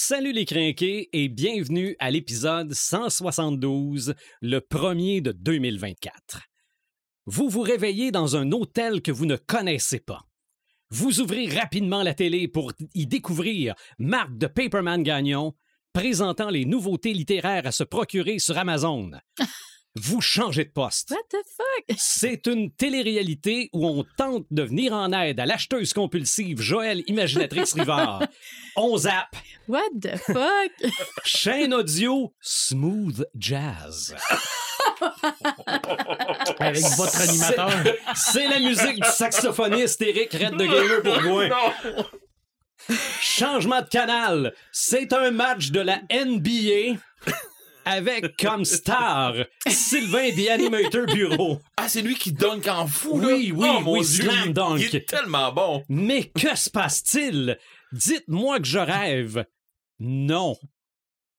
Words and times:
Salut 0.00 0.30
les 0.30 0.44
crinqués 0.44 1.08
et 1.12 1.28
bienvenue 1.28 1.96
à 1.98 2.12
l'épisode 2.12 2.72
172, 2.72 4.14
le 4.40 4.60
premier 4.60 5.20
de 5.20 5.32
2024. 5.32 6.42
Vous 7.26 7.48
vous 7.48 7.62
réveillez 7.62 8.12
dans 8.12 8.36
un 8.36 8.52
hôtel 8.52 9.02
que 9.02 9.10
vous 9.10 9.26
ne 9.26 9.34
connaissez 9.34 9.98
pas. 9.98 10.20
Vous 10.90 11.20
ouvrez 11.20 11.48
rapidement 11.48 12.04
la 12.04 12.14
télé 12.14 12.46
pour 12.46 12.72
y 12.94 13.08
découvrir 13.08 13.74
Marc 13.98 14.38
de 14.38 14.46
Paperman 14.46 15.02
Gagnon 15.02 15.56
présentant 15.92 16.48
les 16.48 16.64
nouveautés 16.64 17.12
littéraires 17.12 17.66
à 17.66 17.72
se 17.72 17.82
procurer 17.82 18.38
sur 18.38 18.56
Amazon. 18.56 19.10
Vous 20.00 20.20
changez 20.20 20.64
de 20.64 20.70
poste. 20.70 21.10
What 21.10 21.18
the 21.30 21.42
fuck? 21.56 21.96
C'est 21.98 22.46
une 22.46 22.70
télé-réalité 22.70 23.68
où 23.72 23.86
on 23.86 24.04
tente 24.16 24.46
de 24.50 24.62
venir 24.62 24.92
en 24.92 25.12
aide 25.12 25.40
à 25.40 25.46
l'acheteuse 25.46 25.92
compulsive 25.92 26.60
Joël 26.60 27.02
Imaginatrix 27.06 27.72
Rivard. 27.74 28.22
On 28.76 28.96
zappe. 28.96 29.36
What 29.66 29.90
the 30.00 30.16
fuck? 30.16 30.92
Chaîne 31.24 31.74
audio 31.74 32.32
Smooth 32.40 33.26
Jazz. 33.36 34.14
Avec 36.60 36.84
votre 36.96 37.20
animateur. 37.20 37.70
C'est 38.14 38.46
la 38.46 38.60
musique 38.60 39.02
du 39.02 39.08
saxophoniste 39.08 40.00
Eric 40.02 40.32
Red 40.32 40.56
de 40.56 40.64
Gamer 40.64 41.02
Bourgoin. 41.02 41.50
Changement 43.20 43.82
de 43.82 43.88
canal. 43.88 44.54
C'est 44.70 45.12
un 45.12 45.32
match 45.32 45.70
de 45.70 45.80
la 45.80 46.00
NBA 46.10 47.00
avec 47.88 48.36
comme 48.36 48.64
star 48.64 49.34
Sylvain 49.66 50.30
The 50.30 50.48
Animator 50.50 51.06
Bureau. 51.06 51.58
Ah, 51.76 51.88
c'est 51.88 52.02
lui 52.02 52.14
qui 52.16 52.32
dunk 52.32 52.66
en 52.68 52.86
fou, 52.86 53.18
là? 53.20 53.28
Oui, 53.28 53.52
oui, 53.54 53.68
Oh, 53.76 53.80
mon 53.80 53.92
oui, 53.98 54.06
Dieu, 54.06 54.24
slam 54.30 54.52
dunk. 54.52 54.78
Il 54.80 54.96
est 54.96 55.08
tellement 55.08 55.52
bon. 55.52 55.82
Mais 55.88 56.24
que 56.24 56.54
se 56.56 56.68
passe-t-il? 56.70 57.58
Dites-moi 57.92 58.58
que 58.60 58.66
je 58.66 58.78
rêve. 58.78 59.44
Non. 60.00 60.56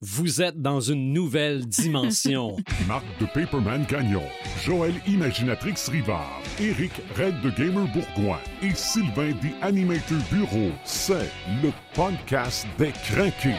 Vous 0.02 0.41
êtes 0.41 0.62
dans 0.62 0.80
une 0.80 1.12
nouvelle 1.12 1.66
dimension. 1.67 2.55
Marc 2.88 3.03
de 3.20 3.25
Paperman 3.25 3.86
Gagnon, 3.86 4.23
Joël 4.64 4.94
Imaginatrix 5.08 5.75
Rivard, 5.92 6.42
Eric 6.59 6.94
Red 7.17 7.42
de 7.42 7.50
Gamer 7.50 7.86
Bourgoin 7.94 8.39
et 8.61 8.73
Sylvain 8.75 9.31
des 9.42 9.53
Animator 9.61 10.17
Bureau. 10.31 10.72
C'est 10.86 11.30
le 11.61 11.72
podcast 11.94 12.66
des 12.77 12.92
craqués. 12.94 13.55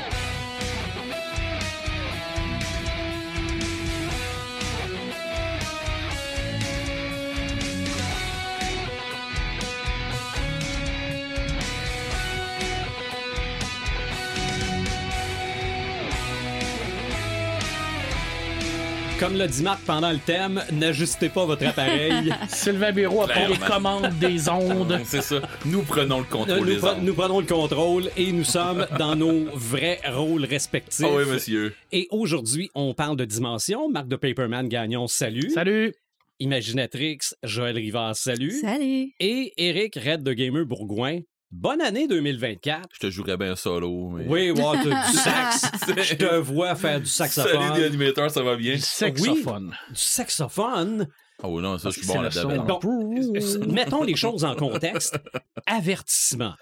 Comme 19.21 19.37
l'a 19.37 19.47
dit 19.47 19.63
Marc 19.63 19.83
pendant 19.85 20.11
le 20.11 20.19
thème, 20.19 20.63
n'ajustez 20.73 21.29
pas 21.29 21.45
votre 21.45 21.67
appareil. 21.67 22.33
Sylvain 22.49 22.91
Béraud 22.91 23.23
a 23.25 23.29
pris 23.29 23.49
les 23.49 23.59
commandes 23.59 24.09
des 24.19 24.49
ondes. 24.49 24.99
C'est 25.05 25.21
ça. 25.23 25.43
Nous 25.67 25.83
prenons 25.83 26.21
le 26.21 26.25
Euh, 26.25 26.29
contrôle 26.29 26.59
nous, 26.61 26.65
des 26.65 26.77
pre- 26.79 26.95
ondes. 26.97 27.03
nous 27.05 27.15
prenons 27.15 27.41
le 27.41 27.47
contrôle 27.47 28.11
et 28.17 28.33
nous 28.33 28.45
sommes 28.45 28.87
dans 28.99 29.15
nos 29.17 29.45
vrais 29.55 30.01
rôles 30.11 30.47
respectifs. 30.47 31.05
Ah 31.07 31.15
oui, 31.15 31.25
monsieur. 31.31 31.75
Et 31.93 32.09
aujourd'hui, 32.11 32.71
on 32.75 32.95
parle 32.95 33.17
de 33.19 33.27
dimension. 33.27 33.91
Marc 33.91 34.09
de 34.09 34.17
Paperman 34.17 34.67
Gagnon, 34.69 35.07
salut. 35.07 35.51
Salut. 35.51 35.93
Imaginatrix, 36.39 37.19
Joël 37.43 37.77
Rivard, 37.77 38.17
salut. 38.17 38.59
Salut. 38.63 39.13
Et 39.21 39.53
Eric 39.59 39.97
Red 39.97 40.23
de 40.23 40.33
Gamer 40.33 40.65
Bourgoin, 40.65 41.19
bonne 41.51 41.81
année 41.81 42.07
2024. 42.09 42.89
Je 42.93 42.99
te 42.99 43.11
jouerais 43.11 43.37
bien 43.37 43.57
solo, 43.57 44.11
mais... 44.11 44.27
Oui, 44.27 44.53
t'as 44.55 45.11
du 45.11 45.17
sax. 45.17 45.71
Je 45.87 46.15
te 46.15 46.37
vois 46.37 46.75
faire 46.75 47.01
du 47.01 47.07
Salut, 47.07 47.31
saxophone, 47.33 47.81
l'animateur, 47.81 48.31
ça 48.31 48.43
va 48.43 48.57
bien? 48.57 48.75
Du 48.75 48.81
saxophone. 48.81 49.75
du 49.89 49.97
saxophone. 49.97 51.09
Oh 51.43 51.61
non, 51.61 51.79
ça, 51.79 51.89
je 51.91 51.95
suis 51.95 52.07
C'est 52.07 52.15
bon 52.15 52.21
là-dedans. 52.21 52.79
Bon, 52.83 53.25
mettons 53.73 54.03
les 54.03 54.17
choses 54.17 54.45
en 54.45 54.55
contexte. 54.55 55.19
Avertissement. 55.67 56.55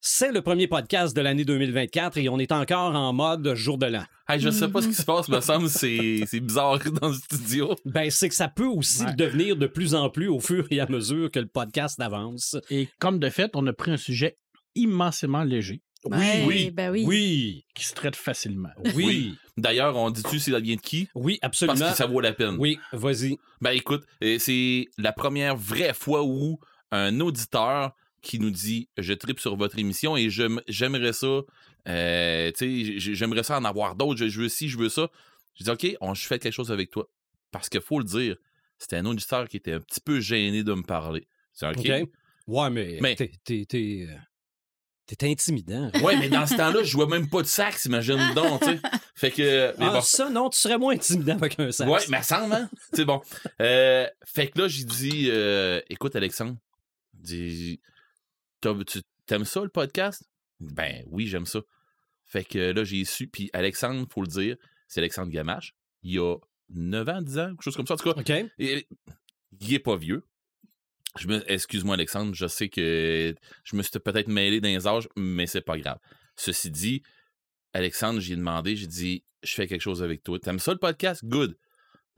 C'est 0.00 0.30
le 0.30 0.42
premier 0.42 0.68
podcast 0.68 1.14
de 1.16 1.20
l'année 1.20 1.44
2024 1.44 2.18
et 2.18 2.28
on 2.28 2.38
est 2.38 2.52
encore 2.52 2.94
en 2.94 3.12
mode 3.12 3.54
jour 3.54 3.78
de 3.78 3.86
l'an. 3.86 4.04
Hey, 4.28 4.38
je 4.38 4.48
sais 4.50 4.68
pas 4.68 4.80
ce 4.80 4.88
qui 4.88 4.94
se 4.94 5.02
passe, 5.04 5.28
me 5.28 5.40
semble 5.40 5.68
c'est 5.68 6.22
c'est 6.26 6.38
bizarre 6.40 6.78
dans 7.00 7.08
le 7.08 7.14
studio. 7.14 7.74
Ben, 7.84 8.08
c'est 8.10 8.28
que 8.28 8.34
ça 8.34 8.46
peut 8.48 8.66
aussi 8.66 9.04
Ouais. 9.04 9.14
devenir 9.14 9.56
de 9.56 9.66
plus 9.66 9.94
en 9.96 10.08
plus 10.08 10.28
au 10.28 10.38
fur 10.38 10.66
et 10.70 10.78
à 10.80 10.86
mesure 10.88 11.30
que 11.32 11.40
le 11.40 11.46
podcast 11.48 11.98
avance. 12.00 12.56
Et 12.70 12.88
comme 13.00 13.18
de 13.18 13.28
fait, 13.28 13.50
on 13.54 13.66
a 13.66 13.72
pris 13.72 13.90
un 13.90 13.96
sujet 13.96 14.38
immensément 14.76 15.42
léger 15.42 15.82
Ouais, 16.04 16.44
oui, 16.46 16.70
Ben 16.70 16.92
oui. 16.92 17.04
Oui, 17.04 17.64
qui 17.74 17.84
se 17.84 17.92
traite 17.92 18.14
facilement. 18.14 18.68
oui, 18.94 19.34
D'ailleurs, 19.56 19.96
on 19.96 20.10
dit-tu 20.10 20.38
si 20.38 20.52
ça 20.52 20.60
vient 20.60 20.76
de 20.76 20.80
qui? 20.80 21.08
oui, 21.16 21.38
Parce 21.42 21.60
absolument. 21.64 21.90
que 21.90 21.96
ça 21.96 22.06
vaut 22.06 22.20
la 22.20 22.32
peine. 22.32 22.54
Oui, 22.60 22.78
vas-y. 22.92 23.36
Ben 23.60 23.72
écoute, 23.72 24.04
c'est 24.38 24.86
la 24.96 25.10
première 25.12 25.56
vraie 25.56 25.92
fois 25.92 26.22
où 26.24 26.60
un 26.92 27.18
auditeur 27.18 27.90
qui 28.22 28.38
nous 28.38 28.50
dit 28.50 28.88
je 28.98 29.12
tripe 29.12 29.40
sur 29.40 29.56
votre 29.56 29.78
émission 29.78 30.16
et 30.16 30.30
j'aime- 30.30 30.60
j'aimerais 30.68 31.12
ça, 31.12 31.40
euh, 31.88 32.52
j'aimerais 32.58 33.42
ça 33.42 33.58
en 33.58 33.64
avoir 33.64 33.94
d'autres, 33.94 34.18
je, 34.18 34.28
je 34.28 34.40
veux 34.42 34.48
ci, 34.48 34.68
je 34.68 34.78
veux 34.78 34.88
ça. 34.88 35.08
Je 35.54 35.64
dis 35.64 35.70
ok, 35.70 35.96
on, 36.00 36.14
je 36.14 36.26
fais 36.26 36.38
quelque 36.38 36.52
chose 36.52 36.70
avec 36.72 36.90
toi. 36.90 37.08
Parce 37.50 37.68
qu'il 37.68 37.80
faut 37.80 37.98
le 37.98 38.04
dire, 38.04 38.36
c'était 38.78 38.96
un 38.96 39.04
auditeur 39.06 39.48
qui 39.48 39.56
était 39.56 39.72
un 39.72 39.80
petit 39.80 40.00
peu 40.00 40.20
gêné 40.20 40.62
de 40.62 40.74
me 40.74 40.82
parler. 40.82 41.26
C'est 41.52 41.66
ok. 41.66 41.78
OK. 41.78 42.08
Ouais, 42.46 42.70
mais, 42.70 42.98
Mais- 43.00 43.14
t'es, 43.16 43.30
t'es, 43.66 44.06
euh, 44.08 44.16
intimidant. 45.22 45.90
Ouais, 46.02 46.16
mais 46.18 46.28
dans 46.28 46.46
ce 46.46 46.54
temps-là, 46.56 46.82
je 46.82 46.88
jouais 46.90 47.06
même 47.06 47.28
pas 47.28 47.42
de 47.42 47.46
sax, 47.46 47.86
imagine 47.86 48.18
donc, 48.34 48.60
tu 48.60 48.66
sais. 48.68 48.80
Fait 49.14 49.30
que, 49.30 49.74
mais 49.78 49.86
Ah, 49.86 49.92
bon. 49.94 50.00
ça, 50.02 50.28
non, 50.30 50.48
tu 50.50 50.58
serais 50.58 50.78
moins 50.78 50.94
intimidant 50.94 51.34
avec 51.36 51.58
un 51.58 51.72
sax. 51.72 51.90
Ouais, 51.90 52.00
mais 52.10 52.22
ça 52.22 52.40
semble, 52.40 52.52
hein? 52.54 52.70
C'est 52.92 53.04
bon. 53.04 53.20
Euh, 53.60 54.06
fait 54.24 54.48
que 54.48 54.60
là, 54.60 54.68
j'ai 54.68 54.84
dit, 54.84 55.28
euh, 55.30 55.80
écoute, 55.90 56.14
Alexandre, 56.14 56.56
dis, 57.14 57.80
tu 58.60 59.00
t'aimes 59.26 59.44
ça, 59.44 59.62
le 59.62 59.68
podcast? 59.68 60.22
Ben 60.60 61.04
oui, 61.06 61.26
j'aime 61.26 61.46
ça. 61.46 61.60
Fait 62.24 62.44
que 62.44 62.72
là, 62.72 62.84
j'ai 62.84 63.04
su. 63.04 63.28
Puis 63.28 63.50
Alexandre, 63.52 64.06
faut 64.12 64.22
le 64.22 64.26
dire, 64.28 64.56
c'est 64.86 65.00
Alexandre 65.00 65.30
Gamache. 65.30 65.74
Il 66.02 66.12
y 66.14 66.18
a 66.18 66.36
9 66.70 67.08
ans, 67.08 67.22
10 67.22 67.38
ans, 67.38 67.48
quelque 67.50 67.62
chose 67.62 67.76
comme 67.76 67.86
ça. 67.86 67.94
En 67.94 67.96
tout 67.96 68.12
cas, 68.12 68.20
OK. 68.20 68.50
et- 68.58 68.86
il 69.60 69.74
est 69.74 69.78
pas 69.78 69.96
vieux. 69.96 70.26
Je 71.18 71.26
me, 71.26 71.50
excuse-moi, 71.50 71.94
Alexandre, 71.94 72.34
je 72.34 72.46
sais 72.46 72.68
que 72.68 73.34
je 73.64 73.76
me 73.76 73.82
suis 73.82 73.98
peut-être 73.98 74.28
mêlé 74.28 74.60
dans 74.60 74.68
les 74.68 74.86
âges, 74.86 75.08
mais 75.16 75.46
c'est 75.46 75.62
pas 75.62 75.78
grave. 75.78 75.98
Ceci 76.36 76.70
dit, 76.70 77.02
Alexandre, 77.72 78.20
j'ai 78.20 78.36
demandé, 78.36 78.76
j'ai 78.76 78.86
dit, 78.86 79.24
je 79.42 79.54
fais 79.54 79.66
quelque 79.66 79.80
chose 79.80 80.02
avec 80.02 80.22
toi. 80.22 80.38
T'aimes 80.38 80.58
ça 80.58 80.72
le 80.72 80.78
podcast? 80.78 81.24
Good. 81.24 81.56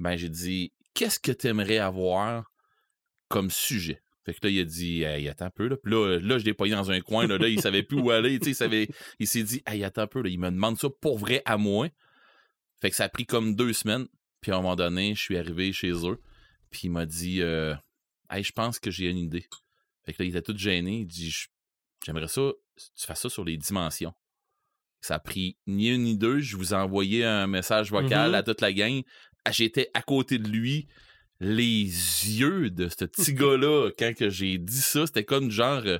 Ben, 0.01 0.17
j'ai 0.17 0.29
dit, 0.29 0.73
qu'est-ce 0.93 1.21
que 1.21 1.33
t'aimerais 1.33 1.79
avoir 1.79 2.51
comme 3.29 3.51
sujet? 3.51 4.03
Fait 4.25 4.35
que 4.35 4.41
là, 4.47 4.51
il 4.51 4.61
a 4.61 4.65
dit, 4.65 5.03
hey, 5.03 5.29
attends 5.29 5.47
un 5.47 5.51
peu, 5.51 5.69
là. 5.69 5.77
Puis 5.77 5.93
là, 5.93 6.19
là 6.21 6.39
je 6.39 6.45
l'ai 6.45 6.53
pogné 6.55 6.73
dans 6.75 6.91
un 6.91 7.01
coin, 7.01 7.27
là, 7.27 7.39
là 7.39 7.49
il 7.49 7.61
savait 7.61 7.83
plus 7.83 7.99
où 7.99 8.11
aller, 8.11 8.39
tu 8.39 8.45
sais, 8.45 8.51
il 8.51 8.55
savait, 8.55 8.89
il 9.19 9.27
s'est 9.27 9.43
dit, 9.43 9.63
hey, 9.67 9.83
attends 9.85 10.03
un 10.03 10.07
peu, 10.07 10.21
là, 10.23 10.29
il 10.29 10.39
me 10.39 10.51
demande 10.51 10.79
ça 10.79 10.89
pour 11.01 11.19
vrai 11.19 11.43
à 11.47 11.57
moi. 11.57 11.89
Fait 12.81 12.91
que 12.91 12.97
ça 12.97 13.05
a 13.05 13.09
pris 13.09 13.27
comme 13.27 13.55
deux 13.55 13.73
semaines. 13.73 14.07
Puis 14.41 14.53
à 14.53 14.57
un 14.57 14.59
moment 14.63 14.77
donné, 14.77 15.15
je 15.15 15.21
suis 15.21 15.37
arrivé 15.37 15.73
chez 15.73 15.93
eux. 15.93 16.19
Puis 16.71 16.83
il 16.85 16.91
m'a 16.91 17.05
dit, 17.07 17.43
euh, 17.43 17.75
hey, 18.31 18.43
je 18.43 18.53
pense 18.53 18.79
que 18.79 18.91
j'ai 18.91 19.09
une 19.09 19.19
idée. 19.19 19.47
Fait 20.05 20.13
que 20.15 20.23
là, 20.23 20.27
il 20.27 20.37
était 20.37 20.43
tout 20.43 20.57
gêné. 20.57 21.01
Il 21.01 21.07
dit, 21.07 21.35
j'aimerais 22.05 22.29
ça, 22.29 22.51
tu 22.77 23.07
fasses 23.07 23.21
ça 23.21 23.29
sur 23.29 23.45
les 23.45 23.57
dimensions. 23.59 24.15
Ça 25.03 25.15
a 25.17 25.19
pris 25.19 25.57
ni 25.67 25.89
une 25.89 26.03
ni 26.05 26.17
deux. 26.17 26.41
Je 26.41 26.57
vous 26.57 26.73
ai 26.73 26.77
envoyé 26.77 27.25
un 27.25 27.47
message 27.47 27.91
vocal 27.91 28.31
Mhm. 28.31 28.35
à 28.35 28.43
toute 28.43 28.61
la 28.61 28.73
gang. 28.73 29.03
J'étais 29.51 29.91
à 29.95 30.03
côté 30.03 30.39
de 30.39 30.49
lui. 30.49 30.89
Les 31.41 31.85
yeux 31.85 32.69
de 32.71 32.89
ce 32.89 33.05
petit 33.07 33.33
gars-là, 33.35 33.91
quand 33.99 34.13
j'ai 34.29 34.59
dit 34.59 34.81
ça, 34.81 35.07
c'était 35.07 35.25
comme 35.25 35.51
genre. 35.51 35.83
euh, 35.87 35.99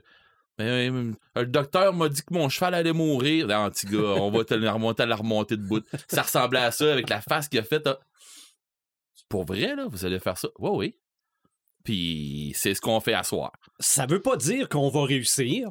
Ben, 0.59 0.65
euh, 0.95 1.13
le 1.37 1.47
docteur 1.47 1.95
m'a 1.95 2.09
dit 2.11 2.21
que 2.23 2.35
mon 2.35 2.49
cheval 2.51 2.75
allait 2.75 2.93
mourir. 2.93 3.47
Non, 3.47 3.71
petit 3.71 3.87
on 3.97 4.31
va 4.31 4.45
te 4.45 4.53
remonter 4.55 5.03
à 5.05 5.07
la 5.07 5.17
de 5.57 5.63
bout. 5.63 5.85
Ça 6.09 6.23
ressemblait 6.23 6.61
à 6.61 6.71
ça 6.71 6.93
avec 6.93 7.09
la 7.09 7.21
face 7.23 7.49
qu'il 7.49 7.59
a 7.59 7.63
faite. 7.63 7.87
ah. 7.87 7.99
Pour 9.29 9.45
vrai, 9.45 9.75
là, 9.77 9.87
vous 9.89 10.05
allez 10.05 10.19
faire 10.19 10.37
ça? 10.37 10.49
Oui, 10.59 10.71
oui. 10.75 10.97
Puis 11.85 12.53
c'est 12.57 12.75
ce 12.75 12.81
qu'on 12.81 13.01
fait 13.01 13.15
à 13.15 13.23
soir. 13.23 13.53
Ça 13.79 14.05
veut 14.05 14.21
pas 14.21 14.37
dire 14.37 14.69
qu'on 14.69 14.91
va 14.91 15.05
réussir. 15.05 15.71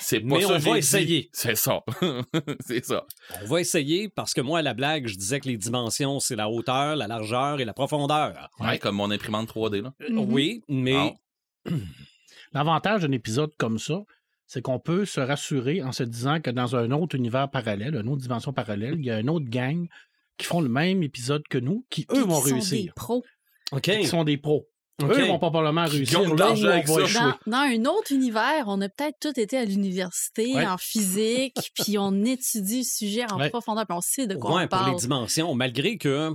C'est 0.00 0.20
pas 0.20 0.36
Mais 0.36 0.42
ça 0.42 0.54
on 0.54 0.58
va 0.58 0.78
essayer. 0.78 1.30
C'est 1.32 1.56
ça. 1.56 1.82
c'est 2.60 2.84
ça. 2.84 3.04
On 3.42 3.46
va 3.46 3.60
essayer 3.60 4.08
parce 4.08 4.34
que 4.34 4.40
moi, 4.40 4.60
à 4.60 4.62
la 4.62 4.74
blague, 4.74 5.06
je 5.06 5.16
disais 5.16 5.40
que 5.40 5.48
les 5.48 5.56
dimensions, 5.56 6.20
c'est 6.20 6.36
la 6.36 6.48
hauteur, 6.48 6.96
la 6.96 7.06
largeur 7.06 7.60
et 7.60 7.64
la 7.64 7.72
profondeur. 7.72 8.50
Ouais, 8.60 8.78
comme 8.78 8.96
mon 8.96 9.10
imprimante 9.10 9.48
3D, 9.48 9.82
là. 9.82 9.92
Euh. 10.02 10.16
Oui, 10.16 10.62
mais. 10.68 11.14
L'avantage 12.52 13.02
d'un 13.02 13.12
épisode 13.12 13.52
comme 13.58 13.78
ça, 13.78 14.02
c'est 14.46 14.62
qu'on 14.62 14.80
peut 14.80 15.04
se 15.04 15.20
rassurer 15.20 15.82
en 15.82 15.92
se 15.92 16.02
disant 16.02 16.40
que 16.40 16.50
dans 16.50 16.74
un 16.74 16.90
autre 16.90 17.14
univers 17.14 17.48
parallèle, 17.48 17.94
une 17.94 18.08
autre 18.08 18.22
dimension 18.22 18.52
parallèle, 18.52 18.96
il 18.98 19.04
y 19.04 19.10
a 19.10 19.20
une 19.20 19.30
autre 19.30 19.48
gang 19.48 19.86
qui 20.36 20.46
font 20.46 20.60
le 20.60 20.68
même 20.68 21.04
épisode 21.04 21.46
que 21.48 21.58
nous, 21.58 21.86
qui 21.90 22.06
eux 22.10 22.22
vont 22.22 22.40
qui 22.42 22.48
sont 22.48 22.54
réussir. 22.54 22.84
des 22.84 22.90
pros. 22.96 23.24
OK. 23.70 23.82
Qui 23.82 24.06
sont 24.06 24.24
des 24.24 24.36
pros. 24.38 24.66
OK. 25.02 25.10
Eux, 25.12 25.20
ils 25.24 25.28
vont 25.28 25.38
probablement 25.38 25.84
réussir 25.84 26.20
là 26.34 26.50
on 26.52 26.64
avec 26.66 26.86
ça. 26.88 26.94
Dans, 27.46 27.50
dans 27.50 27.58
un 27.58 27.84
autre 27.86 28.12
univers, 28.12 28.64
on 28.66 28.80
a 28.80 28.88
peut-être 28.88 29.18
tous 29.20 29.40
été 29.40 29.56
à 29.58 29.64
l'université 29.64 30.54
Ouais. 30.54 30.66
en 30.66 30.76
physique, 30.78 31.56
puis 31.74 31.98
on 31.98 32.24
étudie 32.24 32.78
le 32.78 32.84
sujet 32.84 33.24
en 33.30 33.38
Ouais. 33.38 33.50
profondeur, 33.50 33.86
puis 33.86 33.96
on 33.96 34.00
sait 34.00 34.26
de 34.26 34.34
quoi 34.36 34.56
Ouais, 34.56 34.64
on 34.64 34.68
pour 34.68 34.78
les 34.80 34.84
parle. 34.86 34.96
dimensions, 35.00 35.54
malgré 35.54 35.96
que 35.98 36.32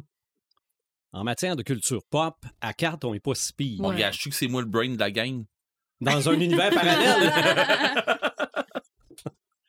en 1.13 1.23
matière 1.23 1.55
de 1.55 1.63
culture 1.63 2.01
pop, 2.09 2.35
à 2.61 2.73
carte, 2.73 3.05
on 3.05 3.13
n'est 3.13 3.19
pas 3.21 3.35
si 3.35 3.53
pire. 3.53 3.79
Je 4.11 4.17
suis 4.19 4.29
que 4.29 4.35
c'est 4.35 4.47
moi 4.47 4.61
le 4.61 4.67
brain 4.67 4.89
de 4.89 4.99
la 4.99 5.11
gang. 5.11 5.45
Dans 6.01 6.27
un 6.29 6.33
univers 6.39 6.71
parallèle, 6.73 7.31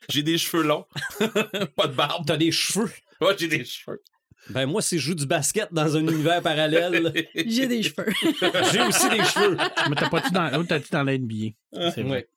J'ai 0.08 0.22
des 0.22 0.38
cheveux 0.38 0.62
longs. 0.62 0.84
pas 1.76 1.88
de 1.88 1.94
barbe. 1.94 2.24
t'as 2.26 2.36
des 2.36 2.52
cheveux. 2.52 2.90
Ouais, 3.20 3.34
j'ai 3.38 3.48
des 3.48 3.64
cheveux. 3.64 4.02
Ben 4.50 4.66
moi, 4.66 4.80
si 4.82 4.98
je 4.98 5.08
joue 5.08 5.14
du 5.14 5.26
basket 5.26 5.72
dans 5.72 5.96
un 5.96 6.00
univers 6.06 6.40
parallèle, 6.42 7.12
J'ai 7.34 7.66
des 7.66 7.82
cheveux. 7.82 8.06
j'ai 8.72 8.80
aussi 8.82 9.08
des 9.08 9.24
cheveux. 9.24 9.56
Mais 9.88 9.96
t'as 9.96 10.08
pas 10.08 10.20
dit 10.20 10.30
dans, 10.30 10.64
t'as 10.64 10.78
dit 10.78 10.88
dans 10.90 11.02
la 11.02 11.18
NBA. 11.18 11.34
C'est 11.94 12.02
vrai. 12.02 12.10
Ouais. 12.10 12.28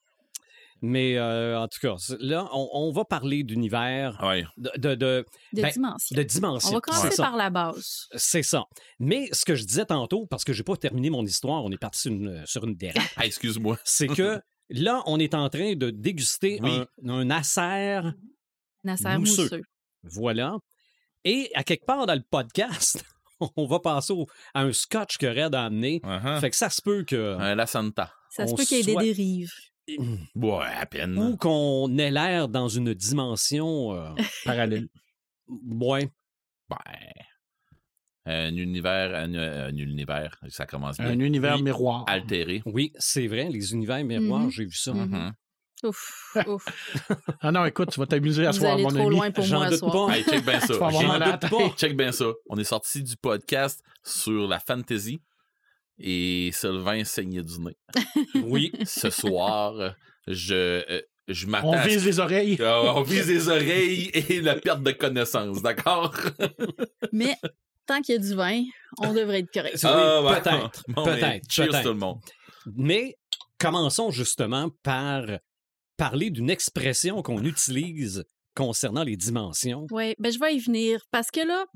Mais 0.82 1.18
euh, 1.18 1.58
en 1.60 1.68
tout 1.68 1.78
cas, 1.82 1.94
là, 2.20 2.48
on, 2.54 2.68
on 2.72 2.90
va 2.90 3.04
parler 3.04 3.42
d'univers, 3.44 4.18
ouais. 4.22 4.44
de, 4.56 4.70
de, 4.78 4.94
de, 4.94 5.26
De 5.52 5.60
Ben, 5.62 5.70
dimension. 5.70 6.16
de 6.16 6.22
dimensions. 6.22 6.70
On 6.70 6.74
va 6.74 6.80
commencer 6.80 7.16
par 7.18 7.36
la 7.36 7.50
base. 7.50 8.06
C'est 8.16 8.42
ça. 8.42 8.64
Mais 8.98 9.28
ce 9.32 9.44
que 9.44 9.54
je 9.54 9.64
disais 9.64 9.84
tantôt, 9.84 10.26
parce 10.26 10.42
que 10.42 10.54
j'ai 10.54 10.62
pas 10.62 10.76
terminé 10.76 11.10
mon 11.10 11.22
histoire, 11.26 11.62
on 11.64 11.70
est 11.70 11.76
parti 11.76 12.00
sur 12.00 12.12
une, 12.12 12.42
sur 12.46 12.64
une 12.64 12.74
dérape, 12.76 13.02
Ah, 13.16 13.26
excuse-moi. 13.26 13.76
c'est 13.84 14.06
que 14.06 14.40
là, 14.70 15.02
on 15.04 15.18
est 15.18 15.34
en 15.34 15.50
train 15.50 15.74
de 15.74 15.90
déguster 15.90 16.58
Oui. 16.62 16.80
un, 17.06 17.10
un 17.10 17.30
acer 17.30 18.00
Nasser 18.82 19.18
Mousseux. 19.18 19.42
mousseux. 19.42 19.62
Voilà. 20.04 20.56
Et 21.24 21.50
à 21.54 21.64
quelque 21.64 21.84
part 21.84 22.06
dans 22.06 22.14
le 22.14 22.22
podcast, 22.30 23.04
on 23.56 23.66
va 23.66 23.80
passer 23.80 24.12
au- 24.12 24.26
à 24.54 24.62
un 24.62 24.72
scotch 24.72 25.18
que 25.18 25.26
Red 25.26 25.54
a 25.54 25.64
amené. 25.66 26.00
Uh-huh. 26.04 26.40
Fait 26.40 26.50
que 26.50 26.56
ça 26.56 26.70
se 26.70 26.80
peut 26.82 27.04
que. 27.04 27.36
Un 27.38 27.54
La 27.54 27.66
Santa. 27.66 28.12
Ça 28.30 28.46
se 28.46 28.54
peut 28.54 28.64
qu'il 28.64 28.78
y 28.78 28.80
ait 28.80 28.92
soit- 28.92 29.02
des 29.02 29.08
dérives. 29.14 29.52
Ouais, 30.36 30.64
à 30.76 30.86
peine. 30.86 31.18
Ou 31.18 31.36
qu'on 31.36 31.96
ait 31.98 32.10
l'air 32.12 32.48
dans 32.48 32.68
une 32.68 32.94
dimension. 32.94 33.92
euh, 33.94 34.10
Parallèle. 34.44 34.88
ouais. 35.48 36.08
Ben, 36.68 36.76
un 38.26 38.54
univers, 38.56 39.14
un, 39.16 39.34
un 39.34 39.76
univers, 39.76 40.36
ça 40.48 40.64
commence 40.66 40.98
bien. 40.98 41.06
Un 41.08 41.18
univers 41.18 41.56
Oui, 41.56 41.62
miroir. 41.64 42.04
altéré. 42.06 42.62
Oui, 42.66 42.92
c'est 42.98 43.26
vrai, 43.26 43.48
les 43.48 43.72
univers 43.72 44.04
miroirs, 44.04 44.42
Mhm. 44.42 44.50
j'ai 44.50 44.64
vu 44.66 44.74
ça. 44.74 44.92
Mhm. 44.92 45.08
Mhm. 45.10 45.32
Ouf, 45.84 46.36
ouf. 46.46 46.64
Ah 47.40 47.50
non, 47.52 47.64
écoute, 47.64 47.90
tu 47.92 48.00
vas 48.00 48.06
t'amuser 48.06 48.46
à 48.46 48.50
Vous 48.50 48.58
soir, 48.58 48.74
allez 48.74 48.82
mon 48.82 48.88
trop 48.90 49.06
ami. 49.06 49.10
loin 49.16 49.30
pour 49.30 49.44
J'en 49.44 49.56
moi 49.58 49.66
ce 49.66 49.70
doute 49.80 49.90
soir. 49.90 50.06
pas. 50.08 50.16
Hey, 50.16 50.24
check 50.24 50.44
bien 50.44 50.60
ça. 50.60 50.74
À 50.88 51.18
la 51.18 51.36
doute 51.36 51.50
pas. 51.50 51.68
Check 51.76 51.96
bien 51.96 52.12
ça. 52.12 52.26
On 52.48 52.58
est 52.58 52.64
sorti 52.64 53.02
du 53.02 53.16
podcast 53.16 53.82
sur 54.04 54.46
la 54.46 54.60
fantasy 54.60 55.20
et 55.98 56.50
Sylvain 56.52 57.04
saignait 57.04 57.42
du 57.42 57.60
nez. 57.60 57.76
Oui. 58.44 58.72
Ce 58.84 59.10
soir, 59.10 59.94
je, 60.26 60.54
euh, 60.90 61.00
je 61.28 61.46
m'attends 61.46 61.68
On 61.68 61.72
à 61.72 61.86
vise 61.86 62.04
les 62.04 62.18
oreilles. 62.20 62.58
Ah, 62.62 62.94
on 62.96 63.02
vise 63.02 63.28
les 63.28 63.48
oreilles 63.48 64.10
et 64.14 64.40
la 64.40 64.56
perte 64.56 64.82
de 64.82 64.92
connaissance, 64.92 65.62
d'accord? 65.62 66.14
Mais 67.12 67.36
tant 67.86 68.00
qu'il 68.02 68.14
y 68.16 68.18
a 68.18 68.20
du 68.20 68.34
vin, 68.34 68.62
on 68.98 69.12
devrait 69.14 69.40
être 69.40 69.52
correct. 69.52 69.74
Oui, 69.82 69.90
Ah, 69.92 70.22
ouais. 70.22 70.40
peut-être. 70.40 70.84
Bon, 70.88 71.04
ben, 71.04 71.16
peut-être. 71.18 71.50
cheers 71.50 71.68
peut-être. 71.68 71.82
tout 71.82 71.88
le 71.88 71.94
monde. 71.94 72.20
Mais 72.76 73.16
commençons 73.58 74.10
justement 74.10 74.70
par 74.82 75.24
parler 76.00 76.30
d'une 76.30 76.48
expression 76.48 77.20
qu'on 77.22 77.44
utilise 77.44 78.24
concernant 78.54 79.02
les 79.04 79.16
dimensions. 79.16 79.86
Oui, 79.90 80.14
ben 80.18 80.32
je 80.32 80.38
vais 80.38 80.54
y 80.56 80.58
venir. 80.58 81.04
Parce 81.10 81.30
que 81.30 81.40
là, 81.46 81.66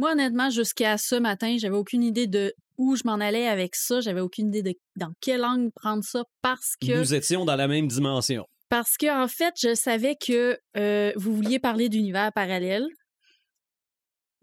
moi, 0.00 0.10
honnêtement, 0.12 0.50
jusqu'à 0.50 0.98
ce 0.98 1.14
matin, 1.14 1.56
j'avais 1.58 1.76
aucune 1.76 2.02
idée 2.02 2.26
de 2.26 2.52
où 2.78 2.96
je 2.96 3.02
m'en 3.04 3.14
allais 3.14 3.46
avec 3.46 3.76
ça. 3.76 4.00
J'avais 4.00 4.20
aucune 4.20 4.48
idée 4.48 4.62
de 4.62 4.74
dans 4.96 5.12
quelle 5.20 5.44
angle 5.44 5.70
prendre 5.72 6.02
ça 6.02 6.24
parce 6.42 6.74
que, 6.80 6.98
Nous 6.98 7.14
étions 7.14 7.44
dans 7.44 7.54
la 7.54 7.68
même 7.68 7.86
dimension. 7.86 8.44
parce 8.68 8.96
que 8.96 9.06
en 9.24 9.28
fait, 9.28 9.54
je 9.62 9.74
savais 9.76 10.16
que 10.16 10.58
euh, 10.76 11.12
vous 11.14 11.32
vouliez 11.36 11.60
parler 11.60 11.88
d'univers 11.88 12.32
parallèle. 12.32 12.86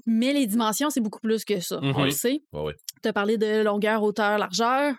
Mais 0.07 0.31
les 0.33 0.47
dimensions, 0.47 0.89
c'est 0.89 1.01
beaucoup 1.01 1.19
plus 1.19 1.43
que 1.45 1.59
ça. 1.59 1.79
Mhm. 1.81 1.93
On 1.95 1.99
le 1.99 2.05
Oui. 2.05 2.13
sait. 2.13 2.41
Ouais, 2.53 2.61
ouais. 2.61 2.75
Tu 3.03 3.09
as 3.09 3.13
parlé 3.13 3.37
de 3.37 3.61
longueur, 3.61 4.01
hauteur, 4.03 4.37
largeur. 4.37 4.95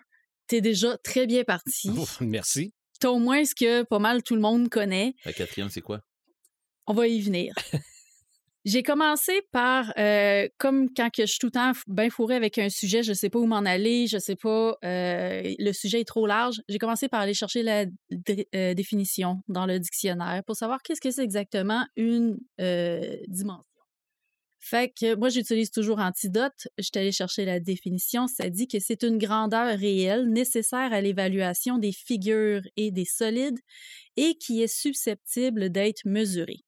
Tu 0.48 0.56
es 0.56 0.60
déjà 0.60 0.96
très 0.98 1.26
bien 1.26 1.44
parti. 1.44 1.88
Ouf, 1.90 2.20
merci. 2.20 2.72
Au 3.04 3.18
moins 3.18 3.44
ce 3.44 3.54
que 3.54 3.82
pas 3.82 3.98
mal 3.98 4.22
tout 4.22 4.34
le 4.34 4.40
monde 4.40 4.68
connaît. 4.68 5.14
La 5.24 5.32
quatrième, 5.32 5.68
c'est 5.68 5.80
quoi? 5.80 6.00
On 6.86 6.94
va 6.94 7.06
y 7.06 7.20
venir. 7.20 7.54
J'ai 8.64 8.84
commencé 8.84 9.42
par, 9.50 9.92
euh, 9.98 10.46
comme 10.56 10.88
quand 10.94 11.10
que 11.10 11.22
je 11.22 11.32
suis 11.32 11.40
tout 11.40 11.48
le 11.48 11.52
temps 11.52 11.72
bien 11.88 12.10
fourré 12.10 12.36
avec 12.36 12.58
un 12.58 12.68
sujet, 12.68 13.02
je 13.02 13.12
sais 13.12 13.28
pas 13.28 13.40
où 13.40 13.46
m'en 13.46 13.64
aller, 13.64 14.06
je 14.06 14.18
sais 14.18 14.36
pas, 14.36 14.76
euh, 14.84 15.42
le 15.58 15.72
sujet 15.72 16.00
est 16.00 16.04
trop 16.04 16.28
large. 16.28 16.62
J'ai 16.68 16.78
commencé 16.78 17.08
par 17.08 17.20
aller 17.20 17.34
chercher 17.34 17.64
la 17.64 17.86
euh, 18.54 18.74
définition 18.74 19.42
dans 19.48 19.66
le 19.66 19.80
dictionnaire 19.80 20.44
pour 20.46 20.54
savoir 20.54 20.80
qu'est-ce 20.82 21.00
que 21.00 21.10
c'est 21.10 21.24
exactement 21.24 21.84
une 21.96 22.38
dimension. 23.26 23.64
Fait 24.64 24.92
que 24.96 25.16
moi, 25.16 25.28
j'utilise 25.28 25.72
toujours 25.72 25.98
Antidote. 25.98 26.68
Je 26.78 26.84
suis 26.84 26.92
allée 26.94 27.10
chercher 27.10 27.44
la 27.44 27.58
définition. 27.58 28.28
Ça 28.28 28.48
dit 28.48 28.68
que 28.68 28.78
c'est 28.78 29.02
une 29.02 29.18
grandeur 29.18 29.76
réelle 29.76 30.28
nécessaire 30.28 30.92
à 30.92 31.00
l'évaluation 31.00 31.78
des 31.78 31.90
figures 31.90 32.62
et 32.76 32.92
des 32.92 33.04
solides 33.04 33.58
et 34.16 34.34
qui 34.36 34.62
est 34.62 34.72
susceptible 34.72 35.70
d'être 35.70 36.02
mesurée. 36.04 36.60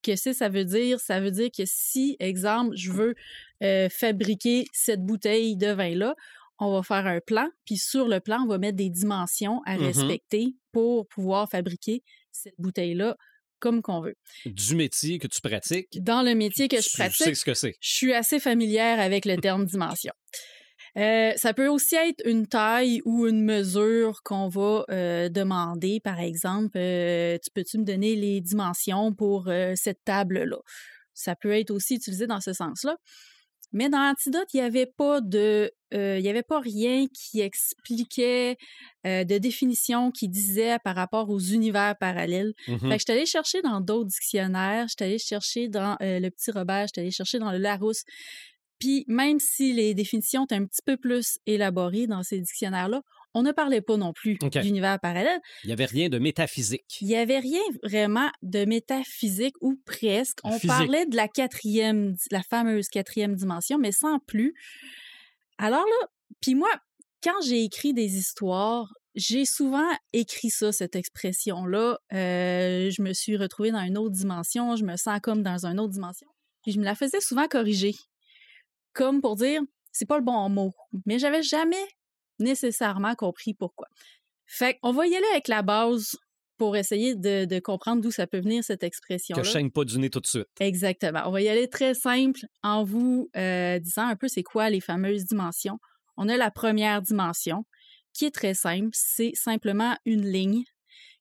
Qu'est-ce 0.00 0.30
que 0.30 0.32
ça 0.34 0.48
veut 0.48 0.64
dire? 0.64 0.98
Ça 0.98 1.20
veut 1.20 1.30
dire 1.30 1.50
que 1.56 1.64
si, 1.66 2.16
exemple, 2.20 2.74
je 2.74 2.90
veux 2.90 3.14
euh, 3.62 3.88
fabriquer 3.90 4.64
cette 4.72 5.02
bouteille 5.04 5.54
de 5.56 5.68
vin-là, 5.72 6.16
on 6.58 6.72
va 6.72 6.82
faire 6.82 7.06
un 7.06 7.20
plan, 7.20 7.48
puis 7.66 7.76
sur 7.76 8.08
le 8.08 8.20
plan, 8.20 8.42
on 8.44 8.46
va 8.48 8.58
mettre 8.58 8.76
des 8.76 8.88
dimensions 8.90 9.60
à 9.66 9.76
Mhm. 9.76 9.82
respecter 9.84 10.54
pour 10.72 11.06
pouvoir 11.08 11.50
fabriquer 11.50 12.02
cette 12.30 12.54
bouteille-là 12.58 13.16
comme 13.62 13.80
qu'on 13.80 14.00
veut. 14.00 14.16
Du 14.44 14.74
métier 14.74 15.18
que 15.18 15.28
tu 15.28 15.40
pratiques. 15.40 16.02
Dans 16.02 16.22
le 16.22 16.34
métier 16.34 16.66
que 16.66 16.78
je 16.78 16.82
tu 16.82 16.90
sais 16.90 17.04
pratique, 17.04 17.36
ce 17.36 17.44
que 17.44 17.54
c'est. 17.54 17.76
je 17.80 17.94
suis 17.94 18.12
assez 18.12 18.40
familière 18.40 18.98
avec 18.98 19.24
le 19.24 19.36
terme 19.36 19.64
dimension. 19.64 20.12
Euh, 20.98 21.32
ça 21.36 21.54
peut 21.54 21.68
aussi 21.68 21.94
être 21.94 22.20
une 22.26 22.46
taille 22.46 23.00
ou 23.04 23.26
une 23.26 23.42
mesure 23.42 24.22
qu'on 24.24 24.48
va 24.48 24.84
euh, 24.90 25.28
demander. 25.28 26.00
Par 26.00 26.18
exemple, 26.20 26.76
euh, 26.76 27.38
tu 27.42 27.50
peux-tu 27.54 27.78
me 27.78 27.84
donner 27.84 28.16
les 28.16 28.40
dimensions 28.40 29.14
pour 29.14 29.48
cette 29.76 30.04
table-là? 30.04 30.58
Ça 31.14 31.36
peut 31.36 31.52
être 31.52 31.70
aussi 31.70 31.94
utilisé 31.94 32.26
dans 32.26 32.40
ce 32.40 32.52
sens-là. 32.52 32.96
Mais 33.72 33.88
dans 33.88 33.98
Antidote, 33.98 34.48
il 34.52 34.60
n'y 34.60 34.66
avait 34.66 34.86
pas 34.86 35.20
de, 35.20 35.72
euh, 35.94 36.18
il 36.18 36.24
y 36.24 36.28
avait 36.28 36.42
pas 36.42 36.60
rien 36.60 37.06
qui 37.08 37.40
expliquait 37.40 38.56
euh, 39.06 39.24
de 39.24 39.38
définition 39.38 40.10
qui 40.10 40.28
disait 40.28 40.78
par 40.84 40.94
rapport 40.94 41.30
aux 41.30 41.40
univers 41.40 41.96
parallèles. 41.98 42.52
Mhm. 42.68 42.78
Fait 42.78 42.86
que 42.86 42.92
je 42.92 42.98
suis 42.98 43.12
allée 43.12 43.26
chercher 43.26 43.62
dans 43.62 43.80
d'autres 43.80 44.10
dictionnaires, 44.10 44.86
je 44.88 44.94
suis 44.96 45.04
allée 45.04 45.18
chercher 45.18 45.68
dans 45.68 45.96
euh, 46.02 46.20
le 46.20 46.30
petit 46.30 46.50
Robert, 46.50 46.86
je 46.86 46.92
suis 46.94 47.00
allée 47.00 47.10
chercher 47.10 47.38
dans 47.38 47.50
le 47.50 47.58
Larousse. 47.58 48.04
Puis 48.78 49.04
même 49.06 49.38
si 49.38 49.72
les 49.72 49.94
définitions 49.94 50.44
étaient 50.44 50.56
un 50.56 50.66
petit 50.66 50.82
peu 50.84 50.96
plus 50.96 51.38
élaborées 51.46 52.06
dans 52.06 52.22
ces 52.22 52.40
dictionnaires-là, 52.40 53.02
on 53.34 53.42
ne 53.42 53.52
parlait 53.52 53.80
pas 53.80 53.96
non 53.96 54.12
plus 54.12 54.36
d'univers 54.38 54.98
parallèle. 55.00 55.40
Il 55.64 55.68
n'y 55.68 55.72
avait 55.72 55.86
rien 55.86 56.08
de 56.08 56.18
métaphysique. 56.18 56.98
Il 57.00 57.08
n'y 57.08 57.16
avait 57.16 57.38
rien 57.38 57.62
vraiment 57.82 58.30
de 58.42 58.64
métaphysique 58.64 59.54
ou 59.60 59.80
presque. 59.86 60.38
On 60.44 60.52
Physique. 60.52 60.68
parlait 60.68 61.06
de 61.06 61.16
la 61.16 61.28
quatrième, 61.28 62.14
la 62.30 62.42
fameuse 62.42 62.88
quatrième 62.88 63.34
dimension, 63.34 63.78
mais 63.78 63.92
sans 63.92 64.18
plus. 64.20 64.54
Alors 65.58 65.84
là, 65.84 66.08
puis 66.40 66.54
moi, 66.54 66.70
quand 67.22 67.40
j'ai 67.46 67.62
écrit 67.64 67.94
des 67.94 68.16
histoires, 68.16 68.92
j'ai 69.14 69.44
souvent 69.44 69.90
écrit 70.12 70.50
ça, 70.50 70.72
cette 70.72 70.96
expression-là. 70.96 71.98
Euh, 72.12 72.90
je 72.90 73.02
me 73.02 73.12
suis 73.12 73.36
retrouvée 73.36 73.70
dans 73.70 73.82
une 73.82 73.98
autre 73.98 74.14
dimension, 74.14 74.76
je 74.76 74.84
me 74.84 74.96
sens 74.96 75.20
comme 75.22 75.42
dans 75.42 75.66
une 75.66 75.78
autre 75.80 75.92
dimension. 75.92 76.28
Puis 76.62 76.72
je 76.72 76.78
me 76.78 76.84
la 76.84 76.94
faisais 76.94 77.20
souvent 77.20 77.46
corriger. 77.46 77.94
Comme 78.94 79.20
pour 79.20 79.36
dire, 79.36 79.60
c'est 79.90 80.06
pas 80.06 80.18
le 80.18 80.24
bon 80.24 80.48
mot. 80.48 80.72
Mais 81.06 81.18
j'avais 81.18 81.42
jamais 81.42 81.84
nécessairement 82.42 83.14
compris 83.14 83.54
pourquoi. 83.54 83.88
Fait 84.46 84.78
qu'on 84.82 84.92
va 84.92 85.06
y 85.06 85.14
aller 85.16 85.26
avec 85.32 85.48
la 85.48 85.62
base 85.62 86.16
pour 86.58 86.76
essayer 86.76 87.14
de, 87.16 87.44
de 87.44 87.58
comprendre 87.58 88.02
d'où 88.02 88.10
ça 88.10 88.26
peut 88.26 88.38
venir 88.40 88.62
cette 88.62 88.80
Que 88.82 88.86
expression-là. 88.86 89.42
je 89.42 89.50
saigne 89.50 89.70
pas 89.70 89.84
du 89.84 89.98
nez 89.98 90.10
tout 90.10 90.20
de 90.20 90.26
suite. 90.26 90.46
Exactement. 90.60 91.22
On 91.26 91.30
va 91.30 91.40
y 91.40 91.48
aller 91.48 91.68
très 91.68 91.94
simple 91.94 92.40
en 92.62 92.84
vous 92.84 93.30
euh, 93.36 93.78
disant 93.78 94.06
un 94.06 94.16
peu 94.16 94.28
c'est 94.28 94.42
quoi 94.42 94.70
les 94.70 94.80
fameuses 94.80 95.24
dimensions. 95.24 95.78
On 96.16 96.28
a 96.28 96.36
la 96.36 96.50
première 96.50 97.02
dimension 97.02 97.64
qui 98.12 98.26
est 98.26 98.30
très 98.30 98.54
simple. 98.54 98.90
C'est 98.92 99.32
simplement 99.34 99.96
une 100.04 100.30
ligne 100.30 100.62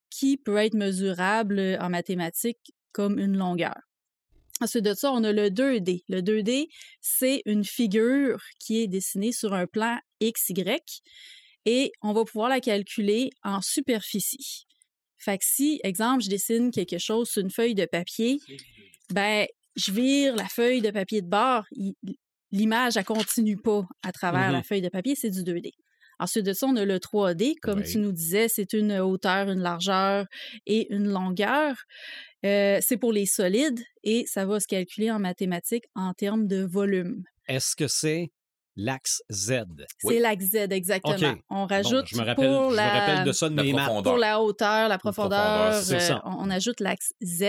qui 0.09 0.37
peut 0.37 0.57
être 0.57 0.75
mesurable 0.75 1.77
en 1.79 1.89
mathématiques 1.89 2.73
comme 2.91 3.17
une 3.17 3.37
longueur. 3.37 3.77
Ensuite 4.59 4.85
de 4.85 4.93
ça, 4.93 5.11
on 5.11 5.23
a 5.23 5.31
le 5.31 5.49
2D. 5.49 6.03
Le 6.09 6.21
2D, 6.21 6.67
c'est 6.99 7.41
une 7.45 7.63
figure 7.63 8.43
qui 8.59 8.83
est 8.83 8.87
dessinée 8.87 9.31
sur 9.31 9.53
un 9.53 9.65
plan 9.65 9.97
XY 10.21 10.63
et 11.65 11.91
on 12.01 12.13
va 12.13 12.23
pouvoir 12.25 12.49
la 12.49 12.59
calculer 12.59 13.29
en 13.43 13.61
superficie. 13.61 14.65
Fait 15.17 15.37
que 15.37 15.43
si, 15.45 15.79
exemple, 15.83 16.23
je 16.23 16.29
dessine 16.29 16.71
quelque 16.71 16.97
chose 16.97 17.29
sur 17.29 17.41
une 17.41 17.51
feuille 17.51 17.75
de 17.75 17.85
papier, 17.85 18.39
ben, 19.13 19.45
je 19.75 19.91
vire 19.91 20.35
la 20.35 20.47
feuille 20.47 20.81
de 20.81 20.89
papier 20.89 21.21
de 21.21 21.27
bord, 21.27 21.65
l'image, 22.51 22.97
elle 22.97 23.05
continue 23.05 23.57
pas 23.57 23.87
à 24.03 24.11
travers 24.11 24.51
la 24.51 24.63
feuille 24.63 24.81
de 24.81 24.89
papier, 24.89 25.15
c'est 25.15 25.29
du 25.29 25.43
2D. 25.43 25.71
Ensuite 26.19 26.45
de 26.45 26.53
ça, 26.53 26.67
on 26.67 26.75
a 26.75 26.85
le 26.85 26.99
3D. 26.99 27.55
Comme 27.61 27.79
Oui. 27.79 27.91
tu 27.91 27.97
nous 27.97 28.11
disais, 28.11 28.47
c'est 28.47 28.73
une 28.73 28.99
hauteur, 28.99 29.49
une 29.49 29.61
largeur 29.61 30.27
et 30.67 30.93
une 30.93 31.07
longueur. 31.07 31.75
Euh, 32.45 32.79
c'est 32.81 32.97
pour 32.97 33.11
les 33.11 33.25
solides 33.25 33.79
et 34.03 34.25
ça 34.27 34.45
va 34.45 34.59
se 34.59 34.67
calculer 34.67 35.09
en 35.09 35.17
mathématiques 35.19 35.85
en 35.95 36.13
termes 36.13 36.45
de 36.47 36.63
volume. 36.63 37.23
Est-ce 37.47 37.75
que 37.75 37.87
c'est 37.87 38.31
l'axe 38.75 39.21
Z? 39.31 39.63
Oui. 40.03 40.15
C'est 40.15 40.19
l'axe 40.19 40.45
Z, 40.45 40.55
exactement. 40.71 41.35
On 41.49 41.61
Bon, 41.61 41.65
rajoute 41.67 42.05
je 42.07 42.15
me 42.17 42.23
rappelle, 42.23 42.47
pour 42.49 42.65
je 42.65 42.71
me 42.71 42.75
la... 42.75 42.89
rappelle 42.99 43.23
de 43.25 43.31
ça 43.31 43.49
de 43.49 43.55
La 43.55 43.63
mes 43.63 43.73
maths. 43.73 43.85
profondeur. 43.85 44.13
pour 44.13 44.19
la 44.19 44.41
hauteur, 44.41 44.87
la 44.89 44.97
profondeur, 44.97 45.73
euh, 45.73 45.81
ça. 45.81 46.21
on, 46.25 46.47
on 46.47 46.49
ajoute 46.49 46.79
l'axe 46.79 47.13
Z. 47.23 47.43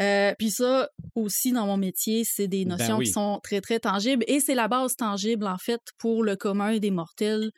Euh, 0.00 0.32
Puis 0.38 0.50
ça, 0.50 0.88
aussi, 1.14 1.52
dans 1.52 1.66
mon 1.66 1.76
métier, 1.76 2.22
c'est 2.24 2.46
des 2.48 2.64
Ben 2.64 2.76
notions 2.78 2.98
oui. 2.98 3.06
qui 3.06 3.12
sont 3.12 3.40
très, 3.42 3.60
très 3.60 3.80
tangibles. 3.80 4.24
Et 4.28 4.40
c'est 4.40 4.54
la 4.54 4.68
base 4.68 4.94
tangible, 4.96 5.46
en 5.46 5.58
fait, 5.58 5.80
pour 5.98 6.22
le 6.22 6.36
commun 6.36 6.76
des 6.78 6.90
mortels. 6.90 7.50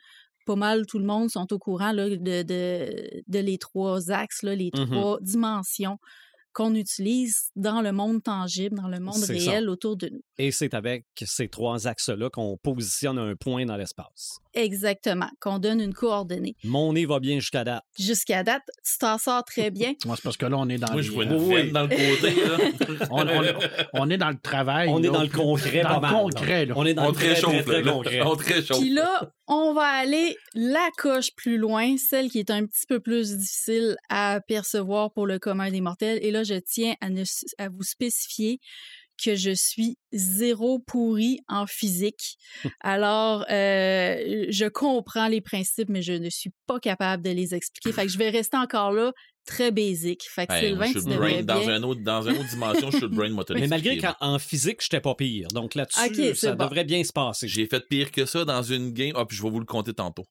Pas 0.47 0.55
mal, 0.55 0.87
tout 0.87 0.97
le 0.97 1.05
monde 1.05 1.29
sont 1.29 1.51
au 1.53 1.59
courant 1.59 1.91
là, 1.91 2.09
de, 2.09 2.15
de, 2.15 3.23
de 3.27 3.39
les 3.39 3.59
trois 3.59 4.09
axes, 4.11 4.41
là, 4.41 4.55
les 4.55 4.71
Mhm. 4.75 4.89
trois 4.89 5.17
dimensions 5.21 5.97
qu'on 6.53 6.75
utilise 6.75 7.49
dans 7.55 7.81
le 7.81 7.91
monde 7.91 8.21
tangible, 8.23 8.75
dans 8.77 8.87
le 8.87 8.99
monde 8.99 9.15
C'est 9.15 9.39
ça. 9.39 9.51
réel 9.51 9.69
autour 9.69 9.95
de 9.97 10.09
nous. 10.09 10.21
Et 10.37 10.51
c'est 10.51 10.73
avec 10.73 11.05
ces 11.23 11.47
trois 11.47 11.87
axes-là 11.87 12.29
qu'on 12.29 12.57
positionne 12.57 13.17
un 13.19 13.35
point 13.35 13.65
dans 13.65 13.77
l'espace. 13.77 14.39
Exactement, 14.53 15.29
qu'on 15.39 15.59
donne 15.59 15.79
une 15.79 15.93
coordonnée. 15.93 16.55
Mon 16.63 16.93
nez 16.93 17.05
va 17.05 17.19
bien 17.19 17.39
jusqu'à 17.39 17.63
date. 17.63 17.83
Jusqu'à 17.97 18.43
date, 18.43 18.63
tu 18.85 18.97
t'en 18.99 19.17
sors 19.17 19.43
très 19.45 19.69
bien. 19.71 19.93
Moi, 20.05 20.15
c'est 20.15 20.23
parce 20.23 20.37
que 20.37 20.45
là, 20.45 20.57
on 20.57 20.67
est 20.69 20.77
dans, 20.77 20.87
Moi, 20.91 20.97
les, 21.01 21.03
je 21.07 21.11
vois 21.11 21.23
euh, 21.23 21.27
une 21.27 21.35
Oui. 21.43 21.55
veine 21.55 21.71
dans 21.71 21.83
le 21.83 21.89
côté. 21.89 22.35
Là. 22.45 23.07
on, 23.11 23.27
on- 23.27 23.69
on 23.93 24.09
est 24.09 24.17
dans 24.17 24.29
le 24.29 24.39
travail. 24.39 24.89
On 24.89 24.99
est 25.01 25.07
là. 25.07 25.11
dans 25.13 25.21
le 25.23 25.29
concret, 25.29 25.81
Dans 25.83 25.99
le 26.01 26.09
concret, 26.09 26.65
là. 26.65 26.73
On 26.77 26.85
est 26.85 26.93
dans 26.93 27.05
On 27.05 27.07
le 27.09 27.13
très, 27.13 27.33
très, 27.35 27.47
réchauffe. 27.51 27.65
très 27.65 27.81
là. 27.83 27.91
concret. 27.91 28.21
On 28.21 28.29
réchauffe. 28.31 28.79
Puis 28.79 28.89
là, 28.89 29.31
on 29.47 29.73
va 29.73 29.83
aller 29.83 30.35
la 30.53 30.89
coche 30.97 31.33
plus 31.35 31.57
loin, 31.57 31.95
celle 31.97 32.29
qui 32.29 32.39
est 32.39 32.49
un 32.51 32.65
petit 32.65 32.85
peu 32.87 32.99
plus 32.99 33.37
difficile 33.37 33.95
à 34.09 34.39
percevoir 34.47 35.11
pour 35.13 35.27
le 35.27 35.39
commun 35.39 35.69
des 35.71 35.81
mortels. 35.81 36.19
Et 36.21 36.31
là, 36.31 36.40
je 36.43 36.55
tiens 36.55 36.95
à, 37.01 37.09
ne- 37.09 37.23
à 37.57 37.69
vous 37.69 37.83
spécifier 37.83 38.59
que 39.23 39.35
je 39.35 39.51
suis 39.51 39.97
zéro 40.11 40.79
pourri 40.79 41.39
en 41.47 41.67
physique. 41.67 42.37
Alors, 42.79 43.45
euh, 43.51 44.45
je 44.49 44.67
comprends 44.67 45.27
les 45.27 45.41
principes, 45.41 45.89
mais 45.89 46.01
je 46.01 46.13
ne 46.13 46.29
suis 46.29 46.51
pas 46.65 46.79
capable 46.79 47.23
de 47.23 47.29
les 47.29 47.53
expliquer. 47.53 47.91
Fait 47.91 48.05
que 48.05 48.11
je 48.11 48.17
vais 48.17 48.29
rester 48.29 48.57
encore 48.57 48.91
là 48.91 49.13
très 49.45 49.71
basique. 49.71 50.23
Fait 50.29 50.47
que 50.47 50.53
Hey, 50.53 50.69
Sylvain, 50.69 50.87
je 50.87 50.99
tu 50.99 51.17
brain 51.17 51.43
dans, 51.43 51.59
bien... 51.59 51.75
un 51.75 51.83
autre, 51.83 52.01
dans 52.01 52.21
une 52.21 52.37
autre 52.37 52.49
dimension, 52.49 52.91
je 52.91 52.97
suis 52.97 53.01
le 53.01 53.07
brain 53.09 53.29
moi, 53.29 53.43
Mais 53.53 53.67
malgré 53.67 53.97
qu'en 53.97 54.15
en 54.19 54.39
physique, 54.39 54.81
j'étais 54.81 55.01
pas 55.01 55.15
pire. 55.15 55.47
Donc 55.49 55.75
là-dessus, 55.75 56.35
ça 56.35 56.55
bon. 56.55 56.65
devrait 56.65 56.85
bien 56.85 57.03
se 57.03 57.11
passer. 57.11 57.47
J'ai 57.47 57.67
fait 57.67 57.83
pire 57.87 58.11
que 58.11 58.25
ça 58.25 58.45
dans 58.45 58.63
une 58.63 58.91
game. 58.91 59.13
Ah, 59.15 59.25
puis 59.25 59.37
je 59.37 59.43
vais 59.43 59.49
vous 59.49 59.59
le 59.59 59.65
compter 59.65 59.93
tantôt. 59.93 60.25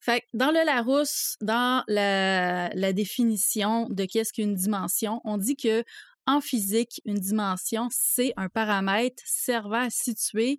Fait 0.00 0.20
que 0.20 0.26
dans 0.34 0.50
le 0.50 0.64
Larousse, 0.64 1.36
dans 1.40 1.82
la, 1.88 2.92
définition 2.92 3.88
de 3.88 4.04
qu'est-ce 4.04 4.32
qu'une 4.32 4.54
dimension, 4.54 5.20
on 5.24 5.38
dit 5.38 5.56
que 5.56 5.84
en 6.26 6.40
physique, 6.40 7.00
une 7.04 7.18
dimension, 7.18 7.88
c'est 7.90 8.32
un 8.36 8.48
paramètre 8.48 9.22
servant 9.24 9.82
à 9.82 9.90
situer 9.90 10.58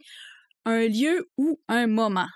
un 0.66 0.88
lieu 0.88 1.30
ou 1.38 1.60
un 1.68 1.88
moment. 1.88 2.30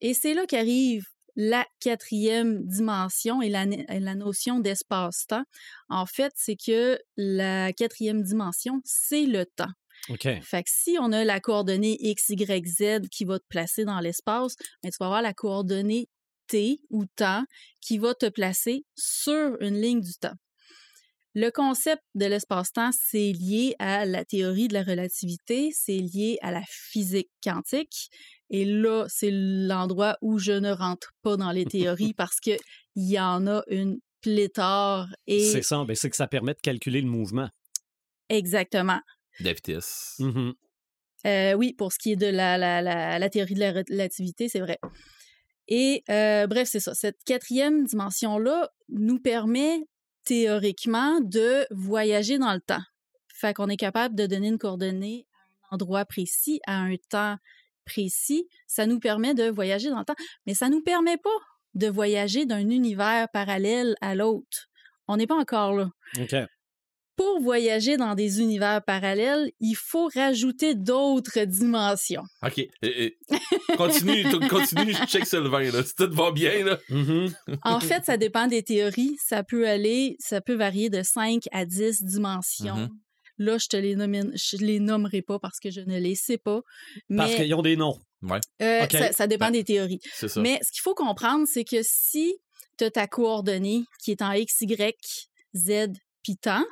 Et 0.00 0.14
c'est 0.14 0.34
là 0.34 0.46
qu'arrive 0.46 1.04
la 1.34 1.66
quatrième 1.80 2.64
dimension 2.64 3.42
et 3.42 3.48
la 3.48 4.14
notion 4.14 4.60
d'espace-temps. 4.60 5.44
En 5.88 6.06
fait, 6.06 6.32
c'est 6.36 6.56
que 6.56 6.98
la 7.16 7.72
quatrième 7.72 8.22
dimension, 8.22 8.80
c'est 8.84 9.26
le 9.26 9.46
temps. 9.46 9.72
OK. 10.08 10.28
Fait 10.42 10.62
que 10.62 10.70
si 10.70 10.96
on 11.00 11.12
a 11.12 11.24
la 11.24 11.40
coordonnée 11.40 11.96
X, 12.00 12.30
Y, 12.30 12.66
Z 12.66 13.08
qui 13.10 13.24
va 13.24 13.38
te 13.38 13.46
placer 13.48 13.84
dans 13.84 14.00
l'espace, 14.00 14.54
ben, 14.82 14.90
tu 14.90 14.96
vas 15.00 15.06
avoir 15.06 15.22
la 15.22 15.34
coordonnée 15.34 16.08
T 16.46 16.80
ou 16.90 17.04
temps 17.16 17.44
qui 17.80 17.98
va 17.98 18.14
te 18.14 18.28
placer 18.28 18.84
sur 18.96 19.60
une 19.60 19.80
ligne 19.80 20.00
du 20.00 20.14
temps. 20.14 20.34
Le 21.34 21.50
concept 21.50 22.02
de 22.14 22.24
l'espace-temps, 22.24 22.90
c'est 22.92 23.32
lié 23.32 23.76
à 23.78 24.06
la 24.06 24.24
théorie 24.24 24.66
de 24.66 24.74
la 24.74 24.82
relativité, 24.82 25.70
c'est 25.72 25.98
lié 25.98 26.38
à 26.42 26.50
la 26.50 26.62
physique 26.66 27.30
quantique. 27.44 28.08
Et 28.50 28.64
là, 28.64 29.06
c'est 29.08 29.30
l'endroit 29.30 30.16
où 30.22 30.38
je 30.38 30.52
ne 30.52 30.72
rentre 30.72 31.12
pas 31.22 31.36
dans 31.36 31.52
les 31.52 31.66
théories 31.66 32.14
parce 32.16 32.40
qu'il 32.40 32.58
y 32.96 33.20
en 33.20 33.46
a 33.46 33.62
une 33.68 33.98
pléthore 34.20 35.06
et 35.26 35.52
C'est 35.52 35.62
ça, 35.62 35.84
ben, 35.84 35.94
c'est 35.94 36.10
que 36.10 36.16
ça 36.16 36.26
permet 36.26 36.54
de 36.54 36.60
calculer 36.60 37.00
le 37.00 37.08
mouvement. 37.08 37.48
exactement. 38.28 39.00
La 39.40 39.52
vitesse. 39.52 40.16
Mhm. 40.18 40.54
Euh, 41.26 41.54
oui, 41.54 41.74
pour 41.74 41.92
ce 41.92 41.98
qui 41.98 42.12
est 42.12 42.16
de 42.16 42.26
la, 42.26 42.56
la, 42.58 42.80
la, 42.80 43.18
la 43.18 43.30
théorie 43.30 43.54
de 43.54 43.60
la 43.60 43.72
relativité, 43.72 44.48
c'est 44.48 44.60
vrai. 44.60 44.78
Et 45.66 46.02
euh, 46.08 46.46
bref, 46.46 46.68
c'est 46.70 46.80
ça. 46.80 46.94
Cette 46.94 47.22
quatrième 47.24 47.84
dimension-là 47.84 48.70
nous 48.88 49.18
permet 49.20 49.86
théoriquement 50.24 51.20
de 51.20 51.66
voyager 51.70 52.38
dans 52.38 52.54
le 52.54 52.60
temps. 52.60 52.82
Fait 53.34 53.54
qu'on 53.54 53.68
est 53.68 53.76
capable 53.76 54.14
de 54.14 54.26
donner 54.26 54.48
une 54.48 54.58
coordonnée 54.58 55.26
à 55.30 55.74
un 55.74 55.74
endroit 55.74 56.04
précis, 56.04 56.60
à 56.66 56.78
un 56.78 56.94
temps 57.10 57.36
précis. 57.84 58.48
Ça 58.66 58.86
nous 58.86 58.98
permet 58.98 59.34
de 59.34 59.48
voyager 59.48 59.90
dans 59.90 59.98
le 59.98 60.04
temps, 60.04 60.16
mais 60.46 60.54
ça 60.54 60.68
nous 60.68 60.82
permet 60.82 61.18
pas 61.18 61.30
de 61.74 61.88
voyager 61.88 62.46
d'un 62.46 62.70
univers 62.70 63.28
parallèle 63.32 63.94
à 64.00 64.14
l'autre. 64.14 64.68
On 65.06 65.16
n'est 65.16 65.26
pas 65.26 65.36
encore 65.36 65.74
là 65.74 65.90
OK. 66.18 66.34
Pour 67.18 67.40
voyager 67.40 67.96
dans 67.96 68.14
des 68.14 68.40
univers 68.40 68.80
parallèles, 68.82 69.50
il 69.60 69.74
faut 69.74 70.08
rajouter 70.14 70.74
d'autres 70.76 71.40
dimensions. 71.44 72.22
OK. 72.42 72.58
Eh, 72.58 72.70
eh, 72.82 73.16
Continue, 73.76 74.24
continue, 74.48 74.94
je 74.94 75.04
check 75.06 75.26
Sylvain, 75.26 75.70
là. 75.70 75.82
Si 75.82 75.94
tout 75.96 76.08
va 76.12 76.30
bien, 76.30 76.64
là. 76.64 76.78
Mhm. 76.88 77.34
En 77.64 77.80
fait, 77.80 78.04
ça 78.04 78.16
dépend 78.16 78.46
des 78.46 78.62
théories. 78.62 79.16
Ça 79.22 79.42
peut 79.42 79.68
aller, 79.68 80.16
ça 80.20 80.40
peut 80.40 80.54
varier 80.54 80.90
de 80.90 81.02
5 81.02 81.42
à 81.52 81.64
10 81.66 82.04
dimensions. 82.04 82.76
Mhm. 82.76 82.88
Là, 83.38 83.58
je 83.58 83.66
te 83.66 83.76
les 83.76 83.96
nomine, 83.96 84.32
je 84.34 84.56
les 84.56 84.78
nommerai 84.80 85.20
pas 85.22 85.38
parce 85.38 85.58
que 85.60 85.70
je 85.70 85.80
ne 85.80 85.98
les 85.98 86.14
sais 86.14 86.38
pas. 86.38 86.60
Parce 87.14 87.34
qu'ils 87.34 87.54
ont 87.54 87.62
des 87.62 87.76
noms. 87.76 87.98
euh, 88.62 88.86
ça, 88.90 89.12
ça 89.12 89.26
dépend 89.26 89.46
Ben, 89.46 89.52
des 89.52 89.64
théories. 89.64 90.00
Ça. 90.14 90.40
Mais 90.40 90.58
ce 90.62 90.70
qu'il 90.72 90.82
faut 90.82 90.94
comprendre, 90.94 91.46
c'est 91.48 91.64
que 91.64 91.80
si 91.82 92.34
tu 92.78 92.84
as 92.84 92.90
ta 92.92 93.06
coordonnée 93.08 93.82
qui 94.04 94.12
est 94.12 94.22
en 94.22 94.32
X, 94.32 94.60
Y, 94.60 95.28
Z, 95.54 95.88
puis 96.24 96.36
temps, 96.36 96.64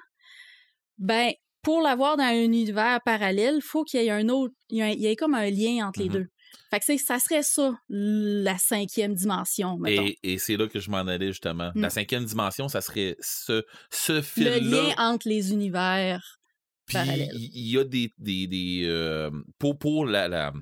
ben, 0.99 1.33
pour 1.63 1.81
l'avoir 1.83 2.17
dans 2.17 2.23
un 2.25 2.43
univers 2.45 3.01
parallèle, 3.05 3.57
il 3.57 3.63
faut 3.63 3.85
qu'il 3.85 4.01
y 4.01 4.07
ait 4.07 4.11
un 4.11 4.29
autre, 4.29 4.55
il 4.71 4.79
y, 4.79 4.83
a- 4.83 4.93
il 4.93 5.01
y 5.01 5.07
ait 5.07 5.17
comme 5.17 5.35
un 5.35 5.51
lien 5.51 5.87
entre 5.87 6.01
les 6.01 6.07
Mhm. 6.09 6.13
deux. 6.15 6.27
Fait 6.71 6.79
que 6.79 6.85
c'est- 6.85 6.99
ça 6.99 7.19
serait 7.19 7.43
ça, 7.43 7.77
la 7.89 8.57
cinquième 8.59 9.15
dimension, 9.15 9.77
mettons. 9.79 10.05
Et, 10.07 10.19
et 10.23 10.39
c'est 10.39 10.57
là 10.57 10.69
que 10.69 10.79
je 10.81 10.91
m'en 10.91 10.99
allais, 10.99 11.29
justement. 11.29 11.71
Mm. 11.75 11.81
La 11.83 11.91
cinquième 11.91 12.25
dimension, 12.25 12.69
ça 12.69 12.81
serait 12.81 13.17
ce, 13.21 13.65
ce 13.91 14.13
Le 14.13 14.23
fil-là. 14.23 14.59
lien 14.61 14.95
entre 14.99 15.29
les 15.29 15.53
univers. 15.53 16.39
Puis 16.87 16.95
parallèle. 16.95 17.29
il 17.35 17.51
il 17.53 17.73
y 17.73 17.79
a 17.79 17.85
des. 17.85 18.13
des, 18.19 18.47
des, 18.47 18.83
euh, 18.87 19.31
pour 19.59 19.77
pour 19.77 20.07
la, 20.07 20.29
la, 20.29 20.53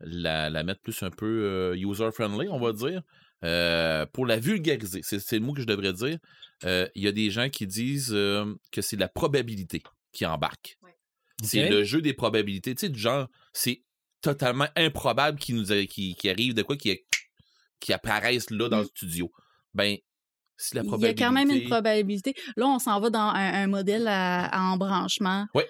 la, 0.00 0.48
la 0.50 0.62
mettre 0.62 0.80
plus 0.80 1.02
un 1.02 1.10
peu 1.10 1.26
euh, 1.26 1.74
user-friendly, 1.76 2.48
on 2.48 2.60
va 2.60 2.72
dire, 2.72 3.02
euh, 3.44 4.06
pour 4.12 4.26
la 4.26 4.38
vulgariser, 4.38 5.00
c'est 5.02 5.32
le 5.32 5.40
mot 5.40 5.52
que 5.52 5.60
je 5.60 5.66
devrais 5.66 5.92
dire, 5.92 6.18
euh, 6.64 6.88
il 6.94 7.02
y 7.04 7.08
a 7.08 7.12
des 7.12 7.30
gens 7.30 7.48
qui 7.50 7.66
disent 7.66 8.12
euh, 8.12 8.54
que 8.72 8.80
c'est 8.82 8.96
la 8.96 9.08
probabilité 9.08 9.82
qui 10.12 10.24
embarque. 10.24 10.76
Ouais. 10.82 10.94
C'est 11.42 11.68
le 11.68 11.84
jeu 11.84 12.00
des 12.00 12.14
probabilités. 12.14 12.74
Tu 12.74 12.86
sais, 12.86 12.88
du 12.88 12.98
genre, 12.98 13.28
c'est 13.52 13.82
totalement 14.22 14.68
improbable 14.74 15.38
qu'il 15.38 15.56
nous 15.56 15.70
a- 15.70 15.76
arrive 16.24 16.54
de 16.54 16.62
quoi 16.62 16.76
qui, 16.76 16.98
qui 17.78 17.92
apparaisse 17.92 18.48
là 18.50 18.68
dans 18.70 18.78
Mm. 18.78 18.82
le 18.82 18.86
studio. 18.86 19.32
Ben, 19.74 19.96
si 20.58 20.74
la 20.74 20.82
Il 20.84 21.00
y 21.02 21.04
a 21.04 21.12
quand 21.12 21.32
même 21.32 21.50
une 21.50 21.64
probabilité. 21.68 22.32
Là, 22.56 22.66
on 22.66 22.78
s'en 22.78 22.98
va 22.98 23.10
dans 23.10 23.18
un, 23.20 23.34
un 23.34 23.66
modèle 23.66 24.08
à, 24.08 24.46
à 24.46 24.62
embranchement 24.72 25.46
Ouais. 25.54 25.68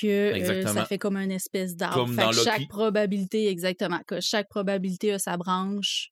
que 0.00 0.06
euh, 0.06 0.66
ça 0.66 0.84
fait 0.86 0.98
comme 0.98 1.16
une 1.16 1.30
espèce 1.30 1.76
d'arbre. 1.76 2.10
Chaque 2.32 2.66
probabilité, 2.66 3.46
exactement, 3.48 4.00
que 4.08 4.20
chaque 4.20 4.48
probabilité 4.48 5.12
a 5.12 5.20
sa 5.20 5.36
branche 5.36 6.08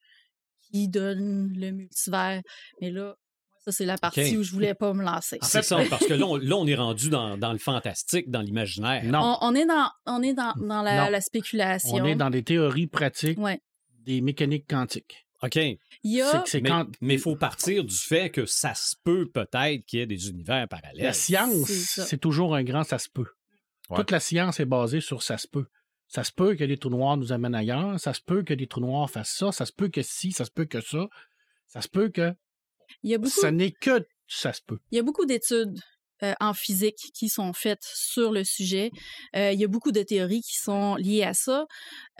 qui 0.73 0.88
donne 0.88 1.52
le 1.57 1.71
multivers. 1.71 2.43
Mais 2.81 2.91
là, 2.91 3.14
ça, 3.64 3.71
c'est 3.71 3.85
la 3.85 3.97
partie 3.99 4.37
où 4.37 4.43
je 4.43 4.50
voulais 4.52 4.75
pas 4.75 4.93
me 4.93 5.05
lancer. 5.05 5.38
En 5.41 5.47
C'est 5.47 5.59
fait- 5.59 5.62
ça, 5.64 5.81
parce 5.88 6.05
que 6.07 6.14
là, 6.14 6.26
on, 6.26 6.37
là, 6.37 6.57
on 6.57 6.67
est 6.67 6.75
rendu 6.75 7.11
dans, 7.11 7.37
dans 7.38 7.52
le 7.52 7.59
fantastique, 7.59 8.29
dans 8.31 8.41
l'imaginaire. 8.41 9.05
Non, 9.05 9.38
On, 9.41 9.50
on 9.50 9.55
est 9.55 9.67
dans, 9.67 9.88
on 10.07 10.23
est 10.23 10.35
dans, 10.35 10.52
dans 10.57 10.83
la, 10.83 11.21
spéculation. 11.21 11.91
on 11.95 12.05
est 12.05 12.17
dans 12.17 12.31
des 12.31 12.43
théories 12.43 12.88
pratiques 12.88 13.38
Ouais. 13.38 13.61
des 14.00 14.21
mécaniques 14.21 14.67
quantiques. 14.69 15.26
OK. 15.43 15.57
Il 15.57 15.79
y 16.05 16.21
a... 16.23 16.45
Mais 17.00 17.14
il 17.14 17.21
faut 17.21 17.37
partir 17.37 17.85
du 17.85 17.95
fait 17.97 18.31
que 18.31 18.47
ça 18.47 18.75
se 18.75 18.95
peut 19.05 19.29
peut-être 19.31 19.85
qu'il 19.87 19.99
y 20.00 20.02
ait 20.02 20.07
des 20.07 20.29
univers 20.29 20.67
parallèles. 20.69 21.02
la 21.02 21.12
science, 21.12 21.69
C'est 21.69 22.19
toujours 22.21 22.55
un 22.57 22.62
grand 22.64 22.83
ça 22.85 22.99
se 22.99 23.09
peut. 23.09 23.26
Ouais. 23.91 23.97
Toute 23.97 24.11
la 24.11 24.21
science 24.21 24.59
est 24.61 24.64
basée 24.64 25.00
sur 25.00 25.23
ça 25.23 25.38
se 25.38 25.47
peut. 25.49 25.67
Ça 26.14 26.25
se 26.25 26.33
peut 26.33 26.54
que 26.54 26.64
les 26.64 26.76
trous 26.76 26.90
noirs 26.90 27.16
nous 27.16 27.33
amènent 27.33 27.54
ailleurs, 27.54 27.99
ça 27.99 28.12
se 28.12 28.21
peut 28.21 28.42
que 28.42 28.52
les 28.52 28.66
trous 28.66 28.81
noirs 28.83 29.09
fassent 29.11 29.35
ça, 29.35 29.50
ça 29.50 29.64
se 29.64 29.73
peut 29.73 29.88
que 29.88 30.02
ci, 30.02 30.31
ça 30.33 30.45
se 30.45 30.50
peut 30.50 30.66
que 30.66 30.81
ça, 30.83 31.09
ça 31.69 31.81
se 31.81 31.88
peut 31.88 32.11
que 32.11 32.33
Il 33.02 33.11
y 33.11 33.14
a 33.14 33.19
beaucoup 33.19 33.40
ça 33.40 33.50
n'est 33.50 33.73
que 33.73 34.07
ça 34.28 34.52
se 34.52 34.61
peut. 34.66 34.78
Il 34.90 34.97
y 34.97 34.99
a 34.99 35.02
beaucoup 35.02 35.25
d'études 35.25 35.81
euh, 36.23 36.35
en 36.38 36.52
physique 36.54 36.99
qui 37.14 37.28
sont 37.28 37.52
faites 37.54 37.83
sur 37.83 38.31
le 38.31 38.45
sujet. 38.45 38.90
Euh, 39.35 39.52
il 39.52 39.59
y 39.59 39.64
a 39.64 39.69
beaucoup 39.69 39.90
de 39.90 40.02
théories 40.02 40.42
qui 40.42 40.57
sont 40.57 40.95
liées 40.97 41.25
à 41.25 41.33
ça. 41.35 41.66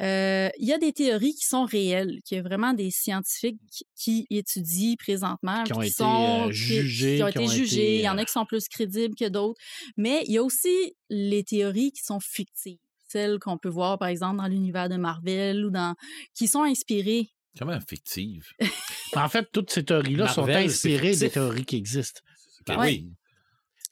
Euh, 0.01 0.49
il 0.59 0.67
y 0.67 0.73
a 0.73 0.79
des 0.79 0.93
théories 0.93 1.35
qui 1.35 1.45
sont 1.47 1.65
réelles, 1.65 2.19
qu'il 2.25 2.37
y 2.39 2.41
a 2.41 2.43
vraiment 2.43 2.73
des 2.73 2.91
scientifiques 2.91 3.61
qui 3.95 4.27
étudient 4.31 4.95
présentement, 4.99 5.63
Qui 5.65 5.73
ont 5.75 5.83
été, 5.83 5.93
sont, 5.93 6.47
qui- 6.49 6.55
jugés, 6.55 7.17
qui 7.19 7.23
ont 7.23 7.27
qui 7.27 7.39
été 7.39 7.45
ont 7.45 7.49
jugés. 7.49 7.83
été, 7.83 7.97
Il 7.99 8.05
y 8.05 8.09
en 8.09 8.19
a 8.19 8.25
qui 8.25 8.33
sont 8.33 8.47
plus 8.47 8.67
crédibles 8.69 9.15
que 9.15 9.29
d'autres. 9.29 9.61
Mais 9.97 10.25
il 10.27 10.33
y 10.33 10.39
a 10.39 10.43
aussi 10.43 10.97
les 11.11 11.45
théories 11.45 11.93
qui 11.93 12.03
sont 12.03 12.19
fictives, 12.21 12.79
celles 13.13 13.39
qu'on 13.39 13.59
peut 13.59 13.69
voir 13.69 13.99
par 13.99 14.09
exemple 14.09 14.39
dans 14.39 14.47
l'univers 14.49 14.89
de 14.89 14.97
Marvel 14.97 15.65
ou 15.67 15.71
dans 15.71 15.95
qui 16.35 16.49
sont 16.49 16.63
inspirées 16.63 17.29
Comment 17.59 17.79
fictive? 17.81 18.47
En 19.15 19.29
fait, 19.29 19.47
toutes 19.53 19.71
ces 19.71 19.85
théories-là 19.85 20.27
sont 20.29 20.49
inspirées 20.49 21.15
des 21.15 21.29
théories 21.29 21.67
qui 21.67 21.77
existent. 21.77 22.23
Ben 22.67 22.79
Ouais. 22.79 22.87
oui. 22.87 23.13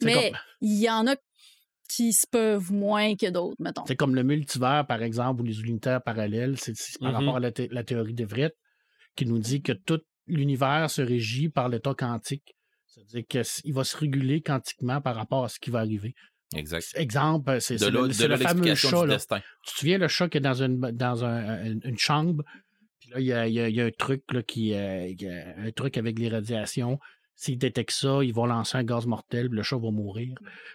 Mais 0.02 0.14
comme- 0.30 0.38
il 0.62 0.80
y 0.80 0.88
en 0.88 1.06
a 1.06 1.14
qui 1.94 2.12
se 2.14 2.26
peuvent 2.26 2.72
moins 2.72 3.16
que 3.16 3.28
d'autres, 3.28 3.56
mettons. 3.58 3.84
C'est 3.86 3.96
comme 3.96 4.14
le 4.14 4.22
multivers, 4.22 4.86
par 4.86 5.02
exemple, 5.02 5.42
ou 5.42 5.44
les 5.44 5.60
unitaires 5.60 6.00
parallèles. 6.02 6.56
C'est 6.58 6.72
par 7.00 7.10
Mhm. 7.10 7.16
rapport 7.18 7.36
à 7.36 7.40
la, 7.40 7.52
thé- 7.52 7.68
la 7.70 7.84
théorie 7.84 8.14
d'Everett 8.14 8.56
qui 9.16 9.26
nous 9.26 9.38
dit 9.38 9.60
que 9.60 9.72
tout 9.72 10.00
l'univers 10.26 10.88
se 10.88 11.02
régit 11.02 11.48
par 11.50 11.68
l'état 11.68 11.92
quantique. 11.94 12.54
C'est-à-dire 12.86 13.24
qu'il 13.28 13.74
va 13.74 13.84
se 13.84 13.96
réguler 13.96 14.40
quantiquement 14.40 15.00
par 15.02 15.16
rapport 15.16 15.44
à 15.44 15.48
ce 15.50 15.58
qui 15.60 15.68
va 15.70 15.80
arriver. 15.80 16.14
Exact. 16.54 16.86
Exemple, 16.94 17.60
c'est 17.60 17.80
le, 17.80 18.06
le 18.08 18.36
fameux 18.36 18.74
chat. 18.74 18.88
du 19.02 19.08
Là. 19.08 19.14
destin. 19.14 19.40
Tu 19.66 19.72
te 19.74 19.78
souviens 19.78 19.98
le 19.98 20.08
chat 20.08 20.28
qui 20.28 20.38
est 20.38 20.40
dans 20.40 20.62
une, 20.62 20.78
dans 20.80 21.24
un- 21.24 21.64
une, 21.64 21.80
une 21.84 21.98
chambre, 21.98 22.42
puis 23.00 23.10
là, 23.10 23.20
il 23.20 23.26
y 23.26 23.32
a, 23.32 23.46
il 23.46 23.54
y 23.54 23.60
a- 23.60 23.68
il 23.68 23.74
y 23.76 23.80
a 23.80 23.84
un 23.84 23.90
truc 23.90 24.22
là, 24.32 24.42
qui 24.42 24.74
euh, 24.74 25.06
a 25.06 25.60
un 25.66 25.70
truc 25.70 25.96
avec 25.96 26.18
les 26.18 26.28
radiations. 26.28 26.98
S'il 27.36 27.56
détecte 27.56 27.92
ça, 27.92 28.18
il 28.22 28.34
va 28.34 28.46
lancer 28.46 28.76
un 28.76 28.84
gaz 28.84 29.06
mortel, 29.06 29.48
puis 29.48 29.56
le 29.56 29.62
chat 29.62 29.78
va 29.78 29.90
mourir. 29.90 30.34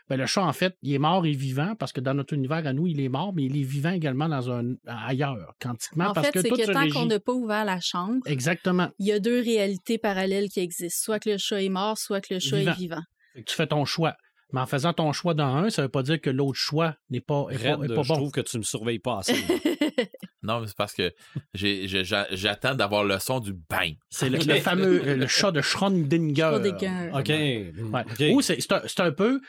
Ben, 0.10 0.18
le 0.18 0.26
chat, 0.26 0.42
en 0.44 0.52
fait, 0.52 0.76
il 0.82 0.94
est 0.94 0.98
mort 0.98 1.24
et 1.28 1.32
vivant 1.34 1.76
parce 1.78 1.92
que 1.92 2.02
dans 2.02 2.16
notre 2.16 2.34
univers 2.34 2.66
à 2.66 2.74
nous, 2.74 2.88
il 2.88 3.00
est 3.02 3.10
mort, 3.10 3.34
mais 3.36 3.44
il 3.44 3.56
est 3.60 3.64
vivant 3.64 3.92
également 3.92 4.28
dans 4.28 4.50
un 4.50 4.74
ailleurs, 4.88 5.54
quantiquement, 5.62 6.06
En 6.08 6.14
parce 6.14 6.30
fait, 6.32 6.40
c'est 6.42 6.50
que 6.50 6.72
tant 6.74 6.90
qu'on 6.90 7.06
n'a 7.06 7.20
pas 7.20 7.34
ouvert 7.34 7.66
la 7.66 7.80
chambre, 7.82 8.20
Exactement. 8.26 8.90
il 8.98 9.06
y 9.06 9.12
a 9.12 9.20
deux 9.20 9.42
réalités 9.42 10.00
parallèles 10.00 10.50
qui 10.50 10.60
existent. 10.62 11.04
Soit 11.04 11.20
que 11.20 11.30
le 11.32 11.38
chat 11.38 11.62
est 11.62 11.70
mort, 11.70 12.00
soit 12.00 12.20
que 12.22 12.34
le 12.34 12.40
chat 12.40 12.58
Vivant. 12.58 12.72
est 12.72 12.76
vivant. 12.78 13.02
Tu 13.46 13.54
fais 13.56 13.68
ton 13.68 13.86
choix. 13.86 14.16
Mais 14.54 14.62
en 14.62 14.66
faisant 14.68 14.94
ton 14.94 15.12
choix 15.12 15.34
dans 15.34 15.56
un, 15.56 15.70
ça 15.70 15.82
veut 15.82 15.90
pas 15.90 16.04
dire 16.04 16.22
que 16.22 16.30
l'autre 16.30 16.58
choix 16.60 16.96
n'est 17.10 17.20
pas, 17.20 17.48
est 17.50 17.58
pas, 17.62 17.76
Red, 17.76 17.92
est 17.92 17.96
pas 17.96 18.04
je 18.04 18.08
bon. 18.10 18.14
trouve 18.16 18.32
que 18.32 18.42
tu 18.42 18.58
me 18.58 18.64
surveilles 18.64 19.00
pas 19.00 19.20
assez. 19.20 19.36
Non, 20.44 20.60
mais 20.62 20.68
c'est 20.68 20.78
parce 20.78 20.94
que 20.94 21.12
j'ai- 21.56 21.88
j'ai- 21.88 22.04
j'a- 22.04 22.28
j'attends 22.30 22.76
d'avoir 22.76 23.04
le 23.04 23.18
son 23.18 23.40
du 23.40 23.54
bang. 23.54 23.96
C'est 24.12 24.30
le, 24.30 24.40
fameux 24.60 25.02
euh, 25.04 25.16
le 25.16 25.26
chat 25.26 25.52
de 25.52 25.60
Schrödinger. 25.60 26.36
Schrödinger. 26.36 27.10
OK. 27.16 27.30
Ouais. 27.30 28.04
OK. 28.30 28.36
Ou 28.36 28.42
c'est 28.42 28.62
c'est 28.62 28.72
un, 28.74 28.82
c'est 28.86 29.00
un 29.00 29.12
peu 29.12 29.42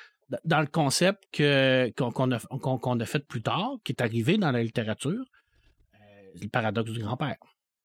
dans 0.45 0.61
le 0.61 0.67
concept 0.67 1.25
que, 1.33 1.93
qu'on, 1.99 2.11
qu'on 2.12 2.33
a, 2.33 2.38
qu'on, 2.38 2.79
qu'on 2.79 2.99
a 2.99 3.05
fait 3.05 3.26
plus 3.29 3.43
tard, 3.43 3.73
qui 3.85 3.93
est 3.93 4.00
arrivé 4.00 4.38
dans 4.38 4.50
la 4.53 4.62
littérature, 4.62 5.23
euh, 5.97 5.99
le 6.41 6.49
paradoxe 6.49 6.91
du 6.93 7.00
grand-père. 7.00 7.37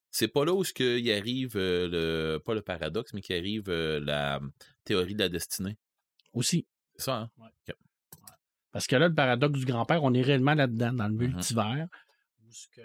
C'est 0.09 0.29
pas 0.29 0.45
là 0.45 0.53
où 0.53 0.63
ce 0.63 0.71
que 0.71 0.97
il 0.97 1.11
arrive 1.11 1.53
euh, 1.57 1.89
le 1.91 2.37
pas 2.39 2.53
le 2.53 2.61
paradoxe, 2.61 3.13
mais 3.13 3.19
qui 3.19 3.33
arrive 3.33 3.65
euh, 3.67 3.99
la 3.99 4.39
théorie 4.85 5.15
de 5.15 5.19
la 5.19 5.29
destinée. 5.29 5.75
Aussi. 6.33 6.65
C'est 7.01 7.05
ça, 7.05 7.17
hein? 7.17 7.29
Parce 8.71 8.87
que 8.87 8.95
là, 8.95 9.09
le 9.09 9.13
paradoxe 9.13 9.59
du 9.59 9.65
grand-père, 9.65 10.03
on 10.03 10.13
est 10.13 10.21
réellement 10.21 10.53
là-dedans, 10.53 10.93
dans 10.93 11.07
le 11.07 11.13
Mhm. 11.13 11.33
multivers, 11.33 11.87
où 12.43 12.49
que 12.75 12.81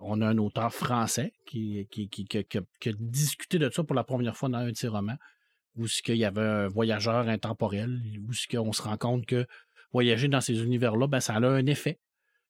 on 0.00 0.20
a 0.20 0.26
un 0.28 0.38
auteur 0.38 0.72
français 0.74 1.32
qui, 1.46 1.86
qui, 1.90 2.08
qui, 2.10 2.24
qui- 2.26 2.44
qui 2.44 2.58
a, 2.58 2.62
qui 2.80 2.88
a 2.90 2.92
discuté 2.98 3.58
de 3.58 3.70
ça 3.70 3.82
pour 3.84 3.94
la 3.96 4.04
première 4.04 4.36
fois 4.36 4.48
dans 4.50 4.58
un 4.58 4.70
de 4.70 4.76
ses 4.76 4.88
romans, 4.88 5.16
où 5.76 5.86
ce 5.86 6.02
qu'il 6.02 6.16
y 6.16 6.24
avait 6.26 6.42
un 6.42 6.68
voyageur 6.68 7.26
intemporel, 7.28 8.02
où 8.28 8.32
ce 8.34 8.46
qu'on 8.48 8.72
se 8.72 8.82
rend 8.82 8.98
compte 8.98 9.24
que 9.24 9.46
voyager 9.92 10.28
dans 10.28 10.40
ces 10.42 10.62
univers-là, 10.62 11.06
ben, 11.06 11.20
ça 11.20 11.34
a 11.34 11.40
un 11.40 11.66
effet. 11.66 11.98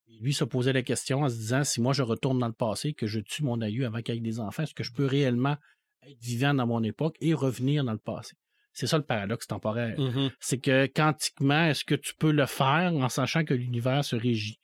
Et 0.08 0.18
lui 0.18 0.32
se 0.32 0.44
posait 0.44 0.72
la 0.72 0.82
question 0.82 1.22
en 1.22 1.28
se 1.28 1.36
disant, 1.36 1.62
si 1.64 1.80
moi 1.80 1.92
je 1.92 2.02
retourne 2.02 2.38
dans 2.38 2.48
le 2.48 2.52
passé, 2.54 2.92
que 2.92 3.06
je 3.06 3.20
tue 3.20 3.44
mon 3.44 3.60
aïeux 3.60 3.86
avant 3.86 4.00
qu'il 4.02 4.16
ait 4.16 4.20
des 4.20 4.40
enfants, 4.40 4.64
est-ce 4.64 4.74
que 4.74 4.82
je 4.84 4.92
peux 4.92 5.06
réellement 5.06 5.56
être 6.02 6.20
vivant 6.20 6.54
dans 6.54 6.66
mon 6.66 6.82
époque 6.82 7.16
et 7.20 7.34
revenir 7.34 7.84
dans 7.84 7.92
le 7.92 7.98
passé? 7.98 8.34
C'est 8.74 8.86
ça 8.88 8.98
le 8.98 9.04
paradoxe 9.04 9.46
temporaire 9.46 9.98
Mhm. 9.98 10.30
c'est 10.40 10.58
que 10.58 10.86
quantiquement, 10.86 11.64
est-ce 11.66 11.84
que 11.84 11.94
tu 11.94 12.12
peux 12.14 12.32
le 12.32 12.44
faire 12.46 12.92
en 12.94 13.08
sachant 13.08 13.44
que 13.44 13.54
l'univers 13.54 14.04
se 14.04 14.16
régit? 14.16 14.58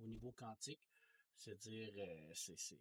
Au 0.00 0.06
niveau 0.06 0.32
quantique? 0.38 0.78
C'est-à-dire, 1.36 1.90
euh, 1.98 2.30
c'est- 2.32 2.54
c'est- 2.56 2.78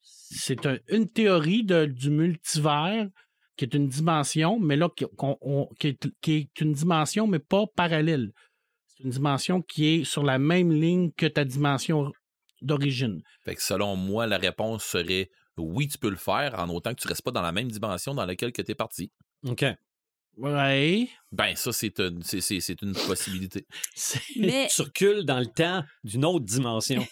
c'est 0.00 0.66
un- 0.66 0.78
une 0.88 1.08
théorie 1.08 1.64
de- 1.64 1.86
du 1.86 2.10
multivers 2.10 3.08
qui 3.56 3.64
est 3.64 3.74
une 3.74 3.88
dimension, 3.88 4.58
mais 4.58 4.76
là, 4.76 4.88
qui, 4.96 5.04
qu'on- 5.16 5.38
on- 5.40 5.66
qui 5.78 5.88
est, 5.88 6.08
qui 6.20 6.32
est 6.34 6.60
une 6.60 6.72
dimension, 6.72 7.26
mais 7.26 7.38
pas 7.38 7.66
parallèle. 7.74 8.32
C'est 8.86 9.04
une 9.04 9.10
dimension 9.10 9.60
qui 9.62 9.86
est 9.86 10.04
sur 10.04 10.22
la 10.22 10.38
même 10.38 10.72
ligne 10.72 11.10
que 11.12 11.26
ta 11.26 11.44
dimension 11.44 12.12
d'origine. 12.60 13.22
Fait 13.42 13.54
que 13.56 13.62
selon 13.62 13.96
moi, 13.96 14.26
la 14.26 14.38
réponse 14.38 14.84
serait 14.84 15.30
oui, 15.58 15.86
tu 15.86 15.98
peux 15.98 16.08
le 16.10 16.16
faire, 16.16 16.58
en 16.58 16.68
autant 16.70 16.94
que 16.94 17.00
tu 17.00 17.08
restes 17.08 17.22
pas 17.22 17.30
dans 17.30 17.42
la 17.42 17.52
même 17.52 17.70
dimension 17.70 18.14
dans 18.14 18.24
laquelle 18.24 18.52
tu 18.52 18.62
es 18.66 18.74
parti. 18.74 19.12
OK. 19.44 19.64
Ouais. 20.38 21.08
Ben, 21.30 21.54
ça, 21.56 21.72
c'est 21.72 21.98
une, 22.00 22.22
c'est- 22.22 22.40
c'est- 22.40 22.60
c'est 22.60 22.80
une 22.82 22.94
possibilité. 22.94 23.66
Mais 24.36 24.68
Tu 24.74 24.82
recules 24.82 25.24
dans 25.24 25.38
le 25.40 25.46
temps 25.46 25.82
d'une 26.04 26.24
autre 26.24 26.44
dimension. 26.44 27.06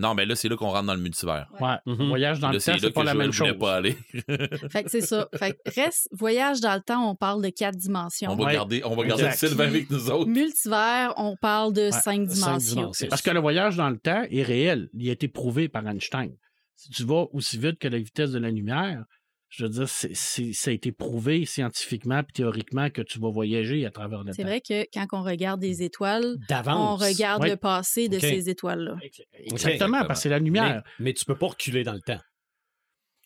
Non, 0.00 0.14
mais 0.14 0.26
là, 0.26 0.36
c'est 0.36 0.48
là 0.48 0.56
qu'on 0.56 0.68
rentre 0.70 0.86
dans 0.86 0.94
le 0.94 1.00
multivers. 1.00 1.48
Ouais. 1.58 1.74
Mhm. 1.84 2.06
Voyage 2.06 2.38
dans 2.38 2.48
Là, 2.50 2.52
le 2.54 2.60
temps, 2.60 2.72
c'est 2.78 2.90
pas 2.92 3.00
que 3.00 3.06
la 3.06 3.14
même 3.14 3.32
chose. 3.32 3.52
pas 3.58 3.74
aller. 3.78 3.96
fait 4.70 4.84
que 4.84 4.90
c'est 4.90 5.00
ça. 5.00 5.28
Fait 5.36 5.54
que 5.54 5.74
reste 5.74 6.08
voyage 6.12 6.60
dans 6.60 6.74
le 6.76 6.80
temps, 6.80 7.10
on 7.10 7.16
parle 7.16 7.42
de 7.42 7.48
quatre 7.48 7.74
dimensions. 7.76 8.30
on 8.30 8.36
va 8.36 8.44
Ouais. 8.44 8.52
garder, 8.52 8.82
on 8.84 8.94
va 8.94 9.04
garder. 9.04 9.32
Sylvain 9.32 9.66
avec 9.66 9.90
nous 9.90 10.08
autres. 10.08 10.30
Multivers, 10.30 11.14
on 11.16 11.36
parle 11.36 11.72
de 11.72 11.90
cinq 11.90 12.28
dimensions. 12.28 12.76
dimensions. 12.82 13.08
Parce 13.08 13.22
que 13.22 13.30
le 13.30 13.40
voyage 13.40 13.74
dans 13.76 13.90
le 13.90 13.98
temps 13.98 14.22
est 14.30 14.42
réel. 14.44 14.88
Il 14.94 15.08
a 15.08 15.12
été 15.12 15.26
prouvé 15.26 15.68
par 15.68 15.84
Einstein. 15.88 16.30
Si 16.76 16.90
tu 16.90 17.02
vas 17.02 17.24
aussi 17.32 17.58
vite 17.58 17.80
que 17.80 17.88
la 17.88 17.98
vitesse 17.98 18.30
de 18.30 18.38
la 18.38 18.52
lumière, 18.52 19.02
je 19.50 19.64
veux 19.64 19.70
dire, 19.70 19.88
c'est- 19.88 20.14
c'est- 20.14 20.52
ça 20.52 20.70
a 20.70 20.74
été 20.74 20.92
prouvé 20.92 21.44
scientifiquement 21.46 22.18
et 22.20 22.32
théoriquement 22.32 22.90
que 22.90 23.00
tu 23.02 23.18
vas 23.18 23.30
voyager 23.30 23.86
à 23.86 23.90
travers 23.90 24.22
le 24.24 24.32
C'est 24.32 24.42
temps. 24.42 24.48
vrai 24.48 24.60
que 24.60 24.82
quand 24.92 25.06
on 25.12 25.22
regarde 25.22 25.60
des 25.60 25.82
étoiles, 25.82 26.36
on 26.66 26.96
regarde 26.96 27.42
Ouais. 27.42 27.50
le 27.50 27.56
passé 27.56 28.08
de 28.08 28.18
ces 28.18 28.48
étoiles-là. 28.50 28.96
Exactement, 29.02 29.54
Exactement. 29.54 30.04
parce 30.06 30.18
que 30.20 30.22
c'est 30.24 30.28
la 30.28 30.38
Mais, 30.40 30.44
lumière. 30.44 30.82
mais 30.98 31.14
tu 31.14 31.24
peux 31.24 31.36
pas 31.36 31.46
reculer 31.48 31.82
dans 31.82 31.94
le 31.94 32.00
temps. 32.00 32.20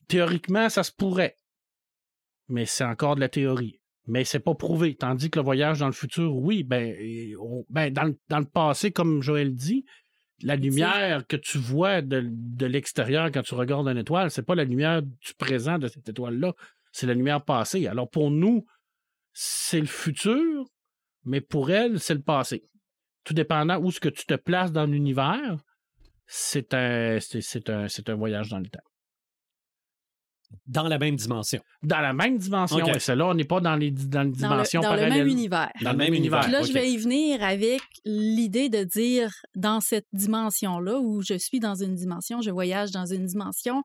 Théoriquement, 0.09 0.69
ça 0.69 0.83
se 0.83 0.93
pourrait. 0.93 1.37
Mais 2.49 2.67
c'est 2.67 2.85
encore 2.85 3.15
de 3.15 3.21
la 3.21 3.29
théorie. 3.29 3.81
Mais 4.07 4.25
c'est 4.25 4.41
pas 4.41 4.55
prouvé. 4.55 4.97
Tandis 4.97 5.31
que 5.31 5.39
le 5.39 5.45
voyage 5.45 5.79
dans 5.79 5.87
le 5.87 5.93
futur, 5.93 6.35
oui, 6.35 6.65
ben, 6.65 6.93
on- 7.41 7.65
ben 7.71 7.93
dans, 7.93 8.03
le, 8.05 8.19
dans 8.29 8.41
le 8.41 8.45
passé, 8.47 8.91
comme 8.91 9.23
Joël 9.23 9.55
dit, 9.55 9.85
la 10.43 10.57
lumière 10.57 11.27
que 11.27 11.37
tu 11.37 11.59
vois 11.59 12.03
de, 12.03 12.25
de 12.25 12.67
l'extérieur 12.67 13.31
quand 13.33 13.43
tu 13.43 13.55
regardes 13.55 13.89
une 13.89 13.99
étoile, 13.99 14.31
c'est 14.31 14.43
pas 14.43 14.55
la 14.55 14.65
lumière 14.65 15.03
du 15.03 15.35
présent 15.39 15.79
de 15.79 15.89
cette 15.89 16.09
étoile-là, 16.09 16.55
c'est 16.93 17.07
la 17.07 17.15
lumière 17.15 17.45
passée. 17.45 17.87
Alors 17.87 18.09
pour 18.09 18.31
nous, 18.31 18.67
c'est 19.33 19.81
le 19.81 19.87
futur, 19.87 20.67
mais 21.25 21.41
pour 21.41 21.71
elle, 21.71 22.01
c'est 22.01 22.15
le 22.15 22.23
passé. 22.23 22.65
Tout 23.25 23.35
dépendant 23.35 23.79
où 23.79 23.91
ce 23.91 24.01
que 24.01 24.09
tu 24.09 24.27
te 24.27 24.35
places 24.35 24.73
dans 24.73 24.87
l'univers, 24.87 25.59
c'est 26.27 26.75
un, 26.75 27.19
c'est, 27.21 27.71
un, 27.71 27.89
c'est 27.89 28.09
un 28.09 28.15
voyage 28.15 28.49
dans 28.49 28.59
le 28.59 28.69
temps. 28.69 28.81
Dans 30.67 30.89
la 30.89 30.99
même 30.99 31.17
dimension. 31.17 31.61
Dans 31.83 32.01
la 32.01 32.13
même 32.13 32.39
dimension. 32.39 32.79
OK. 32.79 32.97
Et 32.97 32.99
celle-là, 32.99 33.27
on 33.27 33.35
n'est 33.35 33.45
pas 33.45 33.61
dans 33.61 33.77
les, 33.77 33.91
dans 33.91 34.01
les 34.01 34.09
Dans 34.09 34.23
le, 34.25 34.31
dimensions 34.31 34.81
dans 34.81 34.95
le 34.95 35.09
même 35.09 35.27
univers. 35.27 35.71
Dans 35.83 35.93
le 35.93 35.99
même 35.99 36.15
univers. 36.15 36.41
Puis 36.41 36.53
là, 36.53 36.63
je 36.63 36.73
vais 36.73 36.91
y 36.91 36.97
venir 36.97 37.43
avec 37.43 37.81
l'idée 38.05 38.69
de 38.69 38.85
dire 38.85 39.33
dans 39.55 39.81
cette 39.81 40.07
dimension-là, 40.13 40.99
où 40.99 41.23
je 41.23 41.35
suis 41.35 41.61
dans 41.61 41.75
une 41.75 41.95
dimension, 41.95 42.41
je 42.41 42.51
voyage 42.51 42.91
dans 42.91 43.07
une 43.07 43.27
dimension. 43.27 43.83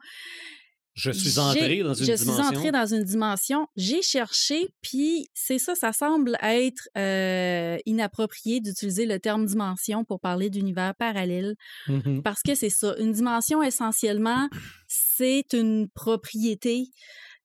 Je 0.97 1.11
suis 1.11 1.37
entré 1.37 1.83
dans 1.83 1.93
une 1.93 2.05
je 2.07 2.13
dimension. 2.13 2.43
suis 2.43 2.57
entré 2.57 2.71
dans 2.71 2.85
une 2.87 3.03
dimension. 3.03 3.67
J'ai 3.75 4.01
cherché, 4.01 4.67
puis 4.81 5.27
c'est 5.35 5.59
ça, 5.59 5.75
ça 5.75 5.93
semble 5.93 6.37
être 6.41 6.89
euh, 6.97 7.77
inapproprié 7.85 8.59
d'utiliser 8.61 9.05
le 9.05 9.19
terme 9.19 9.45
dimension 9.45 10.03
pour 10.03 10.19
parler 10.19 10.49
d'univers 10.49 10.95
parallèle, 10.95 11.55
Mhm. 11.87 12.23
parce 12.23 12.41
que 12.41 12.55
c'est 12.55 12.71
ça. 12.71 12.95
Une 12.97 13.11
dimension, 13.11 13.61
essentiellement, 13.61 14.49
c'est 14.87 15.45
une 15.53 15.87
propriété. 15.87 16.87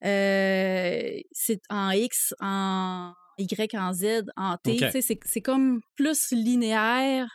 euh, 0.05 1.21
c'est 1.31 1.61
en 1.71 1.91
X, 1.93 2.35
en 2.41 3.13
Y, 3.39 3.75
en 3.79 3.93
Z, 3.93 4.25
en 4.37 4.57
T. 4.57 4.79
C'est, 4.93 5.19
c'est 5.25 5.41
comme 5.41 5.81
plus 5.95 6.33
linéaire 6.33 7.29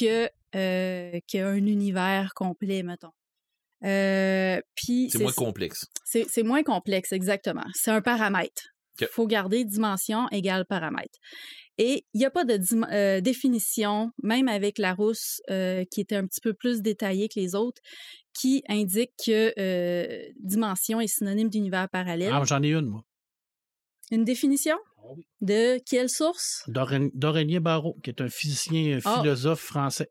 que, 0.00 0.28
euh, 0.56 1.20
qu'un 1.28 1.54
univers 1.56 2.32
complet, 2.34 2.82
mettons. 2.82 3.12
Euh, 3.84 4.60
puis 4.74 5.10
C'est 5.10 5.18
moins 5.18 5.32
complexe. 5.32 5.86
c'est, 6.04 6.42
moins 6.42 6.62
complexe, 6.62 7.12
exactement. 7.12 7.64
C'est 7.74 7.90
un 7.90 8.00
paramètre. 8.02 8.62
Il 9.00 9.06
faut 9.08 9.26
garder 9.26 9.64
dimension 9.64 10.28
égale 10.30 10.64
paramètre. 10.66 11.18
Et 11.78 12.04
il 12.12 12.18
n'y 12.18 12.26
a 12.26 12.30
pas 12.30 12.44
de 12.44 12.58
euh, 12.92 13.20
définition, 13.20 14.10
même 14.22 14.46
avec 14.48 14.78
Larousse, 14.78 15.40
euh, 15.50 15.84
qui 15.90 16.00
était 16.02 16.16
un 16.16 16.26
petit 16.26 16.40
peu 16.40 16.52
plus 16.52 16.82
détaillée 16.82 17.28
que 17.28 17.40
les 17.40 17.54
autres, 17.54 17.80
qui 18.38 18.62
indique 18.68 19.12
que 19.24 19.52
euh, 19.58 20.28
dimension 20.38 21.00
est 21.00 21.06
synonyme 21.06 21.48
d'univers 21.48 21.88
parallèle. 21.88 22.30
Ah, 22.32 22.42
j'en 22.44 22.62
ai 22.62 22.72
une, 22.72 22.86
moi. 22.86 23.04
Une 24.10 24.24
définition? 24.24 24.76
De 25.40 25.80
quelle 25.84 26.08
source? 26.08 26.62
Dorenier 26.68 27.58
Barrault, 27.60 27.96
qui 28.04 28.10
est 28.10 28.20
un 28.20 28.28
physicien, 28.28 28.98
un 28.98 29.00
Ah. 29.04 29.18
philosophe 29.20 29.60
français, 29.60 30.10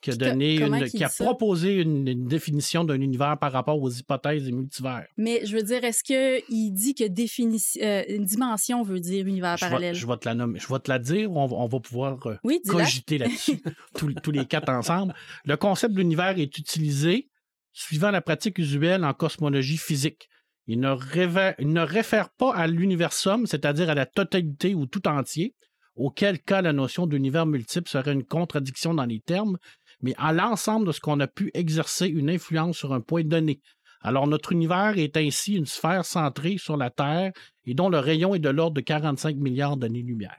qui 0.00 0.10
a 0.10 0.16
que- 0.16 0.24
une, 0.34 0.88
qui 0.88 1.04
proposé 1.24 1.80
une, 1.82 2.08
une 2.08 2.26
définition 2.26 2.84
d'un 2.84 3.00
univers 3.00 3.38
par 3.38 3.52
rapport 3.52 3.80
aux 3.80 3.90
hypothèses 3.90 4.44
des 4.44 4.52
multivers. 4.52 5.04
Mais 5.16 5.44
je 5.44 5.56
veux 5.56 5.62
dire, 5.62 5.84
est-ce 5.84 6.02
qu'il 6.02 6.72
dit 6.72 6.94
que 6.94 7.04
défini- 7.04 7.78
euh, 7.82 8.02
une 8.08 8.24
dimension 8.24 8.82
veut 8.82 9.00
dire 9.00 9.26
univers 9.26 9.56
Je 9.56 9.64
parallèle? 9.66 9.94
je 9.94 10.06
vais 10.06 10.16
te 10.16 10.28
la 10.28 10.34
nommer, 10.34 10.58
je 10.58 10.66
vais 10.72 10.78
te 10.78 10.90
la 10.90 10.98
dire, 10.98 11.30
on 11.30 11.46
va, 11.46 11.56
on 11.56 11.66
va 11.66 11.80
pouvoir 11.80 12.26
euh, 12.26 12.36
Oui, 12.44 12.60
cogiter 12.66 13.18
là-dessus, 13.18 13.60
tous, 13.94 14.12
tous 14.22 14.30
les 14.30 14.46
quatre 14.46 14.70
ensemble. 14.70 15.14
Le 15.44 15.56
concept 15.56 15.94
d'univers 15.94 16.38
est 16.38 16.56
utilisé 16.58 17.28
suivant 17.72 18.10
la 18.10 18.20
pratique 18.20 18.58
usuelle 18.58 19.04
en 19.04 19.12
cosmologie 19.14 19.76
physique. 19.78 20.28
Il 20.66 20.80
ne, 20.80 20.88
révère- 20.90 21.54
il 21.58 21.68
ne 21.72 21.80
réfère 21.82 22.30
pas 22.30 22.54
à 22.54 22.66
l'universum, 22.66 23.46
c'est-à-dire 23.46 23.90
à 23.90 23.94
la 23.94 24.06
totalité 24.06 24.74
ou 24.74 24.86
tout 24.86 25.06
entier, 25.08 25.54
auquel 25.96 26.38
cas 26.40 26.62
la 26.62 26.72
notion 26.72 27.06
d'univers 27.06 27.46
multiple 27.46 27.88
serait 27.88 28.12
une 28.12 28.24
contradiction 28.24 28.94
dans 28.94 29.04
les 29.04 29.20
termes, 29.20 29.58
mais 30.02 30.14
à 30.18 30.32
l'ensemble 30.32 30.86
de 30.86 30.92
ce 30.92 31.00
qu'on 31.00 31.20
a 31.20 31.26
pu 31.26 31.50
exercer 31.54 32.06
une 32.06 32.30
influence 32.30 32.76
sur 32.78 32.92
un 32.92 33.00
point 33.00 33.24
donné. 33.24 33.60
Alors 34.02 34.26
notre 34.26 34.52
univers 34.52 34.96
est 34.98 35.16
ainsi 35.16 35.54
une 35.54 35.66
sphère 35.66 36.04
centrée 36.04 36.56
sur 36.58 36.76
la 36.76 36.90
Terre 36.90 37.32
et 37.66 37.74
dont 37.74 37.88
le 37.90 37.98
rayon 37.98 38.34
est 38.34 38.38
de 38.38 38.48
l'ordre 38.48 38.74
de 38.74 38.80
45 38.80 39.36
milliards 39.36 39.76
d'années-lumière. 39.76 40.38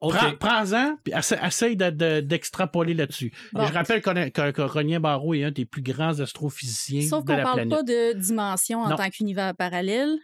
OK. 0.00 0.14
Prends- 0.14 0.34
Prends-en, 0.36 0.96
puis 1.04 1.12
essa- 1.12 1.46
essaye 1.46 1.76
de- 1.76 1.90
de- 1.90 2.20
d'extrapoler 2.20 2.94
là-dessus. 2.94 3.32
Bon. 3.52 3.66
Je 3.66 3.72
rappelle 3.72 4.00
que, 4.00 4.50
que 4.50 4.62
René 4.62 4.98
Barreau 4.98 5.34
est 5.34 5.44
un 5.44 5.50
des 5.50 5.66
plus 5.66 5.82
grands 5.82 6.20
astrophysiciens 6.20 7.02
Sauf 7.06 7.22
de 7.22 7.26
qu'on 7.32 7.36
la 7.36 7.42
parle 7.42 7.54
planète. 7.56 7.70
pas 7.78 7.82
de 7.82 8.12
dimension 8.18 8.80
en 8.80 8.88
Non. 8.88 8.96
tant 8.96 9.10
qu'univers 9.10 9.54
parallèle. 9.54 10.16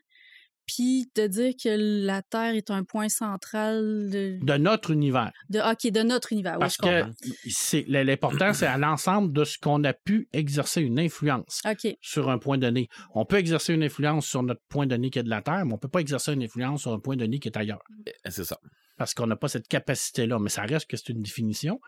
Puis 0.66 1.08
de 1.14 1.26
dire 1.28 1.52
que 1.62 1.68
la 2.04 2.22
Terre 2.22 2.54
est 2.54 2.70
un 2.70 2.82
point 2.82 3.08
central 3.08 4.10
de, 4.10 4.38
De 4.42 4.56
notre 4.56 4.90
univers. 4.90 5.32
de, 5.48 5.60
OK, 5.60 5.90
de 5.92 6.02
notre 6.02 6.32
univers. 6.32 6.54
Oui, 6.54 6.60
Parce 6.60 6.76
je 6.82 7.80
que 7.82 7.90
l'important, 8.02 8.52
c'est 8.52 8.66
à 8.66 8.76
l'ensemble 8.76 9.32
de 9.32 9.44
ce 9.44 9.58
qu'on 9.58 9.84
a 9.84 9.92
pu 9.92 10.28
exercer 10.32 10.82
une 10.82 10.98
influence 10.98 11.62
sur 12.00 12.30
un 12.30 12.38
point 12.38 12.58
donné. 12.58 12.88
On 13.14 13.24
peut 13.24 13.36
exercer 13.36 13.74
une 13.74 13.82
influence 13.84 14.26
sur 14.26 14.42
notre 14.42 14.62
point 14.68 14.86
donné 14.86 15.10
qui 15.10 15.18
est 15.18 15.22
de 15.22 15.30
la 15.30 15.42
Terre, 15.42 15.64
mais 15.66 15.72
on 15.74 15.78
peut 15.78 15.88
pas 15.88 16.00
exercer 16.00 16.32
une 16.32 16.42
influence 16.42 16.82
sur 16.82 16.92
un 16.92 16.98
point 17.00 17.16
donné 17.16 17.38
qui 17.38 17.48
est 17.48 17.56
ailleurs. 17.56 17.82
Eh, 18.06 18.12
C'est 18.30 18.44
ça. 18.44 18.58
Parce 18.96 19.14
qu'on 19.14 19.26
n'a 19.26 19.36
pas 19.36 19.48
cette 19.48 19.68
capacité-là. 19.68 20.38
Mais 20.38 20.48
ça 20.48 20.62
reste 20.62 20.88
que 20.90 20.96
c'est 20.96 21.10
une 21.10 21.22
définition. 21.22 21.80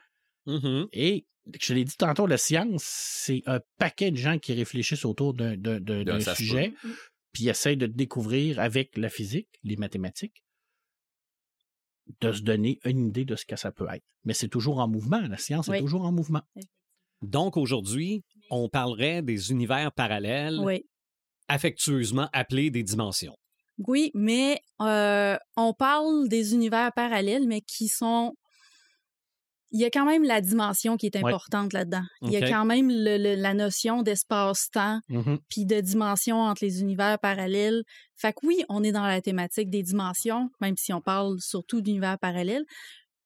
Mhm. 0.47 0.87
Et 0.93 1.27
je 1.61 1.75
l'ai 1.75 1.85
dit 1.85 1.97
tantôt, 1.97 2.27
la 2.27 2.37
science, 2.39 2.85
c'est 2.85 3.43
un 3.47 3.61
paquet 3.79 4.11
de 4.11 4.17
gens 4.17 4.39
qui 4.39 4.53
réfléchissent 4.55 5.05
autour 5.07 5.35
d'un- 5.35 5.57
sujet, 6.35 6.75
puis 7.33 7.49
essayent 7.49 7.77
de 7.77 7.87
découvrir 7.87 8.59
avec 8.61 8.97
la 8.97 9.09
physique, 9.09 9.49
les 9.63 9.77
mathématiques, 9.77 10.45
de 12.21 12.33
se 12.33 12.41
donner 12.43 12.79
une 12.85 13.09
idée 13.09 13.25
de 13.25 13.37
ce 13.37 13.45
que 13.45 13.57
ça 13.57 13.71
peut 13.71 13.87
être. 13.93 14.05
Mais 14.25 14.35
c'est 14.35 14.49
toujours 14.49 14.79
en 14.79 14.89
mouvement. 14.89 15.21
La 15.21 15.37
science 15.37 15.69
est 15.69 15.79
toujours 15.79 16.05
en 16.05 16.13
mouvement. 16.13 16.43
Donc 17.23 17.57
aujourd'hui, 17.57 18.25
on 18.51 18.69
parlerait 18.69 19.23
des 19.23 19.51
univers 19.51 19.93
parallèles, 19.93 20.59
Oui. 20.61 20.85
affectueusement 21.49 22.29
appelés 22.33 22.71
des 22.71 22.83
dimensions. 22.83 23.37
Oui, 23.87 24.11
mais 24.15 24.61
euh, 24.81 25.37
on 25.57 25.73
parle 25.73 26.29
des 26.29 26.55
univers 26.55 26.93
parallèles, 26.95 27.47
mais 27.47 27.61
qui 27.61 27.89
sont. 27.89 28.35
Il 29.71 29.81
y 29.81 29.85
a 29.85 29.91
quand 29.91 30.07
même 30.07 30.25
la 30.25 30.41
dimension 30.41 30.97
qui 30.97 31.07
est 31.07 31.17
Ouais. 31.17 31.23
importante 31.29 31.73
là-dedans. 31.75 32.03
Il 32.23 32.31
y 32.31 32.37
a 32.37 32.49
quand 32.49 32.65
même 32.65 32.89
le- 32.89 33.19
le- 33.19 33.35
la 33.35 33.53
notion 33.53 34.03
d'espace-temps, 34.03 35.01
Mhm. 35.11 35.39
puis 35.51 35.67
de 35.67 35.81
dimension 35.81 36.41
entre 36.41 36.65
les 36.65 36.81
univers 36.81 37.19
parallèles. 37.19 37.83
Fait 38.17 38.33
que 38.33 38.47
oui, 38.47 38.65
on 38.71 38.83
est 38.83 38.93
dans 38.93 39.07
la 39.07 39.21
thématique 39.21 39.69
des 39.69 39.83
dimensions, 39.83 40.49
même 40.63 40.77
si 40.79 40.93
on 40.95 41.01
parle 41.03 41.39
surtout 41.41 41.83
d'univers 41.83 42.19
parallèles. 42.19 42.65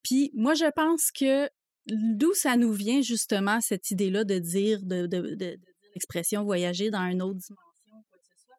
Puis 0.03 0.31
moi, 0.35 0.55
je 0.55 0.69
pense 0.75 1.11
que 1.13 1.49
d'où 1.87 2.33
ça 2.35 2.57
nous 2.57 2.73
vient 2.73 3.03
justement 3.03 3.61
cette 3.61 3.91
idée-là 3.93 4.25
de 4.25 4.39
dire, 4.41 4.81
de, 4.83 5.07
de, 5.07 5.19
de- 5.21 5.29
de 5.31 5.35
dire 5.37 5.57
l'expression 5.95 6.43
voyager 6.43 6.91
dans 6.91 7.05
une 7.09 7.23
autre 7.23 7.39
dimension, 7.39 8.03
quoi 8.09 8.19
que 8.19 8.27
ce 8.27 8.45
soit. 8.45 8.57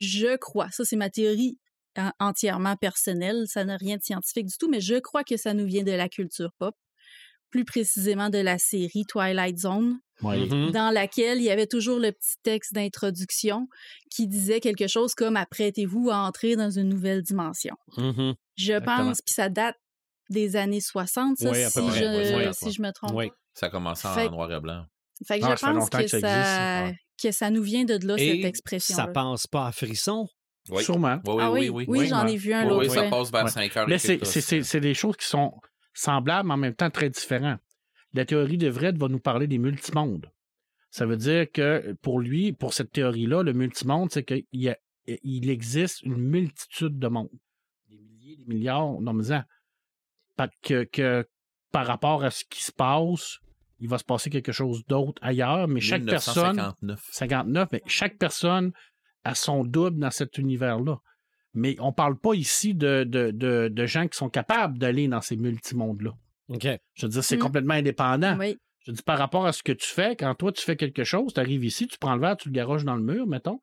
Je 0.00 0.36
crois, 0.36 0.70
ça 0.70 0.84
c'est 0.86 0.96
ma 0.96 1.10
théorie 1.10 1.58
en- 1.98 2.12
entièrement 2.20 2.76
personnelle, 2.76 3.44
ça 3.48 3.64
n'a 3.66 3.76
rien 3.76 3.96
de 3.98 4.02
scientifique 4.02 4.46
du 4.46 4.56
tout, 4.58 4.68
mais 4.70 4.80
je 4.80 4.94
crois 4.98 5.24
que 5.24 5.36
ça 5.36 5.52
nous 5.52 5.66
vient 5.66 5.82
de 5.82 5.92
la 5.92 6.08
culture 6.08 6.52
pop, 6.58 6.74
plus 7.52 7.64
précisément 7.64 8.30
de 8.30 8.38
la 8.38 8.58
série 8.58 9.04
Twilight 9.08 9.58
Zone. 9.58 9.98
Mhm. 10.24 10.70
dans 10.70 10.90
laquelle 10.94 11.38
il 11.38 11.42
y 11.44 11.50
avait 11.50 11.66
toujours 11.66 11.98
le 11.98 12.12
petit 12.12 12.36
texte 12.44 12.72
d'introduction 12.74 13.66
qui 14.08 14.28
disait 14.28 14.60
quelque 14.60 14.86
chose 14.86 15.14
comme 15.16 15.36
apprêtez-vous 15.36 16.10
à 16.10 16.16
entrer 16.18 16.54
dans 16.54 16.70
une 16.70 16.88
nouvelle 16.88 17.22
dimension. 17.22 17.74
Mhm. 17.96 18.34
Je 18.56 18.72
Exactement. 18.72 18.96
pense, 19.08 19.20
puis 19.26 19.34
ça 19.34 19.48
date 19.48 19.74
des 20.30 20.54
années 20.54 20.80
60, 20.80 21.38
ça, 21.38 21.50
Oui, 21.50 21.58
si, 21.68 21.72
près, 21.80 21.98
je, 21.98 22.04
oui, 22.04 22.34
oui, 22.36 22.44
à 22.44 22.46
peu 22.50 22.52
si 22.52 22.70
je 22.70 22.80
me 22.82 22.92
trompe. 22.92 23.10
Oui. 23.16 23.30
Ça 23.54 23.66
a 23.66 23.70
commencé 23.70 24.06
en 24.06 24.14
Fait- 24.14 24.30
noir 24.30 24.52
et 24.52 24.60
blanc. 24.60 24.84
Fait 25.26 25.40
que 25.40 25.44
Ah, 25.44 25.56
je 25.56 25.56
ça 25.60 25.66
fait 25.66 25.72
pense 25.72 25.82
longtemps 25.82 25.98
que, 25.98 26.02
que 26.04 26.08
ça 26.08 26.20
ça, 26.20 26.38
existe, 26.84 26.92
ouais. 26.92 26.96
que 27.30 27.32
ça 27.36 27.50
nous 27.50 27.62
vient 27.64 27.84
de 27.84 27.94
là, 28.06 28.16
cette 28.16 28.26
Et 28.28 28.46
expression. 28.46 28.94
ça 28.94 29.08
passe 29.08 29.48
pas 29.48 29.66
à 29.66 29.72
frisson? 29.72 30.28
Oui. 30.70 30.84
Sûrement. 30.84 31.18
Oui, 31.26 31.32
oui, 31.34 31.40
ah 31.42 31.50
oui, 31.50 31.68
oui, 31.68 31.84
oui, 31.88 31.98
oui. 31.98 32.06
j'en 32.06 32.24
ai 32.28 32.36
vu 32.36 32.52
un 32.52 32.62
Oui, 32.62 32.68
l'autre 32.68 32.88
oui, 32.88 32.94
ça 32.94 33.10
passe 33.10 33.32
vers 33.32 33.44
Ouais. 33.46 33.50
5 33.50 33.76
heures. 33.76 33.88
Mais 33.88 33.98
c'est 33.98 34.80
des 34.80 34.94
choses 34.94 35.16
qui 35.16 35.26
sont 35.26 35.52
semblables, 35.94 36.48
mais 36.48 36.54
en 36.54 36.58
même 36.58 36.74
temps 36.74 36.90
très 36.90 37.10
différentes. 37.10 37.60
La 38.14 38.24
théorie 38.24 38.58
de 38.58 38.68
Vred 38.68 38.98
va 38.98 39.08
nous 39.08 39.18
parler 39.20 39.46
des 39.46 39.58
multimondes. 39.58 40.30
Ça 40.90 41.06
veut 41.06 41.16
dire 41.16 41.50
que 41.50 41.94
pour 42.02 42.20
lui, 42.20 42.52
pour 42.52 42.74
cette 42.74 42.92
théorie-là, 42.92 43.42
le 43.42 43.52
multimonde, 43.54 44.10
c'est 44.10 44.24
qu'il 44.24 44.44
y 44.52 44.68
a- 44.68 44.78
il 45.06 45.48
existe 45.50 46.02
une 46.02 46.18
multitude 46.18 46.98
de 46.98 47.08
mondes. 47.08 47.30
Des 47.88 47.96
milliers, 47.98 48.36
des 48.36 48.44
milliards, 48.44 49.00
non 49.00 49.12
mais 49.14 49.24
ça. 49.24 49.46
Pas 50.36 50.48
que, 50.62 50.84
que 50.84 51.26
par 51.70 51.86
rapport 51.86 52.22
à 52.24 52.30
ce 52.30 52.44
qui 52.44 52.62
se 52.62 52.72
passe, 52.72 53.38
il 53.80 53.88
va 53.88 53.98
se 53.98 54.04
passer 54.04 54.28
quelque 54.30 54.52
chose 54.52 54.84
d'autre 54.86 55.20
ailleurs, 55.24 55.66
mais 55.68 55.80
chaque 55.80 56.02
personne. 56.04 56.56
1959. 56.56 57.08
59, 57.10 57.68
mais 57.72 57.82
chaque 57.86 58.18
personne 58.18 58.72
a 59.24 59.34
son 59.34 59.64
double 59.64 59.98
dans 59.98 60.10
cet 60.10 60.36
univers-là. 60.38 60.98
Mais 61.54 61.76
on 61.80 61.92
parle 61.92 62.16
pas 62.18 62.34
ici 62.34 62.74
de, 62.74 63.04
de, 63.04 63.30
de, 63.30 63.68
de 63.68 63.86
gens 63.86 64.08
qui 64.08 64.16
sont 64.16 64.30
capables 64.30 64.78
d'aller 64.78 65.06
dans 65.08 65.20
ces 65.20 65.36
multimondes-là. 65.36 66.12
OK. 66.48 66.66
Je 66.94 67.06
veux 67.06 67.10
dire, 67.12 67.22
c'est 67.24 67.36
Mm. 67.36 67.40
complètement 67.40 67.74
indépendant. 67.74 68.36
Oui, 68.38 68.56
Je 68.86 68.92
dis 68.92 69.02
par 69.02 69.18
rapport 69.18 69.46
à 69.46 69.52
ce 69.52 69.62
que 69.62 69.72
tu 69.72 69.86
fais, 69.88 70.16
quand 70.16 70.34
toi 70.34 70.50
tu 70.52 70.62
fais 70.64 70.76
quelque 70.76 71.04
chose, 71.04 71.34
tu 71.34 71.40
arrives 71.40 71.64
ici, 71.64 71.86
tu 71.86 71.98
prends 71.98 72.14
le 72.14 72.20
verre, 72.20 72.36
tu 72.36 72.48
le 72.48 72.52
garoches 72.54 72.84
dans 72.84 72.96
le 72.96 73.02
mur, 73.02 73.26
mettons, 73.26 73.60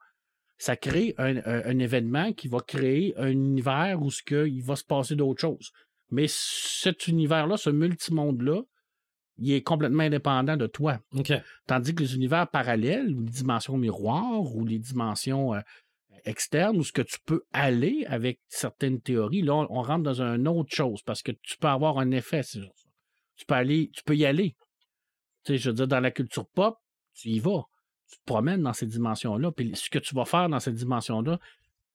ça 0.57 0.75
crée 0.75 1.13
un, 1.17 1.37
un- 1.37 1.43
un 1.65 1.79
événement 1.79 2.31
qui 2.33 2.47
va 2.47 2.59
créer 2.59 3.13
un 3.17 3.27
univers 3.29 4.01
où 4.01 4.11
ce 4.11 4.21
que, 4.23 4.47
il 4.47 4.61
va 4.61 4.75
se 4.75 4.83
passer 4.83 5.15
d'autres 5.15 5.41
choses. 5.41 5.71
Mais 6.11 6.25
cet 6.27 7.07
univers-là, 7.07 7.57
ce 7.57 7.69
multimonde-là, 7.69 8.61
il 9.37 9.51
est 9.53 9.61
complètement 9.61 10.03
indépendant 10.03 10.57
de 10.57 10.67
toi. 10.67 10.99
OK. 11.15 11.31
Tandis 11.65 11.95
que 11.95 12.03
les 12.03 12.15
univers 12.15 12.47
parallèles, 12.49 13.13
ou 13.15 13.21
les 13.21 13.29
dimensions 13.29 13.77
miroirs, 13.77 14.55
ou 14.55 14.65
les 14.65 14.79
dimensions 14.79 15.53
euh, 15.53 15.59
externes, 16.25 16.77
où 16.77 16.83
ce 16.83 16.91
que 16.91 17.01
tu 17.01 17.17
peux 17.25 17.43
aller 17.53 18.05
avec 18.07 18.39
certaines 18.47 19.01
théories, 19.01 19.41
là, 19.41 19.65
on, 19.69 19.81
rentre 19.81 20.03
dans 20.03 20.21
une 20.21 20.47
autre 20.47 20.73
chose, 20.73 21.01
parce 21.03 21.21
que 21.21 21.31
tu 21.31 21.57
peux 21.57 21.67
avoir 21.67 21.99
un 21.99 22.11
effet. 22.11 22.41
Tu 22.43 23.45
peux 23.45 23.55
aller, 23.55 23.89
tu 23.93 24.03
peux 24.03 24.15
y 24.15 24.25
aller. 24.25 24.55
Tu 25.43 25.53
sais, 25.53 25.57
je 25.57 25.69
veux 25.69 25.75
dire, 25.75 25.87
dans 25.87 25.99
la 25.99 26.11
culture 26.11 26.47
pop, 26.47 26.77
tu 27.13 27.29
y 27.29 27.39
vas. 27.39 27.63
Tu 28.07 28.17
te 28.17 28.23
promènes 28.25 28.63
dans 28.63 28.73
ces 28.73 28.87
dimensions-là. 28.87 29.51
Puis 29.51 29.75
ce 29.75 29.89
que 29.89 29.99
tu 29.99 30.15
vas 30.15 30.25
faire 30.25 30.49
dans 30.49 30.59
cette 30.59 30.75
dimension-là, 30.75 31.39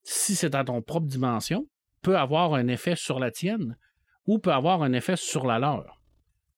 si 0.03 0.37
c'est 0.37 0.51
dans 0.51 0.65
ton 0.65 0.81
propre 0.81 1.07
dimension, 1.07 1.69
peut 2.03 2.17
avoir 2.17 2.55
un 2.55 2.69
effet 2.69 2.97
sur 2.97 3.19
la 3.19 3.31
tienne 3.31 3.77
ou 4.27 4.39
peut 4.39 4.53
avoir 4.53 4.83
un 4.83 4.93
effet 4.93 5.17
sur 5.17 5.47
la 5.47 5.59
leur. 5.59 6.01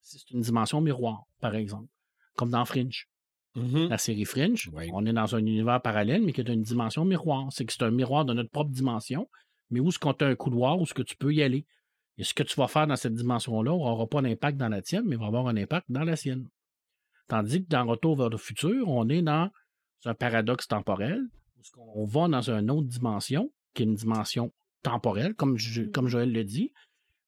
Si 0.01 0.19
c'est 0.19 0.31
une 0.31 0.41
dimension 0.41 0.79
miroir, 0.79 1.23
par 1.39 1.55
exemple. 1.55 1.89
Comme 2.35 2.51
dans 2.51 2.65
Fringe. 2.65 3.07
Mhm. 3.57 3.89
La 3.89 3.97
série 3.97 4.25
Fringe, 4.25 4.69
Oui. 4.73 4.89
on 4.93 5.05
est 5.05 5.13
dans 5.13 5.35
un 5.35 5.39
univers 5.39 5.81
parallèle, 5.81 6.21
mais 6.21 6.31
qui 6.31 6.41
est 6.41 6.47
une 6.49 6.61
dimension 6.61 7.03
miroir. 7.05 7.47
C'est 7.51 7.65
que 7.65 7.73
c'est 7.73 7.83
un 7.83 7.91
miroir 7.91 8.23
de 8.23 8.33
notre 8.33 8.49
propre 8.51 8.69
dimension, 8.71 9.27
mais 9.71 9.79
où 9.79 9.89
est-ce 9.89 9.99
qu'on 9.99 10.11
a 10.11 10.25
un 10.25 10.35
couloir, 10.35 10.79
où 10.79 10.83
est-ce 10.83 10.93
que 10.93 11.01
tu 11.01 11.17
peux 11.17 11.33
y 11.33 11.41
aller? 11.41 11.65
Et 12.19 12.23
ce 12.23 12.33
que 12.33 12.43
tu 12.43 12.55
vas 12.55 12.67
faire 12.67 12.87
dans 12.87 12.95
cette 12.95 13.13
dimension-là 13.15 13.71
n'aura 13.71 14.07
pas 14.07 14.21
d'impact 14.21 14.57
dans 14.57 14.69
la 14.69 14.81
tienne, 14.81 15.03
mais 15.05 15.15
va 15.15 15.25
avoir 15.27 15.47
un 15.47 15.57
impact 15.57 15.85
dans 15.89 16.03
la 16.03 16.15
sienne. 16.15 16.47
Tandis 17.27 17.63
que 17.63 17.69
dans 17.69 17.85
Retour 17.85 18.15
vers 18.15 18.29
le 18.29 18.37
futur, 18.37 18.87
on 18.87 19.09
est 19.09 19.21
dans 19.21 19.49
un 20.05 20.13
paradoxe 20.13 20.67
temporel, 20.67 21.19
où 21.57 21.61
qu'on 21.73 22.05
va 22.05 22.27
dans 22.27 22.49
une 22.49 22.71
autre 22.71 22.87
dimension, 22.87 23.51
qui 23.73 23.83
est 23.83 23.85
une 23.85 23.95
dimension 23.95 24.53
temporelle, 24.83 25.33
comme, 25.33 25.57
je- 25.57 25.83
comme 25.83 26.07
Joël 26.07 26.31
le 26.31 26.43
dit, 26.43 26.71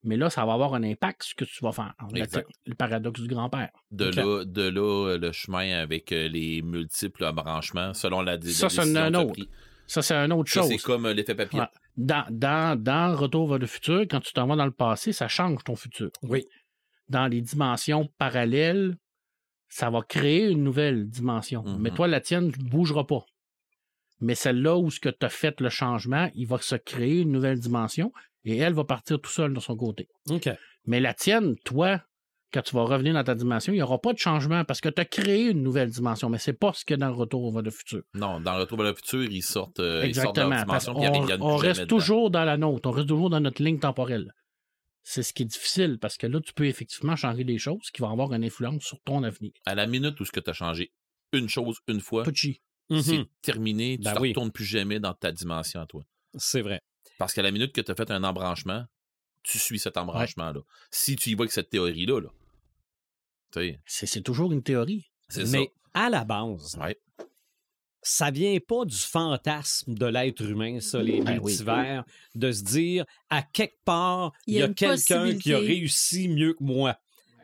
mais 0.03 0.15
là, 0.17 0.29
ça 0.29 0.45
va 0.45 0.53
avoir 0.53 0.73
un 0.75 0.83
impact 0.83 1.23
ce 1.23 1.35
que 1.35 1.45
tu 1.45 1.63
vas 1.63 1.71
faire. 1.71 1.93
La-. 2.13 2.25
Le 2.65 2.75
paradoxe 2.75 3.21
du 3.21 3.27
grand-père. 3.27 3.69
De, 3.91 4.05
là, 4.05 4.45
de 4.45 4.61
là, 4.69 5.07
euh, 5.09 5.17
le 5.17 5.31
chemin 5.31 5.79
avec 5.79 6.11
euh, 6.11 6.27
les 6.27 6.61
multiples 6.61 7.31
branchements 7.33 7.93
selon 7.93 8.21
la, 8.21 8.37
dé- 8.37 8.51
Ça, 8.51 8.67
la 8.67 8.69
c'est 8.69 8.97
un 8.97 9.13
autre. 9.15 9.39
Ça, 9.87 10.01
c'est 10.01 10.13
une 10.15 10.31
autre 10.33 10.51
Ça, 10.51 10.61
chose. 10.61 10.69
c'est 10.69 10.77
comme 10.77 11.05
euh, 11.07 11.13
l'effet 11.13 11.35
papier. 11.35 11.61
Dans, 11.97 12.25
dans, 12.29 12.81
dans 12.81 13.15
Retour 13.15 13.49
vers 13.49 13.57
le 13.59 13.65
futur, 13.67 14.01
quand 14.01 14.19
tu 14.21 14.31
t'en 14.33 14.47
vas 14.47 14.55
dans 14.55 14.65
le 14.65 14.71
passé, 14.71 15.11
ça 15.11 15.27
change 15.27 15.63
ton 15.63 15.75
futur. 15.75 16.11
Oui. 16.23 16.45
Dans 17.09 17.27
les 17.27 17.41
dimensions 17.41 18.07
parallèles, 18.19 18.95
ça 19.67 19.89
va 19.89 20.01
créer 20.01 20.47
une 20.47 20.63
nouvelle 20.63 21.07
dimension. 21.09 21.63
Mais 21.79 21.91
toi, 21.91 22.07
la 22.07 22.21
tienne 22.21 22.47
ne 22.47 22.69
bougera 22.69 23.05
pas. 23.05 23.25
mais 24.21 24.35
celle-là 24.35 24.77
où 24.77 24.89
ce 24.91 24.99
que 24.99 25.09
tu 25.09 25.25
as 25.25 25.29
fait 25.29 25.59
le 25.61 25.69
changement, 25.69 26.29
il 26.35 26.45
va 26.47 26.57
se 26.59 26.75
créer 26.75 27.21
une 27.21 27.31
nouvelle 27.31 27.59
dimension 27.59 28.11
et 28.45 28.57
elle 28.57 28.73
va 28.73 28.83
partir 28.83 29.19
tout 29.19 29.29
seul 29.31 29.53
de 29.53 29.59
son 29.59 29.75
côté. 29.75 30.07
OK. 30.29 30.49
Mais 30.85 30.99
la 30.99 31.13
tienne, 31.13 31.55
toi, 31.65 32.01
quand 32.51 32.61
tu 32.63 32.75
vas 32.75 32.83
revenir 32.83 33.13
dans 33.13 33.23
ta 33.23 33.35
dimension, 33.35 33.73
il 33.73 33.75
n'y 33.75 33.81
aura 33.81 33.99
pas 33.99 34.11
de 34.13 34.17
changement 34.17 34.65
parce 34.65 34.81
que 34.81 34.89
tu 34.89 34.99
as 34.99 35.05
créé 35.05 35.49
une 35.49 35.61
nouvelle 35.61 35.89
dimension, 35.91 36.29
mais 36.29 36.39
c'est 36.39 36.53
pas 36.53 36.73
ce 36.73 36.83
que 36.83 36.95
dans 36.95 37.07
le 37.09 37.13
retour 37.13 37.51
vers 37.53 37.61
le 37.61 37.69
futur. 37.69 38.01
Non, 38.15 38.39
dans 38.39 38.55
le 38.55 38.61
retour 38.61 38.77
vers 38.79 38.87
le 38.87 38.95
futur, 38.95 39.23
ils 39.23 39.43
sortent, 39.43 39.79
euh, 39.79 40.03
ils 40.05 40.15
sortent 40.15 40.35
de 40.37 40.41
Exactement. 40.41 40.73
leur 40.73 40.95
reviennent 40.95 41.41
on 41.41 41.57
reste 41.57 41.81
dedans. 41.81 41.87
toujours 41.97 42.31
dans 42.31 42.45
la 42.45 42.57
nôtre, 42.57 42.89
on 42.89 42.91
reste 42.91 43.07
toujours 43.07 43.29
dans 43.29 43.39
notre 43.39 43.61
ligne 43.61 43.77
temporelle. 43.79 44.33
C'est 45.03 45.23
ce 45.23 45.33
qui 45.33 45.43
est 45.43 45.45
difficile 45.47 45.97
parce 45.99 46.17
que 46.17 46.27
là, 46.27 46.39
tu 46.41 46.53
peux 46.53 46.65
effectivement 46.65 47.15
changer 47.15 47.43
des 47.43 47.57
choses 47.57 47.89
qui 47.91 48.01
vont 48.01 48.09
avoir 48.11 48.33
une 48.33 48.43
influence 48.43 48.83
sur 48.83 48.99
ton 49.01 49.23
avenir. 49.23 49.51
À 49.65 49.75
la 49.75 49.85
minute 49.87 50.19
où 50.19 50.25
ce 50.25 50.31
que 50.31 50.39
tu 50.39 50.49
as 50.49 50.53
changé 50.53 50.91
une 51.33 51.49
chose 51.49 51.77
une 51.87 51.99
fois, 52.01 52.23
c'est 52.25 52.59
Mhm. 52.91 53.25
terminé, 53.43 53.97
tu 53.97 54.03
Ben 54.03 54.15
ne 54.15 54.19
oui. 54.19 54.29
retournes 54.29 54.51
plus 54.51 54.65
jamais 54.65 54.99
dans 54.99 55.13
ta 55.13 55.31
dimension 55.31 55.79
à 55.81 55.85
toi. 55.85 56.03
C'est 56.35 56.61
vrai. 56.61 56.81
Parce 57.19 57.33
qu'à 57.33 57.41
la 57.43 57.51
minute 57.51 57.73
que 57.73 57.81
tu 57.81 57.91
as 57.91 57.95
fait 57.95 58.09
un 58.11 58.23
embranchement, 58.23 58.85
tu 59.43 59.59
suis 59.59 59.77
cet 59.77 59.97
embranchement-là. 59.97 60.61
Si 60.89 61.17
tu 61.17 61.29
y 61.29 61.35
vas 61.35 61.41
avec 61.41 61.51
cette 61.51 61.69
théorie-là, 61.69 62.21
là, 62.21 62.29
C'est 63.85 64.05
c'est 64.05 64.21
toujours 64.21 64.51
une 64.53 64.63
théorie. 64.63 65.11
Mais 65.51 65.71
à 65.93 66.09
la 66.09 66.23
base, 66.23 66.71
ça. 66.71 66.79
Ouais. 66.79 66.97
ça 68.01 68.31
vient 68.31 68.57
pas 68.65 68.85
du 68.85 68.95
fantasme 68.95 69.93
de 69.95 70.05
l'être 70.05 70.41
humain, 70.41 70.79
ça, 70.79 71.03
les 71.03 71.21
Ben 71.21 71.39
oui. 71.39 71.51
multivers, 71.51 72.05
de 72.35 72.51
se 72.53 72.63
dire 72.63 73.05
à 73.29 73.43
quelque 73.43 73.83
part, 73.83 74.31
il 74.47 74.55
y 74.55 74.61
a, 74.61 74.69
quelqu'un 74.69 75.37
qui 75.37 75.53
a 75.53 75.59
réussi 75.59 76.29
mieux 76.29 76.53
que 76.53 76.63
moi. 76.63 76.97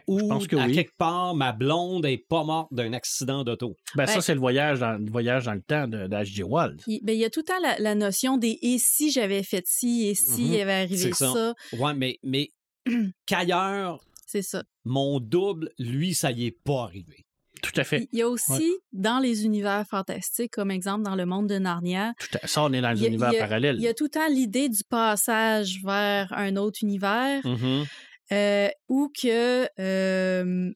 Ou 0.07 0.27
pense 0.27 0.47
que 0.47 0.55
à 0.55 0.65
oui. 0.67 0.73
quelque 0.73 0.95
part, 0.97 1.33
ma 1.35 1.51
blonde 1.51 2.05
est 2.05 2.17
pas 2.17 2.43
morte 2.43 2.71
d'un 2.73 2.93
accident 2.93 3.43
d'auto. 3.43 3.75
Ben, 3.95 4.05
Ouais. 4.05 4.11
ça, 4.13 4.21
c'est 4.21 4.33
le 4.35 4.39
voyage 4.39 4.79
dans 4.79 4.93
le 5.03 5.09
voyage 5.09 5.45
dans 5.45 5.53
le 5.53 5.61
temps 5.61 5.87
de- 5.87 6.07
d'H.G. 6.07 6.43
Wells. 6.47 6.77
Il, 6.87 6.99
ben, 7.03 7.13
il 7.13 7.19
y 7.19 7.25
a 7.25 7.29
tout 7.29 7.39
le 7.39 7.45
temps 7.45 7.59
la, 7.61 7.77
la 7.79 7.95
notion 7.95 8.37
des 8.37 8.59
et 8.61 8.77
si 8.77 9.11
j'avais 9.11 9.41
fait 9.43 9.63
ci, 9.65 10.07
et 10.07 10.15
si 10.15 10.43
Mhm. 10.43 10.53
il 10.53 10.61
avait 10.61 10.73
arrivé 10.73 11.11
ça. 11.13 11.31
ça? 11.33 11.53
Ouais, 11.73 11.93
mais, 11.95 12.19
mais 12.23 12.51
qu'ailleurs, 13.25 14.05
C'est 14.27 14.41
ça. 14.41 14.63
mon 14.83 15.19
double, 15.19 15.69
lui, 15.79 16.13
ça 16.13 16.31
y 16.31 16.45
est 16.45 16.57
pas 16.63 16.83
arrivé. 16.83 17.25
Tout 17.63 17.71
à 17.79 17.83
fait. 17.83 18.07
Il 18.11 18.19
y 18.19 18.21
a 18.21 18.27
aussi 18.29 18.69
dans 18.91 19.17
les 19.19 19.45
univers 19.45 19.85
fantastiques, 19.89 20.51
comme 20.51 20.69
exemple 20.69 21.03
dans 21.03 21.15
le 21.15 21.25
monde 21.25 21.47
de 21.47 21.57
Narnia, 21.57 22.13
Tout 22.19 22.37
à- 22.43 22.45
Ça, 22.47 22.63
on 22.63 22.71
est 22.73 22.81
dans 22.81 22.91
les 22.91 23.07
univers 23.07 23.31
parallèles. 23.39 23.77
il 23.77 23.81
y 23.81 23.87
a 23.87 23.93
tout 23.93 24.03
le 24.03 24.09
temps 24.11 24.27
l'idée 24.29 24.69
du 24.69 24.83
passage 24.87 25.79
vers 25.83 26.31
un 26.33 26.57
autre 26.57 26.79
univers 26.83 27.41
Mhm. 27.45 27.85
Euh, 28.31 28.69
où 28.89 29.09
que 29.21 29.67
euh, 29.79 30.71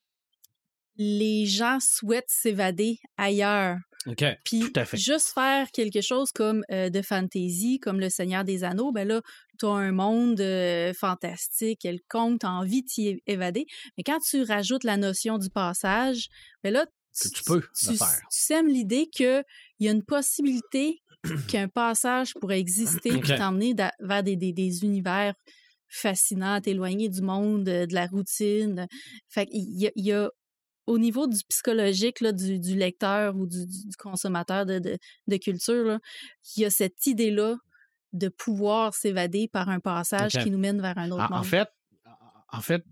les 0.97 1.45
gens 1.45 1.79
souhaitent 1.79 2.29
s'évader 2.29 2.99
ailleurs. 3.17 3.77
OK. 4.05 4.23
Puis 4.45 4.59
Tout 4.59 4.71
à 4.75 4.85
fait. 4.85 4.97
juste 4.97 5.29
faire 5.33 5.71
quelque 5.71 6.01
chose 6.01 6.31
comme 6.31 6.63
euh, 6.71 6.89
de 6.89 7.01
fantasy, 7.01 7.79
comme 7.79 7.99
le 7.99 8.09
Seigneur 8.09 8.43
des 8.43 8.63
Anneaux, 8.63 8.91
ben 8.91 9.07
là, 9.07 9.21
tu 9.59 9.65
as 9.65 9.69
un 9.69 9.91
monde 9.91 10.41
fantastique, 10.93 11.79
quelconque, 11.81 12.39
tu 12.41 12.45
as 12.45 12.51
envie 12.51 12.81
de 12.83 12.87
t'y 12.87 13.21
évader. 13.27 13.65
Mais 13.97 14.03
quand 14.03 14.19
tu 14.19 14.41
rajoutes 14.43 14.83
la 14.85 14.95
notion 14.97 15.37
du 15.37 15.49
passage, 15.49 16.27
ben 16.63 16.71
là, 16.73 16.85
tu 17.19 17.43
peux 17.45 17.61
tu, 17.77 17.91
le 17.91 17.97
faire. 17.97 18.07
tu 18.31 18.39
sèmes 18.41 18.67
l'idée 18.67 19.07
qu'il 19.11 19.43
y 19.79 19.89
a 19.89 19.91
une 19.91 20.03
possibilité 20.05 21.01
qu'un 21.49 21.67
passage 21.67 22.33
pourrait 22.39 22.59
exister 22.61 23.11
Ok. 23.11 23.23
puis 23.23 23.35
t'emmener 23.37 23.75
vers 23.99 24.23
des, 24.23 24.37
des- 24.37 24.53
des 24.53 24.83
univers 24.83 25.33
fascinants, 25.89 26.61
t'éloigner 26.61 27.09
du 27.09 27.21
monde, 27.21 27.63
de 27.65 27.93
la 27.93 28.07
routine. 28.07 28.87
Fait 29.29 29.45
qu'il 29.47 29.79
y 29.79 29.87
a, 29.87 29.91
il 29.95 30.05
y 30.05 30.11
a 30.13 30.29
au 30.87 30.97
niveau 30.97 31.27
du 31.27 31.39
psychologique 31.49 32.21
là, 32.21 32.31
du, 32.31 32.59
du 32.59 32.75
lecteur 32.75 33.35
ou 33.35 33.45
du, 33.47 33.65
consommateur 33.97 34.65
de, 34.65 34.79
de- 34.79 34.97
de 35.27 35.37
culture, 35.37 35.83
là, 35.85 35.99
il 36.57 36.63
y 36.63 36.65
a 36.65 36.69
cette 36.71 37.05
idée-là 37.05 37.57
de 38.13 38.27
pouvoir 38.29 38.93
s'évader 38.95 39.47
par 39.47 39.69
un 39.69 39.79
passage 39.79 40.37
qui 40.37 40.49
nous 40.51 40.57
mène 40.59 40.81
vers 40.81 40.97
un 40.97 41.11
autre 41.11 41.27
En, 41.31 41.39
en 41.39 41.43
monde. 41.43 41.43
fait, 41.43 41.69
en 42.51 42.61
fait, 42.61 42.83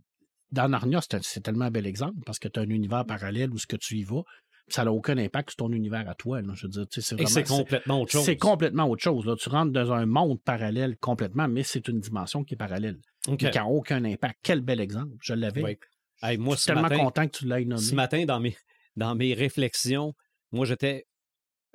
dans 0.52 0.70
Narnia, 0.70 1.00
c'est 1.22 1.42
tellement 1.42 1.66
un 1.66 1.72
bel 1.72 1.88
exemple 1.88 2.20
parce 2.26 2.40
que 2.40 2.48
tu 2.48 2.60
as 2.60 2.64
un 2.64 2.70
univers 2.70 3.06
parallèle 3.06 3.52
où 3.52 3.58
ce 3.58 3.68
que 3.68 3.76
tu 3.76 3.96
y 3.98 4.04
vas, 4.04 4.24
ça 4.70 4.84
n'a 4.84 4.92
aucun 4.92 5.18
impact 5.18 5.52
sur 5.52 5.58
ton 5.58 5.72
univers 5.72 6.08
à 6.10 6.16
toi. 6.16 6.42
là. 6.42 6.54
Je 6.56 6.68
veux 6.68 6.72
dire, 6.72 6.86
c'est 6.90 7.44
complètement 7.48 8.02
autre 8.02 8.12
chose. 8.12 8.26
C'est 8.26 8.38
complètement 8.38 8.90
autre 8.90 9.02
chose. 9.04 9.26
Là. 9.26 9.36
Tu 9.36 9.50
rentres 9.50 9.72
dans 9.72 9.92
un 9.94 10.06
monde 10.06 10.42
parallèle 10.44 10.98
complètement, 10.98 11.48
mais 11.48 11.64
c'est 11.64 11.88
une 11.88 12.00
dimension 12.00 12.44
qui 12.44 12.56
est 12.56 12.58
parallèle, 12.58 13.00
qui 13.38 13.46
n'a 13.46 13.66
aucun 13.66 14.04
impact. 14.04 14.40
Quel 14.44 14.62
bel 14.62 14.80
exemple. 14.82 15.16
Je 15.22 15.34
l'avais. 15.34 15.64
Oui. 15.64 15.78
Hey, 16.22 16.38
moi, 16.38 16.56
Je 16.56 16.60
ce 16.60 16.64
suis 16.64 16.68
tellement 16.74 16.82
matin, 16.90 16.98
content 16.98 17.28
que 17.28 17.38
tu 17.38 17.48
l'aies 17.48 17.64
nommé. 17.66 17.82
ce 17.82 17.94
matin, 17.96 18.26
dans 18.26 18.40
mes, 18.40 18.58
dans 18.96 19.14
mes 19.16 19.34
réflexions, 19.34 20.14
moi, 20.52 20.66
j'étais. 20.66 21.06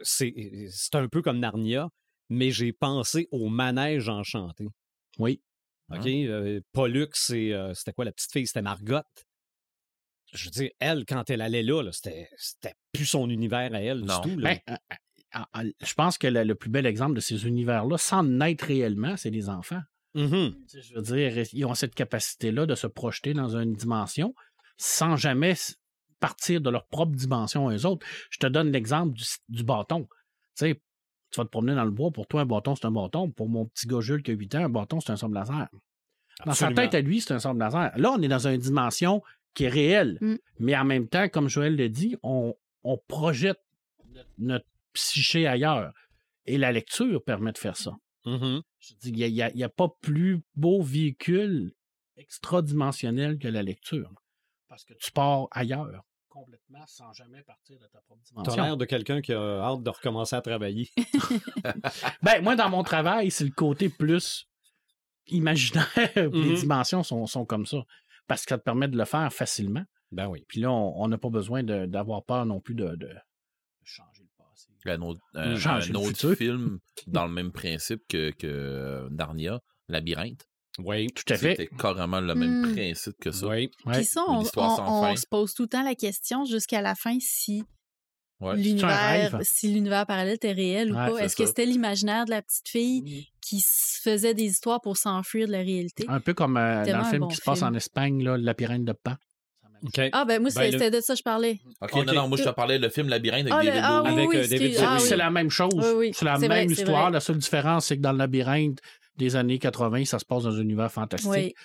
C'est 0.01 0.35
c'est 0.71 0.97
un 0.97 1.09
peu 1.09 1.23
comme 1.23 1.39
Narnia, 1.39 1.89
mais 2.29 2.51
j'ai 2.51 2.73
pensé 2.73 3.29
au 3.31 3.49
manège 3.49 4.09
enchanté. 4.09 4.67
Oui. 5.19 5.41
OK? 5.93 6.07
Euh, 6.07 6.61
Pollux, 6.73 7.09
c'est, 7.13 7.53
euh, 7.53 7.73
c'était 7.75 7.93
quoi 7.93 8.05
la 8.05 8.13
petite 8.13 8.33
fille? 8.33 8.47
C'était 8.47 8.63
Margot. 8.63 9.01
Je 10.33 10.45
veux 10.47 10.51
dire, 10.51 10.71
elle, 10.81 11.05
quand 11.05 11.29
elle 11.31 11.41
allait 11.43 11.63
là, 11.63 11.83
là, 11.83 11.93
c'était, 11.93 12.29
c'était 12.37 12.75
plus 12.93 13.07
son 13.07 13.29
univers 13.29 13.75
à 13.75 13.81
elle 13.83 14.01
Non. 14.01 14.21
du 14.21 14.31
tout. 14.35 14.39
Là. 14.39 14.55
Ben, 14.67 14.75
euh, 14.75 15.39
euh, 15.57 15.73
je 15.83 15.95
pense 15.95 16.19
que 16.19 16.27
le, 16.27 16.45
le 16.45 16.55
plus 16.55 16.71
bel 16.71 16.87
exemple 16.87 17.15
de 17.15 17.21
ces 17.21 17.47
univers-là, 17.47 17.99
sans 17.99 18.23
naître 18.23 18.65
réellement, 18.67 19.17
c'est 19.17 19.31
les 19.31 19.49
enfants. 19.49 19.81
Sais, 20.15 20.83
Je 20.83 20.95
veux 20.95 21.03
dire, 21.03 21.45
ils 21.53 21.65
ont 21.65 21.75
cette 21.75 21.95
capacité-là 21.95 22.67
de 22.67 22.75
se 22.75 22.87
projeter 22.87 23.33
dans 23.33 23.57
une 23.57 23.73
dimension 23.73 24.35
sans 24.77 25.17
jamais 25.17 25.55
partir 26.21 26.61
de 26.61 26.71
leur 26.71 26.87
propre 26.87 27.13
dimension 27.17 27.69
à 27.69 27.75
eux 27.75 27.87
autres. 27.87 28.07
Je 28.31 28.39
te 28.39 28.47
donne 28.47 28.71
l'exemple 28.73 29.15
du, 29.15 29.25
du 29.49 29.65
bâton. 29.65 30.03
Tu 30.57 30.67
sais, 30.67 30.83
tu 31.31 31.41
vas 31.41 31.45
te 31.45 31.51
promener 31.51 31.75
dans 31.75 31.85
le 31.85 31.91
bois, 31.91 32.11
pour 32.11 32.27
toi, 32.27 32.43
un 32.43 32.47
bâton, 32.47 32.75
c'est 32.77 32.87
un 32.87 32.91
bâton. 32.91 33.31
Pour 33.31 33.49
mon 33.49 33.65
petit 33.67 33.87
gars 33.87 34.01
Jules 34.01 34.23
qui 34.23 34.31
a 34.33 34.35
8 34.35 34.55
ans, 34.57 34.65
un 34.65 34.69
bâton, 34.69 35.01
c'est 35.01 35.13
un 35.13 35.17
sabre 35.17 35.35
laser. 35.35 35.69
Dans 36.45 36.53
sa 36.53 36.73
tête 36.73 36.95
à 36.95 37.01
lui, 37.01 37.21
c'est 37.21 37.33
un 37.33 37.39
sabre 37.39 37.59
laser. 37.59 37.93
Là, 37.97 38.11
on 38.13 38.21
est 38.21 38.29
dans 38.29 38.47
une 38.47 38.59
dimension 38.59 39.23
qui 39.55 39.65
est 39.65 39.69
réelle. 39.69 40.19
Mm. 40.21 40.37
Mais 40.59 40.77
en 40.77 40.85
même 40.85 41.09
temps, 41.09 41.29
comme 41.29 41.49
Joël 41.49 41.77
le 41.77 41.89
dit, 41.89 42.17
on, 42.23 42.55
on 42.85 42.99
projette 43.09 43.61
notre, 44.13 44.31
notre 44.39 44.67
psyché 44.93 45.47
ailleurs. 45.47 45.93
Et 46.47 46.59
la 46.59 46.73
lecture 46.73 47.23
permet 47.23 47.53
de 47.53 47.59
faire 47.59 47.77
ça. 47.77 47.97
Mhm. 48.25 48.63
Je 48.79 48.95
dis, 49.01 49.11
il 49.11 49.33
n'y 49.55 49.65
a, 49.65 49.69
pas 49.69 49.89
plus 50.01 50.43
beau 50.55 50.83
véhicule 50.83 51.73
extradimensionnel 52.17 53.39
que 53.39 53.49
la 53.49 53.63
lecture. 53.63 54.13
Parce 54.69 54.85
que 54.85 54.95
tu 54.95 55.13
pars 55.13 55.49
ailleurs, 55.51 56.05
complètement, 56.29 56.85
sans 56.87 57.13
jamais 57.13 57.43
partir 57.43 57.79
de 57.79 57.87
ta 57.87 58.01
propre 58.01 58.23
T'as 58.25 58.43
dimension. 58.43 58.63
l'air 58.63 58.77
de 58.77 58.85
quelqu'un 58.85 59.21
qui 59.21 59.33
a 59.33 59.63
hâte 59.63 59.83
de 59.83 59.91
recommencer 59.91 60.35
à 60.37 60.41
travailler. 60.41 60.91
Ben, 62.23 62.43
moi, 62.43 62.57
dans 62.57 62.71
mon 62.71 62.83
travail, 62.83 63.31
c'est 63.31 63.45
le 63.45 63.51
côté 63.51 63.89
plus 63.89 64.49
imaginaire. 65.27 65.87
Mhm. 66.17 66.43
Les 66.43 66.55
dimensions 66.55 67.03
sont, 67.03 67.27
sont 67.27 67.45
comme 67.45 67.67
ça. 67.67 67.85
Parce 68.27 68.45
que 68.45 68.51
ça 68.51 68.59
te 68.59 68.63
permet 68.65 68.89
de 68.89 68.97
le 68.97 69.05
faire 69.05 69.33
facilement. 69.33 69.85
ben 70.11 70.29
oui. 70.29 70.45
Puis 70.49 70.61
là, 70.61 70.71
on 70.71 71.09
n'a 71.09 71.19
pas 71.19 71.31
besoin 71.31 71.63
d'avoir 71.63 72.25
peur 72.25 72.45
non 72.47 72.61
plus 72.61 72.75
de, 72.75 72.97
changer 73.85 74.23
le 74.23 74.29
passé. 74.45 74.69
Un 74.87 75.03
autre, 75.03 75.21
un- 75.35 75.57
Changer 75.57 75.91
un 75.91 75.93
le 75.95 75.99
autre 75.99 76.09
futur. 76.09 76.35
film 76.37 76.79
dans 77.07 77.27
le 77.27 77.33
même 77.33 77.53
principe 77.53 78.03
que, 78.09 78.31
que 78.31 79.09
Narnia, 79.11 79.61
Labyrinthe. 79.89 80.47
Oui. 80.79 81.09
Tout 81.09 81.25
à 81.33 81.37
fait. 81.37 81.57
C'était 81.57 81.77
carrément 81.77 82.21
le 82.21 82.35
même 82.35 82.63
Mm. 82.67 82.73
principe 82.75 83.15
que 83.21 83.31
ça. 83.31 83.47
Oui. 83.49 83.69
Puis 83.93 84.05
ça, 84.05 84.23
on, 84.29 84.43
on- 84.57 85.11
on 85.11 85.17
se 85.17 85.27
pose 85.27 85.53
tout 85.55 85.63
le 85.65 85.69
temps 85.69 85.83
la 85.83 85.95
question 85.95 86.45
jusqu'à 86.47 86.81
la 86.81 86.95
fin 86.95 87.19
si 87.21 87.65
Ouais. 88.43 88.57
l'univers 88.57 89.39
si 89.43 89.69
l'univers 89.73 90.05
parallèle 90.07 90.35
était 90.35 90.53
réel 90.53 90.93
ou 90.93 90.97
Ouais, 90.97 91.11
pas. 91.13 91.19
Est-ce 91.25 91.37
que 91.37 91.47
c'était 91.47 91.65
l'imaginaire 91.67 92.25
de 92.25 92.31
la 92.31 92.43
petite 92.43 92.69
fille 92.69 93.29
qui 93.41 93.61
se 93.61 94.01
faisait 94.03 94.35
des 94.35 94.45
histoires 94.45 94.81
pour 94.81 94.97
s'enfuir 94.97 95.47
de 95.47 95.53
la 95.53 95.59
réalité? 95.61 96.05
Un 96.09 96.21
peu 96.21 96.35
comme 96.35 96.57
euh, 96.57 96.85
dans 96.85 96.93
le 96.93 96.95
un 96.95 97.05
film 97.05 97.21
bon 97.21 97.29
qui 97.29 97.37
se 97.37 97.43
passe 97.43 97.61
film. 97.61 97.71
en 97.73 97.75
Espagne, 97.75 98.23
là, 98.25 98.37
Le 98.37 98.43
Labyrinthe 98.45 98.85
de 98.85 98.93
Pan. 98.93 99.15
OK. 99.85 100.01
Ah, 100.13 100.25
ben 100.25 100.41
moi, 100.41 100.51
Ben, 100.55 100.67
le- 100.67 100.71
c'était 100.73 100.91
de 100.93 101.01
ça 101.01 101.15
que 101.15 101.19
je 101.19 101.23
parlais. 101.25 101.59
Non, 101.95 102.05
non, 102.15 102.29
moi 102.29 102.39
je 102.39 102.45
te 102.45 102.49
parlais 102.51 102.79
le 102.79 102.89
film 102.89 103.09
Labyrinthe 103.09 103.51
avec 103.51 103.53
Ah, 103.53 103.63
le- 103.63 103.67
David 103.71 103.83
ah, 103.85 104.01
Bowie. 104.03 104.13
oui, 104.13 104.37
Avec, 104.37 104.61
oui, 104.61 104.77
euh, 104.77 104.81
ah, 104.87 104.97
oui. 105.01 105.07
C'est 105.09 105.17
la 105.17 105.31
même 105.31 105.51
chose. 105.51 105.73
Oui, 105.75 105.91
oui. 105.97 106.11
C'est 106.15 106.25
la 106.25 106.39
même 106.39 106.51
vrai, 106.51 106.65
histoire. 106.67 107.11
La 107.11 107.19
seule 107.21 107.39
différence, 107.39 107.87
c'est 107.87 107.97
que 107.97 108.03
dans 108.03 108.13
le 108.13 108.19
labyrinthe 108.19 108.79
des 109.17 109.35
années 109.35 109.59
80, 109.59 110.05
ça 110.05 110.19
se 110.21 110.25
passe 110.25 110.45
dans 110.45 110.55
un 110.57 110.61
univers 110.63 110.91
fantastique. 110.93 111.57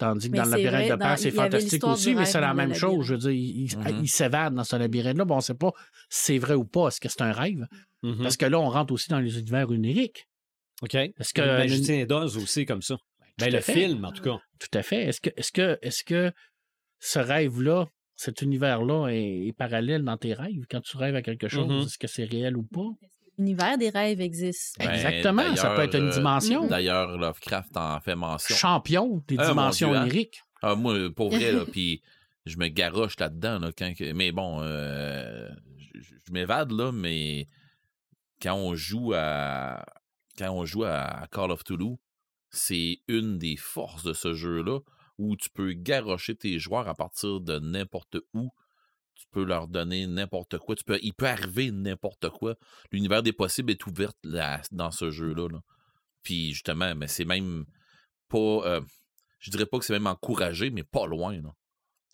Tandis 0.00 0.26
que 0.28 0.32
Mais 0.32 0.38
dans 0.38 0.44
le 0.46 0.50
labyrinthe 0.52 0.86
vrai, 0.86 0.90
de 0.90 0.96
Pan, 0.96 1.16
c'est 1.16 1.30
fantastique 1.30 1.84
aussi, 1.86 2.14
mais 2.14 2.24
c'est 2.24 2.40
la 2.40 2.54
même 2.54 2.74
chose. 2.74 3.06
Je 3.06 3.12
veux 3.14 3.18
dire, 3.20 3.30
il, 3.30 3.68
Mhm. 3.76 4.00
il 4.02 4.08
s'évade 4.08 4.54
dans 4.54 4.64
ce 4.64 4.74
labyrinthe-là. 4.76 5.24
Bon, 5.26 5.34
on 5.34 5.38
ne 5.38 5.42
sait 5.42 5.54
pas 5.54 5.72
si 6.08 6.24
c'est 6.32 6.38
vrai 6.38 6.54
ou 6.54 6.64
pas. 6.64 6.88
Est-ce 6.88 7.00
que 7.00 7.08
c'est 7.08 7.20
un 7.22 7.32
rêve? 7.32 7.66
Mhm. 8.02 8.22
Parce 8.22 8.36
que 8.36 8.46
là, 8.46 8.58
on 8.58 8.68
rentre 8.70 8.92
aussi 8.94 9.08
dans 9.10 9.20
les 9.20 9.38
univers 9.38 9.68
oniriques. 9.70 10.26
OK. 10.82 10.94
Est-ce 10.94 11.34
que. 11.34 11.42
Le 11.42 11.58
magicien 11.58 12.04
d'Oz 12.06 12.36
aussi, 12.38 12.64
comme 12.64 12.80
ça. 12.82 12.96
Ben, 13.38 13.46
Tout 13.48 13.52
le 13.56 13.60
fait. 13.60 13.72
film, 13.74 14.04
en 14.04 14.12
tout 14.12 14.22
cas. 14.22 14.38
Tout 14.58 14.78
à 14.78 14.82
fait. 14.82 15.04
Est-ce 15.04 15.20
que, 15.20 15.30
est-ce 15.36 15.52
que, 15.52 15.78
est-ce 15.82 16.02
que 16.04 16.32
ce 16.98 17.18
rêve-là, 17.18 17.86
cet 18.16 18.42
univers-là 18.42 19.08
est, 19.08 19.46
est 19.48 19.52
parallèle 19.52 20.02
dans 20.02 20.16
tes 20.16 20.32
rêves? 20.34 20.64
Quand 20.70 20.80
tu 20.80 20.96
rêves 20.96 21.14
à 21.14 21.22
quelque 21.22 21.48
chose, 21.48 21.68
Mhm. 21.68 21.82
est-ce 21.86 21.98
que 21.98 22.06
c'est 22.06 22.24
réel 22.24 22.56
ou 22.56 22.62
pas? 22.62 22.88
L'univers 23.40 23.78
des 23.78 23.88
rêves 23.88 24.20
existe. 24.20 24.76
Ben, 24.78 24.90
Exactement. 24.90 25.56
Ça 25.56 25.70
peut 25.74 25.82
être 25.82 25.96
une 25.96 26.08
euh, 26.08 26.12
dimension. 26.12 26.66
D'ailleurs, 26.66 27.16
Lovecraft 27.16 27.74
en 27.76 27.98
fait 28.00 28.14
mention. 28.14 28.54
Champion 28.54 29.24
des 29.26 29.36
Ah, 29.38 29.48
dimensions 29.48 29.88
Dieu, 29.88 29.96
hein? 29.96 30.02
oniriques. 30.02 30.42
Ah, 30.60 30.74
moi, 30.74 30.94
pour 31.16 31.30
vrai, 31.30 31.50
là, 31.52 31.64
puis 31.72 32.02
je 32.44 32.58
me 32.58 32.68
garoche 32.68 33.18
là-dedans, 33.18 33.58
là, 33.58 33.70
quand 33.76 33.94
que- 33.96 34.12
mais 34.12 34.30
bon, 34.30 34.60
euh, 34.62 35.48
je 35.94 36.32
m'évade, 36.32 36.70
là, 36.72 36.92
mais 36.92 37.48
quand 38.42 38.54
on 38.56 38.74
joue 38.74 39.14
à 39.14 39.84
quand 40.38 40.50
on 40.50 40.64
joue 40.66 40.84
à 40.84 41.26
Call 41.32 41.50
of 41.50 41.64
Toulouse, 41.64 41.96
c'est 42.50 42.98
une 43.08 43.38
des 43.38 43.56
forces 43.56 44.02
de 44.04 44.12
ce 44.12 44.34
jeu-là 44.34 44.80
où 45.18 45.36
tu 45.36 45.48
peux 45.50 45.72
garrocher 45.72 46.34
tes 46.34 46.58
joueurs 46.58 46.88
à 46.88 46.94
partir 46.94 47.40
de 47.40 47.58
n'importe 47.58 48.16
où. 48.34 48.50
Tu 49.20 49.26
peux 49.32 49.44
leur 49.44 49.68
donner 49.68 50.06
n'importe 50.06 50.56
quoi. 50.56 50.74
Tu 50.76 50.82
peux, 50.84 50.98
il 51.02 51.12
peut 51.12 51.26
arriver 51.28 51.70
n'importe 51.70 52.30
quoi. 52.30 52.54
L'univers 52.90 53.22
des 53.22 53.34
possibles 53.34 53.70
est 53.70 53.86
ouvert 53.86 54.12
là- 54.24 54.62
dans 54.72 54.90
ce 54.90 55.10
jeu-là. 55.10 55.46
là. 55.48 55.60
Puis 56.22 56.52
justement, 56.54 56.94
mais 56.94 57.06
c'est 57.06 57.26
même 57.26 57.66
pas. 58.30 58.38
euh, 58.38 58.80
je 59.38 59.50
dirais 59.50 59.66
pas 59.66 59.78
que 59.78 59.84
c'est 59.84 59.92
même 59.92 60.06
encouragé, 60.06 60.70
mais 60.70 60.84
pas 60.84 61.06
loin. 61.06 61.34
Là. 61.34 61.50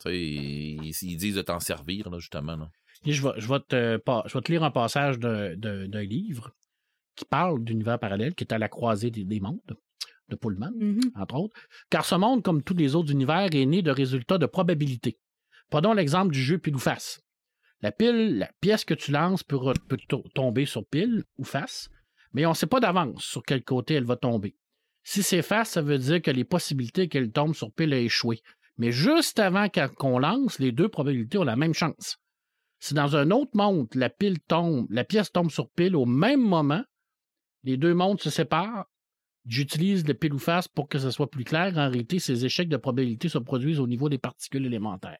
Tu 0.00 0.10
sais, 0.10 0.20
ils, 0.20 0.92
ils 1.02 1.16
disent 1.16 1.36
de 1.36 1.42
t'en 1.42 1.60
servir, 1.60 2.10
là, 2.10 2.18
justement. 2.18 2.56
Là. 2.56 2.68
Et 3.04 3.12
je, 3.12 3.22
vais, 3.22 3.34
je, 3.40 3.48
vais 3.48 3.60
te, 3.60 3.96
pa- 3.98 4.24
je 4.26 4.34
vais 4.34 4.42
te 4.42 4.50
lire 4.50 4.64
un 4.64 4.70
passage 4.72 5.18
d'un- 5.20 5.54
livre 6.02 6.50
qui 7.14 7.24
parle 7.24 7.62
d'univers 7.62 7.98
parallèle, 8.00 8.34
qui 8.34 8.42
est 8.44 8.52
à 8.52 8.58
la 8.58 8.68
croisée 8.68 9.10
des, 9.12 9.24
des 9.24 9.38
mondes, 9.40 9.60
de 10.28 10.34
Pullman, 10.36 10.72
Mhm. 10.76 11.12
entre 11.14 11.36
autres. 11.36 11.54
Car 11.88 12.04
ce 12.04 12.16
monde, 12.16 12.42
comme 12.42 12.62
tous 12.64 12.74
les 12.74 12.94
autres 12.96 13.12
univers, 13.12 13.48
est 13.54 13.64
né 13.66 13.80
de 13.82 13.90
résultats 13.92 14.38
de 14.38 14.46
probabilité. 14.46 15.18
Prenons 15.70 15.92
l'exemple 15.92 16.32
du 16.32 16.42
jeu 16.42 16.58
pile 16.58 16.76
ou 16.76 16.80
face. 16.80 17.20
La 17.82 17.92
pile, 17.92 18.38
la 18.38 18.50
pièce 18.60 18.84
que 18.84 18.94
tu 18.94 19.12
lances 19.12 19.42
peut, 19.42 19.58
tomber 20.34 20.64
sur 20.64 20.86
pile 20.86 21.24
ou 21.38 21.44
face, 21.44 21.90
mais 22.32 22.46
on 22.46 22.50
ne 22.50 22.54
sait 22.54 22.66
pas 22.66 22.80
d'avance 22.80 23.22
sur 23.24 23.42
quel 23.42 23.62
côté 23.62 23.94
elle 23.94 24.04
va 24.04 24.16
tomber. 24.16 24.56
Si 25.02 25.22
c'est 25.22 25.42
face, 25.42 25.70
ça 25.70 25.82
veut 25.82 25.98
dire 25.98 26.22
que 26.22 26.30
les 26.30 26.44
possibilités 26.44 27.08
qu'elle 27.08 27.30
tombe 27.30 27.54
sur 27.54 27.72
pile 27.72 27.92
a 27.92 27.98
échoué. 27.98 28.40
Mais 28.78 28.92
juste 28.92 29.38
avant 29.38 29.68
qu'on 29.96 30.18
lance, 30.18 30.58
les 30.58 30.72
deux 30.72 30.88
probabilités 30.88 31.38
ont 31.38 31.44
la 31.44 31.56
même 31.56 31.74
chance. 31.74 32.18
Si 32.78 32.94
dans 32.94 33.16
un 33.16 33.30
autre 33.30 33.52
monde, 33.54 33.88
la 33.94 34.10
pile 34.10 34.40
tombe, 34.40 34.86
la 34.90 35.04
pièce 35.04 35.32
tombe 35.32 35.50
sur 35.50 35.70
pile 35.70 35.96
au 35.96 36.06
même 36.06 36.42
moment, 36.42 36.84
les 37.62 37.76
deux 37.76 37.94
mondes 37.94 38.20
se 38.20 38.30
séparent. 38.30 38.86
J'utilise 39.46 40.06
le 40.06 40.14
pile 40.14 40.34
ou 40.34 40.38
face 40.38 40.66
pour 40.66 40.88
que 40.88 40.98
ce 40.98 41.10
soit 41.10 41.30
plus 41.30 41.44
clair. 41.44 41.72
En 41.78 41.88
réalité, 41.88 42.18
ces 42.18 42.44
échecs 42.44 42.68
de 42.68 42.76
probabilité 42.76 43.28
se 43.28 43.38
produisent 43.38 43.80
au 43.80 43.86
niveau 43.86 44.08
des 44.08 44.18
particules 44.18 44.66
élémentaires. 44.66 45.18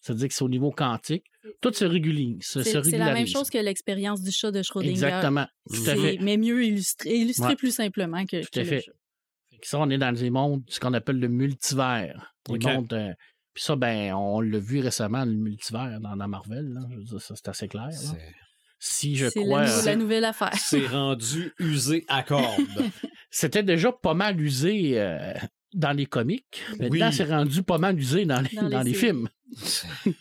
C'est-à-dire 0.00 0.28
que 0.28 0.34
c'est 0.34 0.44
au 0.44 0.48
niveau 0.48 0.70
quantique. 0.70 1.24
Tout 1.60 1.72
se 1.72 1.84
régulise. 1.84 2.42
se- 2.44 2.62
se 2.62 2.70
C'est 2.82 2.90
c'est 2.90 2.98
la 2.98 3.12
même 3.14 3.26
chose 3.26 3.50
que 3.50 3.58
l'expérience 3.58 4.22
du 4.22 4.30
chat 4.30 4.50
de 4.52 4.62
Schrödinger. 4.62 4.92
Exactement. 4.92 5.46
Tout 5.68 5.74
à 5.82 5.84
C'est- 5.84 5.96
fait. 5.96 6.18
Mais 6.20 6.36
mieux 6.36 6.64
illustré, 6.64 7.10
illustré 7.16 7.48
Ouais. 7.48 7.56
plus 7.56 7.74
simplement 7.74 8.24
que, 8.26 8.42
Tout 8.48 8.60
à 8.60 8.64
fait. 8.64 8.84
Ça, 9.62 9.78
on 9.80 9.90
est 9.90 9.98
dans 9.98 10.12
des 10.12 10.30
mondes, 10.30 10.62
ce 10.68 10.78
qu'on 10.78 10.94
appelle 10.94 11.18
le 11.18 11.28
multivers. 11.28 12.32
Les 12.48 12.58
mondes, 12.60 12.92
euh, 12.92 13.12
puis 13.54 13.64
ça, 13.64 13.74
ben, 13.74 14.14
on 14.14 14.40
l'a 14.40 14.58
vu 14.60 14.78
récemment, 14.80 15.24
le 15.24 15.32
multivers 15.32 15.98
dans, 16.00 16.14
dans 16.16 16.28
Marvel. 16.28 16.68
là. 16.74 16.80
Je 16.90 16.96
veux 16.96 17.02
dire, 17.04 17.20
ça, 17.20 17.34
c'est 17.34 17.48
assez 17.48 17.66
clair. 17.68 17.86
là. 17.86 17.90
C'est- 17.92 18.34
Si 18.80 19.16
je 19.16 19.28
C'est 19.28 19.40
crois. 19.42 19.62
la, 19.64 19.66
nou- 19.66 19.78
euh, 19.80 19.84
la 19.86 19.96
nouvelle 19.96 20.24
affaire. 20.24 20.54
C'est 20.54 20.86
rendu 20.86 21.52
usé 21.58 22.04
à 22.06 22.22
corde. 22.22 22.44
C'était 23.30 23.64
déjà 23.64 23.90
pas 23.90 24.14
mal 24.14 24.40
usé 24.40 24.92
euh, 25.00 25.34
dans 25.74 25.92
les 25.92 26.06
comics. 26.06 26.62
Maintenant, 26.78 27.08
Oui. 27.08 27.12
c'est 27.12 27.24
rendu 27.24 27.62
pas 27.62 27.78
mal 27.78 27.98
usé 27.98 28.24
dans 28.24 28.40
les, 28.40 28.54
Dans 28.56 28.62
les 28.62 28.70
dans 28.70 28.82
les 28.82 28.94
séries. 28.94 29.06
films. 29.06 29.28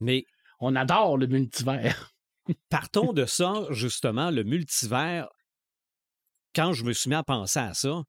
Mais 0.00 0.24
On 0.60 0.74
adore 0.76 1.18
le 1.18 1.26
multivers. 1.26 2.14
partons 2.70 3.12
de 3.12 3.26
ça, 3.26 3.66
justement, 3.70 4.30
le 4.30 4.42
multivers. 4.44 5.28
Quand 6.54 6.72
je 6.72 6.84
me 6.84 6.92
suis 6.94 7.10
mis 7.10 7.16
à 7.16 7.22
penser 7.22 7.58
à 7.58 7.74
ça, 7.74 8.02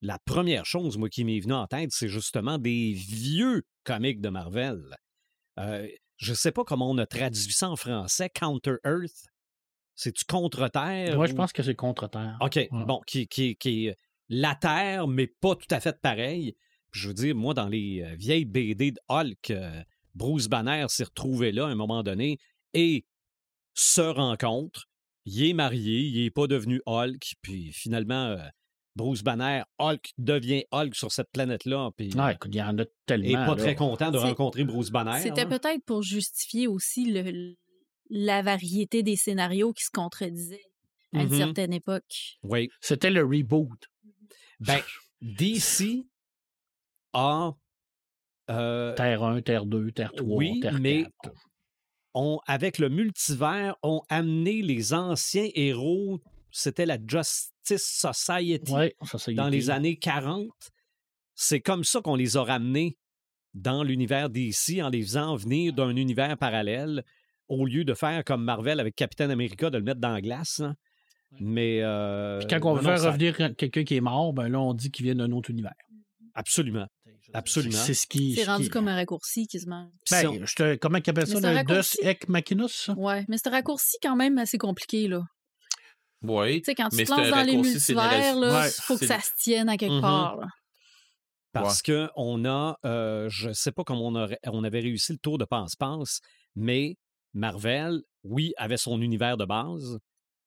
la 0.00 0.18
première 0.18 0.66
chose, 0.66 0.98
moi, 0.98 1.08
qui 1.08 1.24
m'est 1.24 1.38
venue 1.38 1.52
en 1.54 1.66
tête, 1.68 1.90
c'est 1.92 2.08
justement 2.08 2.58
des 2.58 2.92
vieux 2.92 3.62
comics 3.84 4.20
de 4.20 4.28
Marvel. 4.30 4.96
Euh, 5.60 5.86
je 6.16 6.30
ne 6.32 6.36
sais 6.36 6.50
pas 6.50 6.64
comment 6.64 6.90
on 6.90 6.98
a 6.98 7.06
traduit 7.06 7.52
ça 7.52 7.70
en 7.70 7.76
français, 7.76 8.28
Counter 8.30 8.76
Earth. 8.84 9.26
C'est-tu 9.94 10.24
contre-terre? 10.24 11.14
Moi, 11.14 11.26
je 11.26 11.34
pense 11.34 11.52
que 11.52 11.62
c'est 11.62 11.74
contre-terre. 11.76 12.36
OK, 12.40 12.58
bon, 12.72 13.00
qui, 13.06 13.28
qui, 13.28 13.54
qui 13.56 13.86
est 13.88 13.96
la 14.34 14.54
Terre, 14.54 15.06
mais 15.08 15.26
pas 15.26 15.54
tout 15.56 15.66
à 15.70 15.78
fait 15.80 16.00
pareil. 16.00 16.56
Je 16.92 17.08
veux 17.08 17.14
dire, 17.14 17.34
moi, 17.34 17.52
dans 17.54 17.68
les 17.68 18.02
euh, 18.02 18.14
vieilles 18.16 18.44
BD 18.46 18.92
de 18.92 18.98
Hulk, 19.08 19.50
euh, 19.50 19.82
Bruce 20.14 20.48
Banner 20.48 20.86
s'est 20.88 21.04
retrouvé 21.04 21.52
là 21.52 21.66
à 21.66 21.68
un 21.68 21.74
moment 21.74 22.02
donné 22.02 22.38
et 22.74 23.04
se 23.74 24.00
rencontre. 24.00 24.86
Il 25.24 25.44
est 25.48 25.52
marié, 25.52 26.00
il 26.00 26.22
n'est 26.24 26.30
pas 26.30 26.46
devenu 26.46 26.80
Hulk, 26.86 27.34
puis 27.42 27.72
finalement, 27.72 28.26
euh, 28.28 28.38
Bruce 28.96 29.22
Banner, 29.22 29.62
Hulk 29.78 30.12
devient 30.18 30.64
Hulk 30.72 30.94
sur 30.94 31.12
cette 31.12 31.30
planète-là, 31.32 31.90
puis 31.96 32.10
Ah, 32.18 32.32
écoute, 32.32 32.50
il 32.54 32.58
y 32.58 32.62
en 32.62 32.76
a 32.78 32.82
il 32.82 32.86
tellement. 33.06 33.26
n'est 33.28 33.34
pas 33.34 33.46
là. 33.54 33.56
très 33.56 33.74
content 33.74 34.10
de 34.10 34.18
rencontrer 34.18 34.64
Bruce 34.64 34.90
Banner. 34.90 35.20
C'était 35.22 35.42
hein. 35.42 35.48
peut-être 35.48 35.84
pour 35.84 36.02
justifier 36.02 36.66
aussi 36.66 37.10
le- 37.10 37.54
la 38.10 38.42
variété 38.42 39.02
des 39.02 39.16
scénarios 39.16 39.72
qui 39.72 39.84
se 39.84 39.90
contredisaient 39.90 40.64
à 41.14 41.22
une 41.22 41.28
Mhm. 41.30 41.38
certaine 41.38 41.72
époque. 41.72 42.38
Oui. 42.42 42.68
C'était 42.80 43.10
le 43.10 43.22
reboot. 43.22 43.78
Ben, 44.66 44.80
DC 45.20 46.06
a 47.12 47.52
euh, 48.50 48.94
Terre 48.94 49.22
1, 49.22 49.42
Terre 49.42 49.66
2, 49.66 49.92
Terre 49.92 50.12
3, 50.16 50.36
Oui, 50.36 50.60
Terre 50.60 50.72
4. 50.72 50.80
mais- 50.80 51.06
ont, 52.14 52.40
avec 52.46 52.78
le 52.78 52.88
multivers, 52.90 53.74
ont 53.82 54.02
amené 54.10 54.60
les 54.62 54.92
anciens 54.92 55.48
héros, 55.54 56.20
c'était 56.50 56.84
la 56.86 56.98
Justice 56.98 57.48
Society 57.66 58.72
Ouais, 58.72 58.94
dans 59.34 59.48
les 59.48 59.70
années 59.70 59.96
40. 59.96 60.48
C'est 61.34 61.60
comme 61.60 61.84
ça 61.84 62.02
qu'on 62.02 62.14
les 62.16 62.36
a 62.36 62.42
ramenés 62.42 62.98
dans 63.54 63.82
l'univers 63.82 64.28
d'ici 64.28 64.82
en 64.82 64.90
les 64.90 65.02
faisant 65.02 65.36
venir 65.36 65.72
d'un 65.72 65.96
univers 65.96 66.36
parallèle 66.36 67.02
au 67.48 67.64
lieu 67.66 67.84
de 67.84 67.94
faire 67.94 68.24
comme 68.24 68.44
Marvel 68.44 68.78
avec 68.80 68.94
Captain 68.94 69.30
America, 69.30 69.70
de 69.70 69.78
le 69.78 69.84
mettre 69.84 70.00
dans 70.00 70.12
la 70.12 70.20
glace. 70.20 70.60
hein. 70.60 70.74
Mais. 71.40 71.80
euh, 71.82 72.38
Puis 72.38 72.48
quand 72.48 72.70
on 72.70 72.74
veut 72.74 72.96
ça- 72.96 73.10
revenir 73.10 73.36
quelqu'un 73.56 73.84
qui 73.84 73.96
est 73.96 74.00
mort, 74.00 74.32
ben 74.32 74.48
là, 74.48 74.60
on 74.60 74.74
dit 74.74 74.90
qu'il 74.90 75.04
vient 75.04 75.14
d'un 75.14 75.30
autre 75.32 75.50
univers. 75.50 75.74
Absolument. 76.34 76.86
Absolument. 77.34 77.76
C'est 77.76 77.94
ce 77.94 78.06
qui. 78.06 78.34
C'est 78.34 78.42
ce 78.44 78.46
rendu 78.50 78.64
qui- 78.64 78.70
comme 78.70 78.88
un 78.88 78.94
raccourci 78.94 79.46
quasiment. 79.46 79.90
Puis 80.04 80.18
si 80.18 80.26
on- 80.26 80.34
Ben, 80.34 80.46
je 80.46 80.54
te... 80.54 80.74
Comment 80.76 81.00
tu 81.00 81.10
appelles 81.10 81.26
ça? 81.26 81.40
Le 81.40 81.54
raccourci. 81.54 81.96
Deus 82.02 82.06
Ex 82.08 82.28
Machinus? 82.28 82.90
Ouais, 82.96 83.24
mais 83.28 83.38
c'est 83.38 83.48
un 83.48 83.52
raccourci 83.52 83.96
quand 84.02 84.16
même 84.16 84.36
assez 84.38 84.58
compliqué, 84.58 85.08
là. 85.08 85.22
Oui. 86.22 86.60
Tu 86.60 86.66
sais, 86.66 86.74
quand 86.74 86.88
tu 86.90 87.02
te 87.04 87.10
lances 87.10 87.30
dans 87.30 87.42
les 87.42 87.56
multivers, 87.56 88.36
Ouais, 88.38 88.68
il 88.68 88.82
faut 88.82 88.96
que 88.98 89.06
ça 89.06 89.20
se 89.20 89.30
tienne 89.38 89.68
à 89.68 89.76
quelque 89.76 89.94
Mhm. 89.94 90.00
part. 90.02 90.36
là. 90.36 90.46
Parce 91.52 91.82
que 91.82 92.08
on 92.16 92.44
a, 92.46 92.76
euh, 92.84 93.28
je 93.30 93.48
ne 93.48 93.52
sais 93.52 93.72
pas 93.72 93.82
comment 93.84 94.06
on, 94.08 94.14
aurait- 94.14 94.38
on 94.46 94.62
avait 94.64 94.80
réussi 94.80 95.12
le 95.12 95.18
tour 95.18 95.36
de 95.38 95.44
passe-passe, 95.44 96.20
mais 96.54 96.96
Marvel, 97.34 98.00
oui, 98.24 98.52
avait 98.56 98.76
son 98.78 99.00
univers 99.02 99.36
de 99.36 99.44
base 99.44 99.98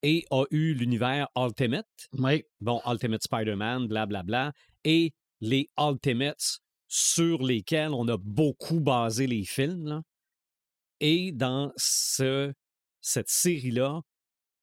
et 0.04 0.26
a 0.32 0.44
eu 0.52 0.74
l'univers 0.74 1.28
Ultimate, 1.38 1.88
Oui. 2.14 2.44
bon, 2.62 2.82
Ultimate 2.86 3.24
Spider-Man, 3.24 3.88
blablabla, 3.88 4.52
et 4.84 5.14
les 5.42 5.70
Ultimates 5.80 6.60
sur 6.88 7.42
lesquels 7.44 7.92
on 7.94 8.08
a 8.08 8.18
beaucoup 8.18 8.80
basé 8.80 9.28
les 9.28 9.44
films. 9.44 9.88
là. 9.88 10.02
Et 11.00 11.32
dans 11.32 11.72
ce, 11.78 12.54
cette 13.02 13.30
série-là, 13.30 14.02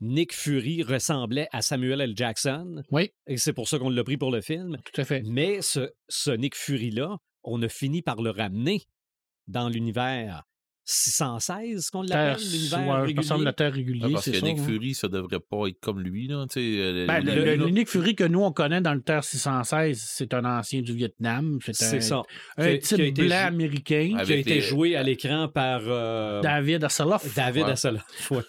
Nick 0.01 0.33
Fury 0.33 0.83
ressemblait 0.83 1.49
à 1.53 1.63
Samuel 1.63 2.01
L. 2.01 2.13
Jackson, 2.17 2.83
Oui, 2.91 3.11
et 3.27 3.37
c'est 3.37 3.53
pour 3.53 3.69
ça 3.69 3.79
qu'on 3.79 3.91
l'a 3.91 4.03
pris 4.05 4.17
pour 4.17 4.31
le 4.33 4.41
film. 4.41 4.77
tout 4.85 5.01
à 5.01 5.05
fait. 5.05 5.23
Mais 5.25 5.61
ce, 5.63 5.93
ce 6.09 6.31
Nick 6.31 6.57
Fury-là, 6.57 7.19
on 7.45 7.61
a 7.63 7.69
fini 7.69 8.03
par 8.03 8.21
le 8.23 8.31
ramener 8.31 8.83
dans 9.49 9.69
l'univers 9.69 10.45
616, 10.85 11.91
qu'on 11.91 12.03
l'appelle, 12.03 12.37
l'univers 12.43 12.87
ouais, 12.87 13.01
régulier? 13.03 13.19
ressemble 13.19 13.47
à 13.49 13.53
Terre 13.53 13.73
régulier, 13.73 14.03
Ah, 14.05 14.09
parce 14.13 14.25
c'est 14.25 14.33
que 14.33 14.39
ça. 14.41 14.47
Nick 14.47 14.59
hein? 14.59 14.65
Fury, 14.67 14.95
ça 14.95 15.09
devrait 15.09 15.41
pas 15.41 15.67
être 15.69 15.81
comme 15.81 16.01
lui, 16.01 16.27
là. 16.27 16.45
Euh, 16.57 17.07
Ben, 17.07 17.21
le, 17.25 17.69
Nick 17.71 17.89
Fury 17.89 18.15
que 18.15 18.25
nous, 18.25 18.41
on 18.43 18.53
connaît 18.53 18.81
dans 18.81 18.95
le 18.95 19.01
Terre 19.03 19.25
616, 19.25 20.03
c'est 20.05 20.35
un 20.35 20.45
ancien 20.45 20.83
du 20.83 20.93
Vietnam. 20.95 21.59
C'est 21.73 22.01
ça. 22.01 22.23
un 22.57 22.77
type 22.79 23.15
blanc 23.15 23.47
américain. 23.47 24.17
Qui 24.25 24.33
a 24.33 24.37
été 24.37 24.55
les- 24.55 24.61
joué 24.61 24.97
à 24.97 25.03
l'écran 25.03 25.49
par 25.49 25.81
euh, 25.87 26.41
David 26.41 26.85
Hasselhoff. 26.85 27.35
David 27.35 27.65
Ouais. 27.65 27.71
Hasselhoff. 27.73 28.31
ouais. 28.31 28.43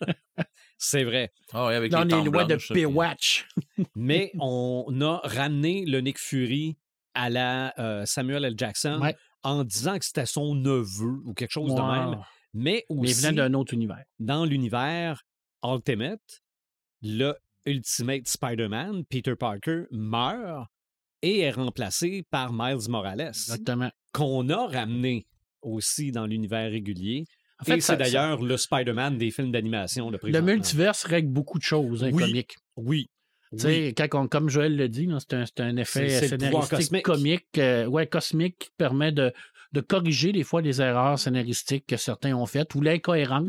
C'est 0.82 1.04
vrai. 1.04 1.30
Ah 1.52 1.66
ouais, 1.66 1.74
avec 1.74 1.90
dans 1.92 2.04
les 2.04 2.22
lois 2.24 2.44
de 2.44 2.56
Paywatch. 2.72 3.46
Mais 3.96 4.32
on 4.40 4.86
a 5.02 5.20
ramené 5.24 5.84
le 5.86 6.00
Nick 6.00 6.18
Fury 6.18 6.76
à 7.14 7.28
la 7.28 7.74
euh, 7.78 8.06
Samuel 8.06 8.44
L. 8.46 8.54
Jackson 8.56 8.98
Ouais. 9.02 9.14
En 9.42 9.64
disant 9.64 9.98
que 9.98 10.04
c'était 10.04 10.26
son 10.26 10.54
neveu 10.54 11.20
ou 11.24 11.34
quelque 11.34 11.50
chose 11.52 11.74
de 11.74 11.80
même. 11.80 12.20
Mais 12.52 12.84
Mais 12.88 12.96
aussi, 12.96 13.26
venant 13.26 13.36
d'un 13.36 13.54
autre 13.54 13.74
univers. 13.74 14.04
dans 14.18 14.44
l'univers 14.44 15.22
Ultimate, 15.64 16.42
le 17.02 17.34
Ultimate 17.66 18.26
Spider-Man, 18.26 19.04
Peter 19.06 19.36
Parker, 19.36 19.84
meurt 19.90 20.66
et 21.22 21.40
est 21.40 21.50
remplacé 21.50 22.24
par 22.30 22.52
Miles 22.52 22.88
Morales, 22.88 23.20
Exactement. 23.20 23.90
qu'on 24.12 24.48
a 24.48 24.66
ramené 24.66 25.26
aussi 25.62 26.10
dans 26.12 26.26
l'univers 26.26 26.70
régulier. 26.70 27.24
En 27.60 27.64
fait, 27.64 27.76
et 27.76 27.80
c'est 27.82 27.98
d'ailleurs 27.98 28.40
le 28.42 28.56
Spider-Man 28.56 29.18
des 29.18 29.30
films 29.30 29.52
d'animation. 29.52 30.10
Le, 30.10 30.40
multiverse 30.40 31.04
règle 31.04 31.28
beaucoup 31.28 31.58
de 31.58 31.62
choses, 31.62 32.02
un 32.02 32.10
Oui. 32.10 32.24
comique. 32.24 32.56
Oui. 32.76 33.10
Tu 33.52 33.58
sais, 33.58 33.94
quand 33.96 34.06
on- 34.24 34.28
comme 34.28 34.48
Joël 34.48 34.76
le 34.76 34.88
dit, 34.88 35.08
c'est 35.18 35.34
un, 35.34 35.44
un 35.58 35.76
effet 35.76 36.08
scénaristique 36.28 36.70
cosmique. 36.78 37.02
comique, 37.04 37.46
euh, 37.58 37.86
ouais, 37.86 38.06
cosmique 38.06 38.56
qui 38.60 38.70
permet 38.78 39.10
de, 39.10 39.32
de 39.72 39.80
corriger 39.80 40.32
des 40.32 40.42
fois 40.42 40.60
les 40.62 40.80
erreurs 40.82 41.18
scénaristiques 41.18 41.86
que 41.86 41.96
certains 41.96 42.34
ont 42.34 42.46
faites 42.46 42.74
ou 42.74 42.80
l'incohérence 42.80 43.48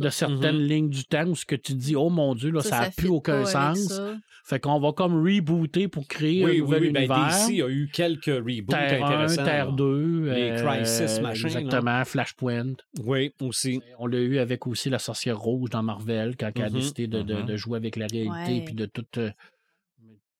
de 0.00 0.08
certaines 0.08 0.58
Mhm. 0.58 0.62
lignes 0.68 0.88
du 0.90 1.04
temps 1.04 1.26
où 1.26 1.34
ce 1.34 1.44
que 1.44 1.56
tu 1.56 1.74
dis, 1.74 1.96
oh 1.96 2.08
mon 2.08 2.34
Dieu, 2.36 2.50
là, 2.50 2.60
ça 2.60 2.80
n'a 2.82 2.90
plus 2.90 3.08
aucun 3.08 3.44
sens. 3.44 4.00
Fait 4.44 4.58
qu'on 4.60 4.80
va 4.80 4.92
comme 4.92 5.16
rebooter 5.22 5.86
pour 5.88 6.06
créer 6.08 6.44
Oui, 6.44 6.50
un 6.50 6.54
oui, 6.54 6.60
nouvel 6.60 6.82
oui. 6.82 6.90
Ben, 6.92 7.00
univers. 7.00 7.46
DC 7.48 7.62
a 7.62 7.68
eu 7.68 7.88
quelques 7.92 8.24
reboots 8.26 8.68
Terre 8.70 9.04
1, 9.04 9.06
intéressants. 9.06 9.44
Terre 9.44 9.66
là. 9.66 9.72
2. 9.72 10.30
Les 10.32 10.54
Crisis, 10.56 11.20
machin, 11.20 11.48
là. 11.48 11.60
Exactement, 11.60 12.04
Flashpoint. 12.04 12.72
Oui, 13.04 13.32
aussi. 13.40 13.80
On 13.98 14.06
l'a 14.06 14.18
eu 14.18 14.38
avec 14.38 14.66
aussi 14.66 14.88
la 14.88 14.98
sorcière 14.98 15.38
rouge 15.38 15.70
dans 15.70 15.82
Marvel, 15.82 16.36
quand 16.36 16.50
elle 16.56 16.62
a 16.62 16.68
Mhm, 16.70 16.74
décidé 16.74 17.06
de, 17.06 17.22
de- 17.22 17.34
mhm. 17.34 17.46
de 17.46 17.56
jouer 17.56 17.76
avec 17.76 17.96
la 17.96 18.06
réalité 18.06 18.30
Ouais. 18.60 18.64
puis 18.64 18.74
de 18.74 18.86
tout, 18.86 19.04
euh, 19.18 19.30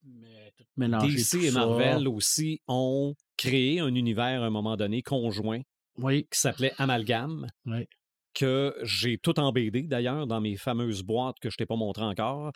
mais- 0.05 0.53
tout 0.57 0.65
mélanger. 0.77 1.15
DC 1.17 1.31
tout 1.39 1.45
et 1.45 1.51
ça. 1.51 1.59
Marvel 1.67 2.09
aussi 2.09 2.61
ont 2.69 3.15
créé 3.49 3.81
un 3.81 3.95
univers 3.95 4.43
à 4.43 4.47
un 4.47 4.51
moment 4.51 4.77
donné 4.77 5.03
conjoint 5.03 5.61
Oui, 5.99 6.25
qui 6.33 6.39
s'appelait 6.39 6.73
Amalgame. 6.79 7.47
Oui. 7.67 7.87
Que 8.35 8.75
j'ai 8.83 9.19
tout 9.19 9.39
en 9.41 9.51
BD 9.53 9.83
d'ailleurs 9.83 10.27
dans 10.27 10.41
mes 10.41 10.57
fameuses 10.57 11.03
boîtes 11.03 11.37
que 11.41 11.51
je 11.51 11.57
t'ai 11.57 11.67
pas 11.67 11.77
montré 11.77 12.03
encore. 12.05 12.53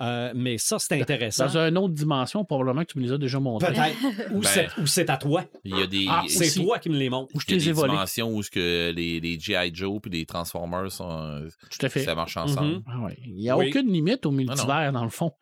Euh, 0.00 0.32
mais 0.34 0.56
ça, 0.56 0.78
c'est 0.78 0.98
intéressant. 1.00 1.44
dans 1.46 1.58
une 1.68 1.76
autre 1.76 1.92
dimension, 1.92 2.42
probablement 2.44 2.84
que 2.84 2.92
tu 2.92 2.98
me 2.98 3.04
les 3.04 3.12
as 3.12 3.18
déjà 3.18 3.38
montrés. 3.38 3.72
Peut-être. 3.74 4.32
Ou 4.32 4.40
Ben, 4.40 4.48
c'est- 4.48 4.78
ou 4.80 4.86
c'est 4.86 5.10
à 5.10 5.18
toi. 5.18 5.44
Il 5.62 5.76
y 5.78 5.82
a 5.82 5.86
des, 5.86 6.06
Ah, 6.08 6.22
C'est 6.26 6.46
aussi. 6.46 6.64
toi 6.64 6.78
qui 6.78 6.88
me 6.88 6.96
les 6.96 7.10
montres. 7.10 7.30
Où 7.34 7.40
je 7.40 7.44
il 7.48 7.50
y 7.52 7.54
a 7.54 7.58
t'ai 7.58 7.64
des 7.66 7.72
volé. 7.72 7.90
dimensions 7.92 8.30
où 8.34 8.42
ce 8.42 8.50
que 8.50 8.92
les, 8.96 9.20
les 9.20 9.38
G.I. 9.38 9.70
Joe 9.74 10.00
puis 10.00 10.10
les 10.10 10.24
Transformers 10.24 10.90
sont, 10.90 11.46
Tout 11.70 11.84
à 11.84 11.88
fait. 11.90 12.02
ça 12.02 12.14
marche 12.14 12.36
ensemble. 12.38 12.76
Mhm. 12.76 12.82
Ah 12.86 13.00
ouais. 13.02 13.18
Il 13.26 13.34
n'y 13.34 13.50
a 13.50 13.58
Oui. 13.58 13.68
aucune 13.68 13.92
limite 13.92 14.24
au 14.24 14.30
multivers, 14.30 14.90
dans 14.90 15.04
le 15.04 15.10
fond. 15.10 15.32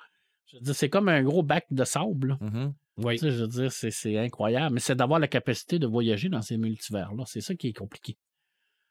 Je 0.51 0.57
veux 0.57 0.63
dire, 0.65 0.75
c'est 0.75 0.91
comme 0.91 1.09
un 1.09 1.23
gros 1.23 1.45
bac 1.45 1.65
de 1.71 1.85
sable. 1.85 2.31
là. 2.31 2.39
Mhm. 2.41 2.75
Oui. 2.99 3.15
Tu 3.15 3.21
sais, 3.21 3.31
je 3.31 3.43
veux 3.43 3.49
dire, 3.49 3.73
c'est, 3.73 3.91
c'est 3.91 4.19
incroyable. 4.19 4.75
Mais 4.75 4.81
c'est 4.81 4.95
d'avoir 4.95 5.19
la 5.19 5.29
capacité 5.29 5.79
de 5.79 5.87
voyager 5.87 6.29
dans 6.29 6.43
ces 6.43 6.57
multivers-là. 6.57 7.25
C'est 7.27 7.41
ça 7.41 7.55
qui 7.55 7.69
est 7.69 7.73
compliqué. 7.73 8.17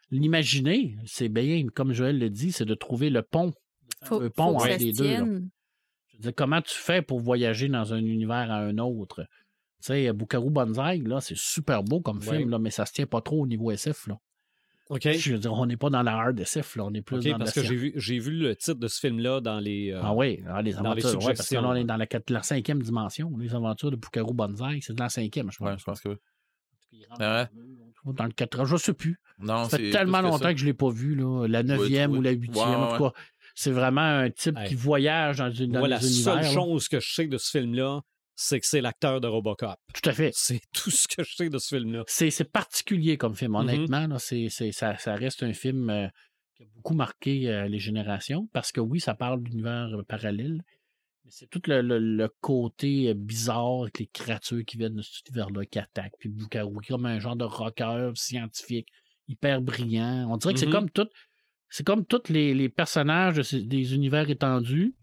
L'imaginer, 0.10 0.97
c'est 1.06 1.30
bien, 1.30 1.68
comme 1.68 1.93
Joël 1.93 2.20
le 2.20 2.30
dit, 2.30 2.52
c'est 2.52 2.66
de 2.66 2.74
trouver 2.74 3.10
le 3.10 3.22
pont. 3.22 3.54
Faut, 4.04 4.20
Le 4.20 4.30
pont 4.30 4.56
entre 4.56 4.68
les 4.68 4.91
deux, 4.91 5.12
là. 5.12 5.26
Je 6.08 6.18
veux 6.18 6.22
dire, 6.24 6.36
comment 6.36 6.62
tu 6.62 6.76
fais 6.76 7.02
pour 7.02 7.20
voyager 7.20 7.70
dans 7.70 7.93
un 7.93 7.99
univers 7.99 8.52
à 8.52 8.58
un 8.58 8.78
autre? 8.78 9.24
Tu 9.24 9.88
sais, 9.88 10.14
Bukaru 10.14 10.49
Banzai, 10.49 10.97
là, 10.99 11.22
c'est 11.22 11.38
super 11.38 11.84
beau 11.84 12.02
comme 12.02 12.22
film, 12.22 12.49
là, 12.49 12.60
mais 12.60 12.70
ça 12.70 12.86
se 12.86 12.93
tient 12.93 13.08
pas 13.08 13.22
trop 13.22 13.41
au 13.41 13.47
niveau 13.47 13.72
SF, 13.72 14.08
là. 14.08 14.20
OK. 14.92 15.10
Je 15.10 15.32
veux 15.34 15.39
dire, 15.39 15.54
on 15.54 15.66
n'est 15.66 15.78
pas 15.78 15.89
dans 15.89 16.04
la 16.04 16.12
hard 16.14 16.38
SF, 16.39 16.76
là. 16.76 16.84
On 16.86 16.94
est 16.94 17.02
plus 17.02 17.24
dans 17.24 17.38
parce 17.38 17.56
la 17.56 17.62
que 17.62 17.68
j'ai 17.68 17.76
vu, 17.76 17.94
j'ai 17.96 18.20
vu 18.20 18.32
le 18.32 18.56
titre 18.58 18.78
de 18.80 18.88
ce 18.89 19.00
film-là 19.00 19.39
dans 19.39 19.60
les. 19.60 19.92
euh, 19.92 20.02
Ah 20.04 20.14
oui, 20.14 20.38
les 20.38 20.44
dans 20.44 20.60
les 20.62 20.76
aventures. 21.06 21.20
ouais, 21.26 21.34
parce 21.34 21.48
que 21.50 21.56
là, 21.56 21.64
on 21.70 21.76
est 21.76 21.86
dans 21.86 21.96
la, 21.98 22.06
la 22.30 22.44
cinquième 22.44 22.82
dimension. 22.84 23.32
Les 23.38 23.56
aventures 23.56 23.89
de 23.89 23.96
Bukaru 23.96 24.34
Banzai, 24.34 24.80
c'est 24.82 24.94
de 24.94 25.00
la 25.00 25.08
cinquième, 25.10 25.50
je 25.52 25.58
pense. 25.58 25.68
Ouais, 25.70 25.76
je 25.78 25.84
pense 25.86 26.02
que 26.02 26.10
oui. 26.10 26.16
Ah 27.20 27.48
ouais? 28.06 28.14
Dans 28.14 28.26
le 28.26 28.32
4 28.32 28.66
je 28.66 28.76
sais 28.78 28.94
plus. 28.94 29.18
Non, 29.39 29.64
Ça 29.64 29.78
fait 29.78 29.86
c'est 29.86 29.92
tellement 29.92 30.20
que 30.20 30.24
longtemps 30.26 30.38
ça. 30.39 30.54
que 30.54 30.60
je 30.60 30.66
ne 30.66 30.70
l'ai 30.70 30.74
pas 30.74 30.89
vu, 30.89 31.16
là. 31.16 31.48
La 31.48 31.64
neuvième 31.64 32.12
oui. 32.12 32.18
ou 32.18 32.22
la 32.22 32.32
huitième. 32.32 32.68
Ouais, 32.70 32.76
en 32.76 32.98
tout 32.98 33.04
cas, 33.06 33.12
c'est 33.56 33.72
vraiment 33.72 34.02
un 34.02 34.30
type 34.30 34.58
qui 34.68 34.76
voyage 34.76 35.38
dans, 35.38 35.50
une, 35.52 35.72
dans 35.72 35.80
Moi, 35.80 35.88
les 35.88 35.96
la 35.96 36.02
univers. 36.02 36.34
seule 36.34 36.44
là. 36.44 36.52
chose 36.52 36.88
que 36.89 37.00
je 37.00 37.14
sais 37.14 37.28
de 37.28 37.38
ce 37.38 37.50
film-là, 37.52 38.02
c'est 38.36 38.60
que 38.60 38.66
c'est 38.66 38.82
l'acteur 38.82 39.22
de 39.22 39.28
Robocop. 39.28 39.76
Tout 39.94 40.10
à 40.10 40.14
fait. 40.14 40.32
C'est 40.34 40.62
tout 40.74 40.90
ce 40.92 41.08
que 41.08 41.24
je 41.24 41.36
sais 41.36 41.50
de 41.50 41.58
ce 41.58 41.76
film-là. 41.76 42.04
C'est 42.08 42.52
particulier 42.52 43.18
comme 43.18 43.36
film, 43.36 43.52
Mhm. 43.52 43.58
honnêtement. 43.58 44.08
là, 44.08 44.20
c'est 44.20 44.48
c'est- 44.50 44.72
ça, 44.72 44.98
ça 44.98 45.16
reste 45.16 45.44
un 45.44 45.54
film 45.54 45.90
euh, 45.90 46.08
qui 46.56 46.64
a 46.64 46.66
beaucoup 46.76 46.94
marqué 46.96 47.50
euh, 47.50 47.68
les 47.68 47.80
générations 47.80 48.48
parce 48.54 48.72
que 48.72 48.80
oui, 48.82 49.00
ça 49.00 49.14
parle 49.16 49.44
d'univers 49.44 49.90
euh, 49.94 50.04
parallèle, 50.04 50.64
mais 51.24 51.32
c'est 51.32 51.48
tout 51.50 51.62
le, 51.68 51.82
le- 51.82 52.00
le 52.00 52.30
côté 52.42 53.14
bizarre 53.14 53.84
avec 53.84 54.00
les 54.00 54.08
créatures 54.08 54.64
qui 54.66 54.78
viennent 54.78 54.96
de 54.96 55.02
cet 55.02 55.28
univers-là 55.30 55.66
qui 55.66 55.78
attaquent. 55.80 56.16
Puis 56.20 56.30
Bukaru, 56.30 56.78
comme 56.88 57.06
un 57.06 57.20
genre 57.20 57.36
de 57.36 57.46
rocker 57.46 58.12
scientifique, 58.16 58.88
hyper 59.28 59.62
brillant. 59.62 60.28
On 60.32 60.38
dirait 60.38 60.54
que 60.54 60.60
c'est 60.60 60.70
comme 60.70 60.90
tout. 60.90 61.08
C'est 61.70 61.86
comme 61.86 62.06
tous 62.06 62.28
les, 62.30 62.54
les 62.54 62.68
personnages 62.70 63.36
de 63.38 63.44
ces- 63.44 63.64
des 63.64 63.94
univers 63.96 64.30
étendus, 64.30 64.94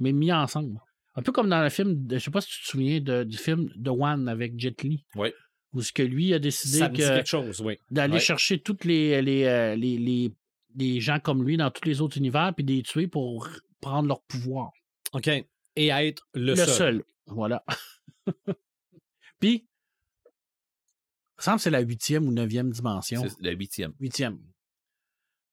mais 0.00 0.12
mis 0.12 0.32
ensemble. 0.32 0.78
Un 1.16 1.22
peu 1.22 1.32
comme 1.32 1.48
dans 1.48 1.62
le 1.62 1.68
film, 1.70 2.06
de- 2.06 2.18
je 2.18 2.24
sais 2.24 2.30
pas 2.30 2.40
si 2.40 2.48
tu 2.50 2.62
te 2.62 2.68
souviens 2.68 3.00
de- 3.00 3.24
du 3.24 3.36
film 3.36 3.68
The 3.82 3.88
One 3.88 4.28
avec 4.28 4.58
Jet 4.58 4.82
Li. 4.82 5.04
Oui. 5.16 5.32
Où 5.72 5.82
ce 5.82 5.92
que 5.92 6.02
lui 6.02 6.32
a 6.34 6.38
décidé 6.38 6.78
que 6.80 7.62
oui. 7.62 7.78
d'aller 7.90 8.18
chercher 8.20 8.60
toutes 8.60 8.84
les, 8.84 9.20
les, 9.22 9.44
euh, 9.44 9.76
les, 9.76 9.98
les, 9.98 10.32
les 10.76 11.00
gens 11.00 11.20
comme 11.20 11.44
lui 11.44 11.56
dans 11.56 11.70
tous 11.70 11.84
les 11.88 12.00
autres 12.00 12.16
univers 12.18 12.52
puis 12.54 12.64
de 12.64 12.72
les 12.72 12.82
tuer 12.82 13.06
pour 13.06 13.48
prendre 13.80 14.08
leur 14.08 14.20
pouvoir. 14.22 14.72
OK. 15.12 15.28
Et 15.76 15.86
être 15.88 16.26
le, 16.34 16.52
Le, 16.52 16.56
seul. 16.56 16.68
seul. 16.68 17.04
Voilà. 17.26 17.64
puis, 19.38 19.66
il 21.38 21.42
semble 21.42 21.56
que 21.58 21.62
c'est 21.62 21.70
la 21.70 21.80
huitième 21.80 22.26
ou 22.26 22.32
neuvième 22.32 22.70
dimension. 22.70 23.22
C'est 23.28 23.40
la 23.40 23.52
huitième. 23.52 23.92
Huitième. 24.00 24.38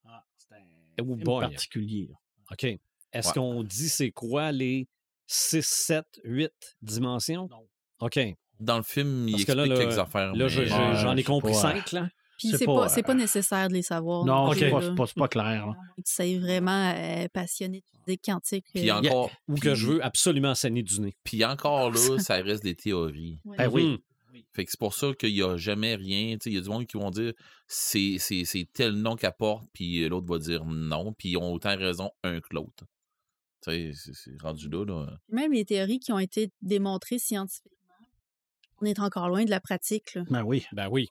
Ah, 0.06 0.26
c'est 0.36 0.56
un 0.56 1.04
Oh 1.04 1.16
boy. 1.16 1.42
particulier. 1.42 2.10
OK. 2.52 2.64
Est-ce 2.64 3.28
Ouais. 3.30 3.34
qu'on 3.36 3.64
dit 3.64 3.88
c'est 3.90 4.12
quoi 4.12 4.52
les 4.52 4.88
6, 5.28 5.66
7, 5.66 6.06
8 6.24 6.52
dimensions? 6.82 7.48
Non. 7.50 7.68
OK. 8.00 8.20
Dans 8.60 8.78
le 8.78 8.84
film, 8.84 9.28
il 9.28 9.34
Parce 9.34 9.44
explique 9.44 9.58
là, 9.58 9.66
là, 9.66 9.78
quelques 9.78 10.00
affaires. 10.00 10.34
Là, 10.34 10.48
j'en 10.48 11.14
ai 11.14 11.18
c'est 11.18 11.24
compris 11.24 11.54
pas, 11.54 11.60
5, 11.60 11.92
là. 11.92 12.10
Puis 12.38 12.50
C'est 12.50 12.58
c'est 12.58 12.66
pas, 12.66 12.76
pas, 12.76 12.86
euh, 12.86 12.88
c'est 12.90 13.04
pas 13.04 13.14
nécessaire 13.16 13.68
de 13.68 13.74
les 13.74 13.82
savoir. 13.82 14.24
Non, 14.24 14.54
c'est 14.54 14.70
pas, 14.70 14.82
c'est 14.82 14.96
pas, 14.96 15.08
c'est 15.08 15.18
pas 15.18 15.28
clair. 15.28 15.74
sais 16.06 16.38
vraiment 16.38 16.94
euh, 16.96 17.28
passionné 17.34 17.80
de 17.80 18.00
physique 18.06 18.22
quantique. 18.26 18.66
Puis 18.74 18.90
euh, 18.90 18.96
encore, 18.96 19.32
Ou 19.48 19.56
que 19.56 19.74
je 19.74 19.88
veux 19.88 20.06
absolument 20.06 20.54
saigner 20.54 20.84
du 20.84 21.02
nez. 21.02 21.16
puis 21.24 21.44
encore 21.44 21.92
là, 21.92 21.98
ça 22.20 22.36
reste 22.36 22.64
des 22.64 22.76
théories. 22.76 23.40
ouais. 23.46 23.58
Ben 23.58 23.70
oui. 23.70 24.00
Fait 24.54 24.66
que 24.66 24.72
c'est 24.72 24.80
pour 24.80 24.94
ça 24.94 25.14
qu'il 25.18 25.34
n'y 25.34 25.42
a 25.42 25.58
jamais 25.58 25.96
rien. 25.96 26.34
Tu 26.34 26.44
sais, 26.44 26.50
Il 26.52 26.56
y 26.56 26.58
a 26.60 26.62
du 26.62 26.70
monde 26.70 26.86
qui 26.86 26.98
vont 26.98 27.10
dire 27.10 27.34
c'est, 27.68 28.18
c'est, 28.20 28.46
c'est 28.46 28.68
tel 28.72 28.94
nom 28.94 29.16
qu'apporte, 29.16 29.66
puis 29.74 30.08
l'autre 30.08 30.28
va 30.28 30.38
dire 30.38 30.64
non, 30.66 31.14
puis 31.14 31.30
ils 31.30 31.38
ont 31.38 31.52
autant 31.52 31.76
raison 31.76 32.12
un 32.24 32.40
que 32.40 32.48
l'autre. 32.52 32.86
Tu 33.64 33.94
sais, 33.94 34.12
c'est, 34.14 34.42
rendu 34.42 34.70
là. 34.70 34.86
là. 34.86 35.18
Même 35.30 35.52
les 35.52 35.66
théories 35.66 36.00
qui 36.00 36.12
ont 36.14 36.20
été 36.20 36.52
démontrées 36.62 37.20
scientifiquement, 37.20 37.74
on 38.82 38.86
est 38.86 39.00
encore 39.00 39.28
loin 39.30 39.44
de 39.46 39.50
la 39.50 39.60
pratique. 39.60 40.14
là. 40.16 40.24
Ben 40.30 40.44
oui. 40.44 40.66
Ben 40.72 40.88
oui. 40.90 41.10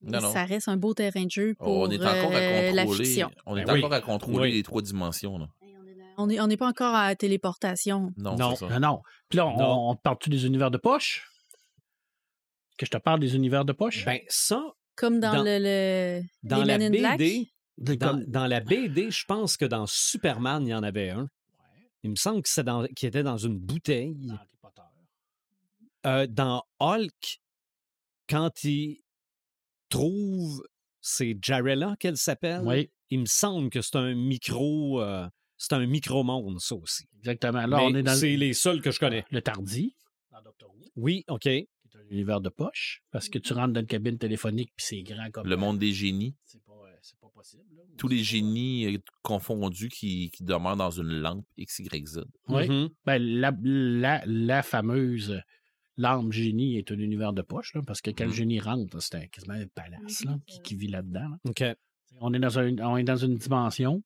Non, 0.00 0.20
non. 0.20 0.32
Ça 0.32 0.44
reste 0.44 0.68
un 0.68 0.76
beau 0.76 0.94
terrain 0.94 1.24
de 1.24 1.30
jeu 1.30 1.54
pour 1.58 1.68
on 1.68 1.90
est 1.90 1.96
encore 2.00 2.30
euh, 2.32 2.70
à 2.70 2.72
la 2.72 2.84
contrôler. 2.84 3.04
fiction. 3.04 3.30
On 3.46 3.56
est 3.56 3.64
Ben 3.64 3.72
oui. 3.74 3.78
encore 3.80 3.92
à 3.94 4.00
contrôler 4.00 4.38
Oui. 4.38 4.52
les 4.52 4.62
trois 4.62 4.80
dimensions. 4.82 5.38
Là. 5.38 5.48
On 6.18 6.26
n'est 6.28 6.40
on 6.40 6.46
n'est 6.46 6.56
pas 6.56 6.68
encore 6.68 6.94
à 6.94 7.08
la 7.08 7.16
téléportation. 7.16 8.12
Non, 8.16 8.36
Non. 8.36 8.54
ça. 8.54 8.68
Non, 8.68 8.78
non. 8.80 9.02
Puis 9.28 9.38
là, 9.38 9.46
on, 9.48 9.56
Non. 9.58 9.90
on 9.90 9.96
parle-tu 9.96 10.30
des 10.30 10.46
univers 10.46 10.70
de 10.70 10.78
poche? 10.78 11.28
Que 12.76 12.86
je 12.86 12.90
te 12.92 12.96
parle 12.96 13.18
des 13.18 13.34
univers 13.34 13.64
de 13.64 13.72
poche? 13.72 14.04
Ben 14.04 14.20
ça, 14.28 14.62
Comme 14.94 15.18
dans, 15.20 15.32
Dans- 15.32 15.42
le, 15.42 15.58
le 15.60 16.22
dans 16.44 16.58
les 16.58 16.64
la 16.64 16.78
Men 16.78 16.94
in 16.94 16.98
Black? 16.98 17.18
BD, 17.18 17.50
dans, 17.78 18.46
la 18.46 18.60
BD, 18.60 19.10
je 19.10 19.24
pense 19.24 19.56
que 19.56 19.64
dans 19.64 19.86
Superman, 19.86 20.66
il 20.66 20.70
y 20.70 20.74
en 20.74 20.82
avait 20.82 21.10
un. 21.10 21.28
Il 22.02 22.10
me 22.10 22.16
semble 22.16 22.42
que 22.42 22.48
c'est 22.48 22.62
dans, 22.64 22.84
qu'il 22.86 23.08
était 23.08 23.22
dans 23.22 23.36
une 23.38 23.58
bouteille. 23.58 24.14
dans 24.14 24.34
Harry 24.34 24.56
Potter. 24.60 24.82
Euh, 26.06 26.26
dans 26.28 26.62
Hulk, 26.78 27.40
quand 28.28 28.62
il 28.64 28.98
trouve, 29.88 30.62
c'est 31.00 31.36
Jarella 31.42 31.96
qu'elle 31.98 32.16
s'appelle. 32.16 32.62
Oui, 32.64 32.90
Il 33.10 33.20
me 33.20 33.26
semble 33.26 33.70
que 33.70 33.80
c'est 33.80 33.96
un 33.96 34.14
micro, 34.14 35.00
euh, 35.02 35.26
c'est 35.56 35.72
un 35.72 35.86
micro-monde, 35.86 36.60
ça 36.60 36.76
aussi. 36.76 37.04
exactement. 37.18 37.66
Là, 37.66 37.78
Mais 37.78 37.82
on 37.82 37.94
est 37.94 38.02
dans 38.02 38.14
c'est 38.14 38.36
les 38.36 38.52
seuls 38.52 38.80
que 38.80 38.90
je 38.90 39.00
connais. 39.00 39.24
le 39.30 39.42
tardi, 39.42 39.94
dans 40.30 40.42
Doctor 40.42 40.70
Who, 40.70 40.84
Oui, 40.96 41.24
OK. 41.28 41.40
qui 41.40 41.48
est 41.48 41.68
un 41.96 42.08
univers 42.10 42.40
de 42.40 42.48
poche, 42.48 43.02
parce 43.10 43.28
que 43.28 43.38
tu 43.38 43.52
rentres 43.54 43.72
dans 43.72 43.80
une 43.80 43.86
cabine 43.86 44.18
téléphonique 44.18 44.70
puis 44.76 44.86
c'est 44.86 45.02
grand 45.02 45.30
comme 45.30 45.48
Le 45.48 45.56
monde 45.56 45.78
des 45.78 45.92
génies. 45.92 46.36
C'est 46.44 46.62
pas, 46.62 46.67
c'est 47.10 47.18
pas 47.20 47.28
possible. 47.34 47.64
là. 47.76 47.82
Tous 47.96 48.08
les 48.08 48.18
génies 48.22 48.86
euh, 48.94 48.98
confondus 49.22 49.88
qui, 49.88 50.30
qui 50.30 50.44
demeurent 50.44 50.76
dans 50.76 50.90
une 50.90 51.08
lampe 51.20 51.44
XYZ. 51.58 52.20
Oui. 52.48 52.68
Mhm. 52.68 52.88
Ben, 53.06 53.22
la, 53.22 53.52
la, 53.62 54.22
la 54.26 54.62
fameuse 54.62 55.40
lampe 55.96 56.32
génie 56.32 56.76
est 56.76 56.90
un 56.92 56.98
univers 56.98 57.32
de 57.32 57.42
poche, 57.42 57.74
là, 57.74 57.82
parce 57.86 58.00
que 58.00 58.10
quand 58.10 58.24
le 58.24 58.30
Mhm. 58.30 58.36
génie 58.36 58.60
rentre, 58.60 59.00
c'est 59.02 59.14
un- 59.16 59.26
quasiment 59.26 59.54
un 59.54 59.66
palace 59.74 60.24
là, 60.24 60.38
qui, 60.46 60.60
qui 60.62 60.76
vit 60.76 60.88
là-dedans. 60.88 61.28
là. 61.28 61.38
OK. 61.48 61.64
On 62.20 62.32
est, 62.34 62.38
dans 62.38 62.58
un, 62.58 62.76
on 62.78 62.96
est 62.96 63.04
dans 63.04 63.16
une 63.16 63.36
dimension 63.36 64.02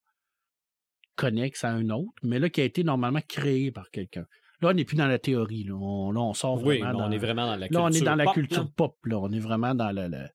connexe 1.17 1.65
à 1.65 1.71
un 1.71 1.89
autre, 1.91 2.13
mais 2.23 2.39
là, 2.39 2.49
qui 2.49 2.61
a 2.61 2.65
été 2.65 2.85
normalement 2.85 3.21
créée 3.29 3.71
par 3.71 3.91
quelqu'un. 3.91 4.27
Là, 4.61 4.71
on 4.71 4.75
n'est 4.75 4.85
plus 4.85 4.97
dans 4.97 5.07
la 5.07 5.19
théorie. 5.19 5.65
Là, 5.65 5.75
on, 5.75 6.13
là, 6.13 6.21
on 6.21 6.35
sort 6.35 6.55
Oui, 6.63 6.79
vraiment 6.79 6.99
mais 6.99 7.05
on 7.05 7.09
dans- 7.09 7.11
est 7.13 7.19
vraiment 7.19 7.47
dans 7.47 7.57
la 7.57 7.67
culture 7.69 7.81
Là, 7.81 7.87
on 7.87 7.91
est 7.93 8.01
dans 8.01 8.15
la 8.15 8.25
pop, 8.25 8.35
culture 8.35 8.63
là. 8.63 8.71
pop. 8.77 8.97
Là. 9.05 9.19
On 9.19 9.31
est 9.33 9.39
vraiment 9.41 9.75
dans 9.75 9.91
le, 9.93 10.09
le- 10.09 10.29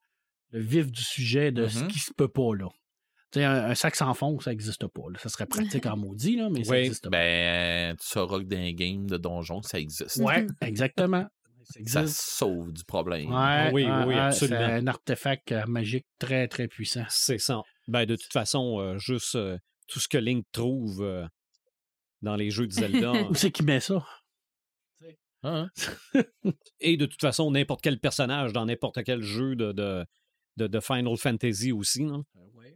le 0.52 0.60
vif 0.60 0.92
du 0.92 1.02
sujet 1.02 1.52
de 1.52 1.68
ce 1.68 1.80
Mhm. 1.80 1.88
qui 1.90 2.00
se 2.00 2.14
peut 2.14 2.28
pas. 2.30 2.54
là. 2.56 2.68
Tu 3.32 3.40
sais, 3.40 3.46
un, 3.46 3.66
un 3.66 3.76
sac 3.76 3.96
sans 3.96 4.14
fond, 4.14 4.40
ça 4.40 4.52
n'existe 4.52 4.88
pas. 4.88 5.02
là. 5.12 5.20
Ça 5.20 5.28
serait 5.30 5.46
pratique 5.48 5.86
en 5.86 5.98
maudit, 5.98 6.38
là, 6.38 6.50
mais 6.50 6.64
ça 6.64 6.72
Oui. 6.72 6.78
n'existe 6.84 7.04
pas. 7.04 7.10
Ben, 7.10 7.96
tu 7.98 8.06
sauras 8.08 8.40
que 8.40 8.46
dans 8.46 8.58
un 8.58 8.72
game 8.72 9.06
de 9.08 9.18
donjon, 9.18 9.62
ça 9.62 9.80
existe. 9.80 10.18
Ouais, 10.18 10.46
exactement. 10.62 11.26
Ça 11.86 12.08
sauve 12.08 12.72
du 12.72 12.86
problème. 12.86 13.30
Ouais, 13.30 13.70
Oui, 13.74 13.84
ouais, 13.84 13.92
oui, 13.92 14.06
ouais, 14.14 14.20
absolument. 14.20 14.60
C'est 14.60 14.74
un 14.74 14.88
artefact 14.88 15.52
euh, 15.52 15.66
magique 15.66 16.06
très, 16.18 16.48
très 16.48 16.70
puissant. 16.70 17.04
C'est 17.10 17.40
ça. 17.40 17.62
Ben, 17.90 18.06
de 18.06 18.16
toute 18.16 18.32
façon, 18.32 18.80
euh, 18.80 18.98
juste 18.98 19.36
euh, 19.36 19.58
tout 19.90 20.00
ce 20.00 20.08
que 20.08 20.18
Link 20.18 20.46
trouve 20.54 21.04
euh, 21.04 21.28
dans 22.22 22.38
les 22.38 22.52
jeux 22.52 22.68
de 22.68 22.72
Zelda. 22.72 23.12
Où 23.30 23.36
c'est 23.36 23.52
qui 23.52 23.64
met 23.64 23.82
ça? 23.82 24.06
Ah, 25.44 25.68
Et 26.80 26.96
de 26.98 27.06
toute 27.06 27.22
façon, 27.22 27.52
n'importe 27.52 27.82
quel 27.82 28.00
personnage 28.00 28.54
dans 28.54 28.66
n'importe 28.66 29.04
quel 29.04 29.22
jeu 29.22 29.56
de, 29.56 29.72
de, 29.72 30.06
de, 30.58 30.68
de 30.68 30.80
Final 30.80 31.16
Fantasy 31.18 31.72
aussi. 31.72 32.04
Non? 32.04 32.24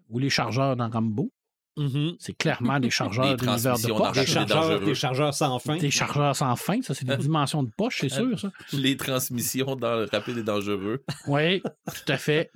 Ou 0.10 0.20
les 0.20 0.30
chargeurs 0.30 0.76
dans 0.76 0.90
Rambo. 0.90 1.32
Mhm. 1.78 2.16
C'est 2.20 2.34
clairement 2.38 2.80
des 2.80 2.90
chargeurs 3.00 3.36
d'univers 3.38 3.78
de 3.80 3.88
poche. 3.88 4.12
Des 4.14 4.26
chargeurs, 4.26 4.62
dangereux. 4.62 4.86
des 4.86 4.96
chargeurs 4.96 5.34
sans 5.34 5.58
fin. 5.60 5.78
Des 5.78 5.90
chargeurs 5.92 6.36
sans 6.36 6.56
fin, 6.58 6.82
ça, 6.82 6.94
c'est 6.94 7.06
des 7.06 7.16
dimensions 7.28 7.64
de 7.64 7.72
poche, 7.78 8.00
c'est 8.02 8.10
sûr, 8.10 8.38
ça. 8.40 8.52
Les 8.74 8.98
transmissions 8.98 9.76
dans 9.78 9.96
le 9.96 10.06
rapide 10.12 10.38
et 10.38 10.44
dangereux. 10.44 11.04
Oui, 11.28 11.62
tout 11.62 12.12
à 12.12 12.18
fait. 12.18 12.52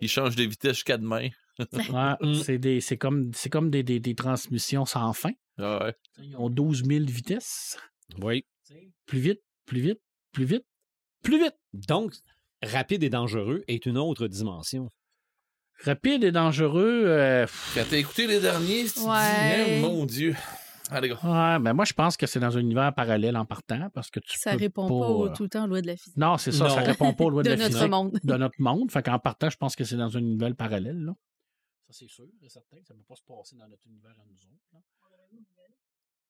Ils 0.00 0.08
changent 0.08 0.36
de 0.36 0.44
vitesse 0.44 0.74
jusqu'à 0.76 0.98
demain. 0.98 1.28
Ouais, 1.58 2.16
Mm. 2.20 2.34
c'est 2.34 2.58
des- 2.58 2.80
c'est 2.80 2.96
comme, 2.96 3.32
c'est 3.34 3.50
comme 3.50 3.70
des, 3.70 3.82
des- 3.82 4.00
des 4.00 4.14
transmissions 4.14 4.84
sans 4.86 5.12
fin. 5.12 5.32
Ah 5.58 5.84
ouais. 5.84 5.94
Ils 6.22 6.36
ont 6.36 6.48
12 6.48 6.84
000 6.84 7.04
vitesses. 7.06 7.76
Oui. 8.20 8.46
Plus 9.06 9.18
vite, 9.20 9.40
plus 9.66 9.80
vite, 9.80 10.00
plus 10.32 10.44
vite, 10.44 10.64
plus 11.22 11.38
vite. 11.42 11.56
Donc, 11.72 12.14
rapide 12.62 13.02
et 13.02 13.10
dangereux 13.10 13.62
est 13.68 13.86
une 13.86 13.98
autre 13.98 14.26
dimension. 14.28 14.88
Rapide 15.84 16.24
et 16.24 16.32
dangereux. 16.32 17.04
euh, 17.06 17.46
Quand 17.74 17.84
t'as 17.88 17.96
écouté 17.96 18.26
les 18.26 18.40
derniers, 18.40 18.84
tu 18.84 18.98
dis, 19.00 19.06
Ouais. 19.06 19.80
Mon 19.80 20.04
Dieu. 20.04 20.34
Allez, 20.90 21.08
gars. 21.08 21.14
ouais, 21.22 21.58
ben 21.62 21.72
moi, 21.72 21.84
je 21.84 21.92
pense 21.92 22.16
que 22.16 22.26
c'est 22.26 22.40
dans 22.40 22.56
un 22.56 22.60
univers 22.60 22.92
parallèle 22.92 23.36
en 23.36 23.44
partant 23.46 23.88
parce 23.94 24.10
que 24.10 24.18
tu 24.20 24.36
Ça 24.36 24.50
peux 24.52 24.58
répond 24.58 24.88
pas, 24.88 24.94
au- 24.94 25.26
euh, 25.28 25.32
tout 25.32 25.44
le 25.44 25.48
temps 25.48 25.64
aux 25.64 25.68
lois 25.68 25.80
de 25.80 25.86
la 25.86 25.96
physique. 25.96 26.16
Non, 26.16 26.36
c'est 26.36 26.50
ça, 26.52 26.68
ça 26.68 26.80
Non. 26.80 26.86
répond 26.86 27.14
pas 27.14 27.24
aux 27.24 27.30
lois 27.30 27.42
de, 27.44 27.48
De 27.50 27.54
la 27.54 27.56
notre 27.68 27.74
physique 27.76 27.90
monde. 27.90 28.18
de 28.22 28.36
notre 28.36 28.60
monde. 28.60 28.90
Fait 28.90 29.02
qu'en 29.02 29.18
partant, 29.20 29.48
je 29.50 29.56
pense 29.56 29.76
que 29.76 29.84
c'est 29.84 29.96
dans 29.96 30.16
un 30.16 30.20
univers 30.20 30.54
parallèle. 30.56 30.98
Là. 30.98 31.12
Ça, 31.86 31.92
c'est 32.00 32.08
sûr 32.08 32.26
et 32.42 32.48
certain. 32.48 32.76
Ça 32.86 32.92
ne 32.94 32.98
peut 32.98 33.04
pas 33.08 33.14
se 33.14 33.22
passer 33.22 33.56
dans 33.56 33.68
notre 33.68 33.86
univers 33.86 34.10
à 34.10 34.24
nous 34.28 34.34
autres. 34.34 34.66
là. 34.72 34.80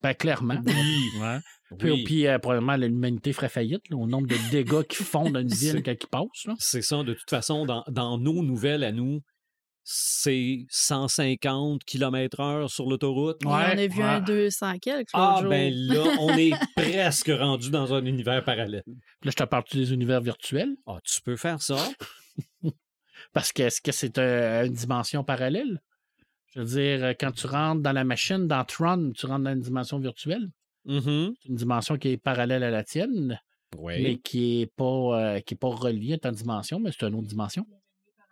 Ben, 0.03 0.15
clairement. 0.15 0.61
Ouais. 1.21 1.39
Puis, 1.79 1.91
Oui. 1.93 2.05
puis, 2.05 2.27
euh, 2.27 2.39
probablement, 2.39 2.77
l'humanité 2.77 3.33
ferait 3.33 3.49
faillite 3.49 3.89
là, 3.91 3.97
au 3.97 4.07
nombre 4.07 4.27
de 4.27 4.37
dégâts 4.51 4.83
qui 4.83 5.05
font 5.05 5.31
dans 5.31 5.41
une 5.41 5.49
ville 5.55 5.83
quand 5.85 5.93
ils 5.93 6.07
passent. 6.09 6.57
C'est 6.59 6.83
ça. 6.83 7.03
De 7.05 7.15
toute 7.15 7.31
façon, 7.31 7.65
dans, 7.65 7.85
dans 7.89 8.19
nos 8.19 8.43
nouvelles 8.43 8.83
à 8.83 8.91
nous, 8.93 9.21
c'est 9.85 10.67
150 10.69 11.85
km/h 11.85 12.69
sur 12.69 12.87
l'autoroute. 12.89 13.43
Et 13.43 13.47
on 13.47 13.53
a 13.53 13.87
vu 13.87 14.03
un 14.03 14.19
ouais. 14.19 14.25
200 14.25 14.79
quelques 14.79 15.09
Ah, 15.13 15.39
jour. 15.41 15.49
ben 15.51 15.73
là, 15.73 16.05
on 16.21 16.37
est 16.37 16.53
presque 16.77 17.31
rendu 17.31 17.71
dans 17.71 17.95
un 17.95 18.05
univers 18.05 18.43
parallèle. 18.45 18.83
Là, 18.87 19.31
je 19.31 19.37
te 19.37 19.45
parle 19.45 19.65
des 19.73 19.93
univers 19.93 20.21
virtuels? 20.21 20.77
Ah, 20.87 20.99
tu 21.05 21.21
peux 21.23 21.37
faire 21.37 21.63
ça? 21.63 21.77
Parce 23.33 23.53
que 23.53 23.63
est-ce 23.65 23.81
que 23.81 23.93
c'est 23.93 24.19
euh, 24.19 24.67
une 24.67 24.73
dimension 24.73 25.23
parallèle? 25.25 25.81
Je 26.55 26.61
veux 26.61 26.67
dire, 26.67 27.05
euh, 27.05 27.13
quand 27.19 27.33
tu 27.33 27.47
rentres 27.47 27.81
dans 27.83 27.93
la 27.93 28.05
machine, 28.05 28.47
dans 28.47 28.65
Tron, 28.65 29.13
tu 29.15 29.27
rentres 29.27 29.45
dans 29.45 29.53
une 29.53 29.61
dimension 29.61 29.99
virtuelle. 29.99 30.49
C'est 30.87 30.95
une 30.95 31.35
dimension 31.57 31.97
qui 31.99 32.09
est 32.09 32.17
parallèle 32.17 32.63
à 32.65 32.71
la 32.71 32.83
tienne, 32.83 33.39
Oui. 33.77 34.03
mais 34.03 34.17
qui 34.17 34.61
n'est 34.61 34.67
pas, 34.67 34.85
euh, 35.37 35.41
qui 35.41 35.55
est 35.55 35.57
pas 35.57 35.69
reliée 35.69 36.15
à 36.15 36.19
ta 36.19 36.31
dimension, 36.33 36.81
mais 36.81 36.91
c'est 36.91 37.07
une 37.07 37.15
autre 37.15 37.29
dimension. 37.29 37.67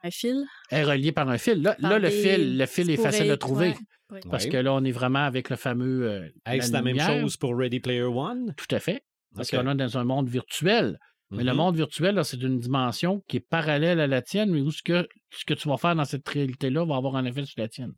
Un 0.02 0.10
fil? 0.10 0.44
Elle 0.70 0.78
est 0.80 0.84
reliée 0.90 1.12
par 1.12 1.28
un 1.28 1.38
fil. 1.38 1.60
Là, 1.62 1.76
là, 1.78 1.98
le 1.98 2.08
fil, 2.10 2.56
le 2.56 2.66
fil 2.66 2.88
est 2.90 2.96
facile 2.96 3.30
à 3.30 3.36
trouver. 3.36 3.74
ouais. 4.10 4.20
Parce 4.30 4.44
Ouais. 4.44 4.50
que 4.50 4.56
là, 4.56 4.72
on 4.72 4.82
est 4.84 4.92
vraiment 4.92 5.24
avec 5.24 5.50
le 5.50 5.56
fameux. 5.56 6.08
euh, 6.08 6.28
Hey, 6.46 6.58
la 6.58 6.64
c'est 6.64 6.72
la 6.72 6.82
même 6.82 6.98
chose 6.98 7.36
pour 7.36 7.56
Ready 7.56 7.80
Player 7.80 8.02
One? 8.04 8.54
Tout 8.56 8.74
à 8.74 8.78
fait. 8.80 9.02
Parce 9.34 9.50
qu'on 9.50 9.68
est 9.68 9.74
dans 9.74 9.98
un 9.98 10.04
monde 10.04 10.28
virtuel. 10.28 10.98
Mais 11.31 11.45
le 11.45 11.51
Mhm. 11.53 11.57
monde 11.59 11.76
virtuel, 11.76 12.14
là, 12.14 12.24
c'est 12.24 12.41
une 12.41 12.59
dimension 12.59 13.22
qui 13.29 13.37
est 13.37 13.41
parallèle 13.41 14.01
à 14.01 14.07
la 14.07 14.22
tienne, 14.22 14.51
mais 14.51 14.61
où 14.61 14.70
ce 14.70 14.83
que, 14.83 15.07
ce 15.31 15.45
que 15.45 15.55
tu 15.55 15.68
vas 15.68 15.76
faire 15.76 15.95
dans 15.95 16.05
cette 16.07 16.26
réalité-là 16.29 16.85
va 16.87 16.97
avoir 16.97 17.16
un 17.16 17.24
effet 17.26 17.45
sur 17.45 17.61
la 17.61 17.68
tienne. 17.68 17.93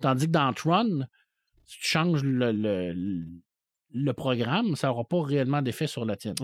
Tandis 0.00 0.26
que 0.26 0.30
dans 0.32 0.52
Tron, 0.52 1.04
si 1.64 1.78
tu 1.80 1.86
changes 1.86 2.22
le, 2.22 2.52
le, 2.52 2.94
le 3.92 4.12
programme, 4.12 4.76
ça 4.76 4.88
n'aura 4.88 5.04
pas 5.04 5.20
réellement 5.22 5.60
d'effet 5.60 5.86
sur 5.88 6.04
la 6.04 6.14
tienne. 6.16 6.36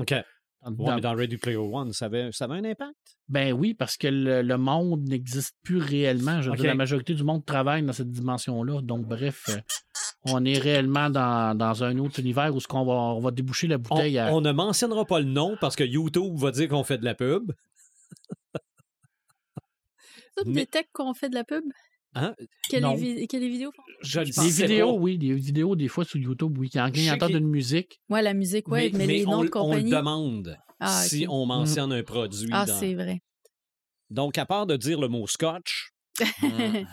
Dans- 0.64 0.70
Ouais, 0.70 0.86
dans- 0.86 0.94
mais 0.96 1.00
dans 1.02 1.14
Ready 1.14 1.36
Player 1.36 1.56
One, 1.58 1.92
ça 1.92 2.06
avait, 2.06 2.30
ça 2.32 2.46
avait 2.46 2.54
un 2.54 2.64
impact? 2.64 2.94
Ben 3.28 3.52
oui, 3.52 3.74
parce 3.74 3.96
que 3.96 4.06
le, 4.08 4.42
le 4.42 4.56
monde 4.58 5.02
n'existe 5.08 5.54
plus 5.62 5.78
réellement. 5.78 6.40
Je 6.42 6.50
dire, 6.52 6.64
la 6.66 6.74
majorité 6.74 7.14
du 7.14 7.22
monde 7.24 7.44
travaille 7.44 7.82
dans 7.82 7.92
cette 7.92 8.10
dimension-là. 8.10 8.80
Donc, 8.82 9.06
bref, 9.06 9.44
euh, 9.50 9.60
on 10.26 10.44
est 10.44 10.58
réellement 10.58 11.10
dans, 11.10 11.56
dans 11.56 11.84
un 11.84 11.98
autre 11.98 12.20
univers 12.20 12.54
où 12.54 12.60
ce 12.60 12.66
qu'on 12.68 12.84
va, 12.84 12.92
on 12.92 13.20
va 13.20 13.30
déboucher 13.30 13.66
la 13.66 13.76
On, 13.76 13.78
bouteille 13.78 14.18
à. 14.18 14.32
on 14.34 14.40
ne 14.40 14.52
mentionnera 14.52 15.04
pas 15.04 15.20
le 15.20 15.26
nom 15.26 15.56
parce 15.60 15.76
que 15.76 15.84
YouTube 15.84 16.34
va 16.36 16.50
dire 16.50 16.68
qu'on 16.68 16.84
fait 16.84 16.98
de 16.98 17.04
la 17.04 17.14
pub. 17.14 17.52
Ça, 20.36 20.42
Mais- 20.46 20.52
détectes 20.54 20.90
qu'on 20.92 21.14
fait 21.14 21.28
de 21.28 21.34
la 21.34 21.44
pub? 21.44 21.64
Hein? 22.16 22.34
Les, 22.70 22.78
vi- 22.96 23.26
que 23.26 23.36
les 23.36 23.48
vidéos 23.48 23.72
vidéos, 24.02 24.96
oui, 24.98 25.18
des 25.18 25.34
vidéos 25.34 25.74
des 25.76 25.88
fois 25.88 26.04
sur 26.04 26.18
YouTube, 26.20 26.56
oui. 26.58 26.70
Quand 26.72 26.90
quelqu'un 26.90 27.14
entend 27.14 27.28
une 27.28 27.48
musique, 27.48 28.00
Ouais, 28.08 28.22
la 28.22 28.34
musique, 28.34 28.68
ouais, 28.68 28.90
mais, 28.94 29.06
les 29.06 29.26
on, 29.26 29.30
noms 29.30 29.36
de 29.38 29.40
on 29.40 29.42
le 29.42 29.50
compagnie. 29.50 29.90
demande 29.90 30.56
Ah, 30.80 31.02
si 31.02 31.26
on 31.28 31.44
mentionne 31.46 31.92
un 31.92 32.02
produit. 32.02 32.48
Ah, 32.52 32.66
dans- 32.66 32.78
c'est 32.78 32.94
vrai. 32.94 33.20
Donc, 34.10 34.38
à 34.38 34.46
part 34.46 34.66
de 34.66 34.76
dire 34.76 35.00
le 35.00 35.08
mot 35.08 35.26
scotch, 35.26 35.90
Hum. 36.42 36.86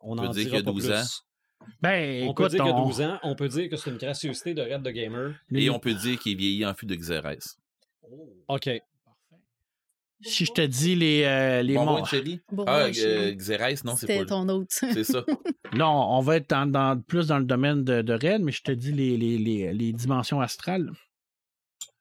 on 0.00 0.16
peut 0.16 0.22
en 0.26 0.30
dire 0.30 0.44
dira 0.44 0.56
y 0.56 0.60
a 0.60 0.62
pas 0.64 0.70
12 0.72 0.84
plus. 0.86 0.94
ans. 0.94 1.66
ben, 1.80 2.22
On 2.24 2.30
écoute, 2.32 2.36
peut 2.36 2.48
dire 2.50 2.64
qu'il 2.64 2.72
y 2.72 2.74
a 2.74 2.76
on- 2.78 2.86
12 2.86 3.00
ans, 3.00 3.18
on 3.22 3.34
peut 3.34 3.48
dire 3.48 3.68
que 3.70 3.76
c'est 3.76 3.90
une 3.90 3.96
gracieuseté 3.96 4.52
de 4.52 4.62
Red 4.62 4.82
the 4.82 4.88
Gamer. 4.88 5.34
Et 5.54 5.70
on 5.70 5.78
peut 5.78 5.94
dire 5.94 6.18
qu'il 6.18 6.32
est 6.32 6.34
vieilli 6.34 6.66
en 6.66 6.74
fût 6.74 6.86
de 6.86 6.94
Xérès. 6.94 7.56
OK. 8.48 8.68
Si 10.24 10.44
je 10.44 10.52
te 10.52 10.60
dis 10.62 10.94
les, 10.94 11.24
euh, 11.24 11.62
les? 11.62 11.74
Bon, 11.74 12.02
Ah, 12.66 12.86
euh, 12.96 13.32
Xérès, 13.34 13.84
non, 13.84 13.94
c'est 13.96 14.00
C'était 14.06 14.18
pas 14.20 14.24
ton 14.26 14.48
autre. 14.48 14.68
C'est 14.70 15.04
ça. 15.04 15.24
Là, 15.72 15.88
on 15.90 16.20
va 16.20 16.36
être 16.36 16.50
dans, 16.50 16.66
dans- 16.70 17.00
plus 17.00 17.28
dans 17.28 17.38
le 17.38 17.44
domaine 17.44 17.82
de, 17.82 18.02
de 18.02 18.12
Red, 18.12 18.42
mais 18.42 18.52
je 18.52 18.62
te 18.62 18.72
dis 18.72 18.92
les, 18.92 19.16
les, 19.16 19.38
les, 19.38 19.72
les 19.72 19.92
dimensions 19.92 20.40
astrales. 20.40 20.90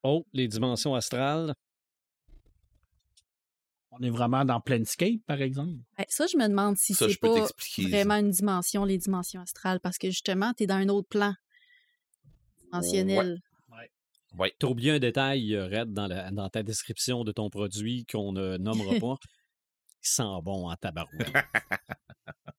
Oh, 0.04 0.26
les 0.34 0.48
dimensions 0.48 0.94
astrales. 0.96 1.54
On 3.92 4.02
est 4.02 4.10
vraiment 4.10 4.44
dans 4.46 4.60
Planescape, 4.60 5.20
par 5.28 5.42
exemple. 5.42 5.74
Ouais, 6.00 6.06
Ça, 6.10 6.26
je 6.26 6.38
me 6.38 6.48
demande 6.48 6.78
si 6.78 6.94
Ça, 6.94 7.08
c'est 7.08 7.18
pas 7.20 7.28
vraiment 7.78 8.16
une 8.16 8.32
dimension, 8.32 8.84
les 8.86 8.98
dimensions 8.98 9.42
astrales, 9.42 9.80
parce 9.80 9.98
que 9.98 10.10
justement, 10.10 10.54
tu 10.54 10.64
es 10.64 10.68
dans 10.68 10.76
un 10.76 10.90
autre 10.90 11.08
plan 11.10 11.34
dimensionnel. 12.66 13.42
Ouais. 14.38 14.54
T'as 14.60 14.68
oublié 14.68 14.92
un 14.92 15.00
détail, 15.00 15.56
euh, 15.56 15.66
Red, 15.68 15.94
dans, 15.94 16.08
la- 16.08 16.32
dans 16.32 16.50
ta 16.50 16.64
description 16.64 17.24
de 17.24 17.32
ton 17.32 17.50
produit 17.50 18.06
qu'on 18.06 18.32
ne 18.32 18.58
nommera 18.58 18.96
pas? 19.00 19.18
Il 20.04 20.08
sent 20.08 20.24
bon 20.44 20.70
en 20.70 20.76
tabarouette. 20.76 21.32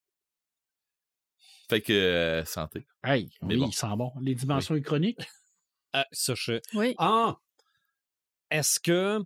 Fait 1.69 1.81
que, 1.81 1.93
euh, 1.93 2.45
santé. 2.45 2.87
Hey, 3.03 3.31
Mais 3.43 3.55
oui, 3.55 3.61
bon. 3.61 3.67
il 3.69 3.73
sent 3.75 3.87
bon. 3.97 4.13
Les 4.21 4.35
dimensions 4.35 4.79
chroniques? 4.83 5.21
Ah, 5.93 6.07
ça, 6.13 6.35
je... 6.37 6.61
Oui. 6.75 6.95
Ah! 6.99 7.37
Est-ce 8.51 8.79
que 8.79 9.21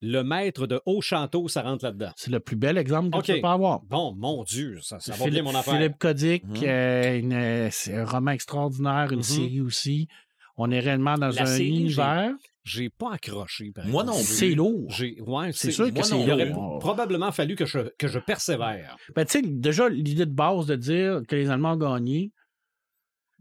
le 0.00 0.22
maître 0.22 0.66
de 0.66 0.80
Haut 0.86 1.02
Château, 1.02 1.48
ça 1.48 1.62
rentre 1.62 1.84
là-dedans? 1.84 2.12
C'est 2.16 2.30
le 2.30 2.40
plus 2.40 2.56
bel 2.56 2.78
exemple 2.78 3.10
que 3.10 3.24
tu 3.34 3.40
peux 3.40 3.46
avoir. 3.46 3.80
Bon, 3.82 4.14
mon 4.14 4.44
Dieu, 4.44 4.80
ça, 4.80 4.98
ça 5.00 5.12
va 5.12 5.18
Philippe, 5.18 5.34
bien 5.34 5.42
mon 5.42 5.54
affaire. 5.54 5.74
Philippe 5.74 5.98
Codic, 5.98 6.44
euh, 6.62 7.68
c'est 7.70 7.94
un 7.94 8.04
roman 8.06 8.30
extraordinaire, 8.30 9.08
une 9.12 9.18
Mhm. 9.18 9.22
série 9.22 9.60
aussi. 9.60 10.08
On 10.56 10.70
est 10.70 10.80
réellement 10.80 11.14
dans 11.16 11.28
La 11.28 11.42
un 11.42 11.46
série, 11.46 11.68
univers. 11.68 12.32
J'ai 12.64 12.88
pas 12.90 13.12
accroché. 13.14 13.70
par 13.72 13.86
Moi 13.86 14.02
exemple. 14.02 14.18
non 14.18 14.24
plus. 14.24 14.34
C'est 14.34 14.54
lourd. 14.54 14.90
J'ai, 14.90 15.20
ouais, 15.20 15.52
C'est 15.52 15.70
sûr 15.70 15.92
que 15.92 16.02
c'est 16.02 16.14
non, 16.16 16.24
Il 16.24 16.32
aurait 16.32 16.46
lourd. 16.50 16.78
probablement 16.80 17.30
fallu 17.30 17.54
que 17.56 17.64
je, 17.66 17.90
que 17.98 18.08
je 18.08 18.18
persévère. 18.18 18.96
Ben, 19.14 19.24
tu 19.24 19.32
sais, 19.32 19.42
déjà, 19.42 19.88
l'idée 19.88 20.26
de 20.26 20.32
base 20.32 20.66
de 20.66 20.74
dire 20.76 21.20
que 21.28 21.36
les 21.36 21.48
Allemands 21.50 21.72
ont 21.74 21.76
gagné, 21.76 22.32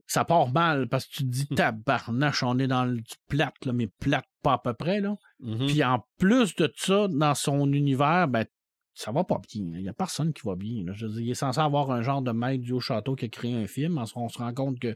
ça 0.07 0.23
part 0.25 0.51
mal 0.51 0.87
parce 0.87 1.07
que 1.07 1.13
tu 1.15 1.23
te 1.23 1.29
dis, 1.29 1.47
Hmm. 1.49 1.55
tabarnache, 1.55 2.43
on 2.43 2.59
est 2.59 2.67
dans 2.67 2.85
le 2.85 2.97
du 2.97 3.13
plate, 3.27 3.65
là, 3.65 3.73
mais 3.73 3.87
plate 3.99 4.25
pas 4.43 4.53
à 4.53 4.57
peu 4.59 4.73
près. 4.73 5.01
Là. 5.01 5.15
Mhm. 5.39 5.65
Puis 5.67 5.83
en 5.83 6.05
plus 6.19 6.55
de 6.55 6.71
ça, 6.75 7.07
dans 7.07 7.33
son 7.33 7.71
univers, 7.73 8.27
ben, 8.27 8.45
ça 8.93 9.11
va 9.11 9.23
pas 9.23 9.41
bien. 9.51 9.65
Il 9.73 9.81
n'y 9.81 9.89
a 9.89 9.93
personne 9.93 10.31
qui 10.33 10.43
va 10.45 10.55
bien. 10.55 10.83
là. 10.85 10.93
Je 10.93 11.07
veux 11.07 11.13
dire, 11.13 11.21
il 11.21 11.29
est 11.31 11.33
censé 11.33 11.59
avoir 11.59 11.89
un 11.91 12.01
genre 12.03 12.21
de 12.21 12.31
maître 12.31 12.63
du 12.63 12.71
haut-château 12.73 13.15
qui 13.15 13.25
a 13.25 13.27
créé 13.29 13.53
un 13.55 13.65
film. 13.67 13.97
On 13.97 14.05
se- 14.05 14.13
On 14.15 14.29
se 14.29 14.37
rend 14.37 14.53
compte 14.53 14.79
que 14.79 14.95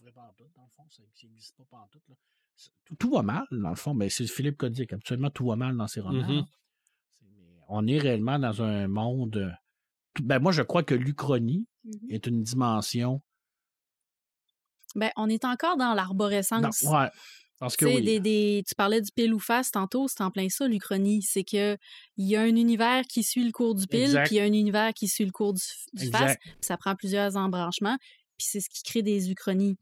vrai 0.00 0.12
pantoute, 0.12 0.50
dans 0.56 0.62
le 0.62 0.68
fond. 0.76 0.84
Ça 0.88 1.02
n'existe 1.24 1.56
pas 1.56 1.64
pantoute. 1.70 2.02
Là. 2.08 2.14
C'est- 2.56 2.70
Tout, 2.84 2.94
tout 2.96 3.10
va 3.10 3.22
mal, 3.22 3.46
dans 3.50 3.70
le 3.70 3.74
fond. 3.76 3.94
Ben, 3.94 4.08
c'est 4.10 4.26
Philippe 4.26 4.56
Codic. 4.58 4.92
Absolument, 4.92 5.30
tout 5.30 5.46
va 5.46 5.56
mal 5.56 5.76
dans 5.76 5.86
ses 5.88 6.00
romans. 6.00 6.26
Mais 6.28 6.42
On 7.68 7.86
est 7.86 7.98
réellement 7.98 8.38
dans 8.38 8.62
un 8.62 8.88
monde... 8.88 9.36
euh, 9.36 9.50
Ben, 10.22 10.38
moi, 10.40 10.52
je 10.52 10.62
crois 10.62 10.82
que 10.82 10.94
l'Uchronie 10.94 11.66
Mhm. 11.84 12.10
est 12.10 12.26
une 12.26 12.42
dimension... 12.42 13.22
Ben, 14.96 15.10
on 15.16 15.28
est 15.28 15.44
encore 15.44 15.76
dans 15.76 15.94
l'arborescence. 15.94 16.82
ouais, 16.82 17.08
parce 17.60 17.76
que 17.76 17.84
Tu 17.84 17.90
sais, 17.92 17.96
oui. 17.98 18.04
des, 18.04 18.20
des- 18.20 18.64
tu 18.66 18.74
parlais 18.74 19.00
du 19.00 19.10
pile 19.12 19.32
ou 19.32 19.38
face 19.38 19.70
tantôt, 19.70 20.08
c'est 20.08 20.22
en 20.22 20.30
plein 20.32 20.48
ça, 20.48 20.66
l'Uchronie. 20.66 21.22
C'est 21.22 21.44
que 21.44 21.76
il 22.16 22.26
y 22.28 22.34
a 22.36 22.40
un 22.40 22.56
univers 22.56 23.04
qui 23.04 23.22
suit 23.22 23.44
le 23.44 23.52
cours 23.52 23.74
du 23.76 23.86
pile, 23.86 24.20
puis 24.24 24.34
il 24.34 24.38
y 24.38 24.40
a 24.40 24.44
un 24.44 24.52
univers 24.52 24.92
qui 24.92 25.06
suit 25.06 25.24
le 25.24 25.30
cours 25.30 25.54
du, 25.54 25.62
du 25.92 26.10
face. 26.10 26.36
Ça 26.60 26.76
prend 26.76 26.96
plusieurs 26.96 27.36
embranchements, 27.36 27.98
puis 28.40 28.46
c'est 28.48 28.60
ce 28.60 28.70
qui 28.70 28.82
crée 28.82 29.02
des 29.02 29.30
Uchronies. 29.30 29.76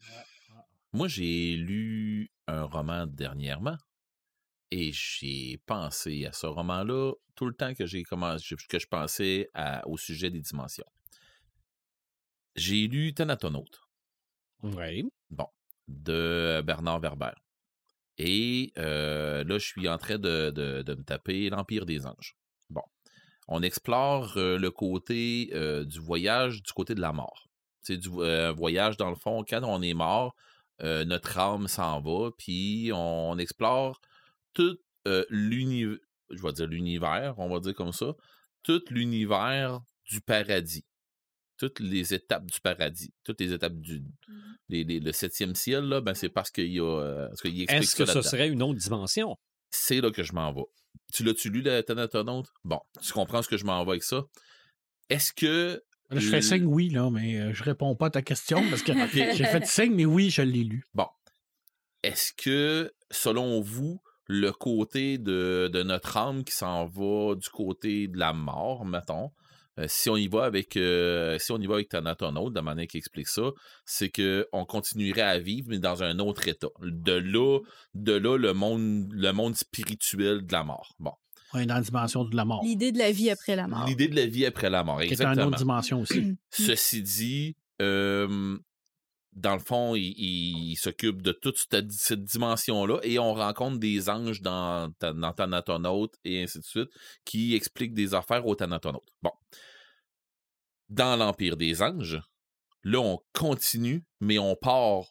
Moi, 0.92 1.06
j'ai 1.06 1.54
lu 1.54 2.28
un 2.48 2.64
roman 2.64 3.06
dernièrement 3.06 3.76
et 4.72 4.90
j'ai 4.92 5.58
pensé 5.64 6.26
à 6.26 6.32
ce 6.32 6.46
roman-là 6.46 7.12
tout 7.36 7.46
le 7.46 7.54
temps 7.54 7.72
que 7.72 7.86
j'ai 7.86 8.02
commencé, 8.02 8.56
que 8.68 8.78
je 8.80 8.86
pensais 8.88 9.48
à- 9.54 9.86
au 9.86 9.96
sujet 9.96 10.28
des 10.30 10.40
dimensions. 10.40 10.90
J'ai 12.56 12.88
lu 12.88 13.14
Thanatonaute 13.14 13.80
Oui. 14.64 15.04
de 15.86 16.60
Bernard 16.66 16.98
Werber. 17.00 17.30
Et 18.18 18.72
euh, 18.78 19.44
là, 19.44 19.58
je 19.58 19.64
suis 19.66 19.88
en 19.88 19.98
train 19.98 20.18
de, 20.18 20.50
de- 20.50 20.82
de 20.82 20.94
me 20.96 21.04
taper 21.04 21.48
l'Empire 21.48 21.86
des 21.86 22.06
Anges. 22.06 22.34
Bon. 22.70 22.82
On 23.46 23.62
explore 23.62 24.36
euh, 24.36 24.58
le 24.58 24.72
côté 24.72 25.50
euh, 25.54 25.84
du 25.84 26.00
voyage 26.00 26.60
du 26.62 26.72
côté 26.72 26.96
de 26.96 27.00
la 27.00 27.12
mort. 27.12 27.47
C'est 27.88 27.96
du 27.96 28.10
euh, 28.18 28.52
voyage, 28.52 28.96
dans 28.98 29.08
le 29.08 29.16
fond, 29.16 29.44
quand 29.48 29.62
on 29.64 29.80
est 29.80 29.94
mort, 29.94 30.34
euh, 30.82 31.04
notre 31.04 31.38
âme 31.38 31.68
s'en 31.68 32.00
va, 32.00 32.30
puis 32.36 32.90
on, 32.94 33.38
explore 33.38 34.00
tout 34.52 34.78
l'univers, 35.30 35.96
je 36.30 36.42
vais 36.42 36.52
dire 36.52 36.66
l'univers, 36.66 37.34
on 37.38 37.48
va 37.48 37.60
dire 37.60 37.74
comme 37.74 37.92
ça, 37.92 38.14
tout 38.62 38.82
l'univers 38.90 39.80
du 40.04 40.20
paradis. 40.20 40.84
Toutes 41.56 41.80
les 41.80 42.12
étapes 42.12 42.44
du 42.44 42.60
paradis, 42.60 43.12
toutes 43.24 43.40
les 43.40 43.52
étapes 43.54 43.80
du 43.80 44.04
les- 44.68 44.84
les- 44.84 45.00
le 45.00 45.12
septième 45.12 45.54
ciel, 45.54 45.84
là, 45.84 46.00
ben 46.02 46.14
c'est 46.14 46.28
parce 46.28 46.50
qu'il 46.50 46.70
y 46.70 46.78
a. 46.78 46.84
euh, 46.84 47.26
parce 47.28 47.44
explique 47.44 47.70
Est-ce 47.70 47.96
que 47.96 48.04
ce 48.04 48.22
serait 48.22 48.48
une 48.48 48.62
autre 48.62 48.78
dimension? 48.78 49.36
C'est 49.70 50.00
là 50.00 50.10
que 50.10 50.22
je 50.22 50.34
m'en 50.34 50.52
vais. 50.52 50.66
Tu 51.12 51.24
l'as-tu 51.24 51.50
lu, 51.50 51.62
la 51.62 51.82
Thanatonaute? 51.82 52.48
Bon, 52.64 52.80
tu 53.02 53.12
comprends 53.12 53.42
ce 53.42 53.48
que 53.48 53.56
je 53.56 53.64
m'en 53.64 53.82
vais 53.84 53.92
avec 53.92 54.02
ça. 54.02 54.24
Est-ce 55.08 55.32
que. 55.32 55.82
Là, 56.10 56.20
je 56.20 56.28
fais 56.28 56.40
signe 56.40 56.64
oui, 56.64 56.88
là, 56.88 57.10
mais 57.10 57.38
euh, 57.38 57.52
je 57.52 57.62
réponds 57.62 57.94
pas 57.94 58.06
à 58.06 58.10
ta 58.10 58.22
question 58.22 58.62
parce 58.70 58.82
que 58.82 58.92
j'ai 59.12 59.44
fait 59.44 59.66
signe, 59.66 59.94
mais 59.94 60.06
oui, 60.06 60.30
je 60.30 60.42
l'ai 60.42 60.64
lu. 60.64 60.84
Est-ce 62.02 62.32
que, 62.32 62.92
selon 63.10 63.60
vous, 63.60 64.00
le 64.26 64.52
côté 64.52 65.18
de, 65.18 65.68
de 65.72 65.82
notre 65.82 66.16
âme 66.16 66.44
qui 66.44 66.54
s'en 66.54 66.86
va 66.86 67.34
du 67.34 67.48
côté 67.48 68.08
de 68.08 68.18
la 68.18 68.32
mort, 68.32 68.84
mettons, 68.84 69.32
euh, 69.78 69.86
si 69.88 70.10
on 70.10 70.16
y 70.16 70.28
va 70.28 70.44
avec 70.44 70.76
euh, 70.76 71.38
si 71.38 71.52
on 71.52 71.58
y 71.58 71.66
va 71.66 71.74
avec 71.74 71.88
Thanatonaute, 71.88 72.52
de 72.52 72.58
la 72.58 72.62
manière 72.62 72.86
qui 72.86 72.98
explique 72.98 73.28
ça, 73.28 73.50
c'est 73.84 74.08
que 74.08 74.48
on 74.52 74.64
continuerait 74.64 75.22
à 75.22 75.38
vivre, 75.38 75.68
mais 75.70 75.78
dans 75.78 76.02
un 76.02 76.18
autre 76.18 76.48
état. 76.48 76.68
De 76.80 77.12
là, 77.12 77.60
de 77.94 78.12
là 78.12 78.36
le 78.36 78.54
monde, 78.54 79.12
le 79.12 79.32
monde 79.32 79.56
spirituel 79.56 80.46
de 80.46 80.52
la 80.52 80.64
mort. 80.64 80.94
Bon. 80.98 81.12
On 81.54 81.58
est 81.58 81.66
dans 81.66 81.74
la 81.76 81.80
dimension 81.80 82.24
de 82.24 82.36
la 82.36 82.44
mort, 82.44 82.62
L'idée 82.62 82.92
de 82.92 82.98
la 82.98 83.10
vie 83.10 83.30
après 83.30 83.56
la 83.56 83.66
mort. 83.68 83.86
L'idée 83.86 84.08
de 84.08 84.16
la 84.16 84.26
vie 84.26 84.44
après 84.46 84.68
la 84.70 84.84
mort, 84.84 85.00
qui 85.00 85.06
est 85.06 85.16
dans 85.16 85.22
une 85.24 85.28
exactement. 85.30 85.46
autre 85.48 85.58
dimension 85.58 86.00
aussi. 86.02 86.36
Ceci 86.50 87.02
dit, 87.02 87.56
euh, 87.80 88.58
dans 89.32 89.54
le 89.54 89.60
fond, 89.60 89.94
il, 89.94 90.12
il- 90.16 90.70
il 90.72 90.76
s'occupe 90.76 91.22
de 91.22 91.32
toute 91.32 91.58
cette, 91.70 91.90
cette 91.92 92.24
dimension-là 92.24 92.98
et 93.02 93.18
on 93.18 93.32
rencontre 93.34 93.78
des 93.78 94.08
anges 94.10 94.42
dans, 94.42 94.92
dans 95.00 95.34
et 96.24 96.42
ainsi 96.42 96.58
de 96.58 96.64
suite 96.64 96.90
qui 97.24 97.54
expliquent 97.54 97.94
des 97.94 98.14
affaires 98.14 98.46
au 98.46 98.54
Thanatonaute. 98.54 99.08
Bon. 99.22 99.30
Dans 100.88 101.16
l'Empire 101.16 101.56
des 101.56 101.82
anges, 101.82 102.20
là, 102.82 102.98
on 103.00 103.18
continue, 103.32 104.04
mais 104.20 104.38
on 104.38 104.56
part 104.56 105.04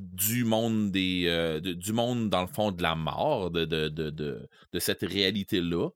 du 0.00 0.44
monde 0.44 0.90
des 0.90 1.24
euh, 1.26 1.60
du 1.60 1.92
monde 1.92 2.30
dans 2.30 2.40
le 2.40 2.46
fond 2.46 2.72
de 2.72 2.82
la 2.82 2.94
mort 2.94 3.50
de, 3.50 3.64
de, 3.64 3.88
de, 3.88 4.10
de, 4.10 4.78
cette 4.78 5.02
réalité 5.02 5.60
là 5.60 5.90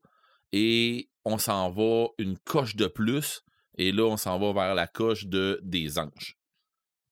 et 0.51 1.09
on 1.25 1.37
s'en 1.37 1.71
va 1.71 2.07
une 2.19 2.37
coche 2.37 2.75
de 2.75 2.87
plus 2.87 3.41
et 3.77 3.91
là 3.91 4.03
on 4.03 4.17
s'en 4.17 4.39
va 4.39 4.53
vers 4.53 4.75
la 4.75 4.87
coche 4.87 5.25
de 5.25 5.59
des 5.63 5.97
anges. 5.97 6.37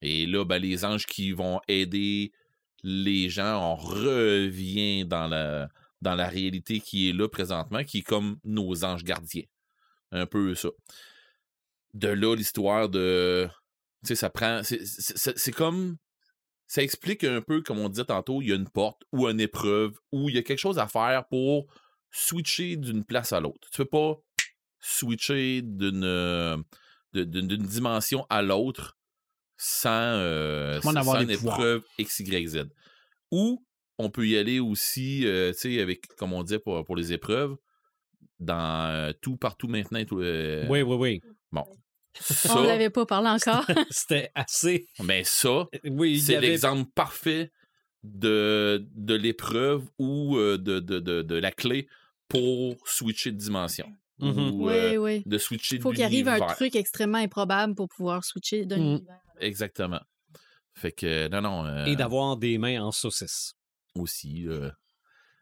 Et 0.02 0.26
là 0.28 0.46
ben, 0.46 0.60
les 0.60 0.86
anges 0.86 1.06
qui 1.08 1.32
vont 1.32 1.60
aider 1.68 2.32
les 2.84 3.30
gens 3.30 3.74
on 3.74 3.76
revient 3.76 5.06
dans 5.06 5.28
la 5.28 5.70
dans 6.02 6.16
la 6.16 6.28
réalité 6.28 6.80
qui 6.80 7.10
est 7.10 7.14
là 7.14 7.28
présentement 7.28 7.84
qui 7.84 8.00
est 8.00 8.04
comme 8.04 8.38
nos 8.44 8.86
anges 8.86 9.04
gardiens. 9.04 9.46
Un 10.12 10.28
peu 10.28 10.54
ça. 10.54 10.70
De 11.96 12.10
là 12.10 12.36
l'histoire 12.36 12.88
de 12.88 13.48
tu 14.04 14.10
sais 14.10 14.16
ça 14.16 14.30
prend 14.30 14.62
c'est 14.64 15.52
comme 15.52 15.98
ça 16.68 16.82
explique 16.82 17.24
un 17.24 17.42
peu, 17.42 17.62
comme 17.62 17.80
on 17.80 17.90
disait 17.90 18.06
tantôt, 18.06 18.42
il 18.42 18.50
y 18.50 18.52
a 18.52 18.56
une 18.56 18.70
porte 18.70 19.04
ou 19.12 19.28
une 19.28 19.40
épreuve 19.40 19.94
ou 20.12 20.30
il 20.30 20.36
y 20.36 20.38
a 20.38 20.44
quelque 20.44 20.60
chose 20.60 20.80
à 20.80 20.88
faire 20.88 21.28
pour 21.28 21.68
switcher 22.12 22.78
d'une 22.78 23.04
place 23.04 23.34
à 23.34 23.40
l'autre. 23.40 23.68
Tu 23.72 23.78
peux 23.78 23.86
pas 23.86 24.16
switcher 24.80 25.62
d'une 25.62 26.04
euh, 26.04 26.58
d'une 27.14 27.48
dimension 27.48 28.26
à 28.30 28.42
l'autre 28.42 28.98
sans, 29.58 29.90
euh, 29.90 30.82
sans 30.82 30.96
avoir 30.96 31.22
une 31.22 31.30
épreuve 31.30 31.84
X, 31.98 32.20
Y, 32.20 32.48
Z. 32.48 32.64
Ou 33.32 33.64
on 33.98 34.10
peut 34.10 34.28
y 34.28 34.38
aller 34.38 34.60
aussi, 34.60 35.26
euh, 35.26 35.52
tu 35.54 35.60
sais, 35.60 35.82
avec, 35.82 36.08
comme 36.18 36.34
on 36.34 36.44
disait 36.44 36.60
pour, 36.60 36.84
pour 36.84 36.96
les 36.96 37.14
épreuves, 37.14 37.56
dans 38.40 38.90
euh, 38.90 39.14
tout, 39.22 39.38
partout 39.38 39.68
maintenant. 39.68 40.04
Tout, 40.06 40.18
Oui, 40.18 40.82
oui, 40.82 40.82
oui. 40.82 41.22
On 41.54 41.64
Ça, 42.20 42.62
n'avait 42.62 42.90
pas 42.90 43.06
parlé 43.06 43.30
encore. 43.30 43.66
C'était 43.90 44.32
assez. 44.36 44.88
ben 45.00 45.24
ça, 45.26 45.68
Oui, 45.86 46.20
c'est 46.20 46.36
avait- 46.38 46.48
l'exemple 46.50 46.90
parfait 46.94 47.52
de, 48.04 48.86
de 48.96 49.14
l'épreuve 49.16 49.84
ou 49.98 50.38
euh, 50.38 50.58
de, 50.58 50.80
de, 50.80 51.00
de, 51.00 51.22
de 51.22 51.36
la 51.36 51.52
clé 51.52 51.88
pour 52.28 52.76
switcher 52.88 53.32
de 53.32 53.38
dimension. 53.38 53.88
Mhm. 54.20 54.52
Ou 54.52 54.68
oui, 54.68 54.74
euh, 54.74 54.98
oui. 54.98 55.24
de 55.26 55.38
switcher 55.38 55.78
Il 55.78 55.82
faut 55.82 55.92
qu'il 55.92 56.04
arrive 56.04 56.28
un 56.28 56.40
truc 56.40 56.76
extrêmement 56.76 57.18
improbable 57.18 57.76
pour 57.76 57.88
pouvoir 57.90 58.24
switcher 58.24 58.66
d'un 58.66 58.78
Mm. 58.78 58.82
univers. 58.82 59.20
Exactement. 59.40 60.02
Fait 60.76 60.92
que, 60.92 61.28
non, 61.30 61.42
non. 61.42 61.66
euh, 61.66 61.86
Et 61.86 61.96
d'avoir 61.96 62.38
des 62.38 62.58
mains 62.58 62.82
en 62.84 62.92
saucisse. 62.92 63.56
Aussi. 63.96 64.48
euh, 64.48 64.70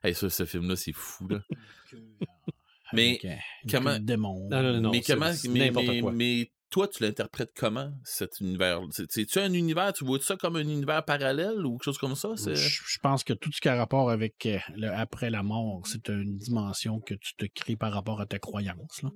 hey, 0.03 0.13
ça, 0.13 0.29
ce 0.29 0.45
film-là, 0.45 0.75
c'est 0.75 0.93
fou, 0.93 1.27
là. 1.27 1.39
Mais 2.93 3.09
Avec, 3.21 3.25
euh, 3.25 3.35
comment- 3.69 3.99
démon. 3.99 4.49
Non, 4.49 4.61
non, 4.61 4.81
non. 4.81 4.91
mais 4.91 5.01
comment. 5.01 5.31
Mais, 5.49 5.71
mais- 5.71 6.01
quoi. 6.01 6.11
mais 6.11 6.51
toi, 6.71 6.87
tu 6.87 7.03
l'interprètes 7.03 7.51
comment, 7.55 7.91
cet 8.03 8.39
univers? 8.39 8.81
C'est- 8.91 9.11
C'est-tu 9.11 9.37
un 9.39 9.53
univers? 9.53 9.93
Tu 9.93 10.03
vois 10.03 10.19
ça 10.19 10.35
comme 10.37 10.55
un 10.55 10.61
univers 10.67 11.05
parallèle 11.05 11.63
ou 11.65 11.73
quelque 11.77 11.83
chose 11.83 11.97
comme 11.99 12.15
ça? 12.15 12.29
Je, 12.37 12.55
je 12.55 12.99
pense 12.99 13.23
que 13.23 13.33
tout 13.33 13.51
ce 13.51 13.61
qui 13.61 13.69
a 13.69 13.75
rapport 13.75 14.09
avec 14.09 14.45
euh, 14.47 14.57
le 14.75 14.87
après 14.89 15.29
la 15.29 15.43
mort, 15.43 15.81
c'est 15.85 16.07
une 16.09 16.37
dimension 16.39 16.99
que 16.99 17.13
tu 17.13 17.35
te 17.35 17.45
crées 17.45 17.75
par 17.75 17.93
rapport 17.93 18.19
à 18.21 18.25
ta 18.25 18.39
croyance. 18.39 19.03
Là. 19.03 19.09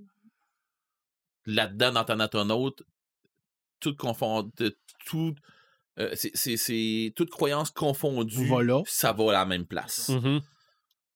là-dedans, 1.47 1.91
dans 1.93 2.03
Thanatonaute, 2.06 2.84
tout 3.80 3.95
confond, 3.95 4.51
de- 4.58 4.78
tout, 5.06 5.36
euh, 5.99 6.12
c'est- 6.16 6.32
c'est 6.36 6.58
c'est- 6.58 7.14
toute 7.16 7.30
croyance 7.30 7.70
confondue, 7.72 8.47
Voilà. 8.47 8.82
ça 8.88 9.14
va 9.14 9.30
à 9.30 9.34
la 9.34 9.45
même 9.45 9.66
place. 9.66 10.10
Mhm. 10.10 10.41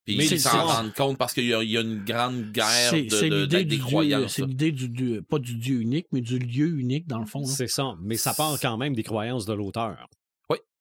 Puis 0.10 0.18
Mais 0.18 0.28
ils 0.28 0.40
s'en 0.40 0.66
rendent 0.66 0.94
compte 0.94 1.18
parce 1.18 1.34
qu'il 1.34 1.46
y, 1.46 1.54
a- 1.54 1.62
il 1.64 1.70
y 1.70 1.78
a 1.78 1.82
une 1.82 2.04
grande 2.04 2.52
guerre 2.52 2.90
C'est 2.90 3.04
de, 3.04 3.22
de- 3.30 3.36
l'idée 3.42 3.66
des 3.66 3.76
du 3.78 3.82
croyances. 3.82 4.34
C'est 4.34 4.46
l'idée 4.46 4.72
du 4.72 4.90
Dieu, 4.90 5.22
pas 5.22 5.40
du 5.40 5.56
Dieu 5.56 5.82
unique, 5.82 6.08
mais 6.12 6.22
du 6.22 6.40
lieu 6.40 6.68
unique 6.80 7.08
dans 7.08 7.20
le 7.20 7.26
fond. 7.26 7.42
là. 7.42 7.46
C'est 7.48 7.68
ça. 7.68 7.96
Mais 8.02 8.18
ça 8.18 8.34
part 8.34 8.60
quand 8.60 8.78
même 8.78 8.94
des 8.96 9.04
croyances 9.04 9.46
de 9.46 9.54
l'auteur. 9.54 10.08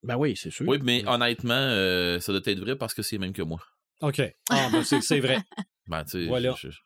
Ben 0.05 0.17
oui, 0.17 0.37
c'est 0.37 0.51
sûr. 0.53 0.65
Oui, 0.69 0.79
mais 0.81 1.05
honnêtement, 1.09 1.55
euh, 1.55 2.21
ça 2.21 2.31
doit 2.31 2.41
être 2.45 2.61
vrai 2.61 2.77
parce 2.77 2.95
que 2.95 3.03
c'est 3.03 3.19
même 3.19 3.33
que 3.33 3.43
moi. 3.43 3.59
OK. 4.01 4.23
Ah, 4.49 4.69
ben 4.71 4.85
c'est 4.85 5.01
c'est 5.01 5.19
vrai. 5.19 5.39
Ben, 5.89 6.05
tu 6.05 6.23
sais, 6.23 6.27
Voilà. 6.29 6.55
je- 6.57 6.71
je- 6.71 6.79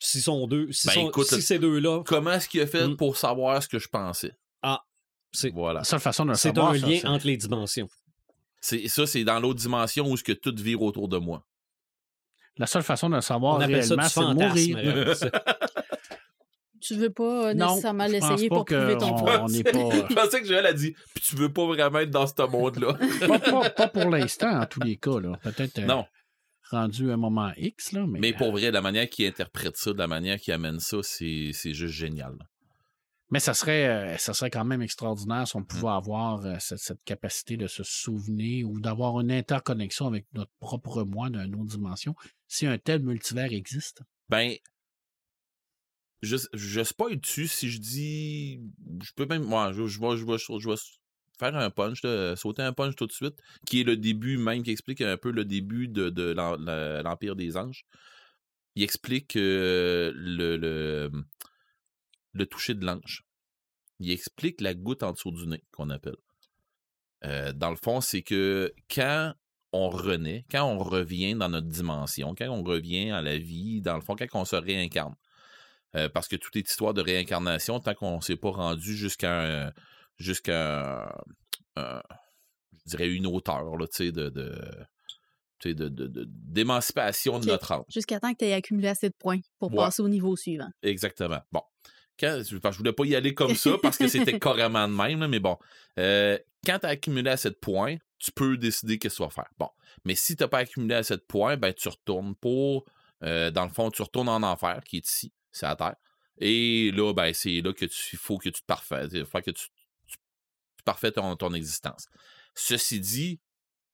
Si 0.00 0.20
sont 0.20 0.46
deux, 0.46 0.70
si, 0.70 0.86
Ben, 0.88 0.92
sont- 0.94 1.08
écoute, 1.08 1.26
si 1.28 1.40
ces 1.42 1.58
deux-là, 1.58 2.02
Comment 2.04 2.32
est-ce 2.32 2.48
qu'il 2.48 2.60
a 2.60 2.66
fait 2.66 2.86
Mm. 2.86 2.96
pour 2.96 3.16
savoir 3.16 3.62
ce 3.62 3.68
que 3.68 3.78
je 3.78 3.88
pensais? 3.88 4.32
c'est 5.32 5.50
Voilà. 5.52 5.80
La 5.80 5.84
seule 5.84 6.00
façon 6.00 6.24
de 6.24 6.30
le 6.30 6.36
c'est 6.36 6.48
savoir, 6.48 6.72
un 6.72 6.78
ça, 6.78 6.86
lien 6.86 6.98
c'est- 7.00 7.06
entre 7.06 7.26
les 7.26 7.36
dimensions. 7.36 7.88
C'est, 8.60 8.88
ça, 8.88 9.06
c'est 9.06 9.24
dans 9.24 9.38
l'autre 9.40 9.60
dimension 9.60 10.06
où 10.10 10.16
ce 10.16 10.24
que 10.24 10.32
tout 10.32 10.54
vire 10.56 10.82
autour 10.82 11.08
de 11.08 11.18
moi. 11.18 11.44
La 12.56 12.66
seule 12.66 12.82
façon 12.82 13.08
de 13.08 13.14
le 13.14 13.20
savoir 13.20 13.56
On 13.56 13.60
appelle 13.60 13.84
ça 13.84 13.94
réellement, 13.94 14.08
c'est 14.08 14.20
de 14.20 14.74
mourir. 14.74 15.14
Tu 16.80 16.94
veux 16.94 17.10
pas 17.10 17.48
euh, 17.48 17.54
Non, 17.54 17.70
nécessairement 17.70 18.06
l'essayer 18.06 18.48
pour 18.48 18.64
prouver 18.64 18.96
ton 18.96 19.14
point? 19.14 19.40
on 19.40 19.46
pas, 19.46 20.06
Je 20.10 20.14
pensais 20.14 20.40
que 20.40 20.46
Joël 20.46 20.64
a 20.64 20.72
dit, 20.72 20.92
puis 21.14 21.24
tu 21.26 21.36
veux 21.36 21.52
pas 21.52 21.66
vraiment 21.66 21.98
être 21.98 22.10
dans 22.10 22.26
ce 22.26 22.48
monde-là. 22.48 22.94
pas, 23.26 23.38
pas- 23.38 23.70
pas 23.70 23.88
pour 23.88 24.10
l'instant, 24.10 24.60
en 24.60 24.66
tous 24.66 24.80
les 24.80 24.96
cas. 24.96 25.18
là. 25.20 25.38
Peut-être 25.42 25.80
euh, 25.80 25.86
non. 25.86 26.06
rendu 26.70 27.10
un 27.10 27.16
moment 27.16 27.50
X. 27.56 27.92
Là, 27.92 28.06
mais, 28.06 28.20
Mais 28.20 28.32
pour 28.32 28.52
vrai, 28.52 28.70
la 28.70 28.80
manière 28.80 29.08
qu'il 29.08 29.26
interprète 29.26 29.76
ça, 29.76 29.92
de 29.92 29.98
la 29.98 30.06
manière 30.06 30.38
qu'il 30.38 30.54
amène 30.54 30.78
ça, 30.78 30.98
c'est 31.02 31.50
c'est 31.52 31.74
juste 31.74 31.94
génial. 31.94 32.36
Mais 33.30 33.40
ça 33.40 33.52
serait, 33.52 33.88
euh, 33.88 34.16
ça 34.16 34.32
serait 34.32 34.50
quand 34.50 34.64
même 34.64 34.80
extraordinaire 34.82 35.46
si 35.46 35.56
on 35.56 35.60
Mm. 35.60 35.66
pouvait 35.66 35.88
avoir 35.90 36.44
euh, 36.46 36.56
cette, 36.60 36.78
cette 36.78 37.04
capacité 37.04 37.56
de 37.56 37.66
se 37.66 37.82
souvenir 37.82 38.68
ou 38.68 38.80
d'avoir 38.80 39.20
une 39.20 39.30
interconnexion 39.30 40.06
avec 40.06 40.26
notre 40.32 40.52
propre 40.60 41.02
moi 41.02 41.28
d'une 41.28 41.54
autre 41.54 41.70
dimension, 41.70 42.14
si 42.46 42.66
un 42.66 42.78
tel 42.78 43.02
multivers 43.02 43.52
existe. 43.52 44.02
Ben, 44.30 44.54
je, 46.22 46.36
je 46.52 46.82
spoil 46.82 47.20
dessus 47.20 47.46
si 47.48 47.70
je 47.70 47.78
dis. 47.78 48.60
Je 49.02 49.12
peux 49.14 49.26
même. 49.26 49.42
Moi, 49.44 49.72
je, 49.72 49.86
je, 49.86 50.00
vais, 50.00 50.16
je, 50.16 50.24
vais, 50.24 50.38
je 50.38 50.68
vais 50.68 50.76
faire 51.38 51.54
un 51.54 51.70
punch, 51.70 52.02
là, 52.02 52.34
sauter 52.34 52.62
un 52.62 52.72
punch 52.72 52.96
tout 52.96 53.06
de 53.06 53.12
suite, 53.12 53.36
qui 53.66 53.80
est 53.82 53.84
le 53.84 53.96
début 53.96 54.38
même, 54.38 54.62
qui 54.62 54.70
explique 54.72 55.00
un 55.02 55.16
peu 55.16 55.30
le 55.30 55.44
début 55.44 55.86
de, 55.86 56.10
de 56.10 56.32
l'Empire 57.02 57.36
des 57.36 57.56
Anges. 57.56 57.84
Il 58.74 58.82
explique 58.82 59.36
euh, 59.36 60.12
le, 60.14 60.56
le, 60.56 61.10
le 62.32 62.46
toucher 62.46 62.74
de 62.74 62.84
l'ange. 62.84 63.24
Il 64.00 64.10
explique 64.10 64.60
la 64.60 64.74
goutte 64.74 65.02
en 65.02 65.12
dessous 65.12 65.32
du 65.32 65.46
nez, 65.46 65.62
qu'on 65.72 65.90
appelle. 65.90 66.16
Euh, 67.24 67.52
dans 67.52 67.70
le 67.70 67.76
fond, 67.76 68.00
c'est 68.00 68.22
que 68.22 68.72
quand 68.92 69.34
on 69.72 69.88
renaît, 69.90 70.44
quand 70.50 70.64
on 70.64 70.78
revient 70.78 71.34
dans 71.34 71.48
notre 71.48 71.66
dimension, 71.66 72.34
quand 72.36 72.48
on 72.48 72.62
revient 72.62 73.10
à 73.10 73.20
la 73.22 73.38
vie, 73.38 73.80
dans 73.80 73.96
le 73.96 74.02
fond, 74.02 74.14
quand 74.16 74.26
on 74.34 74.44
se 74.44 74.56
réincarne, 74.56 75.14
euh, 75.96 76.08
parce 76.08 76.28
que 76.28 76.36
tout 76.36 76.56
est 76.56 76.68
histoire 76.68 76.94
de 76.94 77.00
réincarnation 77.02 77.80
tant 77.80 77.94
qu'on 77.94 78.16
ne 78.16 78.20
s'est 78.22 78.36
pas 78.36 78.50
rendu 78.50 78.96
jusqu'à 78.96 79.72
jusqu'à 80.16 81.12
je 81.76 82.90
dirais, 82.96 83.08
une 83.12 83.26
hauteur, 83.26 83.76
là, 83.76 83.86
tu 83.86 83.96
sais, 84.06 84.12
de, 84.12 84.30
de, 84.30 84.50
sais, 85.62 85.74
de, 85.74 85.88
de- 85.88 86.06
de- 86.06 86.24
d'émancipation 86.28 87.38
de 87.38 87.46
notre 87.46 87.70
âge. 87.72 87.84
Jusqu'à 87.88 88.18
temps 88.18 88.32
que 88.32 88.38
tu 88.38 88.44
aies 88.46 88.54
accumulé 88.54 88.88
assez 88.88 89.08
de 89.10 89.14
points 89.18 89.40
pour 89.58 89.70
Ouais. 89.72 89.76
passer 89.76 90.02
au 90.02 90.08
niveau 90.08 90.34
suivant. 90.36 90.68
Exactement. 90.82 91.40
Bon. 91.52 91.62
Quand, 92.18 92.42
je 92.42 92.76
voulais 92.76 92.92
pas 92.92 93.04
y 93.04 93.14
aller 93.14 93.34
comme 93.34 93.54
ça 93.54 93.76
parce 93.82 93.96
que 93.96 94.08
c'était 94.08 94.38
carrément 94.40 94.88
de 94.88 94.94
même, 94.94 95.20
là, 95.20 95.28
mais 95.28 95.38
bon. 95.38 95.56
Euh, 95.98 96.38
quand 96.66 96.78
tu 96.80 96.86
as 96.86 96.90
accumulé 96.90 97.30
assez 97.30 97.50
de 97.50 97.54
points, 97.54 97.96
tu 98.18 98.32
peux 98.32 98.56
décider 98.56 98.98
qu'est-ce 98.98 99.18
que 99.18 99.22
tu 99.22 99.28
vas 99.28 99.30
faire. 99.30 99.50
Bon. 99.58 99.70
Mais 100.04 100.14
si 100.14 100.34
tu 100.36 100.42
n'as 100.42 100.48
pas 100.48 100.58
accumulé 100.58 100.96
assez 100.96 101.16
de 101.16 101.22
points, 101.22 101.56
ben 101.56 101.72
tu 101.72 101.88
retournes 101.88 102.34
pour. 102.34 102.84
euh, 103.22 103.50
dans 103.50 103.64
le 103.64 103.70
fond, 103.70 103.90
tu 103.90 104.02
retournes 104.02 104.28
en 104.28 104.42
enfer, 104.42 104.80
qui 104.84 104.98
est 104.98 105.06
ici, 105.06 105.32
c'est 105.52 105.66
à 105.66 105.76
terre. 105.76 105.96
Et 106.38 106.90
là, 106.92 107.12
ben, 107.12 107.32
c'est 107.34 107.60
là 107.60 107.72
que 107.72 107.84
tu 107.84 108.16
faut 108.16 108.38
que 108.38 108.48
tu 108.48 108.60
te 108.60 108.66
parfaites. 108.66 109.10
Il 109.12 109.24
faut 109.24 109.40
que 109.40 109.50
tu, 109.50 109.66
tu, 110.06 110.16
tu 110.76 110.84
parfaites 110.84 111.14
ton, 111.14 111.34
ton 111.36 111.52
existence. 111.52 112.06
Ceci 112.54 113.00
dit, 113.00 113.40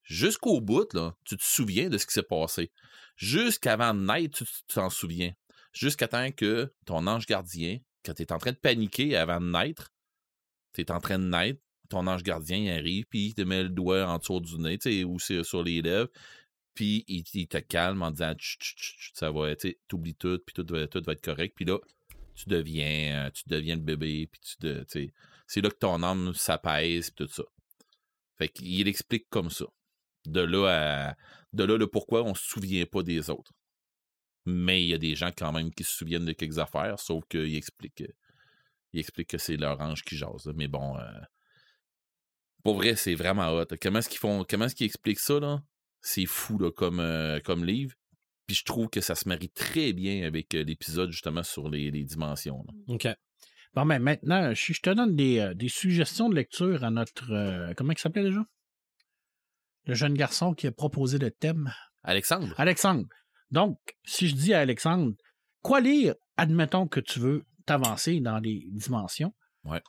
jusqu'au 0.03 0.61
bout, 0.61 0.93
là, 0.95 1.15
tu 1.25 1.37
te 1.37 1.43
souviens 1.45 1.89
de 1.89 1.99
ce 1.99 2.07
qui 2.07 2.13
s'est 2.13 2.23
passé. 2.23 2.71
Jusqu'avant 3.17 3.95
de 3.95 4.01
naître, 4.01 4.39
tu 4.39 4.45
tu 4.45 4.75
t'en 4.75 4.91
souviens. 4.91 5.33
Jusqu'à 5.73 6.09
temps 6.09 6.31
que 6.33 6.73
ton 6.85 7.07
ange 7.07 7.27
gardien, 7.27 7.79
quand 8.05 8.15
tu 8.15 8.23
es 8.23 8.33
en 8.33 8.39
train 8.39 8.53
de 8.53 8.57
paniquer 8.57 9.17
avant 9.17 9.41
de 9.41 9.51
naître, 9.51 9.93
tu 10.73 10.81
es 10.81 10.91
en 10.91 11.01
train 11.01 11.19
de 11.19 11.25
naître, 11.25 11.61
ton 11.89 12.07
ange 12.07 12.23
gardien 12.23 12.59
il 12.59 12.71
arrive, 12.71 13.07
puis 13.07 13.27
il 13.27 13.35
te 13.35 13.43
met 13.43 13.63
le 13.63 13.69
doigt 13.69 14.07
en 14.07 14.19
dessous 14.19 14.41
du 14.41 14.59
nez, 14.59 15.05
ou 15.05 15.19
sur 15.19 15.63
les 15.63 15.83
lèvres, 15.83 16.11
puis 16.75 17.05
il, 17.07 17.25
te 17.25 17.59
calme 17.59 18.03
en 18.03 18.11
disant 18.11 18.35
ça 19.15 19.31
va, 19.31 19.55
tu 19.55 19.69
sais, 19.69 19.79
t'oublies 19.89 20.17
tout, 20.17 20.41
puis 20.45 20.55
tout, 20.55 20.67
va- 20.69 20.83
être 20.83 21.21
correct, 21.21 21.55
puis 21.55 21.65
là, 21.65 21.79
tu 22.35 22.49
deviens, 22.49 23.27
euh, 23.27 23.31
tu 23.31 23.45
deviens 23.47 23.77
le 23.77 23.83
bébé, 23.83 24.29
puis 24.31 24.41
tu, 24.59 25.13
c'est 25.47 25.61
là 25.61 25.71
que 25.71 25.77
ton 25.77 26.03
âme 26.03 26.35
s'apaise, 26.35 27.11
puis 27.11 27.27
tout 27.27 27.33
ça. 27.33 27.45
Fait 28.37 28.49
qu'il 28.49 28.89
explique 28.89 29.29
comme 29.31 29.51
ça. 29.51 29.67
De 30.27 30.41
là 30.41 31.11
à, 31.11 31.17
de 31.53 31.65
là 31.65 31.77
le 31.77 31.87
pourquoi 31.87 32.25
on 32.25 32.35
se 32.35 32.45
souvient 32.45 32.87
pas 32.87 33.03
des 33.03 33.31
autres. 33.31 33.53
Mais 34.47 34.83
il 34.85 34.89
y 34.89 34.95
a 34.95 34.99
des 34.99 35.15
gens 35.15 35.31
quand 35.37 35.53
même 35.53 35.73
qui 35.73 35.85
se 35.85 35.93
souviennent 35.93 36.27
de 36.27 36.33
quelques 36.33 36.59
affaires, 36.59 36.99
sauf 36.99 37.25
qu'il 37.29 37.55
explique, 37.57 38.03
euh, 38.03 38.09
il 38.93 39.01
explique 39.01 39.29
que 39.31 39.39
c'est 39.39 39.57
leur 39.57 39.81
ange 39.81 40.03
qui 40.05 40.17
jase. 40.17 40.47
là. 40.47 40.53
Mais 40.55 40.69
bon, 40.69 40.99
euh, 40.99 41.03
pour 42.63 42.77
vrai, 42.77 42.95
c'est 42.97 43.15
vraiment 43.15 43.49
hot. 43.51 43.67
Comment 43.81 43.99
est-ce 44.01 44.09
qu'ils 44.09 44.19
font, 44.19 44.45
comment 44.49 44.67
est-ce 44.67 44.75
qu'ils 44.75 44.87
expliquent 44.87 45.21
ça, 45.21 45.39
là? 45.41 45.63
C'est 46.01 46.27
fou, 46.27 46.59
là, 46.59 46.71
comme, 46.71 47.01
euh, 47.01 47.41
comme 47.41 47.65
livre. 47.65 47.95
Puis 48.47 48.57
je 48.57 48.65
trouve 48.65 48.89
que 48.91 49.01
ça 49.01 49.15
se 49.15 49.27
marie 49.27 49.49
très 49.49 49.95
bien 49.95 50.27
avec 50.27 50.55
euh, 50.55 50.63
l'épisode, 50.65 51.11
justement, 51.11 51.43
sur 51.43 51.71
les, 51.71 51.91
les 51.91 52.05
dimensions. 52.05 52.63
là. 52.67 52.95
OK. 52.95 53.09
Bon, 53.73 53.87
ben 53.87 53.99
maintenant, 53.99 54.53
je, 54.55 54.73
je 54.75 54.81
te 54.81 54.91
donne 54.91 55.17
des, 55.17 55.53
des 55.57 55.69
suggestions 55.69 56.29
de 56.29 56.35
lecture 56.35 56.85
à 56.85 56.91
notre. 56.91 57.33
euh, 57.33 57.73
comment 57.75 57.93
il 57.93 57.99
s'appelait 57.99 58.23
déjà? 58.25 58.45
Le 59.87 59.95
jeune 59.95 60.15
garçon 60.15 60.55
qui 60.55 60.67
a 60.67 60.73
proposé 60.73 61.19
le 61.19 61.31
thème. 61.31 61.73
Alexandre? 62.03 62.55
Alexandre. 62.59 63.09
Donc, 63.51 63.79
si 64.05 64.29
je 64.29 64.35
dis 64.35 64.55
à 64.55 64.61
Alexandre, 64.61 65.15
quoi 65.63 65.81
lire, 65.81 66.15
admettons 66.37 66.87
que 66.87 67.01
tu 67.01 67.21
veux 67.21 67.45
t'avancer 67.67 68.21
dans 68.21 68.39
les 68.39 68.67
dimensions. 68.71 69.35
Ouais. 69.65 69.83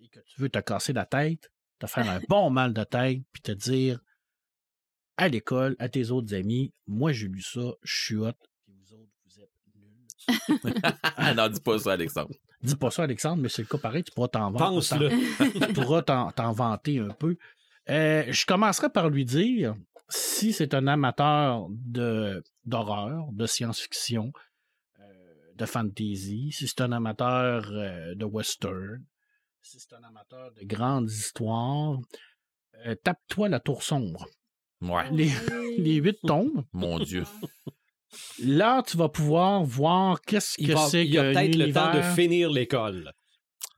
Et 0.00 0.08
que 0.08 0.20
tu 0.20 0.40
veux 0.40 0.48
te 0.48 0.58
casser 0.58 0.92
la 0.92 1.06
tête, 1.06 1.50
te 1.78 1.86
faire 1.86 2.08
un 2.08 2.20
bon 2.28 2.50
mal 2.50 2.72
de 2.72 2.84
tête, 2.84 3.22
puis 3.32 3.42
te 3.42 3.52
dire 3.52 4.00
à 5.16 5.28
l'école, 5.28 5.76
à 5.78 5.88
tes 5.88 6.10
autres 6.10 6.34
amis, 6.34 6.72
moi 6.86 7.12
j'ai 7.12 7.28
lu 7.28 7.40
ça, 7.40 7.72
je 7.82 8.02
suis 8.04 8.16
hot, 8.16 8.32
puis 8.64 8.74
vous 8.74 8.94
autres, 8.94 9.12
vous 9.26 9.40
êtes 9.40 9.50
nuls. 9.76 10.74
ah 11.02 11.34
non, 11.36 11.48
dis 11.48 11.60
pas 11.60 11.78
ça, 11.78 11.92
Alexandre. 11.92 12.34
Dis 12.62 12.76
pas 12.76 12.90
ça, 12.90 13.02
Alexandre, 13.02 13.42
mais 13.42 13.48
c'est 13.48 13.62
le 13.62 13.68
cas 13.68 13.78
pareil, 13.78 14.02
tu 14.02 14.12
pourras 14.12 14.28
t'en. 14.28 14.52
Pense-le. 14.52 15.10
tu 15.66 15.72
pourras 15.74 16.02
t'en, 16.02 16.32
t'en 16.32 16.52
vanter 16.52 16.98
un 16.98 17.10
peu. 17.10 17.36
Euh, 17.90 18.24
je 18.28 18.46
commencerai 18.46 18.88
par 18.88 19.10
lui 19.10 19.24
dire 19.24 19.74
si 20.08 20.52
c'est 20.52 20.74
un 20.74 20.86
amateur 20.86 21.66
de, 21.70 22.42
d'horreur, 22.64 23.28
de 23.32 23.46
science-fiction, 23.46 24.32
euh, 25.00 25.02
de 25.56 25.64
fantasy, 25.66 26.52
si 26.52 26.68
c'est 26.68 26.80
un 26.82 26.92
amateur 26.92 27.68
euh, 27.72 28.14
de 28.14 28.24
western, 28.24 29.04
si 29.62 29.80
c'est 29.80 29.94
un 29.94 30.02
amateur 30.04 30.52
de 30.52 30.64
grandes 30.64 31.10
histoires, 31.10 31.98
euh, 32.86 32.94
tape-toi 33.02 33.48
la 33.48 33.60
tour 33.60 33.82
sombre. 33.82 34.26
Ouais. 34.82 35.10
Les, 35.12 35.30
les 35.78 35.94
huit 35.94 36.18
tombes. 36.22 36.64
Mon 36.72 36.98
Dieu. 36.98 37.24
Là, 38.42 38.82
tu 38.86 38.96
vas 38.96 39.08
pouvoir 39.08 39.64
voir 39.64 40.20
qu'est-ce 40.20 40.56
que 40.62 40.76
c'est 40.88 41.04
il 41.06 41.14
y 41.14 41.18
a 41.18 41.32
peut-être 41.32 41.56
le 41.56 41.72
temps 41.72 41.92
de 41.94 42.02
finir 42.02 42.50
l'école. 42.50 43.12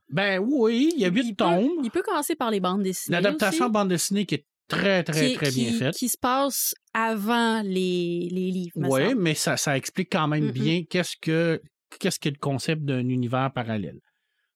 Ben 0.09 0.39
oui, 0.39 0.91
il 0.95 1.01
y 1.01 1.05
a 1.05 1.09
huit 1.09 1.25
Il 1.25 1.35
peut- 1.35 1.43
tombes. 1.45 1.69
Il 1.83 1.91
peut 1.91 2.01
commencer 2.03 2.35
par 2.35 2.51
les 2.51 2.59
bandes 2.59 2.83
dessinées. 2.83 3.15
L'adaptation 3.15 3.69
bande 3.69 3.89
dessinée 3.89 4.25
qui 4.25 4.35
est 4.35 4.45
très, 4.67 5.03
très, 5.03 5.29
qui- 5.29 5.35
très 5.35 5.51
bien 5.51 5.71
qui- 5.71 5.77
faite. 5.77 5.95
Qui 5.95 6.09
se 6.09 6.17
passe 6.17 6.73
avant 6.93 7.61
les, 7.63 8.27
les 8.31 8.51
livres. 8.51 8.73
Oui, 8.77 9.15
mais 9.15 9.33
ça, 9.33 9.57
ça 9.57 9.77
explique 9.77 10.11
quand 10.11 10.27
même 10.27 10.51
bien 10.51 10.83
qu'est-ce 10.89 11.15
que 11.21 11.61
qu'est-ce 11.99 12.19
qu'est 12.19 12.31
le 12.31 12.37
concept 12.39 12.83
d'un 12.83 13.07
univers 13.07 13.51
parallèle. 13.53 13.99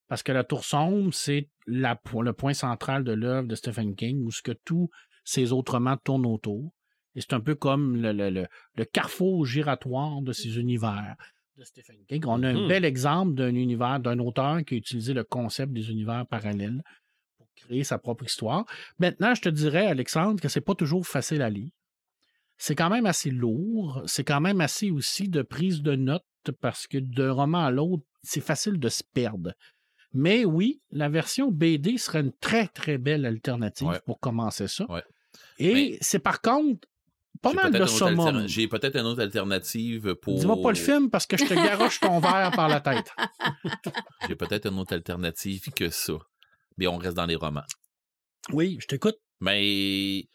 Parce 0.08 0.22
que 0.24 0.32
la 0.34 0.44
Tour 0.44 0.66
Sombre, 0.66 1.14
c'est 1.14 1.48
le 1.68 2.32
point 2.32 2.54
central 2.54 3.04
de 3.06 3.14
l'œuvre 3.14 3.48
de 3.48 3.56
Stephen 3.56 3.96
King, 3.96 4.24
où 4.26 4.32
ce 4.32 4.42
que 4.42 4.52
tous 4.66 4.90
ces 5.24 5.54
autres 5.54 5.74
romans 5.74 5.96
tournent 6.04 6.26
autour. 6.26 6.74
Et 7.16 7.22
c'est 7.22 7.34
un 7.34 7.40
peu 7.40 7.56
comme 7.56 7.96
le, 8.02 8.12
le- 8.12 8.30
le- 8.30 8.48
le 8.76 8.86
carrefour 8.86 9.46
giratoire 9.46 10.22
de 10.22 10.34
ces 10.34 10.58
univers 10.60 11.16
de 11.58 11.64
Stephen 11.64 11.98
King. 12.08 12.24
On 12.28 12.44
a 12.44 12.50
un 12.50 12.62
Mhm. 12.64 12.68
bel 12.68 12.86
exemple 12.86 13.34
d'un 13.36 13.54
univers, 13.56 14.00
d'un 14.00 14.20
auteur 14.20 14.64
qui 14.66 14.74
a 14.74 14.78
utilisé 14.78 15.14
le 15.14 15.24
concept 15.24 15.72
des 15.74 15.90
univers 15.90 16.26
parallèles 16.28 16.82
créer 17.56 17.84
sa 17.84 17.98
propre 17.98 18.26
histoire. 18.26 18.66
Maintenant, 19.00 19.34
je 19.36 19.42
te 19.42 19.50
dirais, 19.50 19.88
Alexandre, 19.88 20.42
que 20.42 20.50
c'est 20.50 20.62
pas 20.62 20.76
toujours 20.76 21.06
facile 21.06 21.42
à 21.42 21.50
lire 21.50 21.70
c'est 22.62 22.76
quand 22.76 22.92
même 22.92 23.08
assez 23.08 23.32
lourd. 23.32 24.04
C'est 24.06 24.24
quand 24.24 24.40
même 24.40 24.62
assez 24.62 24.92
aussi 24.92 25.28
de 25.28 25.42
prise 25.42 25.82
de 25.82 25.96
notes 25.96 26.24
parce 26.62 26.86
que 26.86 27.00
d'un 27.00 27.32
roman 27.32 27.66
à 27.66 27.72
l'autre, 27.72 28.04
c'est 28.22 28.40
facile 28.40 28.80
de 28.80 28.88
se 28.88 29.02
perdre. 29.04 29.54
Mais 30.14 30.46
oui, 30.46 30.80
la 30.92 31.10
version 31.10 31.52
BD 31.52 31.98
serait 31.98 32.20
une 32.20 32.34
très, 32.34 32.68
très 32.68 33.00
belle 33.00 33.26
alternative 33.26 33.88
Ouais. 33.88 34.00
pour 34.06 34.20
commencer 34.20 34.68
ça. 34.68 34.86
Ouais. 34.92 35.02
Et 35.58 35.98
c'est 36.02 36.20
par 36.20 36.40
contre 36.40 36.88
pas 37.42 37.54
mal 37.54 37.72
de 37.72 37.84
summum. 37.88 38.48
J'ai 38.48 38.68
peut-être 38.68 38.96
une 38.96 39.08
autre 39.08 39.22
alternative 39.22 40.14
pour. 40.22 40.38
Dis-moi 40.38 40.62
pas 40.62 40.70
le 40.70 40.76
film 40.76 41.10
parce 41.10 41.26
que 41.26 41.38
je 41.38 41.46
te 41.46 41.56
garoche 41.56 42.00
ton 42.00 42.20
verre 42.20 42.52
par 42.52 42.68
la 42.68 42.80
tête. 42.80 43.12
J'ai 44.28 44.36
peut-être 44.36 44.68
une 44.68 44.78
autre 44.78 44.94
alternative 44.94 45.72
que 45.76 45.90
ça. 45.90 46.14
Mais 46.82 46.88
on 46.88 46.98
reste 46.98 47.16
dans 47.16 47.28
les 47.28 47.36
romans. 47.36 47.64
Oui, 48.52 48.78
je 48.82 48.88
t'écoute. 48.88 49.20
Mais 49.40 50.28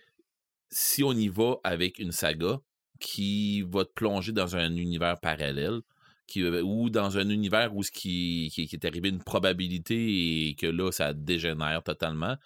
si 0.71 1.03
on 1.03 1.13
y 1.13 1.27
va 1.27 1.57
avec 1.65 1.99
une 1.99 2.13
saga 2.13 2.61
qui 3.01 3.63
va 3.63 3.85
te 3.85 3.91
plonger 3.93 4.31
dans 4.31 4.55
un 4.55 4.77
univers 4.77 5.19
parallèle, 5.19 5.81
qui, 6.29 6.45
ou 6.47 6.89
dans 6.89 7.19
un 7.19 7.29
univers 7.31 7.75
où 7.75 7.83
ce 7.83 7.91
qui, 7.91 8.49
qui, 8.55 8.69
qui 8.69 8.77
est 8.77 8.85
arrivé 8.87 9.09
une 9.09 9.25
probabilité 9.25 10.47
et 10.49 10.55
que 10.55 10.69
là, 10.69 10.93
ça 10.93 11.15
dégénère 11.15 11.83
totalement, 11.83 12.37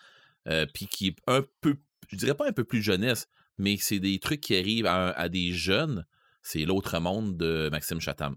euh, 0.48 0.64
puis 0.72 0.86
qui 0.86 1.09
est 1.09 1.16
un 1.26 1.44
peu, 1.61 1.76
je 2.09 2.16
dirais 2.16 2.34
pas 2.34 2.48
un 2.48 2.53
peu 2.53 2.64
plus 2.64 2.80
jeunesse, 2.80 3.28
mais 3.59 3.76
c'est 3.76 3.98
des 4.01 4.18
trucs 4.18 4.40
qui 4.40 4.57
arrivent 4.57 4.86
à, 4.86 5.11
à 5.11 5.28
des 5.28 5.53
jeunes, 5.53 6.07
c'est 6.42 6.64
L'autre 6.64 6.98
monde 7.01 7.36
de 7.36 7.68
Maxime 7.70 8.01
Chatham. 8.01 8.36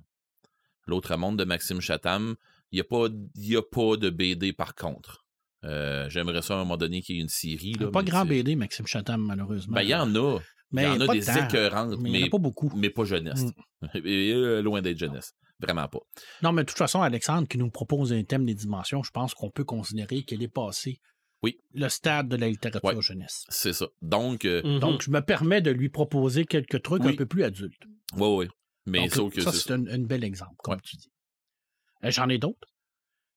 L'autre 0.87 1.15
monde 1.15 1.39
de 1.39 1.45
Maxime 1.45 1.79
Chatham, 1.79 2.35
il 2.73 2.75
n'y 2.75 2.81
a, 2.81 2.83
pas- 2.83 3.07
il 3.35 3.47
y 3.47 3.55
a 3.55 3.61
pas 3.61 3.95
de 3.95 4.09
BD 4.09 4.51
par 4.51 4.75
contre. 4.75 5.22
Euh, 5.63 6.09
J'aimerais 6.09 6.41
ça 6.41 6.53
à 6.55 6.57
un 6.57 6.59
moment 6.59 6.77
donné 6.77 7.01
qu'il 7.01 7.15
y 7.15 7.19
ait 7.19 7.21
une 7.21 7.29
série. 7.29 7.73
Là, 7.73 7.89
pas 7.91 8.01
mais 8.01 8.09
grand 8.09 8.23
c'est- 8.23 8.29
BD, 8.29 8.55
Maxime 8.55 8.85
Chatham, 8.87 9.21
malheureusement. 9.25 9.75
Ben, 9.75 9.81
il 9.83 9.89
y 9.89 9.95
en 9.95 10.13
a. 10.15 10.39
Il 10.75 10.81
y 10.81 10.85
en 10.87 10.99
a 11.01 11.07
des 11.07 11.29
écœurantes, 11.29 11.99
Mais 11.99 12.09
il 12.09 12.15
y 12.15 12.17
en 12.17 12.21
mais, 12.21 12.27
a 12.27 12.29
pas 12.31 12.37
beaucoup. 12.39 12.71
mais 12.75 12.89
pas 12.89 13.03
jeunesse. 13.05 13.43
Et, 14.03 14.31
euh, 14.33 14.61
loin 14.61 14.81
d'être 14.81 14.97
jeunesse. 14.97 15.33
Vraiment 15.59 15.87
pas. 15.87 15.99
Non, 16.41 16.51
mais 16.51 16.63
de 16.63 16.67
toute 16.67 16.77
façon, 16.77 17.01
Alexandre 17.01 17.47
qui 17.47 17.57
nous 17.59 17.69
propose 17.69 18.11
un 18.11 18.23
thème 18.23 18.45
des 18.45 18.55
dimensions, 18.55 19.03
je 19.03 19.11
pense 19.11 19.33
qu'on 19.35 19.51
peut 19.51 19.63
considérer 19.63 20.23
qu'elle 20.23 20.41
est 20.41 20.47
passée 20.53 20.99
Oui. 21.43 21.57
le 21.75 21.87
stade 21.89 22.27
de 22.27 22.35
la 22.37 22.49
littérature 22.49 22.83
Ouais. 22.83 23.01
jeunesse. 23.01 23.45
C'est 23.49 23.71
ça. 23.73 23.85
Donc, 24.01 24.45
euh, 24.45 24.61
Mhm. 24.63 24.79
Donc, 24.79 25.03
je 25.03 25.11
me 25.11 25.21
permets 25.21 25.61
de 25.61 25.69
lui 25.71 25.89
proposer 25.89 26.45
quelques 26.45 26.81
trucs 26.81 27.03
Oui. 27.03 27.11
un 27.13 27.15
peu 27.15 27.25
plus 27.27 27.43
adultes. 27.43 27.83
ouais, 28.17 28.35
ouais. 28.35 28.47
Mais 28.87 28.99
Donc, 29.01 29.13
sauf 29.13 29.33
que 29.33 29.41
ça, 29.41 29.51
c'est 29.53 29.71
un, 29.71 29.85
un 29.87 29.99
bel 29.99 30.23
exemple, 30.23 30.55
comme 30.57 30.73
Ouais. 30.73 30.79
tu 30.83 30.97
dis. 30.97 31.09
J'en 32.03 32.27
ai 32.29 32.37
d'autres? 32.39 32.67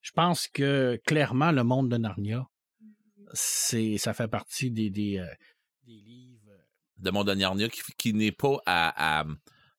Je 0.07 0.13
pense 0.13 0.47
que 0.47 1.01
clairement, 1.05 1.51
le 1.51 1.65
monde 1.65 1.89
de 1.91 1.97
Narnia, 1.97 2.47
c'est, 3.33 3.99
ça 3.99 4.15
fait 4.15 4.29
partie 4.29 4.71
des, 4.71 4.89
des, 4.89 5.19
euh, 5.19 5.27
des 5.85 5.95
livres. 5.99 6.53
de 6.99 7.11
mon 7.11 7.25
Narnia 7.25 7.69
qui, 7.69 7.81
qui 7.99 8.15
n'est 8.15 8.31
pas 8.31 8.59
à, 8.67 9.21
à, 9.21 9.27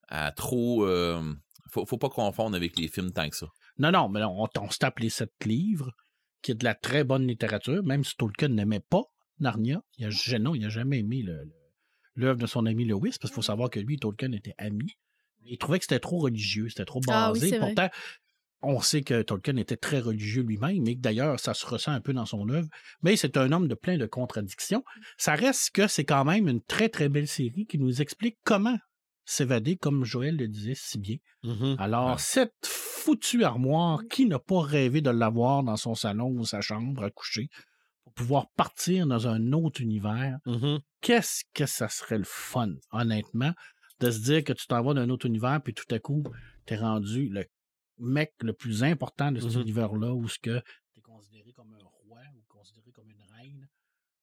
à 0.09 0.31
trop. 0.33 0.85
euh, 0.85 1.33
faut, 1.69 1.85
faut 1.85 1.97
pas 1.97 2.09
confondre 2.09 2.57
avec 2.57 2.77
les 2.77 2.89
films 2.89 3.11
tant 3.13 3.29
que 3.29 3.37
ça. 3.37 3.47
Non, 3.77 3.91
non, 3.91 4.09
mais 4.09 4.21
on, 4.23 4.47
on 4.59 4.69
se 4.69 4.79
tape 4.79 4.99
les 4.99 5.09
sept 5.09 5.31
livres, 5.45 5.93
qui 6.41 6.51
est 6.51 6.55
de 6.55 6.65
la 6.65 6.75
très 6.75 7.05
bonne 7.05 7.25
littérature, 7.25 7.81
même 7.83 8.03
si 8.03 8.13
Tolkien 8.17 8.49
n'aimait 8.49 8.81
pas 8.81 9.03
Narnia. 9.39 9.81
Il 9.97 10.07
a, 10.07 10.39
non, 10.39 10.55
il 10.55 10.61
n'a 10.61 10.69
jamais 10.69 10.99
aimé 10.99 11.21
le- 11.21 11.43
le- 11.45 11.53
l'œuvre 12.15 12.39
de 12.39 12.47
son 12.47 12.65
ami 12.65 12.83
Lewis, 12.83 13.11
parce 13.11 13.19
qu'il 13.31 13.35
faut 13.35 13.41
savoir 13.41 13.69
que 13.69 13.79
lui 13.79 13.95
et 13.95 13.99
Tolkien 13.99 14.33
étaient 14.33 14.55
amis. 14.57 14.97
Il 15.45 15.57
trouvait 15.57 15.79
que 15.79 15.85
c'était 15.85 16.01
trop 16.01 16.17
religieux, 16.17 16.67
c'était 16.67 16.83
trop 16.83 16.99
Ah 17.07 17.31
oui, 17.31 17.39
basé. 17.39 17.49
c'est 17.51 17.59
vrai. 17.59 17.73
Pourtant, 17.75 17.89
on 18.61 18.81
sait 18.81 19.01
que 19.01 19.21
Tolkien 19.21 19.57
était 19.57 19.77
très 19.77 19.99
religieux 19.99 20.41
lui-même 20.43 20.87
et 20.87 20.95
que 20.95 21.01
d'ailleurs, 21.01 21.39
ça 21.39 21.53
se 21.53 21.65
ressent 21.65 21.91
un 21.91 22.01
peu 22.01 22.13
dans 22.13 22.25
son 22.25 22.49
œuvre, 22.49 22.67
mais 23.03 23.15
c'est 23.15 23.37
un 23.37 23.51
homme 23.51 23.67
de 23.67 23.75
plein 23.75 23.97
de 23.97 24.05
contradictions. 24.07 24.83
Ça 25.17 25.35
reste 25.35 25.71
que 25.71 25.87
c'est 25.87 26.05
quand 26.05 26.25
même 26.25 26.47
une 26.47 26.61
très, 26.61 26.89
très 26.89 27.09
belle 27.09 27.27
série 27.27 27.65
qui 27.65 27.77
nous 27.77 28.01
explique 28.01 28.37
comment 28.43 28.77
s'évader, 29.25 29.75
comme 29.75 30.05
Joël 30.05 30.37
le 30.37 30.47
disait 30.47 30.73
si 30.75 30.97
bien. 30.99 31.17
Mhm. 31.43 31.75
Alors, 31.79 32.11
Ouais. 32.11 32.15
cette 32.17 32.65
foutue 32.65 33.43
armoire, 33.43 34.01
qui 34.09 34.25
n'a 34.25 34.39
pas 34.39 34.61
rêvé 34.61 35.01
de 35.01 35.09
l'avoir 35.09 35.63
dans 35.63 35.75
son 35.77 35.95
salon 35.95 36.29
ou 36.29 36.45
sa 36.45 36.61
chambre 36.61 37.03
à 37.03 37.11
coucher 37.11 37.49
pour 38.03 38.13
pouvoir 38.13 38.47
partir 38.55 39.05
dans 39.05 39.27
un 39.27 39.51
autre 39.51 39.81
univers? 39.81 40.37
Mhm. 40.45 40.79
Qu'est-ce 41.01 41.43
que 41.53 41.65
ça 41.65 41.89
serait 41.89 42.17
le 42.17 42.23
fun, 42.25 42.69
honnêtement, 42.91 43.51
de 43.99 44.11
se 44.11 44.19
dire 44.19 44.43
que 44.43 44.53
tu 44.53 44.65
t'en 44.67 44.81
vas 44.81 44.93
dans 44.93 45.01
un 45.01 45.09
autre 45.09 45.25
univers, 45.25 45.61
puis 45.61 45.73
tout 45.73 45.93
à 45.93 45.99
coup, 45.99 46.23
t'es 46.65 46.77
rendu 46.77 47.29
le 47.29 47.45
mec 47.99 48.33
le 48.41 48.53
plus 48.53 48.83
important 48.83 49.31
de 49.31 49.39
cet 49.39 49.55
Mhm. 49.55 49.61
univers-là, 49.61 50.13
où 50.13 50.27
ce 50.27 50.39
que 50.39 50.61
t'es 50.93 51.01
considéré 51.01 51.51
comme 51.53 51.71
un 51.73 51.77
roi 51.83 52.19
ou 52.35 52.41
considéré 52.47 52.91
comme 52.91 53.09
une 53.09 53.21
reine. 53.37 53.67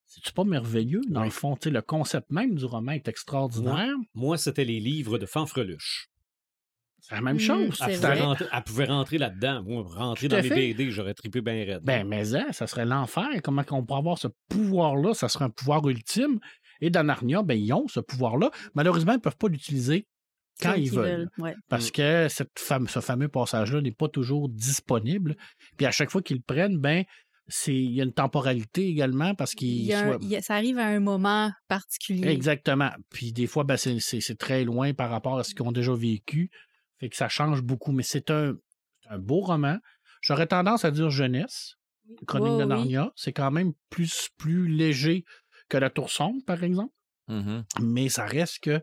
C'est-tu 0.07 0.33
pas 0.33 0.45
merveilleux? 0.45 1.01
Dans 1.09 1.21
Oui. 1.23 1.27
le 1.27 1.33
fond, 1.33 1.57
tu 1.57 1.65
sais, 1.65 1.71
le 1.71 1.83
concept 1.83 2.31
même 2.31 2.55
du 2.55 2.65
roman 2.65 2.93
est 2.93 3.09
extraordinaire. 3.09 3.95
Moi, 4.15 4.39
c'était 4.39 4.65
les 4.65 4.79
livres 4.81 5.19
de 5.19 5.27
Fanfreluche. 5.27 6.09
C'est 7.01 7.17
la 7.17 7.21
même 7.21 7.37
Mm, 7.37 7.41
chose. 7.41 7.79
Elle 7.87 7.95
Tu 7.97 8.01
pouvait, 8.01 8.21
rentrer, 8.21 8.45
elle 8.51 8.63
pouvait 8.65 8.85
rentrer 8.87 9.19
là-dedans. 9.19 9.63
Moi, 9.63 9.83
rentrer 9.83 10.29
dans 10.29 10.39
les. 10.41 10.49
BD, 10.49 10.91
j'aurais 10.91 11.13
trippé 11.13 11.43
bien 11.43 11.53
raide. 11.65 11.83
Ben, 11.83 12.07
mais 12.09 12.35
hein, 12.35 12.47
ça 12.53 12.67
serait 12.67 12.87
l'enfer. 12.87 13.29
Comment 13.43 13.63
on 13.73 13.85
pourrait 13.85 13.99
avoir 13.99 14.17
ce 14.19 14.29
pouvoir-là? 14.49 15.13
Ça 15.13 15.29
serait 15.29 15.45
un 15.45 15.51
pouvoir 15.51 15.87
ultime. 15.89 16.39
Et 16.81 16.89
dans 16.91 17.05
Narnia, 17.05 17.43
ben, 17.43 17.59
ils 17.59 17.73
ont 17.75 17.89
ce 17.89 18.01
pouvoir-là. 18.01 18.51
Malheureusement, 18.75 19.13
ils 19.13 19.17
ne 19.17 19.21
peuvent 19.21 19.37
pas 19.37 19.49
l'utiliser 19.49 20.07
quand 20.61 20.75
ils 20.75 20.91
veulent. 20.91 21.29
Ouais. 21.39 21.55
Parce 21.69 21.91
que 21.91 22.29
cette 22.29 22.59
fame- 22.59 22.89
ce 22.89 23.01
fameux 23.01 23.29
passage-là 23.29 23.81
n'est 23.81 23.93
pas 23.93 24.09
toujours 24.09 24.49
disponible. 24.49 25.37
Puis 25.77 25.87
à 25.87 25.91
chaque 25.91 26.11
fois 26.11 26.23
qu'ils 26.23 26.37
le 26.39 26.43
prennent, 26.47 26.79
ben, 26.79 27.05
c'est, 27.49 27.75
il 27.75 27.93
y 27.93 28.01
a 28.01 28.05
une 28.05 28.13
temporalité 28.15 28.89
également 28.89 29.35
parce 29.35 29.53
Il 29.53 29.57
qu'ils 29.57 29.83
y 29.83 29.93
a 29.93 30.01
un- 30.01 30.07
soient- 30.13 30.19
il 30.23 30.29
y 30.29 30.37
a- 30.37 30.43
ça 30.43 30.55
arrive 30.55 30.79
à 30.79 30.87
un 30.87 31.01
moment 31.01 31.51
particulier. 31.69 32.29
Exactement. 32.29 32.91
Puis 33.11 33.33
des 33.33 33.47
fois, 33.47 33.65
ben, 33.65 33.77
c'est, 33.77 34.39
très 34.39 34.65
loin 34.65 34.95
par 34.95 35.11
rapport 35.11 35.39
à 35.39 35.45
ce 35.45 35.55
qu'ils 35.55 35.67
ont 35.67 35.73
déjà 35.73 35.93
vécu. 35.95 36.51
Fait 37.01 37.09
que 37.09 37.17
ça 37.17 37.29
change 37.29 37.61
beaucoup. 37.63 37.93
Mais 37.93 38.03
c'est 38.03 38.31
un, 38.31 38.55
beau 39.19 39.41
roman. 39.41 39.79
J'aurais 40.23 40.47
tendance 40.47 40.85
à 40.87 40.91
dire 40.91 41.11
jeunesse. 41.11 41.75
Chronique 42.27 42.59
de 42.59 42.63
oui. 42.63 42.67
Narnia. 42.69 43.13
C'est 43.17 43.33
quand 43.33 43.51
même 43.51 43.73
plus, 43.91 44.29
plus 44.39 44.69
léger 44.69 45.25
que 45.69 45.77
la 45.77 45.91
Tour 45.91 46.11
sombre, 46.11 46.43
par 46.47 46.63
exemple. 46.65 46.93
Mhm. 47.29 47.65
Mais 47.83 48.09
ça 48.09 48.25
reste 48.27 48.61
que 48.61 48.81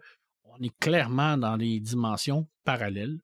on 0.58 0.64
est 0.64 0.78
clairement 0.80 1.38
dans 1.38 1.58
des 1.58 1.80
dimensions 1.80 2.48
parallèles 2.64 3.20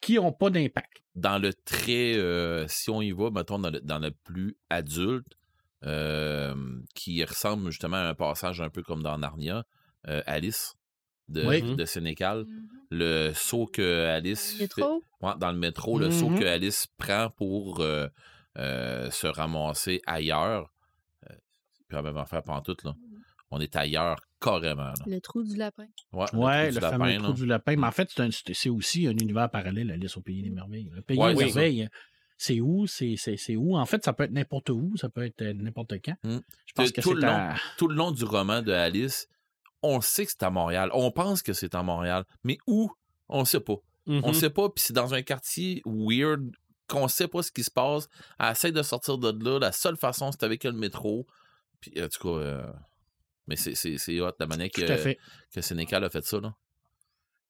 qui 0.00 0.14
n'ont 0.16 0.32
pas 0.32 0.50
d'impact. 0.50 1.02
Dans 1.14 1.38
le 1.40 1.52
très, 1.54 2.14
euh, 2.16 2.66
si 2.68 2.90
on 2.90 3.02
y 3.02 3.12
va, 3.12 3.30
mettons, 3.30 3.58
dans 3.58 3.70
le, 3.70 3.80
dans 3.80 3.98
le 3.98 4.10
plus 4.10 4.56
adulte, 4.70 5.36
euh, 5.84 6.54
qui 6.94 7.24
ressemble 7.24 7.70
justement 7.70 7.96
à 7.96 8.08
un 8.08 8.14
passage 8.14 8.60
un 8.60 8.70
peu 8.70 8.82
comme 8.82 9.02
dans 9.02 9.18
Narnia, 9.18 9.64
euh, 10.08 10.22
Alice 10.26 10.74
de, 11.28 11.44
Oui. 11.46 11.76
de 11.76 11.84
Sénécal. 11.84 12.44
Mhm. 12.46 12.68
Le 12.90 13.32
saut 13.32 13.66
que 13.66 14.06
Alice 14.06 14.52
fait- 14.54 14.62
Métro? 14.64 15.02
Ouais, 15.22 15.32
dans 15.38 15.50
le 15.52 15.58
métro, 15.58 15.98
le 15.98 16.10
saut 16.10 16.28
Mhm. 16.30 16.38
que 16.40 16.44
Alice 16.44 16.86
prend 16.98 17.30
pour 17.30 17.80
euh, 17.80 18.08
euh, 18.58 19.10
se 19.10 19.26
ramasser 19.26 20.02
ailleurs. 20.06 20.72
Euh, 21.30 21.34
pas 21.88 21.96
la 21.96 22.02
même 22.02 22.16
affaire 22.18 22.42
pantoute, 22.42 22.84
là. 22.84 22.94
On 23.54 23.60
est 23.60 23.76
ailleurs 23.76 24.18
carrément. 24.40 24.82
Là. 24.84 24.94
Le 25.06 25.20
trou 25.20 25.42
du 25.44 25.54
lapin. 25.56 25.84
Ouais, 26.12 26.26
Ouais, 26.34 26.70
trou 26.70 26.74
le, 26.74 26.80
fameux 26.80 27.04
lapin, 27.06 27.18
trou 27.18 27.28
là. 27.28 27.32
du 27.34 27.46
lapin. 27.46 27.76
Mais 27.76 27.86
en 27.86 27.90
fait, 27.92 28.10
c'est, 28.12 28.22
un- 28.22 28.30
c'est- 28.30 28.54
c'est 28.54 28.68
aussi 28.70 29.06
un 29.06 29.10
univers 29.12 29.48
parallèle, 29.50 29.90
Alice 29.90 30.16
au 30.16 30.20
Pays 30.22 30.42
des 30.42 30.50
Merveilles. 30.50 30.90
Le 30.92 31.02
Pays 31.02 31.18
Ouais, 31.18 31.32
des 31.34 31.38
oui. 31.38 31.44
Merveilles, 31.44 31.88
c'est 32.38 32.60
où? 32.60 32.86
C'est, 32.86 33.14
c'est, 33.16 33.36
c'est 33.36 33.54
où? 33.56 33.76
En 33.76 33.86
fait, 33.86 34.02
ça 34.04 34.12
peut 34.12 34.24
être 34.24 34.32
n'importe 34.32 34.70
où, 34.70 34.96
ça 34.96 35.08
peut 35.10 35.24
être 35.24 35.42
euh, 35.42 35.52
n'importe 35.54 35.92
quand. 36.04 36.16
Hmm. 36.24 36.38
Je 36.66 36.72
pense 36.74 36.90
que 36.90 37.00
tout 37.02 37.10
c'est 37.10 37.14
le 37.14 37.20
long. 37.20 37.28
à- 37.28 37.54
Tout 37.78 37.88
le 37.88 37.94
long 37.94 38.10
du 38.10 38.24
roman 38.24 38.62
de 38.62 38.72
Alice, 38.72 39.28
on 39.82 40.00
sait 40.00 40.24
que 40.24 40.32
c'est 40.32 40.42
à 40.42 40.50
Montréal. 40.50 40.90
On 40.94 41.10
pense 41.12 41.42
que 41.42 41.52
c'est 41.52 41.74
à 41.74 41.82
Montréal. 41.82 42.24
Mais 42.42 42.58
où? 42.66 42.90
On 43.28 43.44
sait 43.44 43.60
pas. 43.60 43.76
Mhm. 44.06 44.22
On 44.24 44.32
sait 44.32 44.50
pas, 44.50 44.68
puis 44.70 44.82
c'est 44.84 44.92
dans 44.92 45.14
un 45.14 45.22
quartier 45.22 45.82
weird 45.86 46.50
qu'on 46.88 47.06
sait 47.06 47.28
pas 47.28 47.42
ce 47.42 47.52
qui 47.52 47.62
se 47.62 47.70
passe. 47.70 48.08
Elle 48.40 48.50
essaie 48.52 48.72
de 48.72 48.82
sortir 48.82 49.18
de 49.18 49.30
là. 49.44 49.58
La 49.60 49.72
seule 49.72 49.96
façon, 49.96 50.30
c'est 50.32 50.42
avec 50.42 50.64
le 50.64 50.72
métro. 50.72 51.26
Puis, 51.80 51.92
en 52.02 52.08
tout 52.08 52.20
cas, 52.22 52.42
euh, 52.42 52.72
mais 53.52 53.56
c'est, 53.56 53.74
c'est, 53.74 53.98
c'est 53.98 54.18
hot 54.18 54.32
la 54.40 54.46
manière 54.46 54.70
que, 54.70 54.96
fait. 54.96 55.18
que 55.54 55.60
Sénécal 55.60 56.02
a 56.04 56.08
fait 56.08 56.24
ça. 56.24 56.40
Là. 56.40 56.54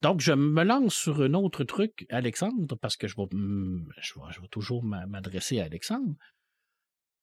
Donc, 0.02 0.20
je 0.20 0.32
me 0.32 0.64
lance 0.64 0.94
sur 0.96 1.22
un 1.22 1.32
autre 1.34 1.62
truc, 1.62 2.06
Alexandre, 2.10 2.74
parce 2.74 2.96
que 2.96 3.06
je 3.06 3.14
vais, 3.16 3.26
je 3.30 4.14
vais, 4.14 4.20
je 4.32 4.40
vais 4.40 4.48
toujours 4.48 4.82
m'a- 4.82 5.06
m'adresser 5.06 5.60
à 5.60 5.66
Alexandre. 5.66 6.12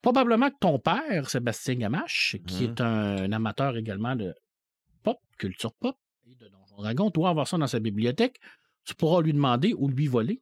Probablement 0.01 0.49
que 0.49 0.55
ton 0.61 0.79
père, 0.79 1.29
Sébastien 1.29 1.75
Gamache, 1.75 2.37
qui 2.47 2.63
Mhm. 2.63 2.69
est 2.71 2.79
un, 2.81 3.31
amateur 3.33 3.75
également 3.75 4.15
de 4.15 4.33
pop, 5.03 5.17
culture 5.37 5.73
pop 5.73 5.97
et 6.25 6.35
de 6.35 6.47
Donjon 6.47 6.77
Dragon, 6.77 7.09
doit 7.09 7.29
avoir 7.31 7.49
ça 7.49 7.57
dans 7.57 7.67
sa 7.67 7.79
bibliothèque. 7.79 8.39
Tu 8.85 8.95
pourras 8.95 9.21
lui 9.21 9.33
demander 9.33 9.73
ou 9.73 9.89
lui 9.89 10.07
voler. 10.07 10.41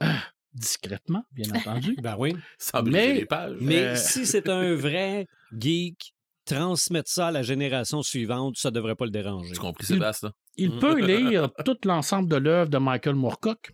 Discrètement, 0.52 1.24
bien 1.32 1.44
entendu. 1.54 1.94
Ben 2.02 2.16
oui. 2.18 2.34
Sans 2.58 2.82
Mais- 2.82 3.12
les 3.14 3.26
pages. 3.26 3.56
Mais 3.60 3.84
Euh, 3.84 3.94
si 3.96 4.26
c'est 4.26 4.48
un 4.48 4.74
vrai 4.74 5.28
geek, 5.56 6.12
transmettre 6.46 7.10
ça 7.10 7.28
à 7.28 7.30
la 7.30 7.42
génération 7.42 8.02
suivante, 8.02 8.56
ça 8.56 8.70
devrait 8.70 8.94
pas 8.94 9.04
le 9.04 9.10
déranger. 9.10 9.52
Tu 9.52 9.60
compris, 9.60 9.84
Sébastien? 9.84 10.32
Il 10.56 10.78
peut 10.78 10.98
lire 11.06 11.50
tout 11.64 11.76
l'ensemble 11.84 12.28
de 12.28 12.36
l'œuvre 12.36 12.70
de 12.70 12.78
Michael 12.78 13.16
Moorcock 13.16 13.72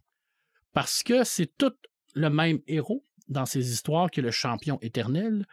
parce 0.73 1.03
que 1.03 1.23
c'est 1.23 1.57
tout 1.57 1.75
le 2.15 2.31
même 2.31 2.61
héros 2.67 3.05
dans 3.29 3.47
ces 3.47 3.73
histoires 3.73 4.11
que 4.11 4.21
le 4.21 4.31
champion 4.31 4.79
éternel. 4.83 5.47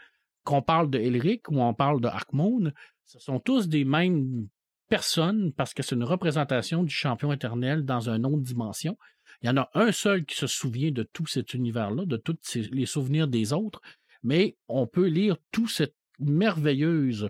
Qu'on 0.46 0.62
parle 0.62 0.90
de 0.90 0.98
Elric 0.98 1.52
ou 1.52 1.62
on 1.62 1.74
parle 1.74 2.02
de 2.02 2.08
Arkmoon, 2.08 2.72
ce 3.04 3.20
sont 3.20 3.40
tous 3.40 3.68
des 3.68 3.84
mêmes 3.84 4.48
personnes 4.88 5.52
parce 5.54 5.74
que 5.74 5.84
c'est 5.84 5.96
une 5.96 6.04
représentation 6.04 6.84
du 6.84 6.94
champion 6.94 7.32
éternel 7.32 7.84
dans 7.86 8.10
une 8.10 8.26
autre 8.26 8.42
dimension. 8.42 8.98
Il 9.42 9.48
y 9.48 9.50
en 9.50 9.58
a 9.58 9.70
un 9.76 9.92
seul 9.92 10.26
qui 10.26 10.36
se 10.36 10.48
souvient 10.48 10.92
de 10.92 11.04
tout 11.04 11.28
cet 11.28 11.54
univers-là, 11.54 12.06
de 12.06 12.18
tous 12.18 12.38
les 12.72 12.86
souvenirs 12.86 13.28
des 13.28 13.54
autres, 13.54 13.82
mais 14.24 14.58
on 14.68 14.88
peut 14.88 15.08
lire 15.08 15.38
tout 15.52 15.68
cette 15.68 15.96
merveilleuse 16.20 17.30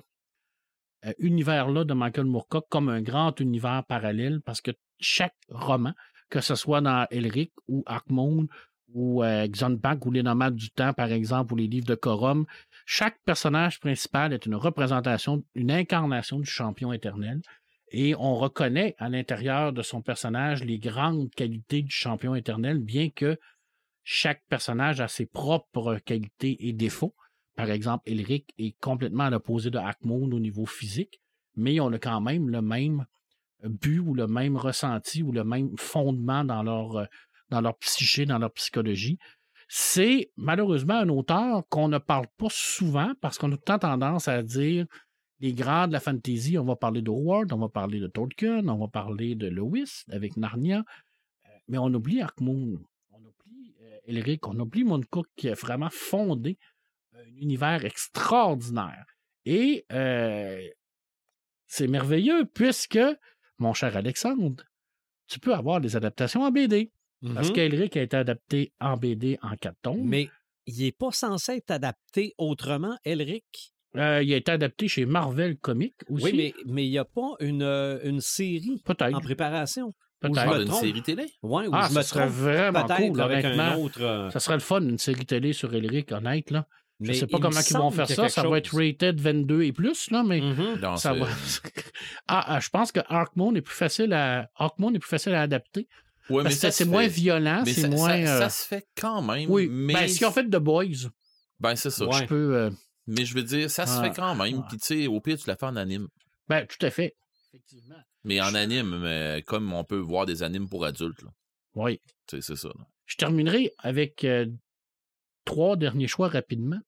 euh, 1.06 1.14
univers-là 1.20 1.86
de 1.86 1.94
Michael 1.94 2.26
Moorcock 2.26 2.68
comme 2.70 2.90
un 2.90 3.02
grand 3.02 3.40
univers 3.40 3.84
parallèle 3.88 4.42
parce 4.42 4.62
que 4.62 4.72
chaque 5.00 5.36
roman, 5.50 5.94
que 6.30 6.42
ce 6.42 6.56
soit 6.56 6.82
dans 6.82 7.08
Elric 7.10 7.52
ou 7.68 7.84
Arkmoon 7.86 8.48
ou 8.94 9.24
euh, 9.24 9.48
Xonbank 9.48 10.06
ou 10.06 10.12
Les 10.12 10.24
Nomades 10.24 10.56
du 10.56 10.72
Temps, 10.72 10.94
par 10.94 11.12
exemple, 11.12 11.54
ou 11.54 11.56
les 11.56 11.68
livres 11.68 11.86
de 11.86 11.96
Corum, 11.96 12.46
chaque 12.86 13.20
personnage 13.24 13.80
principal 13.80 14.34
est 14.34 14.46
une 14.46 14.56
représentation, 14.56 15.44
une 15.56 15.72
incarnation 15.72 16.40
du 16.40 16.50
champion 16.50 16.92
éternel. 16.92 17.42
Et 17.92 18.16
on 18.16 18.36
reconnaît 18.36 18.96
à 19.00 19.10
l'intérieur 19.10 19.74
de 19.74 19.82
son 19.82 20.02
personnage 20.02 20.64
les 20.64 20.80
grandes 20.80 21.30
qualités 21.32 21.82
du 21.82 21.92
champion 21.92 22.36
éternel, 22.36 22.80
bien 22.80 23.10
que 23.10 23.38
chaque 24.04 24.44
personnage 24.50 25.02
a 25.02 25.08
ses 25.08 25.26
propres 25.26 26.00
qualités 26.04 26.68
et 26.68 26.74
défauts. 26.74 27.16
Par 27.60 27.72
exemple, 27.72 28.04
Elric 28.10 28.54
est 28.58 28.80
complètement 28.80 29.26
à 29.26 29.30
l'opposé 29.30 29.70
de 29.70 29.78
Hackmoon 29.78 30.32
au 30.32 30.40
niveau 30.40 30.66
physique, 30.66 31.20
mais 31.58 31.82
on 31.82 31.92
a 31.92 32.00
quand 32.00 32.22
même 32.22 32.50
le 32.50 32.62
même 32.62 33.06
but 33.66 34.00
ou 34.00 34.14
le 34.14 34.28
même 34.28 34.56
ressenti 34.56 35.24
ou 35.24 35.34
le 35.34 35.44
même 35.44 35.78
fondement 35.78 36.46
dans 36.46 36.64
leur, 36.64 36.96
euh, 36.96 37.06
dans 37.50 37.60
leur 37.60 37.78
psyché, 37.80 38.26
dans 38.26 38.38
leur 38.38 38.54
psychologie. 38.54 39.20
C'est 39.68 40.32
malheureusement 40.38 40.94
un 40.94 41.10
auteur 41.10 41.68
qu'on 41.68 41.90
ne 41.90 41.98
parle 41.98 42.28
pas 42.38 42.48
souvent 42.50 43.12
parce 43.20 43.38
qu'on 43.38 43.52
a 43.52 43.58
tout 43.58 43.60
le 43.60 43.66
temps 43.66 43.80
tendance 43.80 44.30
à 44.30 44.42
dire 44.42 44.86
les 45.42 45.52
grands 45.52 45.88
de 45.88 45.92
la 45.92 46.00
fantasy, 46.00 46.58
on 46.58 46.64
va 46.64 46.78
parler 46.78 47.02
de 47.02 47.10
Howard, 47.10 47.52
on 47.52 47.58
va 47.58 47.68
parler 47.68 48.00
de 48.00 48.08
Tolkien, 48.08 48.70
on 48.70 48.78
va 48.78 48.88
parler 48.88 49.36
de 49.36 49.48
Lewis 49.48 50.06
avec 50.10 50.38
Narnia, 50.38 50.86
euh, 51.46 51.50
mais 51.68 51.78
on 51.78 51.94
oublie 51.94 52.22
Arkmoon, 52.22 52.80
on 53.12 53.18
oublie 53.18 53.76
euh, 53.82 53.98
Elric, 54.06 54.48
on 54.48 54.58
oublie 54.58 54.86
Mooncook 54.86 55.28
qui 55.36 55.50
a 55.50 55.56
vraiment 55.56 55.90
fondé 55.92 56.58
un 57.26 57.36
univers 57.42 57.86
extraordinaire. 57.86 59.06
Et 59.46 59.86
euh, 59.92 60.62
c'est 61.68 61.88
merveilleux 61.88 62.46
puisque, 62.46 63.00
mon 63.58 63.74
cher 63.74 63.96
Alexandre, 63.98 64.64
tu 65.28 65.40
peux 65.40 65.54
avoir 65.54 65.82
des 65.82 65.96
adaptations 65.96 66.42
en 66.44 66.52
BD. 66.52 66.92
Parce 67.34 67.50
Mhm. 67.50 67.54
qu'Elric 67.56 67.98
a 67.98 68.02
été 68.02 68.16
adapté 68.16 68.72
en 68.80 68.96
BD 68.96 69.38
en 69.42 69.56
quatre 69.58 69.78
tomes. 69.82 70.02
Mais 70.06 70.30
il 70.66 70.80
n'est 70.84 70.94
pas 70.94 71.12
censé 71.12 71.54
être 71.58 71.72
adapté 71.72 72.34
autrement, 72.38 72.98
Elric? 73.04 73.74
Euh, 73.98 74.24
il 74.24 74.32
a 74.34 74.38
été 74.38 74.52
adapté 74.52 74.88
chez 74.88 75.06
Marvel 75.06 75.58
Comics 75.58 75.96
aussi. 76.10 76.24
Oui, 76.24 76.34
mais 76.34 76.54
mais 76.66 76.86
il 76.86 76.92
n'y 76.92 76.98
a 76.98 77.04
pas 77.06 77.36
une, 77.42 77.64
euh, 77.64 78.00
une 78.04 78.22
série 78.22 78.82
Peut-être. 78.86 79.14
en 79.16 79.20
préparation. 79.20 79.94
peut-être. 80.22 80.58
d'une 80.60 80.68
trompe. 80.68 80.82
série 80.82 81.02
télé? 81.02 81.26
Ouais, 81.42 81.68
ou 81.68 81.72
Ah, 81.74 81.88
je 81.90 81.96
me 81.96 82.02
ça 82.02 82.04
serait 82.04 82.20
trompe 82.28 82.34
vraiment 82.34 82.86
peut-être 82.86 83.08
cool, 83.10 83.22
avec 83.22 83.46
un 83.46 83.54
honnêtement. 83.54 83.82
autre. 83.84 84.02
euh, 84.02 84.30
Ça 84.32 84.40
serait 84.40 84.56
le 84.56 84.60
fun, 84.62 84.82
une 84.82 84.98
série 84.98 85.26
télé 85.26 85.54
sur 85.54 85.74
Elric, 85.74 86.12
honnête. 86.12 86.52
Là. 86.52 86.68
Je 87.02 87.08
mais 87.08 87.14
sais 87.14 87.28
pas 87.28 87.38
comment 87.40 87.56
me 87.56 87.62
ils 87.70 87.74
vont 87.78 87.92
faire 87.92 88.10
ça. 88.10 88.28
Ça 88.30 88.48
va 88.48 88.58
être 88.58 88.76
rated 88.76 89.20
22 89.22 89.62
et 89.64 89.72
plus, 89.72 90.12
là, 90.12 90.22
mais 90.24 90.42
Mhm. 90.42 90.80
Non, 90.82 90.98
ça 90.98 91.14
va. 91.14 91.28
ah, 92.28 92.44
ah, 92.56 92.60
je 92.60 92.70
pense 92.70 92.92
que 92.92 93.00
Arkmoon 93.08 93.56
est 93.56 93.62
plus 93.62 93.76
facile 93.76 94.12
à 94.14 94.50
Arkmoon 94.56 94.94
est 94.94 95.00
plus 95.00 95.08
facile 95.10 95.34
à 95.34 95.42
adapter 95.42 95.88
Ouais, 96.30 96.44
Parce 96.44 96.56
que 96.56 96.62
ça 96.62 96.72
c'est 96.72 96.86
moins 96.86 97.04
fait. 97.04 97.08
violent, 97.10 97.64
Mais 97.66 97.74
c'est 97.74 97.82
ça, 97.82 97.88
moins. 97.88 98.10
ça- 98.26 98.36
euh, 98.36 98.40
ça 98.40 98.50
se 98.50 98.68
fait 98.68 98.88
quand 98.96 99.22
même. 99.24 99.50
oui, 99.50 99.68
mais 99.68 99.94
ben, 99.96 100.08
ce 100.08 100.18
qu'ils 100.18 100.28
ont 100.28 100.32
fait 100.32 100.44
de 100.48 100.58
Boys, 100.60 101.08
Ben, 101.60 101.76
c'est 101.76 101.90
ça. 101.90 102.06
Ouais. 102.06 102.20
je 102.20 102.26
peux. 102.26 102.56
euh, 102.56 102.70
Mais 103.08 103.26
je 103.26 103.34
veux 103.34 103.42
dire, 103.44 103.72
ça 103.72 103.88
se 103.88 103.98
Ah. 103.98 104.04
fait 104.04 104.12
quand 104.12 104.36
même. 104.36 104.58
Ouais. 104.60 104.64
Puis, 104.70 104.78
tu 104.78 104.86
sais, 104.86 105.08
au 105.08 105.20
pire, 105.22 105.38
tu 105.40 105.48
la 105.48 105.56
fais 105.56 105.66
en 105.66 105.76
anime. 105.76 106.08
Ben, 106.48 106.68
tout 106.68 106.86
à 106.86 106.92
fait. 106.92 107.16
Effectivement. 107.48 107.96
Mais 108.24 108.40
en 108.42 108.54
anime, 108.54 109.00
mais 109.00 109.42
comme 109.48 109.74
on 109.74 109.84
peut 109.84 109.98
voir 109.98 110.26
des 110.28 110.44
animes 110.44 110.70
pour 110.70 110.86
adultes. 110.86 111.22
là. 111.24 111.30
Oui. 111.76 112.00
Tu 112.28 112.36
sais, 112.36 112.42
c'est 112.42 112.56
ça. 112.58 112.68
là. 112.68 112.86
Je 113.08 113.16
terminerai 113.16 113.74
avec 113.80 114.24
euh, 114.24 114.46
trois 115.46 115.76
derniers 115.78 116.08
choix 116.08 116.28
rapidement. 116.28 116.80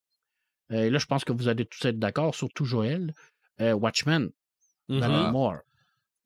Euh, 0.71 0.85
et 0.85 0.89
là, 0.89 0.99
je 0.99 1.05
pense 1.05 1.23
que 1.25 1.31
vous 1.33 1.47
allez 1.47 1.65
tous 1.65 1.85
être 1.85 1.99
d'accord, 1.99 2.33
surtout 2.35 2.65
Joël. 2.65 3.13
Euh, 3.59 3.73
Watchmen, 3.73 4.29
Mhm. 4.89 5.03
Alan 5.03 5.31
Moore. 5.31 5.57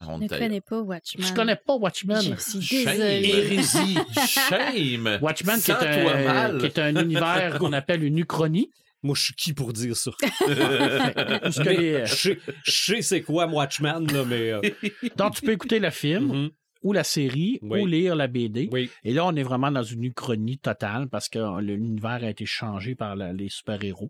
On 0.01 0.17
Je 0.19 0.23
ne 0.23 0.27
connais 0.27 0.61
pas 0.61 0.81
Watchmen. 0.81 1.25
Je 1.25 1.33
connais 1.33 1.55
pas 1.55 1.75
Watchmen. 1.75 2.21
Je 2.21 2.35
suis 2.59 2.83
Shame. 2.83 2.97
désolée. 2.97 3.29
Hérésie. 3.29 3.97
Shame. 4.27 5.17
Watchmen, 5.21 5.59
qui 5.59 5.71
est, 5.71 5.75
un, 5.75 6.57
qui 6.59 6.65
est 6.65 6.79
un 6.79 6.95
univers 7.01 7.57
qu'on 7.59 7.73
appelle 7.73 8.03
une 8.03 8.19
uchronie. 8.19 8.69
Moi, 9.03 9.15
je 9.15 9.23
suis 9.25 9.33
qui 9.35 9.53
pour 9.53 9.71
dire 9.73 9.95
ça? 9.95 10.11
Les- 11.63 12.05
je 12.05 12.33
sais- 12.65 13.01
c'est 13.01 13.21
quoi 13.21 13.47
Watchman, 13.47 14.01
là, 14.11 14.23
mais. 14.25 14.51
euh, 14.51 14.61
Donc, 15.17 15.35
tu 15.35 15.41
peux 15.41 15.51
écouter 15.51 15.79
le 15.79 15.89
film 15.89 16.25
mhm. 16.25 16.49
ou 16.83 16.93
la 16.93 17.03
série 17.03 17.59
Oui. 17.61 17.81
ou 17.81 17.85
lire 17.85 18.15
la 18.15 18.27
BD. 18.27 18.69
Oui. 18.71 18.89
Et 19.03 19.13
là, 19.13 19.25
on 19.25 19.35
est 19.35 19.43
vraiment 19.43 19.71
dans 19.71 19.83
une 19.83 20.03
uchronie 20.03 20.57
totale 20.57 21.07
parce 21.07 21.29
que 21.29 21.39
euh, 21.39 21.61
l'univers 21.61 22.23
a 22.23 22.29
été 22.29 22.45
changé 22.45 22.95
par 22.95 23.15
la- 23.15 23.33
les 23.33 23.49
super-héros. 23.49 24.09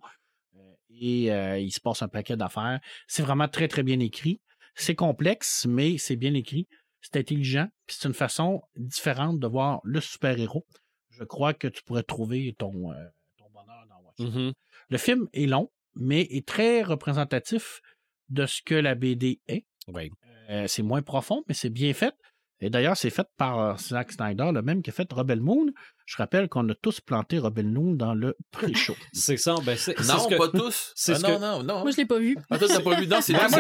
Et 1.00 1.32
euh, 1.32 1.58
il 1.60 1.72
se 1.72 1.80
passe 1.80 2.02
un 2.02 2.08
paquet 2.08 2.38
d'affaires. 2.38 2.80
C'est 3.08 3.24
vraiment 3.24 3.48
très, 3.48 3.68
très 3.68 3.84
bien 3.84 4.00
écrit. 4.00 4.42
C'est 4.76 4.96
complexe, 4.96 5.66
mais 5.68 5.98
c'est 5.98 6.16
bien 6.16 6.34
écrit. 6.34 6.68
C'est 7.02 7.18
intelligent. 7.18 7.68
Puis 7.86 7.98
c'est 8.00 8.08
une 8.08 8.14
façon 8.14 8.62
différente 8.76 9.40
de 9.40 9.48
voir 9.48 9.80
le 9.84 10.02
super-héros. 10.02 10.66
Je 11.10 11.24
crois 11.24 11.54
que 11.54 11.68
tu 11.68 11.82
pourrais 11.84 12.04
trouver 12.04 12.54
ton, 12.58 12.92
euh, 12.92 13.06
ton 13.38 13.46
bonheur 13.54 13.86
dans 13.90 14.02
Watchmen. 14.04 14.48
Mhm. 14.48 14.54
Le 14.90 14.98
film 14.98 15.28
est 15.34 15.46
long, 15.46 15.72
mais 15.96 16.22
est 16.22 16.48
très 16.48 16.82
représentatif 16.82 17.82
de 18.30 18.46
ce 18.46 18.62
que 18.62 18.76
la 18.76 18.96
BD 18.96 19.40
est. 19.48 19.66
Oui. 19.88 20.12
Euh, 20.50 20.68
c'est 20.68 20.84
moins 20.84 21.02
profond, 21.02 21.44
mais 21.48 21.54
c'est 21.54 21.70
bien 21.70 21.94
fait. 21.94 22.14
Et 22.62 22.70
d'ailleurs, 22.70 22.96
c'est 22.96 23.10
fait 23.10 23.28
par 23.38 23.60
euh, 23.60 23.76
Zack 23.78 24.14
Snyder, 24.14 24.52
le 24.54 24.62
même 24.62 24.82
qui 24.82 24.90
a 24.90 24.94
fait 24.94 25.12
Rebel 25.12 25.42
Moon. 25.42 25.68
Je 26.06 26.16
rappelle 26.18 26.48
qu'on 26.48 26.68
a 26.70 26.74
tous 26.76 27.02
planté 27.02 27.38
Rebel 27.38 27.68
Moon 27.68 27.94
dans 27.94 28.14
le 28.14 28.38
pré-show. 28.52 28.96
C'est 29.14 29.38
ça. 29.38 29.56
Ben, 29.66 29.76
c'est, 29.78 29.98
Non, 30.08 30.20
ce 30.20 30.28
que- 30.30 30.36
pas 30.38 30.48
tous. 30.48 30.94
Ah, 31.10 31.12
non, 31.20 31.36
que- 31.36 31.42
non, 31.42 31.64
non. 31.64 31.82
Moi, 31.82 31.92
je 31.92 31.98
l'ai 31.98 32.06
pas 32.06 32.18
vu. 32.20 32.38
Ah, 32.50 32.58
toi, 32.58 32.68
t'as 32.70 32.80
pas 32.80 32.96
vu. 33.00 33.08
Non, 33.08 33.20
c'est 33.22 33.34
pas 33.38 33.50
moi, 33.50 33.60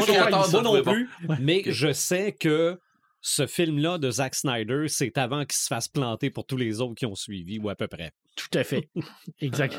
moi 0.51 0.61
non 0.61 0.81
plus, 0.83 1.09
mais 1.39 1.63
je 1.65 1.91
sais 1.91 2.31
que 2.31 2.79
ce 3.21 3.47
film-là 3.47 3.97
de 3.97 4.11
Zack 4.11 4.35
Snyder, 4.35 4.85
c'est 4.87 5.17
avant 5.17 5.43
qu'il 5.45 5.57
se 5.57 5.67
fasse 5.67 5.87
planter 5.87 6.29
pour 6.29 6.45
tous 6.45 6.57
les 6.57 6.79
autres 6.79 6.95
qui 6.95 7.05
ont 7.05 7.15
suivi, 7.15 7.59
ou 7.59 7.69
à 7.69 7.75
peu 7.75 7.87
près. 7.87 8.11
Tout 8.35 8.55
à 8.57 8.63
fait. 8.63 8.89
exact. 9.41 9.77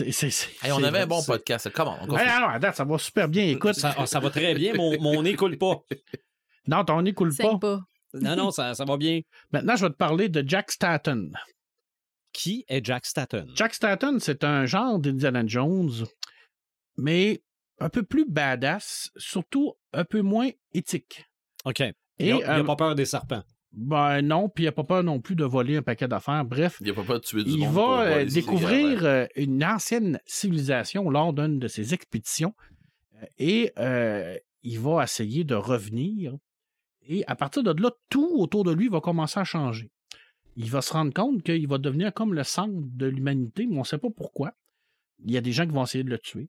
Hey, 0.00 0.72
on 0.72 0.82
avait 0.82 1.00
un 1.00 1.06
bon 1.06 1.22
podcast. 1.22 1.70
Comment? 1.74 1.98
On 2.02 2.58
date, 2.58 2.76
ça 2.76 2.84
va 2.84 2.98
super 2.98 3.28
bien. 3.28 3.46
Écoute, 3.48 3.74
Ça, 3.74 4.06
ça 4.06 4.20
va 4.20 4.30
très 4.30 4.54
bien, 4.54 4.74
mon, 4.74 5.00
mon 5.00 5.22
nez 5.22 5.34
coule 5.34 5.58
pas. 5.58 5.82
non, 6.68 6.84
ton 6.84 7.02
nez 7.02 7.12
coule 7.14 7.32
Saigne 7.32 7.58
pas. 7.58 7.78
pas. 7.78 7.80
Non, 8.14 8.36
non, 8.36 8.50
ça, 8.50 8.74
ça 8.74 8.84
va 8.84 8.96
bien. 8.96 9.20
Maintenant, 9.52 9.76
je 9.76 9.86
vais 9.86 9.90
te 9.90 9.96
parler 9.96 10.28
de 10.28 10.46
Jack 10.46 10.70
Staton. 10.70 11.30
Qui 12.32 12.64
est 12.68 12.84
Jack 12.84 13.06
Staton? 13.06 13.46
Jack 13.54 13.74
Staton, 13.74 14.18
c'est 14.20 14.44
un 14.44 14.64
genre 14.66 14.98
d'Indiana 14.98 15.42
Jones, 15.46 16.06
mais 16.96 17.42
un 17.78 17.88
peu 17.88 18.02
plus 18.02 18.24
badass, 18.26 19.10
surtout 19.16 19.74
un 19.92 20.04
peu 20.04 20.22
moins 20.22 20.50
éthique. 20.72 21.24
OK. 21.64 21.80
Et, 21.80 21.94
il 22.18 22.38
n'a 22.38 22.58
euh, 22.58 22.64
pas 22.64 22.76
peur 22.76 22.94
des 22.94 23.04
serpents. 23.04 23.42
Ben 23.72 24.20
non, 24.20 24.50
puis 24.50 24.64
il 24.64 24.66
n'a 24.66 24.72
pas 24.72 24.84
peur 24.84 25.02
non 25.02 25.20
plus 25.20 25.34
de 25.34 25.44
voler 25.44 25.78
un 25.78 25.82
paquet 25.82 26.06
d'affaires. 26.06 26.44
Bref, 26.44 26.76
Il 26.80 26.90
a 26.90 26.94
pas 26.94 27.04
pas 27.04 27.14
de 27.14 27.20
tuer 27.20 27.42
du 27.42 27.50
il 27.50 27.58
monde. 27.60 27.74
va 27.74 28.00
euh, 28.02 28.24
les 28.24 28.32
découvrir 28.32 29.04
euh, 29.04 29.26
une 29.34 29.64
ancienne 29.64 30.20
civilisation 30.26 31.08
lors 31.08 31.32
d'une 31.32 31.58
de 31.58 31.68
ses 31.68 31.94
expéditions 31.94 32.54
et 33.38 33.72
euh, 33.78 34.36
il 34.62 34.78
va 34.78 35.04
essayer 35.04 35.44
de 35.44 35.54
revenir. 35.54 36.34
Et 37.08 37.24
à 37.26 37.34
partir 37.34 37.62
de 37.62 37.82
là, 37.82 37.90
tout 38.08 38.30
autour 38.34 38.64
de 38.64 38.72
lui 38.72 38.88
va 38.88 39.00
commencer 39.00 39.40
à 39.40 39.44
changer. 39.44 39.90
Il 40.56 40.70
va 40.70 40.82
se 40.82 40.92
rendre 40.92 41.12
compte 41.12 41.42
qu'il 41.42 41.66
va 41.66 41.78
devenir 41.78 42.12
comme 42.12 42.34
le 42.34 42.44
centre 42.44 42.74
de 42.74 43.06
l'humanité, 43.06 43.66
mais 43.66 43.76
on 43.76 43.80
ne 43.80 43.84
sait 43.84 43.98
pas 43.98 44.10
pourquoi. 44.10 44.52
Il 45.24 45.30
y 45.30 45.36
a 45.36 45.40
des 45.40 45.52
gens 45.52 45.66
qui 45.66 45.72
vont 45.72 45.84
essayer 45.84 46.04
de 46.04 46.10
le 46.10 46.18
tuer. 46.18 46.48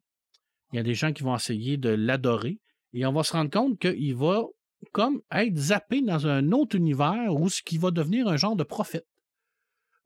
Il 0.72 0.78
y 0.78 0.80
a 0.80 0.84
des 0.84 0.96
gens 0.96 1.14
qui 1.14 1.24
vont 1.24 1.36
essayer 1.36 1.78
de 1.78 1.90
l'adorer. 1.90 2.60
Et 2.94 3.06
on 3.06 3.14
va 3.14 3.24
se 3.24 3.34
rendre 3.34 3.50
compte 3.50 3.80
qu'il 3.80 4.16
va 4.16 4.44
comme 4.92 5.22
être 5.32 5.56
zappé 5.56 6.02
dans 6.02 6.28
un 6.28 6.52
autre 6.52 6.76
univers 6.76 7.34
où 7.34 7.50
ce 7.50 7.62
qui 7.62 7.78
va 7.78 7.92
devenir 7.92 8.28
un 8.28 8.38
genre 8.38 8.56
de 8.56 8.64
prophète. 8.64 9.08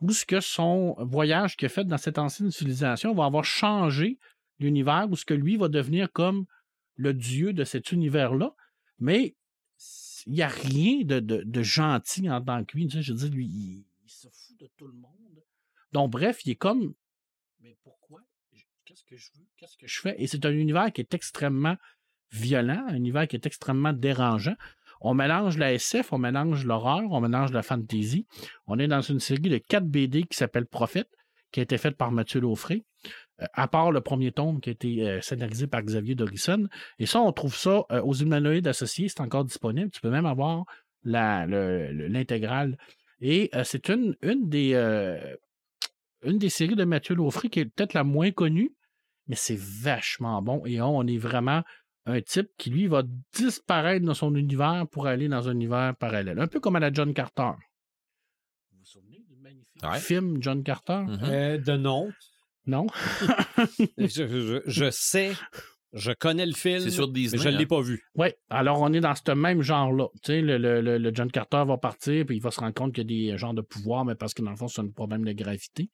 Où 0.02 0.12
ce 0.12 0.26
que 0.26 0.39
son 0.39 0.95
voyage 1.00 1.58
qu'il 1.58 1.66
a 1.66 1.70
fait 1.70 1.86
dans 1.86 1.98
cette 1.98 2.20
ancienne 2.20 2.52
civilisation 2.52 3.16
va 3.16 3.26
avoir 3.26 3.43
changé 3.43 4.20
l'univers, 4.60 5.08
où 5.10 5.16
ce 5.16 5.26
que 5.26 5.34
lui 5.34 5.58
va 5.58 5.70
devenir 5.70 6.12
comme 6.12 6.45
le 6.95 7.14
dieu 7.14 7.54
de 7.54 7.64
cet 7.64 7.91
univers-là. 7.91 8.54
Mais 9.00 9.36
il 10.28 10.34
n'y 10.34 10.42
a 10.42 10.48
rien 10.50 11.04
de, 11.04 11.64
gentil 11.64 12.30
en 12.30 12.42
tant 12.42 12.64
que 12.66 12.78
lui. 12.78 12.90
Je 12.90 13.14
veux 13.14 13.30
lui, 13.30 13.46
il, 13.46 13.86
se 14.06 14.28
fout 14.28 14.58
de 14.60 14.70
tout 14.78 14.88
le 14.88 14.94
monde. 14.94 15.44
Donc, 15.94 16.12
bref, 16.12 16.46
il 16.46 16.52
est 16.52 16.56
comme, 16.56 16.94
mais 17.62 17.78
pourquoi? 17.84 18.22
Qu'est-ce 18.86 19.04
que 19.04 19.16
je 19.16 19.32
veux? 19.38 19.46
Qu'est-ce 19.56 19.78
que 19.78 19.88
je 19.88 20.00
fais? 20.00 20.16
Et 20.22 20.28
c'est 20.28 20.46
un 20.46 20.52
univers 20.52 20.92
qui 20.92 21.02
est 21.02 21.14
extrêmement 21.14 21.78
violent, 22.32 22.86
un 22.90 22.96
univers 22.96 23.28
qui 23.28 23.38
est 23.38 23.46
extrêmement 23.46 23.94
dérangeant. 23.94 24.56
On 25.00 25.14
mélange 25.14 25.58
la 25.58 25.74
SF, 25.74 26.12
on 26.12 26.18
mélange 26.18 26.66
l'horreur, 26.66 27.04
on 27.12 27.22
mélange 27.22 27.54
la 27.54 27.64
fantasy. 27.64 28.26
On 28.66 28.80
est 28.80 28.88
dans 28.88 29.02
une 29.02 29.20
série 29.20 29.42
de 29.42 29.58
4 29.58 29.86
BD 29.86 30.24
qui 30.24 30.36
s'appelle 30.36 30.66
Prophète, 30.66 31.10
qui 31.52 31.62
a 31.62 31.64
été 31.64 31.78
faite 31.78 31.96
par 31.96 32.12
Mathieu 32.12 32.42
Laufrey, 32.42 32.84
euh, 33.06 33.10
à 33.54 33.68
part 33.68 33.92
le 33.92 34.02
premier 34.02 34.32
tome 34.32 34.60
qui 34.62 34.70
a 34.70 34.72
été 34.74 35.08
euh, 35.08 35.22
scénarisé 35.22 35.68
par 35.68 35.82
Xavier 35.84 36.16
Dorison. 36.16 36.68
Et 37.00 37.06
ça, 37.06 37.22
on 37.22 37.32
trouve 37.32 37.56
ça 37.56 37.84
euh, 37.92 38.02
aux 38.02 38.14
humanoïdes 38.14 38.68
associés, 38.68 39.10
c'est 39.10 39.22
encore 39.22 39.46
disponible. 39.46 39.92
Tu 39.92 40.02
peux 40.02 40.10
même 40.10 40.26
avoir 40.26 40.64
l'intégrale. 41.04 42.78
Et 43.20 43.50
euh, 43.56 43.64
c'est 43.64 43.90
une, 43.90 44.16
une, 44.22 44.50
des, 44.50 44.74
euh, 44.74 45.36
une 46.24 46.38
des 46.38 46.50
séries 46.50 46.76
de 46.76 46.84
Mathieu 46.84 47.16
Laufrey 47.16 47.50
qui 47.50 47.60
est 47.60 47.66
peut-être 47.66 47.94
la 47.94 48.04
moins 48.04 48.32
connue, 48.32 48.76
mais 49.28 49.36
c'est 49.36 49.58
vachement 49.58 50.42
bon. 50.42 50.66
Et 50.66 50.82
on 50.82 51.06
est 51.08 51.18
vraiment 51.18 51.64
un 52.06 52.22
type 52.22 52.50
qui, 52.58 52.70
lui, 52.70 52.88
va 52.88 53.04
disparaître 53.34 54.06
dans 54.06 54.14
son 54.14 54.34
univers 54.36 54.86
pour 54.90 55.08
aller 55.08 55.28
dans 55.28 55.50
un 55.50 55.54
univers 55.54 55.96
parallèle. 55.98 56.40
Un 56.40 56.48
peu 56.48 56.60
comme 56.60 56.76
à 56.76 56.80
la 56.80 56.92
John 56.94 57.14
Carter. 57.14 57.52
Vous 58.72 58.80
vous 58.80 58.86
souvenez 58.86 59.20
du 59.28 59.36
magnifique 59.36 59.84
Ouais. 59.84 60.00
film 60.00 60.38
John 60.42 60.64
Carter? 60.64 61.04
Mhm. 61.08 61.20
Euh, 61.24 61.58
de 61.58 61.74
nom. 61.76 62.10
Non? 62.68 62.86
je, 63.97 64.05
je- 64.07 64.61
je 64.65 64.89
sais, 64.91 65.32
je 65.93 66.11
connais 66.11 66.45
le 66.45 66.53
film, 66.53 66.82
C'est 66.82 66.91
sur 66.91 67.07
Disney. 67.07 67.38
mais 67.38 67.43
je 67.43 67.49
ne 67.49 67.57
l'ai 67.57 67.63
hein. 67.63 67.68
pas 67.68 67.82
vu. 67.82 68.03
Oui, 68.15 68.28
alors 68.49 68.82
on 68.82 68.91
est 68.93 68.99
dans 68.99 69.15
ce 69.15 69.32
même 69.32 69.61
genre-là. 69.61 70.07
Tu 70.24 70.34
sais, 70.34 70.41
le, 70.41 70.57
le- 70.57 70.82
le- 70.82 70.97
le 70.97 71.11
John 71.13 71.32
Carter 71.32 71.63
va 71.65 71.78
partir, 71.78 72.26
puis 72.26 72.36
il 72.38 72.41
va 72.41 72.51
se 72.51 72.59
rendre 72.59 72.74
compte 72.74 72.93
qu'il 72.93 73.09
y 73.09 73.30
a 73.30 73.32
des 73.32 73.38
genres 73.38 73.53
de 73.53 73.61
pouvoirs, 73.61 74.03
mais 74.05 74.15
parce 74.15 74.34
que 74.34 74.41
dans 74.41 74.51
le 74.51 74.57
fond, 74.57 74.68
c'est 74.68 74.82
un 74.82 74.89
problème 74.89 75.24
de 75.26 75.32
gravité. 75.32 75.89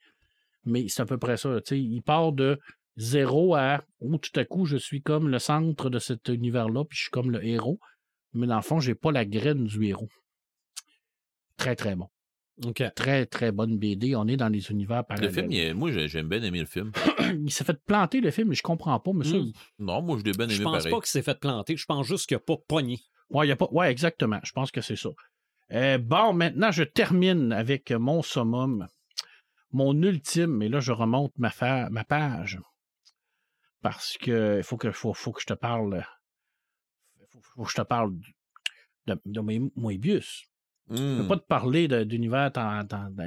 Mais 0.65 0.87
c'est 0.87 1.01
à 1.01 1.05
peu 1.05 1.17
près 1.17 1.37
ça. 1.37 1.55
Tu 1.61 1.75
sais, 1.75 1.79
il 1.79 2.01
part 2.01 2.31
de 2.33 2.57
zéro 2.97 3.53
à 3.55 3.83
où 3.99 4.17
tout 4.17 4.37
à 4.39 4.45
coup, 4.45 4.65
je 4.65 4.77
suis 4.77 5.01
comme 5.01 5.29
le 5.29 5.37
centre 5.39 5.89
de 5.89 5.99
cet 5.99 6.27
univers-là, 6.29 6.85
puis 6.85 6.97
je 6.97 7.01
suis 7.03 7.11
comme 7.11 7.31
le 7.31 7.45
héros. 7.45 7.79
Mais 8.33 8.47
dans 8.47 8.55
le 8.55 8.61
fond, 8.63 8.79
j'ai 8.79 8.95
pas 8.95 9.11
la 9.11 9.25
graine 9.25 9.65
du 9.65 9.85
héros. 9.85 10.09
Très, 11.57 11.75
très 11.75 11.95
bon. 11.95 12.07
Très, 12.95 13.25
très 13.25 13.51
bonne 13.51 13.77
BD. 13.79 14.15
On 14.15 14.27
est 14.27 14.37
dans 14.37 14.49
les 14.49 14.69
univers 14.69 14.99
Le 14.99 15.03
parallèles. 15.03 15.33
film, 15.33 15.51
il 15.51 15.59
est- 15.59 15.73
moi, 15.73 15.91
j'ai- 15.91 16.07
j'aime 16.07 16.29
bien 16.29 16.41
aimé 16.43 16.59
le 16.59 16.65
film. 16.67 16.91
il 17.43 17.51
s'est 17.51 17.63
fait 17.63 17.79
planter 17.85 18.21
le 18.21 18.29
film, 18.31 18.49
mais 18.49 18.55
je 18.55 18.61
comprends 18.61 18.99
pas. 18.99 19.11
Mais 19.13 19.25
ça, 19.25 19.35
Mm. 19.37 19.51
Non, 19.79 20.01
moi, 20.03 20.17
je 20.19 20.23
l'ai 20.23 20.33
bien 20.33 20.47
Je 20.47 20.55
aimé 20.55 20.63
pense 20.65 20.77
pareil. 20.77 20.91
pas 20.91 20.99
qu'il 20.99 21.07
s'est 21.09 21.23
fait 21.23 21.39
planter. 21.39 21.75
Je 21.75 21.85
pense 21.85 22.05
juste 22.05 22.27
qu'il 22.27 22.35
n'a 22.35 22.41
pas 22.41 22.57
pogné. 22.67 22.99
Ouais, 23.29 23.47
y 23.47 23.51
a 23.51 23.55
pas... 23.55 23.67
ouais, 23.71 23.91
exactement. 23.91 24.39
Je 24.43 24.51
pense 24.51 24.69
que 24.71 24.81
c'est 24.81 24.95
ça. 24.95 25.09
Euh, 25.71 25.97
bon, 25.97 26.33
maintenant, 26.33 26.71
je 26.71 26.83
termine 26.83 27.51
avec 27.51 27.91
mon 27.91 28.21
summum. 28.21 28.87
Mon 29.71 29.99
ultime, 30.03 30.61
et 30.61 30.69
là, 30.69 30.79
je 30.79 30.91
remonte 30.91 31.33
ma, 31.39 31.49
fa- 31.49 31.89
ma 31.89 32.03
page. 32.03 32.59
Parce 33.81 34.17
que 34.19 34.57
il 34.59 34.63
faut 34.63 34.77
que, 34.77 34.91
faut, 34.91 35.13
faut 35.15 35.31
que 35.31 35.41
je 35.41 35.47
te 35.47 35.53
parle. 35.53 36.05
Faut, 37.31 37.41
faut 37.55 37.63
que 37.63 37.71
je 37.71 37.75
te 37.75 37.81
parle 37.81 38.13
de, 39.07 39.19
de 39.25 39.39
Mo- 39.41 39.71
Moebius. 39.75 40.45
Je 40.89 40.95
Hmm. 41.01 41.17
peux 41.21 41.27
pas 41.27 41.37
te 41.37 41.45
parler 41.47 41.87
de- 41.87 42.03
d'univers 42.03 42.51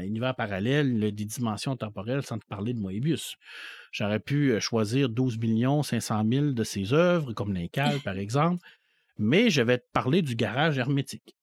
univers 0.04 0.34
parallèle, 0.34 1.00
des 1.00 1.24
dimensions 1.24 1.76
temporelles, 1.76 2.22
sans 2.22 2.38
te 2.38 2.46
parler 2.46 2.74
de 2.74 2.78
Moebius. 2.80 3.36
J'aurais 3.92 4.20
pu 4.20 4.52
euh, 4.52 4.60
choisir 4.60 5.08
12 5.08 5.38
500 5.82 6.22
000 6.30 6.52
de 6.52 6.64
ses 6.64 6.92
œuvres, 6.92 7.32
comme 7.32 7.54
l'Incal, 7.54 8.00
par 8.00 8.16
exemple, 8.18 8.62
mais 9.18 9.48
je 9.50 9.62
vais 9.62 9.78
te 9.78 9.86
parler 9.92 10.20
du 10.22 10.34
garage 10.36 10.76
hermétique. 10.78 11.34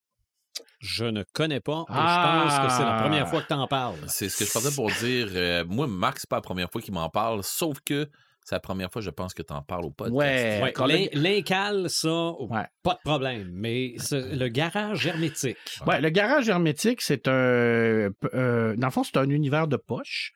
Je 0.80 1.06
ne 1.06 1.24
connais 1.34 1.62
pas. 1.62 1.82
et 1.82 1.86
Ah! 1.90 2.46
Je 2.46 2.58
pense 2.60 2.68
que 2.68 2.78
c'est 2.78 2.86
la 2.86 3.02
première 3.02 3.28
fois 3.28 3.42
que 3.42 3.48
tu 3.48 3.54
en 3.54 3.68
parles. 3.68 3.96
C'est 4.08 4.30
ce 4.30 4.38
que 4.38 4.46
je 4.46 4.52
partais 4.54 4.76
pour 4.76 4.92
dire. 4.92 5.28
Euh, 5.32 5.66
moi, 5.66 5.88
Marc, 5.88 6.20
c'est 6.20 6.30
pas 6.30 6.36
la 6.38 6.42
première 6.42 6.70
fois 6.70 6.82
qu'il 6.82 6.94
m'en 6.94 7.10
parle, 7.10 7.42
sauf 7.44 7.80
que 7.80 8.10
C'est 8.46 8.56
la 8.56 8.60
première 8.60 8.92
fois, 8.92 9.02
je 9.02 9.10
pense, 9.10 9.34
que 9.34 9.42
tu 9.42 9.54
en 9.54 9.62
parles 9.62 9.86
au 9.86 9.92
podcast. 9.92 10.16
Ouais, 10.16 11.10
L'incal, 11.14 11.90
ça, 11.90 12.32
Ouais. 12.40 12.66
pas 12.84 12.96
de 12.96 13.00
problème. 13.04 13.50
Mais 13.54 13.94
ce- 13.98 14.36
le 14.38 14.48
garage 14.50 15.06
hermétique. 15.08 15.58
Ouais, 15.88 16.02
le 16.02 16.10
garage 16.10 16.50
hermétique, 16.50 17.02
c'est 17.02 17.28
un. 17.28 17.32
euh, 17.34 18.76
dans 18.76 18.88
le 18.88 18.92
fond, 18.92 19.04
c'est 19.04 19.18
un 19.18 19.30
univers 19.30 19.68
de 19.68 19.78
poche. 19.78 20.34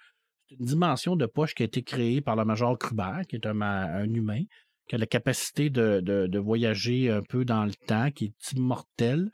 C'est 0.49 0.55
une 0.55 0.66
dimension 0.66 1.16
de 1.18 1.26
poche 1.26 1.53
qui 1.53 1.64
a 1.64 1.66
été 1.66 1.84
créée 1.84 2.22
par 2.22 2.36
le 2.38 2.45
Major 2.45 2.78
Kruber, 2.78 3.22
qui 3.28 3.36
est 3.36 3.45
un, 3.45 3.53
ma- 3.53 3.84
un 3.86 4.14
humain, 4.14 4.43
qui 4.88 4.95
a 4.95 4.97
la 4.97 5.05
capacité 5.05 5.70
de, 5.70 5.99
de- 5.99 6.28
de 6.28 6.39
voyager 6.39 7.12
un 7.12 7.22
peu 7.22 7.43
dans 7.43 7.66
le 7.66 7.74
temps, 7.74 8.10
qui 8.12 8.26
est 8.26 8.51
immortel. 8.53 9.30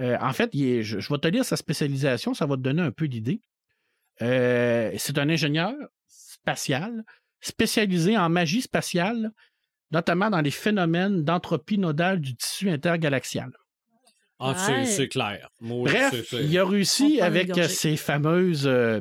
Euh, 0.00 0.16
en 0.20 0.32
fait, 0.32 0.50
il 0.52 0.64
est- 0.66 0.82
je, 0.84 1.00
je 1.00 1.12
vais 1.12 1.18
te 1.18 1.26
lire 1.26 1.44
sa 1.44 1.56
spécialisation, 1.56 2.32
ça 2.34 2.46
va 2.46 2.54
te 2.56 2.60
donner 2.62 2.82
un 2.82 2.92
peu 2.92 3.08
d'idée. 3.08 3.40
Euh, 4.20 4.92
c'est 4.98 5.18
un 5.18 5.28
ingénieur 5.28 5.72
spatial 6.06 7.02
spécialisé 7.42 8.16
en 8.16 8.30
magie 8.30 8.62
spatiale, 8.62 9.30
notamment 9.90 10.30
dans 10.30 10.40
les 10.40 10.50
phénomènes 10.50 11.22
d'entropie 11.22 11.76
nodale 11.76 12.20
du 12.20 12.34
tissu 12.34 12.70
intergalaxial. 12.70 13.50
Ah, 14.38 14.54
c'est- 14.56 14.72
Ouais. 14.72 14.86
c'est 14.86 15.08
clair. 15.08 15.50
Moi, 15.60 15.84
Bref, 15.90 16.32
il 16.32 16.56
a 16.58 16.64
On 16.64 16.68
réussi 16.68 17.20
avec 17.20 17.54
ses 17.64 17.96
fameuses 17.96 18.66
euh, 18.66 19.00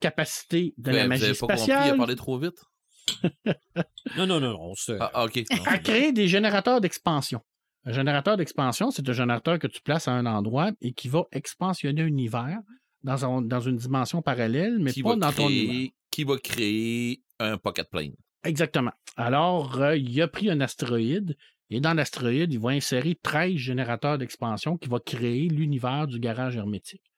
capacités 0.00 0.74
de 0.76 0.90
la 0.90 1.04
vous 1.04 1.08
magie 1.08 1.24
avez 1.24 1.34
pas 1.34 1.38
compris, 1.46 1.54
il 1.54 1.62
spatiale 1.62 1.90
a 1.90 1.96
parlé 1.96 2.16
trop 2.16 2.38
vite. 2.38 2.58
Non, 4.16 4.26
non, 4.26 4.40
non, 4.40 4.74
c'est- 4.74 4.96
Ah, 5.00 5.10
ah, 5.14 5.26
à 5.66 5.78
créer 5.78 6.12
des 6.12 6.28
générateurs 6.28 6.80
d'expansion. 6.80 7.40
Un 7.84 7.92
générateur 7.92 8.36
d'expansion, 8.36 8.90
c'est 8.90 9.08
un 9.08 9.12
générateur 9.12 9.58
que 9.58 9.66
tu 9.66 9.80
places 9.80 10.08
à 10.08 10.12
un 10.12 10.26
endroit 10.26 10.72
et 10.82 10.92
qui 10.92 11.08
va 11.08 11.22
expansionner 11.32 12.02
un 12.02 12.06
univers 12.06 12.58
dans, 13.02 13.24
un- 13.24 13.42
dans 13.42 13.60
une 13.60 13.76
dimension 13.76 14.20
parallèle, 14.20 14.78
mais 14.78 14.92
qui, 14.92 15.02
pas 15.02 15.16
dans 15.16 15.32
ton 15.32 15.48
univers. 15.48 15.88
qui 16.10 16.24
va 16.24 16.36
créer 16.38 17.22
un 17.38 17.58
pocket 17.58 17.88
plane. 17.90 18.14
Exactement. 18.44 18.92
Alors, 19.16 19.80
euh, 19.80 19.96
il 19.96 20.20
a 20.22 20.28
pris 20.28 20.50
un 20.50 20.60
astéroïde 20.60 21.36
et 21.70 21.80
dans 21.80 21.94
l'astéroïde, 21.94 22.52
il 22.52 22.60
va 22.60 22.70
insérer 22.70 23.18
13 23.22 23.56
générateurs 23.56 24.18
d'expansion 24.18 24.76
qui 24.76 24.88
va 24.88 25.00
créer 25.00 25.48
l'univers 25.48 26.06
du 26.06 26.18
garage 26.18 26.56
hermétique, 26.56 27.12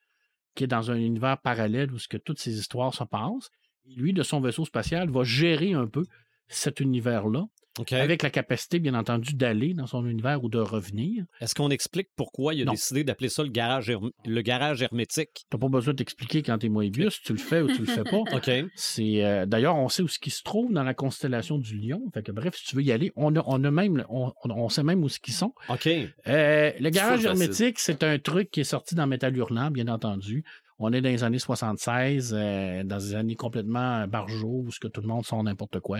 qui 0.54 0.64
est 0.64 0.68
dans 0.68 0.90
un 0.90 0.96
univers 0.96 1.38
parallèle 1.38 1.92
où 1.92 1.98
ce 1.98 2.08
que 2.08 2.16
toutes 2.16 2.40
ces 2.40 2.58
histoires 2.58 2.94
se 2.94 3.04
passent. 3.04 3.50
Lui, 3.96 4.12
de 4.12 4.22
son 4.22 4.40
vaisseau 4.40 4.64
spatial, 4.64 5.10
va 5.10 5.22
gérer 5.22 5.72
un 5.72 5.86
peu 5.86 6.04
cet 6.48 6.80
univers-là, 6.80 7.44
Avec 7.92 8.22
la 8.22 8.30
capacité, 8.30 8.78
bien 8.78 8.94
entendu, 8.94 9.34
d'aller 9.34 9.74
dans 9.74 9.86
son 9.86 10.04
univers 10.06 10.42
ou 10.42 10.48
de 10.48 10.58
revenir. 10.58 11.24
Est-ce 11.40 11.54
qu'on 11.54 11.70
explique 11.70 12.08
pourquoi 12.16 12.52
il 12.54 12.62
a 12.62 12.64
Non. 12.66 12.72
décidé 12.72 13.04
d'appeler 13.04 13.28
ça 13.28 13.42
le 13.42 13.48
garage, 13.48 13.88
herm- 13.88 14.10
le 14.26 14.40
garage 14.42 14.82
hermétique? 14.82 15.30
Tu 15.34 15.56
n'as 15.56 15.60
pas 15.60 15.68
besoin 15.68 15.94
de 15.94 15.98
t'expliquer 15.98 16.42
quand 16.42 16.58
tu 16.58 16.66
es 16.66 16.68
Moebius, 16.68 17.20
tu 17.22 17.32
le 17.32 17.38
fais 17.38 17.62
ou 17.62 17.68
tu 17.68 17.78
le 17.80 17.86
fais 17.86 18.02
pas. 18.04 18.22
C'est 18.74 19.24
euh, 19.24 19.46
d'ailleurs, 19.46 19.76
on 19.76 19.88
sait 19.88 20.02
où 20.02 20.08
ce 20.08 20.18
qui 20.18 20.30
se 20.30 20.42
trouve 20.42 20.72
dans 20.72 20.82
la 20.82 20.94
constellation 20.94 21.58
du 21.58 21.76
Lion. 21.78 22.02
Fait 22.12 22.22
que 22.22 22.32
bref, 22.32 22.54
si 22.56 22.64
tu 22.66 22.76
veux 22.76 22.82
y 22.82 22.92
aller, 22.92 23.12
on 23.16 23.34
a, 23.36 23.42
on 23.46 23.62
a 23.64 23.70
même, 23.70 24.04
on, 24.08 24.32
on 24.44 24.68
sait 24.68 24.82
même 24.82 25.02
où 25.04 25.08
ce 25.08 25.20
qu'ils 25.20 25.34
sont. 25.34 25.54
OK. 25.68 25.86
Euh, 25.86 26.72
le 26.78 26.90
garage 26.90 27.24
hermétique, 27.24 27.78
c'est 27.78 28.02
un 28.02 28.18
truc 28.18 28.50
qui 28.50 28.60
est 28.60 28.64
sorti 28.64 28.94
dans 28.94 29.06
Métal 29.06 29.36
Hurlant, 29.36 29.70
bien 29.70 29.88
entendu. 29.88 30.44
On 30.82 30.92
est 30.94 31.02
dans 31.02 31.10
les 31.10 31.24
années 31.24 31.38
76, 31.38 32.34
euh, 32.34 32.82
dans 32.84 32.96
des 32.96 33.14
années 33.14 33.36
complètement 33.36 34.06
barjots 34.08 34.62
où 34.66 34.70
ce 34.72 34.80
que 34.80 34.88
tout 34.88 35.02
le 35.02 35.08
monde 35.08 35.24
sent 35.26 35.42
n'importe 35.42 35.78
quoi. 35.80 35.98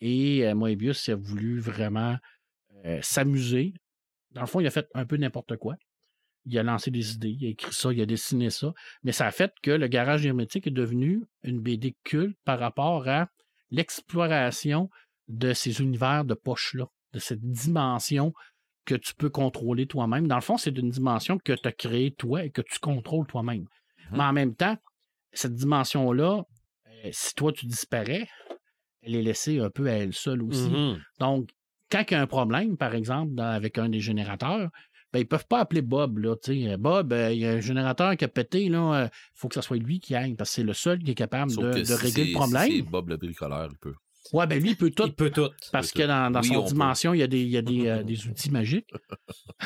Et 0.00 0.52
Moebius 0.54 1.08
a 1.08 1.14
voulu 1.14 1.60
vraiment 1.60 2.16
s'amuser. 3.00 3.74
Dans 4.32 4.42
le 4.42 4.46
fond, 4.46 4.60
il 4.60 4.66
a 4.66 4.70
fait 4.70 4.88
un 4.94 5.06
peu 5.06 5.16
n'importe 5.16 5.56
quoi. 5.56 5.76
Il 6.46 6.58
a 6.58 6.62
lancé 6.62 6.90
des 6.90 7.14
idées, 7.14 7.30
il 7.40 7.46
a 7.46 7.48
écrit 7.48 7.72
ça, 7.72 7.92
il 7.92 8.00
a 8.02 8.06
dessiné 8.06 8.50
ça. 8.50 8.74
Mais 9.02 9.12
ça 9.12 9.26
a 9.26 9.30
fait 9.30 9.54
que 9.62 9.70
le 9.70 9.86
garage 9.86 10.26
hermétique 10.26 10.66
est 10.66 10.72
devenu 10.72 11.22
une 11.42 11.60
BD 11.60 11.96
culte 12.04 12.36
par 12.44 12.58
rapport 12.58 13.08
à 13.08 13.30
l'exploration 13.70 14.90
de 15.28 15.54
ces 15.54 15.80
univers 15.80 16.26
de 16.26 16.34
poche-là, 16.34 16.86
de 17.14 17.18
cette 17.18 17.40
dimension 17.40 18.34
que 18.84 18.94
tu 18.94 19.14
peux 19.14 19.30
contrôler 19.30 19.86
toi-même. 19.86 20.28
Dans 20.28 20.34
le 20.34 20.42
fond, 20.42 20.58
c'est 20.58 20.76
une 20.76 20.90
dimension 20.90 21.38
que 21.38 21.54
tu 21.54 21.66
as 21.66 21.72
créée 21.72 22.12
toi 22.12 22.44
et 22.44 22.50
que 22.50 22.60
tu 22.60 22.78
contrôles 22.78 23.26
toi-même. 23.26 23.62
Mhm. 24.10 24.18
Mais 24.18 24.24
en 24.24 24.32
même 24.34 24.54
temps, 24.54 24.76
cette 25.32 25.54
dimension-là, 25.54 26.44
si 27.10 27.34
toi 27.34 27.52
tu 27.52 27.64
disparais, 27.64 28.28
elle 29.06 29.14
est 29.16 29.22
laissée 29.22 29.58
un 29.60 29.70
peu 29.70 29.86
à 29.88 29.92
elle 29.92 30.12
seule 30.14 30.42
aussi. 30.42 30.68
Mhm. 30.68 30.98
Donc, 31.20 31.50
quand 31.90 32.02
il 32.10 32.14
y 32.14 32.16
a 32.16 32.22
un 32.22 32.26
problème, 32.26 32.76
par 32.76 32.94
exemple, 32.94 33.34
dans- 33.34 33.44
avec 33.44 33.78
un 33.78 33.88
des 33.88 34.00
générateurs, 34.00 34.70
ben, 35.12 35.20
ils 35.20 35.26
peuvent 35.28 35.46
pas 35.46 35.60
appeler 35.60 35.82
Bob. 35.82 36.18
Là, 36.18 36.34
sais. 36.42 36.76
Bob, 36.76 37.12
euh, 37.12 37.32
il 37.32 37.38
y 37.38 37.46
a 37.46 37.52
un 37.52 37.60
générateur 37.60 38.16
qui 38.16 38.24
a 38.24 38.28
pété, 38.28 38.64
il 38.64 39.10
faut 39.34 39.48
que 39.48 39.54
ce 39.54 39.60
soit 39.60 39.76
lui 39.76 40.00
qui 40.00 40.14
aille, 40.16 40.34
parce 40.34 40.50
que 40.50 40.54
c'est 40.56 40.62
le 40.64 40.72
seul 40.74 40.98
qui 41.04 41.12
est 41.12 41.14
capable 41.14 41.52
Sauf 41.52 41.64
de, 41.64 41.72
que 41.72 41.78
de 41.78 41.84
si 41.84 41.94
régler 41.94 42.24
le 42.26 42.32
problème. 42.32 42.70
si 42.70 42.82
Bob 42.82 43.08
le 43.10 43.16
bricoleur, 43.16 43.68
il 43.70 43.78
peut. 43.78 43.94
Ouais, 44.32 44.46
ben 44.46 44.58
lui, 44.60 44.70
il 44.70 44.76
peut 44.76 44.90
tout. 44.90 45.04
Il 45.06 45.12
peut 45.12 45.28
tout. 45.30 45.50
Parce 45.70 45.92
peut 45.92 45.98
que 45.98 46.02
tout. 46.04 46.08
dans, 46.08 46.30
dans 46.32 46.40
Oui, 46.40 46.48
son 46.48 46.62
peut. 46.62 46.68
dimension, 46.70 47.12
il 47.14 47.18
y 47.18 47.22
a 47.22 47.26
des, 47.26 47.42
il 47.42 47.50
y 47.50 47.58
a 47.58 47.62
des, 47.62 47.86
euh, 47.88 48.02
des 48.02 48.16
outils 48.26 48.50
magiques. 48.50 48.88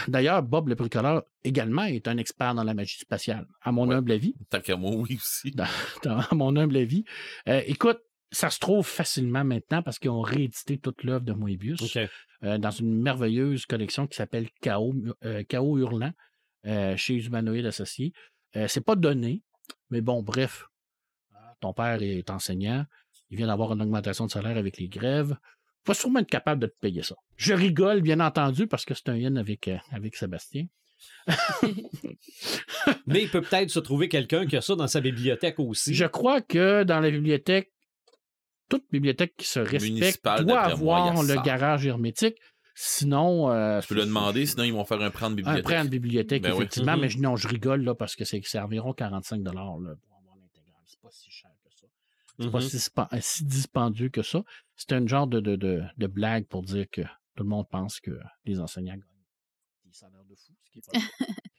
D'ailleurs, 0.08 0.42
Bob 0.42 0.68
le 0.68 0.74
bricoleur 0.74 1.22
également 1.44 1.84
est 1.84 2.08
un 2.08 2.16
expert 2.18 2.54
dans 2.54 2.64
la 2.64 2.74
magie 2.74 2.98
spatiale, 2.98 3.46
à 3.62 3.72
mon 3.72 3.86
Ouais. 3.88 3.94
humble 3.94 4.12
avis. 4.12 4.34
Tant 4.50 4.60
qu'à 4.60 4.76
moi, 4.76 4.90
oui 4.94 5.16
aussi. 5.16 5.50
Dans- 5.52 5.64
dans- 6.04 6.18
à 6.18 6.34
mon 6.34 6.56
humble 6.56 6.76
avis. 6.76 7.04
Euh, 7.48 7.62
écoute, 7.66 8.00
ça 8.30 8.50
se 8.50 8.58
trouve 8.58 8.86
facilement 8.86 9.44
maintenant 9.44 9.82
parce 9.82 9.98
qu'ils 9.98 10.10
ont 10.10 10.20
réédité 10.20 10.78
toute 10.78 11.02
l'œuvre 11.02 11.24
de 11.24 11.32
Moebius 11.32 11.96
euh, 12.42 12.58
dans 12.58 12.70
une 12.70 13.00
merveilleuse 13.00 13.66
collection 13.66 14.06
qui 14.06 14.16
s'appelle 14.16 14.48
Chaos, 14.60 14.94
euh, 15.24 15.42
Chaos 15.44 15.78
Hurlant 15.78 16.12
euh, 16.66 16.96
chez 16.96 17.24
Humanoïdes 17.24 17.66
Associés. 17.66 18.12
Euh, 18.56 18.68
c'est 18.68 18.84
pas 18.84 18.96
donné, 18.96 19.42
mais 19.90 20.00
bon, 20.00 20.22
bref. 20.22 20.66
Ton 21.60 21.72
père 21.72 22.02
est 22.02 22.30
enseignant, 22.30 22.86
il 23.30 23.36
vient 23.36 23.48
d'avoir 23.48 23.72
une 23.72 23.82
augmentation 23.82 24.26
de 24.26 24.30
salaire 24.30 24.56
avec 24.56 24.78
les 24.78 24.88
grèves. 24.88 25.36
Il 25.84 25.88
va 25.88 25.94
sûrement 25.94 26.20
être 26.20 26.30
capable 26.30 26.62
de 26.62 26.66
te 26.68 26.78
payer 26.78 27.02
ça. 27.02 27.16
Je 27.36 27.52
rigole, 27.52 28.00
bien 28.00 28.20
entendu, 28.20 28.68
parce 28.68 28.84
que 28.84 28.94
c'est 28.94 29.08
un 29.08 29.16
yen 29.16 29.36
avec, 29.36 29.68
avec 29.90 30.14
Sébastien. 30.14 30.66
Mais 33.06 33.22
il 33.22 33.30
peut 33.30 33.42
peut-être 33.42 33.70
se 33.70 33.80
trouver 33.80 34.08
quelqu'un 34.08 34.46
qui 34.46 34.56
a 34.56 34.60
ça 34.60 34.76
dans 34.76 34.86
sa 34.86 35.00
bibliothèque 35.00 35.58
aussi. 35.58 35.94
Je 35.94 36.04
crois 36.04 36.40
que 36.40 36.84
dans 36.84 37.00
la 37.00 37.10
bibliothèque, 37.10 37.72
toute 38.68 38.84
bibliothèque 38.90 39.34
qui 39.36 39.46
se 39.46 39.60
respecte 39.60 40.24
doit 40.24 40.42
moi, 40.44 40.60
avoir 40.62 41.22
le 41.22 41.34
ça. 41.34 41.42
garage 41.42 41.86
hermétique. 41.86 42.36
Sinon, 42.74 43.50
euh, 43.50 43.80
Tu 43.80 43.88
peux 43.88 43.94
le 43.96 44.04
demander, 44.06 44.46
sinon 44.46 44.62
ils 44.64 44.72
vont 44.72 44.84
faire 44.84 45.00
un 45.02 45.10
prêt 45.10 45.26
de 45.26 45.32
Un 45.32 45.34
bibliothèque. 45.34 45.64
prêt 45.64 45.78
en 45.80 45.84
bibliothèque, 45.84 46.42
Ben 46.44 46.54
effectivement, 46.54 46.94
Mhm. 46.94 47.00
mais 47.00 47.08
je- 47.08 47.18
non, 47.18 47.34
je 47.36 47.48
rigole 47.48 47.82
là 47.82 47.94
parce 47.96 48.14
que 48.14 48.24
c'est 48.24 48.40
environ 48.60 48.92
45 48.92 49.42
là, 49.44 49.50
pour 49.52 50.16
avoir 50.16 50.36
l'intégrale. 50.36 50.82
C'est 50.86 51.00
pas 51.00 51.10
si 51.10 51.28
cher 51.30 51.50
que 51.64 51.70
ça. 51.74 51.86
C'est 52.38 52.50
pas 52.52 52.58
Mhm. 52.60 52.68
si, 52.68 52.78
spa- 52.78 53.08
euh, 53.12 53.18
si 53.20 53.44
dispendieux 53.44 54.10
que 54.10 54.22
ça. 54.22 54.44
C'est 54.76 54.92
un 54.92 55.04
genre 55.08 55.26
de, 55.26 55.40
de, 55.40 55.56
de, 55.56 55.82
de 55.96 56.06
blague 56.06 56.46
pour 56.46 56.62
dire 56.62 56.86
que 56.88 57.02
tout 57.02 57.42
le 57.42 57.48
monde 57.48 57.68
pense 57.68 57.98
que 57.98 58.12
les 58.44 58.60
enseignants 58.60 58.92
gagnent 58.94 59.24
des 59.84 59.92
salaires 59.92 60.24
de 60.30 60.36
fou, 60.36 60.52
ce 60.62 60.70
qui 60.70 60.78
est 60.78 60.86
pas. 60.86 60.92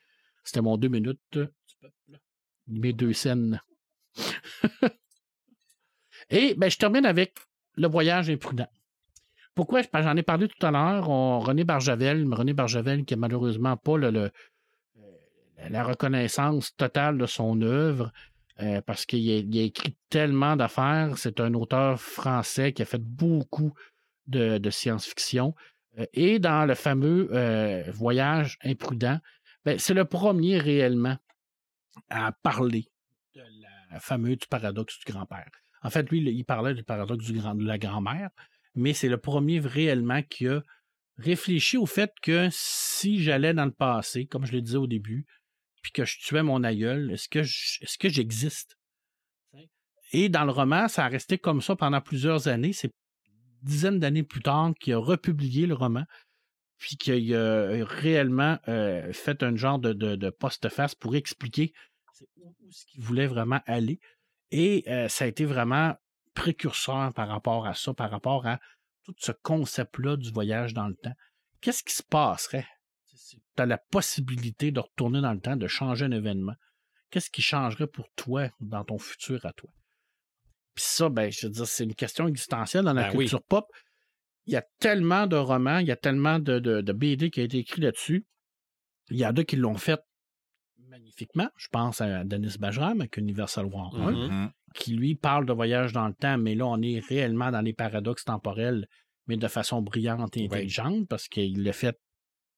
C'était 0.45 0.62
mon 0.62 0.78
deux 0.78 0.88
minutes 0.88 1.20
euh, 1.36 1.47
du 1.68 1.76
peuple. 1.82 2.20
Mes 2.68 2.93
deux 2.93 3.12
scènes. 3.12 3.62
Et 6.30 6.54
ben, 6.56 6.70
je 6.70 6.78
termine 6.78 7.06
avec 7.06 7.34
le 7.76 7.88
voyage 7.88 8.30
imprudent. 8.30 8.68
Pourquoi? 9.56 9.82
J'en 9.94 10.16
ai 10.16 10.24
parlé 10.24 10.48
tout 10.48 10.66
à 10.66 10.72
l'heure. 10.72 11.08
René 11.08 11.64
Barjavel, 11.64 12.26
René 12.34 12.54
Barjavel 12.54 13.04
qui 13.04 13.16
a 13.16 13.18
malheureusement 13.18 13.76
pas 13.76 13.98
euh, 13.98 14.30
la 15.70 15.84
reconnaissance 15.84 16.76
totale 16.76 17.18
de 17.18 17.26
son 17.26 17.62
œuvre 17.62 18.12
euh, 18.62 18.82
parce 18.82 19.06
qu'il 19.06 19.58
a, 19.58 19.62
écrit 19.62 19.96
tellement 20.10 20.56
d'affaires. 20.56 21.18
C'est 21.18 21.40
un 21.40 21.54
auteur 21.56 22.00
français 22.00 22.74
qui 22.74 22.84
a 22.84 22.86
fait 22.86 23.02
beaucoup 23.02 23.74
de, 24.28 24.70
science-fiction. 24.70 25.56
Euh, 25.98 26.06
et 26.14 26.40
dans 26.40 26.66
le 26.66 26.76
fameux 26.76 27.30
Voyage 27.92 28.60
imprudent, 28.64 29.20
ben, 29.66 29.78
c'est 29.78 29.94
le 29.94 30.06
premier 30.06 30.58
réellement 30.58 31.18
à 32.10 32.32
parler 32.32 32.88
de 33.36 33.42
la 33.91 34.18
du 34.18 34.48
paradoxe 34.49 34.99
du 34.99 35.12
grand-père. 35.12 35.52
En 35.81 35.89
fait, 35.89 36.10
lui, 36.10 36.19
il 36.19 36.43
parlait 36.43 36.73
du 36.73 36.84
paradoxe 36.84 37.31
de 37.31 37.65
la 37.65 37.77
grand-mère, 37.77 38.30
mais 38.76 38.93
c'est 38.93 39.10
le 39.10 39.18
premier 39.18 39.60
réellement 39.60 40.22
qui 40.23 40.47
a 40.47 40.61
réfléchi 41.18 41.77
au 41.77 41.85
fait 41.85 42.11
que 42.22 42.47
si 42.51 43.22
j'allais 43.22 43.53
dans 43.53 43.65
le 43.65 43.72
passé, 43.72 44.26
comme 44.26 44.45
je 44.45 44.53
le 44.53 44.61
disais 44.61 44.77
au 44.77 44.88
début, 44.88 45.26
puis 45.81 45.91
que 45.91 46.06
je 46.06 46.19
tuais 46.19 46.43
mon 46.43 46.64
aïeul, 46.64 47.11
est-ce 47.11 47.30
que 47.97 48.10
j'existe? 48.10 48.77
Et 50.11 50.30
dans 50.30 50.45
le 50.45 50.51
roman, 50.51 50.88
ça 50.88 51.06
a 51.06 51.07
resté 51.07 51.38
comme 51.38 51.61
ça 51.61 51.76
pendant 51.76 52.01
plusieurs 52.01 52.47
années. 52.47 52.73
C'est 52.73 52.91
dizaines 53.61 53.99
d'années 53.99 54.23
plus 54.23 54.41
tard 54.41 54.72
qu'il 54.80 54.93
a 54.93 54.97
republié 54.97 55.68
le 55.68 55.76
roman, 55.76 56.06
puis 56.77 56.95
qu'il 56.97 57.35
a 57.35 57.85
réellement 57.85 58.57
euh, 58.68 59.11
fait 59.14 59.43
un 59.43 59.56
genre 59.56 59.80
de, 59.80 59.93
de, 59.93 60.15
de 60.15 60.30
post-face 60.30 60.95
pour 60.95 61.15
expliquer 61.15 61.73
où, 62.38 62.56
où 62.61 62.72
ce 62.72 62.85
qu'il 62.85 63.01
voulait 63.01 63.27
vraiment 63.27 63.60
aller. 63.65 63.99
Et 64.52 64.84
euh, 64.88 65.08
ça 65.08 65.26
a 65.26 65.28
été 65.28 65.46
vraiment 65.46 65.96
précurseur 66.34 67.14
par 67.14 67.28
rapport 67.28 67.68
à 67.68 67.74
ça, 67.74 67.94
par 67.94 68.10
rapport 68.10 68.48
à 68.48 68.60
tout 69.04 69.14
ce 69.18 69.32
concept-là 69.32 70.18
du 70.18 70.32
voyage 70.32 70.74
dans 70.74 70.88
le 70.88 70.96
temps. 70.96 71.14
Qu'est-ce 71.62 71.84
qui 71.84 71.94
se 71.94 72.04
passerait 72.04 72.68
si 73.06 73.42
tu 73.56 73.62
as 73.62 73.66
la 73.66 73.78
possibilité 73.78 74.72
de 74.72 74.80
retourner 74.80 75.22
dans 75.22 75.34
le 75.34 75.40
temps, 75.40 75.56
de 75.56 75.68
changer 75.68 76.06
un 76.06 76.12
événement? 76.12 76.56
Qu'est-ce 77.10 77.30
qui 77.30 77.42
changerait 77.42 77.88
pour 77.88 78.08
toi 78.16 78.50
dans 78.60 78.84
ton 78.84 78.98
futur 78.98 79.46
à 79.46 79.54
toi? 79.54 79.70
Puis 80.76 80.86
ça, 80.88 81.10
ben, 81.10 81.32
je 81.32 81.48
veux 81.48 81.54
dire, 81.54 81.68
c'est 81.68 81.84
une 81.84 81.96
question 81.96 82.28
existentielle 82.28 82.86
dans 82.86 82.94
la 82.94 83.04
Ben 83.10 83.18
oui. 83.18 83.26
culture 83.26 83.44
pop. 83.44 83.66
Il 84.46 84.54
y 84.54 84.56
a 84.58 84.66
tellement 84.80 85.28
de 85.28 85.36
romans, 85.36 85.80
il 85.80 85.88
y 85.88 85.92
a 85.92 85.96
tellement 85.96 86.40
de, 86.40 86.60
de, 86.60 86.82
de 86.82 86.94
BD 86.94 87.30
qui 87.30 87.42
a 87.42 87.44
été 87.44 87.58
écrit 87.58 87.82
là-dessus. 87.82 88.26
Il 89.10 89.18
y 89.18 89.26
en 89.26 89.36
a 89.36 89.44
qui 89.44 89.56
l'ont 89.56 89.78
fait 89.78 90.00
magnifiquement. 91.00 91.50
Je 91.58 91.68
pense 91.72 92.02
à 92.02 92.24
Denis 92.24 92.58
Bajram 92.60 93.02
avec 93.02 93.18
Universal 93.18 93.66
War 93.66 93.96
1, 93.96 94.12
Mhm. 94.12 94.20
Mhm. 94.28 94.52
qui 94.76 94.94
lui 94.94 95.16
parle 95.16 95.46
de 95.46 95.54
voyage 95.54 95.94
dans 95.94 96.08
le 96.08 96.14
temps, 96.14 96.38
mais 96.38 96.56
là, 96.56 96.66
on 96.68 96.82
est 96.82 97.00
réellement 97.00 97.52
dans 97.52 97.62
les 97.62 97.74
paradoxes 97.74 98.26
temporels, 98.26 98.88
mais 99.28 99.38
de 99.38 99.48
façon 99.48 99.82
brillante 99.82 100.36
et 100.38 100.42
Oui. 100.42 100.46
intelligente, 100.48 101.08
parce 101.08 101.28
qu'il 101.28 101.64
l'a 101.64 101.74
fait. 101.74 101.98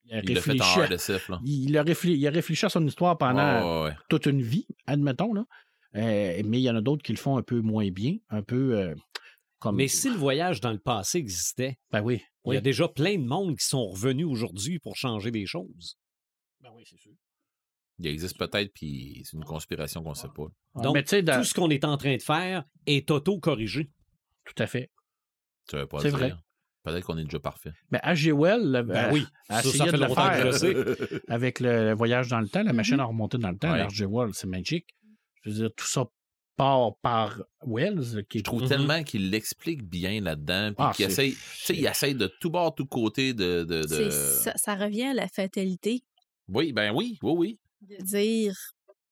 Il 0.06 0.14
a, 0.16 0.20
Il 0.20 0.28
fait 0.28 0.34
réfléchi 0.34 0.62
en 0.80 0.82
à- 0.82 0.86
RDSF, 0.88 1.30
là. 1.30 1.40
il 1.46 1.78
a, 1.78 1.84
réfléchi, 1.84 2.18
il 2.18 2.28
a 2.28 2.32
réfléchi 2.32 2.66
à 2.66 2.70
son 2.70 2.86
histoire 2.88 3.18
pendant 3.18 3.38
Ouais, 3.38 3.82
ouais, 3.84 3.90
ouais. 3.92 3.96
toute 4.10 4.26
une 4.26 4.42
vie, 4.42 4.66
admettons. 4.88 5.34
Là. 5.34 5.46
Euh, 5.96 6.42
mais 6.46 6.60
il 6.60 6.64
y 6.64 6.70
en 6.70 6.76
a 6.76 6.82
d'autres 6.82 7.04
qui 7.04 7.12
le 7.12 7.18
font 7.20 7.38
un 7.38 7.44
peu 7.44 7.62
moins 7.62 7.90
bien, 7.92 8.16
un 8.30 8.42
peu 8.42 8.78
euh, 8.80 8.96
comme. 9.60 9.76
Mais 9.76 9.88
si 9.88 10.10
le 10.10 10.16
voyage 10.16 10.60
dans 10.60 10.72
le 10.72 10.80
passé 10.80 11.20
existait, 11.20 11.78
Ben 11.92 12.02
oui. 12.02 12.22
il 12.48 12.54
y 12.54 12.58
a 12.58 12.62
déjà 12.62 12.88
plein 12.88 13.16
de 13.18 13.26
monde 13.26 13.56
qui 13.58 13.66
sont 13.66 13.86
revenus 13.90 14.26
aujourd'hui 14.26 14.80
pour 14.80 14.96
changer 14.96 15.30
des 15.32 15.46
choses. 15.46 15.98
Ben 16.62 16.70
oui, 16.76 16.84
c'est 16.90 16.98
sûr. 16.98 17.12
Il 18.04 18.08
existe 18.08 18.38
peut-être, 18.38 18.74
puis 18.74 19.22
c'est 19.26 19.38
une 19.38 19.44
conspiration 19.46 20.02
qu'on 20.04 20.10
ne 20.12 20.16
sait 20.16 20.28
pas. 20.36 20.48
Donc, 20.82 20.96
mais 20.96 21.04
tu 21.04 21.10
sais, 21.10 21.22
dans- 21.22 21.38
Tout 21.38 21.44
ce 21.44 21.54
qu'on 21.54 21.70
est 21.70 21.86
en 21.86 21.98
train 21.98 22.16
de 22.16 22.22
faire 22.22 22.64
est 22.88 23.10
auto-corrigé. 23.12 23.90
tout 24.46 24.56
à 24.64 24.66
fait. 24.68 24.90
Ça 25.70 25.78
veut 25.78 25.86
pas 25.88 26.00
C'est 26.00 26.10
dire. 26.10 26.18
vrai. 26.18 26.34
Peut-être 26.84 27.06
qu'on 27.06 27.18
est 27.20 27.24
déjà 27.26 27.40
parfait. 27.40 27.72
Mais 27.92 28.00
H.G. 28.00 28.32
Wells 28.32 28.72
le- 28.72 28.82
Ben 28.82 29.14
oui, 29.14 29.24
a 29.50 29.58
ça, 29.58 29.62
ça 29.62 29.70
essayé 29.70 29.92
fait 29.92 29.98
de 29.98 30.04
le 30.04 30.10
faire 30.10 30.52
je 30.52 30.58
sais. 30.58 31.22
avec 31.28 31.60
le, 31.60 31.94
voyage 31.94 32.28
dans 32.30 32.40
le 32.40 32.50
temps, 32.50 32.64
la 32.64 32.74
machine 32.74 33.00
à 33.00 33.04
remonter 33.06 33.38
dans 33.38 33.52
le 33.52 33.58
temps, 33.58 33.72
Ouais. 33.72 33.86
H.G. 33.86 34.08
Wells, 34.10 34.34
c'est 34.34 34.48
magique. 34.48 34.88
Je 35.44 35.52
veux 35.52 35.56
dire, 35.58 35.70
tout 35.78 35.86
ça 35.86 36.06
part 36.58 36.96
par 37.04 37.40
Wells, 37.68 38.26
qui 38.30 38.40
Je 38.40 38.44
trouve 38.44 38.68
tellement 38.68 39.04
qu'il 39.04 39.30
l'explique 39.30 39.84
bien 39.84 40.22
là-dedans, 40.22 40.70
puis 40.70 40.76
Ah, 40.90 40.92
qu'il 40.96 41.06
essaye, 41.06 41.34
tu 41.34 41.40
sais, 41.40 41.76
il 41.78 41.86
essaye 41.86 42.16
de 42.16 42.26
tout 42.40 42.50
bord, 42.50 42.74
tout 42.74 42.88
côté 42.88 43.34
de. 43.36 43.64
de, 43.64 43.84
de- 43.84 43.88
C'est- 43.88 44.12
Ça, 44.12 44.54
ça 44.58 44.76
revient 44.76 45.04
à 45.06 45.14
la 45.14 45.28
fatalité 45.28 46.02
Oui, 46.48 46.74
ben 46.74 46.92
oui, 46.96 47.20
oui, 47.22 47.34
oui. 47.38 47.60
De 47.82 47.96
dire 48.04 48.54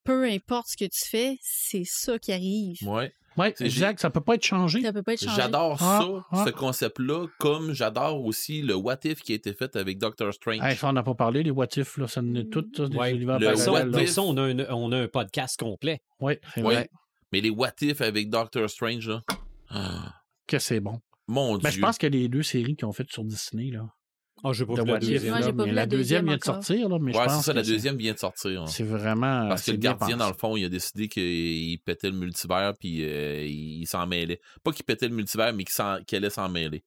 peu 0.04 0.24
importe 0.26 0.68
ce 0.70 0.78
que 0.78 0.86
tu 0.90 1.08
fais, 1.10 1.38
c'est 1.42 1.84
ça 1.86 2.18
qui 2.18 2.32
arrive. 2.32 2.78
Ouais. 2.84 3.12
Oui, 3.38 3.48
C'est- 3.56 3.66
exact, 3.66 4.00
ça 4.02 4.10
peut 4.10 4.22
pas 4.22 4.36
être 4.36 4.44
changé. 4.46 4.82
Ça 4.82 4.92
peut 4.92 5.04
pas 5.04 5.14
être 5.14 5.24
changé. 5.24 5.36
J'adore 5.42 5.78
Ah, 5.82 6.00
ça, 6.02 6.26
ah. 6.32 6.46
ce 6.46 6.52
concept-là, 6.52 7.28
comme 7.38 7.74
j'adore 7.74 8.26
aussi 8.26 8.62
le 8.62 8.76
What 8.76 9.00
If 9.06 9.22
qui 9.22 9.32
a 9.34 9.36
été 9.36 9.54
fait 9.54 9.76
avec 9.76 9.98
Doctor 9.98 10.34
Strange. 10.34 10.60
Hey, 10.62 10.76
ça, 10.76 10.90
on 10.90 10.94
n'a 10.94 11.04
pas 11.04 11.14
parlé, 11.14 11.44
les 11.44 11.52
what 11.52 11.68
if, 11.78 11.98
là, 11.98 12.08
ça 12.08 12.22
en 12.22 12.34
est 12.36 12.50
tout 12.50 12.66
ça, 12.76 12.88
des 12.88 12.98
Ouais, 12.98 13.12
univers 13.16 13.40
le 13.40 13.48
Mais 13.48 13.54
parallèles, 13.54 13.64
ça, 13.66 13.72
what 13.72 13.80
là. 13.86 13.92
mais 13.98 14.04
if. 14.04 14.10
ça, 14.10 14.22
on, 14.24 14.36
a 14.36 14.42
un, 14.42 14.60
on 14.74 14.92
a 14.92 14.98
un 14.98 15.08
podcast 15.08 15.58
complet. 15.60 16.02
Oui, 16.20 16.34
c'est 16.54 16.62
vrai 16.62 16.90
Mais 17.32 17.40
les 17.42 17.50
What 17.52 17.74
If 17.82 18.02
avec 18.02 18.30
Doctor 18.30 18.70
Strange, 18.70 19.08
là. 19.08 19.22
ah, 19.70 20.16
que 20.48 20.60
c'est 20.60 20.80
bon. 20.80 21.00
mon 21.28 21.54
Ben, 21.60 21.70
Dieu. 21.70 21.78
je 21.78 21.80
pense 21.86 21.98
qu'il 21.98 22.14
y 22.14 22.18
a 22.18 22.22
les 22.22 22.28
deux 22.28 22.44
séries 22.44 22.76
qui 22.76 22.84
ont 22.86 22.94
fait 22.94 23.10
sur 23.12 23.24
Disney, 23.24 23.70
là. 23.72 23.86
Ah, 24.44 24.52
je 24.54 24.64
pas 24.64 24.74
de 24.76 24.82
vu 24.82 24.88
la 24.88 25.00
deuxième. 25.00 25.30
Moi, 25.32 25.40
là, 25.40 25.46
j'ai 25.46 25.54
pas 25.54 25.64
mais 25.64 25.70
vu 25.70 25.76
la 25.76 25.86
deuxième 25.86 26.00
deuxième 26.00 26.26
vient 26.28 26.38
de 26.38 26.44
sortir, 26.44 26.90
là, 26.90 26.98
mais 27.00 27.18
ouais, 27.18 27.26
pense 27.26 27.46
ça, 27.46 27.54
la 27.54 27.62
deuxième 27.64 27.98
vient 27.98 28.14
de 28.14 28.20
sortir. 28.20 28.62
hein. 28.62 28.68
C'est 28.68 28.84
vraiment. 28.84 29.48
Parce 29.50 29.64
que 29.64 29.72
le 29.72 29.78
gardien, 29.78 30.18
dans 30.18 30.28
le 30.28 30.34
fond, 30.34 30.56
il 30.56 30.66
a 30.66 30.70
décidé 30.70 31.08
qu'il 31.08 31.80
pétait 31.80 32.10
le 32.10 32.16
multivers, 32.18 32.74
puis 32.80 33.04
euh, 33.04 33.46
il 33.46 33.86
s'en 33.88 34.06
mêlait. 34.08 34.40
Pas 34.64 34.72
qu'il 34.72 34.86
pétait 34.86 35.08
le 35.08 35.16
multivers, 35.16 35.54
mais 35.54 35.64
qu'il 35.66 36.18
allait 36.18 36.30
s'en 36.30 36.50
mêler. 36.50 36.84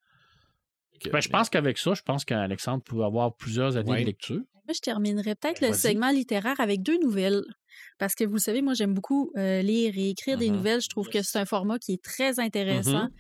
Que- 1.01 1.11
Ben, 1.11 1.21
je 1.21 1.29
pense 1.29 1.51
qu'avec 1.51 1.79
ça, 1.79 1.95
je 1.95 2.03
pense 2.03 2.25
qu'Alexandre 2.25 2.83
pouvait 2.85 3.05
avoir 3.05 3.35
plusieurs 3.35 3.77
années 3.77 3.91
Ouais. 3.91 4.01
de 4.03 4.07
lecture. 4.07 4.37
Moi, 4.37 4.73
je 4.75 4.81
terminerais 4.81 5.35
peut-être 5.35 5.61
Ben, 5.61 5.71
le 5.73 5.77
segment 5.77 6.11
littéraire 6.11 6.61
avec 6.61 6.83
deux 6.83 6.99
nouvelles. 7.01 7.43
Parce 7.99 8.15
que 8.15 8.23
vous 8.25 8.35
le 8.35 8.39
savez, 8.39 8.63
moi, 8.63 8.75
j'aime 8.75 8.95
beaucoup 8.95 9.33
euh, 9.37 9.63
lire 9.63 9.93
et 9.97 10.11
écrire 10.11 10.39
des 10.39 10.49
Mhm. 10.51 10.57
nouvelles. 10.57 10.81
Je 10.81 10.89
trouve 10.89 11.09
que 11.09 11.21
c'est 11.23 11.39
un 11.39 11.45
format 11.45 11.79
qui 11.81 11.95
est 11.95 12.03
très 12.03 12.39
intéressant 12.39 13.09
pour 13.09 13.11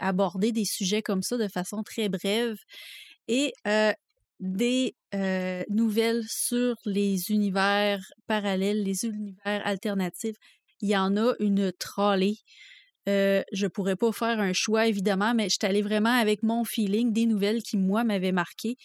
aborder 0.00 0.52
des 0.52 0.64
sujets 0.64 1.02
comme 1.02 1.22
ça 1.22 1.36
de 1.36 1.48
façon 1.48 1.82
très 1.82 2.08
brève. 2.08 2.58
Et 3.28 3.52
des 4.40 4.94
nouvelles 5.68 6.24
sur 6.28 6.74
les 6.84 7.30
univers 7.30 8.00
parallèles, 8.26 8.82
les 8.82 9.04
univers 9.04 9.66
alternatifs. 9.66 10.36
Il 10.80 10.88
y 10.88 10.96
en 10.96 11.16
a 11.16 11.34
une 11.38 11.72
trollée. 11.72 12.38
Euh, 13.08 13.42
je 13.52 13.66
pourrais 13.66 13.96
pas 13.96 14.12
faire 14.12 14.38
un 14.38 14.52
choix, 14.52 14.86
évidemment, 14.86 15.34
mais 15.34 15.44
je 15.44 15.56
suis 15.60 15.66
allée 15.66 15.82
vraiment 15.82 16.10
avec 16.10 16.42
mon 16.42 16.64
feeling 16.64 17.12
des 17.12 17.26
nouvelles 17.26 17.62
qui, 17.62 17.76
moi, 17.76 18.04
m'avaient 18.04 18.32
marqué. 18.32 18.76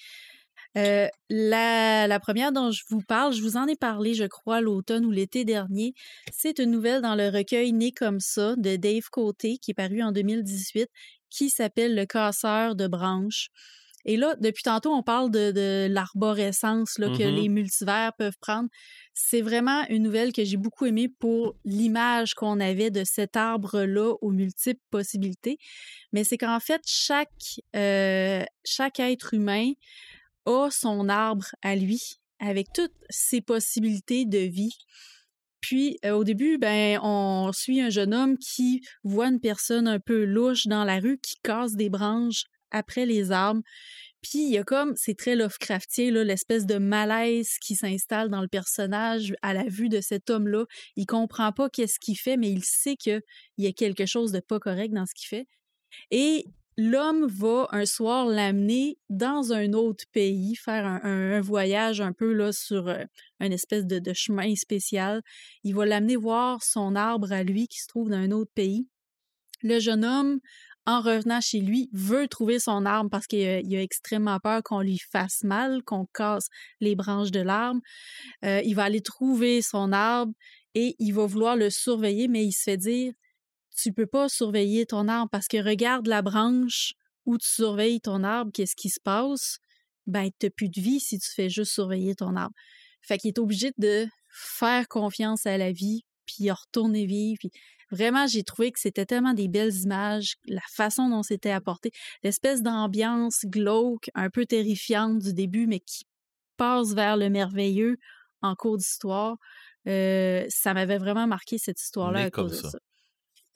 Euh, 0.78 1.08
la, 1.30 2.08
la 2.08 2.20
première 2.20 2.52
dont 2.52 2.72
je 2.72 2.84
vous 2.90 3.02
parle, 3.02 3.34
je 3.34 3.42
vous 3.42 3.58
en 3.58 3.68
ai 3.68 3.76
parlé, 3.76 4.14
je 4.14 4.26
crois, 4.26 4.62
l'automne 4.62 5.06
ou 5.06 5.12
l'été 5.12 5.44
dernier. 5.44 5.94
C'est 6.32 6.60
une 6.60 6.72
nouvelle 6.72 7.02
dans 7.02 7.16
le 7.16 7.30
recueil 7.30 7.74
Né 7.74 7.92
comme 7.92 8.20
ça 8.20 8.56
de 8.58 8.76
Dave 8.76 9.10
Côté, 9.12 9.58
qui 9.58 9.72
est 9.72 9.74
paru 9.74 10.04
en 10.04 10.12
2018, 10.12 10.88
qui 11.30 11.50
s'appelle 11.50 11.96
Le 11.96 12.06
casseur 12.06 12.76
de 12.76 12.88
branches. 12.88 13.50
Et 14.06 14.16
là, 14.16 14.36
depuis 14.40 14.64
tantôt, 14.64 14.94
on 14.94 15.04
parle 15.04 15.32
de, 15.32 15.52
de 15.52 15.88
l'arborescence 15.90 16.98
là, 16.98 17.10
que 17.10 17.24
Mhm. 17.24 17.36
les 17.36 17.50
multivers 17.50 18.14
peuvent 18.18 18.38
prendre. 18.40 18.70
C'est 19.14 19.42
vraiment 19.42 19.84
une 19.90 20.04
nouvelle 20.04 20.32
que 20.32 20.46
j'ai 20.46 20.56
beaucoup 20.56 20.86
aimée 20.86 21.10
pour 21.10 21.56
l'image 21.66 22.34
qu'on 22.34 22.60
avait 22.62 22.90
de 22.92 23.04
cet 23.04 23.36
arbre-là 23.36 24.14
aux 24.22 24.32
multiples 24.32 24.80
possibilités. 24.92 25.58
Mais 26.14 26.24
c'est 26.24 26.38
qu'en 26.38 26.60
fait, 26.62 26.82
chaque, 26.86 27.60
euh, 27.76 28.46
chaque 28.64 29.00
être 29.02 29.34
humain 29.34 29.72
a 30.48 30.70
son 30.72 31.10
arbre 31.10 31.46
à 31.62 31.76
lui, 31.76 32.20
avec 32.40 32.74
toutes 32.74 32.96
ses 33.10 33.42
possibilités 33.42 34.26
de 34.26 34.40
vie. 34.40 34.76
Puis, 35.62 35.98
euh, 36.06 36.12
au 36.12 36.24
début, 36.24 36.58
ben, 36.58 37.00
on 37.04 37.52
suit 37.54 37.82
un 37.82 37.90
jeune 37.90 38.14
homme 38.14 38.38
qui 38.38 38.82
voit 39.04 39.28
une 39.28 39.40
personne 39.40 39.88
un 39.88 40.00
peu 40.00 40.24
louche 40.24 40.68
dans 40.68 40.84
la 40.84 41.00
rue 41.00 41.20
qui 41.20 41.36
casse 41.44 41.74
des 41.74 41.90
branches 41.90 42.46
après 42.72 43.06
les 43.06 43.32
arbres. 43.32 43.62
Puis, 44.22 44.46
il 44.46 44.52
y 44.52 44.58
a 44.58 44.64
comme, 44.64 44.94
c'est 44.96 45.18
très 45.18 45.36
Lovecraftien, 45.36 46.12
l'espèce 46.12 46.66
de 46.66 46.78
malaise 46.78 47.58
qui 47.62 47.76
s'installe 47.76 48.30
dans 48.30 48.42
le 48.42 48.48
personnage 48.48 49.34
à 49.42 49.54
la 49.54 49.64
vue 49.64 49.90
de 49.90 50.02
cet 50.02 50.30
homme-là. 50.30 50.66
Il 50.96 51.06
comprend 51.06 51.52
pas 51.52 51.70
qu'est-ce 51.70 52.00
qu'il 52.00 52.18
fait, 52.18 52.38
mais 52.38 52.52
il 52.52 52.64
sait 52.64 52.96
qu'il 52.96 53.22
y 53.58 53.68
a 53.68 53.72
quelque 53.74 54.06
chose 54.06 54.32
de 54.32 54.40
pas 54.40 54.60
correct 54.60 54.94
dans 54.94 55.06
ce 55.06 55.14
qu'il 55.14 55.28
fait. 55.28 55.48
Et 56.12 56.46
l'homme 56.78 57.26
va 57.26 57.68
un 57.72 57.86
soir 57.86 58.28
l'amener 58.28 58.98
dans 59.10 59.52
un 59.52 59.74
autre 59.74 60.06
pays, 60.12 60.56
faire 60.56 60.86
un, 60.86 61.42
voyage 61.42 62.02
un 62.02 62.14
peu 62.14 62.32
là 62.34 62.52
sur 62.52 62.88
euh, 62.88 63.04
un 63.40 63.52
espèce 63.52 63.86
de, 63.86 64.14
chemin 64.14 64.56
spécial. 64.56 65.22
Il 65.64 65.76
va 65.76 65.86
l'amener 65.86 66.16
voir 66.16 66.64
son 66.64 66.96
arbre 66.96 67.32
à 67.32 67.44
lui 67.44 67.68
qui 67.68 67.80
se 67.80 67.88
trouve 67.88 68.10
dans 68.10 68.18
un 68.18 68.32
autre 68.32 68.52
pays. 68.54 68.88
Le 69.64 69.80
jeune 69.80 70.06
homme, 70.06 70.40
en 70.86 71.02
revenant 71.02 71.42
chez 71.42 71.60
lui, 71.60 71.90
veut 71.94 72.28
trouver 72.28 72.60
son 72.60 72.86
arbre 72.86 73.10
parce 73.10 73.26
qu'il 73.26 73.46
a, 73.46 73.60
il 73.60 73.76
a 73.76 73.82
extrêmement 73.82 74.40
peur 74.40 74.62
qu'on 74.64 74.82
lui 74.82 75.00
fasse 75.00 75.44
mal, 75.44 75.84
qu'on 75.84 76.06
casse 76.06 76.48
les 76.80 76.96
branches 76.96 77.32
de 77.32 77.42
l'arbre. 77.42 77.82
Euh, 78.46 78.62
il 78.64 78.76
va 78.76 78.84
aller 78.84 79.02
trouver 79.02 79.64
son 79.64 79.92
arbre 79.92 80.32
et 80.76 80.96
il 81.00 81.12
va 81.12 81.26
vouloir 81.26 81.56
le 81.56 81.72
surveiller, 81.72 82.28
mais 82.28 82.46
il 82.46 82.52
se 82.52 82.64
fait 82.64 82.78
dire 82.78 83.14
tu 83.78 83.94
peux 83.94 84.08
pas 84.08 84.28
surveiller 84.28 84.86
ton 84.86 85.08
arbre 85.08 85.30
parce 85.32 85.48
que 85.48 85.64
regarde 85.64 86.08
la 86.08 86.22
branche 86.22 86.94
où 87.26 87.38
tu 87.38 87.48
surveilles 87.48 88.02
ton 88.02 88.24
arbre, 88.24 88.52
qu'est-ce 88.54 88.76
qui 88.76 88.90
se 88.90 89.00
passe? 89.00 89.60
Ben, 90.08 90.30
t'as 90.40 90.50
plus 90.50 90.70
de 90.70 90.82
vie 90.82 91.00
si 91.00 91.20
tu 91.20 91.30
fais 91.30 91.50
juste 91.50 91.74
surveiller 91.74 92.16
ton 92.16 92.36
arbre. 92.36 92.56
Fait 93.02 93.18
qu'il 93.18 93.30
est 93.30 93.40
obligé 93.40 93.72
de 93.78 94.08
faire 94.30 94.88
confiance 94.88 95.46
à 95.46 95.58
la 95.58 95.72
vie, 95.72 96.04
puis 96.26 96.50
retourner 96.50 97.06
vivre. 97.06 97.38
Puis 97.40 97.52
vraiment, 97.92 98.26
j'ai 98.28 98.44
trouvé 98.44 98.72
que 98.72 98.80
c'était 98.80 99.06
tellement 99.06 99.34
des 99.34 99.48
belles 99.48 99.76
images, 99.76 100.36
la 100.46 100.62
façon 100.72 101.10
dont 101.10 101.24
c'était 101.24 101.52
apporté, 101.52 101.92
l'espèce 102.24 102.64
d'ambiance 102.64 103.46
glauque, 103.46 104.10
un 104.16 104.30
peu 104.30 104.46
terrifiante 104.46 105.20
du 105.20 105.34
début, 105.34 105.68
mais 105.68 105.80
qui 105.80 106.06
passe 106.58 106.94
vers 106.94 107.18
le 107.18 107.30
merveilleux 107.30 107.98
en 108.42 108.56
cours 108.56 108.78
d'histoire. 108.78 109.38
Euh, 109.88 110.46
ça 110.50 110.74
m'avait 110.74 110.98
vraiment 110.98 111.28
marqué 111.28 111.58
cette 111.58 111.80
histoire-là 111.80 112.22
à 112.22 112.32
cause 112.32 112.62
de 112.62 112.70
ça. 112.70 112.80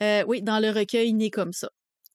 Euh, 0.02 0.24
oui, 0.26 0.42
dans 0.42 0.58
le 0.58 0.70
recueil 0.70 1.12
Né 1.14 1.30
comme 1.30 1.52
ça. 1.52 1.68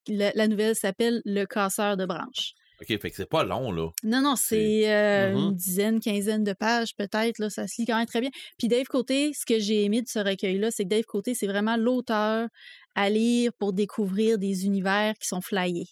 La, 0.08 0.32
la 0.36 0.48
nouvelle 0.48 0.76
s'appelle 0.76 1.22
Le 1.26 1.46
casseur 1.46 1.98
de 1.98 2.06
branches. 2.06 2.54
OK, 2.80 2.88
fait 3.02 3.10
que 3.10 3.16
c'est 3.16 3.26
pas 3.30 3.44
long, 3.44 3.72
là. 3.72 3.90
Non, 4.04 4.22
non, 4.22 4.36
c'est 4.36 4.88
euh, 4.94 5.34
Mhm. 5.34 5.38
une 5.50 5.56
dizaine, 5.56 6.00
quinzaine 6.00 6.44
de 6.44 6.54
pages 6.54 6.94
peut-être. 6.96 7.40
Là, 7.40 7.50
ça 7.50 7.66
se 7.68 7.82
lit 7.82 7.88
quand 7.88 7.98
même 7.98 8.06
très 8.06 8.22
bien. 8.22 8.30
Puis 8.60 8.68
Dave 8.68 8.86
Côté, 8.86 9.32
ce 9.34 9.46
que 9.48 9.58
j'ai 9.58 9.84
aimé 9.84 10.02
de 10.04 10.08
ce 10.08 10.20
recueil-là, 10.20 10.70
c'est 10.70 10.84
que 10.84 10.90
Dave 10.90 11.06
Côté, 11.06 11.34
c'est 11.34 11.48
vraiment 11.48 11.76
l'auteur 11.76 12.48
à 12.94 13.10
lire 13.10 13.52
pour 13.58 13.74
découvrir 13.74 14.38
des 14.38 14.66
univers 14.66 15.14
qui 15.20 15.28
sont 15.28 15.42
flyés. 15.42 15.88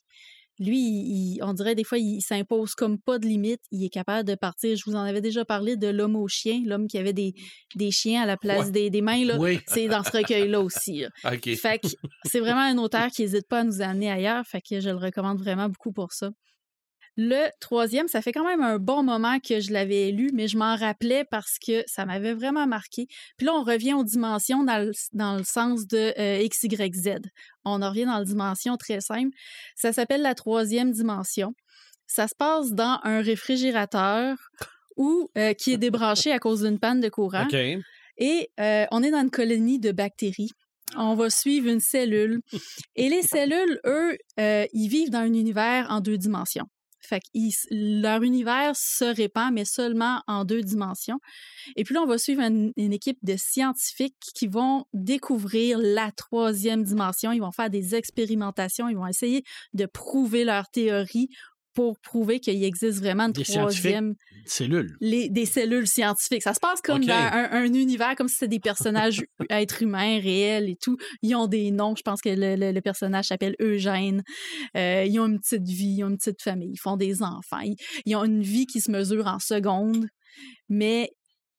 Lui, 0.60 0.78
il- 0.80 1.40
on 1.44 1.54
dirait 1.54 1.76
des 1.76 1.84
fois, 1.84 1.98
il 1.98 2.22
s'impose 2.22 2.76
comme 2.76 2.98
pas 3.00 3.20
de 3.20 3.26
limite. 3.28 3.60
Il 3.72 3.84
est 3.84 3.90
capable 3.90 4.28
de 4.28 4.36
partir. 4.36 4.76
Je 4.76 4.84
vous 4.86 4.96
en 4.96 5.02
avais 5.02 5.22
déjà 5.22 5.44
parlé 5.46 5.76
de 5.76 5.88
l'homme 5.88 6.16
au 6.16 6.28
chien, 6.28 6.62
l'homme 6.66 6.88
qui 6.88 6.98
avait 6.98 7.12
des, 7.14 7.34
des 7.76 7.92
chiens 7.92 8.22
à 8.24 8.26
la 8.26 8.38
place 8.38 8.66
Ouais. 8.68 8.72
des, 8.72 8.90
des 8.90 9.02
mains. 9.02 9.26
Là. 9.26 9.38
Oui. 9.38 9.60
C'est 9.68 9.88
dans 9.88 10.04
ce 10.04 10.12
recueil-là 10.16 10.62
aussi. 10.62 11.02
là. 11.02 11.10
Fait 11.58 11.80
que 11.80 11.88
c'est 12.26 12.40
vraiment 12.40 12.62
un 12.62 12.78
auteur 12.78 13.08
qui 13.10 13.24
n'hésite 13.24 13.48
pas 13.50 13.60
à 13.60 13.64
nous 13.64 13.82
amener 13.82 14.10
ailleurs. 14.10 14.46
Fait 14.46 14.62
que 14.62 14.80
je 14.80 14.90
le 14.90 14.96
recommande 14.98 15.40
vraiment 15.40 15.68
beaucoup 15.68 15.92
pour 15.92 16.14
ça. 16.14 16.32
Le 17.18 17.50
troisième, 17.62 18.08
ça 18.08 18.22
fait 18.22 18.34
quand 18.34 18.46
même 18.46 18.62
un 18.62 18.78
bon 18.78 19.04
moment 19.04 19.40
que 19.40 19.60
je 19.60 19.72
l'avais 19.72 20.12
lu, 20.12 20.32
mais 20.34 20.48
je 20.48 20.58
m'en 20.58 20.76
rappelais 20.76 21.24
parce 21.32 21.58
que 21.66 21.84
ça 21.88 22.06
m'avait 22.06 22.34
vraiment 22.34 22.68
marqué. 22.68 23.08
Puis 23.38 23.48
là, 23.48 23.54
on 23.54 23.64
revient 23.64 23.94
aux 23.94 24.04
dimensions 24.04 24.64
dans 24.64 24.86
le, 24.86 24.92
dans 25.14 25.38
le 25.38 25.44
sens 25.44 25.88
de 25.88 26.14
euh, 26.20 26.42
X, 26.42 26.64
Y, 26.64 26.94
Z. 26.94 27.10
On 27.64 27.82
en 27.82 27.90
revient 27.90 28.06
dans 28.06 28.18
la 28.18 28.26
dimension 28.26 28.76
très 28.76 29.00
simple. 29.00 29.32
Ça 29.76 29.94
s'appelle 29.94 30.22
la 30.22 30.36
troisième 30.36 30.92
dimension. 30.92 31.54
Ça 32.08 32.28
se 32.28 32.36
passe 32.36 32.72
dans 32.72 33.00
un 33.04 33.22
réfrigérateur 33.22 34.38
ou 34.98 35.30
euh, 35.38 35.54
qui 35.54 35.74
est 35.74 35.78
débranché 35.78 36.32
à 36.32 36.40
cause 36.40 36.64
d'une 36.64 36.80
panne 36.80 37.00
de 37.00 37.10
courant. 37.10 37.48
Et 38.18 38.50
euh, 38.60 38.86
on 38.92 39.04
est 39.04 39.12
dans 39.12 39.22
une 39.22 39.32
colonie 39.32 39.80
de 39.80 39.92
bactéries. 39.92 40.52
On 40.96 41.16
va 41.16 41.30
suivre 41.30 41.68
une 41.68 41.80
cellule. 41.80 42.42
Et 42.96 43.10
les 43.10 43.22
cellules, 43.24 43.80
eux, 43.86 44.18
euh, 44.40 44.66
ils 44.74 44.88
vivent 44.88 45.10
dans 45.10 45.20
un 45.20 45.34
univers 45.34 45.88
en 45.90 46.00
deux 46.00 46.18
dimensions. 46.18 46.66
Fait 47.06 47.22
leur 47.72 48.24
univers 48.24 48.76
se 48.76 49.06
répand, 49.06 49.54
mais 49.54 49.66
seulement 49.66 50.22
en 50.28 50.46
deux 50.46 50.62
dimensions. 50.62 51.20
Et 51.76 51.84
puis 51.84 51.94
là, 51.94 52.02
on 52.02 52.08
va 52.08 52.18
suivre 52.18 52.42
une 52.42 52.94
équipe 52.94 53.20
de 53.24 53.36
scientifiques 53.38 54.16
qui 54.36 54.48
vont 54.48 54.86
découvrir 54.94 55.78
la 55.80 56.12
troisième 56.12 56.84
dimension. 56.84 57.32
Ils 57.32 57.42
vont 57.42 57.52
faire 57.52 57.70
des 57.70 57.96
expérimentations. 57.96 58.90
Ils 58.90 58.98
vont 58.98 59.08
essayer 59.08 59.44
de 59.74 59.86
prouver 59.86 60.44
leur 60.44 60.70
théorie 60.70 61.30
pour 61.76 62.00
prouver 62.00 62.40
qu'il 62.40 62.64
existe 62.64 63.00
vraiment 63.00 63.26
une 63.26 63.34
Des 63.34 63.44
troisième 63.44 64.16
Cellule. 64.46 64.96
les, 65.02 65.30
des 65.30 65.46
cellules 65.46 65.88
scientifiques. 65.88 66.42
Ça 66.42 66.54
se 66.54 66.60
passe 66.60 66.82
comme 66.82 67.04
dans 67.06 67.14
un, 67.14 67.50
un 67.52 67.74
univers, 67.74 68.16
comme 68.16 68.28
si 68.28 68.36
c'était 68.36 68.48
des 68.48 68.60
personnages 68.60 69.24
êtres 69.50 69.84
humains 69.84 70.20
réels 70.20 70.70
et 70.70 70.76
tout. 70.82 70.98
Ils 71.22 71.36
ont 71.36 71.48
des 71.48 71.72
noms. 71.72 71.96
Je 71.96 72.02
pense 72.02 72.22
que 72.22 72.30
le, 72.30 72.56
le- 72.56 72.72
le 72.72 72.82
personnage 72.82 73.26
s'appelle 73.26 73.56
Eugène. 73.62 74.24
Euh, 74.78 75.04
ils 75.08 75.20
ont 75.20 75.28
une 75.28 75.40
petite 75.40 75.68
vie, 75.68 75.96
ils 75.98 76.04
ont 76.04 76.10
une 76.10 76.18
petite 76.18 76.42
famille, 76.42 76.72
ils 76.74 76.80
font 76.80 76.96
des 76.98 77.22
enfants. 77.22 77.60
Ils, 77.62 77.76
ils 78.06 78.16
ont 78.16 78.24
une 78.24 78.42
vie 78.42 78.66
qui 78.66 78.82
se 78.82 78.90
mesure 78.90 79.28
en 79.28 79.40
secondes, 79.40 80.08
mais 80.70 81.10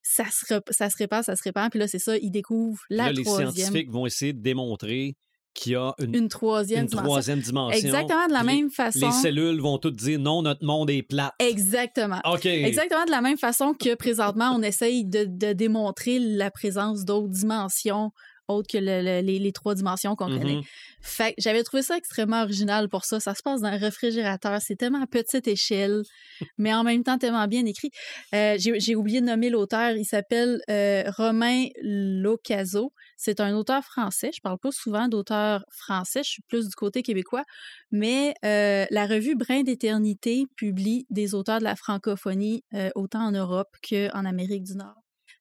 ça 0.03 0.25
se, 0.31 0.55
rep- 0.55 0.71
ça 0.73 0.89
se 0.89 0.97
répand, 0.99 1.23
ça 1.25 1.35
se 1.37 1.43
répand. 1.43 1.69
Puis 1.71 1.81
là, 1.81 1.89
c'est 1.89 1.99
ça, 1.99 2.17
ils 2.17 2.31
découvrent 2.31 2.83
la 2.89 3.07
là, 3.07 3.13
les 3.13 3.25
troisième. 3.25 3.51
scientifiques 3.53 3.91
vont 3.91 4.07
essayer 4.07 4.33
de 4.33 4.41
démontrer 4.41 5.15
qu'il 5.57 5.73
y 5.73 5.75
a 5.77 5.95
une, 5.99 6.15
Une 6.15 6.29
troisième 6.29 6.83
une 6.83 6.87
dimension. 6.87 7.09
troisième 7.09 7.41
dimension. 7.41 7.79
Exactement 7.87 8.27
de 8.29 8.33
la 8.33 8.43
même 8.45 8.67
les, 8.67 8.71
façon. 8.71 9.07
Les 9.07 9.13
cellules 9.13 9.61
vont 9.61 9.79
toutes 9.79 9.97
dire 9.97 10.19
non, 10.19 10.43
notre 10.43 10.65
monde 10.65 10.91
est 10.91 11.03
plat. 11.03 11.35
Exactement. 11.39 12.21
OK. 12.25 12.47
Exactement 12.47 13.05
de 13.05 13.11
la 13.11 13.21
même 13.21 13.39
façon 13.39 13.75
que 13.75 13.95
présentement, 13.95 14.53
on 14.55 14.63
essaye 14.63 15.05
de, 15.05 15.25
de 15.25 15.53
démontrer 15.53 16.19
la 16.19 16.51
présence 16.51 17.05
d'autres 17.05 17.29
dimensions 17.29 18.11
autres 18.49 18.69
que 18.73 18.79
le- 18.79 19.03
le- 19.03 19.21
les, 19.27 19.39
les 19.39 19.53
trois 19.53 19.75
dimensions 19.75 20.15
qu'on 20.17 20.27
connaît. 20.39 20.57
Mhm. 20.57 20.63
Fait 21.01 21.35
j'avais 21.39 21.63
trouvé 21.63 21.83
ça 21.83 21.97
extrêmement 21.97 22.43
original 22.43 22.89
pour 22.89 23.05
ça. 23.05 23.21
Ça 23.21 23.35
se 23.35 23.43
passe 23.43 23.61
dans 23.61 23.69
un 23.69 23.77
réfrigérateur. 23.77 24.61
C'est 24.61 24.77
tellement 24.77 25.03
à 25.03 25.07
petite 25.07 25.47
échelle, 25.49 26.03
mais 26.59 26.73
en 26.75 26.85
même 26.85 27.03
temps 27.05 27.19
tellement 27.19 27.47
bien 27.47 27.65
écrit. 27.67 27.91
Euh, 28.35 28.57
J'ai 28.59 28.97
oublié 28.97 29.21
de 29.21 29.27
nommer 29.27 29.51
l'auteur. 29.51 29.93
Il 29.93 30.05
s'appelle 30.05 30.61
euh, 30.71 31.05
Romain 31.17 31.67
Locazo. 31.83 32.93
C'est 33.17 33.41
un 33.41 33.55
auteur 33.55 33.83
français. 33.85 34.31
Je 34.35 34.41
parle 34.41 34.59
pas 34.59 34.71
souvent 34.73 35.09
d'auteurs 35.09 35.65
français. 35.71 36.23
Je 36.25 36.29
suis 36.31 36.43
plus 36.49 36.69
du 36.69 36.75
côté 36.75 37.03
québécois. 37.03 37.45
Mais 37.91 38.35
euh, 38.45 38.85
la 38.91 39.07
revue 39.07 39.37
Brin 39.37 39.63
d'éternité 39.63 40.45
publie 40.57 41.07
des 41.11 41.35
auteurs 41.35 41.59
de 41.59 41.65
la 41.65 41.77
francophonie 41.77 42.63
autant 42.95 43.27
en 43.27 43.33
Europe 43.33 43.69
qu'en 43.89 44.25
Amérique 44.25 44.65
du 44.65 44.75
Nord. 44.77 44.95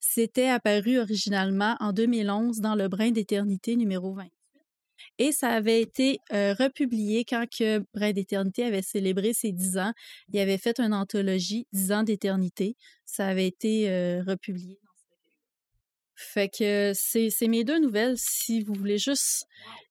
C'était 0.07 0.47
apparu 0.47 0.99
originalement 0.99 1.75
en 1.79 1.91
2011 1.91 2.61
dans 2.61 2.75
le 2.75 2.87
Brin 2.87 3.09
d'éternité 3.09 3.75
numéro 3.75 4.13
28. 4.13 4.31
Et 5.17 5.31
ça 5.31 5.49
avait 5.49 5.81
été 5.81 6.19
euh, 6.31 6.53
republié 6.53 7.25
quand 7.25 7.45
que 7.49 7.79
Brin 7.93 8.11
d'éternité 8.13 8.63
avait 8.63 8.83
célébré 8.83 9.33
ses 9.33 9.51
10 9.51 9.77
ans. 9.79 9.93
Il 10.31 10.39
avait 10.39 10.59
fait 10.59 10.79
une 10.79 10.93
anthologie 10.93 11.67
10 11.73 11.91
ans 11.91 12.03
d'éternité. 12.03 12.77
Ça 13.03 13.27
avait 13.27 13.47
été 13.47 13.89
euh, 13.89 14.23
republié. 14.25 14.79
Fait 16.15 16.47
que 16.49 16.91
c'est 16.95 17.29
c'est 17.29 17.47
mes 17.47 17.63
deux 17.63 17.77
nouvelles. 17.79 18.15
Si 18.17 18.61
vous 18.63 18.73
voulez 18.73 18.97
juste 18.97 19.45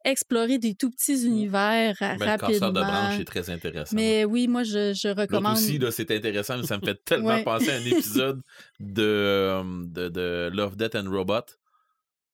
explorer 0.05 0.59
des 0.59 0.75
tout 0.75 0.91
petits 0.91 1.27
univers 1.27 1.95
ra- 1.99 2.17
Ben, 2.17 2.33
le 2.33 2.39
casseur 2.39 2.73
de 2.73 2.81
branche 2.81 2.91
rapidement. 2.93 3.21
est 3.21 3.25
très 3.25 3.51
intéressant. 3.51 3.95
Mais 3.97 4.25
oui, 4.25 4.49
moi, 4.49 4.63
je, 4.63 4.95
je 4.95 5.09
recommande. 5.09 5.57
aussi, 5.57 5.79
là, 5.79 5.91
c'est 5.91 6.11
intéressant, 6.11 6.57
mais 6.59 6.67
ça 6.67 6.79
me 6.79 6.85
fait 6.85 6.99
tellement 7.05 7.29
Ouais. 7.29 7.45
penser 7.45 7.71
à 7.71 7.75
un 7.77 7.85
épisode 7.85 8.41
de, 8.81 9.61
de, 9.87 10.09
de 10.09 10.51
Love, 10.55 10.77
Death 10.77 10.95
and 10.95 11.11
Robot. 11.11 11.43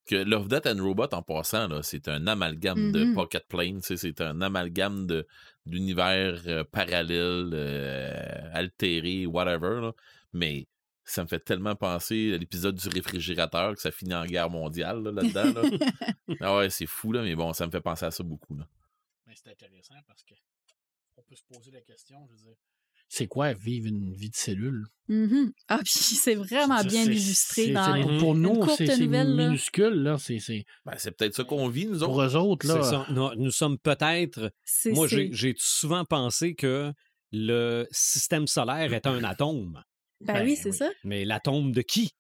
Que 0.06 0.16
Love, 0.16 0.48
Death 0.48 0.66
and 0.66 0.82
Robot, 0.82 1.08
en 1.12 1.22
passant, 1.22 1.68
là, 1.68 1.80
c'est 1.82 2.08
un 2.08 2.26
amalgame 2.26 2.90
de 2.92 3.04
Mhm. 3.04 3.14
Pocket 3.14 3.44
Plane. 3.48 3.80
C'est 3.82 4.20
un 4.20 4.40
amalgame 4.40 5.06
de- 5.06 5.26
d'univers 5.66 6.40
euh, 6.46 6.64
parallèles, 6.64 7.50
euh, 7.52 8.50
altérés, 8.52 9.26
whatever. 9.26 9.80
là. 9.82 9.92
Mais 10.32 10.66
ça 11.10 11.22
me 11.22 11.28
fait 11.28 11.40
tellement 11.40 11.74
penser 11.74 12.32
à 12.34 12.38
l'épisode 12.38 12.76
du 12.76 12.88
réfrigérateur 12.88 13.74
que 13.74 13.80
ça 13.80 13.90
finit 13.90 14.14
en 14.14 14.24
guerre 14.24 14.50
mondiale 14.50 15.02
là, 15.02 15.12
là-dedans. 15.12 15.60
là. 15.62 16.34
ah 16.40 16.56
ouais, 16.58 16.70
c'est 16.70 16.86
fou, 16.86 17.12
là, 17.12 17.22
mais 17.22 17.34
bon, 17.34 17.52
ça 17.52 17.66
me 17.66 17.70
fait 17.70 17.80
penser 17.80 18.06
à 18.06 18.10
ça 18.10 18.22
beaucoup. 18.22 18.56
Là. 18.56 18.66
Mais 19.26 19.34
c'est 19.36 19.50
intéressant 19.50 19.94
parce 20.06 20.22
que 20.22 20.34
on 21.16 21.22
peut 21.22 21.34
se 21.36 21.42
poser 21.52 21.70
la 21.70 21.80
question, 21.80 22.18
je 22.28 22.32
veux 22.32 22.38
dire, 22.38 22.56
c'est 23.12 23.26
quoi 23.26 23.52
vivre 23.54 23.88
une 23.88 24.12
vie 24.14 24.30
de 24.30 24.36
cellule? 24.36 24.86
Mhm. 25.08 25.52
Ah, 25.66 25.78
puis 25.84 25.92
c'est 25.92 26.36
vraiment 26.36 26.82
bien 26.84 27.04
illustré 27.04 27.72
dans. 27.72 28.00
Pour, 28.02 28.18
pour 28.18 28.34
nous, 28.36 28.64
c'est 28.76 28.96
minuscule, 29.06 29.94
là. 30.02 30.16
C'est, 30.18 30.38
c'est- 30.38 30.64
Ben, 30.86 30.94
c'est 30.96 31.10
peut-être 31.10 31.34
ça 31.34 31.42
qu'on 31.42 31.68
vit, 31.68 31.86
nous 31.86 31.98
pour 31.98 32.10
autres. 32.16 32.36
eux 32.36 32.36
autres, 32.36 32.66
là. 32.68 32.82
ça. 32.84 33.06
Nous, 33.10 33.34
nous 33.34 33.50
sommes 33.50 33.78
peut-être. 33.78 34.52
Moi, 34.86 35.08
j'ai 35.08 35.54
souvent 35.58 36.04
pensé 36.04 36.54
que 36.54 36.92
le 37.32 37.86
système 37.90 38.46
solaire 38.46 38.92
est 38.92 39.06
un 39.06 39.24
atome. 39.24 39.82
Ben, 40.20 40.34
Ben 40.34 40.44
oui, 40.44 40.56
c'est 40.56 40.70
oui. 40.70 40.76
ça. 40.76 40.90
Mais 41.04 41.24
l'atome 41.24 41.72
de 41.72 41.82
qui? 41.82 42.10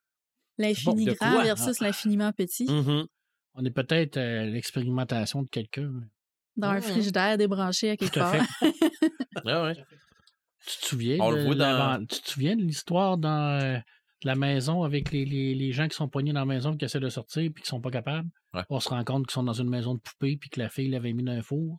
L'infini 0.58 1.06
grand 1.06 1.42
versus 1.42 1.80
l'infiniment 1.80 2.32
petit. 2.32 2.64
Mhm. 2.70 3.06
On 3.54 3.64
est 3.64 3.70
peut-être 3.70 4.16
à 4.16 4.44
l'expérimentation 4.44 5.42
de 5.42 5.48
quelqu'un. 5.48 5.90
Dans 6.56 6.68
un 6.68 6.74
Ouais. 6.76 6.80
frigidaire 6.80 7.36
débranché 7.38 7.90
à 7.90 7.96
quelque 7.96 8.12
Tout 8.14 8.20
à 8.20 8.32
part. 8.32 8.46
fait. 8.58 8.72
Ah 9.46 9.62
ouais. 9.64 9.74
Tu 10.66 10.78
te 10.78 10.86
souviens, 10.86 11.16
On 11.20 11.30
de, 11.32 11.36
le 11.36 11.44
voit 11.44 11.54
dans- 11.54 11.64
l'avant- 11.78 12.04
tu 12.06 12.20
te 12.20 12.28
souviens 12.28 12.54
de 12.56 12.62
l'histoire 12.62 13.16
dans 13.16 13.58
euh, 13.62 13.78
la 14.24 14.34
maison 14.34 14.82
avec 14.82 15.10
les, 15.12 15.24
les, 15.24 15.54
les 15.54 15.72
gens 15.72 15.88
qui 15.88 15.96
sont 15.96 16.08
poignés 16.08 16.32
dans 16.34 16.40
la 16.40 16.46
maison 16.46 16.76
qui 16.76 16.84
essaient 16.84 17.00
de 17.00 17.08
sortir 17.08 17.50
puis 17.54 17.62
qui 17.62 17.68
sont 17.68 17.80
pas 17.80 17.90
capables? 17.90 18.28
Ouais. 18.52 18.62
On 18.68 18.78
se 18.80 18.88
rend 18.90 19.02
compte 19.04 19.26
qu'ils 19.26 19.32
sont 19.32 19.42
dans 19.44 19.54
une 19.54 19.70
maison 19.70 19.94
de 19.94 20.00
poupée 20.00 20.36
puis 20.36 20.50
que 20.50 20.60
la 20.60 20.68
fille 20.68 20.88
l'avait 20.90 21.12
mis 21.14 21.22
dans 21.22 21.32
un 21.32 21.42
four. 21.42 21.78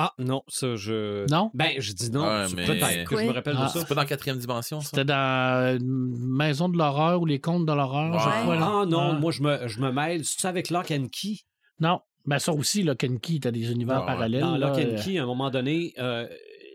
Ah, 0.00 0.14
non, 0.18 0.42
ça, 0.48 0.76
je. 0.76 1.28
Non? 1.30 1.50
Ben, 1.54 1.72
je 1.80 1.92
dis 1.92 2.10
non. 2.10 2.22
Ouais, 2.24 2.46
c'est 2.48 2.54
mais- 2.54 2.66
Peut-être 2.66 3.08
que 3.08 3.16
je 3.18 3.24
me 3.24 3.32
rappelle 3.32 3.56
Ah. 3.58 3.64
de 3.64 3.68
ça. 3.70 3.80
C'est 3.80 3.88
pas 3.88 3.94
dans 3.96 4.02
la 4.02 4.06
quatrième 4.06 4.38
dimension, 4.38 4.80
ça? 4.80 4.90
C'était 4.90 5.04
dans 5.04 5.78
maison 5.82 6.68
de 6.68 6.78
l'horreur 6.78 7.20
ou 7.20 7.26
les 7.26 7.40
contes 7.40 7.66
de 7.66 7.72
l'horreur, 7.72 8.18
je 8.18 8.24
Ouais. 8.28 8.42
crois. 8.42 8.56
là. 8.56 8.80
Ah 8.82 8.86
non, 8.86 9.14
Ouais. 9.14 9.18
moi, 9.20 9.32
je 9.32 9.42
me, 9.42 9.66
je 9.66 9.80
me 9.80 9.90
mêle. 9.90 10.24
C'est 10.24 10.46
avec 10.46 10.70
Lock 10.70 10.90
and 10.92 11.06
Key? 11.10 11.38
Non, 11.80 12.00
ben 12.26 12.38
ça 12.38 12.52
aussi, 12.52 12.82
Lock 12.84 13.02
and 13.04 13.16
Key, 13.20 13.38
t'as 13.40 13.50
des 13.50 13.70
univers 13.72 14.00
ouais. 14.00 14.06
parallèles. 14.06 14.40
Dans 14.40 14.56
là, 14.56 14.68
Lock 14.68 14.78
and 14.78 14.90
euh, 14.96 15.02
Key, 15.02 15.18
à 15.18 15.22
un 15.24 15.26
moment 15.26 15.50
donné, 15.50 15.94
euh, 15.98 16.28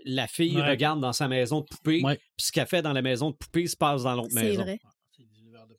la 0.06 0.28
fille 0.28 0.58
Ouais. 0.58 0.70
regarde 0.70 1.00
dans 1.00 1.14
sa 1.14 1.28
maison 1.30 1.62
de 1.62 1.66
poupée, 1.66 2.02
Ouais. 2.04 2.18
puis 2.18 2.46
ce 2.48 2.52
qu'elle 2.52 2.68
fait 2.68 2.82
dans 2.82 2.92
la 2.94 3.02
maison 3.02 3.32
de 3.32 3.36
poupée 3.36 3.68
se 3.68 3.78
passe 3.78 4.04
dans 4.04 4.16
l'autre 4.16 4.32
C'est 4.34 4.44
maison. 4.44 4.64
vrai. 4.64 4.80
Ah, 4.84 4.90
C'est 5.12 5.24
des 5.24 5.40
univers 5.40 5.66
de. 5.68 5.74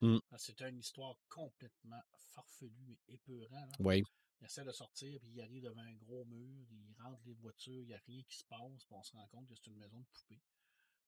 Mm. 0.00 0.18
Ah, 0.32 0.36
C'était 0.38 0.68
une 0.68 0.78
histoire 0.80 1.14
complètement 1.30 2.00
farfelue 2.34 2.98
et 3.08 3.14
épeurant. 3.14 3.54
là. 3.54 3.76
Oui. 3.80 4.02
Il 4.44 4.46
essaie 4.46 4.64
de 4.64 4.72
sortir, 4.72 5.18
puis 5.22 5.30
il 5.34 5.40
arrive 5.40 5.62
devant 5.62 5.80
un 5.80 5.94
gros 5.94 6.22
mur, 6.26 6.66
il 6.70 7.02
rentre 7.02 7.18
les 7.24 7.32
voitures, 7.32 7.72
il 7.80 7.86
n'y 7.86 7.94
a 7.94 8.00
rien 8.06 8.22
qui 8.28 8.36
se 8.36 8.44
passe, 8.44 8.84
puis 8.84 8.94
on 8.94 9.02
se 9.02 9.12
rend 9.12 9.26
compte 9.28 9.48
que 9.48 9.54
c'est 9.54 9.70
une 9.70 9.78
maison 9.78 9.98
de 9.98 10.04
poupée. 10.12 10.42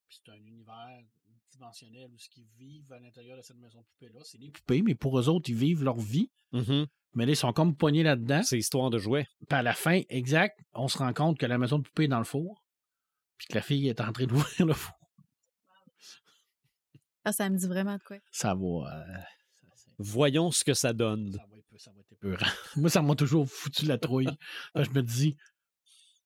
Puis 0.08 0.20
c'est 0.24 0.32
un 0.32 0.36
univers 0.46 1.04
dimensionnel 1.50 2.10
où 2.14 2.18
ce 2.18 2.30
qu'ils 2.30 2.46
vivent 2.56 2.90
à 2.94 2.98
l'intérieur 2.98 3.36
de 3.36 3.42
cette 3.42 3.58
maison 3.58 3.80
de 3.80 3.84
poupée-là, 3.88 4.20
c'est 4.24 4.38
des 4.38 4.50
poupées, 4.50 4.80
mais 4.80 4.94
pour 4.94 5.18
eux 5.20 5.28
autres, 5.28 5.50
ils 5.50 5.56
vivent 5.56 5.84
leur 5.84 5.98
vie. 5.98 6.30
Mhm. 6.52 6.86
Mais 7.12 7.26
là, 7.26 7.32
ils 7.32 7.36
sont 7.36 7.52
comme 7.52 7.76
poignés 7.76 8.02
là-dedans. 8.04 8.42
C'est 8.42 8.56
histoire 8.58 8.88
de 8.88 8.96
jouets. 8.96 9.26
Puis 9.46 9.58
à 9.58 9.62
la 9.62 9.74
fin, 9.74 10.00
exact, 10.08 10.58
on 10.72 10.88
se 10.88 10.96
rend 10.96 11.12
compte 11.12 11.38
que 11.38 11.44
la 11.44 11.58
maison 11.58 11.78
de 11.78 11.82
poupée 11.82 12.04
est 12.04 12.08
dans 12.08 12.18
le 12.18 12.24
four, 12.24 12.64
puis 13.36 13.48
que 13.48 13.54
la 13.54 13.62
fille 13.62 13.86
est 13.88 14.00
en 14.00 14.12
train 14.12 14.24
d'ouvrir 14.24 14.64
le 14.66 14.72
four. 14.72 14.94
Ah, 17.24 17.32
ça 17.32 17.50
me 17.50 17.58
dit 17.58 17.66
vraiment 17.66 17.98
de 17.98 18.02
quoi. 18.02 18.16
Ça 18.30 18.54
va. 18.54 18.64
euh, 18.96 19.18
Voyons 19.98 20.50
ce 20.50 20.64
que 20.64 20.72
ça 20.74 20.92
donne. 20.94 21.32
ça 21.32 21.46
va, 21.50 21.55
être- 21.76 21.82
ça 21.82 21.92
va 21.92 22.00
être 22.00 22.12
épeurant. 22.12 22.36
Moi, 22.76 22.90
ça 22.90 23.02
m'a 23.02 23.14
toujours 23.14 23.48
foutu 23.48 23.86
la 23.86 23.98
trouille. 23.98 24.28
Je 24.74 24.90
me 24.90 25.02
dis, 25.02 25.36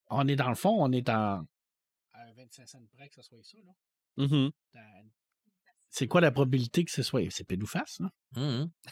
on 0.09 0.27
est 0.27 0.37
dans 0.37 0.49
le 0.49 0.55
fond, 0.55 0.77
on 0.83 0.91
est 0.93 1.09
en. 1.09 1.47
À 2.13 2.33
25 2.37 2.67
cents 2.69 2.87
près 2.93 3.09
que 3.09 3.15
ce 3.17 3.23
soit 3.23 3.39
ça, 3.43 3.59
là. 3.65 3.73
Mhm. 4.17 4.51
Dans- 4.75 5.11
C'est 5.91 6.07
quoi 6.09 6.21
la 6.21 6.31
probabilité 6.31 6.85
que 6.85 6.91
ce 6.91 7.03
soit. 7.03 7.29
C'est 7.31 7.45
pédouface, 7.45 8.01
là? 8.01 8.11
Mhm. 8.37 8.71
Tu 8.83 8.91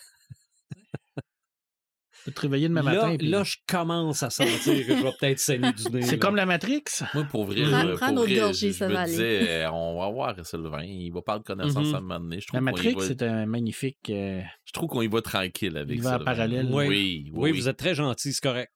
peux 2.28 2.34
te 2.34 2.40
réveiller 2.42 2.68
demain 2.68 2.82
Là, 2.82 2.94
matin. 2.94 3.16
puis- 3.16 3.28
là, 3.28 3.42
je 3.44 3.56
commence 3.66 4.22
à 4.22 4.30
sentir 4.30 4.56
que 4.64 4.82
je 4.82 4.92
vais 4.92 5.12
peut-être 5.18 5.38
saigner 5.38 5.72
du 5.72 5.84
nez. 5.90 6.02
C'est 6.02 6.18
comme 6.18 6.36
la 6.36 6.46
Matrix. 6.46 6.84
Moi, 7.14 7.24
pour 7.24 7.44
vrai, 7.46 7.62
Prends- 7.62 7.96
prends 7.96 8.14
pour 8.14 8.24
vrai, 8.24 8.34
je, 8.52 8.72
ça 8.72 8.72
je 8.72 8.78
va 8.84 8.88
me 8.88 8.96
aller. 8.96 9.10
disais, 9.12 9.64
euh, 9.64 9.70
on 9.72 9.98
va 9.98 10.08
voir 10.10 10.46
Sylvain, 10.46 10.82
il 10.84 11.10
va 11.12 11.22
parler 11.22 11.40
de 11.40 11.44
connaissance 11.46 11.86
Mhm. 11.88 11.94
à 11.94 11.98
un 11.98 12.00
moment 12.00 12.20
donné. 12.20 12.40
Je 12.40 12.46
La 12.52 12.60
Matrix, 12.60 12.94
va- 12.94 13.06
c'est 13.06 13.22
un 13.22 13.46
magnifique. 13.46 13.98
euh, 14.10 14.40
je 14.64 14.72
trouve 14.72 14.88
qu'on 14.88 15.02
y 15.02 15.08
va 15.08 15.20
tranquille 15.22 15.76
avec 15.76 15.90
Univers 15.96 16.10
Sylvain. 16.18 16.24
parallèle. 16.24 16.66
Oui. 16.70 16.86
Oui, 16.86 17.30
oui, 17.32 17.32
Oui, 17.34 17.52
vous 17.58 17.68
êtes 17.68 17.76
très 17.78 17.94
gentil, 17.94 18.32
c'est 18.32 18.42
correct. 18.42 18.70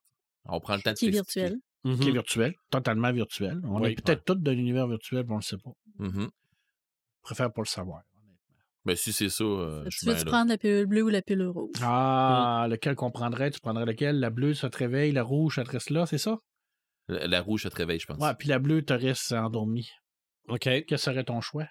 On 0.46 0.58
prend 0.60 0.74
le 0.76 0.82
temps 0.82 0.92
de 0.92 0.96
Qui 0.96 1.06
est 1.06 1.10
virtuel. 1.10 1.56
qui 1.84 1.90
est 1.90 2.06
Mhm. 2.06 2.12
virtuel, 2.12 2.54
totalement 2.70 3.12
virtuel. 3.12 3.60
On 3.64 3.80
Oui, 3.80 3.90
est 3.90 3.94
peut-être 4.02 4.24
tous 4.24 4.34
dans 4.36 4.52
l'univers 4.52 4.86
virtuel, 4.88 5.24
mais 5.26 5.32
on 5.32 5.36
ne 5.36 5.40
le 5.40 5.44
sait 5.44 5.56
pas. 5.56 5.72
Mhm. 5.98 6.28
Je 6.30 7.22
préfère 7.22 7.52
pas 7.52 7.62
le 7.62 7.66
savoir. 7.66 8.02
Ben, 8.84 8.96
si 8.96 9.12
c'est 9.12 9.28
ça, 9.28 9.44
euh, 9.44 9.84
je 9.88 9.98
Tu 9.98 10.06
veux-tu 10.06 10.24
prendre 10.24 10.48
la 10.48 10.58
pilule 10.58 10.86
bleue 10.86 11.02
ou 11.02 11.08
la 11.08 11.22
pilule 11.22 11.48
rouge? 11.48 11.70
Ah, 11.82 12.66
lequel 12.68 12.96
qu'on 12.96 13.12
prendrait? 13.12 13.50
Tu 13.52 13.60
prendrais 13.60 13.84
lequel? 13.86 14.18
La 14.18 14.30
bleue, 14.30 14.54
ça 14.54 14.70
te 14.70 14.78
réveille, 14.78 15.12
la 15.12 15.22
rouge, 15.22 15.54
ça 15.56 15.64
te 15.64 15.70
reste 15.70 15.90
là, 15.90 16.04
c'est 16.06 16.18
ça? 16.18 16.38
La, 17.08 17.26
la 17.28 17.40
rouge, 17.42 17.62
ça 17.62 17.70
te 17.70 17.76
réveille, 17.76 18.00
je 18.00 18.06
pense. 18.06 18.18
Ouais, 18.18 18.34
puis 18.36 18.48
la 18.48 18.58
bleue 18.58 18.82
te 18.84 18.92
reste 18.92 19.30
endormi. 19.32 19.88
OK. 20.48 20.68
Quel 20.86 20.98
serait 20.98 21.22
ton 21.24 21.40
choix? 21.40 21.66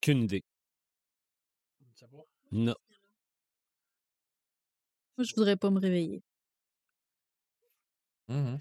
Qu'une 0.00 0.24
idée. 0.24 0.42
Non. 2.52 2.74
Moi, 5.16 5.24
je 5.24 5.34
voudrais 5.36 5.56
pas 5.56 5.70
me 5.70 5.80
réveiller. 5.80 6.22
Mhm. 8.28 8.58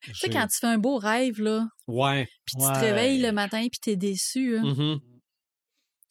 Tu 0.00 0.14
sais, 0.14 0.28
quand 0.30 0.46
tu 0.46 0.58
fais 0.58 0.66
un 0.66 0.78
beau 0.78 0.96
rêve, 0.98 1.40
là, 1.40 1.66
Ouais. 1.86 2.26
puis 2.44 2.56
tu 2.58 2.62
Ouais. 2.66 2.72
te 2.72 2.78
réveilles 2.78 3.20
le 3.20 3.32
matin, 3.32 3.60
puis 3.70 3.78
t'es 3.80 3.96
déçu, 3.96 4.56
hein. 4.58 4.62
Mhm. 4.74 5.00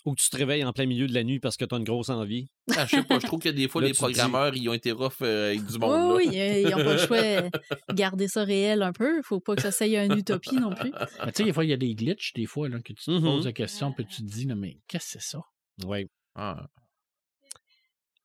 Ou 0.05 0.13
que 0.15 0.21
tu 0.21 0.29
te 0.29 0.35
réveilles 0.35 0.65
en 0.65 0.73
plein 0.73 0.85
milieu 0.85 1.07
de 1.07 1.13
la 1.13 1.23
nuit 1.23 1.39
parce 1.39 1.55
que 1.55 1.63
tu 1.63 1.73
as 1.73 1.77
une 1.77 1.85
grosse 1.85 2.09
envie. 2.09 2.49
Ah, 2.75 2.85
je 2.85 2.97
sais 2.97 3.03
pas, 3.03 3.19
je 3.19 3.25
trouve 3.25 3.39
que 3.39 3.47
des 3.47 3.69
fois, 3.69 3.81
Là, 3.81 3.87
les 3.87 3.93
dis- 3.93 3.97
programmeurs, 3.99 4.53
ils 4.53 4.67
ont 4.67 4.73
été 4.73 4.91
rough 4.91 5.13
euh, 5.21 5.51
avec 5.51 5.65
du 5.65 5.77
monde. 5.79 6.15
Oui, 6.17 6.25
là. 6.25 6.31
oui, 6.31 6.39
euh, 6.41 6.59
ils 6.59 6.69
n'ont 6.75 6.83
pas 6.83 6.93
le 6.93 6.97
choix 6.97 7.21
de 7.21 7.49
garder 7.93 8.27
ça 8.27 8.43
réel 8.43 8.81
un 8.81 8.91
peu. 8.91 9.21
Faut 9.23 9.39
pas 9.39 9.55
que 9.55 9.61
ça 9.61 9.71
soit 9.71 9.87
une 10.03 10.17
utopie 10.17 10.55
non 10.55 10.75
plus. 10.75 10.91
Mais 11.25 11.31
tu 11.31 11.37
sais, 11.37 11.43
des 11.45 11.53
fois, 11.53 11.63
il 11.63 11.69
y 11.69 11.73
a 11.73 11.77
des 11.77 11.95
glitches, 11.95 12.33
des 12.33 12.45
fois, 12.45 12.67
là, 12.67 12.79
que 12.81 12.91
tu 12.91 13.05
te 13.05 13.11
Mhm. 13.11 13.21
poses 13.21 13.45
la 13.45 13.53
question, 13.53 13.93
puis 13.93 14.05
tu 14.05 14.17
te 14.25 14.29
dis, 14.29 14.45
non, 14.45 14.57
mais 14.57 14.77
qu'est-ce 14.89 15.13
que 15.13 15.21
c'est 15.21 15.29
ça? 15.31 15.39
Oui. 15.85 16.05
Ah. 16.35 16.67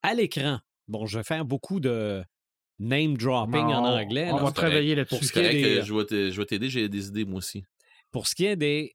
À 0.01 0.13
l'écran, 0.13 0.59
bon, 0.87 1.05
je 1.05 1.17
vais 1.17 1.23
faire 1.23 1.45
beaucoup 1.45 1.79
de 1.79 2.23
name 2.79 3.17
dropping 3.17 3.61
Non, 3.61 3.73
en 3.75 3.97
anglais. 3.99 4.29
On 4.31 4.37
là. 4.37 4.43
va 4.43 4.51
travailler 4.51 4.95
Pour 5.05 5.17
là-dessus. 5.19 5.25
ce 5.27 5.33
C'est 5.33 5.49
qui 5.51 5.57
est 5.57 5.61
des- 5.61 5.77
euh, 5.79 6.31
je 6.31 6.37
vais 6.39 6.45
t'aider, 6.45 6.69
j'ai 6.69 6.87
des 6.89 7.07
idées, 7.07 7.25
moi 7.25 7.37
aussi. 7.39 7.63
Pour 8.11 8.27
ce 8.27 8.35
qui 8.35 8.45
est 8.45 8.55
des 8.55 8.93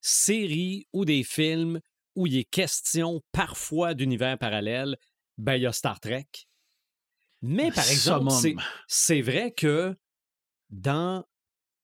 séries 0.00 0.86
ou 0.92 1.04
des 1.04 1.22
films 1.24 1.80
où 2.16 2.26
il 2.26 2.36
est 2.36 2.44
question 2.44 3.22
parfois 3.32 3.94
d'univers 3.94 4.36
parallèles, 4.38 4.96
ben 5.38 5.54
il 5.54 5.62
y 5.62 5.66
a 5.66 5.72
Star 5.72 6.00
Trek. 6.00 6.26
Mais 7.42 7.70
par 7.70 7.88
exemple, 7.88 8.32
c'est- 8.88 9.20
vrai 9.20 9.52
que 9.52 9.94
dans 10.70 11.24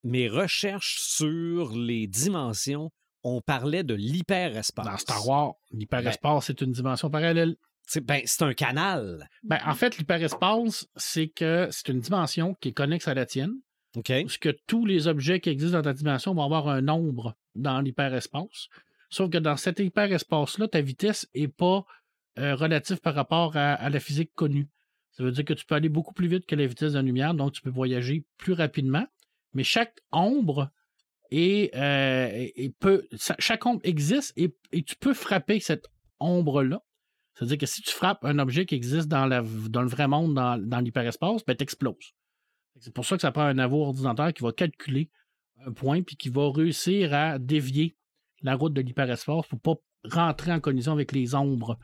mes 0.02 0.28
recherches 0.28 0.98
sur 1.00 1.76
les 1.76 2.06
dimensions, 2.06 2.90
on 3.22 3.40
parlait 3.40 3.84
de 3.84 3.94
l'hyperespace. 3.94 4.84
Dans 4.86 4.96
Star 4.96 5.28
Wars, 5.28 5.54
l'hyperespace, 5.70 6.46
c'est 6.46 6.60
une 6.60 6.72
dimension 6.72 7.09
parallèle. 7.10 7.54
C'est 7.86 8.00
ben, 8.00 8.22
c'est 8.24 8.42
un 8.42 8.54
canal. 8.54 9.28
Ben, 9.42 9.60
en 9.66 9.74
fait, 9.74 9.98
l'hyperespace, 9.98 10.86
c'est 10.96 11.28
que 11.28 11.68
c'est 11.70 11.88
une 11.88 12.00
dimension 12.00 12.54
qui 12.54 12.68
est 12.70 12.72
connexe 12.72 13.06
à 13.06 13.14
la 13.14 13.26
tienne, 13.26 13.54
OK? 13.96 14.12
où 14.24 14.28
ce 14.28 14.38
que 14.38 14.56
tous 14.66 14.86
les 14.86 15.06
objets 15.06 15.40
qui 15.40 15.50
existent 15.50 15.76
dans 15.78 15.82
ta 15.82 15.92
dimension 15.92 16.34
vont 16.34 16.42
avoir 16.44 16.68
un 16.68 16.80
nombre 16.80 17.36
dans 17.54 17.80
l'hyperespace. 17.80 18.68
Sauf 19.12 19.28
que 19.28 19.36
dans 19.36 19.59
cet 19.59 19.78
hyperespace-là, 19.78 20.68
ta 20.68 20.80
vitesse 20.80 21.28
n'est 21.34 21.47
pas 21.47 21.84
euh, 22.39 22.55
relative 22.55 22.98
par 23.02 23.14
rapport 23.14 23.59
à, 23.59 23.90
la 23.90 24.01
physique 24.01 24.32
connue. 24.34 24.70
Ça 25.10 25.22
veut 25.22 25.32
dire 25.32 25.44
que 25.44 25.52
tu 25.52 25.66
peux 25.66 25.74
aller 25.74 25.90
beaucoup 25.90 26.14
plus 26.14 26.28
vite 26.28 26.47
que 26.47 26.55
la 26.55 26.66
vitesse 26.66 26.93
de 26.93 26.97
la 26.97 27.02
lumière, 27.02 27.34
donc 27.34 27.52
tu 27.52 27.60
peux 27.60 27.68
voyager 27.68 28.24
plus 28.39 28.55
rapidement. 28.55 29.06
Mais 29.52 29.64
chaque 29.64 30.01
ombre 30.12 30.70
est, 31.30 31.76
euh, 31.76 32.26
est- 32.28 32.52
est 32.56 32.74
peu, 32.78 33.06
ça- 33.14 33.36
chaque 33.39 33.66
ombre 33.66 33.82
existe 33.84 34.32
et, 34.39 34.56
et 34.72 34.82
tu 34.82 34.97
peux 34.97 35.12
frapper 35.12 35.60
cette 35.60 35.89
ombre-là. 36.18 36.82
C'est-à-dire 37.34 37.59
que 37.59 37.66
si 37.66 37.82
tu 37.82 37.93
frappes 37.93 38.24
un 38.24 38.39
objet 38.39 38.64
qui 38.64 38.76
existe 38.76 39.09
dans, 39.09 39.26
le 39.26 39.89
vrai 39.89 40.09
monde, 40.09 40.32
dans, 40.32 40.80
l'hyperespace, 40.80 41.44
ben, 41.44 41.55
t'exploses. 41.55 42.14
C'est 42.80 42.94
pour 42.94 43.05
ça 43.05 43.16
que 43.16 43.22
ça 43.22 43.30
prend 43.30 43.43
un 43.43 43.52
nouveau 43.55 43.84
ordinateur 43.84 44.32
qui 44.32 44.43
va 44.43 44.52
calculer 44.52 45.10
un 45.66 45.72
point 45.72 46.01
puis 46.01 46.16
qui 46.16 46.30
va 46.30 46.51
réussir 46.51 47.12
à 47.12 47.39
dévier 47.39 47.94
la 48.43 48.55
route 48.56 48.73
de 48.74 48.81
l'hyperespace 48.81 49.47
pour 49.47 49.60
pas 49.60 49.74
rentrer 50.10 50.52
en 50.52 50.60
collision 50.60 50.93
avec 50.93 51.12
les 51.12 51.35
ombres 51.35 51.78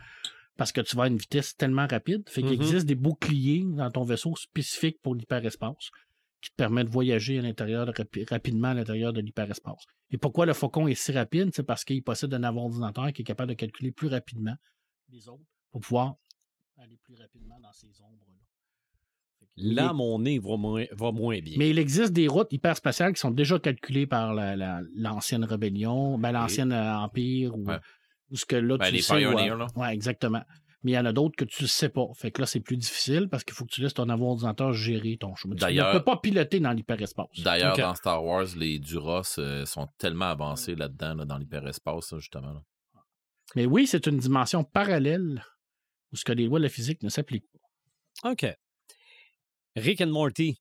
parce 0.56 0.72
que 0.72 0.80
tu 0.80 0.96
vas 0.96 1.04
à 1.04 1.06
une 1.08 1.16
vitesse 1.18 1.56
tellement 1.56 1.86
rapide. 1.86 2.28
Fait 2.28 2.42
qu'il 2.42 2.50
Mhm. 2.56 2.62
existe 2.62 2.86
des 2.86 2.96
boucliers 2.96 3.64
dans 3.64 3.90
ton 3.90 4.02
vaisseau 4.02 4.34
spécifiques 4.34 5.00
pour 5.02 5.14
l'hyperespace 5.14 5.90
qui 6.40 6.50
te 6.50 6.56
permettent 6.56 6.86
de 6.88 6.92
voyager 6.92 7.38
à 7.38 7.42
l'intérieur 7.42 7.86
de- 7.86 7.92
rapi- 7.92 8.24
rapidement 8.28 8.68
à 8.68 8.74
l'intérieur 8.74 9.12
de 9.12 9.20
l'hyperespace. 9.20 9.84
Et 10.10 10.18
pourquoi 10.18 10.46
le 10.46 10.54
Faucon 10.54 10.88
est 10.88 10.94
si 10.94 11.12
rapide? 11.12 11.50
C'est 11.52 11.62
parce 11.62 11.84
qu'il 11.84 12.02
possède 12.02 12.32
un 12.34 12.42
ordinateur 12.44 13.12
qui 13.12 13.22
est 13.22 13.24
capable 13.24 13.50
de 13.50 13.54
calculer 13.54 13.92
plus 13.92 14.08
rapidement 14.08 14.54
les 15.10 15.28
autres 15.28 15.44
pour 15.70 15.80
pouvoir 15.80 16.16
aller 16.78 16.96
plus 17.02 17.14
rapidement 17.16 17.58
dans 17.60 17.72
ces 17.72 17.88
ombres-là. 18.00 18.34
Là, 19.60 19.92
mon 19.92 20.20
nez 20.20 20.38
va 20.38 20.56
moins, 20.56 20.84
va 20.92 21.10
moins 21.10 21.40
bien. 21.40 21.56
mais 21.58 21.70
il 21.70 21.78
existe 21.80 22.12
des 22.12 22.28
routes 22.28 22.52
hyperspatiales 22.52 23.12
qui 23.14 23.20
sont 23.20 23.32
déjà 23.32 23.58
calculées 23.58 24.06
par 24.06 24.32
la- 24.32 24.54
la- 24.54 24.80
l'ancienne 24.94 25.42
rébellion, 25.44 26.16
ben, 26.16 26.30
l'ancienne 26.30 26.70
euh, 26.72 26.94
empire 26.98 27.56
ou, 27.56 27.64
Ouais. 27.66 27.78
ou 28.30 28.36
ce 28.36 28.46
que 28.46 28.54
là 28.54 28.76
Ben, 28.78 28.86
tu 28.86 28.92
les 28.92 29.02
sais. 29.02 29.14
ouais, 29.14 29.20
Pioneers, 29.34 29.56
là. 29.58 29.66
ouais, 29.74 29.92
exactement. 29.92 30.42
Mais 30.84 30.92
il 30.92 30.94
y 30.94 30.98
en 30.98 31.06
a 31.06 31.12
d'autres 31.12 31.34
que 31.34 31.44
tu 31.44 31.64
ne 31.64 31.68
sais 31.68 31.88
pas. 31.88 32.06
Fait 32.14 32.30
que 32.30 32.40
là, 32.40 32.46
c'est 32.46 32.60
plus 32.60 32.76
difficile 32.76 33.28
parce 33.28 33.42
qu'il 33.42 33.52
faut 33.52 33.64
que 33.64 33.72
tu 33.72 33.80
laisses 33.80 33.94
ton 33.94 34.08
ordinateur 34.08 34.72
gérer 34.74 35.16
ton 35.16 35.34
chemin. 35.34 35.56
Tu 35.56 35.64
ne 35.64 35.92
peux 35.92 36.04
pas 36.04 36.18
piloter 36.18 36.60
dans 36.60 36.70
l'hyperespace. 36.70 37.26
D'ailleurs, 37.42 37.76
dans 37.76 37.96
Star 37.96 38.24
Wars, 38.24 38.46
les 38.56 38.78
Duros 38.78 39.22
euh, 39.38 39.66
sont 39.66 39.88
tellement 39.98 40.26
avancés 40.26 40.76
là-dedans, 40.76 41.14
là, 41.16 41.24
dans 41.24 41.36
l'hyperespace, 41.36 42.14
justement. 42.18 42.52
là. 42.52 42.62
Mais 43.56 43.66
oui, 43.66 43.88
c'est 43.88 44.06
une 44.06 44.18
dimension 44.18 44.62
parallèle 44.62 45.42
où 46.12 46.16
ce 46.16 46.24
que 46.24 46.30
les 46.32 46.46
lois 46.46 46.60
de 46.60 46.64
la 46.64 46.68
physique 46.70 47.02
ne 47.02 47.08
s'appliquent 47.08 47.50
pas. 48.22 48.30
OK. 48.30 48.46
Rick 49.76 50.00
and 50.00 50.08
Morty, 50.08 50.56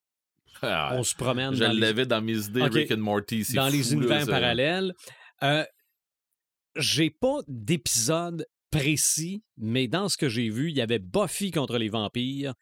Ah, 0.62 0.92
on 0.94 1.04
se 1.04 1.16
promène 1.16 1.54
je 1.54 1.64
dans 1.64 1.72
les, 1.72 1.80
l'avais 1.80 2.06
dans 2.06 2.22
mes 2.22 2.46
idées. 2.48 2.64
Rick 2.64 2.92
and 2.92 2.98
Morty. 2.98 3.44
c'est 3.46 3.54
dans 3.56 3.68
les 3.70 3.84
fou, 3.84 3.94
univers 3.94 4.26
parallèles. 4.26 4.94
Euh, 5.44 5.64
j'ai 6.76 7.10
pas 7.10 7.38
d'épisode 7.48 8.46
précis, 8.72 9.44
mais 9.58 9.88
dans 9.88 10.10
ce 10.10 10.18
que 10.18 10.30
j'ai 10.30 10.50
vu, 10.50 10.70
il 10.70 10.78
y 10.78 10.82
avait 10.82 11.00
Buffy 11.00 11.52
contre 11.52 11.78
les 11.78 11.90
vampires 11.90 12.54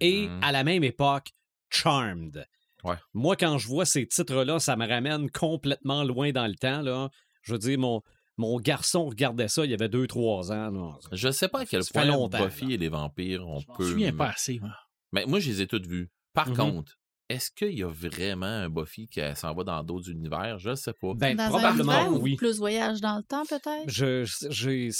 et 0.00 0.26
Mhm. 0.28 0.40
à 0.42 0.52
la 0.52 0.64
même 0.64 0.84
époque, 0.84 1.30
Charmed. 1.70 2.46
Ouais. 2.84 2.96
Moi, 3.14 3.36
quand 3.36 3.58
je 3.58 3.68
vois 3.68 3.84
ces 3.84 4.06
titres-là, 4.06 4.58
ça 4.58 4.76
me 4.76 4.86
ramène 4.86 5.30
complètement 5.30 6.02
loin 6.04 6.32
dans 6.32 6.46
le 6.46 6.54
temps. 6.56 6.82
Là. 6.82 7.10
Je 7.42 7.52
veux 7.52 7.58
dire, 7.58 7.78
mon, 7.78 8.02
mon 8.36 8.58
garçon 8.58 9.06
regardait 9.06 9.46
ça 9.48 9.64
il 9.64 9.70
y 9.70 9.74
avait 9.74 9.88
2-3 9.88 10.50
ans. 10.52 10.70
là. 10.70 10.98
Je 11.12 11.30
sais 11.30 11.48
pas 11.48 11.60
à 11.60 11.66
quel 11.66 11.84
Ça 11.84 11.92
point 12.04 12.28
Buffy 12.28 12.66
là. 12.66 12.74
et 12.74 12.76
les 12.78 12.88
vampires, 12.88 13.46
on 13.46 13.60
Je 13.60 13.66
m'en 13.68 13.74
peut. 13.76 13.88
souviens 13.88 14.12
pas 14.12 14.30
assez. 14.30 14.58
moi. 14.58 14.70
Mais 15.12 15.24
moi, 15.26 15.40
je 15.40 15.50
les 15.50 15.62
ai 15.62 15.66
toutes 15.66 15.86
vues. 15.86 16.08
Par 16.32 16.48
Mhm. 16.48 16.56
contre, 16.56 16.98
est-ce 17.28 17.50
qu'il 17.50 17.78
y 17.78 17.82
a 17.82 17.88
vraiment 17.88 18.46
un 18.46 18.68
Buffy 18.68 19.06
qui 19.06 19.20
euh, 19.20 19.34
s'en 19.34 19.54
va 19.54 19.64
dans 19.64 19.82
d'autres 19.82 20.10
univers? 20.10 20.58
Je 20.58 20.74
sais 20.74 20.92
pas. 20.92 21.12
Ben, 21.14 21.36
Dans 21.36 21.44
un 21.44 21.48
probablement 21.48 21.92
univers 21.92 22.12
ou 22.12 22.22
oui. 22.22 22.36
plus 22.36 22.58
voyage 22.58 23.00
dans 23.00 23.16
le 23.16 23.22
temps, 23.22 23.44
peut-être? 23.46 23.88
Je, 23.88 24.20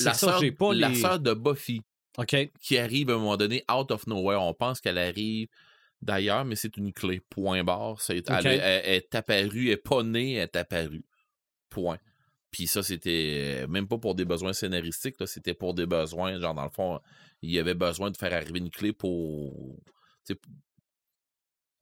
la 0.05 0.13
ça, 0.13 0.15
sœur, 0.15 0.41
j'ai 0.41 0.53
pas 0.53 0.73
la 0.75 0.89
les... 0.91 0.95
sœur 0.95 1.19
de 1.21 1.35
Buffy 1.35 1.83
OK. 2.19 2.51
qui 2.61 2.79
arrive 2.79 3.11
à 3.11 3.15
un 3.15 3.19
moment 3.19 3.37
donné 3.37 3.65
out 3.73 3.91
of 3.91 4.07
nowhere. 4.07 4.41
On 4.41 4.55
pense 4.55 4.81
qu'elle 4.81 4.99
arrive 4.99 5.49
d'ailleurs, 6.01 6.45
mais 6.45 6.57
c'est 6.57 6.77
une 6.77 6.93
clé. 6.93 7.21
Point 7.31 7.65
barre. 7.65 7.99
Elle, 8.09 8.19
Ok. 8.21 8.27
elle- 8.45 8.61
elle 8.85 8.95
est 8.95 9.15
apparue, 9.15 9.67
elle 9.67 9.73
est 9.73 9.77
pas 9.77 10.03
née, 10.03 10.35
elle 10.35 10.43
est 10.43 10.57
apparue. 10.57 11.05
Point. 11.71 11.99
Puis 12.51 12.67
ça, 12.67 12.83
c'était 12.83 13.63
euh, 13.65 13.67
même 13.67 13.89
pas 13.89 13.97
pour 13.97 14.15
des 14.15 14.27
besoins 14.27 14.53
scénaristiques, 14.53 15.19
là, 15.21 15.27
c'était 15.27 15.55
pour 15.55 15.73
des 15.73 15.87
besoins, 15.87 16.39
genre 16.39 16.53
dans 16.55 16.65
le 16.65 16.71
fond, 16.71 17.01
il 17.41 17.51
y 17.51 17.59
avait 17.59 17.73
besoin 17.75 18.11
de 18.11 18.17
faire 18.19 18.35
arriver 18.35 18.59
une 18.59 18.71
clé 18.71 18.93
pour. 18.93 19.79
Tu 20.27 20.35
sais, 20.35 20.41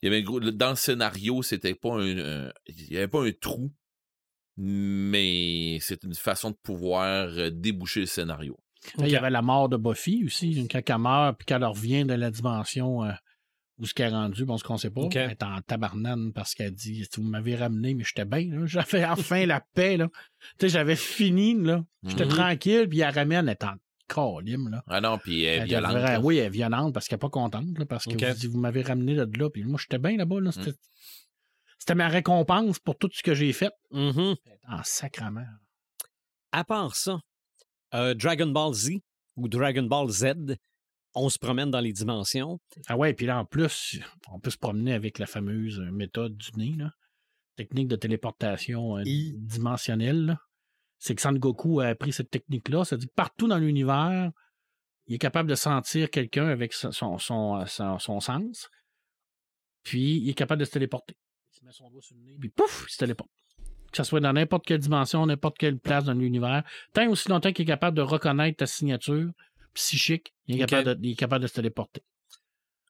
Il 0.03 0.07
y 0.07 0.09
avait 0.09 0.19
un 0.23 0.25
gros- 0.25 0.41
dans 0.41 0.71
le 0.71 0.77
scénario, 0.77 1.43
c'était 1.43 1.75
pas 1.75 1.95
un, 2.01 2.19
un- 2.47 2.53
il 2.67 2.93
y 2.93 2.97
avait 2.97 3.09
pas 3.09 3.23
un 3.25 3.33
trou, 3.33 3.71
mais 4.57 5.79
c'est 5.81 6.03
une 6.05 6.15
façon 6.15 6.51
de 6.51 6.57
pouvoir 6.63 7.29
euh, 7.29 7.51
déboucher 7.51 8.01
le 8.01 8.07
scénario. 8.07 8.59
Là, 8.97 9.07
il 9.07 9.13
y 9.13 9.17
avait 9.17 9.31
la 9.31 9.43
mort 9.43 9.69
de 9.69 9.77
Buffy 9.77 10.25
aussi, 10.25 10.67
quand 10.71 10.81
elle 10.89 10.99
meurt, 10.99 11.37
puis 11.39 11.45
qu'elle 11.47 11.65
revient 11.65 12.05
de 12.05 12.15
la 12.15 12.31
dimension 12.31 13.05
euh, 13.05 13.13
où 13.79 13.85
ce 13.87 13.93
qu'elle 13.95 14.13
est 14.13 14.17
rendue, 14.17 14.45
bon, 14.47 14.57
ce 14.57 14.65
qu'on 14.65 14.79
sait 14.79 14.91
pas. 14.91 15.03
Ok. 15.03 15.17
Elle 15.17 15.31
est 15.33 15.43
en 15.43 15.61
tabarnane 15.61 16.33
parce 16.33 16.55
qu'elle 16.55 16.73
dit 16.75 17.07
Vous 17.17 17.23
m'avez 17.23 17.57
ramené, 17.57 17.95
mais 17.95 18.05
j'étais 18.05 18.25
bien. 18.25 18.49
J'avais 18.67 19.05
enfin 19.05 19.45
la 19.47 19.61
paix, 19.75 19.97
là. 19.99 20.09
Tu 20.59 20.67
sais, 20.67 20.69
j'avais 20.71 20.97
fini, 20.97 21.55
là. 21.55 21.85
J'étais 22.07 22.25
Mhm. 22.25 22.31
tranquille, 22.31 22.89
puis 22.89 23.01
elle 23.01 23.15
ramène, 23.15 23.49
elle 23.49 23.53
est 23.53 23.65
en 23.65 23.75
calim, 24.15 24.69
là. 24.71 24.83
Ah 24.89 25.01
non, 25.01 25.19
puis 25.19 25.43
elle 25.45 25.59
est 25.61 25.63
Elle 25.63 25.69
violente. 25.69 25.95
devrait- 25.95 26.17
oui, 26.19 26.37
elle 26.39 26.47
est 26.47 26.51
violente 26.51 26.93
parce 26.95 27.07
qu'elle 27.09 27.17
n'est 27.17 27.21
pas 27.21 27.31
contente, 27.31 27.79
là, 27.79 27.87
parce 27.87 28.05
que 28.05 28.15
Ok. 28.15 28.25
vous, 28.45 28.51
vous 28.53 28.59
m'avez 28.59 28.83
ramené 28.83 29.15
de 29.15 29.39
là, 29.39 29.51
puis 29.51 29.63
moi, 29.65 29.79
j'étais 29.81 29.99
bien 29.99 30.17
là-bas, 30.17 30.41
là. 30.41 30.53
C'était 30.53 30.73
c'était 31.79 31.95
ma 31.95 32.09
récompense 32.09 32.79
pour 32.79 32.99
tout 32.99 33.09
ce 33.13 33.23
que 33.23 33.35
j'ai 33.35 33.53
fait. 33.55 33.73
Mhm. 33.91 34.35
En 34.69 34.83
sacrament. 34.85 35.47
À 36.53 36.63
part 36.65 36.95
ça, 36.95 37.21
euh, 37.95 38.13
Dragon 38.15 38.49
Ball 38.49 38.75
Z 38.75 38.91
ou 39.37 39.49
Dragon 39.49 39.85
Ball 39.85 40.09
Z, 40.11 40.57
on 41.15 41.29
se 41.31 41.39
promène 41.39 41.71
dans 41.71 41.81
les 41.81 41.93
dimensions. 41.93 42.61
Ah 42.87 42.97
ouais, 42.97 43.15
puis 43.15 43.25
là, 43.27 43.39
en 43.39 43.45
plus, 43.47 43.99
on 44.31 44.39
peut 44.39 44.51
se 44.51 44.59
promener 44.59 44.93
avec 44.93 45.19
la 45.19 45.27
fameuse 45.27 45.81
euh, 45.81 45.91
méthode 45.91 46.37
du 46.37 46.51
nez, 46.57 46.75
là. 46.77 46.91
Technique 47.57 47.89
de 47.89 47.97
téléportation 47.97 48.99
euh, 48.99 49.03
dimensionnelle, 49.05 50.27
là. 50.27 50.39
C'est 51.01 51.15
que 51.17 51.23
Sangoku 51.23 51.81
a 51.81 51.87
appris 51.89 52.13
cette 52.13 52.31
technique-là. 52.31 52.85
C'est-à-dire 52.85 53.09
que 53.09 53.15
partout 53.15 53.49
dans 53.49 53.59
l'univers, 53.59 54.31
il 55.07 55.15
est 55.15 55.19
capable 55.19 55.49
de 55.49 55.55
sentir 55.57 56.11
quelqu'un 56.11 56.47
avec 56.47 56.73
son, 56.75 56.93
son, 56.93 57.19
son, 57.19 57.57
euh, 57.61 57.65
son- 57.99 58.21
sens. 58.21 58.69
Puis, 59.83 60.19
il 60.19 60.29
est 60.31 60.35
capable 60.35 60.61
de 60.61 60.65
se 60.67 60.71
téléporter. 60.73 61.17
se 61.51 61.65
met 61.65 61.73
son 61.73 61.91
doigt 61.91 62.03
sur 62.03 62.15
le 62.17 62.23
nez, 62.23 62.37
puis 62.39 62.49
pouf, 62.51 62.85
il 62.89 62.93
se 62.93 62.99
téléporte. 62.99 63.31
Que 63.91 63.97
ce 63.97 64.05
soit 64.05 64.21
dans 64.21 64.33
n'importe 64.33 64.65
quelle 64.67 64.79
dimension, 64.79 65.27
n'importe 65.27 65.59
quelle 65.59 65.79
place 65.79 66.05
dans 66.05 66.13
l'univers. 66.13 66.63
Tant 66.93 67.09
aussi 67.09 67.29
longtemps 67.29 67.51
qu'il 67.53 67.65
est 67.65 67.67
capable 67.67 67.97
de 67.97 68.03
reconnaître 68.03 68.59
ta 68.59 68.67
signature 68.67 69.31
psychique, 69.75 70.33
il 70.47 70.61
est, 70.61 70.63
Ok. 70.65 70.69
capable, 70.71 71.01
de, 71.01 71.07
il 71.07 71.13
est 71.13 71.17
capable 71.17 71.43
de 71.43 71.49
se 71.49 71.55
téléporter. 71.55 72.03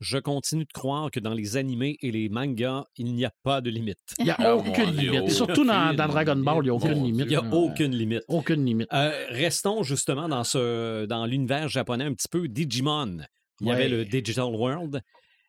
Je 0.01 0.17
continue 0.19 0.65
de 0.65 0.73
croire 0.73 1.11
que 1.11 1.21
dans 1.21 1.35
les 1.35 1.57
animés 1.59 1.99
et 2.01 2.11
les 2.11 2.29
mangas, 2.31 2.85
il 2.97 3.13
n'y 3.15 3.25
a 3.27 3.33
pas 3.43 3.61
de 3.61 3.69
limite. 3.69 3.99
Il 4.19 4.25
n'y 4.25 4.31
a 4.31 4.37
Oh, 4.57 4.63
aucune 4.67 4.87
mon 4.87 4.93
Dieu, 4.93 5.11
limite. 5.13 5.31
Surtout 5.31 5.65
dans, 5.65 5.95
Dragon 5.95 6.37
Ball, 6.37 6.59
il 6.61 6.63
n'y 6.65 6.71
a 6.71 6.75
aucune 6.75 7.05
limite. 7.05 7.27
Il 7.27 7.29
n'y 7.29 7.37
a 7.37 7.45
aucune 7.45 7.95
limite. 7.95 8.23
Aucune 8.29 8.65
limite. 8.65 8.89
Euh, 8.95 9.27
restons 9.29 9.83
justement 9.83 10.29
dans, 10.29 10.43
ce, 10.45 11.05
dans 11.05 11.27
l'univers 11.27 11.69
japonais 11.69 12.05
un 12.05 12.15
petit 12.15 12.29
peu. 12.29 12.49
Digimon. 12.49 13.19
Il 13.61 13.67
y 13.67 13.71
Ouais. 13.71 13.77
avait 13.77 13.89
le 13.91 14.05
Digital 14.07 14.47
World. 14.47 15.03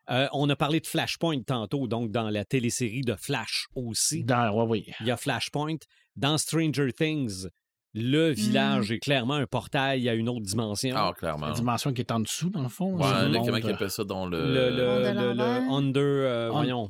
Euh, 0.10 0.28
on 0.34 0.50
a 0.50 0.56
parlé 0.58 0.82
de 0.82 0.88
Flashpoint 0.88 1.42
tantôt, 1.44 1.88
donc 1.88 2.12
dans 2.12 2.30
la 2.30 2.44
télésérie 2.44 3.02
de 3.02 3.16
Flash 3.16 3.68
aussi. 3.74 4.26
Dans, 4.26 4.52
ouais, 4.54 4.66
oui. 4.68 4.94
Il 5.00 5.08
y 5.08 5.12
a 5.12 5.16
Flashpoint. 5.18 5.78
Dans 6.18 6.38
Stranger 6.38 6.92
Things, 6.92 7.48
le 7.94 8.30
village 8.32 8.92
est 8.92 9.00
clairement 9.00 9.34
un 9.36 9.46
portail 9.48 10.08
à 10.10 10.14
une 10.14 10.30
autre 10.30 10.42
dimension. 10.46 10.96
Ah, 10.96 11.14
clairement. 11.18 11.48
La 11.48 11.54
dimension 11.54 11.92
qui 11.94 12.02
est 12.02 12.12
en 12.12 12.20
dessous, 12.22 12.50
dans 12.50 12.64
le 12.64 12.70
fond. 12.70 12.96
Ouais, 12.98 13.30
monde, 13.30 13.46
comment 13.46 13.58
ils 13.58 13.70
appellent 13.70 13.92
ça 13.92 14.04
dans 14.04 14.26
le. 14.26 14.54
le. 14.54 15.70
Under. 15.72 16.02
euh, 16.04 16.50
On- 16.50 16.54
voyons. 16.54 16.90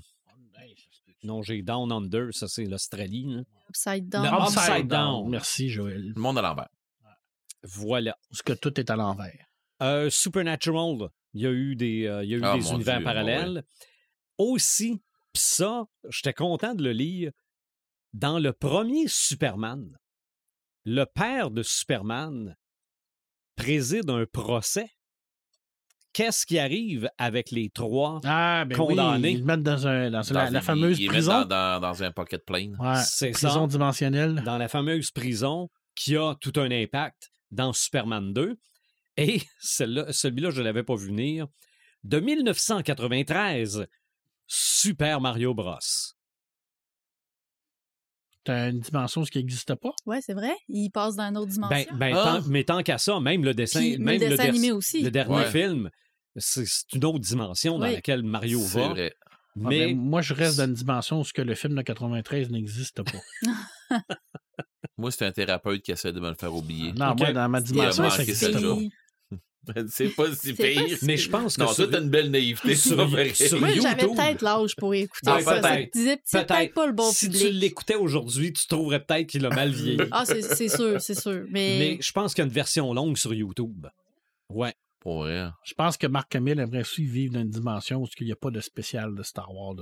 Non, 1.24 1.44
j'ai 1.44 1.62
Down 1.62 1.92
Under, 1.92 2.30
ça 2.34 2.48
c'est 2.48 2.66
l'Australie. 2.66 3.26
là. 3.28 3.42
Upside 3.70 4.06
Le 4.06 4.10
down. 4.10 4.26
Upside 4.26 4.58
Upside 4.58 4.88
down. 4.88 5.22
down. 5.22 5.30
Merci, 5.30 5.70
Joël. 5.70 6.14
Le 6.16 6.20
monde 6.22 6.40
à 6.40 6.42
l'envers. 6.42 6.70
Voilà. 7.64 8.18
Parce 8.30 8.42
que 8.42 8.54
tout 8.54 8.80
est 8.80 8.90
à 8.90 8.96
l'envers? 8.96 9.46
Euh, 9.84 10.10
Supernatural, 10.10 11.10
il 11.34 11.42
y 11.42 11.46
a 11.48 11.52
eu 11.52 11.76
des, 11.76 12.08
euh, 12.08 12.24
il 12.24 12.32
y 12.32 12.34
a 12.34 12.38
eu 12.38 12.42
Ah, 12.44 12.56
des 12.58 12.72
univers 12.72 12.98
Dieu, 12.98 13.04
parallèles. 13.06 13.64
Aussi, 14.40 15.00
pis 15.32 15.42
ça, 15.42 15.86
j'étais 16.10 16.34
content 16.34 16.74
de 16.74 16.84
le 16.84 16.92
lire. 16.92 17.32
Dans 18.14 18.40
le 18.40 18.52
premier 18.52 19.08
Superman, 19.08 19.96
le 20.86 21.06
père 21.06 21.52
de 21.52 21.64
Superman 21.64 22.56
préside 23.56 24.10
un 24.10 24.26
procès. 24.26 24.90
Qu'est-ce 26.14 26.46
qui 26.46 26.60
arrive 26.60 27.10
avec 27.18 27.52
les 27.52 27.70
trois? 27.70 28.20
Ah, 28.26 28.66
ben 28.66 28.76
Condamné. 28.76 29.30
oui, 29.30 29.34
ils 29.36 29.40
le 29.40 29.46
mettent 29.46 29.64
dans, 29.64 29.88
un, 29.88 30.12
dans 30.12 30.22
Dans 30.22 30.50
la, 30.52 30.62
fameuse 30.62 31.00
ils 31.00 31.04
les 31.04 31.08
mettent 31.08 31.14
prison. 31.18 31.42
Dans, 31.42 31.48
dans, 31.48 31.80
dans 31.80 32.04
un 32.04 32.12
pocket 32.12 32.44
plane. 32.46 32.76
Ouais, 32.80 32.98
C'est 33.06 33.32
prison 33.32 33.62
ça. 33.62 33.68
dimensionnelle. 33.68 34.42
dans 34.44 34.58
la 34.58 34.68
fameuse 34.68 35.10
prison 35.12 35.70
qui 35.96 36.18
a 36.18 36.36
tout 36.42 36.52
un 36.58 36.70
impact 36.70 37.32
dans 37.52 37.72
Superman 37.72 38.34
2. 38.34 38.60
Et 39.18 39.42
celui-là, 39.62 40.50
je 40.52 40.60
ne 40.60 40.64
l'avais 40.64 40.84
pas 40.84 40.96
vu 40.96 41.08
venir. 41.08 41.48
De 42.04 42.20
1993, 42.20 43.88
Super 44.48 45.22
Mario 45.22 45.54
Bros. 45.54 45.78
T'as 48.44 48.70
une 48.72 48.80
dimension 48.80 49.24
ce 49.24 49.30
qui 49.32 49.38
n'existe 49.38 49.76
pas. 49.76 49.92
Ouais, 50.08 50.20
c'est 50.22 50.34
vrai. 50.34 50.52
Il 50.68 50.90
passe 50.90 51.16
dans 51.16 51.24
une 51.30 51.38
autre 51.38 51.52
dimension. 51.52 51.76
Ben, 51.94 51.98
ben, 51.98 52.16
Ah. 52.18 52.40
tant- 52.42 52.48
mais 52.50 52.64
tant 52.64 52.82
qu'à 52.82 52.98
ça, 52.98 53.20
même 53.20 53.44
le 53.44 53.54
dessin, 53.54 53.80
Puis, 53.80 53.98
même 54.00 54.20
le 54.20 54.30
dessin 54.30 54.46
animé 54.50 54.72
aussi. 54.72 55.02
le 55.04 55.12
dernier 55.12 55.36
Ouais. 55.36 55.52
film, 55.52 55.90
c'est 56.38 56.66
une 56.94 57.06
autre 57.06 57.20
dimension 57.20 57.78
dans 57.78 57.86
Oui. 57.88 57.94
laquelle 57.94 58.24
Mario 58.24 58.60
C'est 58.60 58.80
va. 58.80 58.88
vrai. 58.90 59.14
Mais 59.56 59.88
ben, 59.88 59.98
moi, 60.00 60.22
je 60.22 60.34
reste 60.34 60.58
dans 60.58 60.66
une 60.66 60.74
dimension 60.74 61.20
où 61.20 61.24
ce 61.26 61.34
que 61.34 61.42
le 61.42 61.54
film 61.56 61.76
de 61.76 61.82
93 61.82 62.50
n'existe 62.50 63.04
pas. 63.04 63.20
Moi, 64.98 65.12
c'est 65.12 65.26
un 65.26 65.32
thérapeute 65.32 65.82
qui 65.82 65.92
essaie 65.92 66.12
de 66.14 66.20
me 66.20 66.30
le 66.30 66.36
faire 66.36 66.54
oublier. 66.54 66.92
Non, 66.94 67.16
moi, 67.18 67.32
dans 67.34 67.50
ma 67.50 67.60
dimension, 67.62 68.10
ça 68.10 68.18
n'existe 68.20 68.54
pas. 68.54 68.78
Jours. 69.68 69.86
c'est 69.90 70.10
pas 70.10 70.34
si 70.34 70.54
pas 70.56 70.64
pire. 70.64 70.98
si 70.98 71.06
mais 71.06 71.18
je 71.18 71.30
pense 71.30 71.56
que 71.56 71.62
Non, 71.62 71.68
sur- 71.68 71.76
toi, 71.86 71.88
t'as 71.98 72.02
une 72.04 72.10
belle 72.10 72.32
naïveté. 72.32 72.76
sur- 72.76 72.90
sur- 73.36 73.60
Moi, 73.60 73.70
j'avais 73.74 74.02
YouTube. 74.04 74.16
peut-être 74.18 74.42
l'âge 74.42 74.76
pour 74.76 74.94
écouter 74.94 75.30
Ah, 75.32 75.42
ça. 75.42 75.60
Peut-être. 75.62 75.92
peut-être 76.32 76.74
pas 76.74 76.88
le 76.88 76.94
bon 76.94 77.12
si 77.12 77.28
tu 77.30 77.38
public. 77.38 77.54
l'écoutais 77.54 77.96
aujourd'hui, 77.96 78.54
tu 78.54 78.68
trouverais 78.68 79.04
peut-être 79.04 79.28
qu'il 79.28 79.46
a 79.46 79.50
mal 79.50 79.72
vieilli. 79.72 80.00
Ah, 80.12 80.26
c'est 80.26 80.42
c'est 80.42 80.70
sûr, 80.70 81.00
c'est 81.02 81.20
sûr. 81.20 81.46
Mais, 81.50 81.78
Mais 81.80 81.98
je 82.02 82.12
pense 82.12 82.34
qu'il 82.34 82.42
y 82.42 82.46
a 82.46 82.48
une 82.48 82.54
version 82.54 82.94
longue 82.94 83.18
sur 83.18 83.34
YouTube. 83.34 83.88
Ouais. 84.50 84.74
Pour 85.00 85.24
vrai. 85.24 85.48
Je 85.64 85.74
pense 85.74 85.98
que 85.98 86.06
Marc 86.06 86.36
Hamill 86.36 86.60
aimerait 86.60 86.82
aussi 86.82 87.06
vivre 87.06 87.34
dans 87.34 87.42
une 87.42 87.50
dimension 87.50 88.04
où 88.04 88.08
il 88.20 88.26
n'y 88.28 88.32
a 88.32 88.36
pas 88.36 88.52
de 88.52 88.62
spécial 88.62 89.16
de 89.16 89.24
Star 89.24 89.52
Wars. 89.54 89.78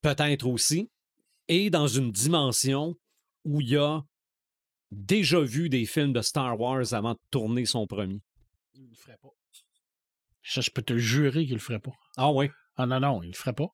peut-être 0.00 0.46
aussi, 0.46 0.88
et 1.48 1.68
dans 1.70 1.86
une 1.86 2.10
dimension 2.10 2.96
où 3.44 3.60
il 3.60 3.76
a 3.76 4.02
déjà 4.90 5.40
vu 5.40 5.68
des 5.68 5.84
films 5.86 6.12
de 6.12 6.20
Star 6.22 6.58
Wars 6.58 6.92
avant 6.92 7.12
de 7.12 7.18
tourner 7.30 7.66
son 7.66 7.86
premier. 7.86 8.20
Il 9.06 9.10
le 9.10 9.16
ferait 9.16 9.18
pas. 9.22 9.28
Ça, 10.44 10.60
je 10.60 10.70
peux 10.70 10.82
te 10.82 10.92
le 10.92 10.98
jurer 10.98 11.44
qu'il 11.44 11.54
le 11.54 11.60
ferait 11.60 11.78
pas. 11.78 11.92
Ah 12.16 12.30
ouais? 12.32 12.50
Ah 12.76 12.86
non, 12.86 13.00
non, 13.00 13.22
il 13.22 13.28
le 13.28 13.34
ferait 13.34 13.52
pas. 13.52 13.68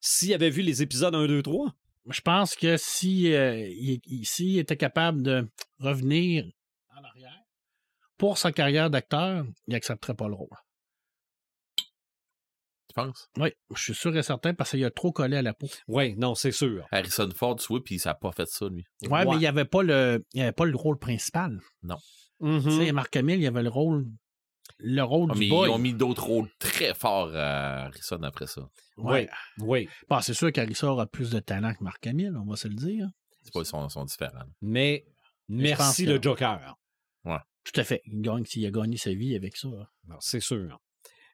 S'il 0.00 0.32
avait 0.34 0.50
vu 0.50 0.62
les 0.62 0.82
épisodes 0.82 1.14
1, 1.14 1.26
2, 1.26 1.42
3, 1.42 1.74
Je 2.10 2.20
pense 2.22 2.54
que 2.54 2.76
si 2.78 3.32
euh, 3.34 3.66
il, 3.68 4.00
il- 4.06 4.24
s'il 4.26 4.58
était 4.58 4.76
capable 4.76 5.22
de 5.22 5.50
revenir 5.78 6.44
en 6.96 7.02
arrière 7.04 7.42
pour 8.16 8.38
sa 8.38 8.50
carrière 8.52 8.88
d'acteur, 8.90 9.44
il 9.66 9.74
accepterait 9.74 10.14
pas 10.14 10.28
le 10.28 10.34
rôle. 10.34 10.48
Tu 12.88 12.94
penses? 12.94 13.28
Oui, 13.36 13.50
je 13.74 13.82
suis 13.82 13.94
sûr 13.94 14.16
et 14.16 14.22
certain 14.22 14.54
parce 14.54 14.70
qu'il 14.70 14.84
a 14.84 14.90
trop 14.90 15.12
collé 15.12 15.36
à 15.36 15.42
la 15.42 15.52
peau. 15.52 15.68
ouais, 15.88 16.14
non, 16.16 16.34
c'est 16.34 16.52
sûr. 16.52 16.86
Harrison 16.90 17.28
Ford, 17.34 17.56
tu 17.56 17.66
vois, 17.68 17.84
puis 17.84 17.98
ça 17.98 18.10
n'a 18.10 18.14
pas 18.14 18.32
fait 18.32 18.46
ça, 18.48 18.66
lui. 18.68 18.84
Ouais, 19.02 19.26
mais 19.26 19.34
il 19.36 19.38
n'y 19.40 19.46
avait 19.46 19.66
pas 19.66 19.82
le 19.82 20.24
il 20.32 20.38
y 20.40 20.42
avait 20.42 20.52
pas 20.52 20.64
le 20.64 20.74
rôle 20.76 20.98
principal. 20.98 21.60
Mhm. 22.40 22.62
Tu 22.62 22.70
sais, 22.70 22.92
Marc 22.92 23.14
Hamill, 23.16 23.36
il 23.40 23.42
y 23.42 23.46
avait 23.46 23.62
le 23.62 23.68
rôle 23.68 24.06
le 24.78 25.02
rôle 25.02 25.30
Ah, 25.30 25.34
du 25.34 25.40
mais 25.40 25.48
boy. 25.48 25.68
ils 25.68 25.72
ont 25.72 25.78
mis 25.78 25.94
d'autres 25.94 26.24
rôles 26.24 26.48
très 26.58 26.94
forts 26.94 27.30
à 27.34 27.86
Harrison 27.86 28.22
après 28.22 28.46
ça. 28.46 28.68
Ouais. 28.96 29.28
Oui, 29.58 29.88
Bon, 30.08 30.20
c'est 30.20 30.34
sûr 30.34 30.52
qu'Harrison 30.52 30.88
aura 30.88 31.06
plus 31.06 31.30
de 31.30 31.40
talent 31.40 31.72
que 31.74 31.82
Marc 31.84 32.06
Hamill, 32.06 32.34
on 32.36 32.48
va 32.48 32.56
se 32.56 32.68
le 32.68 32.74
dire. 32.74 33.08
C'est 33.44 33.52
pas, 33.52 33.60
ils 33.60 33.66
sont, 33.66 33.88
sont 33.88 34.04
différents. 34.04 34.44
mais 34.60 35.04
merci 35.48 36.04
que- 36.04 36.10
le 36.10 36.22
Joker. 36.22 36.76
Tout 37.64 37.78
à 37.80 37.84
fait. 37.84 38.00
Il 38.06 38.22
gagne 38.22 38.46
s'il 38.46 38.64
a 38.64 38.70
gagné 38.70 38.96
sa 38.96 39.12
vie 39.12 39.34
avec 39.36 39.54
ça. 39.56 39.68
C'est 40.20 40.40
sûr. 40.40 40.80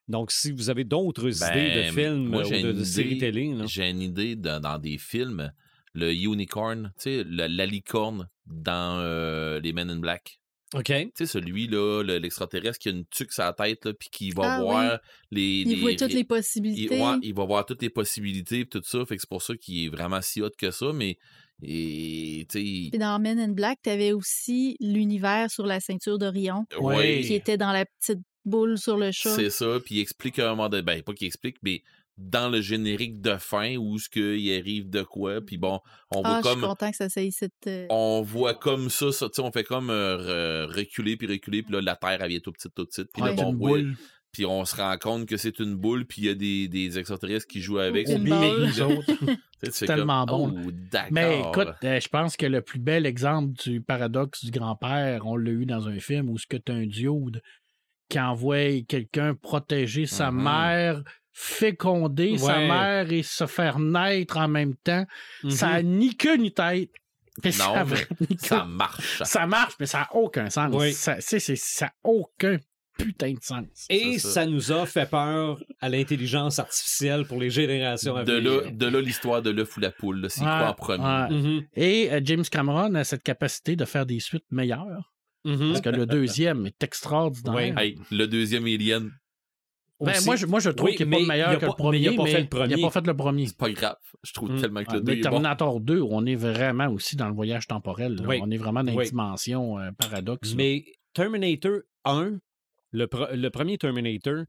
Donc, 0.09 0.33
si 0.33 0.51
vous 0.51 0.69
avez 0.69 0.83
d'autres 0.83 1.31
Ben, 1.31 1.53
idées 1.53 1.77
de 1.87 1.93
films 1.93 2.27
moi, 2.27 2.43
j'ai 2.43 2.65
ou 2.69 2.73
de, 2.73 2.83
séries 2.83 3.11
idée. 3.11 3.19
télé, 3.19 3.55
là. 3.55 3.67
J'ai 3.67 3.89
une 3.89 4.03
idée 4.03 4.35
de- 4.35 4.59
dans 4.59 4.79
des 4.81 4.99
films, 4.99 5.53
le 5.93 6.13
unicorn, 6.13 6.93
tu 6.99 7.03
sais, 7.05 7.25
le- 7.25 7.47
la 7.47 7.67
licorne 7.67 8.29
dans 8.47 8.99
euh, 8.99 9.61
les 9.61 9.73
Men 9.73 9.91
in 9.91 10.01
Black. 10.01 10.41
OK. 10.75 10.87
Tu 10.87 11.11
sais, 11.15 11.27
celui-là, 11.27 12.03
le- 12.03 12.19
l'extraterrestre 12.19 12.79
qui 12.79 12.89
a 12.89 12.93
une 12.93 13.07
tuque 13.07 13.33
sur 13.33 13.45
la 13.45 13.53
tête, 13.53 13.85
là, 13.85 13.93
puis 13.95 14.09
qui 14.11 14.31
va 14.31 14.55
Ah, 14.57 14.61
voir 14.61 14.99
les, 15.31 15.61
il 15.63 15.69
les- 15.69 15.77
voit 15.81 15.95
toutes 15.95 16.13
les 16.13 16.21
il, 16.21 16.27
possibilités. 16.27 17.01
ouais, 17.01 17.17
il 17.23 17.35
va 17.35 17.45
voir 17.45 17.65
toutes 17.65 17.83
les 17.83 17.91
possibilités 17.91 18.61
et 18.61 18.67
tout 18.67 18.83
ça. 18.85 19.05
Fait 19.07 19.17
que 19.17 19.21
c'est 19.21 19.29
pour 19.29 19.43
ça 19.43 19.55
qu'il 19.57 19.85
est 19.85 19.89
vraiment 19.89 20.21
si 20.21 20.43
hot 20.43 20.51
que 20.59 20.71
ça, 20.71 20.93
mais 20.93 21.17
et, 21.63 22.47
tu 22.51 22.59
sais, 22.59 22.91
Puis 22.91 22.99
dans 22.99 23.19
Men 23.21 23.39
in 23.39 23.49
Black, 23.53 23.79
tu 23.83 23.91
avais 23.91 24.13
aussi 24.13 24.77
l'univers 24.81 25.51
sur 25.51 25.65
la 25.67 25.81
ceinture 25.81 26.19
d'Orion 26.19 26.65
ouais, 26.81 27.23
qui 27.25 27.35
était 27.35 27.57
dans 27.57 27.73
la 27.73 27.87
petite 27.87 28.21
boule 28.45 28.77
sur 28.77 28.97
le 28.97 29.11
chat. 29.13 29.35
c'est 29.37 29.51
ça. 29.51 29.79
Puis 29.85 29.95
il 29.97 30.01
explique 30.01 30.39
à 30.39 30.49
un 30.49 30.51
moment 30.51 30.69
donné, 30.69 30.83
ben 30.83 31.03
pas 31.03 31.15
qu'il 31.15 31.27
explique, 31.27 31.57
mais 31.63 31.83
dans 32.17 32.49
le 32.49 32.61
générique 32.61 33.21
de 33.21 33.37
fin 33.37 33.77
où 33.77 33.99
ce 33.99 34.09
qu'il 34.09 34.53
arrive 34.59 34.89
de 34.89 35.03
quoi, 35.03 35.41
puis 35.41 35.57
bon, 35.59 35.81
on 36.13 36.23
Ah, 36.23 36.29
voit 36.29 36.43
je 36.43 36.47
suis 36.49 36.55
comme 36.61 36.69
content 36.69 36.91
que 36.93 36.97
ça 37.09 37.23
ici. 37.23 37.49
euh, 37.67 37.87
on 37.91 38.23
voit 38.23 38.55
comme 38.55 38.89
ça, 38.89 39.11
ça 39.11 39.27
tu 39.29 39.35
sais, 39.37 39.43
on 39.43 39.51
fait 39.51 39.65
comme 39.65 39.91
euh, 39.91 40.67
re- 40.69 40.77
reculer 40.79 41.17
puis 41.17 41.27
reculer, 41.27 41.63
puis 41.63 41.73
là 41.75 41.81
la 41.81 41.97
terre 41.97 42.19
elle 42.23 42.29
vient 42.29 42.39
tout 42.41 42.53
petite, 42.53 42.73
tout 42.75 42.87
petite, 42.87 43.09
puis 43.13 43.23
Ouais. 43.23 43.35
là, 43.35 43.43
bon, 43.43 43.51
une 43.51 43.57
oui, 43.57 43.83
boule. 43.83 43.97
puis 44.31 44.47
on 44.47 44.65
se 44.65 44.77
rend 44.77 44.97
compte 44.97 45.27
que 45.27 45.37
c'est 45.37 45.59
une 45.59 45.75
boule, 45.75 46.07
puis 46.07 46.23
il 46.23 46.25
y 46.27 46.29
a 46.29 46.35
des, 46.35 46.69
des 46.69 46.99
extraterrestres 47.01 47.47
qui 47.49 47.61
jouent 47.61 47.79
avec. 47.81 48.09
Une 48.09 48.29
C'est 49.71 49.87
tellement 49.87 50.25
comme, 50.27 50.53
bon. 50.53 50.63
Oh. 50.69 50.99
Mais 51.11 51.41
écoute, 51.41 51.69
euh, 51.83 51.99
je 52.01 52.09
pense 52.09 52.37
que 52.37 52.47
le 52.47 52.61
plus 52.63 52.79
bel 52.79 53.07
exemple 53.07 53.53
du 53.65 53.81
paradoxe 53.81 54.45
du 54.45 54.51
grand-père, 54.53 55.27
on 55.27 55.37
l'a 55.37 55.51
eu 55.51 55.67
dans 55.67 55.89
un 55.89 55.99
film 55.99 56.29
où 56.31 56.39
ce 56.39 56.47
que 56.47 56.57
tu 56.57 56.71
as 56.71 56.75
un 56.77 56.87
diode 56.87 57.43
qui 58.09 58.21
envoie 58.21 58.83
quelqu'un 58.87 59.35
protéger 59.35 60.07
sa 60.07 60.31
Mhm. 60.31 60.43
mère, 60.45 61.03
féconder 61.35 62.39
sa 62.39 62.59
mère 62.59 63.13
et 63.13 63.23
se 63.23 63.47
faire 63.47 63.79
naître 63.79 64.37
en 64.39 64.49
même 64.49 64.75
temps. 64.77 65.05
Ça 65.51 65.69
Mhm. 65.69 65.75
a 65.75 65.83
ni 65.83 66.17
queue 66.17 66.37
ni 66.37 66.53
tête. 66.53 66.91
Mais 67.43 67.51
ça, 67.51 67.67
Non, 67.67 67.75
mais 67.75 67.83
vraiment 67.83 68.07
ni 68.31 68.39
ça 68.39 68.61
queue. 68.61 68.67
marche. 68.69 69.23
Ça 69.25 69.47
marche, 69.47 69.75
mais 69.81 69.87
ça 69.87 69.99
n'a 69.99 70.09
aucun 70.15 70.49
sens. 70.51 70.71
Oui. 70.73 70.93
Ça, 70.93 71.17
c'est- 71.21 71.41
c'est- 71.41 71.57
ça 71.57 71.87
n'a 71.87 71.93
aucun 72.05 72.59
putain 72.97 73.33
de 73.33 73.43
sens. 73.43 73.65
Et 73.91 74.21
ça. 74.21 74.29
ça. 74.31 74.47
nous 74.47 74.71
a 74.71 74.87
fait 74.87 75.11
peur 75.11 75.61
à 75.81 75.89
l'intelligence 75.89 76.61
artificielle 76.61 77.25
pour 77.27 77.41
les 77.41 77.51
générations 77.51 78.15
à 78.15 78.23
De 78.23 78.35
venir. 78.35 78.63
là, 78.63 78.71
de 78.71 78.87
là 78.87 79.01
l'histoire 79.01 79.43
de 79.43 79.51
l'œuf 79.51 79.77
ou 79.77 79.81
la 79.81 79.91
poule, 79.91 80.21
là, 80.21 80.29
s'il 80.29 80.45
Ouais, 80.45 80.49
croit 80.51 80.69
en 80.69 80.75
premier. 80.75 81.05
ouais. 81.05 81.31
Mhm. 81.43 81.63
Et 81.75 82.13
euh, 82.13 82.21
James 82.23 82.45
Cameron 82.49 82.95
a 82.95 83.03
cette 83.03 83.25
capacité 83.25 83.75
de 83.75 83.85
faire 83.85 84.07
des 84.07 84.21
suites 84.21 84.47
meilleures. 84.53 85.13
Mhm. 85.45 85.71
Parce 85.73 85.81
que 85.81 85.89
le 85.91 86.07
deuxième 86.07 86.67
est 86.67 86.83
extraordinaire. 86.85 87.55
Ouais. 87.55 87.75
Hey, 87.77 87.99
le 88.13 88.27
deuxième 88.27 88.65
Alien, 88.65 89.11
Ben, 90.01 90.13
moi, 90.27 90.37
je, 90.37 90.47
moi, 90.47 90.59
je 90.61 90.71
trouve 90.71 90.91
Oui, 90.91 90.97
qu'il 90.97 91.09
n'est 91.09 91.17
pas 91.17 91.23
mais 91.23 91.29
meilleur 91.29 91.59
que 91.59 91.67
le 91.67 91.73
premier. 91.73 91.99
mais 91.99 92.05
il 92.05 92.09
a 92.09 92.17
pas 92.17 92.27
fait 92.27 92.41
le 92.41 92.49
premier. 92.49 92.75
Il 92.75 92.81
n'a 92.81 92.87
pas 92.89 92.91
fait 93.01 93.07
le 93.07 93.17
premier. 93.17 93.47
c'est 93.47 93.57
pas 93.57 93.71
grave. 93.71 93.97
Je 94.23 94.33
trouve 94.33 94.51
Mm. 94.53 94.61
tellement 94.61 94.85
que 94.85 94.93
le 94.93 95.01
2 95.01 95.05
mais 95.13 95.13
est 95.13 95.23
bon. 95.23 95.31
Terminator 95.31 95.81
2, 95.81 96.01
on 96.03 96.27
est 96.27 96.35
vraiment 96.35 96.89
aussi 96.89 97.17
dans 97.17 97.29
le 97.29 97.35
voyage 97.35 97.67
temporel. 97.69 98.21
Oui. 98.27 98.41
On 98.43 98.51
est 98.51 98.57
vraiment 98.57 98.83
dans 98.83 98.93
Oui. 98.95 99.05
une 99.05 99.11
dimension 99.11 99.79
euh, 99.79 99.91
paradoxe. 99.97 100.51
là. 100.51 100.55
Mais 100.57 100.85
Terminator 101.15 101.79
1, 102.05 102.39
le, 102.93 103.09
le 103.35 103.49
premier 103.51 103.79
Terminator, 103.79 104.45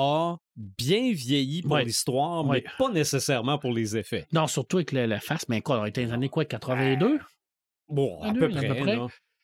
a 0.00 0.36
bien 0.56 1.12
vieilli 1.12 1.62
pour 1.62 1.76
l'histoire, 1.78 2.44
mais 2.44 2.62
pas 2.78 2.90
nécessairement 2.92 3.58
pour 3.58 3.72
les 3.72 3.96
effets. 3.96 4.28
Non, 4.32 4.46
surtout 4.46 4.76
avec 4.76 4.92
la, 4.92 5.08
la 5.08 5.18
face, 5.18 5.48
mais 5.48 5.60
quoi, 5.60 5.80
on 5.80 5.84
était 5.86 6.02
dans 6.02 6.08
les 6.10 6.14
années 6.14 6.28
quoi, 6.28 6.44
82? 6.44 7.18
Bon, 7.88 8.22
à 8.22 8.28
Ah, 8.28 8.32
peu 8.32 8.48
deux, 8.48 8.56
à 8.58 8.62
peu 8.74 8.74
près. 8.80 8.96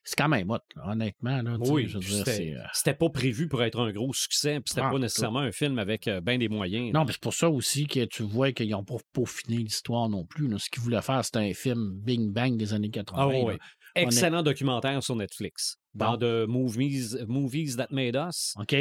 C'est 0.07 0.17
quand 0.17 0.29
même 0.29 0.51
hot, 0.51 0.59
là, 0.77 0.91
honnêtement. 0.91 1.41
Là, 1.41 1.57
Oui, 1.61 1.87
puis 1.87 2.03
c'était 2.13 2.55
euh, 2.59 2.63
c'était 2.75 2.93
pas 2.95 3.09
prévu 3.09 3.49
pour 3.49 3.63
être 3.63 3.81
un 3.81 3.91
gros 3.91 4.13
succès, 4.13 4.61
puis 4.61 4.65
c'était 4.69 4.83
Ah, 4.85 4.91
pas 4.91 4.99
nécessairement 4.99 5.39
un 5.41 5.51
film 5.53 5.79
avec 5.79 6.07
euh, 6.09 6.21
ben 6.21 6.39
des 6.39 6.49
moyens. 6.51 6.93
Non, 6.93 7.05
mais 7.07 7.13
c'est 7.13 7.21
pour 7.23 7.33
ça 7.33 7.49
aussi 7.49 7.87
que 7.87 8.05
tu 8.05 8.23
vois 8.23 8.53
qu'ils 8.53 8.69
n'ont 8.71 8.85
pas 8.85 8.97
peaufiné 9.15 9.57
l'histoire 9.59 10.09
non 10.11 10.27
plus. 10.27 10.47
là. 10.47 10.59
Ce 10.59 10.69
qu'ils 10.69 10.83
voulaient 10.83 11.01
faire, 11.01 11.25
c'était 11.25 11.39
un 11.39 11.55
film 11.55 11.93
Bing 12.03 12.31
Bang 12.33 12.57
des 12.59 12.75
années 12.75 12.91
80. 12.91 13.19
Ah 13.19 13.29
oui. 13.29 13.57
Excellent 13.95 14.43
documentaire 14.43 15.03
sur 15.03 15.17
Netflix. 15.17 15.79
Dans 15.95 16.19
The 16.19 16.47
Movies, 16.49 17.17
Movies 17.27 17.77
That 17.77 17.89
Made 17.91 18.17
Us. 18.17 18.55
OK. 18.59 18.75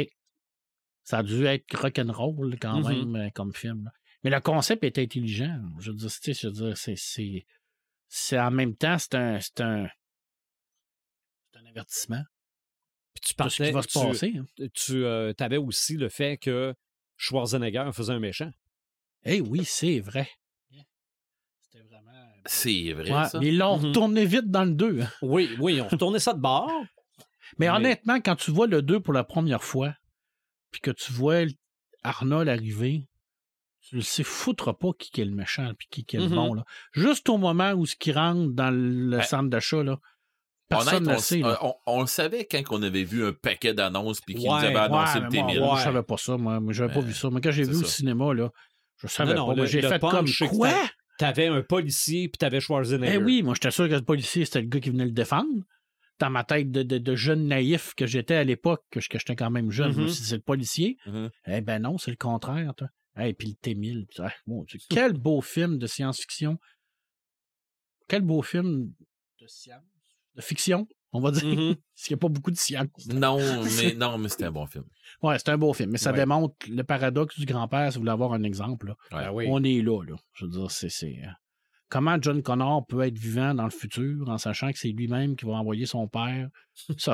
Ça 1.04 1.18
a 1.18 1.22
dû 1.22 1.46
être 1.46 1.64
rock'n'roll 1.78 2.56
quand 2.60 2.80
Mhm. 2.80 2.88
même 3.12 3.16
euh, 3.16 3.30
comme 3.34 3.54
film. 3.54 3.90
Mais 4.24 4.30
le 4.30 4.40
concept 4.40 4.84
est 4.84 4.98
intelligent. 4.98 5.58
Je 5.78 5.90
veux 5.90 5.96
dire, 5.96 6.10
c'est 8.08 8.38
en 8.38 8.50
même 8.50 8.74
temps, 8.74 8.96
c'est 8.98 9.14
un, 9.60 9.86
avertissement 11.74 12.22
Puis 13.14 13.20
tu 13.20 13.20
de 13.20 13.26
ce 13.26 13.28
qui 13.28 13.34
partais, 13.34 13.70
va 13.72 13.82
se 13.82 13.98
passer. 13.98 14.34
hein. 14.36 14.66
tu 14.74 15.06
avais 15.42 15.56
aussi 15.56 15.96
le 15.96 16.08
fait 16.08 16.36
que 16.38 16.74
Schwarzenegger 17.16 17.90
faisait 17.92 18.12
un 18.12 18.18
méchant. 18.20 18.50
Eh 19.24 19.40
oui, 19.40 19.64
c'est 19.64 20.00
vrai. 20.00 20.28
C'était 21.62 21.84
vraiment. 21.84 22.10
C'est 22.46 22.92
vrai, 22.92 23.10
Ouais, 23.12 23.28
ça. 23.28 23.38
mais 23.40 23.48
ils 23.48 23.58
l'ont 23.58 23.78
Mhm. 23.78 23.86
retourné 23.86 24.26
vite 24.26 24.50
dans 24.50 24.64
le 24.64 24.72
2. 24.74 25.04
Oui, 25.22 25.48
oui, 25.60 25.80
on 25.80 25.88
retournait 25.88 26.18
ça 26.18 26.32
de 26.34 26.40
bord. 26.40 26.70
Mais, 27.58 27.66
Mais- 27.66 27.70
honnêtement, 27.70 28.20
quand 28.20 28.36
tu 28.36 28.50
vois 28.50 28.66
le 28.66 28.82
2 28.82 29.00
pour 29.00 29.12
la 29.14 29.22
première 29.24 29.62
fois, 29.62 29.94
puis 30.70 30.80
que 30.80 30.90
tu 30.90 31.12
vois 31.12 31.44
Arnold 32.02 32.48
arriver, 32.48 33.06
tu 33.80 33.96
le 33.96 34.02
sais 34.02 34.24
foutre 34.24 34.76
pas 34.76 34.90
qui 34.98 35.20
est 35.20 35.24
le 35.24 35.30
méchant 35.34 35.72
puis 35.78 36.04
qui 36.04 36.16
est 36.16 36.20
le 36.20 36.28
Mhm. 36.28 36.34
bon. 36.34 36.54
Là. 36.54 36.64
Juste 36.92 37.28
au 37.28 37.38
moment 37.38 37.72
où 37.72 37.86
ce 37.86 37.96
qui 37.96 38.12
rentre 38.12 38.52
dans 38.52 38.70
le 38.70 39.18
Ben, 39.18 39.22
centre 39.22 39.48
d'achat, 39.50 39.82
là, 39.82 39.98
personne 40.68 40.96
Honnête, 40.96 41.08
ne 41.08 41.14
on, 41.14 41.18
sait. 41.18 41.42
on- 41.44 41.74
on 41.86 42.00
le 42.00 42.06
savait 42.06 42.44
quand 42.46 42.62
on 42.70 42.82
avait 42.82 43.04
vu 43.04 43.24
un 43.26 43.32
paquet 43.32 43.74
d'annonces 43.74 44.20
puis 44.20 44.34
qu'ils 44.34 44.48
Ouais, 44.50 44.58
nous 44.60 44.64
avaient 44.66 44.76
annoncé 44.76 45.18
Ouais, 45.18 45.24
le 45.24 45.30
mais 45.30 45.42
moi, 45.42 45.52
T1000. 45.52 45.58
moi, 45.60 45.78
je 45.78 45.82
savais 45.84 46.02
pas 46.02 46.16
ça, 46.16 46.36
moi. 46.36 46.60
Moi, 46.60 46.72
j'avais 46.72 46.92
pas 46.92 47.00
Euh, 47.00 47.02
vu 47.02 47.12
ça. 47.14 47.30
Mais 47.30 47.40
quand 47.40 47.50
j'ai 47.52 47.64
vu 47.64 47.76
au 47.76 47.84
cinéma, 47.84 48.32
là, 48.34 48.50
je 48.96 49.06
savais 49.06 49.34
Non, 49.34 49.48
non, 49.48 49.54
pas. 49.56 49.66
J'ai 49.66 49.82
fait 49.82 50.00
comme 50.00 50.26
quoi? 50.48 50.70
T'avais 51.18 51.46
un 51.46 51.62
policier, 51.62 52.28
puis 52.28 52.38
t'avais 52.38 52.60
Schwarzenegger. 52.60 53.14
Eh 53.14 53.18
oui, 53.18 53.42
moi, 53.44 53.54
j'étais 53.54 53.70
sûr 53.70 53.88
que 53.88 53.94
le 53.94 54.02
policier, 54.02 54.44
c'était 54.44 54.62
le 54.62 54.66
gars 54.68 54.80
qui 54.80 54.90
venait 54.90 55.04
le 55.04 55.12
défendre. 55.12 55.48
Dans 56.20 56.30
ma 56.30 56.44
tête 56.44 56.70
de, 56.70 56.82
de- 56.82 56.98
de 56.98 57.14
jeune 57.16 57.46
naïf 57.48 57.94
que 57.94 58.06
j'étais 58.06 58.34
à 58.36 58.44
l'époque, 58.44 58.84
que, 58.90 59.00
j'étais 59.00 59.34
quand 59.36 59.50
même 59.50 59.70
jeune, 59.72 59.92
suis 59.92 60.04
dit, 60.06 60.28
c'est 60.28 60.36
le 60.36 60.42
policier? 60.42 60.96
Mhm. 61.06 61.30
Eh 61.46 61.60
ben 61.60 61.80
non, 61.80 61.98
c'est 61.98 62.10
le 62.12 62.16
contraire, 62.16 62.72
toi. 62.76 62.88
Et 63.20 63.32
puis 63.34 63.48
le 63.48 63.54
T-1000. 63.54 64.06
puis, 64.06 64.16
ah, 64.20 64.32
mon 64.46 64.62
Dieu, 64.64 64.78
quel 64.90 65.12
beau 65.12 65.40
film 65.40 65.78
de 65.78 65.86
science-fiction. 65.86 66.58
Quel 68.08 68.22
beau 68.22 68.42
film 68.42 68.92
de 69.40 69.46
science. 69.46 69.82
De 70.36 70.42
fiction, 70.42 70.86
on 71.12 71.20
va 71.20 71.30
dire. 71.30 71.44
Mhm. 71.44 71.74
Parce 71.94 72.06
qu'il 72.06 72.14
n'y 72.14 72.18
a 72.18 72.20
pas 72.20 72.28
beaucoup 72.28 72.50
de 72.50 72.56
science. 72.56 72.88
Non, 73.08 73.38
mais 73.78 73.94
non, 73.94 74.18
mais 74.18 74.28
c'était 74.28 74.44
un 74.44 74.50
bon 74.52 74.66
film. 74.66 74.84
Ouais, 75.22 75.38
c'est 75.38 75.48
un 75.50 75.58
beau 75.58 75.72
film. 75.72 75.90
Mais 75.90 75.98
ça 75.98 76.10
Ouais. 76.10 76.18
démontre 76.18 76.54
le 76.68 76.82
paradoxe 76.82 77.38
du 77.38 77.46
grand-père, 77.46 77.90
si 77.92 77.96
vous 77.98 78.02
voulez 78.02 78.12
avoir 78.12 78.32
un 78.32 78.42
exemple. 78.42 78.88
là. 78.88 78.94
Ouais. 79.18 79.24
Ben 79.26 79.32
oui. 79.32 79.46
On 79.48 79.62
est 79.62 79.80
là, 79.82 80.02
là. 80.02 80.16
Je 80.34 80.44
veux 80.46 80.50
dire, 80.50 80.70
c'est. 80.70 80.88
c'est, 80.88 81.18
euh, 81.24 81.28
Comment 81.90 82.16
John 82.20 82.42
Connor 82.42 82.84
peut 82.86 83.02
être 83.02 83.16
vivant 83.18 83.54
dans 83.54 83.64
le 83.64 83.70
futur 83.70 84.28
en 84.28 84.38
sachant 84.38 84.72
que 84.72 84.78
c'est 84.78 84.88
lui-même 84.88 85.36
qui 85.36 85.44
va 85.44 85.52
envoyer 85.52 85.86
son 85.86 86.08
père 86.08 86.48
se 86.74 87.12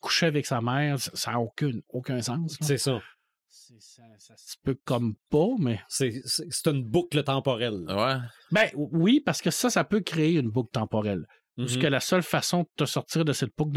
coucher 0.00 0.26
avec 0.26 0.46
sa 0.46 0.60
mère, 0.60 1.00
ça 1.00 1.32
n'a 1.32 1.40
aucun, 1.40 1.72
aucun 1.88 2.20
sens. 2.22 2.56
C'est 2.60 2.78
ça. 2.78 3.00
C'est- 3.48 3.80
Ça, 3.80 4.02
ça 4.18 4.34
se 4.36 4.56
peut 4.62 4.78
comme 4.84 5.14
pas, 5.30 5.48
mais. 5.58 5.80
C'est 5.88 6.12
une 6.66 6.84
boucle 6.84 7.24
temporelle. 7.24 7.84
Ouais. 7.88 8.16
Ben 8.52 8.68
oui, 8.76 9.20
parce 9.20 9.40
que 9.42 9.50
ça, 9.50 9.70
ça 9.70 9.82
peut 9.82 10.00
créer 10.00 10.34
une 10.38 10.50
boucle 10.50 10.70
temporelle. 10.70 11.26
Parce 11.56 11.76
Mhm. 11.76 11.82
que 11.82 11.86
la 11.86 12.00
seule 12.00 12.22
façon 12.22 12.62
de 12.62 12.68
te 12.76 12.84
sortir 12.84 13.24
de 13.24 13.32
cette 13.32 13.52
boucle 13.56 13.72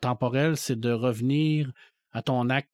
temporelle, 0.00 0.56
c'est 0.56 0.78
de 0.78 0.90
revenir 0.92 1.72
à 2.12 2.22
ton 2.22 2.48
acte. 2.50 2.70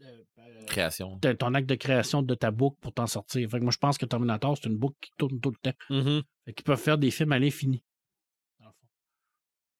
de- 0.00 0.04
euh, 0.38 0.64
Création. 0.66 1.16
de- 1.20 1.32
ton 1.32 1.54
acte 1.54 1.68
de 1.68 1.74
création 1.74 2.22
de 2.22 2.34
ta 2.36 2.50
boucle 2.52 2.76
pour 2.80 2.92
t'en 2.92 3.06
sortir. 3.08 3.48
Fait 3.50 3.58
que 3.58 3.62
moi, 3.64 3.72
je 3.72 3.78
pense 3.78 3.98
que 3.98 4.06
Terminator, 4.06 4.56
c'est 4.56 4.68
une 4.68 4.76
boucle 4.76 4.96
qui 5.00 5.10
tourne 5.18 5.40
tout 5.40 5.50
le 5.50 5.56
temps. 5.56 5.76
Mhm. 5.90 6.22
Fait 6.44 6.52
qu'ils 6.54 6.64
peuvent 6.64 6.80
faire 6.80 6.98
des 6.98 7.10
films 7.10 7.32
à 7.32 7.38
l'infini. 7.40 7.82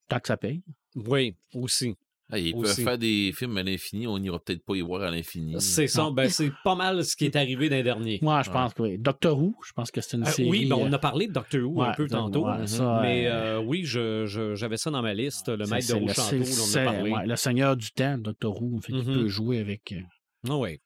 Tant 0.09 0.19
que 0.21 0.27
ça 0.29 0.37
paye. 0.37 0.63
Oui, 0.97 1.37
aussi. 1.55 1.95
Ah, 2.31 2.39
ils 2.39 2.55
Aussi. 2.55 2.63
peuvent 2.77 2.85
faire 2.85 2.99
des 2.99 3.33
films 3.35 3.57
à 3.57 3.63
l'infini, 3.63 4.07
on 4.07 4.19
n'ira 4.19 4.39
peut-être 4.39 4.63
pas 4.63 4.75
y 4.77 4.83
voir 4.83 5.01
à 5.03 5.11
l'infini. 5.11 5.55
C'est 5.61 5.87
ça. 5.87 6.11
Ben, 6.11 6.29
c'est 6.29 6.51
pas 6.65 6.75
mal 6.75 7.03
ce 7.03 7.17
qui 7.17 7.25
est 7.25 7.37
arrivé 7.37 7.71
d'un 7.71 7.83
dernier. 7.83 8.19
Moi, 8.21 8.43
je 8.43 8.51
pense 8.51 8.75
que 8.75 8.83
oui. 8.83 8.99
Doctor 8.99 9.39
Who, 9.39 9.55
je 9.67 9.73
pense 9.73 9.91
que 9.91 10.03
c'est 10.03 10.19
une 10.19 10.25
Euh, 10.25 10.31
série. 10.31 10.51
oui, 10.51 10.67
ben, 10.67 10.77
on 10.77 10.93
euh, 10.93 10.97
a 10.97 10.99
parlé 10.99 11.27
de 11.27 11.33
Doctor 11.33 11.63
Who 11.63 11.81
un 11.83 11.89
ouais, 11.89 11.95
peu 11.97 12.07
tantôt. 12.07 12.47
ouais, 12.47 12.67
ça, 12.67 12.99
mais 13.01 13.27
euh, 13.29 13.61
oui, 13.61 13.85
je- 13.85 14.27
je- 14.27 14.55
j'avais 14.57 14.77
ça 14.77 14.91
dans 14.91 15.01
ma 15.01 15.15
liste, 15.15 15.49
le 15.49 15.65
maître 15.67 15.75
de 15.75 16.13
c'est 16.13 16.39
le- 16.39 16.45
on 16.45 16.77
a 16.77 16.85
parlé. 16.93 17.11
ouais, 17.13 17.37
Seigneur 17.37 17.77
du 17.79 17.91
Temps, 17.93 18.19
Doctor 18.19 18.61
Who, 18.63 18.79
fait 18.83 18.93
qu'il 18.93 19.05
Mhm. 19.09 19.15
peut 19.15 19.29
jouer 19.29 19.59
avec. 19.61 19.93
euh, 19.93 20.01
Ah 20.51 20.57
ouais. 20.59 20.81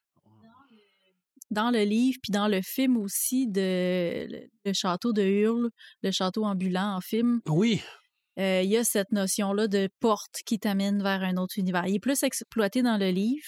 dans 1.51 1.70
le 1.70 1.82
livre, 1.82 2.19
puis 2.23 2.32
dans 2.32 2.48
le 2.48 2.60
film 2.62 2.97
aussi 2.97 3.47
de 3.47 4.27
le, 4.64 4.73
château 4.73 5.12
de 5.12 5.23
Hurle, 5.23 5.69
le 6.02 6.10
château 6.10 6.44
ambulant 6.44 6.94
en 6.97 7.01
film, 7.02 7.40
Oui, 7.47 7.82
il 8.37 8.69
y 8.71 8.77
a 8.77 8.85
cette 8.85 9.13
notion-là 9.13 9.69
de 9.69 9.89
porte 10.01 10.37
qui 10.47 10.59
t'amène 10.59 11.03
vers 11.03 11.23
un 11.23 11.37
autre 11.37 11.59
univers. 11.59 11.87
Il 11.87 11.97
est 11.97 12.01
plus 12.01 12.23
exploité 12.23 12.83
dans 12.83 12.97
le 12.97 13.11
livre, 13.11 13.47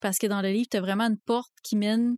parce 0.00 0.18
que 0.18 0.26
dans 0.26 0.42
le 0.42 0.50
livre, 0.50 0.68
tu 0.70 0.76
as 0.76 0.80
vraiment 0.80 1.04
une 1.04 1.18
porte 1.18 1.52
qui 1.62 1.76
mène 1.76 2.16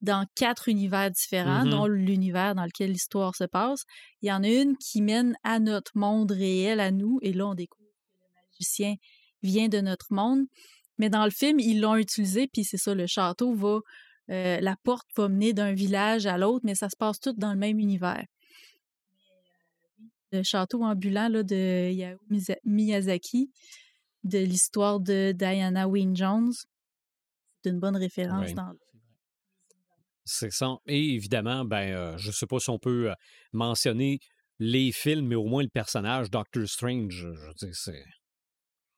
dans 0.00 0.24
quatre 0.36 0.68
univers 0.68 1.10
différents, 1.10 1.64
Mhm. 1.64 1.70
dont 1.70 1.86
l'univers 1.86 2.54
dans 2.54 2.64
lequel 2.64 2.92
l'histoire 2.92 3.34
se 3.34 3.44
passe. 3.44 3.82
Il 4.22 4.28
y 4.28 4.32
en 4.32 4.44
a 4.44 4.48
une 4.48 4.76
qui 4.76 5.02
mène 5.02 5.34
à 5.42 5.58
notre 5.58 5.92
monde 5.96 6.30
réel, 6.30 6.78
à 6.78 6.92
nous, 6.92 7.18
et 7.22 7.32
là, 7.32 7.48
on 7.48 7.54
découvre 7.54 7.88
que 7.88 8.20
le 8.20 8.40
magicien 8.52 8.94
vient 9.42 9.68
de 9.68 9.80
notre 9.80 10.06
monde. 10.10 10.44
Mais 10.98 11.10
dans 11.10 11.24
le 11.24 11.30
film, 11.32 11.58
ils 11.58 11.80
l'ont 11.80 11.96
utilisé, 11.96 12.48
puis 12.52 12.62
c'est 12.64 12.76
ça, 12.76 12.94
le 12.94 13.06
château 13.08 13.54
va... 13.54 13.80
euh, 14.30 14.60
la 14.60 14.76
porte 14.84 15.06
va 15.16 15.28
mener 15.28 15.52
d'un 15.52 15.72
village 15.72 16.26
à 16.26 16.38
l'autre, 16.38 16.60
mais 16.64 16.74
ça 16.76 16.88
se 16.88 16.96
passe 16.96 17.18
tout 17.18 17.32
dans 17.32 17.52
le 17.52 17.58
même 17.58 17.78
univers. 17.80 18.24
Le 20.32 20.42
château 20.42 20.82
ambulant 20.82 21.28
là, 21.28 21.42
de 21.42 21.90
Miyazaki, 22.64 23.50
de 24.24 24.38
l'histoire 24.38 25.00
de 25.00 25.32
Diana 25.32 25.88
Wynne 25.88 26.14
Jones, 26.16 26.52
c'est 27.62 27.70
une 27.70 27.80
bonne 27.80 27.96
référence 27.96 28.52
dans 28.54 28.72
C'est 30.24 30.52
ça. 30.52 30.76
Et 30.86 31.14
évidemment, 31.14 31.64
ben, 31.64 31.92
euh, 31.94 32.18
je 32.18 32.30
sais 32.30 32.46
pas 32.46 32.58
si 32.58 32.68
on 32.68 32.78
peut 32.78 33.10
euh, 33.10 33.14
mentionner 33.52 34.18
les 34.58 34.92
films, 34.92 35.28
mais 35.28 35.34
au 35.36 35.46
moins 35.46 35.62
le 35.62 35.68
personnage 35.70 36.30
Doctor 36.30 36.68
Strange. 36.68 37.26
Je 37.56 37.66
c'est- 37.72 38.04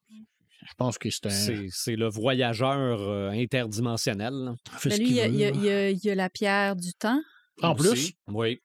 je 0.09 0.73
pense 0.77 0.97
que 0.97 1.09
c'est 1.09 1.25
un. 1.27 1.29
c'est 1.29 1.67
c'est 1.71 1.95
le 1.95 2.07
voyageur 2.09 2.99
euh, 3.01 3.29
interdimensionnel. 3.29 4.33
là. 4.33 4.55
lui, 4.85 4.95
il 5.09 5.13
y, 5.13 5.21
a, 5.21 5.27
veut, 5.27 5.33
il 5.33 5.39
y 5.39 5.45
a- 5.45 5.51
là. 5.51 5.55
il 5.57 5.63
y 5.63 5.69
a- 5.69 5.89
il 5.91 6.03
y 6.05 6.09
a 6.11 6.15
la 6.15 6.29
pierre 6.29 6.75
du 6.75 6.93
temps. 6.93 7.21
En 7.61 7.73
plus? 7.75 8.11
Oui. 8.27 8.59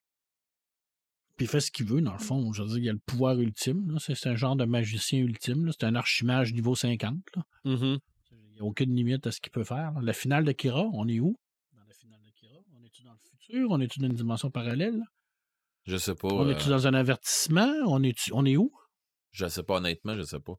Puis 1.36 1.44
il 1.44 1.48
fait 1.48 1.60
ce 1.60 1.70
qu'il 1.70 1.86
veut, 1.86 2.00
dans 2.00 2.12
le 2.12 2.18
fond. 2.18 2.52
Je 2.52 2.62
veux 2.62 2.68
dire, 2.68 2.78
il 2.78 2.88
a 2.88 2.92
le 2.92 2.98
pouvoir 2.98 3.38
ultime. 3.38 3.98
C'est 3.98 4.26
un 4.26 4.36
genre 4.36 4.56
de 4.56 4.64
magicien 4.64 5.18
ultime. 5.20 5.70
C'est 5.70 5.84
un 5.84 5.94
archimage 5.94 6.52
niveau 6.54 6.74
50. 6.74 7.18
là. 7.34 7.42
Mhm. 7.64 7.98
Il 8.30 8.52
n'y 8.54 8.60
a 8.60 8.64
aucune 8.64 8.94
limite 8.94 9.26
à 9.26 9.32
ce 9.32 9.40
qu'il 9.40 9.52
peut 9.52 9.64
faire. 9.64 9.92
là. 9.92 10.00
La 10.00 10.12
finale 10.14 10.44
de 10.44 10.52
Kira, 10.52 10.84
on 10.94 11.06
est 11.08 11.20
où? 11.20 11.36
Dans 11.74 11.84
la 11.84 11.92
finale 11.92 12.20
de 12.24 12.30
Kira, 12.30 12.54
on 12.74 12.82
est-tu 12.84 13.02
dans 13.02 13.12
le 13.12 13.18
futur? 13.18 13.70
On 13.70 13.80
est-tu 13.80 13.98
dans 14.00 14.06
une 14.06 14.14
dimension 14.14 14.50
parallèle? 14.50 15.02
Je 15.84 15.96
sais 15.98 16.14
pas. 16.14 16.28
On 16.28 16.46
euh, 16.46 16.52
est-tu 16.52 16.68
dans 16.70 16.86
un 16.86 16.94
avertissement? 16.94 17.70
On 17.86 18.02
est, 18.02 18.16
on 18.32 18.46
est 18.46 18.56
où? 18.56 18.72
Je 19.30 19.46
sais 19.46 19.62
pas, 19.62 19.76
honnêtement, 19.76 20.16
je 20.16 20.22
sais 20.22 20.40
pas. 20.40 20.54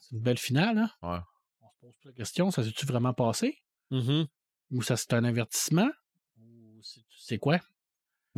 C'est 0.00 0.14
une 0.14 0.20
belle 0.22 0.38
finale, 0.38 0.76
hein? 0.76 0.90
Ouais. 1.02 1.18
On 1.62 1.68
se 1.70 1.78
pose 1.80 1.94
la 2.04 2.12
question, 2.12 2.50
ça 2.50 2.62
s'est-tu 2.62 2.84
vraiment 2.84 3.14
passé? 3.14 3.56
Mhm. 3.90 4.26
Ou 4.72 4.82
ça 4.82 4.96
c'est 4.98 5.14
un 5.14 5.24
avertissement? 5.24 5.88
Ou 6.38 6.80
c'est 7.18 7.38
quoi? 7.38 7.58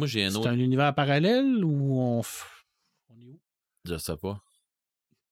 Moi, 0.01 0.07
j'ai 0.09 0.25
un 0.25 0.31
C'est 0.31 0.37
autre. 0.39 0.49
un 0.49 0.59
univers 0.59 0.95
parallèle 0.95 1.65
ou 1.65 1.99
on, 2.01 2.21
on 3.09 3.21
est 3.21 3.27
où? 3.31 3.41
Je 3.85 3.97
sais 3.97 4.17
pas. 4.17 4.43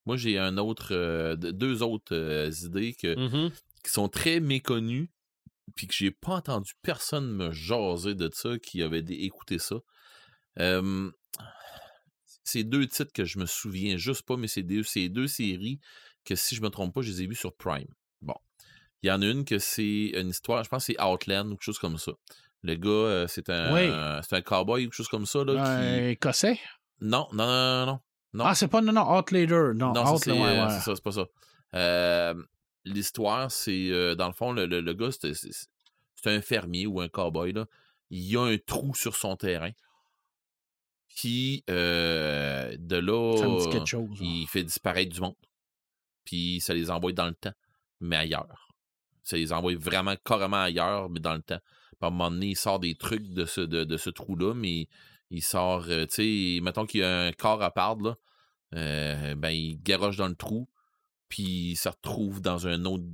Moi, 0.07 0.16
j'ai 0.16 0.39
un 0.39 0.57
autre. 0.59 0.95
euh, 0.95 1.36
de- 1.36 1.51
deux 1.51 1.82
autres 1.82 2.15
euh, 2.15 2.51
idées 2.62 2.95
que, 2.95 3.15
Mhm. 3.19 3.51
qui 3.85 3.90
sont 3.90 4.09
très 4.09 4.40
méconnues, 4.40 5.11
puis 5.74 5.86
que 5.86 5.95
j'ai 5.95 6.11
pas 6.11 6.35
entendu 6.36 6.73
personne 6.82 7.31
me 7.31 7.51
jaser 7.53 8.15
de 8.15 8.31
ça, 8.32 8.59
qui 8.59 8.82
avait 8.82 9.01
écouté 9.01 9.59
ça. 9.59 9.77
Euh, 10.61 11.11
c'est 12.45 12.65
deux 12.65 12.86
titres 12.86 13.12
que 13.12 13.24
je 13.24 13.39
me 13.39 13.47
souviens 13.47 13.97
juste 13.97 14.23
pas, 14.23 14.36
mais 14.36 14.49
c'est 14.49 14.62
deux, 14.62 14.82
c'est 14.82 15.09
deux 15.09 15.27
séries 15.28 15.78
que, 16.24 16.35
si 16.35 16.55
je 16.57 16.62
me 16.62 16.70
trompe 16.70 16.95
pas, 16.95 17.03
je 17.03 17.11
les 17.11 17.23
ai 17.23 17.27
vues 17.27 17.35
sur 17.35 17.55
Prime. 17.55 17.89
Bon. 18.23 18.35
Il 19.03 19.09
y 19.09 19.11
en 19.12 19.20
a 19.23 19.27
une 19.27 19.45
que 19.45 19.59
c'est 19.59 20.12
une 20.19 20.31
histoire, 20.31 20.65
je 20.65 20.69
pense 20.70 20.86
que 20.86 20.93
c'est 20.95 21.01
Outland 21.03 21.47
ou 21.47 21.51
quelque 21.51 21.62
chose 21.65 21.78
comme 21.78 21.99
ça. 21.99 22.12
Le 22.62 22.74
gars, 22.74 22.89
euh, 22.90 23.26
c'est 23.28 23.48
un, 23.51 23.72
Oui. 23.74 24.22
c'est 24.28 24.36
un 24.36 24.43
cowboy 24.43 24.82
ou 24.82 24.89
quelque 24.89 24.94
chose 24.97 25.09
comme 25.09 25.26
ça. 25.26 25.44
Là, 25.44 25.52
qui... 25.55 25.60
Un 25.60 26.09
écossais? 26.09 26.59
Non, 27.01 27.28
non, 27.32 27.47
non, 27.47 27.86
non, 27.86 28.01
non. 28.35 28.44
Ah, 28.44 28.55
c'est 28.55 28.68
pas, 28.68 28.80
non, 28.80 28.93
non, 28.93 29.16
Outlander. 29.16 29.72
Non, 29.74 29.93
Non, 29.93 30.16
c'est 30.16 30.32
ouais, 30.32 30.39
euh, 30.40 30.64
ouais. 30.66 30.70
c'est 30.72 30.80
ça, 30.80 30.94
c'est 30.97 31.05
pas 31.05 31.12
ça. 31.12 31.26
Euh, 31.74 32.35
l'histoire, 32.85 33.51
c'est 33.51 33.90
euh, 33.90 34.14
dans 34.16 34.26
le 34.26 34.32
fond, 34.32 34.52
le, 34.52 34.66
le- 34.66 34.80
le 34.80 34.93
gars, 34.94 35.10
c'est 35.12 36.26
un 36.26 36.40
fermier 36.40 36.86
ou 36.86 37.01
un 37.01 37.09
cowboy. 37.09 37.52
Là. 37.52 37.66
Il 38.10 38.36
a 38.36 38.43
un 38.47 38.56
trou 38.59 38.94
sur 38.94 39.14
son 39.14 39.36
terrain. 39.36 39.70
Puis 41.14 41.64
euh, 41.70 42.76
de 42.78 42.97
là, 42.97 43.36
Ça 43.39 43.48
me 43.48 43.59
dit 43.60 43.68
quelque 43.70 43.86
chose. 43.86 44.09
hein. 44.20 44.24
il 44.24 44.47
fait 44.47 44.62
disparaître 44.64 45.12
du 45.12 45.20
monde. 45.20 45.35
Puis 46.24 46.60
ça 46.60 46.74
les 46.74 46.90
envoie 46.90 47.12
dans 47.12 47.26
le 47.26 47.35
temps, 47.35 47.52
mais 48.01 48.16
ailleurs. 48.16 48.68
Ça 49.22 49.36
les 49.36 49.52
envoie 49.52 49.74
vraiment 49.76 50.14
carrément 50.24 50.62
ailleurs, 50.62 51.09
mais 51.10 51.20
dans 51.20 51.35
le 51.35 51.43
temps. 51.43 51.60
À 52.00 52.06
un 52.06 52.10
moment 52.10 52.30
donné, 52.30 52.48
il 52.48 52.56
sort 52.56 52.78
des 52.78 52.94
trucs 52.94 53.28
de 53.30 53.44
ce, 53.44 53.60
de, 53.60 53.84
de 53.84 53.96
ce 53.96 54.10
trou-là, 54.10 54.54
mais 54.54 54.88
il 55.30 55.42
sort, 55.42 55.86
euh, 55.88 56.06
tu 56.06 56.56
sais, 56.56 56.60
mettons 56.62 56.86
qu'il 56.86 57.00
y 57.00 57.04
a 57.04 57.22
un 57.22 57.32
corps 57.32 57.62
à 57.62 57.70
part, 57.70 57.96
là, 57.96 58.16
euh, 58.74 59.34
ben 59.34 59.50
il 59.50 59.82
garoche 59.82 60.16
dans 60.16 60.28
le 60.28 60.34
trou, 60.34 60.68
puis 61.28 61.72
il 61.72 61.76
se 61.76 61.88
retrouve 61.88 62.40
dans 62.40 62.66
un 62.66 62.84
autre 62.84 63.04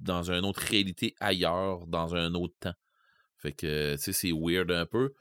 dans 0.00 0.30
une 0.30 0.44
autre 0.44 0.60
réalité 0.60 1.16
ailleurs, 1.18 1.86
dans 1.88 2.14
un 2.14 2.34
autre 2.34 2.54
temps. 2.60 2.74
Fait 3.36 3.52
que, 3.52 3.94
tu 3.96 3.98
sais, 4.00 4.12
c'est 4.12 4.32
weird 4.32 4.70
un 4.70 4.86
peu. 4.86 5.12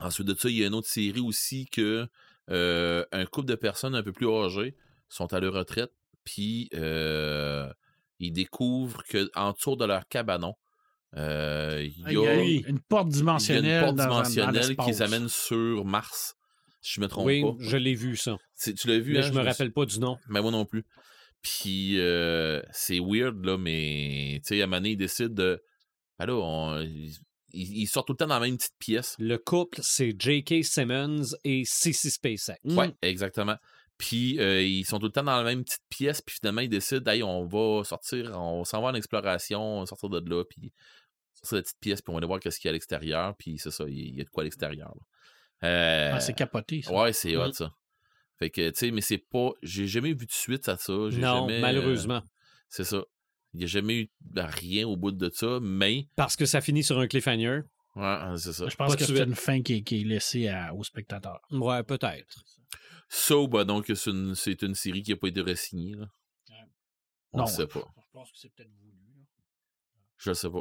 Ensuite 0.00 0.26
de 0.26 0.34
ça, 0.34 0.48
il 0.48 0.56
y 0.56 0.64
a 0.64 0.66
une 0.66 0.74
autre 0.74 0.88
série 0.88 1.20
aussi 1.20 1.66
que 1.66 2.08
euh, 2.50 3.04
un 3.12 3.26
couple 3.26 3.48
de 3.48 3.54
personnes 3.54 3.94
un 3.94 4.02
peu 4.02 4.12
plus 4.12 4.28
âgées 4.28 4.76
sont 5.08 5.32
à 5.32 5.38
leur 5.38 5.54
retraite, 5.54 5.92
puis 6.24 6.68
ils 6.72 8.32
découvrent 8.32 9.04
que 9.04 9.30
en 9.34 9.52
dessous 9.52 9.76
de 9.76 9.84
leur 9.84 10.08
cabanon, 10.08 10.56
euh, 11.16 11.86
il 12.06 12.12
y 12.12 12.16
a, 12.16 12.68
une 12.68 12.80
porte 12.80 13.08
il 13.10 13.14
y 13.14 13.18
a 13.18 13.20
une 13.20 13.20
dimensionnelle. 13.20 13.84
porte 13.84 13.96
dans 13.96 14.02
un- 14.04 14.06
dans 14.08 14.22
dimensionnelle 14.22 14.62
qui 14.62 14.68
l'espace. 14.68 14.86
les 14.88 15.02
amène 15.02 15.28
sur 15.28 15.84
Mars. 15.84 16.34
Si 16.80 16.94
je 16.94 17.00
me 17.00 17.08
trompe 17.08 17.26
Oui, 17.26 17.42
pas. 17.42 17.54
je 17.60 17.76
l'ai 17.76 17.94
vu, 17.94 18.16
ça. 18.16 18.36
Tu 18.62 18.74
l'as 18.88 18.98
vu, 18.98 19.12
Mais 19.14 19.18
hein, 19.20 19.22
je 19.22 19.32
me 19.32 19.40
me 19.40 19.44
rappelle 19.44 19.72
pas 19.72 19.86
du 19.86 19.98
nom. 20.00 20.18
mais 20.28 20.42
moi 20.42 20.50
non 20.50 20.64
plus. 20.66 20.84
Puis 21.42 22.00
euh, 22.00 22.60
c'est 22.72 22.98
weird, 23.00 23.44
là, 23.44 23.56
mais 23.58 24.40
tu 24.46 24.48
sais, 24.56 24.60
à 24.60 24.64
un 24.64 24.66
moment 24.66 24.78
donné, 24.78 24.90
ils 24.92 24.96
décident 24.96 25.34
de. 25.34 25.62
Ben 26.18 26.26
là, 26.26 26.34
on- 26.34 26.80
ils, 26.80 27.16
ils 27.52 27.86
sortent 27.86 28.06
tout 28.08 28.12
le 28.14 28.16
temps 28.18 28.26
dans 28.26 28.38
la 28.40 28.46
même 28.46 28.56
petite 28.56 28.76
pièce. 28.78 29.14
Le 29.18 29.36
couple, 29.38 29.78
c'est 29.82 30.14
J.K. 30.18 30.64
Simmons 30.64 31.22
et 31.44 31.62
Cissy 31.64 32.10
Spacek. 32.10 32.58
Ouais, 32.64 32.90
exactement. 33.02 33.56
Puis 33.96 34.40
euh, 34.40 34.60
ils 34.62 34.84
sont 34.84 34.98
tout 34.98 35.06
le 35.06 35.12
temps 35.12 35.22
dans 35.22 35.36
la 35.36 35.44
même 35.44 35.62
petite 35.64 35.84
pièce, 35.88 36.20
puis 36.20 36.36
finalement, 36.40 36.62
ils 36.62 36.68
décident, 36.68 37.08
hey, 37.12 37.22
on 37.22 37.46
va 37.46 37.84
sortir, 37.84 38.32
on 38.34 38.64
s'en 38.64 38.82
va 38.82 38.88
en 38.88 38.94
exploration, 38.94 39.60
on 39.76 39.80
va 39.80 39.86
sortir 39.86 40.08
de 40.08 40.28
là, 40.28 40.42
puis 40.44 40.72
sortir 41.44 41.56
la 41.58 41.62
petite 41.62 41.80
pièce, 41.80 42.02
puis 42.02 42.10
on 42.10 42.14
va 42.14 42.18
aller 42.18 42.26
voir 42.26 42.40
qu'est-ce 42.40 42.58
qu'il 42.58 42.68
y 42.68 42.70
a 42.70 42.72
à 42.72 42.74
l'extérieur, 42.74 43.34
puis 43.36 43.58
c'est 43.58 43.70
ça, 43.70 43.84
il 43.88 44.14
y 44.16 44.20
a 44.20 44.24
de 44.24 44.30
quoi 44.30 44.42
à 44.42 44.44
l'extérieur. 44.44 44.94
là. 45.62 45.68
Euh, 45.68 46.10
Ah, 46.14 46.20
c'est 46.20 46.34
capoté, 46.34 46.82
ça. 46.82 46.92
Ouais, 46.92 47.12
c'est 47.12 47.36
hot, 47.36 47.48
Mm. 47.48 47.52
ça. 47.52 47.74
Fait 48.38 48.50
que, 48.50 48.68
tu 48.70 48.76
sais, 48.76 48.90
mais 48.90 49.00
c'est 49.00 49.18
pas. 49.18 49.50
J'ai 49.62 49.86
jamais 49.86 50.12
vu 50.12 50.26
de 50.26 50.32
suite 50.32 50.68
à 50.68 50.76
ça. 50.76 50.92
j'ai 51.10 51.20
Non, 51.20 51.40
jamais, 51.42 51.58
euh, 51.58 51.60
malheureusement. 51.60 52.22
c'est 52.68 52.84
ça. 52.84 53.02
Il 53.52 53.58
n'y 53.58 53.64
a 53.64 53.68
jamais 53.68 53.94
eu 54.00 54.10
rien 54.34 54.86
au 54.88 54.96
bout 54.96 55.12
de 55.12 55.30
ça, 55.32 55.60
mais. 55.62 56.08
Parce 56.16 56.34
que 56.36 56.44
ça 56.44 56.60
finit 56.60 56.82
sur 56.82 56.98
un 56.98 57.06
cliffhanger. 57.06 57.60
Ouais, 57.94 58.18
c'est 58.36 58.52
ça. 58.52 58.66
Je 58.68 58.74
pense 58.74 58.90
Pas 58.90 58.96
que 58.98 59.04
c'est 59.04 59.22
une 59.22 59.36
fin 59.36 59.62
qui, 59.62 59.74
est- 59.74 59.82
qui 59.82 60.00
est 60.00 60.04
laissée 60.04 60.48
à- 60.48 60.74
aux 60.74 60.82
spectateurs. 60.82 61.40
Ouais, 61.52 61.84
peut-être. 61.84 62.42
So, 63.08 63.46
bah, 63.46 63.62
donc, 63.64 63.86
c'est 63.94 64.10
une, 64.10 64.34
c'est 64.34 64.60
une 64.62 64.74
série 64.74 65.02
qui 65.04 65.12
n'a 65.12 65.16
pas 65.16 65.28
été 65.28 65.40
re-signée. 65.40 65.94
Là. 65.94 66.06
On 67.32 67.38
non, 67.38 67.44
le 67.44 67.50
sait 67.50 67.66
pas. 67.68 67.84
Je 67.96 68.10
pense 68.12 68.32
que 68.32 68.38
c'est 68.38 68.52
peut-être 68.52 68.70
voulu. 68.80 68.90
là. 68.90 69.22
Je 70.18 70.30
le 70.30 70.34
sais 70.34 70.50
pas. 70.50 70.60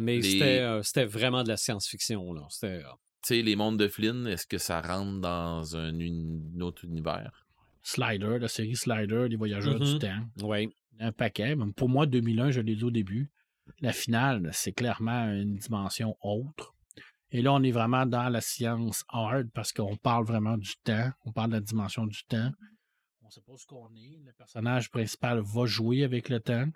Mais 0.00 0.16
Les- 0.16 0.22
c'était, 0.22 0.58
euh, 0.60 0.82
c'était 0.82 1.04
vraiment 1.04 1.42
de 1.42 1.48
la 1.48 1.56
science-fiction. 1.58 2.32
Là. 2.32 2.46
C'était, 2.48 2.82
euh, 2.84 2.90
Tu 3.22 3.34
sais, 3.34 3.42
les 3.42 3.54
mondes 3.54 3.78
de 3.78 3.86
Flynn, 3.86 4.26
est-ce 4.26 4.46
que 4.46 4.56
ça 4.56 4.80
rentre 4.80 5.20
dans 5.20 5.76
un, 5.76 5.92
autre 6.60 6.86
univers? 6.86 7.44
Slider, 7.82 8.38
la 8.40 8.48
série 8.48 8.76
Slider, 8.76 9.26
les 9.28 9.36
voyageurs 9.36 9.78
du 9.78 9.98
temps. 9.98 10.24
ouais. 10.42 10.68
Un 10.98 11.12
paquet. 11.12 11.54
Pour 11.76 11.88
moi, 11.88 12.06
2001, 12.06 12.50
je 12.50 12.60
l'ai 12.60 12.76
dit 12.76 12.84
au 12.84 12.90
début. 12.90 13.30
La 13.80 13.92
finale, 13.92 14.50
c'est 14.52 14.72
clairement 14.72 15.30
une 15.32 15.56
dimension 15.56 16.16
autre. 16.22 16.74
Et 17.30 17.40
là, 17.42 17.52
on 17.54 17.62
est 17.62 17.70
vraiment 17.70 18.04
dans 18.06 18.28
la 18.28 18.40
science 18.40 19.04
hard 19.08 19.48
parce 19.54 19.72
qu'on 19.72 19.96
parle 19.96 20.24
vraiment 20.26 20.58
du 20.58 20.74
temps. 20.82 21.10
On 21.24 21.32
parle 21.32 21.50
de 21.50 21.54
la 21.56 21.60
dimension 21.60 22.06
du 22.06 22.22
temps. 22.24 22.50
On 23.22 23.26
ne 23.26 23.30
sait 23.30 23.40
pas 23.46 23.52
ce 23.56 23.66
qu'on 23.66 23.88
est. 23.94 24.20
Le 24.26 24.32
personnage 24.36 24.90
principal 24.90 25.40
va 25.40 25.64
jouer 25.66 26.04
avec 26.04 26.28
le 26.28 26.40
temps. 26.40 26.66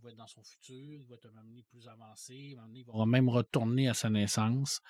Il 0.00 0.04
va 0.04 0.10
être 0.12 0.16
dans 0.16 0.26
son 0.26 0.42
futur. 0.42 0.76
Il 1.00 1.04
va 1.06 1.14
être 1.16 1.26
un 1.26 1.60
plus 1.70 1.86
avancé. 1.86 2.34
Il 2.34 2.84
va 2.86 3.06
même 3.06 3.28
retourner 3.28 3.88
à 3.88 3.94
sa 3.94 4.08
naissance. 4.08 4.80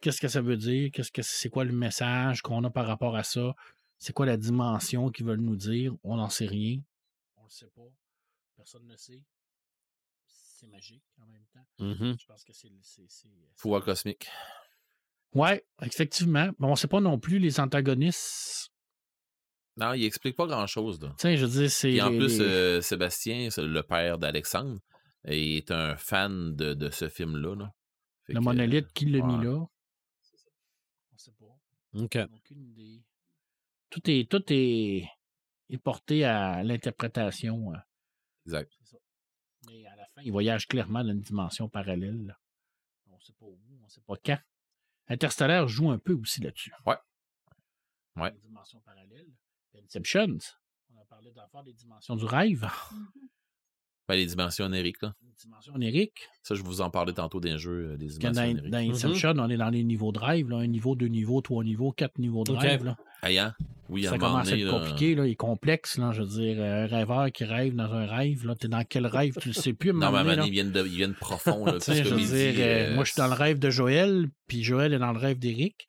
Qu'est-ce 0.00 0.20
que 0.20 0.28
ça 0.28 0.40
veut 0.40 0.56
dire? 0.56 0.90
Qu'est-ce 0.92 1.12
que 1.12 1.22
c'est 1.22 1.48
quoi 1.48 1.64
le 1.64 1.72
message 1.72 2.42
qu'on 2.42 2.62
a 2.64 2.70
par 2.70 2.86
rapport 2.86 3.14
à 3.16 3.22
ça? 3.22 3.54
C'est 3.98 4.12
quoi 4.12 4.26
la 4.26 4.36
dimension 4.36 5.10
qu'ils 5.10 5.24
veulent 5.24 5.40
nous 5.40 5.56
dire? 5.56 5.94
On 6.02 6.16
n'en 6.16 6.28
sait 6.28 6.46
rien. 6.46 6.80
On 7.36 7.44
le 7.44 7.50
sait 7.50 7.68
pas. 7.68 7.88
Personne 8.56 8.84
ne 8.86 8.90
le 8.92 8.96
sait. 8.96 9.22
C'est 10.26 10.66
magique 10.66 11.04
en 11.22 11.26
même 11.26 11.46
temps. 11.52 11.66
Mhm. 11.78 12.16
Je 12.18 12.26
pense 12.26 12.42
que 12.44 12.52
c'est. 12.52 12.70
c'est- 12.82 13.08
c'est- 13.08 13.28
Pouvoir 13.56 13.84
cosmique. 13.84 14.28
Ouais, 15.32 15.64
effectivement. 15.82 16.50
Mais 16.58 16.66
on 16.66 16.70
ne 16.72 16.76
sait 16.76 16.88
pas 16.88 17.00
non 17.00 17.18
plus 17.20 17.38
les 17.38 17.60
antagonistes. 17.60 18.70
Non, 19.78 19.92
il 19.92 20.04
explique 20.04 20.36
pas 20.36 20.46
grand-chose. 20.46 20.98
Tu 20.98 21.06
sais, 21.18 21.36
je 21.36 21.44
veux 21.44 21.60
dire, 21.60 21.70
c'est. 21.70 21.90
Puis 21.90 22.00
en 22.02 22.08
les- 22.10 22.18
plus, 22.18 22.38
les- 22.38 22.44
euh, 22.44 22.80
Sébastien, 22.80 23.50
c'est 23.50 23.62
le 23.62 23.82
père 23.82 24.18
d'Alexandre, 24.18 24.80
est 25.24 25.70
un 25.70 25.96
fan 25.96 26.54
de, 26.56 26.72
de 26.74 26.90
ce 26.90 27.08
film-là. 27.08 27.54
là. 27.56 27.72
Le 28.28 28.34
que, 28.34 28.44
monolithe 28.44 28.92
qui 28.92 29.06
l'a 29.06 29.24
mis 29.24 29.44
là. 29.44 29.66
On 31.12 31.16
sait 31.18 31.32
pas. 31.38 31.58
OK. 31.94 32.18
Aucune 32.34 32.62
idée. 32.70 33.02
Tout 33.90 34.10
est, 34.10 34.30
tout 34.30 34.42
est, 34.48 35.04
est 35.70 35.78
porté 35.78 36.24
à 36.24 36.62
l'interprétation. 36.62 37.72
euh, 37.72 37.76
Exact. 38.46 38.72
c'est 38.78 38.86
ça. 38.92 38.96
Mais 39.66 39.84
à 39.86 39.96
la 39.96 40.06
fin, 40.08 40.22
il 40.22 40.30
voyage 40.32 40.66
clairement 40.68 41.02
dans 41.04 41.10
une 41.12 41.20
dimension 41.20 41.68
parallèle. 41.68 42.26
là. 42.26 42.38
On 43.08 43.14
ne 43.16 43.20
sait 43.20 43.32
pas 43.34 43.46
où, 43.46 43.58
on 43.80 43.84
ne 43.84 43.88
sait 43.88 44.00
pas 44.06 44.14
quand. 44.24 44.38
Interstellar 45.08 45.68
joue 45.68 45.90
un 45.90 45.98
peu 45.98 46.14
aussi 46.14 46.40
là-dessus. 46.40 46.72
Ouais. 46.84 46.96
Ouais. 48.16 48.30
Une 48.32 48.40
dimension 48.40 48.80
parallèle. 48.80 49.05
Inception, 49.86 50.38
on 50.94 51.00
a 51.00 51.04
parlé 51.08 51.32
d'enfant 51.32 51.62
des 51.62 51.72
dimensions 51.72 52.16
du 52.16 52.24
rêve. 52.24 52.66
Ben, 54.08 54.14
les 54.14 54.26
dimensions 54.26 54.64
onériques, 54.66 55.02
là. 55.02 55.14
Une 55.22 55.32
dimension 55.36 55.74
onérique. 55.74 56.28
Ça, 56.42 56.54
je 56.54 56.62
vous 56.62 56.80
en 56.80 56.90
parlais 56.90 57.12
tantôt 57.12 57.40
d'un 57.40 57.56
jeu, 57.56 57.92
euh, 57.92 57.96
des 57.96 58.06
dimensions 58.06 58.54
dans, 58.54 58.70
dans 58.70 58.78
Inception, 58.78 59.34
on 59.36 59.48
est 59.48 59.56
dans 59.56 59.70
les 59.70 59.82
niveaux 59.82 60.12
de 60.12 60.18
rêve. 60.18 60.48
Là. 60.48 60.58
Un 60.58 60.66
niveau, 60.66 60.94
deux 60.94 61.08
niveaux, 61.08 61.40
trois 61.40 61.64
niveaux, 61.64 61.92
quatre 61.92 62.18
niveaux 62.18 62.44
de 62.44 62.52
rêve. 62.52 62.84
Là. 62.84 62.96
Ah, 63.22 63.28
hein? 63.28 63.54
Oui, 63.88 64.04
ça 64.04 64.14
un 64.14 64.18
moment 64.18 64.32
commence 64.32 64.48
à 64.48 64.56
être 64.56 64.64
là, 64.64 64.70
compliqué, 64.72 65.14
là, 65.14 65.26
il 65.26 65.32
est 65.32 65.36
complexe, 65.36 65.98
là, 65.98 66.10
je 66.12 66.22
veux 66.22 66.28
dire, 66.28 66.56
euh, 66.58 66.84
un 66.84 66.86
rêveur 66.86 67.30
qui 67.30 67.44
rêve 67.44 67.74
dans 67.76 67.92
un 67.92 68.06
rêve, 68.06 68.44
là, 68.44 68.56
t'es 68.56 68.66
dans 68.66 68.82
quel 68.82 69.06
rêve, 69.06 69.36
tu 69.40 69.48
le 69.48 69.54
sais 69.54 69.72
plus, 69.74 69.92
Non, 69.92 70.10
mais 70.10 70.36
là. 70.36 70.44
ils 70.44 70.50
viennent, 70.50 70.72
de, 70.72 70.80
ils 70.84 70.96
viennent 70.96 71.14
profond. 71.14 71.64
Là, 71.64 71.78
je 71.86 71.92
veux 71.92 72.16
dire, 72.16 72.54
euh, 72.58 72.90
euh, 72.90 72.94
moi, 72.94 73.04
je 73.04 73.12
suis 73.12 73.18
dans 73.18 73.28
le 73.28 73.34
rêve 73.34 73.58
de 73.60 73.70
Joël, 73.70 74.26
puis 74.48 74.64
Joël 74.64 74.92
est 74.92 74.98
dans 74.98 75.12
le 75.12 75.18
rêve 75.18 75.38
d'Éric, 75.38 75.86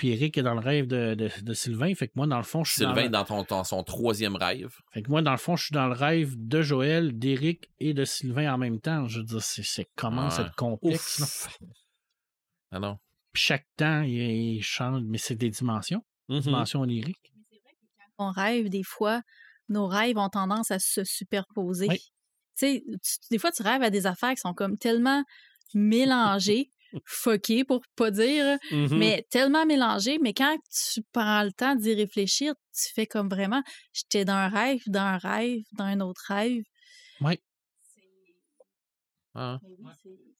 puis 0.00 0.08
Éric 0.12 0.38
est 0.38 0.42
dans 0.42 0.54
le 0.54 0.60
rêve 0.60 0.86
de, 0.86 1.14
de, 1.14 1.28
de 1.42 1.52
Sylvain, 1.52 1.94
fait 1.94 2.08
que 2.08 2.14
moi, 2.16 2.26
dans 2.26 2.38
le 2.38 2.42
fond, 2.42 2.64
je 2.64 2.72
suis 2.72 2.80
dans, 2.82 2.88
Sylvain 2.88 3.02
le- 3.04 3.08
dans, 3.10 3.24
ton, 3.26 3.42
dans 3.42 3.64
son 3.64 3.84
troisième 3.84 4.34
rêve. 4.34 4.74
fait 4.92 5.02
que 5.02 5.10
moi, 5.10 5.20
dans 5.20 5.32
le 5.32 5.36
fond, 5.36 5.56
je 5.56 5.64
suis 5.66 5.74
dans 5.74 5.86
le 5.88 5.92
rêve 5.92 6.32
de 6.38 6.62
Joël, 6.62 7.18
d'Éric 7.18 7.68
et 7.80 7.92
de 7.92 8.06
Sylvain 8.06 8.54
en 8.54 8.56
même 8.56 8.80
temps, 8.80 9.06
je 9.08 9.18
veux 9.18 9.24
dire, 9.26 9.42
c'est, 9.42 9.62
c'est 9.62 9.88
à 10.02 10.08
Ouais. 10.08 10.40
être 10.46 10.54
complexe, 10.56 11.18
là? 11.20 11.66
Ah 12.70 12.78
non. 12.78 12.98
Puis 13.34 13.42
chaque 13.42 13.66
temps, 13.76 14.00
il, 14.02 14.14
il 14.56 14.62
change, 14.62 15.02
mais 15.04 15.18
c'est 15.18 15.34
des 15.36 15.50
dimensions, 15.50 16.02
Mhm. 16.30 16.40
dimensions 16.40 16.80
oniriques. 16.80 17.32
on 18.16 18.30
rêve, 18.30 18.68
des 18.70 18.82
fois, 18.82 19.20
nos 19.68 19.86
rêves 19.86 20.16
ont 20.18 20.28
tendance 20.30 20.70
à 20.70 20.78
se 20.78 21.04
superposer. 21.04 21.88
Oui. 21.88 21.98
Tu 21.98 22.04
sais, 22.56 22.84
des 23.30 23.38
fois, 23.38 23.50
tu 23.52 23.62
rêves 23.62 23.82
à 23.82 23.90
des 23.90 24.06
affaires 24.06 24.30
qui 24.34 24.40
sont 24.40 24.54
comme 24.54 24.76
tellement 24.78 25.22
mélangées, 25.74 26.70
fuckées 27.04 27.64
pour 27.64 27.82
pas 27.96 28.10
dire, 28.10 28.58
Mhm. 28.70 28.98
mais 28.98 29.26
tellement 29.30 29.64
mélangées, 29.66 30.18
mais 30.20 30.32
quand 30.34 30.56
tu 30.92 31.00
prends 31.12 31.42
le 31.44 31.52
temps 31.52 31.74
d'y 31.74 31.94
réfléchir, 31.94 32.54
tu 32.74 32.92
fais 32.94 33.06
comme 33.06 33.28
vraiment, 33.28 33.62
j'étais 33.92 34.24
dans 34.24 34.34
un 34.34 34.48
rêve, 34.48 34.80
dans 34.86 35.00
un 35.00 35.18
rêve, 35.18 35.62
dans 35.72 35.84
un 35.84 36.00
autre 36.00 36.22
rêve. 36.28 36.62
Oui. 37.20 37.38
Ah. 39.34 39.60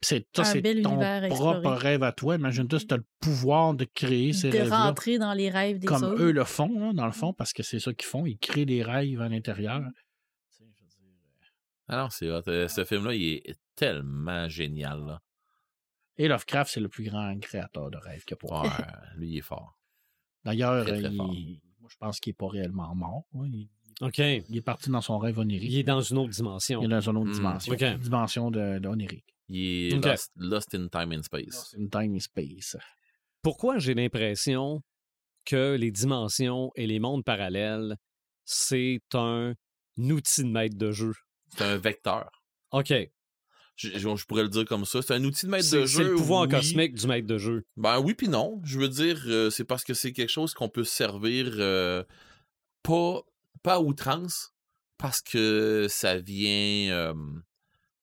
C'est, 0.02 0.27
ça, 0.35 0.43
Un 0.43 0.44
c'est 0.47 0.60
bel 0.62 0.82
ton 0.82 0.98
propre 1.28 1.70
rêve 1.72 2.02
à 2.02 2.10
toi. 2.12 2.35
Imagine-toi 2.36 2.78
si 2.81 2.86
tu 2.86 2.94
as 2.94 2.97
le 2.97 3.05
pouvoir 3.20 3.74
de 3.74 3.85
créer 3.85 4.32
ces 4.32 4.48
De 4.51 4.56
rêves-là. 4.59 4.85
rentrer 4.86 5.18
dans 5.18 5.35
les 5.35 5.51
rêves 5.51 5.78
des 5.78 5.86
comme 5.86 6.02
autres. 6.02 6.22
eux 6.22 6.32
le 6.32 6.44
font, 6.44 6.70
hein, 6.82 6.94
dans 6.94 7.05
le 7.06 7.12
fond, 7.12 7.32
parce 7.35 7.52
que 7.52 7.62
c'est 7.62 7.78
ça 7.78 7.93
qu'ils 7.93 8.09
font. 8.09 8.24
Ils 8.27 8.39
créent 8.39 8.64
des 8.64 8.82
rêves 8.82 9.20
à 9.20 9.28
l'intérieur. 9.28 9.81
Veux 9.81 10.66
dire, 10.66 10.72
euh, 10.72 11.47
Ah 11.89 11.97
non, 12.05 12.09
c'est. 12.10 12.27
Euh, 12.27 12.66
Ce 12.68 12.85
film-là, 12.85 13.14
il 13.14 13.35
est 13.44 13.59
tellement 13.77 14.48
génial. 14.48 15.01
Là. 15.06 15.20
Et 16.20 16.28
Lovecraft, 16.28 16.72
c'est 16.74 16.80
le 16.80 16.88
plus 16.90 17.05
grand 17.05 17.38
créateur 17.40 17.90
de 17.90 17.97
rêves 17.97 18.24
qu'il 18.24 18.32
y 18.32 18.34
a 18.34 18.36
pour 18.36 18.52
Ouais, 18.52 18.68
lui, 19.16 19.30
il 19.30 19.38
est 19.38 19.40
fort. 19.42 19.78
D'ailleurs, 20.44 20.86
je 20.86 21.97
pense 21.98 22.20
qu'il 22.20 22.30
n'est 22.30 22.34
pas 22.34 22.48
réellement 22.48 22.94
mort. 22.94 23.24
hein. 23.34 23.47
Il, 23.47 23.68
OK. 24.02 24.18
il 24.18 24.56
est 24.56 24.60
parti 24.62 24.90
dans 24.90 25.01
son 25.01 25.18
rêve 25.18 25.38
onirique. 25.38 25.70
Il 25.72 25.78
est 25.78 25.82
dans 25.82 26.02
une 26.02 26.18
autre 26.18 26.30
dimension. 26.30 26.82
Il 26.82 26.86
est 26.86 26.88
dans 26.88 27.01
une 27.10 27.16
autre 27.16 27.30
Hmm, 27.30 27.32
dimension. 27.32 27.74
dimension 27.98 28.51
de, 28.51 28.78
de 28.78 28.88
onirique. 28.88 29.34
Il 29.48 29.94
est 29.94 30.06
lost, 30.06 30.30
lost 30.36 30.74
in 30.74 30.88
time 30.88 31.12
and 31.18 31.22
space. 31.22 31.68
C'est 31.70 31.78
une 31.78 31.88
time 31.90 32.14
and 32.14 32.20
space. 32.20 32.76
Pourquoi 33.42 33.78
j'ai 33.78 33.94
l'impression 33.94 34.82
que 35.47 35.74
les 35.74 35.90
dimensions 35.90 36.70
et 36.76 36.86
les 36.86 36.98
mondes 37.01 37.24
parallèles, 37.24 37.97
c'est 38.44 39.01
un 39.14 39.55
outil 39.97 40.44
de 40.44 40.48
maître 40.51 40.76
de 40.76 40.90
jeu? 40.92 41.14
C'est 41.56 41.64
un 41.64 41.78
vecteur. 41.78 42.30
OK. 42.72 42.92
Je, 43.81 43.98
je- 43.98 44.27
pourrais 44.27 44.43
le 44.43 44.48
dire 44.51 44.65
comme 44.66 44.85
ça. 44.85 45.01
C'est 45.01 45.15
un 45.15 45.24
outil 45.24 45.47
de 45.47 45.51
maître 45.51 45.70
de 45.73 45.86
jeu. 45.86 45.86
c'est 45.86 46.05
le 46.05 46.15
pouvoir 46.15 46.43
oui. 46.43 46.48
cosmique 46.51 46.94
du 46.94 47.07
maître 47.07 47.27
de 47.27 47.39
jeu. 47.39 47.65
Ben 47.77 47.98
oui 47.98 48.15
puis 48.15 48.28
non. 48.28 48.61
Je 48.65 48.78
veux 48.78 48.89
dire, 48.89 49.23
euh, 49.27 49.48
c'est 49.48 49.65
parce 49.65 49.85
que 49.85 49.94
c'est 49.94 50.12
quelque 50.12 50.28
chose 50.31 50.52
qu'on 50.52 50.69
peut 50.69 50.85
servir 50.85 51.47
euh, 51.59 52.05
pas, 52.82 53.23
pas 53.62 53.74
à 53.77 53.81
outrance, 53.81 54.52
parce 54.98 55.23
que 55.23 55.86
ça 55.89 56.19
vient, 56.19 56.93
euh, 56.93 57.15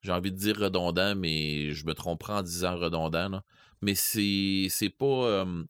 j'ai 0.01 0.11
envie 0.11 0.31
de 0.31 0.37
dire 0.37 0.57
redondant, 0.57 1.15
mais 1.15 1.71
je 1.73 1.85
me 1.85 1.93
tromperai 1.93 2.33
en 2.33 2.41
disant 2.41 2.75
redondant. 2.75 3.29
là. 3.29 3.43
Mais 3.81 3.93
c'est 3.93 4.67
c'est 4.69 4.89
pas... 4.89 5.05
euh, 5.05 5.63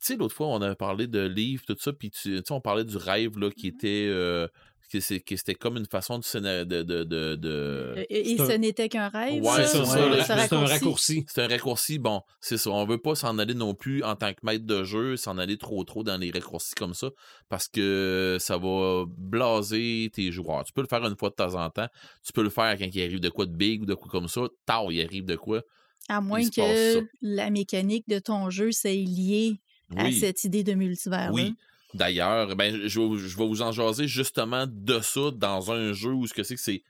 tu 0.00 0.06
sais, 0.06 0.16
l'autre 0.16 0.34
fois, 0.36 0.46
on 0.46 0.62
avait 0.62 0.76
parlé 0.76 1.08
de 1.08 1.26
livres, 1.26 1.64
tout 1.66 1.76
ça, 1.80 1.92
puis 1.92 2.10
tu 2.12 2.20
tu 2.30 2.36
sais, 2.36 2.52
on 2.52 2.60
parlait 2.60 2.84
du 2.84 2.96
rêve, 2.96 3.36
là, 3.36 3.50
qui 3.50 3.66
était... 3.66 4.06
euh, 4.08 4.46
que 4.90 5.00
c'est- 5.00 5.20
que 5.20 5.36
c'était 5.36 5.54
comme 5.54 5.76
une 5.76 5.86
façon 5.86 6.18
de... 6.18 6.64
de, 6.64 6.82
de, 6.82 7.04
de, 7.04 7.34
de- 7.36 8.06
Et, 8.08 8.32
et 8.32 8.36
c'est 8.36 8.42
un- 8.42 8.46
ce 8.46 8.52
n'était 8.52 8.88
qu'un 8.88 9.08
rêve. 9.08 9.42
Ouais, 9.42 9.64
ça, 9.64 9.84
c'est 9.84 10.22
c'est 10.24 10.52
un 10.54 10.64
raccourci? 10.64 11.24
C'est 11.28 11.42
un 11.42 11.48
raccourci, 11.48 11.98
bon, 11.98 12.22
c'est 12.40 12.56
ça. 12.56 12.70
On 12.70 12.84
veut 12.86 12.98
pas 12.98 13.14
s'en 13.14 13.38
aller 13.38 13.54
non 13.54 13.74
plus 13.74 14.02
en 14.02 14.16
tant 14.16 14.32
que 14.32 14.38
maître 14.42 14.64
de 14.66 14.84
jeu, 14.84 15.16
s'en 15.16 15.38
aller 15.38 15.58
trop 15.58 15.82
trop 15.84 16.02
dans 16.04 16.16
les 16.16 16.30
raccourcis 16.30 16.74
comme 16.74 16.94
ça, 16.94 17.08
parce 17.48 17.68
que 17.68 18.36
ça 18.40 18.56
va 18.58 19.04
blaser 19.38 20.10
tes 20.12 20.32
joueurs. 20.32 20.64
Tu 20.64 20.72
peux 20.72 20.80
le 20.82 20.88
faire 20.88 21.04
une 21.04 21.16
fois 21.16 21.30
de 21.30 21.34
temps 21.34 21.54
en 21.54 21.68
temps. 21.70 21.88
Tu 22.24 22.32
peux 22.32 22.42
le 22.42 22.50
faire 22.50 22.76
quand 22.78 22.86
il 22.92 23.02
arrive 23.02 23.20
de 23.20 23.28
quoi 23.28 23.46
de 23.46 23.54
big 23.54 23.82
ou 23.82 23.86
de 23.86 23.94
quoi 23.94 24.08
comme 24.10 24.28
ça. 24.28 24.42
Tard, 24.66 24.90
il 24.90 25.00
arrive 25.02 25.24
de 25.24 25.36
quoi. 25.36 25.62
À 26.08 26.20
moins 26.20 26.40
que 26.48 27.06
la 27.20 27.50
mécanique 27.50 28.08
de 28.08 28.18
ton 28.18 28.48
jeu 28.50 28.72
soit 28.72 28.90
liée 28.92 29.60
à 29.96 30.10
cette 30.12 30.44
idée 30.44 30.64
de 30.64 30.74
multivers. 30.74 31.30
oui. 31.32 31.54
D'ailleurs, 31.94 32.54
ben, 32.56 32.82
je, 32.86 32.88
je 32.88 33.36
vais- 33.38 33.46
vous 33.46 33.62
en 33.62 33.72
jaser 33.72 34.06
justement 34.08 34.66
de 34.68 35.00
ça 35.00 35.30
dans 35.34 35.72
un 35.72 35.92
jeu 35.92 36.12
où 36.12 36.26
ce 36.26 36.34
que 36.34 36.42
c'est 36.42 36.54
que 36.54 36.60
c'est 36.60 36.82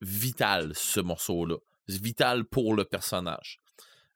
vital, 0.00 0.72
ce 0.74 1.00
morceau-là. 1.00 1.56
C'est 1.88 2.02
vital 2.02 2.44
pour 2.44 2.74
le 2.74 2.84
personnage. 2.84 3.58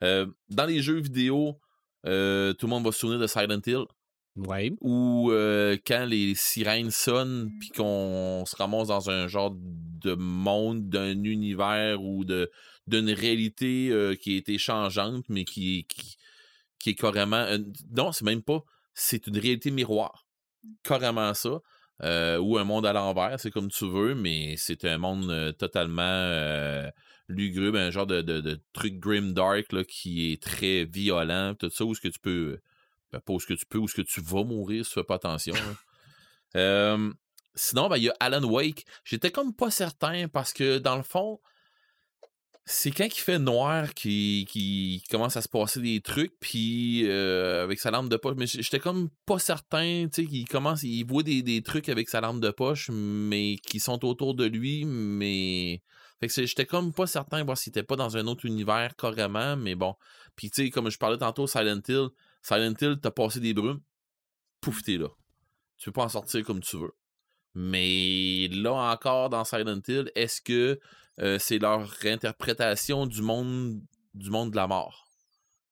Euh, 0.02 0.26
dans 0.48 0.64
les 0.66 0.80
jeux 0.82 0.98
vidéo, 1.00 1.58
euh, 2.06 2.52
tout 2.54 2.66
le 2.66 2.70
monde 2.70 2.84
va 2.84 2.92
se 2.92 3.00
souvenir 3.00 3.20
de 3.20 3.26
Silent 3.26 3.60
Hill. 3.66 3.84
Ouais. 4.36 4.72
ou 4.80 5.30
euh, 5.32 5.76
quand 5.84 6.06
les 6.06 6.34
sirènes 6.36 6.92
sonnent 6.92 7.50
puis 7.58 7.70
qu'on 7.70 8.44
se 8.46 8.54
ramasse 8.56 8.86
dans 8.86 9.10
un 9.10 9.26
genre 9.26 9.52
de 9.56 10.14
monde, 10.14 10.88
d'un 10.88 11.24
univers 11.24 12.00
ou 12.00 12.24
de 12.24 12.50
d'une 12.86 13.10
réalité 13.10 13.88
euh, 13.90 14.14
qui 14.14 14.34
a 14.34 14.38
été 14.38 14.56
changeante, 14.56 15.24
mais 15.28 15.44
qui, 15.44 15.84
qui, 15.88 16.16
qui 16.78 16.90
est 16.90 16.94
carrément. 16.94 17.36
euh, 17.36 17.58
non, 17.94 18.12
c'est 18.12 18.24
même 18.24 18.40
pas. 18.42 18.62
C'est 18.94 19.26
une 19.26 19.36
réalité 19.36 19.70
miroir. 19.72 20.24
Carrément 20.82 21.34
ça. 21.34 21.60
Euh, 22.02 22.38
ou 22.38 22.56
un 22.56 22.64
monde 22.64 22.86
à 22.86 22.92
l'envers, 22.92 23.38
c'est 23.38 23.50
comme 23.50 23.70
tu 23.70 23.86
veux, 23.86 24.14
mais 24.14 24.54
c'est 24.56 24.86
un 24.86 24.96
monde 24.96 25.30
euh, 25.30 25.52
totalement 25.52 26.02
euh, 26.02 26.90
lugubre, 27.28 27.76
un 27.76 27.90
genre 27.90 28.06
de, 28.06 28.22
de, 28.22 28.60
truc 28.72 28.98
grim 28.98 29.32
dark 29.32 29.70
là, 29.72 29.84
qui 29.84 30.32
est 30.32 30.42
très 30.42 30.84
violent, 30.84 31.54
tout 31.54 31.68
ça, 31.68 31.84
où 31.84 31.92
est-ce 31.92 32.00
que 32.00 32.08
tu 32.08 32.18
peux 32.18 32.58
ben, 33.12 33.20
pas 33.20 33.32
où 33.34 33.40
ce 33.40 33.46
que 33.46 33.54
tu 33.54 33.66
peux, 33.66 33.78
où 33.78 33.88
ce 33.88 33.94
que 33.94 34.02
tu 34.02 34.22
vas 34.22 34.44
mourir 34.44 34.84
si 34.84 34.92
tu 34.92 35.00
fais 35.00 35.04
pas 35.04 35.16
attention. 35.16 35.54
Euh, 36.56 37.12
sinon, 37.54 37.88
ben, 37.88 37.96
il 37.96 38.02
y 38.02 38.10
a 38.10 38.16
Alan 38.18 38.42
Wake. 38.42 38.84
J'étais 39.04 39.30
comme 39.30 39.54
pas 39.54 39.70
certain 39.70 40.26
parce 40.26 40.52
que 40.52 40.78
dans 40.78 40.96
le 40.96 41.04
fond, 41.04 41.38
c'est 42.64 42.90
quand 42.90 43.04
il 43.04 43.20
fait 43.20 43.38
noir 43.38 43.94
qui, 43.94 44.46
qui 44.48 45.02
commence 45.10 45.36
à 45.36 45.42
se 45.42 45.48
passer 45.48 45.80
des 45.80 46.00
trucs, 46.00 46.32
puis 46.40 47.02
euh, 47.08 47.64
avec 47.64 47.80
sa 47.80 47.90
lampe 47.90 48.08
de 48.08 48.16
poche. 48.16 48.36
Mais 48.36 48.46
j'étais 48.46 48.78
comme 48.78 49.10
pas 49.26 49.38
certain, 49.38 50.06
tu 50.12 50.22
sais, 50.22 50.28
qu'il 50.28 50.46
commence, 50.46 50.82
il 50.82 51.04
voit 51.04 51.22
des, 51.22 51.62
trucs 51.62 51.88
avec 51.88 52.08
sa 52.08 52.20
lampe 52.20 52.40
de 52.40 52.50
poche, 52.50 52.90
mais 52.92 53.56
qui 53.56 53.80
sont 53.80 54.04
autour 54.04 54.34
de 54.34 54.44
lui, 54.44 54.84
mais. 54.84 55.82
Fait 56.20 56.28
que 56.28 56.46
j'étais 56.46 56.66
comme 56.66 56.92
pas 56.92 57.06
certain 57.06 57.42
voir 57.44 57.56
s'il 57.56 57.70
était 57.70 57.82
pas 57.82 57.96
dans 57.96 58.18
un 58.18 58.26
autre 58.26 58.44
univers 58.44 58.94
carrément, 58.94 59.56
mais 59.56 59.74
bon. 59.74 59.94
Puis 60.36 60.50
tu 60.50 60.64
sais, 60.64 60.70
comme 60.70 60.90
je 60.90 60.98
parlais 60.98 61.16
tantôt, 61.16 61.46
Silent 61.46 61.80
Hill, 61.88 62.08
Silent 62.42 62.74
Hill, 62.80 62.98
t'as 63.00 63.10
passé 63.10 63.40
des 63.40 63.54
brumes, 63.54 63.80
pouf, 64.60 64.82
t'es 64.82 64.98
là. 64.98 65.08
Tu 65.78 65.86
peux 65.86 65.92
pas 65.92 66.04
en 66.04 66.08
sortir 66.10 66.44
comme 66.44 66.60
tu 66.60 66.76
veux. 66.76 66.92
Mais 67.54 68.48
là 68.52 68.72
encore, 68.92 69.30
dans 69.30 69.44
Silent 69.44 69.80
Hill, 69.86 70.10
est-ce 70.14 70.40
que 70.40 70.78
euh, 71.20 71.38
c'est 71.38 71.58
leur 71.58 71.88
réinterprétation 71.88 73.06
du 73.06 73.22
monde 73.22 73.80
du 74.14 74.30
monde 74.30 74.50
de 74.50 74.56
la 74.56 74.66
mort? 74.66 75.06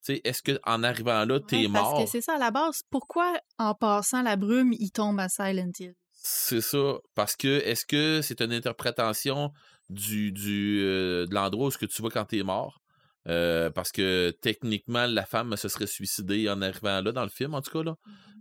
Est-ce 0.08 0.42
que 0.42 0.58
en 0.64 0.82
arrivant 0.84 1.24
là, 1.24 1.38
t'es 1.40 1.56
Ouais, 1.56 1.68
mort? 1.68 1.94
Parce 1.94 2.04
que 2.04 2.10
c'est 2.10 2.22
ça 2.22 2.36
à 2.36 2.38
la 2.38 2.50
base. 2.50 2.82
Pourquoi, 2.90 3.38
en 3.58 3.74
passant 3.74 4.22
la 4.22 4.36
brume, 4.36 4.72
il 4.72 4.90
tombe 4.90 5.20
à 5.20 5.28
Silent 5.28 5.70
Hill? 5.78 5.94
C'est 6.12 6.62
ça. 6.62 6.94
Parce 7.14 7.36
que 7.36 7.60
est-ce 7.64 7.84
que 7.84 8.20
c'est 8.22 8.40
une 8.40 8.52
interprétation 8.52 9.52
du, 9.90 10.32
du 10.32 10.80
euh, 10.82 11.26
de 11.26 11.34
l'endroit 11.34 11.66
où 11.66 11.70
ce 11.70 11.78
que 11.78 11.86
tu 11.86 12.00
vois 12.00 12.10
quand 12.10 12.24
t'es 12.24 12.42
mort? 12.42 12.80
Euh, 13.28 13.70
parce 13.70 13.92
que 13.92 14.30
techniquement, 14.40 15.06
la 15.06 15.26
femme 15.26 15.56
se 15.56 15.68
serait 15.68 15.86
suicidée 15.86 16.48
en 16.48 16.62
arrivant 16.62 17.02
là, 17.02 17.12
dans 17.12 17.22
le 17.22 17.28
film, 17.28 17.54
en 17.54 17.60
tout 17.60 17.70
cas. 17.70 17.82
Là. 17.82 17.96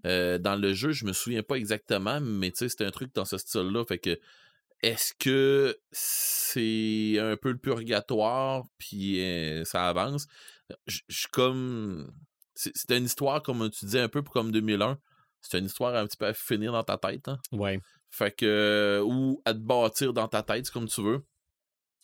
Euh, 0.05 0.38
dans 0.38 0.55
le 0.55 0.73
jeu, 0.73 0.91
je 0.91 1.05
me 1.05 1.14
souviens 1.14 1.43
pas 1.43 1.55
exactement, 1.55 2.19
mais 2.22 2.51
tu 2.51 2.59
sais, 2.59 2.69
c'était 2.69 2.85
un 2.85 2.91
truc 2.91 3.14
dans 3.14 3.26
ce 3.26 3.38
style-là. 3.38 3.84
Fait 3.85 3.99
que 3.99 4.18
est-ce 4.81 5.14
que 5.14 5.77
c'est 5.91 7.18
un 7.19 7.35
peu 7.35 7.51
le 7.51 7.57
purgatoire, 7.57 8.64
puis 8.77 9.22
euh, 9.22 9.65
ça 9.65 9.88
avance? 9.89 10.27
Je 10.85 10.99
suis 11.09 11.30
comme. 11.31 12.11
C'est 12.55 12.91
une 12.91 13.05
histoire, 13.05 13.43
comme 13.43 13.69
tu 13.69 13.85
disais, 13.85 14.01
un 14.01 14.09
peu 14.09 14.22
comme 14.22 14.51
2001. 14.51 14.97
C'est 15.41 15.59
une 15.59 15.65
histoire 15.65 15.95
un 15.95 16.07
petit 16.07 16.18
peu 16.18 16.26
à 16.26 16.34
finir 16.34 16.72
dans 16.72 16.84
ta 16.84 16.97
tête. 16.97 17.27
Hein? 17.27 17.38
Ouais. 17.51 17.80
Fait 18.09 18.31
que. 18.31 19.01
Ou 19.05 19.41
à 19.45 19.53
te 19.53 19.59
bâtir 19.59 20.14
dans 20.14 20.27
ta 20.27 20.43
tête, 20.43 20.69
comme 20.72 20.88
tu 20.88 21.01
veux. 21.01 21.23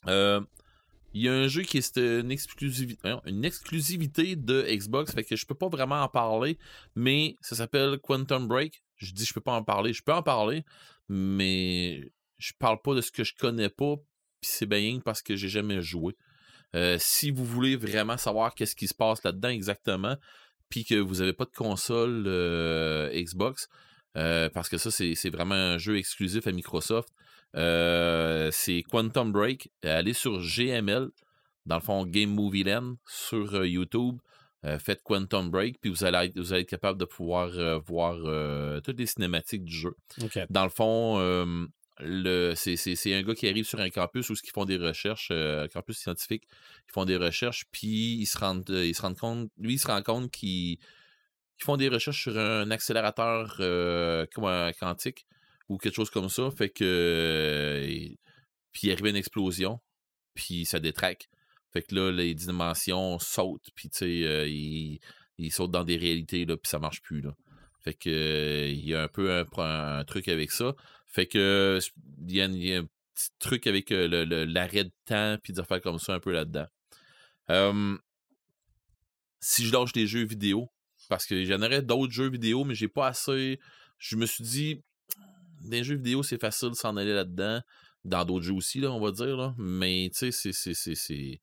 Euh, 0.08 0.42
Il 1.14 1.22
y 1.22 1.30
a 1.30 1.34
un 1.34 1.48
jeu 1.48 1.62
qui 1.62 1.78
est 1.78 1.98
une 1.98 2.32
exclusivité, 2.32 3.16
une 3.26 3.46
exclusivité 3.46 4.36
de 4.36 4.66
Xbox, 4.68 5.14
fait 5.14 5.24
que 5.24 5.36
je 5.36 5.46
peux 5.46 5.56
pas 5.56 5.70
vraiment 5.70 6.02
en 6.02 6.08
parler, 6.08 6.58
mais 6.96 7.36
ça 7.42 7.56
s'appelle 7.56 8.00
Quantum 8.00 8.48
Break. 8.48 8.84
Je 8.98 9.14
dis 9.14 9.26
je 9.26 9.34
peux 9.34 9.42
pas 9.42 9.54
en 9.54 9.64
parler, 9.64 9.94
je 9.94 10.02
peux 10.02 10.14
en 10.14 10.24
parler, 10.24 10.64
mais 11.10 12.12
je 12.38 12.54
parle 12.58 12.82
pas 12.82 12.96
de 12.96 13.02
ce 13.02 13.12
que 13.12 13.24
je 13.24 13.34
connais 13.36 13.70
pas, 13.70 13.96
puis 14.42 14.52
c'est 14.52 14.66
bien 14.66 15.00
parce 15.04 15.22
que 15.22 15.36
j'ai 15.36 15.50
jamais 15.50 15.82
joué. 15.82 16.16
Euh, 16.76 16.98
si 17.00 17.30
vous 17.30 17.46
voulez 17.46 17.76
vraiment 17.76 18.18
savoir 18.18 18.56
qu'est-ce 18.56 18.76
qui 18.76 18.88
se 18.88 18.96
passe 18.96 19.24
là-dedans 19.24 19.50
exactement, 19.50 20.18
puis 20.70 20.84
que 20.84 20.96
vous 20.96 21.22
avez 21.22 21.34
pas 21.34 21.46
de 21.46 21.52
console 21.52 22.24
euh, 22.26 23.12
Xbox, 23.14 23.70
euh, 24.18 24.50
parce 24.50 24.70
que 24.70 24.78
ça, 24.78 24.90
c'est 24.92 25.30
vraiment 25.30 25.56
un 25.56 25.78
jeu 25.78 25.98
exclusif 25.98 26.48
à 26.48 26.52
Microsoft. 26.52 27.10
Euh, 27.56 28.50
c'est 28.52 28.84
Quantum 28.84 29.32
Break. 29.32 29.70
Allez 29.84 30.14
sur 30.14 30.40
GML, 30.40 31.10
dans 31.66 31.76
le 31.76 31.82
fond 31.82 32.06
Game 32.06 32.32
Movie 32.32 32.64
Land, 32.64 32.96
sur 33.08 33.56
euh, 33.56 33.68
YouTube. 33.68 34.20
Euh, 34.66 34.80
faites 34.80 35.04
Quantum 35.04 35.50
Break, 35.50 35.80
puis 35.82 35.90
vous 35.90 36.06
allez 36.06 36.30
être, 36.30 36.40
vous 36.40 36.54
allez 36.54 36.62
être 36.62 36.70
capable 36.70 36.98
de 36.98 37.04
pouvoir 37.04 37.50
voir 37.82 38.16
toutes 38.82 38.98
les 38.98 39.08
cinématiques 39.08 39.66
du 39.66 39.76
jeu. 39.76 39.94
Dans 40.50 40.64
le 40.64 40.70
fond, 40.70 41.18
le, 42.00 42.54
c'est, 42.56 43.14
un 43.14 43.24
gars 43.24 43.36
qui 43.36 43.50
arrive 43.50 43.66
sur 43.66 43.82
un 43.82 43.90
campus 43.90 44.30
où 44.30 44.36
ils 44.42 44.52
font 44.52 44.64
des 44.64 44.78
recherches, 44.78 45.32
un 45.32 45.68
campus 45.68 45.98
scientifique, 45.98 46.46
ils 46.88 46.94
font 46.94 47.04
des 47.04 47.18
recherches, 47.18 47.66
puis 47.74 48.16
ils 48.16 48.26
se 48.26 48.38
rendent, 48.38 48.70
ils 48.70 48.96
se 48.96 49.02
rendent 49.02 49.18
compte, 49.18 49.52
lui, 49.58 49.74
il 49.74 49.80
se 49.80 49.88
rend 49.88 50.02
compte 50.02 50.32
qu'ils, 50.32 50.78
font 51.58 51.76
des 51.76 51.90
recherches 51.90 52.22
sur 52.22 52.38
un 52.38 52.72
accélérateur 52.72 53.58
quantique 54.34 55.28
ou 55.74 55.78
quelque 55.78 55.96
chose 55.96 56.10
comme 56.10 56.30
ça, 56.30 56.50
fait 56.52 56.70
que 56.70 57.88
puis 58.72 58.88
il 58.88 58.92
arrive 58.92 59.08
une 59.08 59.16
explosion, 59.16 59.80
puis 60.34 60.66
ça 60.66 60.80
détraque. 60.80 61.30
Fait 61.72 61.82
que 61.82 61.96
là, 61.96 62.12
les 62.12 62.36
dimensions 62.36 63.18
sautent, 63.20 63.70
puis 63.76 63.90
tu 63.90 63.98
sais, 63.98 64.24
euh, 64.28 64.48
ils, 64.48 65.00
ils 65.38 65.52
sautent 65.52 65.72
dans 65.72 65.84
des 65.84 65.98
réalités, 65.98 66.46
là, 66.46 66.58
puis 66.58 66.70
ça 66.70 66.80
marche 66.80 67.02
plus, 67.02 67.22
là. 67.22 67.32
Fait 67.84 67.96
que 67.96 68.70
il 68.70 68.86
y 68.86 68.96
a 68.96 69.04
un 69.04 69.08
peu 69.08 69.32
un, 69.32 70.04
truc 70.06 70.28
avec 70.30 70.52
ça. 70.52 70.74
Fait 71.08 71.28
que 71.28 71.80
il 72.28 72.36
y, 72.36 72.42
a, 72.42 72.46
un 72.46 72.86
petit 73.14 73.30
truc 73.40 73.68
avec 73.68 73.92
euh, 73.92 74.46
l'arrêt 74.46 74.86
de 74.86 74.92
temps 75.06 75.38
puis 75.44 75.54
des 75.54 75.60
affaires 75.60 75.82
comme 75.82 76.00
ça 76.00 76.14
un 76.14 76.20
peu 76.20 76.32
là-dedans. 76.32 76.68
Si 79.42 79.66
je 79.66 79.74
lâche 79.74 79.92
des 79.92 80.08
jeux 80.08 80.24
vidéo, 80.24 80.70
parce 81.10 81.26
que 81.26 81.44
j'en 81.44 81.62
aurais 81.62 81.82
d'autres 81.82 82.14
jeux 82.14 82.30
vidéo, 82.30 82.64
mais 82.64 82.76
j'ai 82.76 82.88
pas 82.88 83.08
assez. 83.08 83.60
Je 83.98 84.16
me 84.16 84.26
suis 84.26 84.44
dit, 84.44 84.82
des 85.64 85.84
jeux 85.84 85.96
vidéo, 85.96 86.24
c'est 86.24 86.40
facile 86.40 86.70
de 86.70 86.76
s'en 86.76 86.96
aller 86.98 87.14
là-dedans. 87.14 87.62
Dans 88.06 88.26
d'autres 88.26 88.44
jeux 88.46 88.54
aussi, 88.54 88.80
là, 88.80 88.92
on 88.92 89.00
va 89.00 89.12
dire. 89.12 89.38
Là. 89.38 89.56
Mais 89.58 90.10
tu 90.14 90.20
sais, 90.20 90.32
c'est- 90.32 90.52
c'est- 90.54 90.74
c'est- 90.74 90.96
c'est. 90.96 91.40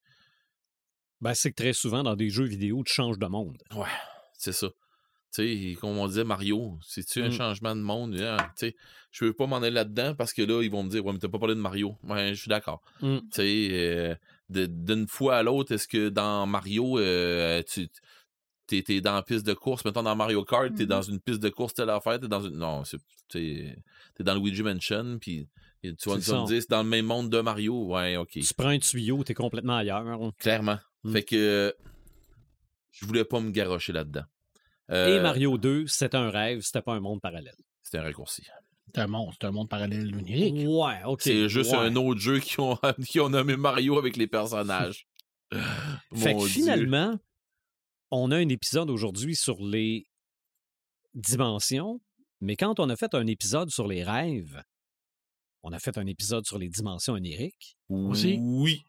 Ben, 1.20 1.34
c'est 1.34 1.50
que 1.50 1.56
très 1.62 1.72
souvent, 1.72 2.02
dans 2.02 2.16
des 2.16 2.30
jeux 2.30 2.44
vidéo, 2.46 2.82
tu 2.84 2.92
changes 2.94 3.18
de 3.18 3.26
monde. 3.26 3.58
Ouais, 3.74 3.86
c'est 4.38 4.52
ça. 4.52 4.68
Tu 5.34 5.72
sais, 5.72 5.76
comme 5.80 5.96
on 5.98 6.08
disait, 6.08 6.24
Mario, 6.24 6.78
c'est-tu 6.82 7.22
un 7.22 7.28
Mm. 7.28 7.32
changement 7.32 7.76
de 7.76 7.80
monde? 7.82 8.18
Ah, 8.20 8.50
tu 8.58 8.66
sais, 8.68 8.76
je 9.12 9.26
veux 9.26 9.32
pas 9.32 9.46
m'en 9.46 9.58
aller 9.58 9.70
là-dedans 9.70 10.14
parce 10.14 10.32
que 10.32 10.42
là, 10.42 10.62
ils 10.62 10.70
vont 10.70 10.82
me 10.82 10.88
dire, 10.90 11.04
ouais, 11.04 11.12
mais 11.12 11.18
t'as 11.18 11.28
pas 11.28 11.38
parlé 11.38 11.54
de 11.54 11.60
Mario. 11.60 11.96
Ouais, 12.04 12.34
je 12.34 12.40
suis 12.40 12.48
d'accord. 12.48 12.82
Mm. 13.00 13.18
Tu 13.18 13.24
sais, 13.32 13.68
euh, 13.72 14.14
d'une 14.48 15.06
fois 15.06 15.36
à 15.36 15.42
l'autre, 15.42 15.72
est-ce 15.72 15.86
que 15.86 16.08
dans 16.08 16.46
Mario, 16.46 16.98
euh, 16.98 17.62
tu 17.62 17.88
t'es, 18.70 18.82
t'es 18.82 19.00
dans 19.00 19.14
la 19.14 19.22
piste 19.22 19.44
de 19.46 19.52
course, 19.54 19.84
mettons 19.84 20.02
dans 20.02 20.14
Mario 20.16 20.44
Kart, 20.44 20.72
t'es 20.74 20.86
dans 20.86 21.02
une 21.02 21.18
piste 21.20 21.40
de 21.40 21.48
course, 21.48 21.74
telle 21.74 21.90
affaire, 21.90 22.20
t'es 22.20 22.28
dans 22.28 22.40
une. 22.42 22.56
Non, 22.56 22.84
c'est, 22.84 22.98
t'es, 23.28 23.76
t'es 24.14 24.22
dans 24.24 24.34
le 24.34 24.40
Luigi 24.40 24.62
Mansion, 24.62 25.18
puis 25.20 25.48
tu 25.82 25.94
vas 26.08 26.20
ça. 26.20 26.44
dire, 26.46 26.60
c'est 26.62 26.70
dans 26.70 26.82
le 26.82 26.88
même 26.88 27.06
monde 27.06 27.30
de 27.30 27.40
Mario. 27.40 27.86
Ouais, 27.86 28.16
ok. 28.16 28.30
Tu 28.30 28.54
prends 28.56 28.68
un 28.68 28.78
tuyau, 28.78 29.24
t'es 29.24 29.34
complètement 29.34 29.76
ailleurs. 29.78 30.04
Clairement. 30.38 30.78
Mm. 31.04 31.12
Fait 31.12 31.22
que 31.22 31.74
je 32.92 33.06
voulais 33.06 33.24
pas 33.24 33.40
me 33.40 33.50
garrocher 33.50 33.92
là-dedans. 33.92 34.24
Et 34.88 34.92
Euh, 34.94 35.22
Mario 35.22 35.56
2, 35.56 35.86
c'était 35.86 36.16
un 36.16 36.30
rêve, 36.30 36.60
c'était 36.62 36.82
pas 36.82 36.94
un 36.94 37.00
monde 37.00 37.20
parallèle. 37.20 37.54
C'était 37.82 37.98
un 37.98 38.02
raccourci. 38.02 38.42
C'est 38.92 39.00
un 39.00 39.06
monde, 39.06 39.32
c'est 39.40 39.46
un 39.46 39.52
monde 39.52 39.68
parallèle 39.68 40.04
numérique. 40.10 40.66
Ouais, 40.68 40.98
ok. 41.06 41.20
C'est 41.22 41.48
juste 41.48 41.70
ouais. 41.70 41.78
un 41.78 41.94
autre 41.96 42.20
jeu 42.20 42.40
qui 42.40 42.58
ont, 42.58 42.76
qui 43.06 43.20
ont 43.20 43.28
nommé 43.28 43.56
Mario 43.56 43.98
avec 43.98 44.16
les 44.16 44.26
personnages. 44.26 45.06
Fait 46.14 46.34
que 46.34 46.38
Dieu. 46.38 46.46
finalement, 46.48 47.18
on 48.10 48.30
a 48.30 48.36
un 48.36 48.48
épisode 48.48 48.90
aujourd'hui 48.90 49.36
sur 49.36 49.62
les 49.62 50.06
dimensions, 51.14 52.00
mais 52.40 52.56
quand 52.56 52.80
on 52.80 52.88
a 52.88 52.96
fait 52.96 53.14
un 53.14 53.26
épisode 53.26 53.70
sur 53.70 53.86
les 53.86 54.02
rêves, 54.02 54.62
on 55.62 55.72
a 55.72 55.78
fait 55.78 55.98
un 55.98 56.06
épisode 56.06 56.46
sur 56.46 56.58
les 56.58 56.68
dimensions 56.68 57.14
oniriques. 57.14 57.76
Aussi? 57.88 58.38
Oui. 58.40 58.82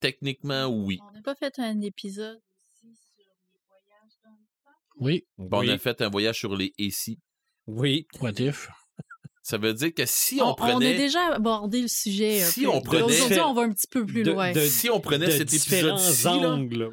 Techniquement, 0.00 0.66
oui. 0.66 0.98
On 1.08 1.12
n'a 1.12 1.22
pas 1.22 1.34
fait 1.34 1.58
un 1.58 1.80
épisode 1.80 2.40
aussi 2.64 2.94
sur 2.94 3.24
les 3.52 3.60
voyages 3.68 4.12
dans 4.24 4.30
le 4.30 4.46
temps? 4.64 4.78
Oui, 4.98 5.26
Bon, 5.38 5.60
oui, 5.60 5.70
On 5.70 5.72
a 5.74 5.78
fait 5.78 6.00
un 6.02 6.08
voyage 6.08 6.38
sur 6.38 6.54
les 6.56 6.72
ici. 6.78 7.18
oui. 7.66 8.06
what 8.20 8.32
if? 8.38 8.68
Ça 9.48 9.58
veut 9.58 9.74
dire 9.74 9.94
que 9.94 10.02
si 10.06 10.40
on, 10.40 10.46
On, 10.46 10.50
on 10.50 10.54
prenait. 10.56 10.94
a 10.94 10.98
déjà 10.98 11.34
abordé 11.34 11.80
le 11.82 11.86
sujet. 11.86 12.42
un 12.42 12.46
Si 12.46 12.66
on 12.66 12.80
prenait- 12.80 13.02
Aujourd'hui, 13.04 13.38
on 13.40 13.54
va 13.54 13.62
un 13.62 13.70
petit 13.72 13.86
peu 13.88 14.04
plus 14.04 14.24
De- 14.24 14.32
loin. 14.32 14.50
de- 14.50 14.58
si 14.66 14.90
on 14.90 14.98
prenait 14.98 15.30
cet 15.30 15.54
épisode-ci. 15.54 16.26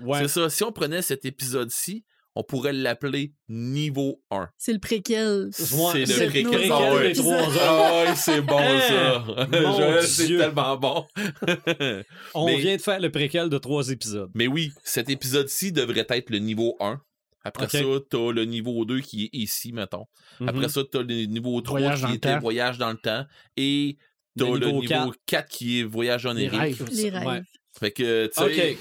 Ouais. 0.03 0.19
c'est 0.21 0.27
ça, 0.27 0.49
si 0.51 0.63
on 0.63 0.71
prenait 0.71 1.01
cet 1.01 1.25
épisode-ci, 1.25 2.03
on 2.35 2.43
pourrait 2.43 2.73
l'appeler 2.73 3.33
niveau 3.49 4.21
1. 4.29 4.49
C'est 4.59 4.73
le 4.73 4.77
préquel. 4.79 5.45
Ouais, 5.45 5.49
c'est 5.93 5.99
le 6.01 6.05
c'est 6.05 6.27
préquel. 6.27 6.71
Ah 6.71 6.93
ouais. 6.93 7.13
Ah 7.59 8.03
ouais, 8.05 8.15
c'est 8.15 8.41
bon 8.41 8.59
ça. 8.59 9.25
Mon 9.51 9.73
Joël, 9.77 10.03
c'est 10.03 10.27
tellement 10.27 10.77
bon. 10.77 11.05
On 12.35 12.45
Mais- 12.45 12.57
vient 12.57 12.75
de 12.75 12.81
faire 12.81 12.99
le 12.99 13.11
préquel 13.11 13.49
de 13.49 13.57
trois 13.57 13.89
épisodes. 13.89 14.29
Mais 14.35 14.45
oui, 14.47 14.71
cet 14.83 15.09
épisode-ci 15.09 15.71
devrait 15.71 16.05
être 16.09 16.29
le 16.29 16.37
niveau 16.37 16.75
1. 16.79 16.99
Après 17.43 17.67
ça, 17.67 17.77
t'as 18.09 18.31
le 18.31 18.45
niveau 18.45 18.85
2 18.85 19.01
qui 19.01 19.25
est 19.25 19.29
ici, 19.33 19.73
mettons. 19.73 20.05
Après 20.45 20.61
Mhm. 20.63 20.69
ça, 20.69 20.81
t'as 20.89 21.01
le 21.01 21.25
niveau 21.25 21.59
3 21.61 21.79
Voyage 21.79 22.01
dans 22.01 22.11
qui 22.11 22.19
temps. 22.19 22.39
voyage 22.39 22.77
dans 22.77 22.91
le 22.91 22.97
temps. 22.97 23.25
Et 23.57 23.97
t'as 24.37 24.45
Le 24.45 24.57
le 24.59 24.65
niveau 24.67 24.79
niveau, 24.81 24.87
4. 24.87 25.13
4. 25.25 25.47
qui 25.49 25.79
est 25.79 25.83
voyage 25.83 26.25
en 26.25 26.33
Les 26.33 26.47
rêves. 26.47 26.85
Les 26.91 27.09
rêves. 27.09 27.27
Ouais. 27.27 27.41
Fait 27.79 27.91
que, 27.91 28.27
tu 28.27 28.33
sais, 28.55 28.71
OK. 28.73 28.77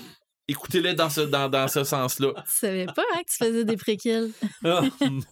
écoutez-les 0.48 0.94
dans 0.94 1.08
ce, 1.10 1.22
dans, 1.22 1.48
dans 1.48 1.66
ce 1.66 1.82
sens-là. 1.82 2.28
Tu 2.36 2.42
savais 2.58 2.86
pas 2.86 3.02
hein, 3.14 3.20
que 3.26 3.30
tu 3.32 3.36
faisais 3.44 3.64
des 3.64 3.76
préquels. 3.76 4.30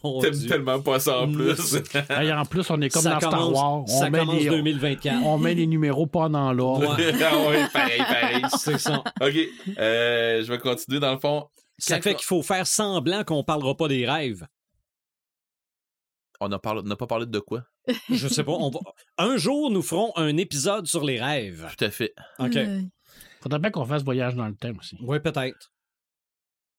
Oh, 0.02 0.20
T'aimes 0.22 0.46
tellement 0.48 0.80
pas 0.80 0.98
ça 0.98 1.20
en 1.20 1.30
plus. 1.30 1.76
Hey, 2.08 2.32
en 2.32 2.44
plus, 2.44 2.68
on 2.70 2.80
est 2.80 2.88
comme 2.88 3.02
ça 3.02 3.10
dans 3.12 3.20
Star 3.20 3.30
commence, 3.30 3.52
Wars. 3.54 3.82
On 3.82 3.86
ça 3.86 4.10
met, 4.10 4.18
commence 4.18 4.36
les, 4.42 4.48
2024. 4.48 5.22
on 5.24 5.38
met 5.38 5.54
les 5.54 5.66
numéros 5.66 6.06
pas 6.06 6.28
dans 6.28 6.52
l'ordre. 6.52 6.96
Ouais, 6.98 7.12
ah 7.22 7.48
ouais, 7.48 7.66
pareil, 7.72 7.98
pareil. 7.98 8.42
c'est 8.58 8.78
ça. 8.78 9.04
OK, 9.20 9.34
euh, 9.78 10.42
je 10.42 10.48
vais 10.50 10.58
continuer 10.58 10.98
dans 11.00 11.12
le 11.12 11.18
fond. 11.20 11.46
Ça 11.80 12.00
fait 12.00 12.14
qu'il 12.14 12.24
faut 12.24 12.42
faire 12.42 12.66
semblant 12.66 13.24
qu'on 13.24 13.42
parlera 13.44 13.76
pas 13.76 13.88
des 13.88 14.08
rêves. 14.08 14.46
On 16.40 16.48
n'a 16.48 16.58
pas 16.58 17.06
parlé 17.06 17.26
de 17.26 17.38
quoi? 17.38 17.64
Je 18.08 18.28
sais 18.28 18.44
pas. 18.44 18.52
On 18.52 18.70
va... 18.70 18.80
Un 19.18 19.36
jour, 19.36 19.70
nous 19.70 19.82
ferons 19.82 20.12
un 20.16 20.36
épisode 20.36 20.86
sur 20.86 21.04
les 21.04 21.20
rêves. 21.20 21.66
Tout 21.76 21.84
à 21.84 21.90
fait. 21.90 22.14
OK. 22.38 22.56
Euh, 22.56 22.80
Faudrait 23.42 23.58
bien 23.58 23.70
qu'on 23.70 23.84
fasse 23.84 24.02
voyage 24.04 24.34
dans 24.34 24.46
le 24.46 24.54
temps 24.54 24.72
aussi. 24.78 24.96
Oui, 25.02 25.20
peut-être. 25.20 25.72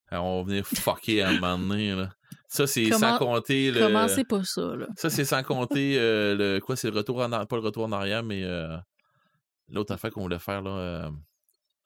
Alors, 0.07 0.25
on 0.25 0.43
va 0.43 0.49
venir 0.49 0.65
fucker 0.65 1.21
à 1.21 1.29
un 1.29 1.39
moment 1.39 1.57
donné. 1.57 1.95
Là. 1.95 2.11
Ça, 2.47 2.67
c'est 2.67 2.89
Comment- 2.89 2.99
sans 2.99 3.17
compter 3.17 3.71
le... 3.71 3.79
Commencez 3.79 4.23
pas 4.23 4.43
ça, 4.43 4.75
là. 4.75 4.87
Ça, 4.97 5.09
c'est 5.09 5.25
sans 5.25 5.41
compter 5.43 5.97
euh, 5.97 6.35
le 6.35 6.59
quoi, 6.59 6.75
c'est 6.75 6.89
le 6.89 6.97
retour 6.97 7.17
en 7.19 7.31
arrière, 7.31 7.47
pas 7.47 7.55
le 7.55 7.61
retour 7.61 7.85
en 7.85 7.91
arrière, 7.91 8.23
mais 8.23 8.43
euh, 8.43 8.77
l'autre 9.69 9.93
affaire 9.93 10.11
qu'on 10.11 10.21
voulait 10.21 10.39
faire 10.39 10.61
là, 10.61 10.71
euh, 10.71 11.09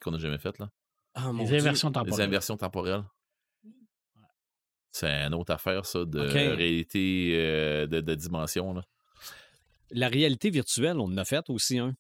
qu'on 0.02 0.12
n'a 0.12 0.18
jamais 0.18 0.40
faite 0.40 0.60
là, 0.60 0.70
Ah, 1.16 1.32
mon 1.32 1.44
Les 1.44 1.50
Dieu. 1.50 1.60
inversions 1.60 1.88
les 1.90 1.94
temporelles. 1.94 2.26
inversions 2.28 2.58
temporelles. 2.58 3.04
C'est 4.92 5.08
une 5.10 5.34
autre 5.34 5.54
affaire 5.54 5.86
ça 5.86 6.06
de 6.06 6.20
réalité 6.20 7.32
euh, 7.36 7.88
de, 7.88 8.00
de 8.02 8.16
dimension 8.16 8.74
là. 8.74 8.84
La 9.92 10.08
réalité 10.08 10.50
virtuelle, 10.50 10.98
on 11.00 11.06
en 11.06 11.18
a 11.18 11.26
fait 11.26 11.50
aussi 11.50 11.78
un? 11.80 11.96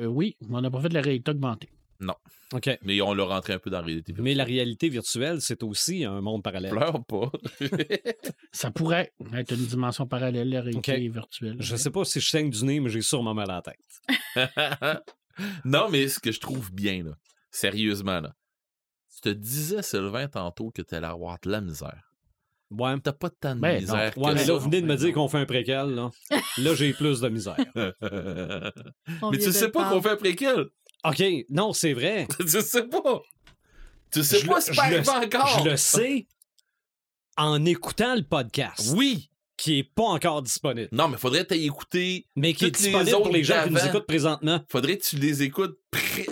Euh, 0.00 0.06
oui, 0.06 0.36
mais 0.48 0.56
on 0.56 0.60
n'a 0.60 0.70
pas 0.70 0.80
fait 0.80 0.88
de 0.88 0.94
la 0.94 1.02
réalité 1.02 1.30
augmentée. 1.30 1.68
OK. 2.52 2.68
Mais 2.82 3.00
on 3.00 3.14
l'a 3.14 3.24
rentré 3.24 3.54
un 3.54 3.58
peu 3.58 3.70
dans 3.70 3.78
la 3.78 3.86
réalité. 3.86 4.14
Mais 4.18 4.34
la 4.34 4.44
réalité 4.44 4.88
virtuelle, 4.90 5.40
c'est 5.40 5.62
aussi 5.62 6.04
un 6.04 6.20
monde 6.20 6.42
parallèle. 6.42 6.70
pleure 6.72 7.02
pas. 7.04 7.30
Ça 8.52 8.70
pourrait 8.70 9.12
être 9.34 9.52
une 9.52 9.64
dimension 9.66 10.06
parallèle, 10.06 10.50
la 10.50 10.60
réalité 10.60 11.08
virtuelle. 11.08 11.56
Je 11.60 11.76
sais 11.76 11.90
pas 11.90 12.04
si 12.04 12.20
je 12.20 12.28
saigne 12.28 12.50
du 12.50 12.62
nez, 12.64 12.80
mais 12.80 12.90
j'ai 12.90 13.00
sûrement 13.00 13.32
mal 13.34 13.50
à 13.50 13.54
la 13.54 13.62
tête. 13.62 15.02
non, 15.64 15.88
mais 15.90 16.08
ce 16.08 16.18
que 16.20 16.30
je 16.30 16.40
trouve 16.40 16.70
bien 16.72 17.04
là, 17.04 17.12
sérieusement 17.52 18.20
là, 18.20 18.34
tu 19.14 19.20
te 19.20 19.28
disais 19.28 19.82
Sylvain 19.82 20.26
tantôt 20.26 20.70
que 20.70 20.82
t'allais 20.82 21.06
avoir 21.06 21.38
de 21.42 21.50
la 21.50 21.60
misère. 21.60 22.08
Ouais. 22.70 22.98
T'as 23.04 23.12
pas 23.12 23.28
tant 23.28 23.54
de 23.54 23.60
Ben, 23.60 23.74
non. 23.74 23.80
misère 23.80 24.18
Ouais, 24.18 24.30
que 24.30 24.34
mais 24.34 24.44
ça. 24.46 24.52
là, 24.52 24.58
vous 24.58 24.64
venez 24.64 24.80
de 24.80 24.86
me 24.86 24.96
dire 24.96 25.12
qu'on 25.12 25.28
fait 25.28 25.38
un 25.38 25.44
préquel, 25.44 25.90
là. 25.94 26.10
Là, 26.56 26.74
j'ai 26.74 26.94
plus 26.94 27.20
de 27.20 27.28
misère. 27.28 27.56
Mais 29.30 29.38
tu 29.38 29.52
sais 29.52 29.68
pas 29.70 29.90
qu'on 29.90 30.00
fait 30.00 30.10
un 30.10 30.16
préquel? 30.16 30.66
OK, 31.04 31.22
non, 31.50 31.72
c'est 31.74 31.92
vrai. 31.92 32.26
tu 32.40 32.48
sais 32.48 32.84
pas. 32.88 33.20
Tu 34.10 34.22
sais 34.24 34.38
Je 34.40 34.46
pas, 34.46 34.58
le- 34.60 34.78
arrivé 34.78 35.08
encore. 35.10 35.62
Je 35.64 35.68
le 35.70 35.76
sais 35.76 36.26
en 37.36 37.64
écoutant 37.64 38.14
le 38.14 38.22
podcast, 38.22 38.92
Oui. 38.96 39.30
qui 39.56 39.78
est 39.80 39.84
pas 39.94 40.04
encore 40.04 40.42
disponible, 40.42 40.88
Non, 40.92 41.08
mais 41.08 41.16
faudrait 41.18 41.44
t'y 41.46 41.64
écouter. 41.66 42.26
mais 42.36 42.52
qui 42.54 42.64
est 42.64 42.68
les 42.68 42.72
disponible 42.72 43.16
pour 43.22 43.28
les 43.30 43.44
gens 43.44 43.64
qui 43.64 43.70
nous 43.70 43.84
écoutent 43.86 44.06
présentement. 44.06 44.64
Faudrait 44.70 44.96
que 44.98 45.04
tu 45.04 45.16
les 45.16 45.42
écoutes 45.42 45.78
pré... 45.90 46.26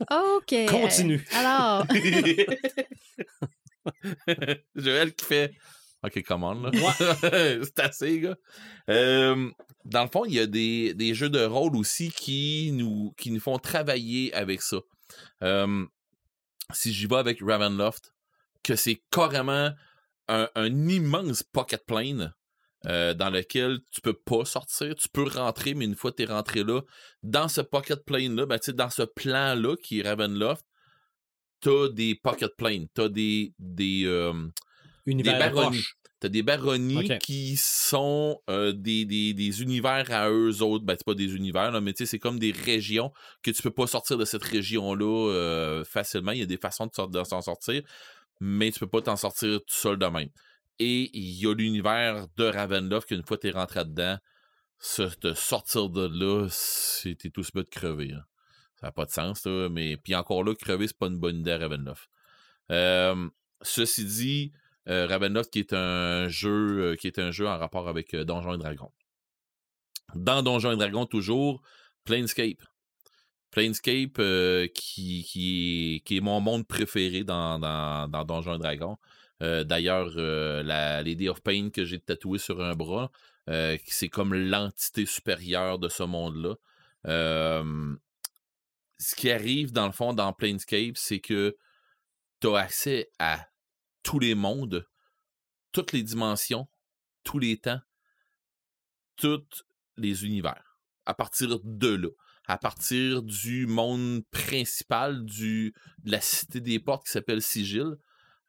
OK. 0.00 0.54
Continue. 0.68 1.24
Alors, 1.32 1.86
Joël 4.74 5.14
qui 5.14 5.24
fait 5.24 5.54
OK, 6.04 6.22
commande, 6.22 6.64
là. 6.64 6.70
c'est 7.62 7.80
assez, 7.80 8.20
gars. 8.20 8.36
Euh, 8.90 9.50
dans 9.86 10.02
le 10.02 10.10
fond, 10.10 10.26
il 10.26 10.34
y 10.34 10.40
a 10.40 10.46
des, 10.46 10.92
des 10.92 11.14
jeux 11.14 11.30
de 11.30 11.42
rôle 11.44 11.76
aussi 11.76 12.10
qui 12.10 12.72
nous, 12.72 13.14
qui 13.16 13.30
nous 13.30 13.40
font 13.40 13.58
travailler 13.58 14.34
avec 14.34 14.60
ça. 14.60 14.78
Euh, 15.42 15.86
si 16.72 16.92
j'y 16.92 17.06
vais 17.06 17.16
avec 17.16 17.40
Ravenloft, 17.40 18.12
que 18.62 18.76
c'est 18.76 19.02
carrément 19.10 19.70
un, 20.28 20.48
un 20.54 20.88
immense 20.88 21.42
pocket 21.42 21.86
plane 21.86 22.34
euh, 22.86 23.14
dans 23.14 23.30
lequel 23.30 23.78
tu 23.90 24.00
peux 24.00 24.12
pas 24.14 24.44
sortir, 24.44 24.94
tu 24.94 25.08
peux 25.08 25.24
rentrer, 25.24 25.74
mais 25.74 25.84
une 25.84 25.94
fois 25.94 26.10
que 26.10 26.16
tu 26.16 26.22
es 26.24 26.26
rentré 26.26 26.64
là, 26.64 26.82
dans 27.22 27.48
ce 27.48 27.60
pocket 27.60 28.04
plane-là, 28.04 28.46
ben, 28.46 28.58
tu 28.58 28.72
dans 28.72 28.90
ce 28.90 29.02
plan-là 29.02 29.76
qui 29.82 30.00
est 30.00 30.02
Ravenloft, 30.08 30.64
t'as 31.60 31.88
des 31.88 32.14
pocket 32.14 32.50
planes, 32.56 32.86
t'as 32.94 33.08
des, 33.08 33.54
des, 33.58 34.02
euh, 34.04 34.32
des 35.06 35.22
baronnies. 35.22 35.84
T'as 36.20 36.28
des 36.30 36.42
baronnies 36.42 37.18
qui 37.18 37.56
sont 37.56 38.40
euh, 38.48 38.72
des, 38.72 39.04
des, 39.04 39.34
des 39.34 39.62
univers 39.62 40.06
à 40.10 40.30
eux 40.30 40.62
autres. 40.62 40.84
Ben, 40.84 40.94
c'est 40.96 41.04
pas 41.04 41.14
des 41.14 41.34
univers, 41.34 41.70
là, 41.70 41.82
mais 41.82 41.92
tu 41.92 42.06
c'est 42.06 42.18
comme 42.18 42.38
des 42.38 42.52
régions 42.52 43.12
que 43.42 43.50
tu 43.50 43.60
peux 43.60 43.70
pas 43.70 43.86
sortir 43.86 44.16
de 44.16 44.24
cette 44.24 44.44
région-là 44.44 45.82
facilement. 45.84 46.32
Il 46.32 46.38
y 46.38 46.42
a 46.42 46.46
des 46.46 46.56
façons 46.56 46.86
de 46.86 47.24
s'en 47.24 47.42
sortir, 47.42 47.82
mais 48.40 48.70
tu 48.72 48.80
peux 48.80 48.88
pas 48.88 49.02
t'en 49.02 49.16
sortir 49.16 49.58
tout 49.58 49.74
seul 49.74 49.98
de 49.98 50.06
même. 50.06 50.30
Et 50.78 51.10
il 51.16 51.40
y 51.40 51.46
a 51.46 51.54
l'univers 51.54 52.26
de 52.36 52.44
Ravenloft 52.44 53.08
qu'une 53.08 53.24
fois 53.24 53.38
t'es 53.38 53.50
rentré 53.50 53.84
dedans, 53.84 54.18
se, 54.78 55.02
te 55.02 55.34
sortir 55.34 55.88
de 55.88 56.06
là, 56.06 56.48
t'es 57.02 57.30
tout 57.30 57.44
ce 57.44 57.52
de 57.52 57.62
crever. 57.62 58.12
hein. 58.12 58.24
Ça 58.80 58.88
n'a 58.88 58.92
pas 58.92 59.06
de 59.06 59.10
sens, 59.10 59.46
mais 59.46 59.96
puis 59.96 60.14
encore 60.14 60.42
là, 60.42 60.54
crever, 60.54 60.88
c'est 60.88 60.98
pas 60.98 61.06
une 61.06 61.18
bonne 61.18 61.40
idée 61.40 61.52
à 61.52 61.58
Ravenloft. 61.58 62.08
Euh, 62.70 63.28
ceci 63.62 64.04
dit, 64.04 64.52
euh, 64.88 65.06
Ravenloft 65.06 65.50
qui 65.52 65.60
est 65.60 65.72
un 65.72 66.28
jeu 66.28 66.92
euh, 66.92 66.96
qui 66.96 67.06
est 67.06 67.18
un 67.18 67.30
jeu 67.30 67.46
en 67.46 67.56
rapport 67.56 67.88
avec 67.88 68.14
Donjons 68.14 68.54
et 68.54 68.58
Dragons. 68.58 68.92
Dans 70.14 70.42
Donjons 70.42 70.72
et 70.72 70.76
Dragons, 70.76 71.06
toujours, 71.06 71.62
Planescape. 72.04 72.62
Planescape 73.50 74.20
qui, 74.74 75.24
qui, 75.24 75.96
est, 75.96 76.00
qui 76.00 76.16
est 76.16 76.20
mon 76.20 76.40
monde 76.40 76.66
préféré 76.66 77.22
dans, 77.22 77.58
dans, 77.58 78.08
dans 78.08 78.24
Donjons 78.24 78.56
et 78.56 78.58
Dragons. 78.58 78.98
Euh, 79.42 79.64
D'ailleurs, 79.64 80.12
euh, 80.16 80.62
la 80.62 81.02
Lady 81.02 81.28
of 81.28 81.42
Pain 81.42 81.70
que 81.70 81.84
j'ai 81.84 82.00
tatouée 82.00 82.38
sur 82.38 82.62
un 82.62 82.74
bras, 82.74 83.10
euh, 83.50 83.76
c'est 83.86 84.08
comme 84.08 84.34
l'entité 84.34 85.06
supérieure 85.06 85.78
de 85.78 85.88
ce 85.88 86.02
monde-là. 86.02 86.56
Ce 88.98 89.14
qui 89.16 89.30
arrive, 89.30 89.72
dans 89.72 89.86
le 89.86 89.92
fond, 89.92 90.14
dans 90.14 90.32
Planescape, 90.32 90.96
c'est 90.96 91.20
que 91.20 91.56
tu 92.40 92.48
as 92.48 92.58
accès 92.58 93.10
à 93.18 93.46
tous 94.02 94.18
les 94.18 94.34
mondes, 94.34 94.86
toutes 95.72 95.92
les 95.92 96.02
dimensions, 96.02 96.68
tous 97.24 97.38
les 97.38 97.58
temps, 97.58 97.80
tous 99.16 99.64
les 99.96 100.24
univers. 100.24 100.78
À 101.06 101.14
partir 101.14 101.58
de 101.62 101.88
là. 101.88 102.08
À 102.46 102.58
partir 102.58 103.22
du 103.22 103.66
monde 103.66 104.22
principal 104.30 105.24
de 105.24 105.72
la 106.04 106.20
cité 106.20 106.60
des 106.60 106.78
portes 106.78 107.06
qui 107.06 107.12
s'appelle 107.12 107.40
Sigil, 107.40 107.96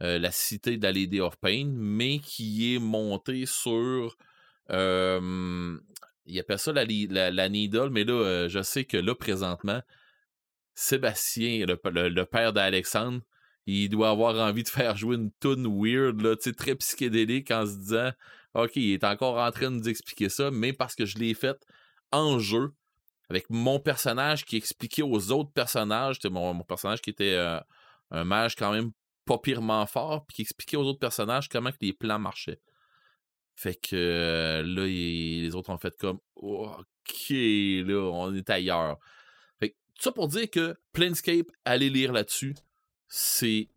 euh, 0.04 0.20
la 0.20 0.32
cité 0.32 0.78
Lady 0.78 1.22
of 1.22 1.38
Pain, 1.38 1.72
mais 1.74 2.20
qui 2.20 2.76
est 2.76 2.80
monté 2.80 3.46
sur. 3.46 4.18
il 4.70 6.40
appelle 6.40 6.60
ça 6.60 6.74
la, 6.74 6.86
la, 7.32 7.50
Needle, 7.50 7.90
mais 7.92 8.04
là, 8.04 8.14
euh, 8.14 8.50
je 8.50 8.62
sais 8.62 8.86
que 8.86 8.98
là, 8.98 9.16
présentement, 9.16 9.82
Sébastien, 10.74 11.66
le, 11.66 12.10
le- 12.10 12.26
père 12.26 12.52
d'Alexandre, 12.52 13.22
il 13.68 13.90
doit 13.90 14.10
avoir 14.10 14.36
envie 14.36 14.64
de 14.64 14.70
faire 14.70 14.98
jouer 14.98 15.16
une 15.16 15.32
tune 15.40 15.66
weird, 15.68 16.22
là, 16.22 16.36
très 16.36 16.76
psychédélique 16.76 17.52
en 17.52 17.66
se 17.66 17.78
disant 17.78 18.12
OK, 18.56 18.76
il 18.78 18.94
est 18.94 19.04
encore 19.04 19.38
en 19.38 19.52
train 19.52 19.70
de 19.70 19.78
nous 19.78 19.90
expliquer 19.90 20.30
ça, 20.30 20.50
mais 20.50 20.74
parce 20.74 20.96
que 20.96 21.06
je 21.06 21.18
l'ai 21.18 21.34
fait 21.34 21.58
en 22.12 22.40
jeu 22.40 22.74
avec 23.30 23.50
mon 23.50 23.80
personnage 23.80 24.46
qui 24.46 24.56
expliquait 24.56 25.02
aux 25.02 25.32
autres 25.32 25.52
personnages, 25.52 26.20
mon, 26.26 26.54
mon 26.54 26.64
personnage 26.64 27.02
qui 27.02 27.10
était 27.10 27.34
euh, 27.34 27.60
un 28.12 28.24
mage 28.24 28.56
quand 28.56 28.72
même 28.72 28.92
pas 29.26 29.38
pirement 29.40 29.86
fort, 29.86 30.26
puis 30.26 30.36
qui 30.36 30.42
expliquait 30.44 30.78
aux 30.78 30.84
autres 30.84 31.00
personnages 31.00 31.50
comment 31.50 31.72
que 31.72 31.78
les 31.82 31.94
plans 31.94 32.20
marchaient. 32.20 32.60
Fait 33.56 33.76
que 33.76 33.96
euh, 33.96 34.64
là, 34.64 34.86
il- 34.88 35.44
les 35.44 35.56
autres 35.56 35.70
ont 35.70 35.78
fait 35.78 35.96
comme 35.98 36.20
OK, 36.36 37.30
là, 37.30 38.10
on 38.12 38.34
est 38.34 38.50
ailleurs. 38.50 38.98
Fait 39.60 39.70
que 39.70 39.76
tout 39.96 40.02
ça 40.04 40.12
pour 40.12 40.28
dire 40.28 40.50
que 40.50 40.76
Planescape, 40.92 41.48
allez 41.64 41.90
lire 41.90 42.12
là-dessus, 42.12 42.56
c'est 43.08 43.70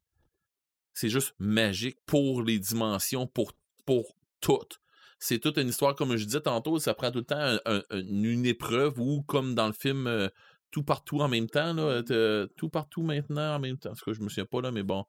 c'est 0.95 1.09
juste 1.09 1.35
magique 1.39 1.99
pour 2.07 2.43
les 2.43 2.59
dimensions, 2.59 3.29
pour, 3.29 3.53
pour 3.87 4.17
tout. 4.41 4.59
C'est 5.21 5.39
toute 5.39 5.57
une 5.59 5.69
histoire, 5.69 5.95
comme 5.95 6.17
je 6.17 6.25
disais 6.25 6.41
tantôt, 6.41 6.81
ça 6.81 6.93
prend 6.95 7.13
tout 7.13 7.19
le 7.21 7.25
temps 7.25 7.39
un- 7.39 7.61
un- 7.67 7.83
un- 7.91 8.01
une 8.01 8.45
épreuve 8.47 8.99
ou 8.99 9.23
comme 9.23 9.55
dans 9.55 9.67
le 9.69 9.73
film 9.73 10.07
euh, 10.09 10.29
Tout 10.71 10.83
partout 10.83 11.21
en 11.21 11.29
même 11.29 11.49
temps, 11.49 11.73
là, 11.73 12.03
t'as- 12.03 12.47
tout 12.57 12.69
partout 12.69 13.03
maintenant 13.03 13.55
en 13.57 13.59
même 13.59 13.79
temps. 13.79 13.95
Tout 13.95 14.05
cas, 14.05 14.13
je 14.13 14.21
me 14.21 14.29
souviens 14.29 14.45
pas 14.45 14.61
là, 14.61 14.71
mais 14.71 14.83
bon. 14.83 15.05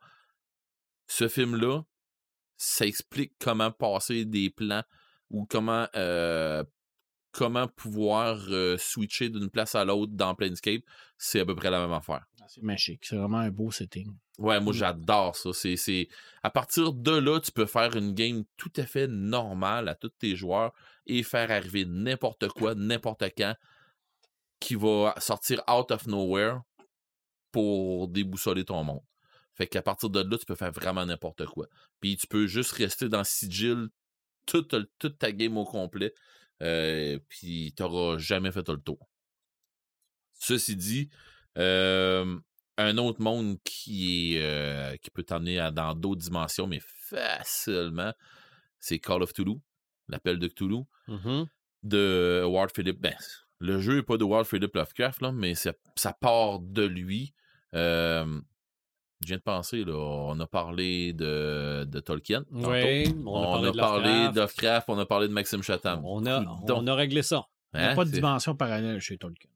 Ce 1.11 1.27
film-là, 1.27 1.81
ça 2.56 2.86
explique 2.86 3.34
comment 3.40 3.72
passer 3.72 4.26
des 4.26 4.52
plans 4.52 4.84
ou 5.31 5.45
comment 5.45 5.88
euh, 5.95 6.64
comment 7.31 7.68
pouvoir 7.68 8.38
euh, 8.49 8.77
switcher 8.77 9.30
d'une 9.30 9.49
place 9.49 9.73
à 9.76 9.84
l'autre 9.86 10.11
dans 10.14 10.36
Planescape. 10.36 10.81
C'est 11.18 11.40
à 11.40 11.45
peu 11.45 11.56
près 11.56 11.72
la 11.72 11.80
même 11.81 11.94
affaire. 11.94 12.26
C'est 12.48 12.61
magique. 12.64 13.06
C'est 13.06 13.15
vraiment 13.15 13.38
un 13.40 13.49
beau 13.52 13.72
setting. 13.72 14.11
Ouais, 14.38 14.60
moi 14.60 14.72
Mm. 14.73 14.77
j'adore 14.77 15.36
ça. 15.36 15.52
C'est, 15.53 15.76
c'est... 15.77 16.07
À 16.44 16.49
partir 16.49 16.94
de 16.94 17.11
là, 17.11 17.40
tu 17.40 17.52
peux 17.52 17.65
faire 17.65 17.95
une 17.95 18.14
game 18.14 18.44
tout 18.57 18.72
à 18.77 18.86
fait 18.86 19.07
normale 19.07 19.88
à 19.90 19.95
tous 19.95 20.10
tes 20.10 20.36
joueurs 20.36 20.73
et 21.06 21.22
faire 21.23 21.52
arriver 21.52 21.86
n'importe 21.86 22.48
quoi, 22.49 22.73
n'importe 22.76 23.23
quand, 23.38 23.56
qui 24.60 24.76
va 24.76 25.14
sortir 25.19 25.61
out 25.69 25.91
of 25.91 26.07
nowhere 26.07 26.60
pour 27.52 28.07
déboussoler 28.07 28.65
ton 28.65 28.84
monde. 28.84 29.02
Fait 29.60 29.68
qu'à 29.68 29.81
partir 29.84 30.10
de 30.10 30.22
là, 30.22 30.38
tu 30.40 30.45
peux 30.48 30.56
faire 30.56 30.72
vraiment 30.72 31.06
n'importe 31.06 31.45
quoi. 31.45 31.68
Puis 31.99 32.18
tu 32.18 32.26
peux 32.26 32.48
juste 32.48 32.72
rester 32.72 33.10
dans 33.10 33.23
Sigil 33.23 33.90
toute, 34.48 34.73
toute 34.98 35.19
ta 35.19 35.31
game 35.31 35.56
au 35.57 35.65
complet. 35.65 36.15
euh, 36.64 37.19
puis 37.30 37.73
t'auras 37.76 38.18
jamais 38.18 38.52
fait 38.52 38.64
tout 38.64 38.72
le 38.73 38.81
tour. 38.81 39.07
Ceci 40.40 40.76
dit, 40.76 41.10
euh, 41.57 42.38
un 42.77 42.98
autre 42.98 43.22
monde 43.22 43.57
qui 43.64 44.36
est 44.36 44.41
euh, 44.41 44.95
qui 44.98 45.10
peut 45.11 45.23
t'emmener 45.23 45.69
dans 45.73 45.94
d'autres 45.94 46.22
dimensions, 46.22 46.68
mais 46.68 46.80
facilement, 46.81 48.14
c'est 48.80 48.99
Call 48.99 49.22
of 49.23 49.34
Toulouse, 49.34 49.60
l'appel 50.07 50.40
de 50.40 50.48
Cthulhu, 50.48 50.84
Mhm. 51.07 51.48
de 51.84 52.44
Ward 52.48 52.72
Philip. 52.73 52.99
Ben, 52.99 53.15
le 53.60 53.80
jeu 53.81 53.98
n'est 53.98 54.03
pas 54.03 54.18
de 54.18 54.23
Ward 54.23 54.45
Philip 54.45 54.73
Lovecraft, 54.73 55.22
là, 55.22 55.31
mais 55.34 55.56
ça, 55.56 55.73
ça 55.95 56.14
part 56.14 56.60
de 56.60 56.84
lui. 56.86 57.34
Euh, 57.73 58.41
je 59.21 59.27
viens 59.27 59.37
de 59.37 59.41
penser, 59.41 59.83
là, 59.83 59.95
on 59.95 60.39
a 60.39 60.47
parlé 60.47 61.11
de, 61.13 61.83
de 61.85 61.99
Tolkien. 61.99 62.45
Oui, 62.51 63.13
On, 63.25 63.63
a 63.63 63.73
parlé, 63.73 64.29
de 64.29 64.35
Lovecraft, 64.39 64.89
on 64.89 64.97
a 64.99 65.05
parlé 65.05 65.27
de 65.27 65.33
Maxime 65.33 65.61
Chatham. 65.61 66.03
On 66.05 66.25
a, 66.25 66.41
on 66.69 66.87
a 66.87 66.95
réglé 66.95 67.21
ça. 67.21 67.45
Il 67.73 67.79
n'y 67.79 67.85
a 67.85 67.91
Hein, 67.91 67.95
pas 67.95 68.05
de 68.05 68.11
dimension 68.11 68.55
parallèle 68.55 68.99
chez 68.99 69.17
Tolkien. 69.17 69.49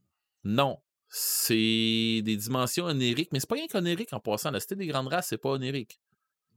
Non. 0.43 0.79
C'est 1.07 2.21
des 2.23 2.35
dimensions 2.37 2.85
onériques, 2.85 3.29
mais 3.31 3.39
c'est 3.39 3.47
pas 3.49 3.55
rien 3.55 3.67
qu'onérique 3.67 4.11
en 4.13 4.19
passant. 4.19 4.51
La 4.51 4.59
cité 4.59 4.75
des 4.75 4.87
grandes 4.87 5.07
races, 5.07 5.27
c'est 5.29 5.37
pas 5.37 5.49
onérique. 5.51 5.99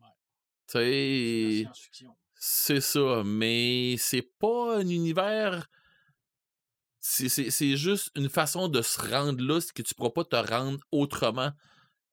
Ouais. 0.01 1.67
C'est 2.35 2.81
ça, 2.81 3.23
mais 3.25 3.97
c'est 3.99 4.29
pas 4.39 4.79
un 4.79 4.89
univers. 4.89 5.69
C'est- 7.01 7.77
juste 7.77 8.11
une 8.17 8.29
façon 8.29 8.69
de 8.69 8.83
se 8.83 9.01
rendre 9.01 9.43
là, 9.45 9.61
c'est 9.61 9.73
que 9.73 9.83
tu 9.83 9.95
pourras 9.95 10.11
pas 10.11 10.25
te 10.25 10.37
rendre 10.37 10.79
autrement 10.91 11.51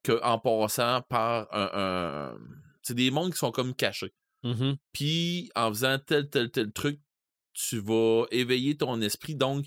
qu'en 0.04 0.40
passant 0.40 1.02
par 1.04 1.48
un. 1.54 1.70
un- 1.74 2.38
C'est 2.82 2.96
des 2.96 3.12
mondes 3.12 3.32
qui 3.32 3.38
sont 3.40 3.52
comme 3.52 3.74
cachés. 3.74 4.14
Mhm. 4.44 4.76
Puis 4.92 5.50
en 5.56 5.70
faisant 5.70 5.98
tel, 6.00 6.30
tel, 6.30 6.52
tel 6.52 6.72
truc, 6.74 7.00
tu 7.54 7.80
vas 7.80 8.26
éveiller 8.32 8.76
ton 8.76 9.00
esprit. 9.02 9.36
Donc, 9.36 9.66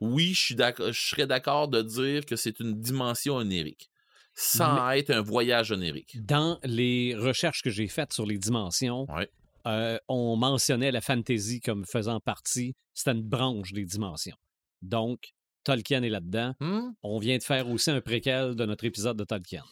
oui, 0.00 0.34
je 0.34 0.40
suis 0.40 0.54
d'accord- 0.56 0.92
je 0.92 1.00
serais 1.00 1.26
d'accord 1.28 1.68
de 1.68 1.80
dire 1.82 2.26
que 2.26 2.34
c'est 2.34 2.58
une 2.58 2.74
dimension 2.80 3.36
onérique, 3.36 3.88
sans 4.34 4.90
être 4.90 5.10
un 5.10 5.20
voyage 5.20 5.70
onérique. 5.70 6.16
Dans 6.24 6.58
les 6.64 7.14
recherches 7.14 7.62
que 7.62 7.70
j'ai 7.70 7.86
faites 7.88 8.12
sur 8.12 8.26
les 8.26 8.38
dimensions, 8.38 9.06
Ouais. 9.14 9.30
euh, 9.66 9.98
on 10.08 10.34
mentionnait 10.36 10.90
la 10.90 11.00
fantasy 11.00 11.60
comme 11.60 11.84
faisant 11.86 12.18
partie, 12.18 12.74
c'était 12.94 13.12
une 13.12 13.22
branche 13.22 13.72
des 13.72 13.84
dimensions. 13.84 14.36
Donc, 14.82 15.34
Tolkien 15.66 16.02
est 16.04 16.08
là-dedans. 16.08 16.54
Hmm? 16.60 16.92
On 17.02 17.18
vient 17.18 17.36
de 17.38 17.42
faire 17.42 17.68
aussi 17.68 17.90
un 17.90 18.00
préquel 18.00 18.54
de 18.54 18.64
notre 18.64 18.84
épisode 18.84 19.16
de 19.16 19.24
Tolkien. 19.24 19.64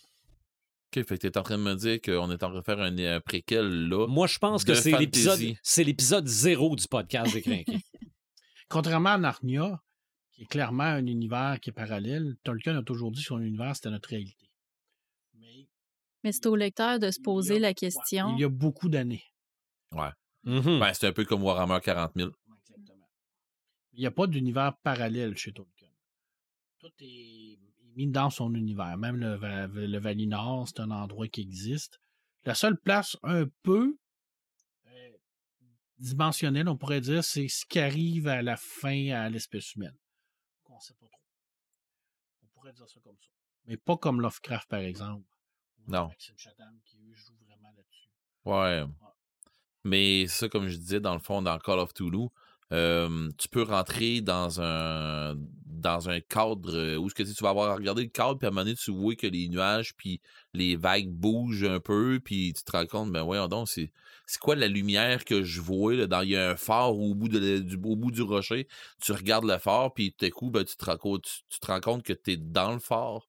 Ok, 0.88 1.04
fait 1.06 1.18
que 1.18 1.26
t'es 1.28 1.38
en 1.38 1.42
train 1.42 1.56
de 1.56 1.62
me 1.62 1.74
dire 1.74 2.00
qu'on 2.00 2.30
est 2.30 2.42
en 2.42 2.50
train 2.50 2.58
de 2.58 2.62
faire 2.64 2.80
un, 2.80 2.96
un 2.98 3.20
préquel 3.20 3.88
là. 3.88 4.06
Moi, 4.08 4.26
je 4.26 4.38
pense 4.38 4.64
que 4.64 4.74
c'est 4.74 4.98
l'épisode, 4.98 5.40
c'est 5.62 5.84
l'épisode 5.84 6.26
zéro 6.26 6.74
du 6.74 6.86
podcast 6.88 7.32
des 7.32 7.42
Crinqués. 7.42 7.78
Contrairement 8.68 9.10
à 9.10 9.18
Narnia, 9.18 9.80
qui 10.32 10.42
est 10.42 10.46
clairement 10.46 10.82
un 10.84 11.06
univers 11.06 11.60
qui 11.60 11.70
est 11.70 11.72
parallèle, 11.72 12.34
Tolkien 12.42 12.76
a 12.76 12.82
toujours 12.82 13.12
dit 13.12 13.20
que 13.20 13.26
son 13.28 13.40
univers, 13.40 13.76
c'était 13.76 13.90
notre 13.90 14.08
réalité. 14.08 14.50
Mais 15.34 15.68
Mais 16.24 16.32
c'est 16.32 16.46
au 16.46 16.56
lecteur 16.56 16.98
de 16.98 17.10
se 17.12 17.20
poser 17.20 17.56
a- 17.56 17.60
la 17.60 17.68
ouais, 17.68 17.74
question. 17.74 18.34
il 18.36 18.40
y 18.40 18.44
a 18.44 18.48
beaucoup 18.48 18.88
d'années. 18.88 19.22
Mhm. 20.46 20.78
Ben, 20.80 20.92
c'est 20.92 21.06
un 21.06 21.12
peu 21.12 21.24
comme 21.24 21.42
Warhammer 21.44 21.78
40 21.82 22.12
000. 22.16 22.30
Exactement. 22.30 23.08
Il 23.94 24.00
n'y 24.00 24.06
a 24.06 24.10
pas 24.10 24.26
d'univers 24.26 24.76
parallèle 24.82 25.36
chez 25.36 25.52
Tolkien. 25.52 25.72
Tout 26.84 26.92
est 27.00 27.58
mis 27.96 28.08
dans 28.08 28.28
son 28.28 28.54
univers. 28.54 28.98
Même 28.98 29.16
le, 29.16 29.38
le 29.86 29.98
Valinor, 29.98 30.68
c'est 30.68 30.80
un 30.80 30.90
endroit 30.90 31.28
qui 31.28 31.40
existe. 31.40 31.98
La 32.44 32.54
seule 32.54 32.78
place 32.78 33.16
un 33.22 33.46
peu 33.62 33.96
euh, 34.88 35.10
dimensionnelle, 35.96 36.68
on 36.68 36.76
pourrait 36.76 37.00
dire, 37.00 37.24
c'est 37.24 37.48
ce 37.48 37.64
qui 37.64 37.78
arrive 37.78 38.28
à 38.28 38.42
la 38.42 38.58
fin 38.58 39.12
à 39.12 39.30
l'espèce 39.30 39.74
humaine. 39.76 39.96
On 40.68 40.74
ne 40.74 40.80
sait 40.80 40.92
pas 41.00 41.06
trop. 41.06 41.22
On 42.42 42.46
pourrait 42.48 42.74
dire 42.74 42.86
ça 42.86 43.00
comme 43.00 43.16
ça. 43.18 43.30
Mais 43.64 43.78
pas 43.78 43.96
comme 43.96 44.20
Lovecraft, 44.20 44.68
par 44.68 44.80
exemple. 44.80 45.24
Non. 45.86 46.08
Maxime 46.08 46.36
Chatham, 46.36 46.78
qui 46.84 46.98
eux, 46.98 47.14
joue 47.14 47.34
vraiment 47.46 47.72
là-dessus. 47.74 48.10
Ouais. 48.44 48.84
Mais 49.84 50.26
ça, 50.26 50.50
comme 50.50 50.68
je 50.68 50.76
disais, 50.76 51.00
dans 51.00 51.14
le 51.14 51.20
fond, 51.20 51.40
dans 51.40 51.58
Call 51.58 51.78
of 51.78 51.94
Toulouse, 51.94 52.28
euh, 52.72 53.30
tu 53.38 53.48
peux 53.48 53.62
rentrer 53.62 54.20
dans 54.20 54.60
un 54.60 55.34
dans 55.84 56.08
un 56.08 56.20
cadre 56.20 56.74
euh, 56.74 56.96
où 56.96 57.08
ce 57.10 57.14
que 57.14 57.22
tu 57.22 57.28
sais, 57.28 57.34
tu 57.34 57.42
vas 57.44 57.50
avoir 57.50 57.76
regardé 57.76 58.02
le 58.02 58.08
cadre, 58.08 58.38
puis 58.38 58.46
à 58.46 58.48
un 58.48 58.50
moment 58.52 58.64
donné, 58.64 58.74
tu 58.74 58.90
vois 58.90 59.14
que 59.14 59.26
les 59.26 59.48
nuages, 59.48 59.94
puis 59.94 60.20
les 60.54 60.76
vagues 60.76 61.10
bougent 61.10 61.64
un 61.64 61.78
peu, 61.78 62.20
puis 62.24 62.52
tu 62.54 62.64
te 62.64 62.72
rends 62.72 62.86
compte, 62.86 63.12
ben 63.12 63.22
ouais, 63.22 63.46
donc, 63.48 63.68
c'est 63.68 63.92
c'est 64.26 64.38
quoi 64.40 64.56
la 64.56 64.68
lumière 64.68 65.24
que 65.26 65.42
je 65.42 65.60
vois? 65.60 65.94
Là, 65.94 66.06
dans, 66.06 66.22
il 66.22 66.30
y 66.30 66.36
a 66.36 66.50
un 66.50 66.56
phare 66.56 66.96
au 66.96 67.14
bout, 67.14 67.28
de, 67.28 67.58
du, 67.58 67.76
au 67.76 67.94
bout 67.96 68.10
du 68.10 68.22
rocher, 68.22 68.66
tu 69.02 69.12
regardes 69.12 69.44
le 69.44 69.58
phare, 69.58 69.92
puis 69.92 70.12
tout 70.14 70.24
à 70.24 70.30
coup, 70.30 70.50
ben, 70.50 70.64
tu, 70.64 70.76
te 70.76 70.84
rends 70.86 70.96
compte, 70.96 71.24
tu, 71.24 71.40
tu 71.50 71.60
te 71.60 71.66
rends 71.66 71.80
compte 71.80 72.02
que 72.02 72.14
tu 72.14 72.32
es 72.32 72.36
dans 72.38 72.72
le 72.72 72.78
phare. 72.78 73.28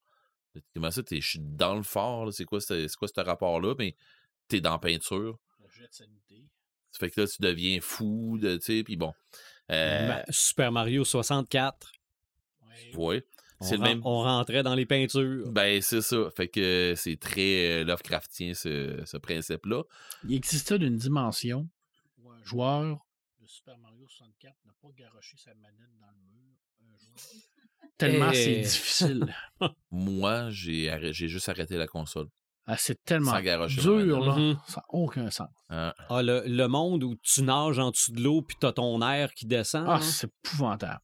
Comment 0.74 0.92
ça, 0.92 1.04
t'es- 1.04 1.20
je 1.20 1.30
suis 1.32 1.40
dans 1.42 1.76
le 1.76 1.84
phare? 1.84 2.26
là? 2.26 2.32
C'est 2.32 2.46
quoi, 2.46 2.62
ce- 2.62 2.88
c'est 2.88 2.96
quoi 2.96 3.10
ce 3.10 3.20
rapport-là? 3.20 3.76
Mais 3.78 3.98
tu 4.48 4.56
es 4.56 4.62
dans 4.62 4.72
la 4.72 4.80
peinture. 4.80 5.38
Le 5.60 5.68
jet 5.70 5.88
de 5.90 5.94
sanité. 5.94 6.46
Ça 6.92 7.00
fait 7.00 7.10
que 7.10 7.20
là, 7.20 7.28
tu 7.28 7.42
deviens 7.42 7.82
fou, 7.82 8.38
de- 8.42 8.56
tu 8.56 8.62
sais, 8.62 8.84
puis 8.86 8.96
bon. 8.96 9.14
Euh, 9.72 10.18
Super 10.30 10.72
Mario 10.72 11.04
64, 11.04 11.92
Ouais. 12.96 13.06
ouais. 13.06 13.26
on, 13.62 13.66
C'est 13.66 13.76
le 13.78 13.82
ren- 13.82 13.88
même. 13.90 14.02
on 14.06 14.22
rentrait 14.24 14.64
dans 14.64 14.76
les 14.76 14.86
peintures. 14.86 15.50
Ben, 15.52 15.82
c'est 15.82 16.02
ça. 16.02 16.30
Fait 16.36 16.48
que 16.48 16.94
c'est 16.98 17.18
très 17.20 17.82
euh, 17.82 17.84
Lovecraftien, 17.86 18.54
ce, 18.54 19.02
ce 19.06 19.18
principe-là. 19.18 19.84
Il 20.28 20.34
existait 20.36 20.78
d'une 20.80 20.98
dimension 20.98 21.68
où 22.18 22.30
un 22.32 22.44
joueur 22.44 22.98
de 23.42 23.48
Super 23.48 23.78
Mario 23.78 24.06
64 24.08 24.56
n'a 24.66 24.74
pas 24.82 24.90
garoché 24.98 25.38
sa 25.38 25.54
manette 25.56 25.98
dans 26.00 26.08
le 26.08 26.34
mur 26.34 26.56
un 26.82 26.98
jour. 26.98 27.16
Tellement 27.98 28.32
Eh. 28.32 28.36
c'est 28.36 28.60
difficile. 28.62 29.36
Moi, 29.92 30.50
j'ai 30.50 30.90
arrêt- 30.90 31.14
j'ai 31.14 31.28
juste 31.30 31.48
arrêté 31.50 31.78
la 31.78 31.88
console. 31.88 32.28
Ah, 32.68 32.78
c'est 32.78 32.98
tellement 33.06 33.40
dur, 33.68 34.20
là. 34.26 34.36
Mhm. 34.38 34.58
Ça 34.68 34.78
n'a 34.82 34.86
aucun 34.90 35.30
sens. 35.30 35.48
Hein. 35.70 35.94
Ah, 36.10 36.24
le, 36.24 36.44
le 36.48 36.68
monde 36.68 37.04
où 37.04 37.16
tu 37.22 37.44
nages 37.44 37.78
en 37.78 37.92
dessous 37.92 38.12
de 38.12 38.22
l'eau 38.22 38.42
puis 38.42 38.58
t'as 38.60 38.74
ton 38.74 39.00
air 39.08 39.32
qui 39.36 39.46
descend. 39.46 39.86
Ah, 39.88 40.02
c'est 40.02 40.28
épouvantable. 40.44 41.00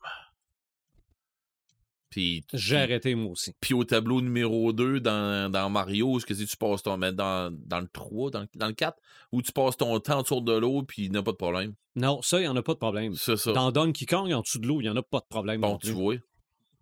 Puis, 2.11 2.45
J'ai 2.53 2.75
puis- 2.75 2.83
arrêté 2.83 3.15
moi 3.15 3.31
aussi. 3.31 3.53
puis 3.59 3.73
au 3.73 3.83
tableau 3.85 4.21
numéro 4.21 4.73
2 4.73 4.99
dans, 4.99 5.49
dans 5.51 5.69
Mario, 5.69 6.17
est-ce 6.17 6.25
que 6.27 6.33
si 6.35 6.45
tu 6.45 6.57
passes 6.57 6.83
ton. 6.83 6.97
mais 6.97 7.11
Dans, 7.13 7.49
dans 7.65 7.79
le 7.79 7.87
3, 7.87 8.29
dans, 8.31 8.41
le- 8.41 8.47
dans 8.53 8.67
le 8.67 8.73
4, 8.73 8.97
où 9.31 9.41
tu 9.41 9.51
passes 9.53 9.77
ton 9.77 9.97
temps 10.01 10.19
autour 10.19 10.41
de 10.43 10.51
l'eau, 10.51 10.83
puis 10.83 11.05
il 11.05 11.11
n'y 11.11 11.17
a 11.17 11.23
pas 11.23 11.31
de 11.31 11.37
problème? 11.37 11.73
Non, 11.95 12.21
ça, 12.21 12.37
il 12.39 12.41
n'y 12.43 12.47
en 12.49 12.55
a 12.57 12.61
pas 12.61 12.73
de 12.73 12.79
problème. 12.79 13.15
C'est 13.15 13.37
ça. 13.37 13.53
Dans 13.53 13.71
Donkey 13.71 14.05
Kong, 14.05 14.31
en 14.33 14.41
dessous 14.41 14.59
de 14.59 14.67
l'eau, 14.67 14.81
il 14.81 14.83
n'y 14.83 14.89
en 14.89 14.95
a 14.97 15.01
pas 15.03 15.19
de 15.21 15.25
problème. 15.29 15.61
bon, 15.61 15.69
non 15.71 15.77
tu 15.77 15.87
plus. 15.87 15.93
vois. 15.95 16.15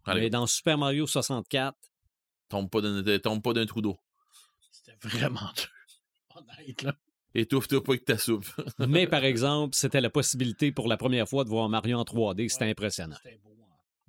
Allez, 0.05 0.21
Mais 0.21 0.29
dans 0.31 0.47
Super 0.47 0.77
Mario 0.79 1.05
64, 1.05 1.77
tombe 2.49 2.67
pas 2.69 2.81
d'un 2.81 3.19
tombe 3.19 3.43
pas 3.43 3.53
d'un 3.53 3.67
trou 3.67 3.81
d'eau. 3.81 3.99
C'était 4.71 4.97
vraiment 5.07 5.39
dur. 5.55 5.69
Honnête, 6.35 6.81
là. 6.81 6.95
Étouffe-toi 7.35 7.83
pas 7.83 7.91
avec 7.91 8.05
ta 8.05 8.17
soupe. 8.17 8.47
mais 8.79 9.05
par 9.05 9.23
exemple, 9.23 9.75
c'était 9.75 10.01
la 10.01 10.09
possibilité 10.09 10.71
pour 10.71 10.87
la 10.87 10.97
première 10.97 11.29
fois 11.29 11.43
de 11.43 11.49
voir 11.49 11.69
Mario 11.69 11.99
en 11.99 12.03
3D. 12.03 12.49
C'était 12.49 12.65
Ouais. 12.65 12.71
impressionnant. 12.71 13.15
C'était 13.23 13.37
beau. 13.43 13.49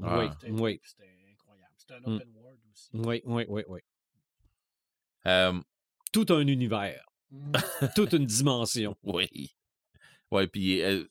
Oui, 0.01 0.29
C'était 0.41 0.51
oui, 0.53 0.81
C'était 0.85 1.11
incroyable. 1.31 1.75
C'était 1.77 1.95
un 1.95 2.01
Mm. 2.01 2.15
open 2.17 2.33
world 2.37 2.61
aussi. 2.73 2.89
oui, 2.95 3.23
oui, 3.25 3.45
oui, 3.49 3.63
oui. 3.69 3.81
Tout 6.13 6.27
un 6.31 6.47
univers, 6.47 7.05
Mm. 7.31 7.53
toute 7.97 8.13
une 8.15 8.27
dimension. 8.27 8.97
oui. 9.05 9.55
Ouais, 10.33 10.47
puis 10.49 10.83
euh, 10.83 11.05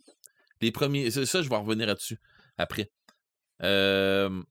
les 0.61 0.71
premiers. 0.71 1.11
Ça, 1.11 1.25
ça, 1.25 1.41
je 1.41 1.49
vais 1.49 1.55
revenir 1.55 1.87
là-dessus 1.87 2.19
après. 2.57 2.91
Euh, 3.61 4.41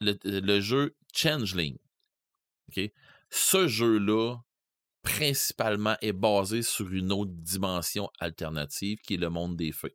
le, 0.00 0.16
le 0.24 0.60
jeu 0.60 0.96
Changeling. 1.14 1.76
Ce 3.30 3.68
jeu-là, 3.68 4.36
principalement, 5.02 5.96
est 6.00 6.12
basé 6.12 6.62
sur 6.62 6.90
une 6.92 7.12
autre 7.12 7.30
dimension 7.32 8.08
alternative 8.20 8.98
qui 9.02 9.14
est 9.14 9.18
le 9.18 9.30
monde 9.30 9.56
des 9.56 9.70
fées. 9.72 9.94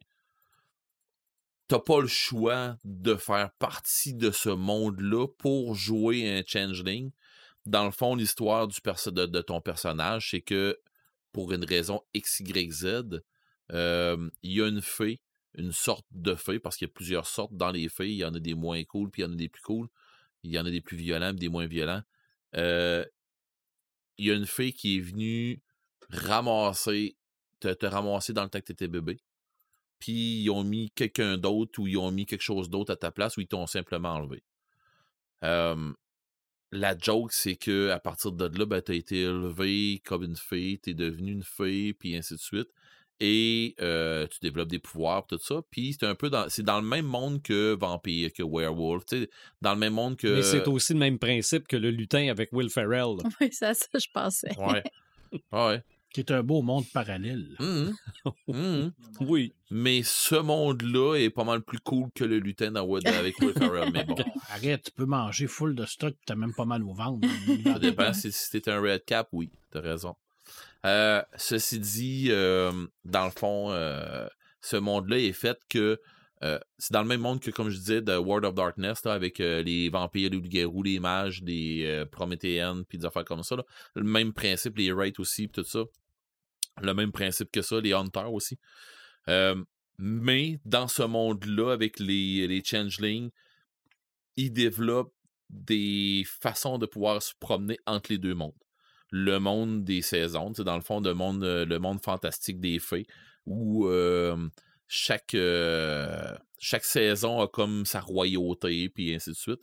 T'as 1.67 1.79
pas 1.79 2.01
le 2.01 2.07
choix 2.07 2.77
de 2.83 3.15
faire 3.15 3.51
partie 3.53 4.13
de 4.13 4.31
ce 4.31 4.49
monde-là 4.49 5.27
pour 5.27 5.75
jouer 5.75 6.29
un 6.29 6.43
Changeling. 6.45 7.11
Dans 7.65 7.85
le 7.85 7.91
fond, 7.91 8.15
l'histoire 8.15 8.67
du 8.67 8.79
de, 8.81 9.41
ton 9.41 9.61
personnage, 9.61 10.31
c'est 10.31 10.41
que 10.41 10.77
pour 11.31 11.53
une 11.53 11.63
raison 11.63 12.01
X, 12.13 12.41
Y, 12.41 12.71
Z, 12.71 13.23
euh, 13.71 14.29
il 14.43 14.51
y 14.51 14.61
a 14.61 14.67
une 14.67 14.81
fée, 14.81 15.21
une 15.55 15.71
sorte 15.71 16.05
de 16.11 16.35
fée, 16.35 16.59
parce 16.59 16.75
qu'il 16.75 16.87
y 16.87 16.91
a 16.91 16.93
plusieurs 16.93 17.27
sortes 17.27 17.55
dans 17.55 17.71
les 17.71 17.87
fées. 17.87 18.09
Il 18.09 18.17
y 18.17 18.25
en 18.25 18.33
a 18.33 18.39
des 18.39 18.55
moins 18.55 18.83
cool, 18.83 19.09
puis 19.09 19.21
il 19.21 19.25
y 19.25 19.27
en 19.29 19.33
a 19.33 19.37
des 19.37 19.49
plus 19.49 19.61
cool. 19.61 19.87
Il 20.43 20.51
y 20.51 20.59
en 20.59 20.65
a 20.65 20.71
des 20.71 20.81
plus 20.81 20.97
violents, 20.97 21.31
puis 21.31 21.39
des 21.39 21.49
moins 21.49 21.67
violents. 21.67 22.03
Euh, 22.55 23.05
il 24.17 24.25
y 24.25 24.31
a 24.31 24.35
une 24.35 24.45
fée 24.45 24.73
qui 24.73 24.97
est 24.97 25.01
venue 25.01 25.61
ramasser, 26.09 27.15
te, 27.61 27.69
te 27.69 27.85
ramasser 27.85 28.33
dans 28.33 28.43
le 28.43 28.49
temps 28.49 28.59
que 28.59 28.65
tu 28.65 28.73
étais 28.73 28.89
bébé. 28.89 29.21
Puis 30.03 30.41
ils 30.41 30.49
ont 30.49 30.65
mis 30.65 30.91
quelqu'un 30.91 31.37
d'autre 31.37 31.79
ou 31.79 31.87
ils 31.87 31.97
ont 31.97 32.11
mis 32.11 32.25
quelque 32.25 32.41
chose 32.41 32.69
d'autre 32.69 32.91
à 32.91 32.97
ta 32.97 33.09
place 33.09 33.37
ou 33.37 33.41
ils 33.41 33.47
t'ont 33.47 33.67
simplement 33.67 34.09
enlevé. 34.09 34.43
Euh, 35.45 35.93
la 36.73 36.97
joke, 36.97 37.31
c'est 37.31 37.55
que 37.55 37.89
à 37.89 37.99
partir 37.99 38.33
de 38.33 38.59
là, 38.59 38.65
ben, 38.65 38.81
tu 38.81 38.91
as 38.91 38.95
été 38.95 39.21
élevé 39.21 40.01
comme 40.03 40.23
une 40.23 40.35
fée, 40.35 40.77
tu 40.83 40.89
es 40.89 40.93
devenu 40.93 41.31
une 41.31 41.43
fée, 41.43 41.93
puis 41.93 42.17
ainsi 42.17 42.33
de 42.33 42.39
suite. 42.39 42.67
Et 43.21 43.75
euh, 43.79 44.27
tu 44.27 44.39
développes 44.41 44.67
des 44.67 44.79
pouvoirs, 44.79 45.25
tout 45.25 45.37
ça. 45.37 45.61
Puis 45.71 45.95
c'est 45.97 46.05
un 46.05 46.15
peu 46.15 46.29
dans, 46.29 46.49
c'est 46.49 46.63
dans 46.63 46.81
le 46.81 46.85
même 46.85 47.05
monde 47.05 47.41
que 47.41 47.73
Vampire, 47.73 48.33
que 48.33 48.43
Werewolf. 48.43 49.05
Dans 49.61 49.73
le 49.73 49.79
même 49.79 49.93
monde 49.93 50.17
que. 50.17 50.27
Mais 50.27 50.41
c'est 50.41 50.67
aussi 50.67 50.91
le 50.91 50.99
même 50.99 51.17
principe 51.17 51.65
que 51.65 51.77
le 51.77 51.91
lutin 51.91 52.27
avec 52.27 52.51
Will 52.51 52.69
Ferrell. 52.69 53.15
Oui, 53.39 53.53
ça 53.53 53.71
que 53.73 53.99
je 53.99 54.09
pensais. 54.13 54.53
Ouais. 54.57 54.83
ouais. 55.53 55.81
Qui 56.13 56.19
est 56.19 56.31
un 56.31 56.43
beau 56.43 56.61
monde 56.61 56.85
parallèle. 56.93 57.55
Mhm. 57.59 57.95
Mhm. 58.47 58.91
Oui. 59.21 59.51
Mais 59.71 60.01
ce 60.03 60.35
monde-là 60.35 61.15
est 61.15 61.31
pas 61.31 61.43
mal 61.43 61.61
plus 61.63 61.79
cool 61.79 62.09
que 62.13 62.23
le 62.23 62.37
lutin 62.39 62.71
dans 62.71 62.83
Wood 62.83 63.07
avec 63.07 63.39
Will 63.39 63.53
Ferrell. 63.53 63.91
Mais 63.91 64.05
bon, 64.05 64.15
Arrête, 64.51 64.83
tu 64.83 64.91
peux 64.91 65.05
manger 65.05 65.47
full 65.47 65.73
de 65.75 65.85
stock, 65.85 66.13
t'as 66.25 66.35
même 66.35 66.53
pas 66.53 66.65
mal 66.65 66.83
au 66.83 66.93
ventre. 66.93 67.27
ça 67.63 67.79
dépend. 67.79 68.13
Si, 68.13 68.31
si 68.31 68.51
t'es 68.61 68.69
un 68.69 68.79
Red 68.79 69.03
Cap, 69.05 69.27
oui, 69.31 69.49
t'as 69.71 69.81
raison. 69.81 70.15
Euh, 70.85 71.21
ceci 71.37 71.79
dit, 71.79 72.27
euh, 72.29 72.71
dans 73.05 73.25
le 73.25 73.31
fond, 73.31 73.71
euh, 73.71 74.27
ce 74.61 74.75
monde-là 74.77 75.17
est 75.17 75.33
fait 75.33 75.57
que 75.69 75.99
euh, 76.43 76.59
c'est 76.77 76.91
dans 76.91 77.01
le 77.01 77.07
même 77.07 77.21
monde 77.21 77.39
que, 77.39 77.51
comme 77.51 77.69
je 77.69 77.77
disais, 77.77 78.01
de 78.01 78.17
World 78.17 78.43
of 78.45 78.53
Darkness, 78.53 79.05
là, 79.05 79.13
avec 79.13 79.39
euh, 79.39 79.63
les 79.63 79.87
vampires, 79.89 80.29
les 80.29 80.35
loups-garous, 80.37 80.83
les 80.83 80.99
mages, 80.99 81.41
les 81.41 81.85
euh, 81.85 82.05
prométhéennes, 82.05 82.83
puis 82.85 82.97
des 82.97 83.05
affaires 83.05 83.23
comme 83.23 83.43
ça. 83.43 83.55
là. 83.55 83.63
Le 83.95 84.03
même 84.03 84.33
principe, 84.33 84.77
les 84.77 84.91
raids 84.91 85.13
aussi, 85.19 85.47
puis 85.47 85.63
tout 85.63 85.67
ça. 85.69 85.83
Le 86.81 86.93
même 86.93 87.11
principe 87.11 87.51
que 87.51 87.61
ça, 87.61 87.79
les 87.79 87.93
hunters 87.93 88.33
aussi. 88.33 88.57
Euh, 89.29 89.63
mais 89.97 90.59
dans 90.65 90.87
ce 90.87 91.03
monde-là, 91.03 91.71
avec 91.71 91.99
les, 91.99 92.61
changelings, 92.63 93.29
ils 94.35 94.51
développent 94.51 95.13
des 95.49 96.23
façons 96.25 96.77
de 96.79 96.85
pouvoir 96.85 97.21
se 97.21 97.33
promener 97.39 97.77
entre 97.85 98.11
les 98.11 98.17
deux 98.17 98.33
mondes. 98.33 98.53
Le 99.11 99.37
monde 99.37 99.83
des 99.83 100.01
saisons, 100.01 100.51
c'est 100.55 100.63
dans 100.63 100.75
le 100.75 100.81
fond 100.81 100.99
le 100.99 101.13
monde, 101.13 101.43
euh, 101.43 101.65
le 101.65 101.77
monde 101.77 102.01
fantastique 102.03 102.59
des 102.59 102.79
fées, 102.79 103.05
où 103.45 103.87
euh, 103.87 104.35
chaque, 104.87 105.35
saison 106.81 107.41
a 107.41 107.47
comme 107.47 107.85
sa 107.85 107.99
royauté, 107.99 108.89
puis 108.89 109.13
ainsi 109.13 109.29
de 109.29 109.35
suite. 109.35 109.61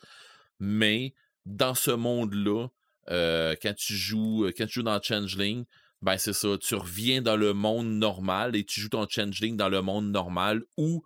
Mais 0.60 1.14
dans 1.44 1.74
ce 1.74 1.90
monde-là, 1.90 2.68
quand 3.08 3.74
tu 3.76 3.94
joues, 3.94 4.48
quand 4.56 4.66
tu 4.66 4.74
joues 4.74 4.82
dans 4.84 5.02
Changeling, 5.02 5.64
ben 6.02 6.16
c'est 6.16 6.32
ça, 6.32 6.56
tu 6.58 6.74
reviens 6.74 7.20
dans 7.20 7.36
le 7.36 7.52
monde 7.52 7.86
normal 7.86 8.56
et 8.56 8.64
tu 8.64 8.80
joues 8.80 8.88
ton 8.88 9.06
Changeling 9.08 9.56
dans 9.56 9.68
le 9.68 9.82
monde 9.82 10.10
normal 10.10 10.64
où 10.76 11.02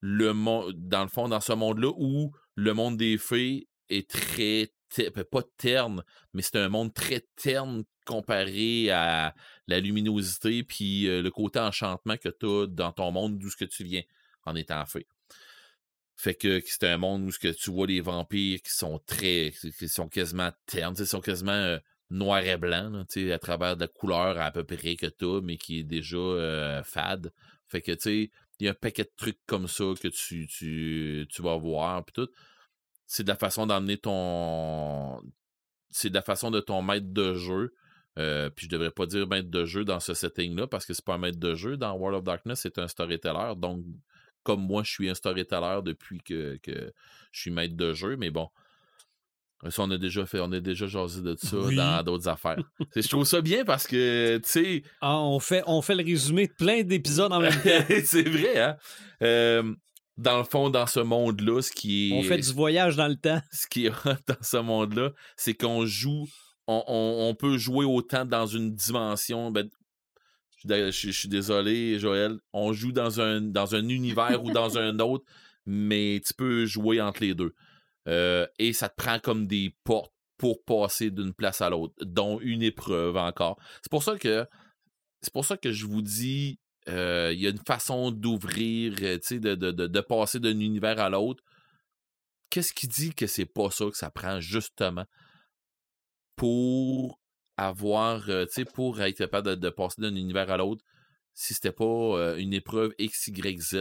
le 0.00 0.32
monde, 0.32 0.72
dans 0.76 1.02
le 1.02 1.08
fond, 1.08 1.28
dans 1.28 1.40
ce 1.40 1.52
monde-là 1.52 1.92
où 1.96 2.32
le 2.54 2.74
monde 2.74 2.96
des 2.96 3.18
fées 3.18 3.68
est 3.88 4.08
très, 4.08 4.70
ben, 4.96 5.24
pas 5.24 5.42
terne, 5.56 6.04
mais 6.32 6.42
c'est 6.42 6.56
un 6.56 6.68
monde 6.68 6.94
très 6.94 7.26
terne 7.36 7.84
comparé 8.04 8.90
à 8.90 9.34
la 9.66 9.80
luminosité 9.80 10.62
puis 10.62 11.08
euh, 11.08 11.22
le 11.22 11.30
côté 11.30 11.58
enchantement 11.58 12.16
que 12.16 12.28
tu 12.28 12.46
as 12.46 12.66
dans 12.68 12.92
ton 12.92 13.10
monde 13.10 13.38
d'où 13.38 13.50
ce 13.50 13.56
que 13.56 13.64
tu 13.64 13.82
viens 13.82 14.02
en 14.44 14.54
étant 14.54 14.86
fée. 14.86 15.08
Fait 16.14 16.34
que 16.34 16.62
c'est 16.64 16.84
un 16.84 16.96
monde 16.96 17.24
où 17.24 17.32
ce 17.32 17.38
que 17.38 17.48
tu 17.48 17.70
vois 17.70 17.86
les 17.86 18.00
vampires 18.00 18.62
qui 18.62 18.70
sont 18.70 18.98
très, 19.00 19.52
qui 19.76 19.88
sont 19.88 20.08
quasiment 20.08 20.50
ternes, 20.64 20.94
sais, 20.94 21.04
sont 21.04 21.20
quasiment 21.20 21.52
euh, 21.52 21.78
noir 22.10 22.44
et 22.44 22.56
blanc, 22.56 23.04
à 23.04 23.38
travers 23.38 23.76
de 23.76 23.82
la 23.82 23.88
couleur 23.88 24.38
à 24.40 24.50
peu 24.50 24.64
près 24.64 24.96
que 24.96 25.06
tu 25.06 25.44
mais 25.44 25.56
qui 25.56 25.80
est 25.80 25.84
déjà 25.84 26.82
fade. 26.84 27.32
Fait 27.68 27.82
que, 27.82 27.92
tu 27.92 27.98
sais, 28.00 28.30
il 28.58 28.66
y 28.66 28.68
a 28.68 28.70
un 28.70 28.74
paquet 28.74 29.04
de 29.04 29.12
trucs 29.16 29.40
comme 29.46 29.68
ça 29.68 29.84
que 30.00 30.08
tu, 30.08 30.46
tu, 30.46 31.26
tu 31.28 31.42
vas 31.42 31.56
voir, 31.56 32.04
puis 32.04 32.12
tout. 32.12 32.30
C'est 33.06 33.22
de 33.22 33.28
la 33.28 33.36
façon 33.36 33.66
d'emmener 33.66 33.98
ton... 33.98 35.20
C'est 35.90 36.10
de 36.10 36.14
la 36.14 36.22
façon 36.22 36.50
de 36.50 36.60
ton 36.60 36.82
maître 36.82 37.06
de 37.08 37.34
jeu. 37.34 37.74
Euh, 38.18 38.48
puis 38.50 38.66
je 38.66 38.70
devrais 38.70 38.90
pas 38.90 39.06
dire 39.06 39.26
maître 39.26 39.50
de 39.50 39.64
jeu 39.64 39.84
dans 39.84 40.00
ce 40.00 40.14
setting-là, 40.14 40.66
parce 40.66 40.86
que 40.86 40.94
c'est 40.94 41.04
pas 41.04 41.14
un 41.14 41.18
maître 41.18 41.38
de 41.38 41.54
jeu. 41.54 41.76
Dans 41.76 41.92
World 41.94 42.18
of 42.18 42.24
Darkness, 42.24 42.60
c'est 42.60 42.78
un 42.78 42.88
storyteller. 42.88 43.54
Donc, 43.56 43.84
comme 44.42 44.60
moi, 44.64 44.82
je 44.84 44.90
suis 44.90 45.10
un 45.10 45.14
storyteller 45.14 45.80
depuis 45.84 46.20
que, 46.20 46.56
que 46.62 46.92
je 47.32 47.40
suis 47.40 47.50
maître 47.50 47.76
de 47.76 47.92
jeu, 47.92 48.16
mais 48.16 48.30
bon. 48.30 48.48
Ça, 49.70 49.82
on 49.82 49.90
a 49.90 49.96
déjà 49.98 50.26
fait, 50.26 50.38
on 50.40 50.52
a 50.52 50.60
déjà 50.60 50.86
jasé 50.86 51.22
de 51.22 51.34
ça 51.38 51.56
Oui. 51.58 51.76
dans 51.76 52.02
d'autres 52.02 52.28
affaires. 52.28 52.58
Je 52.94 53.08
trouve 53.08 53.24
ça 53.24 53.40
bien 53.40 53.64
parce 53.64 53.86
que, 53.86 54.36
tu 54.38 54.48
sais, 54.50 54.82
Ah, 55.00 55.18
on, 55.18 55.40
fait, 55.40 55.62
on 55.66 55.80
fait 55.82 55.94
le 55.94 56.04
résumé 56.04 56.46
de 56.46 56.52
plein 56.52 56.82
d'épisodes 56.82 57.32
en 57.32 57.40
même 57.40 57.52
temps. 57.62 57.84
c'est 58.04 58.28
vrai, 58.28 58.60
hein? 58.60 58.76
Euh, 59.22 59.74
dans 60.18 60.38
le 60.38 60.44
fond, 60.44 60.70
dans 60.70 60.86
ce 60.86 61.00
monde-là, 61.00 61.62
ce 61.62 61.72
qui 61.72 62.10
est. 62.12 62.18
On 62.18 62.22
fait 62.22 62.38
du 62.38 62.52
voyage 62.52 62.96
dans 62.96 63.08
le 63.08 63.16
temps. 63.16 63.40
Ce 63.50 63.66
qui 63.66 63.86
est 63.86 63.90
dans 64.28 64.36
ce 64.42 64.56
monde-là, 64.58 65.10
c'est 65.36 65.54
qu'on 65.54 65.84
joue. 65.86 66.26
On, 66.68 66.82
on- 66.86 67.28
on 67.30 67.34
peut 67.34 67.56
jouer 67.58 67.84
autant 67.86 68.24
dans 68.24 68.46
une 68.46 68.74
dimension. 68.74 69.50
ben, 69.50 69.68
je, 70.50 70.58
suis 70.58 70.68
dé- 70.68 70.90
je- 70.92 71.06
je 71.12 71.18
suis 71.18 71.28
désolé, 71.28 71.98
Joël. 71.98 72.36
On 72.52 72.72
joue 72.72 72.92
dans 72.92 73.20
un, 73.20 73.40
dans 73.40 73.74
un 73.74 73.88
univers 73.88 74.42
ou 74.44 74.50
dans 74.52 74.76
un 74.78 74.98
autre, 74.98 75.24
mais 75.64 76.20
tu 76.26 76.34
peux 76.34 76.66
jouer 76.66 77.00
entre 77.00 77.22
les 77.22 77.34
deux. 77.34 77.52
Euh, 78.08 78.46
et 78.58 78.72
ça 78.72 78.88
te 78.88 78.96
prend 78.96 79.18
comme 79.18 79.46
des 79.46 79.76
portes 79.84 80.12
pour 80.38 80.62
passer 80.64 81.10
d'une 81.10 81.34
place 81.34 81.60
à 81.60 81.70
l'autre, 81.70 81.94
dont 82.04 82.38
une 82.40 82.62
épreuve 82.62 83.16
encore. 83.16 83.58
C'est 83.82 83.90
pour 83.90 84.02
ça 84.02 84.18
que 84.18 84.46
c'est 85.22 85.32
pour 85.32 85.44
ça 85.44 85.56
que 85.56 85.72
je 85.72 85.86
vous 85.86 86.02
dis, 86.02 86.60
euh, 86.88 87.32
il 87.32 87.40
y 87.40 87.46
a 87.46 87.50
une 87.50 87.64
façon 87.66 88.10
d'ouvrir, 88.10 88.94
euh, 89.02 89.18
de, 89.30 89.54
de, 89.54 89.70
de, 89.72 89.86
de 89.86 90.00
passer 90.00 90.38
d'un 90.38 90.60
univers 90.60 91.00
à 91.00 91.08
l'autre. 91.08 91.42
Qu'est-ce 92.50 92.72
qui 92.72 92.86
dit 92.86 93.12
que 93.14 93.26
c'est 93.26 93.46
pas 93.46 93.70
ça 93.70 93.86
que 93.86 93.96
ça 93.96 94.10
prend 94.10 94.40
justement 94.40 95.04
pour 96.36 97.18
avoir, 97.56 98.28
pour 98.74 99.00
être 99.00 99.16
capable 99.16 99.56
de, 99.56 99.70
passer 99.70 100.02
d'un 100.02 100.14
univers 100.14 100.50
à 100.50 100.58
l'autre, 100.58 100.84
si 101.34 101.54
c'était 101.54 101.72
pas 101.72 102.36
une 102.36 102.52
épreuve 102.52 102.94
X, 102.98 103.28
Y, 103.28 103.60
Z? 103.60 103.76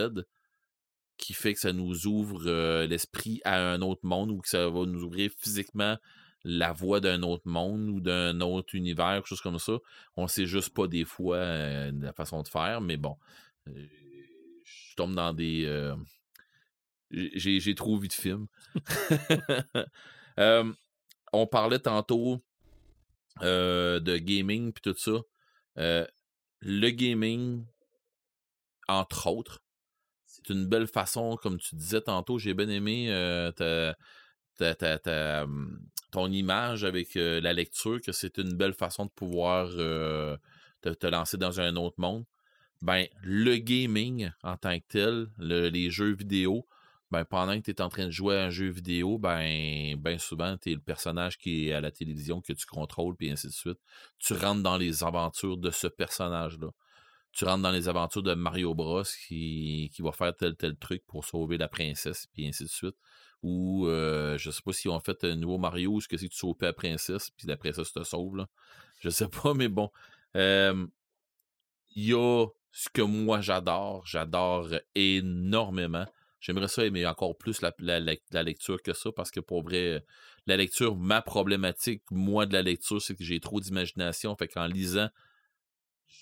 Qui 1.17 1.33
fait 1.33 1.53
que 1.53 1.59
ça 1.59 1.73
nous 1.73 2.07
ouvre 2.07 2.41
euh, 2.47 2.85
l'esprit 2.87 3.41
à 3.45 3.71
un 3.71 3.81
autre 3.81 4.01
monde 4.03 4.31
ou 4.31 4.39
que 4.39 4.49
ça 4.49 4.69
va 4.69 4.85
nous 4.85 5.03
ouvrir 5.03 5.31
physiquement 5.37 5.97
la 6.43 6.73
voie 6.73 6.99
d'un 6.99 7.23
autre 7.23 7.47
monde 7.47 7.89
ou 7.89 7.99
d'un 7.99 8.39
autre 8.41 8.75
univers, 8.75 9.15
quelque 9.15 9.27
chose 9.27 9.41
comme 9.41 9.57
ça. 9.57 9.77
On 10.15 10.27
sait 10.27 10.45
juste 10.45 10.73
pas 10.73 10.87
des 10.87 11.05
fois 11.05 11.37
euh, 11.37 11.91
la 11.99 12.13
façon 12.13 12.43
de 12.43 12.47
faire, 12.47 12.81
mais 12.81 12.97
bon. 12.97 13.17
euh, 13.67 13.87
je 14.63 14.95
tombe 14.95 15.15
dans 15.15 15.33
des. 15.33 15.93
j'ai 17.11 17.75
trop 17.75 17.97
vu 17.97 18.07
de 18.07 18.13
films. 18.13 18.47
On 21.33 21.47
parlait 21.47 21.79
tantôt 21.79 22.43
de 23.41 24.17
gaming 24.17 24.71
puis 24.71 24.81
tout 24.81 24.95
ça. 24.97 25.21
Le 26.61 26.89
gaming, 26.91 27.65
entre 28.87 29.27
autres, 29.27 29.64
c'est 30.45 30.53
une 30.53 30.67
belle 30.67 30.87
façon, 30.87 31.37
comme 31.41 31.57
tu 31.57 31.75
disais 31.75 32.01
tantôt, 32.01 32.37
j'ai 32.39 32.53
bien 32.53 32.69
aimé 32.69 33.07
euh, 33.09 33.51
ta- 33.51 34.75
ta- 34.75 34.99
ta- 34.99 35.45
ton 36.11 36.31
image 36.31 36.83
avec 36.83 37.15
euh, 37.17 37.41
la 37.41 37.53
lecture, 37.53 37.99
que 38.01 38.11
c'est 38.11 38.37
une 38.37 38.53
belle 38.53 38.73
façon 38.73 39.05
de 39.05 39.11
pouvoir 39.11 39.67
euh, 39.73 40.37
te, 40.81 41.07
lancer 41.07 41.37
dans 41.37 41.59
un 41.59 41.75
autre 41.75 41.99
monde. 41.99 42.25
Ben, 42.81 43.07
le 43.23 43.57
gaming 43.57 44.29
en 44.43 44.57
tant 44.57 44.77
que 44.79 44.85
tel, 44.87 45.27
le- 45.37 45.69
les 45.69 45.89
jeux 45.89 46.13
vidéo, 46.15 46.67
ben, 47.11 47.25
pendant 47.25 47.55
que 47.59 47.65
tu 47.65 47.71
es 47.71 47.81
en 47.81 47.89
train 47.89 48.05
de 48.05 48.11
jouer 48.11 48.37
à 48.37 48.45
un 48.45 48.49
jeu 48.49 48.69
vidéo, 48.69 49.17
ben, 49.17 49.95
ben 49.97 50.19
souvent, 50.19 50.57
tu 50.57 50.71
es 50.71 50.75
le 50.75 50.81
personnage 50.81 51.37
qui 51.37 51.69
est 51.69 51.73
à 51.73 51.81
la 51.81 51.91
télévision 51.91 52.41
que 52.41 52.53
tu 52.53 52.65
contrôles, 52.65 53.15
puis 53.15 53.31
ainsi 53.31 53.47
de 53.47 53.53
suite. 53.53 53.79
Tu 54.19 54.33
rentres 54.33 54.63
dans 54.63 54.77
les 54.77 55.03
aventures 55.03 55.57
de 55.57 55.71
ce 55.71 55.87
personnage-là. 55.87 56.69
Tu 57.35 57.45
rentres 57.45 57.61
dans 57.63 57.71
les 57.71 57.89
aventures 57.89 58.23
de 58.23 58.33
Mario 58.33 58.73
Bros 58.73 59.03
qui, 59.27 59.91
qui 59.93 60.01
va 60.01 60.11
faire 60.11 60.35
tel 60.35 60.55
tel 60.55 60.77
truc 60.77 61.03
pour 61.05 61.25
sauver 61.25 61.57
la 61.57 61.67
princesse, 61.67 62.27
puis 62.33 62.47
ainsi 62.47 62.63
de 62.63 62.69
suite. 62.69 62.95
Ou 63.43 63.87
euh, 63.87 64.37
je 64.37 64.49
sais 64.49 64.61
pas 64.65 64.71
si 64.73 64.87
on 64.87 64.99
fait 64.99 65.23
un 65.25 65.35
nouveau 65.35 65.57
Mario 65.57 65.91
ou 65.91 66.01
ce 66.01 66.07
que 66.07 66.17
c'est 66.17 66.29
tu 66.29 66.37
sauves 66.37 66.55
la 66.61 66.73
princesse, 66.73 67.29
puis 67.31 67.47
la 67.47 67.57
princesse 67.57 67.91
te 67.91 68.03
sauve. 68.03 68.37
Là. 68.37 68.47
Je 69.01 69.09
sais 69.09 69.27
pas, 69.27 69.53
mais 69.53 69.67
bon. 69.67 69.91
Il 71.95 72.05
y 72.05 72.13
a 72.13 72.45
ce 72.71 72.89
que 72.89 73.01
moi 73.01 73.41
j'adore. 73.41 74.05
J'adore 74.05 74.69
énormément. 74.95 76.05
J'aimerais 76.39 76.67
ça 76.67 76.85
aimer 76.85 77.05
encore 77.05 77.37
plus 77.37 77.61
la- 77.61 77.73
la 77.79 78.43
lecture 78.43 78.81
que 78.81 78.93
ça, 78.93 79.11
parce 79.11 79.31
que 79.31 79.39
pour 79.39 79.63
vrai, 79.63 80.03
la 80.45 80.57
lecture, 80.57 80.95
ma 80.95 81.21
problématique, 81.21 82.03
moi, 82.11 82.45
de 82.45 82.53
la 82.53 82.61
lecture, 82.61 83.01
c'est 83.01 83.15
que 83.15 83.23
j'ai 83.23 83.39
trop 83.39 83.59
d'imagination. 83.59 84.35
Fait 84.35 84.47
qu'en 84.47 84.67
lisant, 84.67 85.09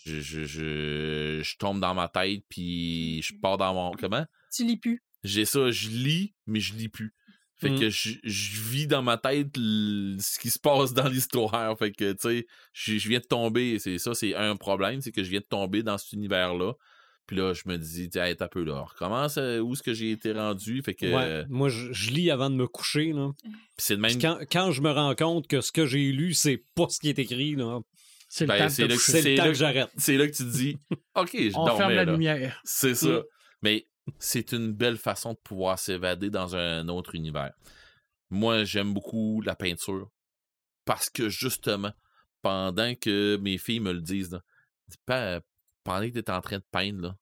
je, 0.05 0.19
je, 0.19 0.43
je, 0.45 1.41
je 1.43 1.57
tombe 1.57 1.79
dans 1.79 1.93
ma 1.93 2.07
tête, 2.09 2.43
puis 2.49 3.21
je 3.21 3.33
pars 3.41 3.57
dans 3.57 3.73
mon. 3.73 3.91
Comment? 3.93 4.25
Tu 4.53 4.65
lis 4.65 4.77
plus. 4.77 5.03
J'ai 5.23 5.45
ça, 5.45 5.71
je 5.71 5.89
lis, 5.89 6.33
mais 6.47 6.59
je 6.59 6.73
lis 6.75 6.89
plus. 6.89 7.13
Fait 7.57 7.69
Mm. 7.69 7.79
que 7.79 7.89
je, 7.89 8.15
je 8.23 8.61
vis 8.61 8.87
dans 8.87 9.01
ma 9.03 9.17
tête 9.17 9.55
l- 9.55 10.17
ce 10.19 10.37
qui 10.39 10.49
se 10.49 10.59
passe 10.59 10.93
dans 10.93 11.07
l'histoire. 11.07 11.77
Fait 11.77 11.91
que, 11.91 12.11
tu 12.11 12.17
sais, 12.19 12.47
je, 12.73 12.97
je 12.97 13.07
viens 13.09 13.19
de 13.19 13.25
tomber. 13.25 13.79
C'est 13.79 13.99
ça, 13.99 14.13
c'est 14.13 14.35
un 14.35 14.55
problème, 14.57 14.99
c'est 15.01 15.11
que 15.13 15.23
je 15.23 15.29
viens 15.29 15.39
de 15.39 15.45
tomber 15.45 15.81
dans 15.83 15.97
cet 15.97 16.11
univers-là. 16.13 16.73
Puis 17.25 17.37
là, 17.37 17.53
je 17.53 17.61
me 17.67 17.77
dis, 17.77 18.09
tiens, 18.09 18.25
hey, 18.25 18.35
t'as 18.35 18.45
un 18.45 18.47
peu 18.49 18.63
là. 18.65 18.81
Recommence 18.81 19.37
euh, 19.37 19.59
où 19.59 19.71
est-ce 19.73 19.83
que 19.83 19.93
j'ai 19.93 20.11
été 20.11 20.33
rendu? 20.33 20.81
Fait 20.83 20.93
que. 20.93 21.05
Ouais, 21.05 21.45
moi, 21.47 21.69
je, 21.69 21.93
je 21.93 22.09
lis 22.11 22.29
avant 22.29 22.49
de 22.49 22.55
me 22.55 22.67
coucher. 22.67 23.13
Là. 23.13 23.31
puis 23.41 23.51
c'est 23.77 23.95
de 23.95 24.01
même. 24.01 24.19
quand, 24.19 24.39
quand 24.51 24.71
je 24.71 24.81
me 24.81 24.91
rends 24.91 25.15
compte 25.15 25.47
que 25.47 25.61
ce 25.61 25.71
que 25.71 25.85
j'ai 25.85 26.11
lu, 26.11 26.33
c'est 26.33 26.61
pas 26.75 26.87
ce 26.89 26.99
qui 26.99 27.07
est 27.07 27.17
écrit, 27.19 27.55
là, 27.55 27.79
C'est 28.35 28.45
le 28.45 28.47
Ben, 28.47 28.63
le- 28.65 28.87
coucher. 28.95 29.11
c'est 29.11 29.21
c'est 29.21 29.31
le 29.31 29.37
temps 29.37 29.43
là- 29.43 29.49
que 29.49 29.55
j'arrête. 29.55 29.89
C'est 29.95 30.17
là 30.17 30.25
que 30.25 30.31
tu 30.31 30.43
te 30.43 30.49
dis, 30.49 30.77
OK, 31.15 31.29
je 31.33 31.55
On 31.55 31.77
ferme 31.77 31.91
la 31.93 32.03
là. 32.05 32.11
lumière. 32.13 32.59
C'est 32.63 32.95
ça. 32.95 33.07
Mm. 33.19 33.23
Mais 33.61 33.87
c'est 34.17 34.51
une 34.53 34.71
belle 34.73 34.97
façon 34.97 35.33
de 35.33 35.37
pouvoir 35.37 35.77
s'évader 35.77 36.31
dans 36.31 36.55
un 36.55 36.87
autre 36.89 37.13
univers. 37.13 37.53
Moi, 38.31 38.63
j'aime 38.63 38.91
beaucoup 38.91 39.41
la 39.41 39.55
peinture 39.55 40.09
parce 40.83 41.11
que 41.11 41.29
justement, 41.29 41.93
pendant 42.41 42.95
que 42.95 43.37
mes 43.39 43.59
filles 43.59 43.79
me 43.81 43.93
le 43.93 44.01
disent, 44.01 44.31
là, 44.31 44.41
dis 44.87 44.97
pas 45.05 45.39
pendant 45.83 46.07
que 46.07 46.13
tu 46.13 46.17
es 46.19 46.29
en 46.31 46.41
train 46.41 46.57
de 46.57 46.65
peindre, 46.71 47.01
là, 47.01 47.15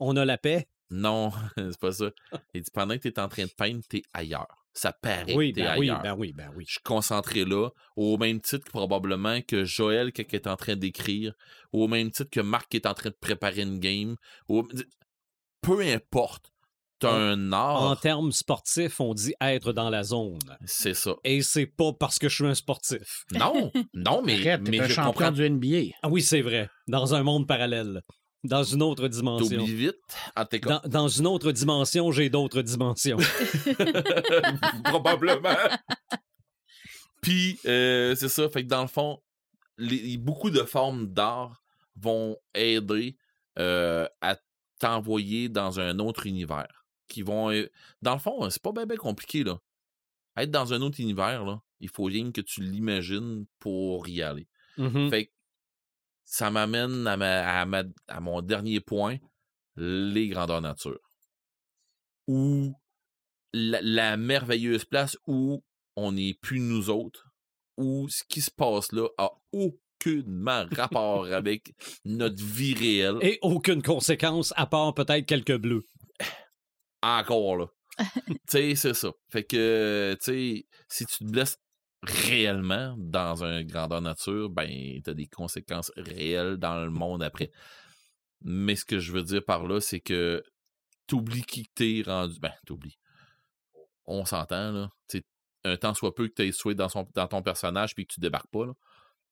On 0.00 0.16
a 0.16 0.24
la 0.24 0.38
paix. 0.38 0.68
non, 0.90 1.32
c'est 1.58 1.78
pas 1.78 1.92
ça. 1.92 2.10
Il 2.54 2.62
dit 2.62 2.70
pendant 2.72 2.94
que 2.96 3.02
tu 3.02 3.08
es 3.08 3.20
en 3.20 3.28
train 3.28 3.44
de 3.44 3.52
peindre, 3.54 3.82
tu 3.90 3.98
es 3.98 4.02
ailleurs. 4.14 4.65
Ça 4.78 4.92
paraît 4.92 5.34
Oui, 5.34 5.52
que 5.54 5.60
ben 5.60 5.78
oui, 5.78 5.90
ben 6.02 6.14
oui, 6.18 6.32
ben 6.34 6.50
oui. 6.54 6.64
Je 6.66 6.72
suis 6.72 6.82
concentré 6.82 7.46
là, 7.46 7.70
au 7.96 8.18
même 8.18 8.40
titre 8.42 8.66
que 8.66 8.70
probablement 8.70 9.40
que 9.40 9.64
Joël 9.64 10.12
qui 10.12 10.20
est 10.20 10.46
en 10.46 10.56
train 10.56 10.76
d'écrire, 10.76 11.32
au 11.72 11.88
même 11.88 12.10
titre 12.10 12.28
que 12.30 12.40
Marc 12.40 12.68
qui 12.70 12.76
est 12.76 12.86
en 12.86 12.92
train 12.92 13.08
de 13.08 13.16
préparer 13.18 13.62
une 13.62 13.78
game. 13.78 14.16
au- 14.48 14.68
Peu 15.62 15.80
importe, 15.80 16.52
t'as 16.98 17.10
En- 17.10 17.14
un 17.14 17.52
En 17.52 17.90
art, 17.92 18.00
termes 18.00 18.32
sportifs, 18.32 19.00
on 19.00 19.14
dit 19.14 19.34
être 19.40 19.72
dans 19.72 19.88
la 19.90 20.02
zone. 20.04 20.38
c'est 20.66 20.94
ça. 20.94 21.14
Et 21.24 21.42
c'est 21.42 21.66
pas 21.66 21.92
parce 21.92 22.18
que 22.18 22.28
je 22.28 22.34
suis 22.34 22.46
un 22.46 22.54
sportif. 22.54 23.24
Non, 23.32 23.72
non, 23.94 24.22
mais, 24.22 24.34
Arrête, 24.34 24.64
t'es 24.64 24.70
mais 24.72 24.80
un 24.80 24.88
je 24.88 24.92
champion 24.92 25.12
comprends. 25.12 25.30
du 25.32 25.42
NBA. 25.42 25.94
Ah 26.02 26.08
oui, 26.08 26.22
c'est 26.22 26.42
vrai. 26.42 26.68
Dans 26.86 27.14
un 27.14 27.22
monde 27.22 27.46
parallèle. 27.48 28.02
Dans 28.48 28.62
une 28.64 28.82
autre 28.82 29.08
dimension. 29.08 29.58
T'oublies 29.58 29.74
vite. 29.74 29.96
En 30.36 30.44
tout 30.44 30.58
cas, 30.60 30.80
Dans, 30.84 30.88
dans 30.88 31.08
une 31.08 31.26
autre 31.26 31.52
dimension, 31.52 32.10
j'ai 32.12 32.28
d'autres 32.30 32.62
dimensions. 32.62 33.18
probablement. 34.84 35.56
Puis, 37.22 37.58
euh, 37.66 38.14
c'est 38.14 38.28
ça. 38.28 38.48
Fait 38.48 38.62
que 38.64 38.68
dans 38.68 38.82
le 38.82 38.88
fond, 38.88 39.20
les- 39.78 40.16
beaucoup 40.16 40.50
de 40.50 40.62
formes 40.62 41.06
d'art 41.12 41.62
vont 41.96 42.36
aider 42.54 43.16
euh, 43.58 44.06
à 44.20 44.36
t'envoyer 44.78 45.48
dans 45.48 45.80
un 45.80 45.98
autre 45.98 46.26
univers. 46.26 46.84
Qui 47.08 47.22
vont. 47.22 47.50
euh, 47.50 47.68
Dans 48.02 48.14
le 48.14 48.18
fond, 48.18 48.48
c'est 48.50 48.60
pas 48.62 48.72
bien 48.72 48.84
ben 48.86 48.98
compliqué, 48.98 49.44
là. 49.44 49.58
Être 50.36 50.50
dans 50.50 50.74
un 50.74 50.82
autre 50.82 51.00
univers, 51.00 51.44
là, 51.44 51.62
il 51.80 51.88
faut 51.88 52.04
rien 52.04 52.30
que 52.32 52.40
tu 52.42 52.60
l'imagines 52.60 53.46
pour 53.58 54.06
y 54.08 54.20
aller. 54.22 54.48
Mhm. 54.76 55.08
Fait 55.08 55.26
que 55.26 55.32
ça 56.26 56.50
m'amène 56.50 57.06
à, 57.06 57.16
ma- 57.16 57.60
à, 57.60 57.64
ma- 57.64 57.84
à 58.08 58.20
mon 58.20 58.42
dernier 58.42 58.80
point, 58.80 59.16
les 59.76 60.28
grandeurs 60.28 60.60
nature. 60.60 60.98
Ou 62.26 62.74
la, 63.52 63.80
la 63.80 64.16
merveilleuse 64.16 64.84
place 64.84 65.16
où 65.26 65.62
on 65.94 66.12
n'est 66.12 66.34
plus 66.34 66.60
nous 66.60 66.90
autres, 66.90 67.30
où 67.76 68.08
ce 68.08 68.22
qui 68.28 68.40
se 68.40 68.50
passe 68.50 68.90
là 68.92 69.08
a 69.16 69.30
aucunement 69.52 70.66
rapport 70.72 71.26
avec 71.32 71.72
notre 72.04 72.42
vie 72.44 72.74
réelle. 72.74 73.18
Et 73.22 73.38
aucune 73.42 73.82
conséquence, 73.82 74.52
à 74.56 74.66
part 74.66 74.92
peut-être 74.94 75.24
quelques 75.26 75.56
bleus. 75.56 75.84
Encore 77.02 77.56
là. 77.56 77.66
tu 78.26 78.36
sais, 78.48 78.74
c'est 78.74 78.94
ça. 78.94 79.12
Fait 79.30 79.44
que, 79.44 80.14
tu 80.20 80.24
sais, 80.24 80.66
si 80.88 81.06
tu 81.06 81.18
te 81.18 81.24
blesses 81.24 81.58
réellement 82.06 82.94
dans 82.98 83.44
un 83.44 83.62
grandeur 83.64 84.00
nature, 84.00 84.50
ben, 84.50 85.00
t'as 85.02 85.14
des 85.14 85.26
conséquences 85.26 85.92
réelles 85.96 86.56
dans 86.56 86.84
le 86.84 86.90
monde 86.90 87.22
après. 87.22 87.50
Mais 88.42 88.76
ce 88.76 88.84
que 88.84 88.98
je 88.98 89.12
veux 89.12 89.22
dire 89.22 89.44
par 89.44 89.66
là, 89.66 89.80
c'est 89.80 90.00
que 90.00 90.42
t'oublies 91.06 91.44
qui 91.44 91.66
t'es 91.74 92.02
rendu. 92.04 92.38
Ben, 92.40 92.52
t'oublies. 92.66 92.98
On 94.04 94.24
s'entend, 94.24 94.72
là. 94.72 94.90
Tu 95.08 95.18
sais, 95.18 95.24
un 95.64 95.76
temps 95.76 95.94
soit 95.94 96.14
peu 96.14 96.28
que 96.28 96.34
t'aies 96.34 96.52
souhaité 96.52 96.84
dans 97.14 97.28
ton 97.28 97.42
personnage 97.42 97.94
puis 97.94 98.06
que 98.06 98.14
tu 98.14 98.20
débarques 98.20 98.50
pas, 98.50 98.66
là. 98.66 98.72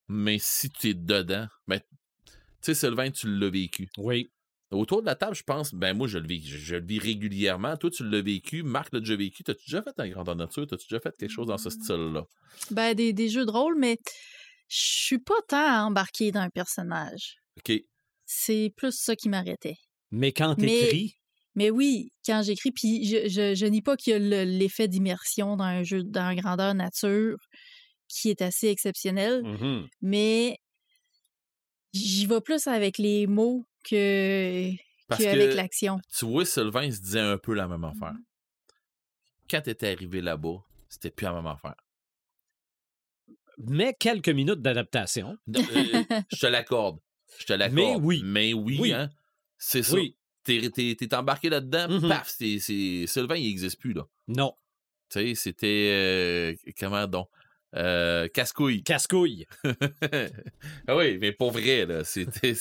Mais 0.09 0.38
si 0.38 0.68
tu 0.70 0.88
es 0.90 0.94
dedans, 0.94 1.46
ben, 1.66 1.80
tu 1.80 2.34
sais, 2.60 2.74
Sylvain, 2.74 3.10
tu 3.10 3.28
l'as 3.38 3.51
vécu. 3.51 3.88
Oui. 3.96 4.30
Autour 4.70 5.03
de 5.03 5.07
la 5.07 5.15
table, 5.15 5.36
je 5.36 5.43
pense, 5.45 5.73
ben 5.74 5.97
moi, 5.97 6.09
je 6.09 6.19
le 6.19 6.27
vis, 6.27 6.45
je, 6.47 6.57
je 6.59 6.77
le 6.77 6.85
vis 6.86 6.99
régulièrement. 6.99 7.77
Toi, 7.77 7.91
tu 7.91 8.09
l'as 8.09 8.23
vécu. 8.23 8.62
Marc 8.62 8.93
l'a 8.93 9.01
déjà 9.01 9.16
vécu. 9.16 9.45
T'as-tu 9.45 9.65
déjà 9.70 9.82
fait 9.82 9.95
un 9.99 10.09
grandeur 10.09 10.36
nature? 10.36 10.66
T'as-tu 10.66 10.86
déjà 10.89 11.01
fait 11.01 11.12
quelque 11.16 11.31
chose 11.31 11.47
dans 11.47 11.59
ce 11.59 11.70
style-là? 11.70 12.24
Ben, 12.70 12.95
des, 12.95 13.12
des 13.12 13.28
jeux 13.28 13.45
de 13.47 13.51
rôle, 13.51 13.77
mais 13.78 13.99
je 14.69 14.77
suis 14.78 15.19
pas 15.19 15.41
tant 15.49 15.86
embarquée 15.86 16.32
dans 16.32 16.41
un 16.41 16.51
personnage. 16.51 17.36
OK. 17.59 17.73
C'est 18.27 18.73
plus 18.77 18.93
ça 18.93 19.16
qui 19.16 19.28
m'arrêtait. 19.28 19.77
Mais 20.11 20.32
quand 20.32 20.55
t'écris, 20.55 21.15
Mais 21.55 21.70
oui, 21.70 22.11
quand 22.27 22.43
j'écris, 22.43 22.73
puis 22.73 23.05
je, 23.07 23.28
je, 23.28 23.55
je 23.55 23.66
nie 23.66 23.82
pas 23.82 23.97
qu'il 23.97 24.12
y 24.12 24.16
a 24.16 24.19
le- 24.19 24.45
l'effet 24.59 24.89
d'immersion 24.89 25.57
dans 25.57 25.65
un 25.65 25.82
jeu, 25.85 26.03
dans 26.03 26.23
un 26.23 26.35
grandeur 26.35 26.74
nature 26.74 27.36
qui 28.09 28.31
est 28.31 28.43
assez 28.43 28.69
exceptionnel, 28.69 29.43
mhm, 29.43 29.89
mais 30.01 30.57
j'y 31.93 32.27
vais 32.27 32.41
plus 32.41 32.66
avec 32.66 32.99
les 32.99 33.27
mots 33.27 33.65
que, 33.85 34.70
Parce 35.09 35.23
que 35.23 35.28
avec 35.28 35.55
l'action. 35.55 36.01
tu 36.16 36.24
vois, 36.27 36.44
Sylvain, 36.44 36.85
il 36.85 36.94
se 36.94 37.01
disait 37.01 37.20
un 37.20 37.39
peu 37.39 37.55
la 37.55 37.69
même 37.69 37.85
affaire. 37.85 38.12
Mhm. 38.12 38.24
Quand 39.51 39.61
t'étais 39.62 39.93
arrivé 39.93 40.20
là-bas, 40.20 40.65
c'était 40.89 41.11
plus 41.11 41.24
la 41.24 41.35
même 41.35 41.47
affaire. 41.47 41.74
mais 43.59 43.94
quelques 43.98 44.31
minutes 44.31 44.61
d'adaptation. 44.62 45.36
Non, 45.47 45.61
euh, 45.61 46.02
je 46.32 46.39
te 46.39 46.47
l'accorde. 46.47 46.98
Je 47.39 47.44
te 47.47 47.52
l'accorde. 47.52 47.74
Mais 47.77 47.97
oui. 47.97 48.23
Mais 48.24 48.52
oui, 48.52 48.78
Oui. 48.81 48.93
hein. 48.93 49.11
C'est 49.59 49.82
ça. 49.82 49.94
Oui, 49.94 50.16
T'es, 50.43 50.69
t'es- 50.70 50.94
t'es 50.94 51.15
embarqué 51.15 51.48
là-dedans, 51.48 51.89
Mhm. 51.89 52.09
paf, 52.09 52.28
c'est, 52.28 52.59
c'est- 52.59 53.06
Sylvain, 53.06 53.36
il 53.36 53.47
n'existe 53.47 53.78
plus, 53.81 53.93
là. 53.94 54.06
non. 54.28 54.55
Tu 55.11 55.20
sais, 55.20 55.35
c'était. 55.35 55.90
euh, 55.93 56.55
comment 56.78 57.06
donc? 57.06 57.28
Euh, 57.76 58.28
casse-couille. 58.28 58.82
Casse-couille. 58.84 59.46
ah 60.86 60.96
oui, 60.96 61.18
mais 61.20 61.32
pour 61.32 61.51
vrai, 61.51 61.86
là, 61.86 62.05
c'était 62.05 62.55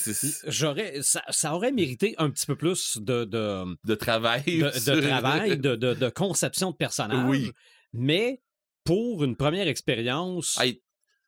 J'aurais, 0.46 1.02
ça, 1.02 1.22
ça 1.30 1.54
aurait 1.54 1.72
mérité 1.72 2.14
un 2.18 2.30
petit 2.30 2.46
peu 2.46 2.56
plus 2.56 2.98
de, 3.00 3.24
de, 3.24 3.64
de 3.84 3.94
travail. 3.94 4.42
de, 4.44 5.00
travail, 5.08 5.58
de, 5.58 5.76
de- 5.76 6.08
conception 6.10 6.70
de 6.72 6.76
personnage. 6.76 7.26
Oui. 7.28 7.52
Mais 7.92 8.40
pour 8.84 9.24
une 9.24 9.36
première 9.36 9.68
expérience, 9.68 10.58
Hey, 10.60 10.82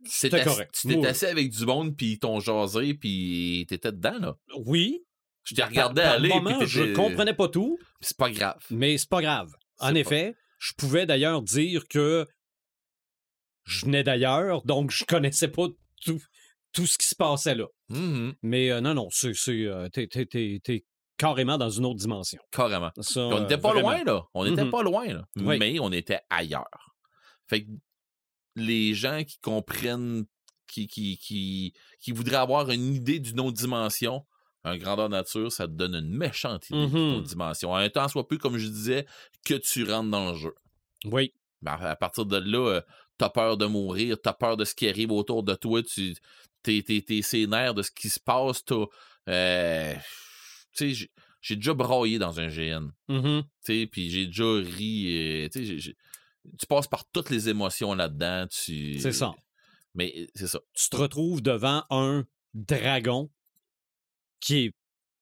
c'était 0.04 0.42
correct. 0.42 0.76
Tu 0.80 0.88
t'es 0.88 1.06
assis 1.06 1.26
avec 1.26 1.50
du 1.50 1.64
monde, 1.64 1.96
puis 1.96 2.12
ils 2.12 2.18
t'ont 2.18 2.40
jasé, 2.40 2.94
puis 2.94 3.66
t'étais 3.68 3.92
dedans, 3.92 4.18
là. 4.18 4.36
oui. 4.64 5.02
Je 5.44 5.54
t'ai 5.54 5.60
Par, 5.62 5.70
regardé 5.70 6.02
par 6.02 6.12
aller, 6.14 6.28
moment, 6.28 6.58
puis 6.58 6.66
je 6.66 6.92
comprenais 6.92 7.32
pas 7.32 7.46
tout, 7.46 7.78
c'est 8.00 8.16
pas 8.16 8.30
grave. 8.30 8.58
mais 8.70 8.98
c'est 8.98 9.08
pas 9.08 9.22
grave. 9.22 9.52
En 9.78 9.92
pas- 9.92 9.98
effet, 10.00 10.34
je 10.58 10.72
pouvais 10.76 11.06
d'ailleurs 11.06 11.40
dire 11.40 11.86
que 11.86 12.26
je 13.66 13.84
venais 13.84 14.02
d'ailleurs, 14.02 14.62
donc 14.64 14.90
je 14.90 15.04
connaissais 15.04 15.48
pas 15.48 15.66
tout, 16.04 16.20
tout 16.72 16.86
ce 16.86 16.96
qui 16.96 17.06
se 17.06 17.14
passait 17.14 17.54
là. 17.54 17.66
Mhm, 17.90 18.34
Mais 18.42 18.70
euh, 18.70 18.80
non, 18.80 18.94
non, 18.94 19.08
c'est, 19.10 19.34
c'est, 19.34 19.66
euh, 19.66 19.88
t'es, 19.90 20.84
carrément 21.18 21.58
dans 21.58 21.70
une 21.70 21.84
autre 21.84 21.98
dimension. 21.98 22.40
Carrément. 22.50 22.90
Ça, 23.00 23.20
on 23.20 23.40
n'était 23.40 23.54
euh, 23.54 23.58
pas 23.58 23.74
loin, 23.74 24.02
là. 24.04 24.24
On 24.34 24.44
n'était 24.44 24.68
pas 24.70 24.82
loin, 24.82 25.06
là. 25.06 25.26
Mais 25.36 25.78
on 25.80 25.92
était 25.92 26.20
ailleurs. 26.30 26.94
Fait 27.48 27.64
que 27.64 27.70
les 28.54 28.94
gens 28.94 29.22
qui 29.24 29.38
comprennent, 29.38 30.24
qui, 30.66 30.86
qui, 30.88 31.16
qui, 31.18 31.72
qui 32.00 32.12
voudraient 32.12 32.36
avoir 32.36 32.70
une 32.70 32.92
idée 32.94 33.20
d'une 33.20 33.40
autre 33.40 33.56
dimension, 33.56 34.26
un 34.64 34.76
grandeur 34.78 35.08
nature, 35.08 35.52
ça 35.52 35.66
te 35.68 35.72
donne 35.72 35.94
une 35.94 36.10
méchante 36.10 36.68
idée 36.70 36.86
d'une 36.86 36.98
Mhm. 37.10 37.14
autre 37.18 37.28
dimension. 37.28 37.74
Un 37.74 37.88
temps 37.88 38.08
soit 38.08 38.26
peu, 38.26 38.36
comme 38.36 38.58
je 38.58 38.66
disais, 38.66 39.06
que 39.44 39.54
tu 39.54 39.84
rentres 39.84 40.10
dans 40.10 40.32
le 40.32 40.36
jeu. 40.36 40.54
Oui. 41.04 41.32
Ben, 41.62 41.78
à 41.80 41.96
partir 41.96 42.26
de 42.26 42.36
là, 42.36 42.58
euh, 42.68 42.80
t'as 43.18 43.28
peur 43.30 43.56
de 43.56 43.66
mourir, 43.66 44.16
t'as 44.22 44.32
peur 44.32 44.56
de 44.56 44.64
ce 44.64 44.74
qui 44.74 44.88
arrive 44.88 45.10
autour 45.12 45.42
de 45.42 45.54
toi, 45.54 45.82
tu 45.82 46.14
t'es, 46.62 46.82
t'es, 46.86 47.00
t'es 47.06 47.22
sénère 47.22 47.74
de 47.74 47.82
ce 47.82 47.90
qui 47.90 48.08
se 48.08 48.20
passe, 48.20 48.64
t'as. 48.64 48.84
euh, 49.28 49.94
tu 50.72 50.94
sais, 50.94 51.08
j'ai- 51.40 51.56
déjà 51.56 51.74
braillé 51.74 52.18
dans 52.18 52.38
un 52.40 52.48
GN. 52.48 52.90
Mhm. 53.08 53.42
Tu 53.42 53.48
sais, 53.80 53.86
puis 53.86 54.10
j'ai 54.10 54.26
déjà 54.26 54.44
ri. 54.56 55.44
euh, 55.44 55.48
tu 55.48 55.80
sais, 55.80 55.94
tu 56.58 56.66
passes 56.68 56.86
par 56.88 57.04
toutes 57.10 57.30
les 57.30 57.48
émotions 57.48 57.94
là-dedans. 57.94 58.46
Tu... 58.48 58.98
C'est 59.00 59.12
ça. 59.12 59.32
Mais 59.94 60.12
euh, 60.16 60.26
c'est 60.34 60.46
ça. 60.48 60.60
Tu 60.74 60.88
te 60.90 60.96
retrouves 60.96 61.42
devant 61.42 61.84
un 61.90 62.26
dragon 62.54 63.30
qui 64.40 64.66
est 64.66 64.74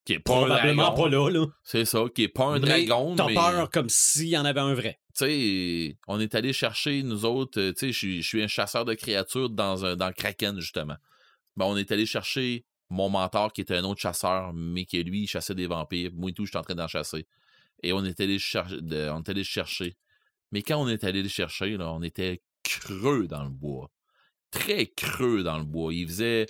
Qui 0.04 0.14
est 0.14 0.18
pas 0.18 0.34
un 0.34 0.44
probablement 0.46 0.82
dragon. 0.90 1.02
pas 1.02 1.08
là, 1.08 1.30
là. 1.30 1.46
C'est 1.62 1.84
ça, 1.86 2.04
qui 2.14 2.24
est 2.24 2.28
pas 2.28 2.44
un 2.44 2.58
Mais 2.58 2.84
dragon. 2.84 3.16
T'as 3.16 3.26
mais, 3.26 3.34
peur 3.34 3.70
comme 3.70 3.88
s'il 3.88 4.28
y 4.28 4.36
en 4.36 4.44
avait 4.44 4.60
un 4.60 4.74
vrai. 4.74 5.00
Tu 5.16 5.24
sais, 5.24 5.98
on 6.08 6.20
est 6.20 6.34
allé 6.34 6.52
chercher, 6.52 7.02
nous 7.02 7.24
autres. 7.24 7.58
euh, 7.60 7.72
Tu 7.72 7.92
sais, 7.92 8.18
je 8.18 8.20
suis- 8.20 8.42
un 8.42 8.46
chasseur 8.48 8.84
de 8.84 8.92
créatures 8.94 9.48
dans, 9.48 9.84
un, 9.86 9.96
dans 9.96 10.12
Kraken, 10.12 10.60
justement. 10.60 10.96
Ben, 11.56 11.64
on 11.66 11.76
est 11.76 11.90
allé 11.92 12.04
chercher 12.04 12.66
mon 12.90 13.08
mentor, 13.08 13.52
qui 13.52 13.62
était 13.62 13.76
un 13.76 13.84
autre 13.84 14.00
chasseur, 14.00 14.52
mais 14.52 14.84
qui, 14.84 15.02
lui, 15.04 15.22
il 15.22 15.26
chassait 15.26 15.54
des 15.54 15.66
vampires. 15.66 16.10
Moi 16.12 16.30
et 16.30 16.32
tout, 16.34 16.44
j'étais 16.44 16.58
en 16.58 16.62
train 16.62 16.74
d'en 16.74 16.88
chasser. 16.88 17.26
Et 17.82 17.92
on 17.92 18.04
est 18.04 18.20
allé 18.20 18.38
chercher. 18.38 18.76
on 18.82 19.20
est 19.22 19.28
allé 19.30 19.40
le 19.40 19.42
chercher. 19.44 19.96
Mais 20.52 20.62
quand 20.62 20.76
on 20.82 20.88
est 20.88 21.02
allé 21.04 21.22
le 21.22 21.28
chercher, 21.30 21.76
là, 21.78 21.90
on 21.92 22.02
était 22.02 22.42
creux 22.62 23.26
dans 23.26 23.42
le 23.44 23.50
bois. 23.50 23.90
Très 24.50 24.86
creux 24.86 25.42
dans 25.42 25.58
le 25.58 25.64
bois. 25.64 25.92
Il 25.94 26.06
faisait, 26.06 26.46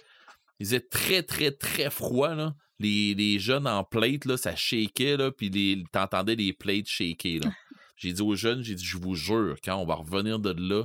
il 0.60 0.66
faisait 0.66 0.80
très, 0.80 1.22
très, 1.22 1.50
très 1.52 1.90
froid, 1.90 2.34
là. 2.34 2.54
Les, 2.80 3.14
les 3.14 3.38
jeunes 3.38 3.66
en 3.68 3.84
plate, 3.84 4.24
là, 4.24 4.36
ça 4.36 4.56
shakeait, 4.56 5.16
là, 5.16 5.30
puis 5.30 5.48
les, 5.48 5.84
t'entendais 5.92 6.34
les 6.34 6.52
plates 6.52 6.86
shaker, 6.86 7.40
là. 7.44 7.50
J'ai 7.96 8.12
dit 8.12 8.22
aux 8.22 8.34
jeunes, 8.34 8.62
j'ai 8.62 8.74
dit, 8.74 8.84
je 8.84 8.98
vous 8.98 9.14
jure, 9.14 9.56
quand 9.64 9.76
on 9.76 9.86
va 9.86 9.94
revenir 9.94 10.40
de 10.40 10.50
là, 10.50 10.84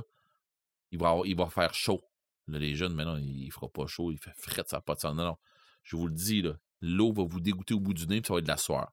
il 0.92 0.98
va, 0.98 1.10
avoir- 1.10 1.26
il 1.26 1.34
va 1.36 1.46
faire 1.50 1.74
chaud. 1.74 2.00
Là, 2.46 2.58
les 2.60 2.76
jeunes, 2.76 2.94
mais 2.94 3.04
non, 3.04 3.16
il 3.18 3.50
fera 3.50 3.68
pas 3.68 3.86
chaud, 3.88 4.12
il 4.12 4.18
fait 4.18 4.32
fret, 4.36 4.62
ça 4.68 4.76
n'a 4.76 4.80
pas 4.80 4.94
de 4.94 5.00
sens. 5.00 5.16
Non, 5.16 5.24
non. 5.24 5.36
Je 5.82 5.96
vous 5.96 6.06
le 6.06 6.14
dis, 6.14 6.40
là, 6.42 6.54
l'eau 6.80 7.12
va 7.12 7.24
vous 7.24 7.40
dégoûter 7.40 7.74
au 7.74 7.80
bout 7.80 7.94
du 7.94 8.06
nez, 8.06 8.20
puis 8.20 8.28
ça 8.28 8.34
va 8.34 8.38
être 8.38 8.44
de 8.46 8.50
la 8.50 8.56
sueur. 8.56 8.90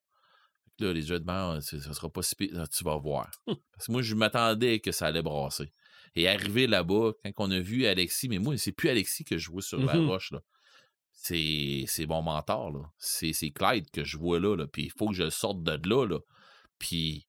Là, 0.79 0.93
les 0.93 1.03
jeunes, 1.03 1.23
ben, 1.23 1.59
c'est- 1.61 1.79
ça 1.79 1.93
sera 1.93 2.09
pas 2.09 2.23
si 2.23 2.35
pire. 2.35 2.49
Là, 2.53 2.65
tu 2.67 2.83
vas 2.83 2.97
voir. 2.97 3.29
Parce 3.45 3.85
que 3.87 3.91
moi, 3.91 4.01
je 4.01 4.15
m'attendais 4.15 4.79
que 4.79 4.91
ça 4.91 5.05
allait 5.07 5.21
brasser. 5.21 5.71
Et 6.15 6.27
arrivé 6.27 6.65
là-bas, 6.65 7.11
quand 7.23 7.31
on 7.37 7.51
a 7.51 7.59
vu 7.59 7.85
Alexis, 7.85 8.29
mais 8.29 8.39
moi, 8.39 8.57
c'est 8.57 8.71
plus 8.71 8.89
Alexis 8.89 9.23
que 9.23 9.37
je 9.37 9.51
vois 9.51 9.61
sur 9.61 9.79
la 9.79 9.93
Mhm. 9.95 10.07
roche, 10.07 10.31
là. 10.31 10.41
C'est, 11.19 12.05
mon 12.07 12.21
mentor. 12.21 12.91
C'est, 12.97 13.33
Clyde 13.51 13.89
que 13.91 14.03
je 14.03 14.17
vois 14.17 14.39
là, 14.39 14.55
là. 14.55 14.67
Puis 14.67 14.83
il 14.83 14.91
faut 14.91 15.09
que 15.09 15.15
je 15.15 15.29
sorte 15.29 15.63
de 15.63 15.89
là, 15.89 16.05
là. 16.05 16.19
Puis 16.79 17.27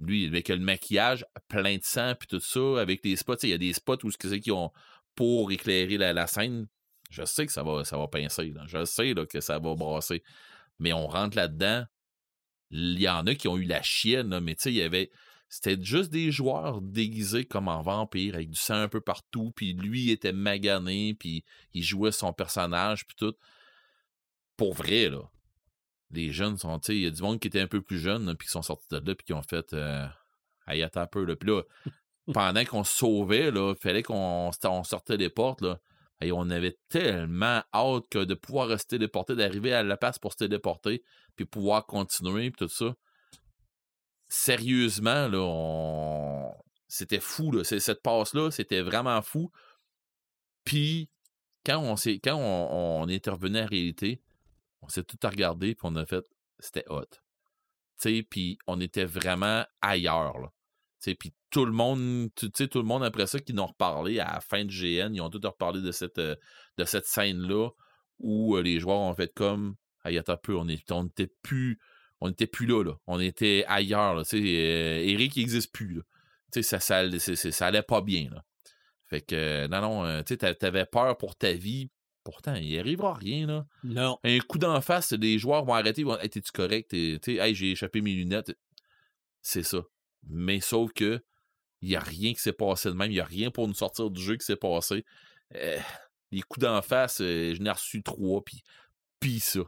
lui, 0.00 0.26
avec 0.26 0.48
le 0.48 0.58
maquillage 0.58 1.24
plein 1.48 1.76
de 1.76 1.82
sang, 1.82 2.14
puis 2.18 2.28
tout 2.28 2.40
ça, 2.40 2.80
avec 2.80 3.04
les 3.04 3.16
spots, 3.16 3.36
il 3.42 3.50
y 3.50 3.52
a 3.54 3.58
des 3.58 3.72
spots 3.72 4.04
où 4.04 4.10
c'est 4.10 4.40
qu'ils 4.40 4.52
ont 4.52 4.70
pour 5.14 5.50
éclairer 5.50 5.96
la, 5.96 6.12
la 6.12 6.26
scène. 6.26 6.66
Je 7.10 7.24
sais 7.24 7.46
que 7.46 7.52
ça 7.52 7.62
va, 7.62 7.84
ça 7.84 7.96
va 7.96 8.08
pincer. 8.08 8.52
Je 8.66 8.84
sais 8.84 9.14
là, 9.14 9.24
que 9.24 9.40
ça 9.40 9.58
va 9.58 9.74
brasser. 9.74 10.22
Mais 10.78 10.92
on 10.92 11.06
rentre 11.06 11.36
là-dedans. 11.36 11.84
Il 12.70 13.00
y 13.00 13.08
en 13.08 13.26
a 13.26 13.34
qui 13.34 13.48
ont 13.48 13.56
eu 13.56 13.64
la 13.64 13.82
chienne, 13.82 14.38
mais 14.40 14.54
tu 14.54 14.62
sais, 14.62 14.72
il 14.72 14.76
y 14.76 14.82
avait. 14.82 15.10
C'était 15.54 15.80
juste 15.80 16.10
des 16.10 16.32
joueurs 16.32 16.80
déguisés 16.80 17.44
comme 17.44 17.68
en 17.68 17.80
vampire, 17.80 18.34
avec 18.34 18.50
du 18.50 18.58
sang 18.58 18.74
un 18.74 18.88
peu 18.88 19.00
partout, 19.00 19.52
puis 19.54 19.72
lui 19.72 20.10
était 20.10 20.32
magané, 20.32 21.14
puis 21.14 21.44
il 21.74 21.84
jouait 21.84 22.10
son 22.10 22.32
personnage, 22.32 23.06
puis 23.06 23.14
tout. 23.16 23.34
Pour 24.56 24.74
vrai, 24.74 25.10
là. 25.10 25.20
Les 26.10 26.32
jeunes 26.32 26.58
sont, 26.58 26.80
tu 26.80 26.86
sais, 26.86 26.96
il 26.96 27.02
y 27.02 27.06
a 27.06 27.10
du 27.10 27.22
monde 27.22 27.38
qui 27.38 27.46
était 27.46 27.60
un 27.60 27.68
peu 27.68 27.80
plus 27.80 28.00
jeune, 28.00 28.34
puis 28.34 28.48
qui 28.48 28.52
sont 28.52 28.62
sortis 28.62 28.88
de 28.90 28.96
là, 28.96 29.14
puis 29.14 29.24
qui 29.24 29.32
ont 29.32 29.44
fait. 29.44 29.72
Euh, 29.74 30.08
un 30.66 31.06
peu, 31.06 31.24
là. 31.24 31.36
Puis 31.36 31.48
là, 31.48 31.62
pendant 32.32 32.64
qu'on 32.64 32.82
se 32.82 32.96
sauvait, 32.96 33.52
là, 33.52 33.74
fallait 33.80 34.02
qu'on 34.02 34.50
on 34.64 34.82
sortait 34.82 35.16
les 35.16 35.30
portes, 35.30 35.60
là. 35.60 35.78
Et 36.20 36.32
on 36.32 36.50
avait 36.50 36.76
tellement 36.88 37.62
hâte 37.72 38.16
de 38.16 38.34
pouvoir 38.34 38.66
rester 38.66 38.98
déporté, 38.98 39.36
d'arriver 39.36 39.72
à 39.72 39.84
la 39.84 39.96
place 39.96 40.18
pour 40.18 40.32
se 40.32 40.38
téléporter, 40.38 41.04
puis 41.36 41.44
pouvoir 41.44 41.86
continuer, 41.86 42.50
puis 42.50 42.66
tout 42.66 42.74
ça. 42.74 42.96
Sérieusement, 44.36 45.28
là, 45.28 45.38
on... 45.38 46.52
c'était 46.88 47.20
fou, 47.20 47.52
là. 47.52 47.62
Cette 47.62 48.02
passe-là, 48.02 48.50
c'était 48.50 48.82
vraiment 48.82 49.22
fou. 49.22 49.52
Puis, 50.64 51.08
quand 51.64 51.78
on 51.78 51.94
s'est, 51.94 52.18
quand 52.18 52.36
on, 52.36 53.06
est 53.06 53.28
revenu 53.28 53.60
en 53.60 53.66
réalité, 53.66 54.20
on 54.82 54.88
s'est 54.88 55.04
tout 55.04 55.16
regardé, 55.22 55.76
puis 55.76 55.88
on 55.88 55.94
a 55.94 56.04
fait, 56.04 56.24
c'était 56.58 56.84
hot. 56.88 57.06
Puis 58.28 58.58
on 58.66 58.80
était 58.80 59.04
vraiment 59.04 59.64
ailleurs, 59.80 60.52
puis 61.14 61.32
tout 61.50 61.64
le 61.64 61.72
monde, 61.72 62.30
tout 62.34 62.50
le 62.74 62.82
monde 62.82 63.04
après 63.04 63.28
ça 63.28 63.38
qui 63.38 63.54
nous 63.54 63.62
ont 63.62 63.66
reparlé 63.66 64.18
à 64.18 64.34
la 64.34 64.40
fin 64.40 64.64
de 64.64 64.70
GN, 64.70 65.14
ils 65.14 65.20
ont 65.20 65.30
tous 65.30 65.46
reparlé 65.46 65.80
de 65.80 65.92
cette, 65.92 66.18
euh, 66.18 66.34
de 66.76 66.84
cette 66.84 67.06
scène-là 67.06 67.68
où 68.18 68.56
euh, 68.56 68.62
les 68.62 68.80
joueurs 68.80 68.98
ont 68.98 69.14
fait 69.14 69.32
comme, 69.32 69.76
hey, 70.04 70.18
attends 70.18 70.32
un 70.32 70.36
peu, 70.38 70.56
est- 70.68 70.90
on 70.90 71.04
n'était 71.04 71.32
plus, 71.42 71.78
on 72.24 72.30
était 72.30 72.46
plus 72.46 72.64
là, 72.66 72.82
là. 72.82 72.92
On 73.06 73.20
était 73.20 73.66
ailleurs, 73.68 74.14
là. 74.14 74.22
Euh, 74.32 74.98
Eric, 75.04 75.36
n'existe 75.36 75.70
plus, 75.72 75.96
là. 75.96 76.02
Tu 76.50 76.62
sais, 76.62 76.80
ça, 76.80 76.80
ça, 76.80 77.36
ça 77.36 77.66
allait 77.66 77.82
pas 77.82 78.00
bien, 78.00 78.30
là. 78.32 78.42
Fait 79.04 79.20
que, 79.20 79.34
euh, 79.34 79.68
non, 79.68 79.82
non, 79.82 80.04
euh, 80.06 80.22
tu 80.22 80.38
t'avais 80.38 80.86
peur 80.86 81.18
pour 81.18 81.36
ta 81.36 81.52
vie. 81.52 81.90
Pourtant, 82.22 82.54
il 82.54 82.78
arrivera 82.78 83.12
rien, 83.12 83.46
là. 83.46 83.66
Non. 83.82 84.18
Un 84.24 84.38
coup 84.38 84.56
d'en 84.56 84.80
face, 84.80 85.12
les 85.12 85.38
joueurs 85.38 85.66
vont 85.66 85.74
arrêter, 85.74 86.00
ils 86.00 86.06
vont 86.06 86.18
Hey, 86.18 86.30
t'es-tu 86.30 86.50
correct? 86.50 86.88
T'es- 86.90 87.20
hey, 87.36 87.54
j'ai 87.54 87.72
échappé 87.72 88.00
mes 88.00 88.14
lunettes. 88.14 88.56
C'est 89.42 89.62
ça. 89.62 89.82
Mais 90.26 90.60
sauf 90.60 90.94
que 90.94 91.22
il 91.82 91.90
n'y 91.90 91.96
a 91.96 92.00
rien 92.00 92.32
qui 92.32 92.40
s'est 92.40 92.54
passé 92.54 92.88
de 92.88 92.94
même. 92.94 93.10
Il 93.10 93.14
n'y 93.16 93.20
a 93.20 93.26
rien 93.26 93.50
pour 93.50 93.68
nous 93.68 93.74
sortir 93.74 94.08
du 94.10 94.22
jeu 94.22 94.38
qui 94.38 94.46
s'est 94.46 94.56
passé. 94.56 95.04
Euh, 95.54 95.78
les 96.32 96.40
coups 96.40 96.64
d'en 96.64 96.80
face, 96.80 97.20
euh, 97.20 97.54
je 97.54 97.60
n'ai 97.60 97.70
reçu 97.70 98.02
trois, 98.02 98.42
puis 98.42 98.62
pis 99.20 99.40
ça. 99.40 99.60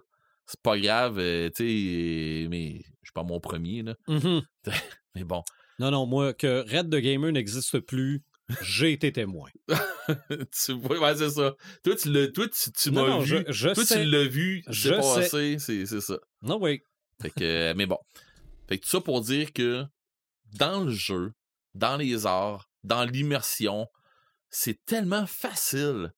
C'est 0.46 0.60
pas 0.60 0.78
grave, 0.78 1.18
euh, 1.18 1.50
tu 1.50 1.64
sais, 1.64 2.44
euh, 2.44 2.48
mais 2.48 2.78
je 3.02 3.08
suis 3.08 3.12
pas 3.14 3.24
mon 3.24 3.40
premier, 3.40 3.82
là. 3.82 3.96
Mhm. 4.08 4.42
Mais 5.14 5.24
bon, 5.24 5.42
Non, 5.78 5.90
non, 5.90 6.06
moi, 6.06 6.34
que 6.34 6.60
Red 6.70 6.90
the 6.90 6.96
Gamer 6.96 7.32
n'existe 7.32 7.80
plus, 7.80 8.22
j'ai 8.62 8.92
été 8.92 9.12
témoin. 9.12 9.48
tu 10.28 10.72
vois, 10.74 11.00
ouais, 11.00 11.16
c'est 11.16 11.30
ça. 11.30 11.54
Toi, 11.82 11.96
tu 11.96 12.12
l'as, 12.12 12.28
toi, 12.28 12.46
tu, 12.48 12.70
tu 12.70 12.90
m'as 12.90 13.18
vu. 13.18 13.26
je, 13.26 13.52
je 13.52 13.68
toi, 13.70 13.84
sais. 13.84 14.02
tu 14.02 14.10
l'as 14.10 14.24
vu, 14.28 14.62
Je 14.68 14.90
passé, 14.90 15.56
c'est, 15.58 15.86
ça. 16.00 16.18
Non, 16.42 16.58
oui. 16.60 16.82
Fait 17.20 17.30
que, 17.30 17.72
mais 17.74 17.86
bon. 17.86 17.98
Fait 18.68 18.78
que 18.78 18.84
tout 18.84 18.90
ça 18.90 19.00
pour 19.00 19.20
dire 19.22 19.52
que 19.52 19.84
dans 20.58 20.84
le 20.84 20.92
jeu, 20.92 21.32
dans 21.74 21.96
les 21.96 22.26
arts, 22.26 22.68
dans 22.84 23.04
l'immersion, 23.04 23.86
c'est 24.50 24.84
tellement 24.84 25.26
facile. 25.26 26.12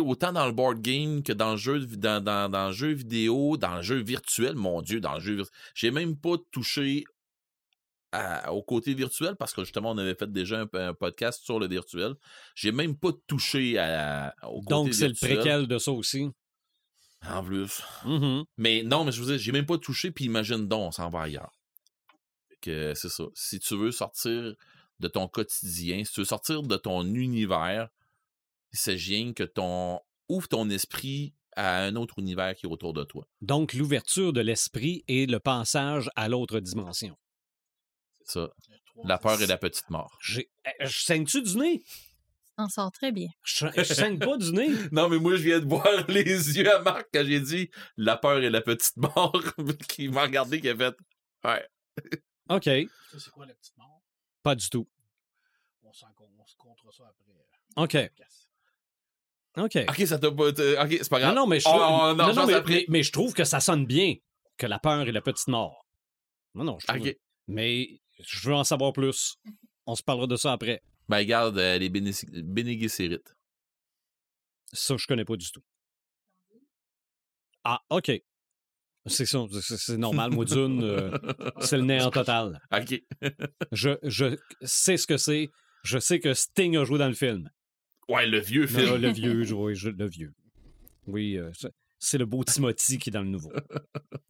Autant 0.00 0.32
dans 0.32 0.46
le 0.46 0.52
board 0.52 0.80
game 0.80 1.22
que 1.22 1.32
dans 1.32 1.52
le 1.52 1.56
jeu, 1.56 1.84
dans, 1.86 2.22
dans, 2.22 2.48
dans 2.50 2.68
le 2.68 2.72
jeu 2.72 2.92
vidéo, 2.92 3.56
dans 3.56 3.76
le 3.76 3.82
jeu 3.82 3.96
virtuel, 4.02 4.54
mon 4.54 4.82
Dieu, 4.82 5.00
dans 5.00 5.14
le 5.14 5.20
jeu 5.20 5.34
virtuel. 5.36 5.58
J'ai 5.74 5.90
même 5.90 6.16
pas 6.16 6.36
touché 6.52 7.04
à- 8.12 8.52
au 8.52 8.62
côté 8.62 8.94
virtuel 8.94 9.36
parce 9.36 9.52
que 9.52 9.64
justement, 9.64 9.90
on 9.92 9.98
avait 9.98 10.14
fait 10.14 10.30
déjà 10.30 10.60
un, 10.60 10.68
un 10.74 10.94
podcast 10.94 11.42
sur 11.44 11.58
le 11.58 11.66
virtuel. 11.68 12.14
J'ai 12.54 12.72
même 12.72 12.96
pas 12.96 13.10
touché 13.26 13.78
à, 13.78 14.34
au 14.44 14.60
côté 14.60 14.70
Donc, 14.70 14.94
c'est 14.94 15.08
le 15.08 15.12
virtuel. 15.14 15.34
préquel 15.38 15.66
de 15.66 15.78
ça 15.78 15.92
aussi. 15.92 16.28
En 17.28 17.42
plus. 17.44 17.82
Mhm. 18.04 18.44
Mais 18.58 18.82
non, 18.82 19.04
mais 19.04 19.12
je 19.12 19.20
vous 19.22 19.30
dis, 19.30 19.38
j'ai 19.38 19.52
même 19.52 19.66
pas 19.66 19.78
touché, 19.78 20.10
puis 20.10 20.24
imagine 20.24 20.66
donc, 20.68 20.88
on 20.88 20.90
s'en 20.90 21.10
va 21.10 21.22
ailleurs. 21.22 21.52
Que 22.60 22.94
c'est 22.94 23.08
ça. 23.08 23.24
Si 23.34 23.58
tu 23.58 23.76
veux 23.76 23.90
sortir 23.92 24.54
de 25.00 25.08
ton 25.08 25.28
quotidien, 25.28 26.04
si 26.04 26.12
tu 26.12 26.20
veux 26.20 26.26
sortir 26.26 26.62
de 26.62 26.76
ton 26.76 27.04
univers, 27.14 27.88
il 28.72 28.78
s'agit 28.78 29.16
rien 29.16 29.32
que 29.32 29.42
ton. 29.44 30.00
ouvre 30.28 30.48
ton 30.48 30.68
esprit 30.70 31.34
à 31.56 31.82
un 31.82 31.96
autre 31.96 32.18
univers 32.20 32.54
qui 32.54 32.66
est 32.66 32.68
autour 32.70 32.92
de 32.92 33.02
toi. 33.04 33.26
Donc, 33.40 33.72
l'ouverture 33.74 34.32
de 34.32 34.40
l'esprit 34.40 35.04
et 35.08 35.26
le 35.26 35.40
passage 35.40 36.08
à 36.16 36.28
l'autre 36.28 36.60
dimension. 36.60 37.16
C'est 38.24 38.34
ça. 38.40 38.50
La 39.04 39.18
peur 39.18 39.40
et 39.42 39.46
la 39.46 39.56
petite 39.58 39.90
mort. 39.90 40.16
J'ai- 40.22 40.50
eh, 40.64 40.86
Je 40.86 40.98
saigne-tu 41.02 41.42
du 41.42 41.56
nez? 41.56 41.82
On 42.58 42.68
sort 42.68 42.92
très 42.92 43.10
bien. 43.10 43.28
Je, 43.42 43.66
je 43.74 43.82
saigne 43.82 44.18
pas 44.18 44.36
du 44.36 44.52
nez. 44.52 44.68
Non, 44.92 45.08
mais 45.08 45.18
moi, 45.18 45.34
je 45.36 45.42
viens 45.42 45.58
de 45.60 45.64
voir 45.66 45.86
les 46.08 46.22
yeux 46.58 46.70
à 46.72 46.80
Marc 46.82 47.08
quand 47.12 47.24
j'ai 47.24 47.40
dit 47.40 47.70
la 47.96 48.16
peur 48.16 48.38
et 48.42 48.50
la 48.50 48.60
petite 48.60 48.96
mort, 48.98 49.32
qui 49.88 50.08
m'a 50.08 50.22
regardé, 50.22 50.60
qui 50.60 50.68
a 50.68 50.76
fait 50.76 50.94
Ouais. 51.42 51.66
OK. 52.50 52.64
Ça, 52.64 53.18
c'est 53.18 53.30
quoi 53.30 53.46
la 53.46 53.54
petite 53.54 53.76
mort? 53.78 54.02
Pas 54.42 54.54
du 54.54 54.68
tout. 54.68 54.86
On, 55.82 55.88
on 55.88 56.46
se 56.46 56.54
contre 56.56 56.92
ça 56.92 57.04
après. 57.08 57.32
OK. 57.76 58.10
OK. 59.56 59.78
Ok, 59.88 60.06
ça 60.06 60.18
t'a 60.18 60.30
pas. 60.30 60.48
Ok, 60.48 60.54
c'est 60.56 61.08
pas 61.08 61.18
Non, 61.18 61.24
grave. 61.24 61.34
non, 61.34 61.46
mais 61.46 61.60
je 61.60 61.66
Oh, 61.68 61.70
trouve, 61.70 61.82
oh, 61.82 62.14
non, 62.14 62.26
non, 62.28 62.34
non, 62.34 62.46
mais, 62.46 62.54
après. 62.54 62.72
mais- 62.74 62.84
mais 62.88 63.02
je 63.02 63.12
trouve 63.12 63.32
que 63.34 63.44
ça 63.44 63.60
sonne 63.60 63.84
bien 63.86 64.14
que 64.56 64.66
la 64.66 64.78
peur 64.78 65.06
et 65.08 65.12
la 65.12 65.20
petite 65.20 65.48
mort. 65.48 65.86
Non, 66.54 66.64
non, 66.64 66.78
je 66.78 66.86
trouve. 66.86 67.00
Ok. 67.06 67.16
Mais 67.48 68.00
je 68.20 68.48
veux 68.48 68.54
en 68.54 68.64
savoir 68.64 68.92
plus. 68.92 69.36
On 69.86 69.94
se 69.96 70.02
parlera 70.02 70.26
de 70.26 70.36
ça 70.36 70.52
après. 70.52 70.82
Ben, 71.08 71.18
regarde, 71.18 71.58
euh, 71.58 71.78
les 71.78 71.88
Béné-. 71.88 72.12
Ça, 74.72 74.96
je 74.96 75.06
connais 75.06 75.24
pas 75.24 75.36
du 75.36 75.50
tout. 75.50 75.62
Ah, 77.64 77.80
OK. 77.90 78.10
C'est 79.06 79.26
ça, 79.26 79.44
c'est 79.62 79.76
c'est 79.78 79.96
normal. 79.96 80.30
Moi, 80.30 80.44
Dune, 80.44 80.82
euh, 80.84 81.10
c'est 81.60 81.76
le 81.78 81.84
néant 81.84 82.10
total. 82.10 82.60
Ok. 82.72 83.02
Je, 83.72 83.98
je 84.02 84.36
sais 84.62 84.96
ce 84.98 85.06
que 85.06 85.16
c'est. 85.16 85.48
Je 85.82 85.98
sais 85.98 86.20
que 86.20 86.34
Sting 86.34 86.76
a 86.76 86.84
joué 86.84 86.98
dans 86.98 87.08
le 87.08 87.14
film. 87.14 87.50
Ouais, 88.10 88.26
le 88.26 88.40
vieux 88.40 88.62
Non, 88.66 88.78
film. 88.78 88.96
le 88.96 89.10
vieux, 89.12 89.52
oui, 89.54 89.74
je- 89.74 89.90
le 89.90 90.06
vieux. 90.08 90.32
Oui, 91.06 91.36
euh, 91.38 91.50
c'est- 91.98 92.18
le 92.18 92.26
beau 92.26 92.42
Timothy 92.44 92.98
qui 92.98 93.10
est 93.10 93.12
dans 93.12 93.22
le 93.22 93.28
nouveau. 93.28 93.52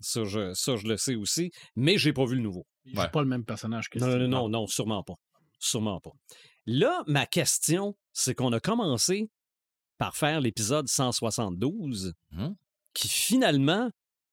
Ça, 0.01 0.25
je, 0.25 0.53
ça, 0.55 0.77
je 0.77 0.87
le 0.87 0.97
sais 0.97 1.15
aussi, 1.15 1.51
mais 1.77 1.99
j'ai 1.99 2.13
pas 2.13 2.25
vu 2.25 2.37
le 2.37 2.43
nouveau. 2.43 2.67
Il 2.85 2.95
joue 2.95 3.01
Ouais. 3.01 3.09
pas 3.11 3.21
le 3.23 3.29
même 3.29 3.45
personnage 3.45 3.89
que 3.89 3.99
Non, 3.99 4.17
non, 4.17 4.29
non, 4.29 4.49
non, 4.49 4.67
sûrement 4.67 5.03
pas. 5.03 5.15
Sûrement 5.59 6.01
pas. 6.01 6.11
Là, 6.67 7.03
ma 7.07 7.27
question, 7.27 7.97
c'est 8.13 8.35
qu'on 8.35 8.53
a 8.53 8.61
commencé 8.61 9.31
par 9.99 10.17
faire 10.17 10.41
l'épisode 10.41 10.89
172, 10.89 12.15
Mhm. 12.33 12.55
qui 12.95 13.09
finalement 13.09 13.91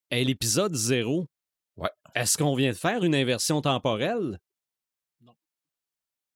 est 0.10 0.24
l'épisode 0.24 0.74
0. 0.74 1.28
Ouais. 1.76 1.90
Est-ce 2.16 2.38
qu'on 2.38 2.56
vient 2.56 2.72
de 2.72 2.78
faire 2.78 3.04
une 3.04 3.14
inversion 3.16 3.62
temporelle? 3.62 4.40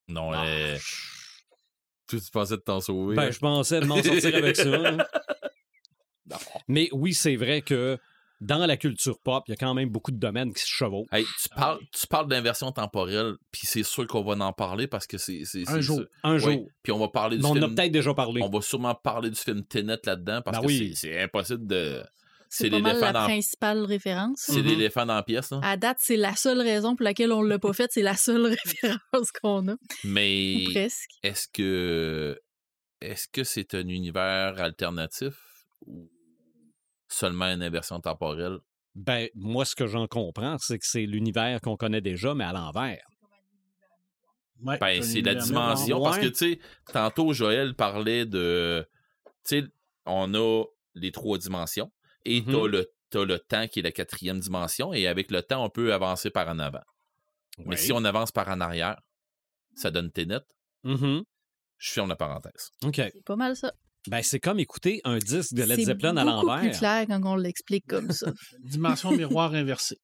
Non, 0.08 0.32
Ah, 0.34 0.46
euh, 0.46 0.78
tu 0.78 0.84
tu 2.18 2.32
pensais 2.32 2.56
de 2.56 2.62
t'en 2.62 2.82
sauver. 2.82 3.16
Ben, 3.16 3.24
là? 3.26 3.32
je 3.32 3.40
pensais 3.40 3.80
de 3.80 3.86
m'en 3.86 4.02
sortir 4.02 4.36
avec 4.36 4.56
ça. 4.56 4.70
hein. 4.70 4.98
Non. 6.30 6.38
Mais 6.70 6.88
oui, 6.94 7.14
c'est 7.14 7.36
vrai 7.36 7.62
que 7.62 7.98
dans 8.40 8.66
la 8.66 8.78
culture 8.78 9.20
pop, 9.20 9.44
il 9.48 9.52
y 9.52 9.54
a 9.54 9.58
quand 9.58 9.74
même 9.74 9.90
beaucoup 9.90 10.12
de 10.12 10.18
domaines 10.18 10.54
qui 10.54 10.62
se 10.62 10.68
chevauchent. 10.70 11.08
Hey, 11.12 11.26
tu 11.44 11.50
parles, 11.50 11.80
tu 11.92 12.08
parles 12.08 12.28
d'inversion 12.30 12.72
temporelle, 12.72 13.34
puis 13.52 13.64
c'est 13.66 13.84
sûr 13.84 14.08
qu'on 14.08 14.24
va 14.24 14.34
en 14.46 14.54
parler 14.54 14.88
parce 14.88 15.06
que 15.08 15.18
c'est. 15.18 15.42
c'est- 15.46 15.70
Un 15.70 15.82
jour. 15.82 16.02
Un 16.24 16.34
Ouais, 16.34 16.40
jour. 16.40 16.68
Puis 16.84 16.92
on 16.94 17.00
va 17.00 17.10
parler 17.10 17.36
du 17.38 17.44
Mais 17.44 17.50
on 17.50 17.56
a 17.58 17.60
film. 17.60 17.76
peut-être 17.76 17.92
déjà 17.92 18.14
parlé. 18.14 18.42
On 18.42 18.50
va 18.50 18.62
sûrement 18.62 18.96
parler 18.96 19.30
du 19.30 19.36
film 19.36 19.64
Tenet 19.66 19.98
là-dedans 20.06 20.42
parce 20.42 20.58
Ben 20.58 20.62
que 20.64 20.68
oui. 20.68 20.94
c'est 20.96 21.22
impossible 21.22 21.68
de. 21.68 22.02
C'est 22.54 22.70
pas 22.70 22.80
mal 22.80 22.96
l'éléphant 22.96 23.06
la 23.14 23.14
dans. 23.14 23.26
principale 23.26 23.86
référence. 23.86 24.44
C'est 24.46 24.58
Mhm. 24.62 24.68
l'éléphant 24.68 25.06
dans 25.06 25.16
la 25.16 25.24
pièce, 25.24 25.52
là. 25.52 25.62
À 25.64 25.78
date, 25.78 25.98
c'est 26.02 26.18
la 26.18 26.36
seule 26.36 26.60
raison 26.60 26.98
pour 26.98 27.06
laquelle 27.06 27.32
on 27.32 27.42
l'a 27.42 27.58
pas 27.60 27.72
fait. 27.72 27.90
C'est 27.94 28.02
la 28.02 28.16
seule 28.18 28.46
référence 28.66 29.32
qu'on 29.42 29.70
a. 29.70 29.76
Mais 30.04 30.66
est-ce 31.24 31.48
que. 31.52 32.38
Est-ce 33.00 33.28
que 33.30 33.44
c'est 33.46 33.74
un 33.74 33.88
univers 33.88 34.62
alternatif 34.62 35.34
ou 35.88 36.12
seulement 37.08 37.46
une 37.46 37.64
inversion 37.64 38.00
temporelle? 38.02 38.58
Ben, 38.96 39.30
moi, 39.34 39.64
ce 39.64 39.74
que 39.76 39.88
j'en 39.88 40.06
comprends, 40.08 40.58
c'est 40.60 40.78
que 40.78 40.86
c'est 40.86 41.06
l'univers 41.06 41.62
qu'on 41.62 41.78
connaît 41.78 42.02
déjà, 42.02 42.36
mais 42.36 42.44
à 42.44 42.52
l'envers. 42.52 43.02
Ouais, 44.62 44.78
Ben, 44.78 45.02
c'est 45.02 45.22
la 45.22 45.36
dimension. 45.36 46.04
Parce 46.04 46.20
que, 46.20 46.28
tu 46.28 46.36
sais, 46.36 46.60
tantôt, 46.94 47.32
Joël 47.34 47.74
parlait 47.76 48.26
de. 48.26 48.86
Tu 49.48 49.62
sais, 49.62 49.64
on 50.06 50.34
a 50.36 50.66
les 50.94 51.12
trois 51.12 51.38
dimensions 51.38 51.92
et 52.26 52.42
Mhm. 52.42 52.52
t'as 52.54 52.68
le, 52.68 52.92
t'as 53.10 53.26
le 53.26 53.40
temps 53.40 53.68
qui 53.68 53.80
est 53.80 53.84
la 53.84 53.92
quatrième 53.92 54.40
dimension 54.40 54.94
et 54.94 55.08
avec 55.08 55.32
le 55.32 55.42
temps, 55.42 55.64
on 55.66 55.70
peut 55.70 55.94
avancer 55.94 56.30
par 56.30 56.48
en 56.48 56.60
avant. 56.60 56.82
Mais 57.66 57.78
si 57.78 57.92
on 57.92 58.04
avance 58.06 58.32
par 58.32 58.48
en 58.50 58.60
arrière, 58.62 59.00
ça 59.76 59.92
donne 59.92 60.12
Ténet. 60.12 60.40
Mhm. 60.84 61.24
Je 61.78 61.92
ferme 61.92 62.10
la 62.10 62.16
parenthèse. 62.16 62.70
OK. 62.84 62.96
C'est 62.96 63.24
pas 63.26 63.36
mal 63.36 63.56
ça. 63.56 63.74
Ben, 64.08 64.22
c'est 64.24 64.40
comme 64.40 64.60
écouter 64.60 65.00
un 65.04 65.18
disque 65.20 65.54
de 65.54 65.64
Led 65.64 65.78
C'est 65.80 65.86
Zeppelin 65.86 66.18
à 66.18 66.24
beaucoup 66.26 66.40
plus 66.42 66.48
l'envers. 66.48 66.78
clair 66.80 67.06
quand 67.08 67.22
on 67.32 67.36
l'explique 67.36 67.86
comme 67.88 68.12
ça. 68.12 68.32
Dimension 68.64 69.12
miroir 69.12 69.54
inversée. 69.54 69.98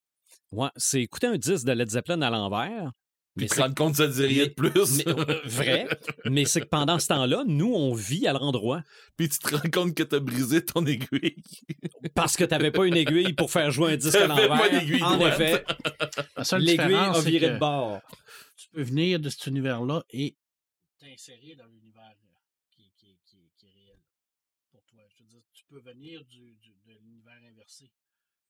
Ouais, 0.52 0.70
c'est 0.76 1.02
écouter 1.02 1.28
un 1.28 1.38
disque 1.38 1.66
de 1.66 1.72
Led 1.72 1.90
Zeppelin 1.90 2.22
à 2.22 2.30
l'envers. 2.30 2.92
Puis 3.38 3.44
Mais 3.46 3.50
te 3.50 3.56
c'est 3.56 3.62
rendre 3.62 3.76
compte 3.76 3.92
que 3.92 3.98
ça 3.98 4.08
dit 4.08 4.26
rien 4.26 4.46
de 4.46 4.50
plus. 4.52 4.98
mais, 5.06 5.08
euh, 5.08 5.42
vrai, 5.46 5.88
mais 6.26 6.46
c'est 6.46 6.62
que 6.62 6.66
pendant 6.66 6.98
ce 6.98 7.08
temps-là, 7.10 7.44
nous, 7.46 7.72
on 7.74 7.94
vit 7.94 8.26
à 8.28 8.34
l'endroit 8.34 8.82
Puis 9.16 9.30
tu 9.30 9.38
te 9.38 9.56
rends 9.56 9.70
compte 9.72 9.94
que 9.96 10.02
t'as 10.04 10.20
brisé 10.20 10.66
ton 10.66 10.86
aiguille. 10.86 11.36
parce 12.16 12.36
que 12.36 12.44
t'avais 12.44 12.72
pas 12.72 12.86
une 12.88 12.98
aiguille 12.98 13.34
pour 13.34 13.52
faire 13.52 13.70
jouer 13.72 13.94
un 13.94 13.98
disque 13.98 14.16
à 14.16 14.26
l'envers. 14.28 14.72
d'aiguille 14.72 15.04
En 15.04 15.18
droite. 15.18 15.40
effet, 15.40 15.64
l'aiguille 16.58 16.96
a 16.96 17.20
viré 17.22 17.50
de 17.52 17.58
bord. 17.60 18.02
tu 18.56 18.70
peux 18.70 18.82
venir 18.82 19.20
de 19.20 19.30
cet 19.30 19.46
univers-là 19.48 20.04
et 20.10 20.36
t'insérer 21.00 21.56
dans 21.56 21.66
l'univers 21.68 22.16
qui, 22.72 22.92
qui- 22.98 23.18
qui- 23.26 23.52
qui 23.56 23.66
est 23.68 23.72
réel 23.72 24.00
pour 24.72 24.84
toi. 24.86 25.02
Je 25.16 25.24
veux 25.24 25.30
dire, 25.30 25.42
tu 25.54 25.64
peux 25.70 25.80
venir 25.80 26.24
du, 26.26 26.56
du- 26.56 26.76
de 26.86 26.94
l'univers 27.04 27.40
inversé, 27.52 27.92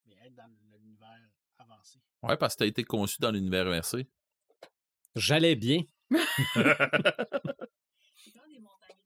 mais 0.05 0.15
être 0.25 0.35
dans 0.35 0.47
l'univers 0.79 1.19
avancé. 1.57 1.99
Ouais, 2.23 2.37
parce 2.37 2.55
que 2.55 2.59
t'as 2.59 2.65
été 2.67 2.83
conçu 2.83 3.17
dans 3.19 3.31
l'univers 3.31 3.67
inversé. 3.67 4.07
J'allais 5.19 5.55
bien. 5.55 5.81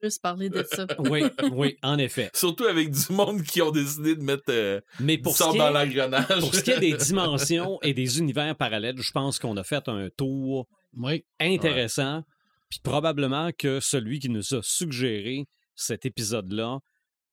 Juste 0.04 0.22
parler 0.22 0.50
de 0.50 0.64
ça. 0.64 0.88
Oui, 1.00 1.22
oui, 1.52 1.78
en 1.84 1.98
effet. 2.00 2.32
Surtout 2.34 2.64
avec 2.66 2.90
du 2.90 3.14
monde 3.14 3.44
qui 3.44 3.62
ont 3.62 3.70
décidé 3.72 4.16
de 4.16 4.24
mettre 4.24 4.44
euh, 4.50 4.82
Mais 5.00 5.18
pour 5.20 5.36
ce, 5.38 5.44
dans 5.44 5.54
est, 5.54 5.86
l'engrenage. 5.86 6.40
pour 6.40 6.56
ce 6.56 6.62
qui 6.64 6.72
est 6.72 6.80
des 6.80 6.94
dimensions 6.98 7.78
et 7.84 7.94
des 7.94 8.18
univers 8.18 8.56
parallèles, 8.56 8.98
je 9.00 9.12
pense 9.12 9.38
qu'on 9.38 9.56
a 9.58 9.64
fait 9.64 9.88
un 9.90 10.10
tour 10.18 10.68
Oui, 10.98 11.24
intéressant. 11.40 12.24
Puis 12.70 12.80
probablement 12.84 13.52
que 13.56 13.80
celui 13.80 14.20
qui 14.20 14.30
nous 14.30 14.56
a 14.56 14.62
suggéré 14.64 15.46
cet 15.76 16.06
épisode-là, 16.08 16.80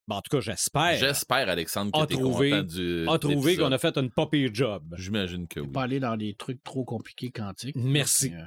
ben, 0.06 0.16
en 0.16 0.20
tout 0.20 0.36
cas, 0.36 0.40
j'espère, 0.40 0.96
J'espère, 0.98 1.48
Alexandre, 1.48 1.92
que 1.92 1.98
A 2.02 2.06
trouvé- 2.06 2.50
content 2.50 2.62
du. 2.64 3.08
a 3.08 3.18
trouvé 3.18 3.56
qu'on 3.56 3.72
a 3.72 3.78
fait 3.78 3.96
une 3.96 4.10
poppy 4.10 4.48
job. 4.52 4.94
J'imagine 4.98 5.46
que 5.48 5.60
oui. 5.60 5.68
pas 5.68 5.82
aller 5.84 6.00
dans 6.00 6.16
des 6.16 6.34
trucs 6.34 6.62
trop 6.64 6.84
compliqués 6.84 7.30
quantiques. 7.30 7.76
Merci. 7.76 8.32
euh, 8.34 8.42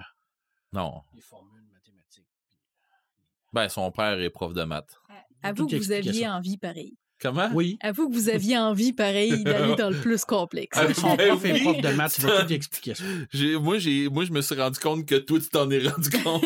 Non. 0.73 1.02
les 1.14 1.22
formules 1.22 1.64
mathématiques. 1.73 2.26
Ben, 3.53 3.68
son 3.69 3.91
père 3.91 4.19
est 4.19 4.30
prof 4.30 4.53
de 4.53 4.64
maths. 4.64 4.98
Avoue 5.43 5.68
que 5.68 5.76
vous 5.76 5.91
aviez 5.91 6.27
envie 6.27 6.57
pareil. 6.57 6.95
Comment? 7.19 7.49
Oui. 7.53 7.77
Avoue 7.81 8.10
que 8.10 8.15
vous 8.15 8.30
aviez 8.30 8.57
envie 8.57 8.93
pareil 8.93 9.43
d'aller 9.43 9.76
dans 9.76 9.89
le 9.91 9.99
plus 9.99 10.23
complexe. 10.26 10.76
Ah, 10.80 10.91
Son 10.93 11.15
ben 11.15 11.30
prof 11.30 11.45
est 11.45 11.60
prof 11.61 11.77
de 11.77 11.89
maths, 11.89 12.18
il 12.18 12.23
va 12.26 12.43
tout 12.45 12.53
expliquer 12.53 12.95
ça. 12.95 13.03
Moi, 13.60 13.60
moi, 13.60 13.77
je 14.26 14.31
me 14.31 14.41
suis 14.41 14.56
rendu 14.56 14.80
compte 14.80 15.06
que 15.06 15.15
toi, 15.15 15.39
tu 15.39 15.49
t'en 15.49 15.69
es 15.69 15.88
rendu 15.88 16.10
compte. 16.23 16.43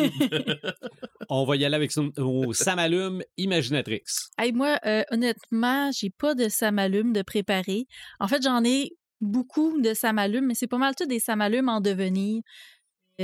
On 1.28 1.44
va 1.44 1.56
y 1.56 1.64
aller 1.64 1.76
avec 1.76 1.92
son- 1.92 2.12
au 2.18 2.52
Samalume 2.52 3.22
Imaginatrix. 3.36 4.02
Hey, 4.38 4.52
moi, 4.52 4.78
euh, 4.84 5.02
honnêtement, 5.10 5.90
j'ai 5.92 6.10
pas 6.10 6.34
de 6.34 6.48
samalume 6.48 7.12
de 7.12 7.22
préparer. 7.22 7.86
En 8.20 8.28
fait, 8.28 8.42
j'en 8.42 8.62
ai 8.64 8.90
beaucoup 9.22 9.80
de 9.80 9.94
samalumes, 9.94 10.46
mais 10.46 10.54
c'est 10.54 10.66
pas 10.66 10.78
mal 10.78 10.94
tout 10.94 11.06
des 11.06 11.20
samalumes 11.20 11.68
en 11.70 11.80
devenir. 11.80 12.42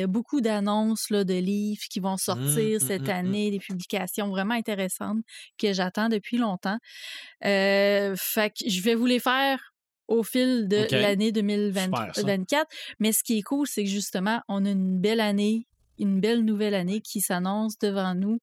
Beaucoup 0.07 0.41
d'annonces 0.41 1.11
de 1.11 1.35
livres 1.35 1.83
qui 1.91 2.01
vont 2.01 2.17
sortir 2.17 2.77
mm, 2.77 2.81
cette 2.81 3.03
mm, 3.03 3.07
mm. 3.07 3.11
année, 3.11 3.51
des 3.51 3.59
publications 3.59 4.29
vraiment 4.29 4.55
intéressantes 4.55 5.19
que 5.59 5.73
j'attends 5.73 6.09
depuis 6.09 6.39
longtemps. 6.39 6.79
Euh, 7.45 8.15
fait 8.17 8.51
que 8.51 8.69
je 8.69 8.81
vais 8.83 8.95
vous 8.95 9.07
les 9.07 9.19
faire 9.19 9.73
au 10.09 10.23
fil 10.23 10.69
de 10.69 10.87
l'année 10.93 11.29
Super, 11.29 12.15
ça. 12.15 12.23
2024. 12.23 12.67
Mais 13.01 13.13
ce 13.13 13.23
qui 13.23 13.39
est 13.39 13.43
cool, 13.43 13.67
c'est 13.67 13.85
que 13.85 13.91
justement, 13.91 14.41
on 14.49 14.65
a 14.65 14.71
une 14.71 14.99
belle 15.01 15.21
année, 15.21 15.67
une 15.99 16.21
belle 16.21 16.45
nouvelle 16.45 16.75
année 16.75 17.01
qui 17.01 17.21
s'annonce 17.21 17.79
devant 17.79 18.15
nous. 18.15 18.39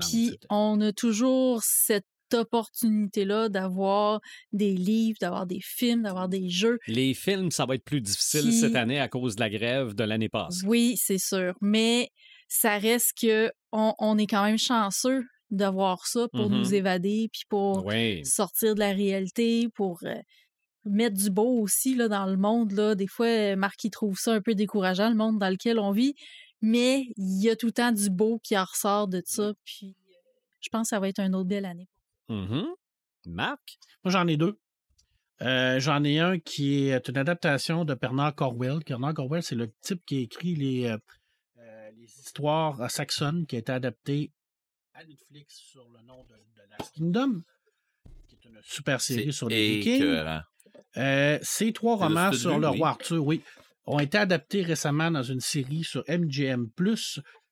Puis 0.00 0.38
on 0.50 0.80
a 0.80 0.92
toujours 0.92 1.62
cette 1.62 2.06
opportunité-là 2.34 3.48
d'avoir 3.48 4.20
des 4.52 4.74
livres, 4.74 5.18
d'avoir 5.20 5.46
des 5.46 5.60
films, 5.62 6.02
d'avoir 6.02 6.28
des 6.28 6.48
jeux. 6.48 6.78
Les 6.86 7.14
films, 7.14 7.50
ça 7.50 7.66
va 7.66 7.74
être 7.74 7.84
plus 7.84 8.00
difficile 8.00 8.42
Qui- 8.42 8.52
cette 8.60 8.76
année 8.76 9.00
à 9.00 9.08
cause 9.08 9.36
de 9.36 9.40
la 9.40 9.50
grève 9.50 9.94
de 9.94 10.04
l'année 10.04 10.28
passée. 10.28 10.66
Oui, 10.66 10.96
c'est 10.96 11.18
sûr. 11.18 11.54
Mais 11.60 12.08
ça 12.48 12.78
reste 12.78 13.12
que 13.20 13.50
on, 13.72 13.94
on 13.98 14.16
est 14.18 14.26
quand 14.26 14.44
même 14.44 14.58
chanceux 14.58 15.22
d'avoir 15.50 16.06
ça 16.06 16.28
pour 16.32 16.50
Mhm. 16.50 16.58
nous 16.58 16.74
évader, 16.74 17.28
puis 17.32 17.42
pour 17.48 17.84
Oui. 17.86 18.24
sortir 18.24 18.74
de 18.74 18.80
la 18.80 18.92
réalité, 18.92 19.68
pour 19.74 20.00
euh, 20.04 20.14
mettre 20.84 21.16
du 21.16 21.30
beau 21.30 21.60
aussi 21.60 21.94
là, 21.94 22.08
dans 22.08 22.26
le 22.26 22.36
monde. 22.36 22.72
Là. 22.72 22.94
Des 22.94 23.06
fois, 23.06 23.56
Marc, 23.56 23.82
il 23.84 23.90
trouve 23.90 24.18
ça 24.18 24.32
un 24.32 24.40
peu 24.40 24.54
décourageant, 24.54 25.08
le 25.08 25.14
monde 25.16 25.38
dans 25.38 25.48
lequel 25.50 25.78
on 25.78 25.90
vit. 25.90 26.14
Mais 26.60 27.04
il 27.16 27.42
y 27.42 27.48
a 27.50 27.56
tout 27.56 27.66
le 27.66 27.72
temps 27.72 27.92
du 27.92 28.10
beau 28.10 28.40
qui 28.42 28.56
en 28.58 28.64
ressort 28.64 29.06
de 29.08 29.22
ça. 29.24 29.52
Puis 29.64 29.88
euh, 29.88 30.20
je 30.60 30.68
pense 30.70 30.82
que 30.82 30.88
ça 30.88 31.00
va 31.00 31.08
être 31.08 31.20
une 31.20 31.34
autre 31.34 31.48
belle 31.48 31.64
année. 31.66 31.88
Mhm. 32.28 32.66
Marc? 33.26 33.78
Moi, 34.04 34.12
j'en 34.12 34.26
ai 34.26 34.36
deux. 34.36 34.58
Euh, 35.40 35.78
j'en 35.78 36.02
ai 36.02 36.18
un 36.18 36.38
qui 36.38 36.88
est 36.88 37.08
une 37.08 37.16
adaptation 37.16 37.84
de 37.84 37.94
Bernard 37.94 38.34
Cornwell. 38.34 38.80
Bernard 38.86 39.14
Cornwell, 39.14 39.42
c'est 39.42 39.54
le 39.54 39.72
type 39.80 40.04
qui 40.04 40.16
a 40.16 40.20
écrit 40.20 40.54
les, 40.56 40.86
euh, 40.86 40.98
euh, 41.58 41.90
les 41.96 42.04
histoires 42.06 42.80
euh, 42.80 42.88
saxonnes 42.88 43.46
qui 43.46 43.56
a 43.56 43.60
été 43.60 43.70
adaptées 43.70 44.32
à 44.94 45.04
Netflix 45.04 45.54
sur 45.54 45.88
le 45.90 46.02
nom 46.02 46.24
de, 46.24 46.34
de 46.34 46.68
Last 46.70 46.92
Kingdom, 46.94 47.42
qui 48.26 48.34
est 48.34 48.44
une 48.48 48.58
super 48.62 49.00
série 49.00 49.32
sur 49.32 49.48
les 49.48 49.78
Vikings. 49.78 50.40
Euh, 50.96 51.38
c'est 51.42 51.72
trois 51.72 51.96
romans 51.96 52.32
sur 52.32 52.58
le 52.58 52.68
roi 52.68 52.88
Arthur, 52.90 53.24
oui. 53.24 53.42
ont 53.86 54.00
été 54.00 54.18
adaptés 54.18 54.62
récemment 54.62 55.10
dans 55.10 55.22
une 55.22 55.40
série 55.40 55.84
sur 55.84 56.02
MGM+. 56.08 56.68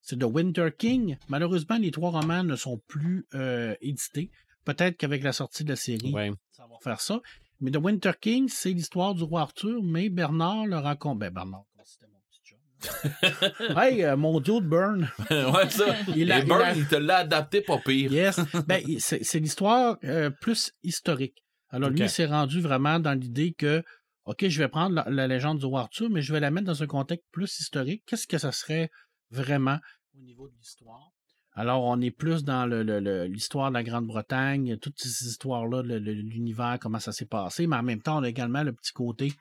C'est 0.01 0.19
The 0.19 0.25
Winter 0.25 0.71
King. 0.77 1.19
Malheureusement, 1.29 1.79
les 1.79 1.91
trois 1.93 2.11
romans 2.11 2.43
ne 2.43 2.57
sont 2.57 2.79
plus 2.89 3.27
euh, 3.35 3.75
édités. 3.81 4.31
Peut-être 4.67 4.99
qu'avec 4.99 5.23
la 5.23 5.33
sortie 5.33 5.65
de 5.65 5.71
la 5.71 5.77
série, 5.77 6.13
Ouais. 6.13 6.31
ça 6.51 6.67
va 6.67 6.77
faire 6.83 7.01
ça. 7.01 7.21
Mais 7.61 7.71
The 7.71 7.77
Winter 7.79 8.13
King, 8.21 8.49
c'est 8.51 8.71
l'histoire 8.73 9.15
du 9.15 9.23
roi 9.23 9.41
Arthur, 9.41 9.83
mais 9.83 10.11
Bernard 10.11 10.67
le 10.67 10.77
rencontre. 10.77 11.21
Ben, 11.21 11.31
Bernard, 11.33 11.65
c'était 11.85 12.07
mon 12.13 12.21
petit 12.29 12.43
chum. 12.45 13.79
hey, 13.79 14.05
euh, 14.05 14.17
mon 14.19 14.41
dude 14.41 14.65
Burn. 14.69 15.09
ouais, 15.31 15.71
ça. 15.71 15.97
Il 16.15 16.31
a- 16.33 16.41
Et 16.41 16.45
Burn, 16.45 16.61
il 16.61 16.65
a- 16.65 16.77
il 16.77 16.87
te 16.87 16.97
l'a 16.97 17.17
adapté 17.19 17.63
pas 17.63 17.79
pire. 17.79 18.13
Yes. 18.13 18.39
Ben, 18.67 18.83
c'est 18.99 19.39
l'histoire 19.39 19.97
euh, 20.05 20.29
plus 20.29 20.73
historique. 20.83 21.43
Alors, 21.71 21.89
lui, 21.91 22.01
il 22.01 22.11
s'est 22.11 22.27
rendu 22.27 22.61
vraiment 22.61 22.99
dans 23.01 23.15
l'idée 23.19 23.53
que, 23.57 23.83
OK, 24.27 24.47
je 24.49 24.59
vais 24.59 24.69
prendre 24.69 24.95
la, 24.97 25.05
la 25.09 25.27
légende 25.27 25.59
du 25.59 25.65
roi 25.67 25.81
Arthur, 25.83 26.11
mais 26.11 26.21
je 26.23 26.33
vais 26.33 26.41
la 26.41 26.51
mettre 26.51 26.67
dans 26.67 26.83
un 26.83 26.87
contexte 26.87 27.25
plus 27.33 27.59
historique. 27.61 28.03
Qu'est-ce 28.07 28.27
que 28.27 28.39
ça 28.39 28.53
serait 28.53 28.91
vraiment 29.31 29.79
au 30.17 30.21
niveau 30.23 30.49
de 30.49 30.55
l'histoire? 30.59 31.11
Alors, 31.57 31.85
on 31.85 32.01
est 32.03 32.11
plus 32.11 32.45
dans 32.45 32.67
le- 32.67 32.83
le- 32.83 33.25
l'histoire 33.25 33.71
de 33.71 33.75
la 33.75 33.83
Grande-Bretagne, 33.83 34.77
toutes 34.77 35.01
ces 35.01 35.27
histoires-là, 35.27 35.83
l'univers, 35.83 36.79
comment 36.81 36.99
ça 36.99 37.13
s'est 37.13 37.25
passé, 37.27 37.67
mais 37.67 37.77
en 37.77 37.83
même 37.83 38.03
temps, 38.03 38.19
on 38.19 38.23
a 38.23 38.29
également 38.29 38.63
le 38.63 38.73
petit 38.75 38.93
côté 38.93 39.33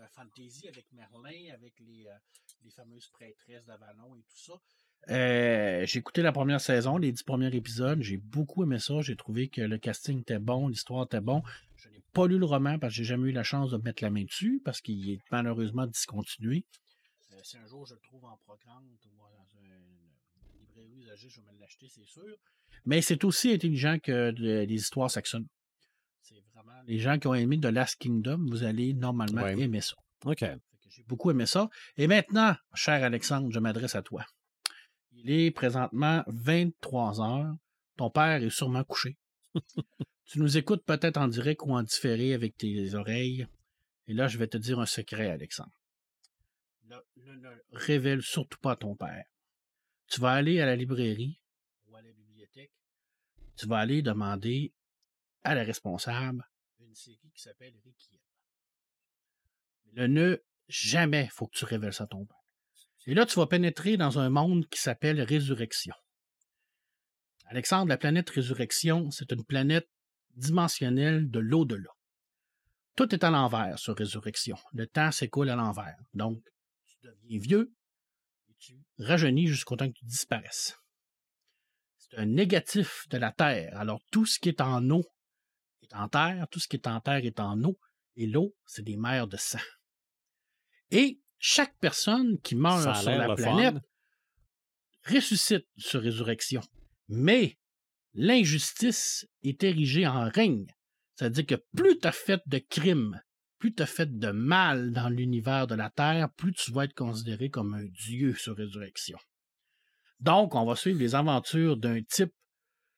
euh, 0.00 0.04
fantasy 0.12 0.68
avec 0.68 0.86
Merlin, 0.92 1.52
avec 1.54 1.74
les, 1.80 2.06
euh, 2.06 2.14
les 2.64 2.70
fameuses 2.70 3.08
prêtresses 3.12 3.64
d'Avalon 3.66 4.16
et 4.16 4.22
tout 4.22 4.38
ça. 4.38 4.54
Euh, 5.10 5.84
j'ai 5.86 5.98
écouté 5.98 6.22
la 6.22 6.32
première 6.32 6.60
saison, 6.60 6.96
les 6.98 7.12
dix 7.12 7.22
premiers 7.22 7.54
épisodes. 7.54 8.00
J'ai 8.02 8.16
beaucoup 8.18 8.62
aimé 8.64 8.78
ça. 8.78 9.00
J'ai 9.00 9.16
trouvé 9.16 9.48
que 9.48 9.60
le 9.62 9.78
casting 9.78 10.20
était 10.20 10.38
bon, 10.38 10.68
l'histoire 10.68 11.04
était 11.04 11.20
bon. 11.22 11.42
Je 11.76 11.88
n'ai 11.88 12.02
pas 12.12 12.26
lu 12.26 12.38
le 12.38 12.44
roman 12.44 12.78
parce 12.78 12.92
que 12.92 12.96
j'ai 12.98 13.04
jamais 13.04 13.30
eu 13.30 13.32
la 13.32 13.42
chance 13.42 13.70
de 13.70 13.78
mettre 13.78 14.02
la 14.02 14.10
main 14.10 14.24
dessus 14.24 14.60
parce 14.64 14.80
qu'il 14.82 15.10
est 15.10 15.20
malheureusement 15.30 15.86
discontinué. 15.86 16.64
Si 17.42 17.56
un 17.56 17.66
jour 17.66 17.86
je 17.86 17.94
le 17.94 18.00
trouve 18.00 18.24
en 18.26 18.36
programme 18.44 18.84
ou 18.84 18.98
dans 19.16 19.46
une, 19.58 19.89
une 21.00 21.06
librairie 21.06 21.26
usagée, 21.26 21.28
je 21.28 21.40
vais 21.40 21.52
me 21.52 21.60
l'acheter, 21.60 21.88
c'est 21.88 22.04
sûr. 22.06 22.36
Mais 22.84 23.02
c'est 23.02 23.24
aussi 23.24 23.52
intelligent 23.52 23.98
que 24.02 24.30
de- 24.30 24.64
les 24.66 24.74
histoires 24.74 25.10
saxonnes. 25.10 25.46
C'est 26.22 26.42
vraiment 26.54 26.80
les 26.86 26.98
gens 26.98 27.18
qui 27.18 27.26
ont 27.26 27.34
aimé 27.34 27.58
The 27.60 27.66
Last 27.66 27.96
Kingdom, 27.96 28.46
vous 28.48 28.62
allez 28.62 28.94
normalement 28.94 29.42
Ouais. 29.42 29.58
aimer 29.60 29.80
ça. 29.80 29.94
OK. 30.24 30.44
J'ai 30.88 31.02
beaucoup 31.04 31.30
aimé 31.30 31.46
ça. 31.46 31.68
Et 31.96 32.06
maintenant, 32.08 32.54
cher 32.74 33.02
Alexandre, 33.04 33.50
je 33.52 33.58
m'adresse 33.60 33.94
à 33.94 34.02
toi. 34.02 34.24
Il 35.12 35.30
est 35.30 35.50
présentement 35.50 36.22
23 36.26 37.20
heures. 37.20 37.54
Ton 37.96 38.10
père 38.10 38.42
est 38.42 38.50
sûrement 38.50 38.82
couché. 38.84 39.16
tu 40.24 40.38
nous 40.40 40.56
écoutes 40.56 40.84
peut-être 40.84 41.16
en 41.16 41.28
direct 41.28 41.62
ou 41.64 41.72
en 41.74 41.82
différé 41.82 42.34
avec 42.34 42.56
tes 42.56 42.94
oreilles. 42.94 43.46
Et 44.08 44.14
là, 44.14 44.26
je 44.28 44.38
vais 44.38 44.48
te 44.48 44.56
dire 44.56 44.80
un 44.80 44.86
secret, 44.86 45.30
Alexandre. 45.30 45.70
Ne, 46.88 46.96
ne- 47.16 47.36
ne 47.36 47.50
révèle 47.72 48.22
surtout 48.22 48.58
pas 48.58 48.72
à 48.72 48.76
ton 48.76 48.96
père. 48.96 49.24
Tu 50.10 50.20
vas 50.20 50.32
aller 50.32 50.60
à 50.60 50.66
la 50.66 50.74
librairie 50.74 51.40
ou 51.86 51.96
à 51.96 52.02
la 52.02 52.10
bibliothèque. 52.10 52.72
Tu 53.56 53.66
vas 53.66 53.78
aller 53.78 54.02
demander 54.02 54.74
à 55.44 55.54
la 55.54 55.62
responsable 55.62 56.44
une 56.80 56.94
série 56.96 57.30
qui 57.32 57.40
s'appelle 57.40 57.74
Requiem. 57.84 58.18
Le 59.92 60.08
ne 60.08 60.38
jamais 60.68 61.28
faut 61.28 61.46
que 61.46 61.56
tu 61.56 61.64
révèles 61.64 61.92
ça 61.92 62.04
à 62.04 62.06
ton 62.08 62.26
père. 62.26 62.36
Et 63.06 63.14
là, 63.14 63.24
tu 63.24 63.36
vas 63.36 63.46
pénétrer 63.46 63.96
dans 63.96 64.18
un 64.18 64.30
monde 64.30 64.68
qui 64.68 64.80
s'appelle 64.80 65.22
Résurrection. 65.22 65.94
Alexandre, 67.46 67.88
la 67.88 67.96
planète 67.96 68.30
Résurrection, 68.30 69.10
c'est 69.12 69.30
une 69.30 69.44
planète 69.44 69.88
dimensionnelle 70.34 71.30
de 71.30 71.38
l'au-delà. 71.38 71.90
Tout 72.96 73.14
est 73.14 73.24
à 73.24 73.30
l'envers 73.30 73.78
sur 73.78 73.96
Résurrection. 73.96 74.56
Le 74.72 74.88
temps 74.88 75.12
s'écoule 75.12 75.50
à 75.50 75.56
l'envers. 75.56 75.98
Donc, 76.14 76.42
tu 76.86 76.96
deviens 77.02 77.38
vieux 77.38 77.72
tu 78.60 78.78
rajeunis 78.98 79.48
jusqu'au 79.48 79.76
temps 79.76 79.88
que 79.88 79.98
tu 79.98 80.04
disparaisses. 80.04 80.76
C'est 81.96 82.18
un 82.18 82.26
négatif 82.26 83.08
de 83.08 83.18
la 83.18 83.32
Terre. 83.32 83.76
Alors, 83.76 84.00
tout 84.12 84.26
ce 84.26 84.38
qui 84.38 84.48
est 84.48 84.60
en 84.60 84.88
eau 84.90 85.04
est 85.82 85.94
en 85.94 86.08
terre, 86.08 86.46
tout 86.50 86.60
ce 86.60 86.68
qui 86.68 86.76
est 86.76 86.86
en 86.86 87.00
terre 87.00 87.24
est 87.24 87.40
en 87.40 87.62
eau, 87.64 87.78
et 88.16 88.26
l'eau, 88.26 88.54
c'est 88.66 88.82
des 88.82 88.96
mers 88.96 89.26
de 89.26 89.36
sang. 89.36 89.58
Et 90.90 91.20
chaque 91.38 91.76
personne 91.78 92.38
qui 92.40 92.54
meurt 92.54 92.82
sur 92.96 93.10
la 93.10 93.34
planète 93.34 93.74
fun. 93.74 95.14
ressuscite 95.14 95.66
sur 95.76 96.02
résurrection. 96.02 96.60
Mais 97.08 97.58
l'injustice 98.12 99.26
est 99.42 99.62
érigée 99.62 100.06
en 100.06 100.28
règne. 100.28 100.66
C'est-à-dire 101.14 101.46
que 101.46 101.64
plus 101.76 101.98
tu 101.98 102.06
as 102.06 102.12
fait 102.12 102.42
de 102.46 102.58
crimes, 102.58 103.20
plus 103.60 103.74
tu 103.74 103.82
as 103.82 103.86
fait 103.86 104.18
de 104.18 104.30
mal 104.30 104.90
dans 104.90 105.10
l'univers 105.10 105.66
de 105.66 105.74
la 105.74 105.90
Terre, 105.90 106.30
plus 106.32 106.52
tu 106.52 106.72
vas 106.72 106.84
être 106.84 106.94
considéré 106.94 107.50
comme 107.50 107.74
un 107.74 107.84
dieu 107.84 108.34
sur 108.34 108.56
résurrection. 108.56 109.18
Donc, 110.18 110.54
on 110.54 110.64
va 110.64 110.74
suivre 110.76 110.98
les 110.98 111.14
aventures 111.14 111.76
d'un 111.76 112.02
type 112.02 112.32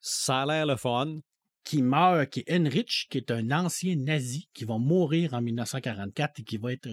Ça 0.00 0.42
a 0.42 0.46
l'air 0.46 0.66
le 0.66 0.76
fun. 0.76 1.18
qui 1.64 1.82
meurt, 1.82 2.30
qui 2.30 2.40
est 2.40 2.50
Heinrich, 2.50 3.08
qui 3.10 3.18
est 3.18 3.30
un 3.30 3.50
ancien 3.50 3.96
nazi, 3.96 4.48
qui 4.54 4.64
va 4.64 4.78
mourir 4.78 5.34
en 5.34 5.42
1944 5.42 6.40
et 6.40 6.44
qui 6.44 6.56
va 6.56 6.72
être 6.72 6.88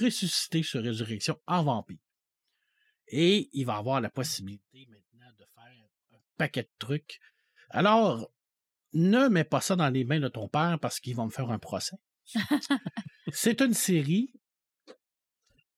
ressuscité 0.00 0.62
sur 0.62 0.82
résurrection 0.82 1.38
en 1.46 1.62
vampire. 1.64 1.98
Et 3.08 3.50
il 3.52 3.66
va 3.66 3.76
avoir 3.76 4.00
la 4.00 4.10
possibilité 4.10 4.88
maintenant 4.88 5.30
de 5.38 5.44
faire 5.54 5.84
un 6.12 6.18
paquet 6.36 6.62
de 6.62 6.70
trucs. 6.78 7.20
Alors, 7.70 8.32
ne 8.92 9.28
mets 9.28 9.44
pas 9.44 9.60
ça 9.60 9.74
dans 9.74 9.90
les 9.90 10.04
mains 10.04 10.20
de 10.20 10.28
ton 10.28 10.48
père 10.48 10.78
parce 10.80 11.00
qu'il 11.00 11.16
va 11.16 11.24
me 11.24 11.30
faire 11.30 11.50
un 11.50 11.58
procès. 11.58 11.96
C'est 13.32 13.60
une 13.60 13.74
série 13.74 14.32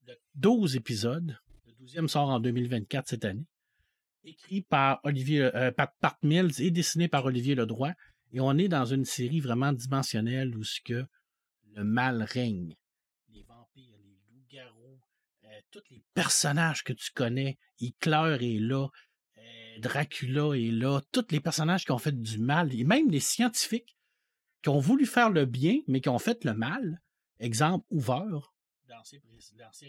de 0.06 0.18
12 0.34 0.76
épisodes. 0.76 1.38
Le 1.66 1.72
12e 1.86 2.08
sort 2.08 2.28
en 2.28 2.40
2024 2.40 3.08
cette 3.08 3.24
année. 3.24 3.46
Écrit 4.24 4.62
par 4.62 5.00
Olivier 5.04 5.42
euh, 5.42 5.70
par 5.70 5.92
Pat 6.00 6.16
Mills 6.22 6.60
et 6.60 6.70
dessiné 6.70 7.08
par 7.08 7.24
Olivier 7.24 7.54
Ledroit. 7.54 7.94
Et 8.32 8.40
on 8.40 8.58
est 8.58 8.68
dans 8.68 8.84
une 8.84 9.04
série 9.04 9.40
vraiment 9.40 9.72
dimensionnelle 9.72 10.56
où 10.56 10.64
ce 10.64 10.80
que 10.80 11.06
le 11.74 11.84
mal 11.84 12.22
règne. 12.22 12.74
Les 13.28 13.42
vampires, 13.42 13.96
les 14.02 14.18
loups-garous, 14.34 15.00
euh, 15.44 15.60
tous 15.70 15.82
les 15.90 16.02
personnages 16.14 16.82
que 16.82 16.92
tu 16.92 17.12
connais. 17.12 17.58
Hitler 17.78 18.38
est 18.40 18.58
là, 18.58 18.88
euh, 19.38 19.78
Dracula 19.78 20.56
est 20.56 20.70
là, 20.70 21.00
tous 21.12 21.26
les 21.30 21.40
personnages 21.40 21.84
qui 21.84 21.92
ont 21.92 21.98
fait 21.98 22.18
du 22.18 22.38
mal, 22.38 22.74
et 22.74 22.84
même 22.84 23.10
les 23.10 23.20
scientifiques 23.20 23.95
qui 24.66 24.70
ont 24.70 24.80
voulu 24.80 25.06
faire 25.06 25.30
le 25.30 25.44
bien, 25.44 25.78
mais 25.86 26.00
qui 26.00 26.08
ont 26.08 26.18
fait 26.18 26.42
le 26.44 26.52
mal. 26.52 27.00
Exemple, 27.38 27.86
Hoover, 27.90 28.40
l'ancien 28.88 29.20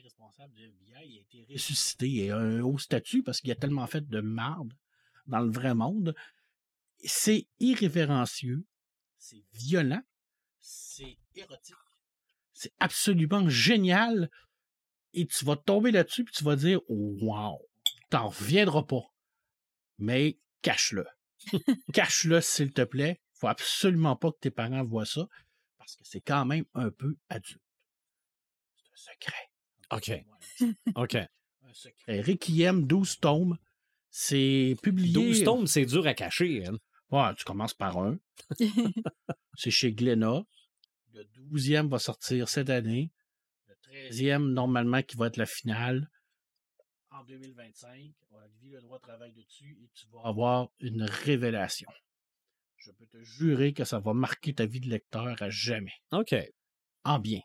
responsable 0.04 0.54
du 0.54 0.66
FBI, 0.66 1.18
a 1.18 1.22
été 1.22 1.52
ressuscité 1.52 2.16
et 2.26 2.30
a 2.30 2.38
un 2.38 2.62
haut 2.62 2.78
statut 2.78 3.24
parce 3.24 3.42
qu'il 3.42 3.50
a 3.50 3.56
tellement 3.56 3.88
fait 3.88 4.08
de 4.08 4.22
marde 4.22 4.72
dans 5.26 5.40
le 5.40 5.50
vrai 5.50 5.74
monde. 5.74 6.14
C'est 7.04 7.48
irrévérencieux, 7.60 8.68
c'est 9.18 9.44
violent, 9.52 10.04
c'est 10.60 11.18
érotique, 11.34 11.76
c'est 12.54 12.74
absolument 12.80 13.50
génial. 13.50 14.30
Et 15.16 15.26
tu 15.26 15.44
vas 15.44 15.56
tomber 15.56 15.90
là-dessus 15.90 16.22
et 16.22 16.32
tu 16.32 16.44
vas 16.44 16.56
dire 16.56 16.82
Wow, 16.88 17.68
t'en 18.12 18.28
reviendras 18.28 18.84
pas. 18.84 19.12
Mais 19.98 20.38
cache-le. 20.62 21.08
cache-le, 21.94 22.42
s'il 22.42 22.74
te 22.74 22.84
plaît. 22.84 23.20
Faut 23.40 23.48
absolument 23.48 24.16
pas 24.16 24.32
que 24.32 24.40
tes 24.40 24.52
parents 24.52 24.84
voient 24.84 25.06
ça 25.06 25.28
parce 25.78 25.96
que 25.96 26.04
c'est 26.04 26.22
quand 26.22 26.46
même 26.46 26.66
un 26.74 26.90
peu 26.90 27.16
adulte. 27.30 27.62
C'est 28.76 28.92
un 28.92 29.14
secret. 29.14 29.50
OK. 29.92 30.26
OK. 30.96 31.16
Un 31.16 31.74
secret. 31.74 32.22
Requiem, 32.22 32.86
12 32.88 33.20
tomes. 33.20 33.58
C'est 34.10 34.76
publié. 34.82 35.14
12 35.14 35.44
tomes, 35.44 35.68
c'est 35.68 35.86
dur 35.86 36.06
à 36.08 36.14
cacher. 36.14 36.66
hein. 36.66 36.78
Ouais, 37.12 37.34
tu 37.36 37.46
commences 37.46 37.74
par 37.74 37.98
un. 38.00 38.18
C'est 39.56 39.72
chez 39.72 39.94
Glénat. 39.94 40.44
Le 41.14 41.24
12e 41.24 41.88
va 41.88 42.00
sortir 42.00 42.50
cette 42.50 42.70
année. 42.70 43.12
Le 43.68 43.76
13e, 44.10 44.52
normalement, 44.52 45.02
qui 45.04 45.16
va 45.16 45.28
être 45.28 45.38
la 45.38 45.46
finale 45.46 46.10
en 47.12 47.24
2025. 47.24 48.14
Olivier 48.32 48.76
le 48.76 48.82
droit 48.82 49.00
travaille 49.00 49.32
dessus 49.32 49.78
et 49.82 49.90
tu 49.94 50.08
vas 50.12 50.22
avoir 50.26 50.70
une 50.80 51.04
révélation. 51.04 51.90
Je 52.78 52.92
peux 52.92 53.06
te 53.06 53.22
jurer 53.24 53.74
que 53.74 53.84
ça 53.84 54.00
va 54.00 54.14
marquer 54.14 54.54
ta 54.54 54.66
vie 54.66 54.80
de 54.80 54.90
lecteur 54.90 55.42
à 55.42 55.50
jamais. 55.50 55.94
OK. 56.12 56.36
En 57.04 57.20
bien. 57.20 57.42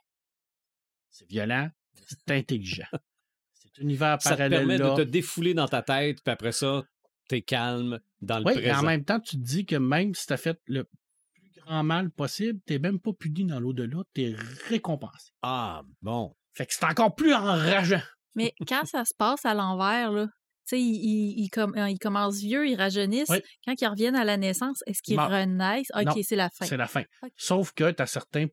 C'est 1.10 1.28
violent, 1.28 1.70
c'est 2.06 2.30
intelligent. 2.30 2.86
Cet 3.52 3.78
univers 3.78 4.20
Ça 4.20 4.36
te 4.36 4.48
permet 4.48 4.78
de 4.78 4.96
te 4.96 5.02
défouler 5.02 5.54
dans 5.54 5.68
ta 5.68 5.82
tête, 5.82 6.22
puis 6.22 6.32
après 6.32 6.52
ça, 6.52 6.84
t'es 7.28 7.42
calme 7.42 8.00
dans 8.20 8.38
le 8.38 8.44
Oui, 8.46 8.58
et 8.58 8.72
en 8.72 8.82
même 8.82 9.04
temps, 9.04 9.20
tu 9.20 9.36
te 9.36 9.42
dis 9.42 9.64
que 9.64 9.76
même 9.76 10.14
si 10.14 10.26
tu 10.26 10.32
as 10.32 10.36
fait 10.36 10.60
le 10.66 10.84
plus 10.84 11.50
grand 11.56 11.82
mal 11.82 12.10
possible, 12.10 12.60
tu 12.66 12.78
même 12.78 13.00
pas 13.00 13.12
puni 13.12 13.44
dans 13.44 13.60
l'au-delà, 13.60 14.02
tu 14.14 14.22
es 14.22 14.36
récompensé. 14.68 15.32
Ah, 15.42 15.82
bon. 16.00 16.34
Fait 16.54 16.66
que 16.66 16.74
c'est 16.74 16.84
encore 16.84 17.14
plus 17.14 17.32
enrageant. 17.32 18.02
Mais 18.34 18.54
quand 18.66 18.84
ça 18.84 19.04
se 19.04 19.14
passe 19.14 19.44
à 19.46 19.54
l'envers, 19.54 20.12
là, 20.12 20.28
tu 20.64 20.76
sais, 20.76 20.80
ils, 20.80 20.94
ils, 20.94 21.44
ils 21.44 21.50
com- 21.50 21.74
euh, 21.76 21.88
ils 21.90 21.98
commencent 21.98 22.40
vieux, 22.40 22.68
ils 22.68 22.76
rajeunissent. 22.76 23.28
Oui. 23.30 23.42
Quand 23.64 23.74
ils 23.80 23.86
reviennent 23.86 24.16
à 24.16 24.24
la 24.24 24.36
naissance, 24.36 24.82
est-ce 24.86 25.02
qu'ils 25.02 25.18
renaissent? 25.20 25.90
OK, 25.94 26.18
c'est 26.22 26.36
la 26.36 26.50
fin. 26.50 26.64
C'est 26.66 26.76
la 26.76 26.86
fin. 26.86 27.02
Sauf 27.36 27.72
que 27.72 27.90
tu 27.90 28.02
as 28.02 28.06
certains 28.06 28.46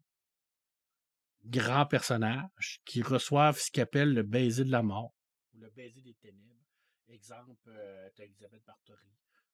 grands 1.46 1.86
personnages 1.86 2.82
qui 2.86 3.02
reçoivent 3.02 3.58
ce 3.60 3.72
qu'ils 3.72 3.82
appellent 3.84 4.14
le 4.14 4.24
baiser 4.24 4.64
de 4.64 4.72
la 4.72 4.84
mort 4.84 5.14
ou 5.54 5.60
le 5.60 5.70
baiser 5.70 6.02
des 6.02 6.14
ténèbres. 6.16 6.46
Exemple, 7.08 7.70
euh, 7.70 8.10
t'as 8.16 8.24
Elisabeth 8.24 8.64
Bartory, 8.68 9.08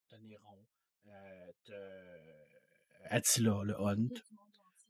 t'as 0.10 0.18
Néron, 0.20 0.66
euh, 1.08 1.52
t'as 1.66 3.16
Attila, 3.16 3.62
le 3.64 3.80
Hunt. 3.80 4.08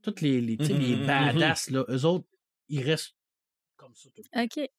Toutes 0.02 0.22
les, 0.22 0.40
les, 0.42 0.58
tu 0.58 0.69
les 0.69 0.95
Mhm, 0.95 1.00
mhm, 1.02 1.06
badass, 1.06 1.69
là, 1.72 1.85
eux 1.90 2.06
autres, 2.06 2.27
ils 2.69 2.82
restent 2.82 3.16
comme 3.76 3.94
ça 3.94 4.10
tout 4.16 4.22
le 4.34 4.48
temps. 4.48 4.61
OK. 4.61 4.69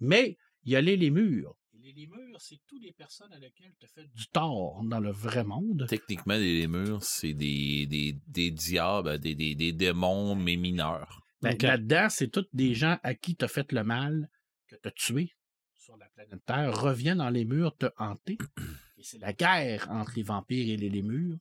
Mais 0.00 0.38
il 0.64 0.72
y 0.72 0.76
a 0.76 0.80
les 0.80 0.96
lémures. 0.96 1.56
Les 1.82 1.92
lémures, 1.92 2.40
c'est 2.40 2.60
toutes 2.66 2.82
les 2.82 2.92
personnes 2.92 3.32
à 3.32 3.38
lesquelles 3.38 3.72
tu 3.78 3.86
fait 3.86 4.06
du 4.14 4.26
tort 4.28 4.82
dans 4.84 5.00
le 5.00 5.10
vrai 5.10 5.44
monde. 5.44 5.86
Techniquement, 5.88 6.34
les 6.34 6.60
lémurs, 6.60 7.02
c'est 7.02 7.32
des, 7.32 7.86
des, 7.86 8.18
des 8.26 8.50
diables, 8.50 9.18
des, 9.18 9.34
des, 9.34 9.54
des 9.54 9.72
démons, 9.72 10.34
mais 10.34 10.56
mineurs. 10.56 11.22
Ben. 11.40 11.56
Là-dedans, 11.58 12.08
c'est 12.10 12.28
tous 12.28 12.46
des 12.52 12.74
gens 12.74 12.98
à 13.02 13.14
qui 13.14 13.34
tu 13.34 13.44
as 13.44 13.48
fait 13.48 13.72
le 13.72 13.82
mal, 13.82 14.28
que 14.66 14.76
tu 14.76 14.88
as 14.88 14.90
tué 14.90 15.32
sur 15.78 15.96
la 15.96 16.06
planète 16.10 16.44
Terre, 16.44 16.78
reviennent 16.78 17.18
dans 17.18 17.30
les 17.30 17.44
murs 17.46 17.74
te 17.76 17.86
hanter. 17.96 18.36
Et 18.98 19.02
c'est 19.02 19.18
la 19.18 19.32
guerre 19.32 19.90
entre 19.90 20.12
les 20.16 20.22
vampires 20.22 20.74
et 20.74 20.76
les 20.76 20.90
lémures, 20.90 21.38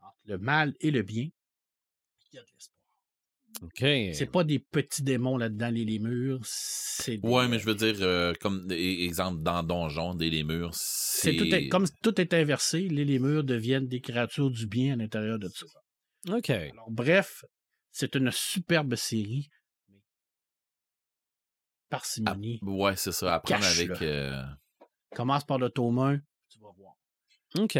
entre 0.00 0.16
le 0.24 0.38
mal 0.38 0.74
et 0.80 0.90
le 0.90 1.02
bien. 1.02 1.28
Il 2.32 2.36
y 2.36 2.38
a 2.38 2.42
de 2.42 2.48
l'espoir. 2.54 2.73
OK. 3.62 3.78
C'est 3.78 4.30
pas 4.30 4.44
des 4.44 4.58
petits 4.58 5.02
démons 5.02 5.36
là-dedans, 5.36 5.70
les 5.70 5.84
lémures. 5.84 6.40
Des- 7.06 7.18
Ouais, 7.22 7.46
mais 7.48 7.58
je 7.58 7.66
veux 7.66 7.74
dire, 7.74 7.94
euh, 8.00 8.34
comme 8.40 8.66
e- 8.70 9.04
exemple 9.04 9.42
dans 9.42 9.62
Donjon, 9.62 10.14
des 10.14 10.28
lémures, 10.30 10.74
c'est 10.74 11.30
c'est. 11.32 11.36
tout 11.36 11.54
est- 11.54 11.68
comme 11.68 11.86
tout 12.02 12.20
est 12.20 12.34
inversé, 12.34 12.88
les 12.88 13.04
lémures 13.04 13.44
deviennent 13.44 13.86
des 13.86 14.00
créatures 14.00 14.50
du 14.50 14.66
bien 14.66 14.94
à 14.94 14.96
l'intérieur 14.96 15.38
de 15.38 15.48
tout 15.48 15.66
ça. 15.68 16.34
OK. 16.36 16.50
Alors, 16.50 16.90
bref, 16.90 17.44
c'est 17.92 18.14
une 18.16 18.30
superbe 18.32 18.96
série. 18.96 19.48
Parcimonie. 21.88 22.58
Ouais, 22.62 22.96
c'est 22.96 23.12
ça. 23.12 23.34
Apprendre 23.36 23.64
avec. 23.64 24.02
euh, 24.02 24.42
Commence 25.14 25.44
par 25.44 25.58
le 25.58 25.70
tome 25.70 25.98
1, 26.00 26.18
tu 26.48 26.58
vas 26.58 26.70
voir. 26.76 26.94
OK. 27.58 27.78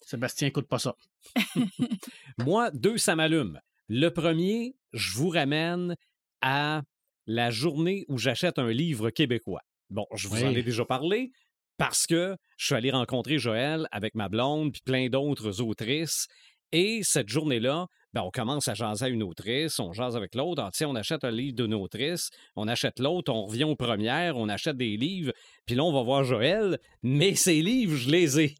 Sébastien, 0.00 0.48
écoute 0.48 0.66
pas 0.68 0.78
ça. 0.78 0.96
Moi, 2.38 2.70
deux, 2.70 2.96
ça 2.96 3.14
m'allume. 3.16 3.60
Le 3.88 4.08
premier, 4.08 4.76
je 4.92 5.12
vous 5.12 5.28
ramène 5.28 5.96
à 6.40 6.82
la 7.26 7.50
journée 7.50 8.04
où 8.08 8.18
j'achète 8.18 8.58
un 8.58 8.70
livre 8.70 9.10
québécois. 9.10 9.62
Bon, 9.90 10.06
je 10.14 10.28
vous 10.28 10.42
en 10.42 10.54
ai 10.54 10.62
déjà 10.62 10.84
parlé 10.84 11.32
parce 11.76 12.06
que 12.06 12.36
je 12.56 12.66
suis 12.66 12.74
allé 12.74 12.90
rencontrer 12.90 13.38
Joël 13.38 13.86
avec 13.90 14.14
ma 14.14 14.28
blonde 14.28 14.72
puis 14.72 14.82
plein 14.84 15.08
d'autres 15.08 15.60
autrices. 15.60 16.28
Et 16.72 17.02
cette 17.02 17.28
journée-là, 17.28 17.86
ben, 18.14 18.22
on 18.22 18.30
commence 18.30 18.68
à 18.68 18.74
jaser 18.74 19.04
à 19.04 19.08
une 19.08 19.22
autrice, 19.22 19.78
on 19.78 19.92
jase 19.92 20.16
avec 20.16 20.34
l'autre. 20.34 20.62
Ah, 20.64 20.70
tiens, 20.72 20.88
on 20.88 20.96
achète 20.96 21.22
un 21.22 21.30
livre 21.30 21.54
d'une 21.54 21.74
autrice, 21.74 22.30
on 22.56 22.66
achète 22.66 22.98
l'autre, 22.98 23.32
on 23.32 23.46
revient 23.46 23.64
aux 23.64 23.76
premières, 23.76 24.36
on 24.36 24.48
achète 24.48 24.76
des 24.76 24.96
livres. 24.96 25.32
Puis 25.66 25.76
là, 25.76 25.84
on 25.84 25.92
va 25.92 26.02
voir 26.02 26.24
Joël, 26.24 26.78
mais 27.02 27.34
ces 27.34 27.60
livres, 27.60 27.96
je 27.96 28.10
les 28.10 28.40
ai. 28.40 28.54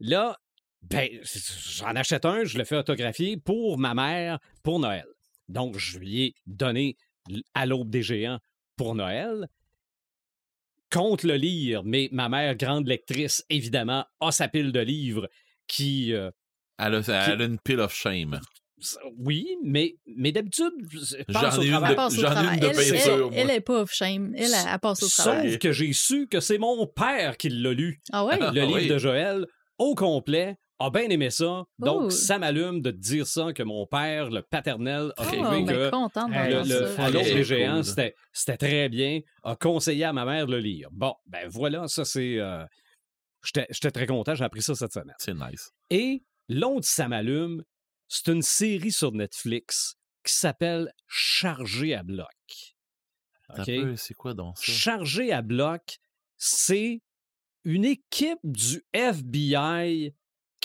Là, 0.00 0.36
ben, 0.90 1.08
j'en 1.78 1.94
achète 1.96 2.24
un, 2.24 2.44
je 2.44 2.58
le 2.58 2.64
fais 2.64 2.76
autographier 2.76 3.36
pour 3.36 3.78
ma 3.78 3.94
mère 3.94 4.38
pour 4.62 4.78
Noël. 4.80 5.06
Donc, 5.48 5.76
je 5.78 5.98
lui 5.98 6.22
ai 6.24 6.34
donné 6.46 6.96
à 7.54 7.66
l'aube 7.66 7.90
des 7.90 8.02
géants 8.02 8.38
pour 8.76 8.94
Noël. 8.94 9.48
Compte 10.90 11.24
le 11.24 11.34
lire, 11.34 11.82
mais 11.84 12.08
ma 12.12 12.28
mère, 12.28 12.54
grande 12.56 12.86
lectrice, 12.86 13.44
évidemment, 13.50 14.04
a 14.20 14.30
sa 14.30 14.48
pile 14.48 14.70
de 14.72 14.80
livres 14.80 15.28
qui. 15.66 16.12
euh, 16.12 16.30
Elle 16.78 16.94
a, 16.94 17.26
elle 17.28 17.42
a 17.42 17.44
une 17.44 17.58
pile 17.58 17.80
of 17.80 17.92
shame. 17.92 18.40
oui, 19.18 19.48
mais, 19.64 19.96
mais 20.06 20.30
d'habitude, 20.30 20.72
je 20.90 21.16
J'en 21.28 21.40
passe 21.40 21.58
au 21.58 21.62
ai 21.62 21.66
une 21.68 21.74
de- 21.88 21.94
passe 21.94 22.12
au 22.18 22.20
j'en 22.20 22.30
ai 22.30 22.34
travail. 22.34 22.54
une 22.54 22.60
de 22.60 22.66
elle, 22.66 23.32
elle- 23.32 23.38
elle 23.38 23.50
est 23.50 23.60
pas 23.60 23.82
off 23.82 23.90
shame. 23.92 24.32
Elle, 24.36 24.52
elle, 24.54 24.78
passe 24.78 25.02
au 25.02 25.08
travail. 25.08 25.50
Sauf 25.50 25.58
que 25.58 25.72
j'ai 25.72 25.92
su 25.92 26.28
que 26.28 26.38
c'est 26.38 26.58
mon 26.58 26.86
père 26.86 27.36
qui 27.36 27.48
l'a 27.48 27.72
lu. 27.72 28.00
Ah 28.12 28.24
ouais? 28.24 28.38
Ah, 28.40 28.52
le 28.52 28.60
livre 28.62 28.74
oui. 28.76 28.86
de 28.86 28.98
Joël 28.98 29.44
au 29.78 29.94
complet, 29.96 30.56
a 30.78 30.90
bien 30.90 31.08
aimé 31.08 31.30
ça. 31.30 31.64
Donc, 31.78 32.12
ça 32.12 32.38
m'allume 32.38 32.82
de 32.82 32.90
te 32.90 32.96
dire 32.96 33.26
ça, 33.26 33.52
que 33.52 33.62
mon 33.62 33.86
père, 33.86 34.30
le 34.30 34.42
paternel, 34.42 35.12
a 35.16 35.22
Oh, 35.22 35.24
trouvé 35.24 35.64
ben, 35.64 35.66
que 35.66 35.90
contente 35.90 36.30
Hey, 36.32 36.52
le, 36.52 36.58
le- 36.60 36.86
ça. 36.96 37.04
à 37.04 37.10
l'autre 37.10 37.26
Ok, 37.28 37.34
des 37.34 37.44
géants, 37.44 37.82
c'était, 37.82 38.14
c'était 38.32 38.56
très 38.58 38.88
bien, 38.88 39.20
a 39.42 39.56
conseillé 39.56 40.04
à 40.04 40.12
ma 40.12 40.24
mère 40.24 40.46
de 40.46 40.52
le 40.52 40.58
lire. 40.60 40.88
Bon, 40.92 41.14
ben 41.26 41.48
voilà, 41.48 41.88
ça 41.88 42.04
c'est... 42.04 42.38
euh, 42.38 42.64
j'étais, 43.44 43.66
j'étais 43.70 43.90
très 43.90 44.06
content, 44.06 44.34
j'ai 44.34 44.44
appris 44.44 44.62
ça 44.62 44.74
cette 44.74 44.92
semaine. 44.92 45.14
C'est 45.18 45.34
nice. 45.34 45.70
Et 45.90 46.22
l'autre, 46.48 46.86
ça 46.86 47.08
m'allume, 47.08 47.64
c'est 48.08 48.28
une 48.28 48.42
série 48.42 48.92
sur 48.92 49.12
Netflix 49.12 49.96
qui 50.24 50.34
s'appelle 50.34 50.92
Chargé 51.06 51.94
à 51.94 52.02
bloc. 52.02 52.26
Attends 53.48 53.62
OK? 53.62 53.68
un 53.68 53.82
peu, 53.82 53.96
C'est 53.96 54.14
quoi 54.14 54.34
donc 54.34 54.58
ça? 54.58 54.64
Chargé 54.72 55.32
à 55.32 55.40
bloc, 55.40 55.98
c'est 56.36 57.00
une 57.64 57.84
équipe 57.84 58.38
du 58.44 58.84
FBI 58.92 60.12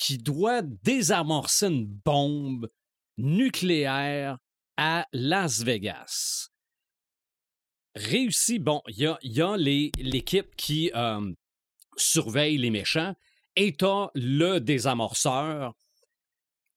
qui 0.02 0.18
doit 0.18 0.64
désamorcer 0.64 1.68
une 1.68 1.86
bombe 1.86 2.68
nucléaire 3.18 4.40
à 4.76 5.06
Las 5.14 5.62
Vegas. 5.62 6.50
Réussi, 7.94 8.58
bon, 8.58 8.82
il 8.88 9.16
y 9.22 9.42
a, 9.42 9.58
l'équipe 9.58 10.56
qui 10.56 10.92
euh, 10.96 11.32
surveille 11.98 12.58
les 12.58 12.72
méchants 12.72 13.14
et 13.56 13.76
t'as 13.76 14.08
le 14.16 14.58
désamorceur 14.58 15.76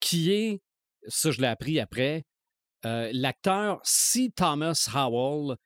qui 0.01 0.31
est, 0.31 0.61
ça 1.09 1.31
je 1.31 1.41
l'ai 1.41 1.47
appris 1.47 1.81
après, 1.81 2.27
euh, 2.85 3.11
l'acteur 3.15 3.81
C. 3.85 4.33
Thomas 4.37 4.91
Howell, 4.95 5.57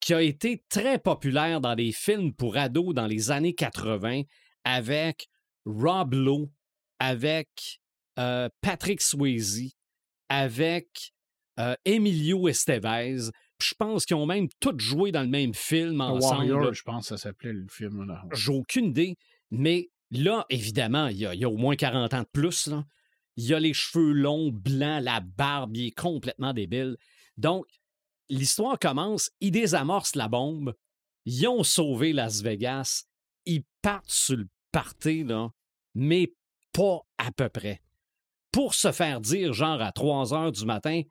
qui 0.00 0.12
a 0.12 0.20
été 0.20 0.66
très 0.68 0.98
populaire 0.98 1.62
dans 1.62 1.74
les 1.74 1.92
films 1.92 2.34
pour 2.34 2.58
ados 2.58 2.92
dans 2.92 3.06
les 3.06 3.30
années 3.30 3.54
80 3.54 4.24
avec 4.64 5.30
Rob 5.64 6.12
Lowe, 6.12 6.50
avec 7.00 7.80
euh, 8.18 8.48
Patrick 8.60 9.00
Swayze, 9.00 9.72
avec 10.28 11.12
euh, 11.58 11.74
Emilio 11.84 12.48
Estevez. 12.48 13.30
Je 13.60 13.74
pense 13.76 14.06
qu'ils 14.06 14.16
ont 14.16 14.26
même 14.26 14.48
tous 14.60 14.78
joué 14.78 15.10
dans 15.10 15.22
le 15.22 15.28
même 15.28 15.54
film 15.54 16.00
ensemble. 16.00 16.50
Warrior, 16.50 16.74
je 16.74 16.82
pense 16.82 17.08
que 17.08 17.16
ça 17.16 17.18
s'appelait 17.18 17.52
le 17.52 17.66
film. 17.68 18.06
Là. 18.06 18.22
J'ai 18.32 18.52
aucune 18.52 18.86
idée. 18.86 19.16
Mais 19.50 19.90
là, 20.10 20.46
évidemment, 20.48 21.08
il 21.08 21.18
y 21.18 21.26
a, 21.26 21.34
il 21.34 21.40
y 21.40 21.44
a 21.44 21.48
au 21.50 21.56
moins 21.56 21.74
40 21.76 22.14
ans 22.14 22.22
de 22.22 22.28
plus. 22.32 22.68
là. 22.68 22.84
Il 23.36 23.44
y 23.44 23.54
a 23.54 23.60
les 23.60 23.74
cheveux 23.74 24.12
longs, 24.12 24.50
blancs, 24.52 25.02
la 25.02 25.20
barbe, 25.20 25.76
il 25.76 25.88
est 25.88 25.98
complètement 25.98 26.52
débile. 26.52 26.96
Donc, 27.36 27.66
l'histoire 28.28 28.78
commence, 28.78 29.30
ils 29.40 29.50
désamorcent 29.50 30.14
la 30.16 30.28
bombe, 30.28 30.74
ils 31.24 31.46
ont 31.48 31.62
sauvé 31.62 32.12
Las 32.12 32.42
Vegas, 32.42 33.04
ils 33.46 33.64
partent 33.82 34.10
sur 34.10 34.36
le 34.36 34.48
party, 34.72 35.24
là, 35.24 35.50
mais 35.94 36.32
pas 36.72 37.00
à 37.18 37.30
peu 37.32 37.48
près. 37.48 37.80
Pour 38.52 38.74
se 38.74 38.90
faire 38.92 39.20
dire, 39.20 39.52
genre 39.52 39.80
à 39.80 39.92
3 39.92 40.34
heures 40.34 40.52
du 40.52 40.64
matin, 40.64 41.02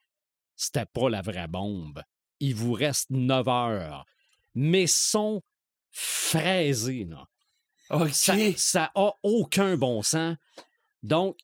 c'était 0.55 0.85
pas 0.85 1.09
la 1.09 1.21
vraie 1.21 1.47
bombe. 1.47 2.03
Il 2.39 2.55
vous 2.55 2.73
reste 2.73 3.09
9 3.09 3.47
heures. 3.47 4.05
Mais 4.55 4.87
sont 4.87 5.41
fraisés, 5.91 7.05
là. 7.05 7.25
OK. 7.91 8.09
Ça, 8.13 8.35
ça 8.57 8.91
a 8.95 9.13
aucun 9.23 9.77
bon 9.77 10.01
sens. 10.01 10.35
Donc, 11.01 11.37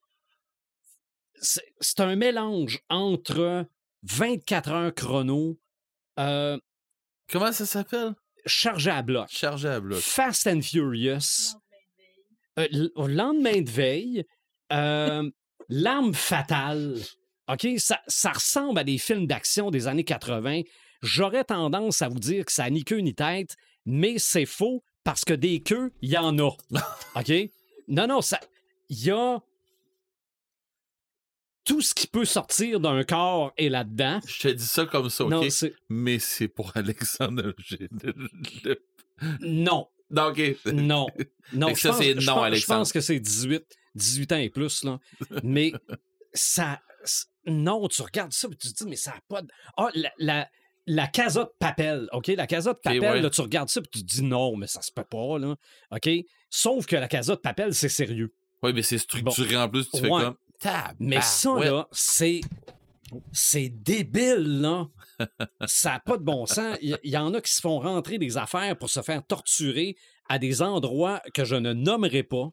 c'est 1.42 1.66
c'est 1.80 2.00
un 2.02 2.16
mélange 2.16 2.80
entre 2.90 3.66
24 4.04 4.72
heures 4.72 4.94
chrono, 4.94 5.58
euh, 6.20 6.60
Comment 7.32 7.52
ça 7.52 7.66
s'appelle? 7.66 8.14
chargé 8.46 8.92
à 8.92 9.02
bloc, 9.02 9.28
Chargé 9.30 9.68
à 9.68 9.80
bloc. 9.80 10.00
Fast 10.00 10.46
and 10.46 10.62
Furious, 10.62 11.56
euh, 12.60 12.90
au 12.96 13.08
lendemain 13.08 13.62
de 13.62 13.70
veille, 13.70 14.26
euh, 14.74 15.30
l'arme 15.70 16.14
fatale. 16.14 16.96
OK? 17.48 17.68
Ça, 17.78 18.02
ça 18.08 18.32
ressemble 18.32 18.80
à 18.80 18.84
des 18.84 18.98
films 18.98 19.28
d'action 19.28 19.70
des 19.72 19.88
années 19.88 20.04
80. 20.04 20.62
J'aurais 21.02 21.44
tendance 21.44 22.02
à 22.02 22.08
vous 22.10 22.20
dire 22.20 22.46
que 22.46 22.52
ça 22.52 22.64
n'a 22.64 22.70
ni 22.72 22.84
queue 22.84 22.98
ni 23.00 23.14
tête, 23.14 23.56
mais 23.86 24.16
c'est 24.18 24.46
faux 24.46 24.84
parce 25.04 25.24
que 25.24 25.34
des 25.34 25.62
queues, 25.62 25.92
il 26.02 26.10
y 26.10 26.18
en 26.18 26.38
a. 26.40 26.50
OK? 27.16 27.32
Non, 27.88 28.08
non, 28.08 28.22
ça. 28.22 28.40
Il 28.90 29.04
y 29.04 29.12
a. 29.12 29.40
Tout 31.64 31.82
ce 31.82 31.96
qui 31.96 32.06
peut 32.06 32.26
sortir 32.26 32.80
d'un 32.80 33.04
corps 33.04 33.52
est 33.58 33.70
là-dedans. 33.70 34.20
Je 34.28 34.40
te 34.40 34.48
dis 34.50 34.66
ça 34.68 34.86
comme 34.86 35.10
ça, 35.10 35.26
OK? 35.26 35.32
Non. 35.32 35.42
Mais 35.90 36.20
c'est 36.20 36.48
pour 36.48 36.72
Alexandre. 36.78 37.54
Le- 38.64 38.82
Non. 39.42 39.88
Non, 40.10 40.28
OK. 40.28 40.42
Non. 40.74 41.08
Je 41.52 41.74
ça, 41.80 41.90
pense- 41.90 41.98
c'est 42.00 42.20
je 42.20 42.26
non, 42.26 42.34
pense- 42.36 42.42
Je 42.42 42.46
Alexandre. 42.48 42.80
pense 42.82 42.92
que 42.94 43.02
c'est 43.02 43.20
18, 43.20 43.64
18 43.96 44.32
ans 44.32 44.38
et 44.38 44.50
plus, 44.50 44.84
là. 44.84 45.00
Mais 45.44 45.72
ça. 46.34 46.80
Non, 47.48 47.88
tu 47.88 48.02
regardes 48.02 48.34
ça 48.34 48.48
et 48.52 48.56
tu 48.56 48.74
te 48.74 48.84
dis, 48.84 48.90
mais 48.90 48.96
ça 48.96 49.12
n'a 49.12 49.20
pas 49.28 49.44
de. 49.44 49.48
Ah, 49.78 49.90
la, 49.94 50.12
la, 50.18 50.50
la 50.88 51.06
Casa 51.08 51.44
de 51.44 51.52
Papel, 51.60 52.10
OK? 52.12 52.26
La 52.30 52.48
Casa 52.48 52.74
de 52.74 52.80
Papel, 52.80 53.02
ouais. 53.02 53.22
là, 53.22 53.30
tu 53.30 53.42
regardes 53.42 53.70
ça 53.70 53.82
et 53.82 53.84
tu 53.84 54.00
te 54.02 54.06
dis, 54.06 54.24
non, 54.24 54.56
mais 54.58 54.66
ça 54.66 54.82
se 54.82 54.92
peut 54.92 55.04
pas, 55.04 55.38
là. 55.38 55.56
OK? 55.92 56.10
Sauf 56.50 56.88
que 56.88 56.96
la 56.96 57.08
Casa 57.08 57.36
de 57.36 57.42
Papel, 57.42 57.76
c'est 57.76 57.88
sérieux. 57.90 58.34
Oui, 58.64 58.74
mais 58.74 58.82
c'est 58.82 58.98
structuré 58.98 59.56
en 59.58 59.70
plus. 59.70 59.88
Tu 59.92 60.00
fais 60.02 60.10
comme. 60.10 60.36
Tab. 60.60 60.96
Mais 61.00 61.22
ça, 61.22 61.54
là, 61.60 61.88
c'est. 61.92 62.42
C'est 63.32 63.70
débile, 63.70 64.62
là. 64.62 64.88
Ça 65.68 65.92
n'a 65.92 66.00
pas 66.00 66.18
de 66.18 66.24
bon 66.24 66.46
sens. 66.46 66.78
Il 66.82 66.98
y, 67.04 67.10
y 67.12 67.18
en 67.18 67.34
a 67.34 67.42
qui 67.42 67.52
se 67.54 67.62
font 67.62 67.80
rentrer 67.80 68.18
des 68.18 68.38
affaires 68.38 68.78
pour 68.78 68.90
se 68.90 69.02
faire 69.02 69.26
torturer 69.26 69.96
à 70.28 70.40
des 70.40 70.62
endroits 70.62 71.22
que 71.34 71.46
je 71.46 71.56
ne 71.56 71.74
nommerai 71.74 72.24
pas. 72.24 72.50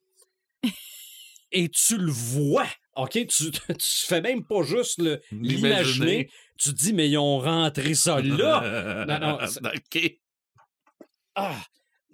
Et 1.52 1.68
tu 1.68 1.96
le 1.98 2.10
vois. 2.10 2.66
OK? 2.96 3.12
Tu, 3.26 3.50
tu 3.50 4.06
fais 4.06 4.20
même 4.20 4.44
pas 4.44 4.62
juste 4.62 5.00
l'imaginer. 5.30 6.28
Tu 6.58 6.70
te 6.70 6.76
dis, 6.76 6.92
mais 6.92 7.08
ils 7.08 7.18
ont 7.18 7.38
rentré 7.38 7.94
ça 7.94 8.20
là. 8.20 9.04
Non, 9.08 9.18
non, 9.18 9.38
c'est- 9.46 9.60
OK. 9.66 10.18
Ah! 11.34 11.56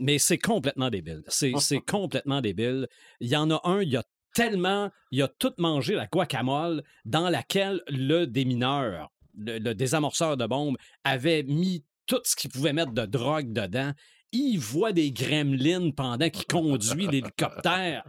Mais 0.01 0.19
c'est 0.19 0.39
complètement 0.39 0.91
débile. 0.91 1.23
C'est 1.27 1.53
c'est 1.59 1.81
complètement 1.87 2.41
débile. 2.41 2.87
Il 3.21 3.29
y 3.29 3.37
en 3.37 3.51
a 3.51 3.61
un, 3.65 3.83
il 3.83 3.89
y 3.91 3.97
a 3.97 4.05
tellement. 4.35 4.91
Il 5.11 5.23
a 5.23 5.29
tout 5.29 5.53
mangé 5.59 5.95
la 5.95 6.07
guacamole 6.07 6.83
dans 7.05 7.29
laquelle 7.29 7.83
le 7.89 8.27
démineur, 8.27 9.11
le, 9.37 9.59
le 9.59 9.75
désamorceur 9.75 10.37
de 10.37 10.47
bombes, 10.47 10.77
avait 11.05 11.43
mis 11.43 11.85
tout 12.07 12.21
ce 12.25 12.37
qu'il 12.37 12.51
pouvait 12.51 12.73
mettre 12.73 12.93
de 12.93 13.07
drogue 13.07 13.53
dedans. 13.53 13.93
Il 14.33 14.59
voit 14.59 14.93
des 14.93 15.11
gremlins 15.11 15.91
pendant 15.91 16.29
qu'il 16.29 16.47
conduit 16.47 17.07
l'hélicoptère. 17.07 18.05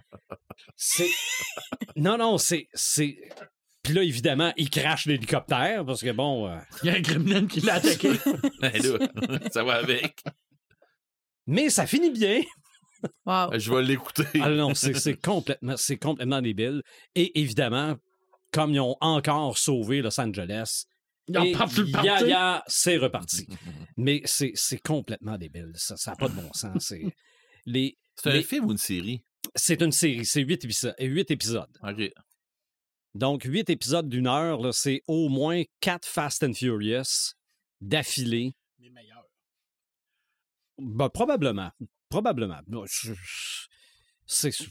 C'est. 0.75 1.09
Non, 1.95 2.17
non, 2.17 2.37
c'est. 2.37 2.67
c'est... 2.73 3.17
Puis 3.83 3.93
là, 3.93 4.03
évidemment, 4.03 4.51
il 4.57 4.69
crache 4.69 5.05
l'hélicoptère 5.05 5.85
parce 5.85 6.01
que 6.01 6.11
bon. 6.11 6.49
euh, 6.49 6.57
Il 6.83 6.87
y 6.87 6.89
a 6.89 6.95
un 6.95 6.99
gremlin 7.01 7.47
qui 7.47 7.61
l'a 7.61 7.75
attaqué. 7.75 8.09
Ben 8.61 8.73
là, 8.73 9.07
ça 9.51 9.63
va 9.63 9.75
avec. 9.75 10.21
Mais 11.47 11.69
ça 11.69 11.87
finit 11.87 12.11
bien. 12.11 12.41
Wow. 13.25 13.57
Je 13.57 13.73
vais 13.73 13.83
l'écouter. 13.83 14.23
Ah 14.41 14.49
non, 14.49 14.73
c'est 14.73 15.19
complètement, 15.21 15.75
c'est 15.77 15.97
complètement 15.97 16.41
débile. 16.41 16.81
Et 17.15 17.39
évidemment, 17.39 17.95
comme 18.51 18.73
ils 18.73 18.79
ont 18.79 18.95
encore 19.01 19.57
sauvé 19.57 20.01
Los 20.01 20.19
Angeles, 20.19 20.83
Il 21.27 21.37
en 21.37 21.43
et 21.43 21.51
parle 21.51 21.69
sur 21.71 21.83
le 21.83 21.89
ya, 21.89 22.03
party. 22.03 22.25
ya, 22.27 22.63
c'est 22.67 22.97
reparti. 22.97 23.47
Mais 23.97 24.21
c'est 24.25 24.51
c'est 24.55 24.79
complètement 24.81 25.37
débile. 25.37 25.71
Ça 25.75 25.95
n'a 26.07 26.15
pas 26.15 26.27
de 26.29 26.33
bon 26.35 26.51
sens. 26.53 26.73
C'est 26.87 27.03
les- 27.65 27.97
un 28.25 28.31
les- 28.31 28.43
film 28.43 28.65
ou 28.65 28.71
une 28.71 28.77
série? 28.77 29.23
c'est 29.55 29.81
une 29.81 29.91
série, 29.91 30.25
c'est 30.25 30.41
huit 30.41 30.63
épisodes. 30.65 30.95
huit 30.99 31.31
épisodes. 31.31 31.77
OK. 31.83 32.11
Donc, 33.15 33.43
huit 33.43 33.69
épisodes 33.69 34.07
d'une 34.09 34.27
heure, 34.27 34.73
c'est 34.73 35.01
au 35.07 35.29
moins 35.29 35.63
quatre 35.79 36.07
Fast 36.07 36.43
and 36.43 36.53
Furious 36.53 37.33
d'affilée. 37.81 38.53
Les 38.79 38.89
meilleurs. 38.91 39.25
Ben, 40.77 41.09
probablement. 41.09 41.71
Probablement. 42.09 42.59
C'est. 44.25 44.49
Vous 44.59 44.65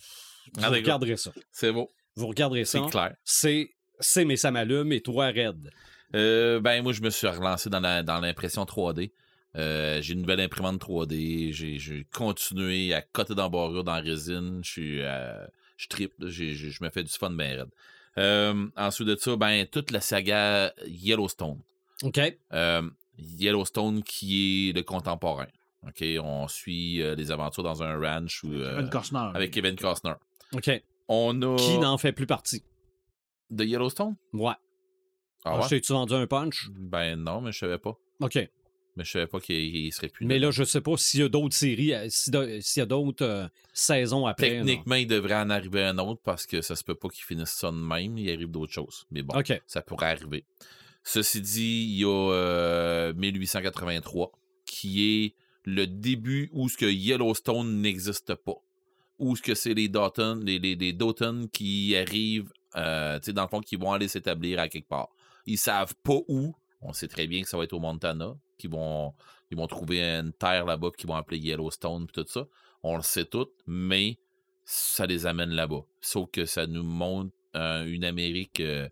Ah, 0.63 0.69
regarderez 0.71 1.17
ça. 1.17 1.33
C'est 1.53 1.73
beau. 1.73 1.91
Vous 2.17 2.27
regarderez 2.27 2.65
ça. 2.65 2.81
C'est 2.85 2.91
clair. 2.91 3.15
c'est 3.25 3.71
c'est 4.01 4.25
mais 4.25 4.37
ça 4.37 4.51
m'allume 4.51 4.93
et 4.93 5.01
toi 5.01 5.27
Red. 5.29 5.71
Euh, 6.15 6.61
ben, 6.61 6.83
moi, 6.83 6.93
je 6.93 7.03
me 7.03 7.11
suis 7.11 7.27
relancé 7.27 7.69
dans 7.69 7.81
la- 7.81 8.03
dans 8.03 8.19
l'impression 8.21 8.65
3D. 8.65 9.13
Euh, 9.57 10.01
j'ai 10.01 10.15
une 10.15 10.21
nouvelle 10.23 10.41
imprimante 10.41 10.81
3D. 10.81 11.53
J'ai 11.53 11.79
j'ai 11.79 12.07
continué 12.13 12.95
à 12.95 13.03
coter 13.03 13.35
d'embarrure 13.35 13.85
dans 13.85 13.95
la 13.95 14.01
résine. 14.01 14.61
Je 14.63 14.71
suis 14.71 15.03
euh, 15.03 15.47
je 15.77 15.87
tripe. 15.89 16.15
Je 16.27 16.83
me 16.83 16.91
fais 16.91 17.03
du 17.03 17.13
fun 17.13 17.31
ben 17.31 17.59
raide. 17.61 17.71
Euh, 18.17 18.67
ensuite 18.77 19.07
de 19.09 19.17
ça, 19.17 19.37
ben, 19.37 19.67
toute 19.67 19.91
la 19.91 20.01
saga 20.01 20.73
Yellowstone. 20.87 21.61
OK. 22.03 22.21
Euh, 22.53 22.89
Yellowstone 23.19 24.03
qui 24.03 24.71
est 24.71 24.73
le 24.73 24.83
contemporain. 24.83 25.47
OK, 25.87 26.05
on 26.23 26.49
suit 26.49 27.01
euh, 27.03 27.15
les 27.15 27.31
aventures 27.31 27.63
dans 27.63 27.83
un 27.83 27.99
ranch 27.99 28.43
où, 28.45 28.53
euh, 28.53 28.75
Kevin 28.77 28.91
Costner. 28.91 29.31
avec 29.35 29.51
Kevin 29.53 29.77
Costner. 29.77 30.15
OK. 30.53 30.71
On 31.09 31.41
a 31.43 31.57
Qui 31.57 31.79
n'en 31.79 31.97
fait 31.99 32.13
plus 32.13 32.27
partie? 32.27 32.63
de 33.51 33.65
Yellowstone? 33.65 34.15
Ouais. 34.35 34.53
Ah 35.45 35.53
Ah, 35.53 35.57
ouais? 35.57 35.63
je 35.63 35.69
t'ai-tu 35.71 35.93
vendu 35.93 36.13
un 36.15 36.27
punch? 36.27 36.69
Ben 36.77 37.17
non, 37.17 37.41
mais 37.41 37.53
je 37.53 37.59
savais 37.61 37.79
pas. 37.79 37.97
OK. 38.21 38.35
Mais 38.97 39.05
je 39.05 39.11
savais 39.13 39.27
pas 39.29 39.41
qu'il 39.41 39.57
il 39.57 39.93
serait 39.93 40.09
plus. 40.09 40.27
Mais 40.27 40.39
là, 40.41 40.51
je 40.51 40.65
sais 40.65 40.81
pas 40.81 40.97
s'il 40.97 41.21
y 41.21 41.23
a 41.23 41.29
d'autres 41.29 41.55
séries, 41.55 41.95
euh, 41.95 42.09
s'il 42.11 42.35
y 42.35 42.81
a 42.81 42.87
d'autres 42.87 43.25
euh, 43.25 43.47
saisons 43.73 44.27
après. 44.27 44.51
Techniquement, 44.51 44.97
il 44.97 45.07
devrait 45.07 45.37
en 45.37 45.49
arriver 45.51 45.83
un 45.85 45.97
autre 45.99 46.21
parce 46.25 46.45
que 46.47 46.61
ça 46.61 46.75
se 46.77 46.83
peut 46.85 46.97
pas 46.97 47.09
qu'ils 47.09 47.25
finissent 47.25 47.53
ça 47.57 47.71
de 47.71 47.77
même. 47.77 48.19
Il 48.19 48.29
arrive 48.31 48.51
d'autres 48.51 48.73
choses. 48.73 49.07
Mais 49.13 49.23
bon, 49.23 49.41
ça 49.67 49.81
pourrait 49.83 50.11
arriver. 50.11 50.45
Ceci 51.05 51.41
dit, 51.41 51.87
il 51.91 51.99
y 52.01 52.05
a 52.05 52.09
euh, 52.33 53.15
1883 53.15 54.33
qui 54.67 55.25
est 55.25 55.35
le 55.69 55.87
début 55.87 56.49
où 56.53 56.69
ce 56.69 56.79
que 56.79 56.87
Yellowstone 56.87 57.83
n'existe 57.83 58.35
pas. 58.35 58.57
Où 59.19 59.37
ce 59.37 59.43
que 59.43 59.55
c'est 59.55 59.75
les 59.75 59.89
Dalton, 59.89 60.43
les, 60.45 60.59
les, 60.59 60.75
les 60.77 60.93
Dalton 60.93 61.49
qui 61.53 61.95
arrivent, 61.95 62.51
euh, 62.77 63.19
tu 63.19 63.27
sais, 63.27 63.33
dans 63.33 63.43
le 63.43 63.49
fond, 63.49 63.61
qui 63.61 63.77
vont 63.77 63.93
aller 63.93 64.09
s'établir 64.09 64.61
à 64.61 64.69
quelque 64.69 64.89
part. 64.89 65.09
Ils 65.45 65.59
savent 65.59 65.95
pas 66.03 66.19
où. 66.29 66.55
On 66.81 66.93
sait 66.93 67.09
très 67.09 67.27
bien 67.27 67.43
que 67.43 67.49
ça 67.49 67.59
va 67.59 67.65
être 67.65 67.73
au 67.73 67.81
Montana, 67.81 68.35
qu'ils 68.57 68.71
vont, 68.71 69.13
ils 69.51 69.59
vont 69.59 69.67
trouver 69.67 70.03
une 70.03 70.33
terre 70.33 70.65
là-bas, 70.65 70.91
qu'ils 70.97 71.09
vont 71.09 71.17
appeler 71.17 71.39
Yellowstone, 71.39 72.07
puis 72.07 72.23
tout 72.23 72.31
ça. 72.31 72.47
On 72.83 72.97
le 72.97 73.03
sait 73.03 73.25
tout, 73.25 73.49
mais 73.67 74.19
ça 74.65 75.05
les 75.05 75.27
amène 75.27 75.51
là-bas. 75.51 75.85
Sauf 76.01 76.31
que 76.31 76.47
ça 76.47 76.67
nous 76.67 76.85
montre 76.85 77.33
euh, 77.57 77.85
une 77.85 78.05
Amérique 78.05 78.61
euh, 78.61 78.89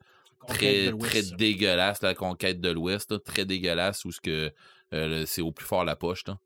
très, 0.47 0.93
très 0.93 1.23
dégueulasse, 1.23 2.03
la 2.03 2.15
conquête 2.15 2.61
de 2.61 2.71
l'Ouest, 2.71 3.23
très 3.23 3.45
dégueulasse, 3.45 4.05
où 4.05 4.13
ce 4.13 4.21
que 4.21 4.53
euh, 4.93 5.25
c'est 5.27 5.43
au 5.43 5.53
plus 5.53 5.67
fort 5.67 5.85
la 5.85 5.97
poche. 5.97 6.27
Là. 6.27 6.39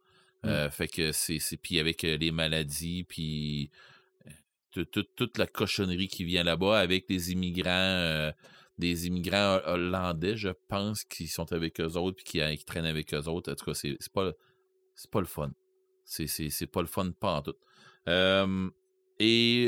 Euh, 0.47 0.71
fait 0.71 0.89
que 0.89 1.13
c'est. 1.13 1.39
Puis 1.63 1.79
avec 1.79 2.03
les 2.03 2.31
maladies, 2.31 3.05
puis 3.05 3.71
tout- 4.71 4.85
tout- 4.87 5.07
toute 5.17 5.37
la 5.39 5.47
cochonnerie 5.47 6.09
qui 6.09 6.25
vient 6.25 6.45
là-bas 6.45 6.79
avec 6.81 7.07
les 7.09 7.33
immigrants, 7.33 8.33
des 8.79 9.07
immigrants 9.07 9.57
ho- 9.57 9.69
hollandais, 9.75 10.37
je 10.37 10.49
pense, 10.69 11.05
qui 11.05 11.27
sont 11.29 11.53
avec 11.53 11.81
eux 11.81 11.97
autres, 11.97 12.17
puis 12.25 12.41
qui, 12.57 12.65
traînent 12.65 12.87
avec 12.87 13.13
eux 13.13 13.29
autres. 13.29 13.53
En 13.53 13.55
tout 13.55 13.67
cas, 13.67 13.75
c'est 13.75 13.97
pas, 14.13 14.33
pas 15.11 15.21
le 15.21 15.27
fun. 15.27 15.53
C'est- 16.05 16.67
pas 16.67 16.81
le 16.81 16.87
fun, 16.89 17.11
pas 17.13 17.35
en 17.35 17.43
tout. 17.43 17.57
Et 19.19 19.67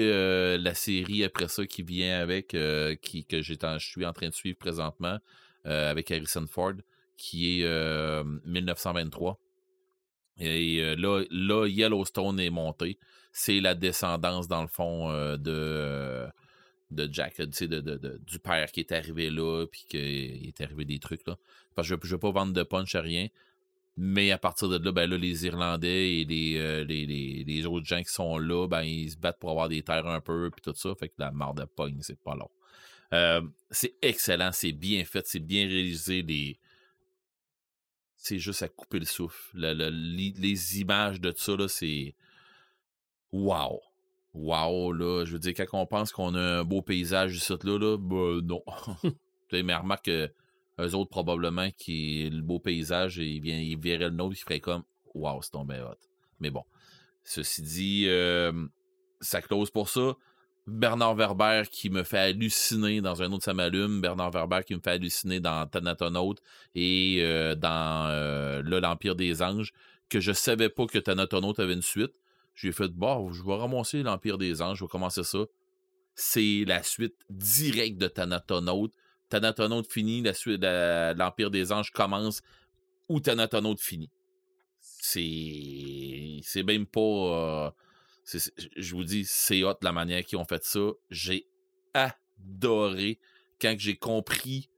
la 0.58 0.74
série 0.74 1.24
après 1.24 1.48
ça 1.48 1.66
qui 1.66 1.82
vient 1.82 2.20
avec, 2.20 2.56
qui, 3.02 3.24
que 3.26 3.42
je 3.42 3.54
suis 3.78 4.06
en 4.06 4.12
train 4.14 4.28
de 4.28 4.34
suivre 4.34 4.56
présentement, 4.58 5.18
avec 5.64 6.10
Harrison 6.10 6.46
Ford, 6.46 6.74
qui 7.18 7.60
est 7.60 7.64
euh, 7.64 8.24
1923. 8.46 9.38
Et 10.38 10.78
euh, 10.80 10.94
là, 10.96 11.24
là, 11.30 11.66
Yellowstone 11.66 12.40
est 12.40 12.50
monté. 12.50 12.98
C'est 13.32 13.60
la 13.60 13.74
descendance, 13.74 14.48
dans 14.48 14.62
le 14.62 14.68
fond, 14.68 15.10
euh, 15.10 15.36
de, 15.36 15.52
euh, 15.54 16.28
de 16.90 17.08
Jack, 17.12 17.38
de, 17.40 17.66
de- 17.66 17.80
de- 17.96 18.20
du 18.26 18.38
père 18.38 18.70
qui 18.72 18.80
est 18.80 18.92
arrivé 18.92 19.30
là, 19.30 19.66
puis 19.70 19.84
qu'il 19.88 20.46
est 20.48 20.60
arrivé 20.60 20.84
des 20.84 20.98
trucs. 20.98 21.26
Là. 21.26 21.36
Parce 21.74 21.88
que 21.88 21.96
je 22.02 22.06
ne 22.06 22.10
vais 22.12 22.18
pas 22.18 22.30
vendre 22.30 22.52
de 22.52 22.62
punch 22.62 22.94
à 22.94 23.00
rien. 23.00 23.28
Mais 23.96 24.30
à 24.30 24.38
partir 24.38 24.68
de 24.70 24.78
là, 24.82 24.90
ben 24.90 25.08
là, 25.08 25.18
les 25.18 25.44
Irlandais 25.46 26.20
et 26.20 26.24
les, 26.24 26.84
les, 26.84 27.44
les- 27.44 27.66
autres 27.66 27.84
gens 27.86 28.02
qui 28.02 28.10
sont 28.12 28.38
là, 28.38 28.66
ben 28.66 28.82
ils 28.82 29.10
se 29.10 29.16
battent 29.18 29.38
pour 29.38 29.50
avoir 29.50 29.68
des 29.68 29.82
terres 29.82 30.06
un 30.06 30.20
peu, 30.22 30.50
puis 30.50 30.62
tout 30.62 30.72
ça. 30.74 30.94
Fait 30.94 31.08
que 31.08 31.14
la 31.18 31.30
marde 31.30 31.60
de 31.60 31.64
pogne, 31.66 31.98
c'est 32.00 32.18
pas 32.18 32.34
long. 32.34 32.50
C'est 33.70 33.94
excellent, 34.00 34.50
c'est 34.52 34.72
bien 34.72 35.04
fait, 35.04 35.26
c'est 35.26 35.40
bien 35.44 35.66
réalisé. 35.66 36.22
Les... 36.22 36.58
C'est 38.22 38.38
juste 38.38 38.62
à 38.62 38.68
couper 38.68 39.00
le 39.00 39.04
souffle. 39.04 39.50
Le- 39.52 39.74
le- 39.74 39.88
les, 39.88 40.80
images 40.80 41.20
de 41.20 41.32
ça, 41.36 41.56
là, 41.56 41.66
c'est. 41.66 42.14
Wow! 43.32 43.80
Wow, 44.32 44.92
là. 44.92 45.24
Je 45.24 45.32
veux 45.32 45.40
dire, 45.40 45.54
quand 45.54 45.66
on 45.72 45.86
pense 45.86 46.12
qu'on 46.12 46.36
a 46.36 46.60
un 46.60 46.64
beau 46.64 46.82
paysage 46.82 47.34
ici, 47.36 47.52
là, 47.64 47.78
là 47.78 47.98
ben 47.98 48.40
non. 48.46 48.62
Tu 49.02 49.56
sais, 49.56 49.62
mais 49.64 49.74
remarque 49.74 50.04
que 50.04 50.32
eux 50.78 50.94
autres, 50.94 51.10
probablement, 51.10 51.68
qui 51.72 52.30
le 52.30 52.42
beau 52.42 52.60
paysage, 52.60 53.18
ils, 53.18 53.40
vient, 53.40 53.58
ils 53.58 53.76
verraient 53.76 54.08
le 54.08 54.16
nôtre, 54.16 54.36
ils 54.38 54.40
feraient 54.40 54.60
comme 54.60 54.84
Wow, 55.14 55.42
c'est 55.42 55.50
tombé 55.50 55.80
hot. 55.80 55.98
Mais 56.38 56.50
bon. 56.50 56.62
Ceci 57.24 57.62
dit, 57.62 58.04
euh, 58.06 58.52
ça 59.20 59.42
close 59.42 59.72
pour 59.72 59.88
ça. 59.88 60.14
Bernard 60.66 61.16
Werber 61.16 61.64
qui 61.70 61.90
me 61.90 62.04
fait 62.04 62.18
halluciner 62.18 63.00
dans 63.00 63.20
un 63.22 63.32
autre 63.32 63.44
ça 63.44 63.52
m'allume. 63.54 64.00
Bernard 64.00 64.30
Werber 64.30 64.60
qui 64.64 64.74
me 64.74 64.80
fait 64.80 64.90
halluciner 64.92 65.40
dans 65.40 65.66
Thanatonaut 65.66 66.36
et 66.74 67.18
euh, 67.20 67.54
dans 67.54 68.06
euh, 68.10 68.62
l'Empire 68.62 69.16
des 69.16 69.42
Anges, 69.42 69.72
que 70.08 70.20
je 70.20 70.32
savais 70.32 70.68
pas 70.68 70.86
que 70.86 70.98
Thanatonaut 70.98 71.58
avait 71.60 71.72
une 71.74 71.82
suite. 71.82 72.12
J'ai 72.54 72.70
fait, 72.70 72.88
bon, 72.88 73.32
je 73.32 73.42
vais 73.42 73.56
ramasser 73.56 74.02
l'Empire 74.02 74.38
des 74.38 74.62
Anges, 74.62 74.78
je 74.78 74.84
vais 74.84 74.88
commencer 74.88 75.24
ça. 75.24 75.40
C'est 76.14 76.64
la 76.66 76.82
suite 76.82 77.16
directe 77.30 77.98
de 77.98 78.06
Thanatonaut. 78.06 78.90
Thanatonaut 79.30 79.82
finit, 79.82 80.20
la 80.22 80.34
suite, 80.34 80.60
la- 80.62 81.14
l'Empire 81.14 81.50
des 81.50 81.72
Anges 81.72 81.90
commence 81.90 82.42
où 83.08 83.18
Thanatonaut 83.20 83.76
finit. 83.78 84.10
C'est. 84.80 86.40
C'est 86.42 86.62
même 86.62 86.86
pas. 86.86 87.00
euh, 87.00 87.70
je 88.24 88.94
vous 88.94 89.04
dis, 89.04 89.24
c'est 89.24 89.62
hot 89.64 89.74
la 89.82 89.92
manière 89.92 90.24
qu'ils 90.24 90.38
ont 90.38 90.44
fait 90.44 90.64
ça. 90.64 90.90
J'ai 91.10 91.46
adoré 91.94 93.18
quand 93.60 93.74
j'ai 93.78 93.96
compris 93.96 94.70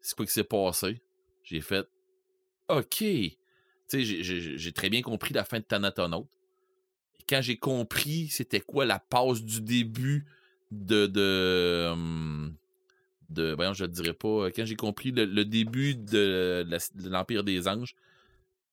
ce 0.00 0.14
qui 0.14 0.26
s'est 0.26 0.44
passé. 0.44 1.02
J'ai 1.42 1.60
fait 1.60 1.86
OK. 2.68 3.04
J'ai- 3.92 4.72
très 4.72 4.88
bien 4.88 5.02
compris 5.02 5.34
la 5.34 5.44
fin 5.44 5.58
de 5.58 5.64
Thanatonaut. 5.64 6.28
Quand 7.28 7.42
j'ai 7.42 7.56
compris 7.56 8.28
c'était 8.28 8.60
quoi 8.60 8.84
la 8.84 8.98
passe 8.98 9.42
du 9.42 9.60
début 9.60 10.26
de, 10.70 11.06
de, 11.06 11.88
hum, 11.92 12.56
de 13.30 13.52
voyons, 13.54 13.74
je 13.74 13.84
le 13.84 13.90
dirais 13.90 14.14
pas, 14.14 14.50
quand 14.50 14.64
j'ai 14.64 14.76
compris 14.76 15.12
le, 15.12 15.24
le 15.24 15.44
début 15.44 15.94
de 15.94 16.66
l'Empire 17.04 17.44
des 17.44 17.68
Anges, 17.68 17.94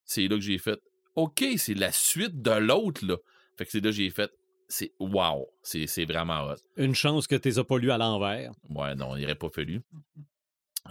c'est 0.06 0.28
là 0.28 0.36
que 0.36 0.42
j'ai 0.42 0.58
fait 0.58 0.80
OK, 1.16 1.44
c'est 1.58 1.74
la 1.74 1.92
suite 1.92 2.42
de 2.42 2.52
l'autre, 2.52 3.06
là. 3.06 3.18
Fait 3.60 3.66
que 3.66 3.72
c'est 3.72 3.82
là 3.82 3.90
que 3.90 3.92
j'ai 3.92 4.10
fait 4.10 4.32
c'est 4.70 4.94
wow, 5.00 5.50
c'est 5.64 6.06
vraiment 6.06 6.46
hot. 6.46 6.56
Une 6.78 6.96
chance 6.96 7.28
que 7.28 7.36
tu 7.36 7.50
les 7.50 7.60
as 7.60 7.66
pas 7.66 7.78
lus 7.78 7.92
à 7.92 7.98
l'envers. 7.98 8.54
Ouais, 8.70 8.96
non, 8.96 9.18
il 9.18 9.26
aurait 9.26 9.36
pas 9.36 9.50
fallu. 9.50 9.82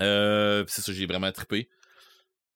Euh, 0.00 0.64
c'est 0.68 0.82
ça, 0.82 0.92
j'ai 0.92 1.06
vraiment 1.06 1.32
trippé. 1.32 1.70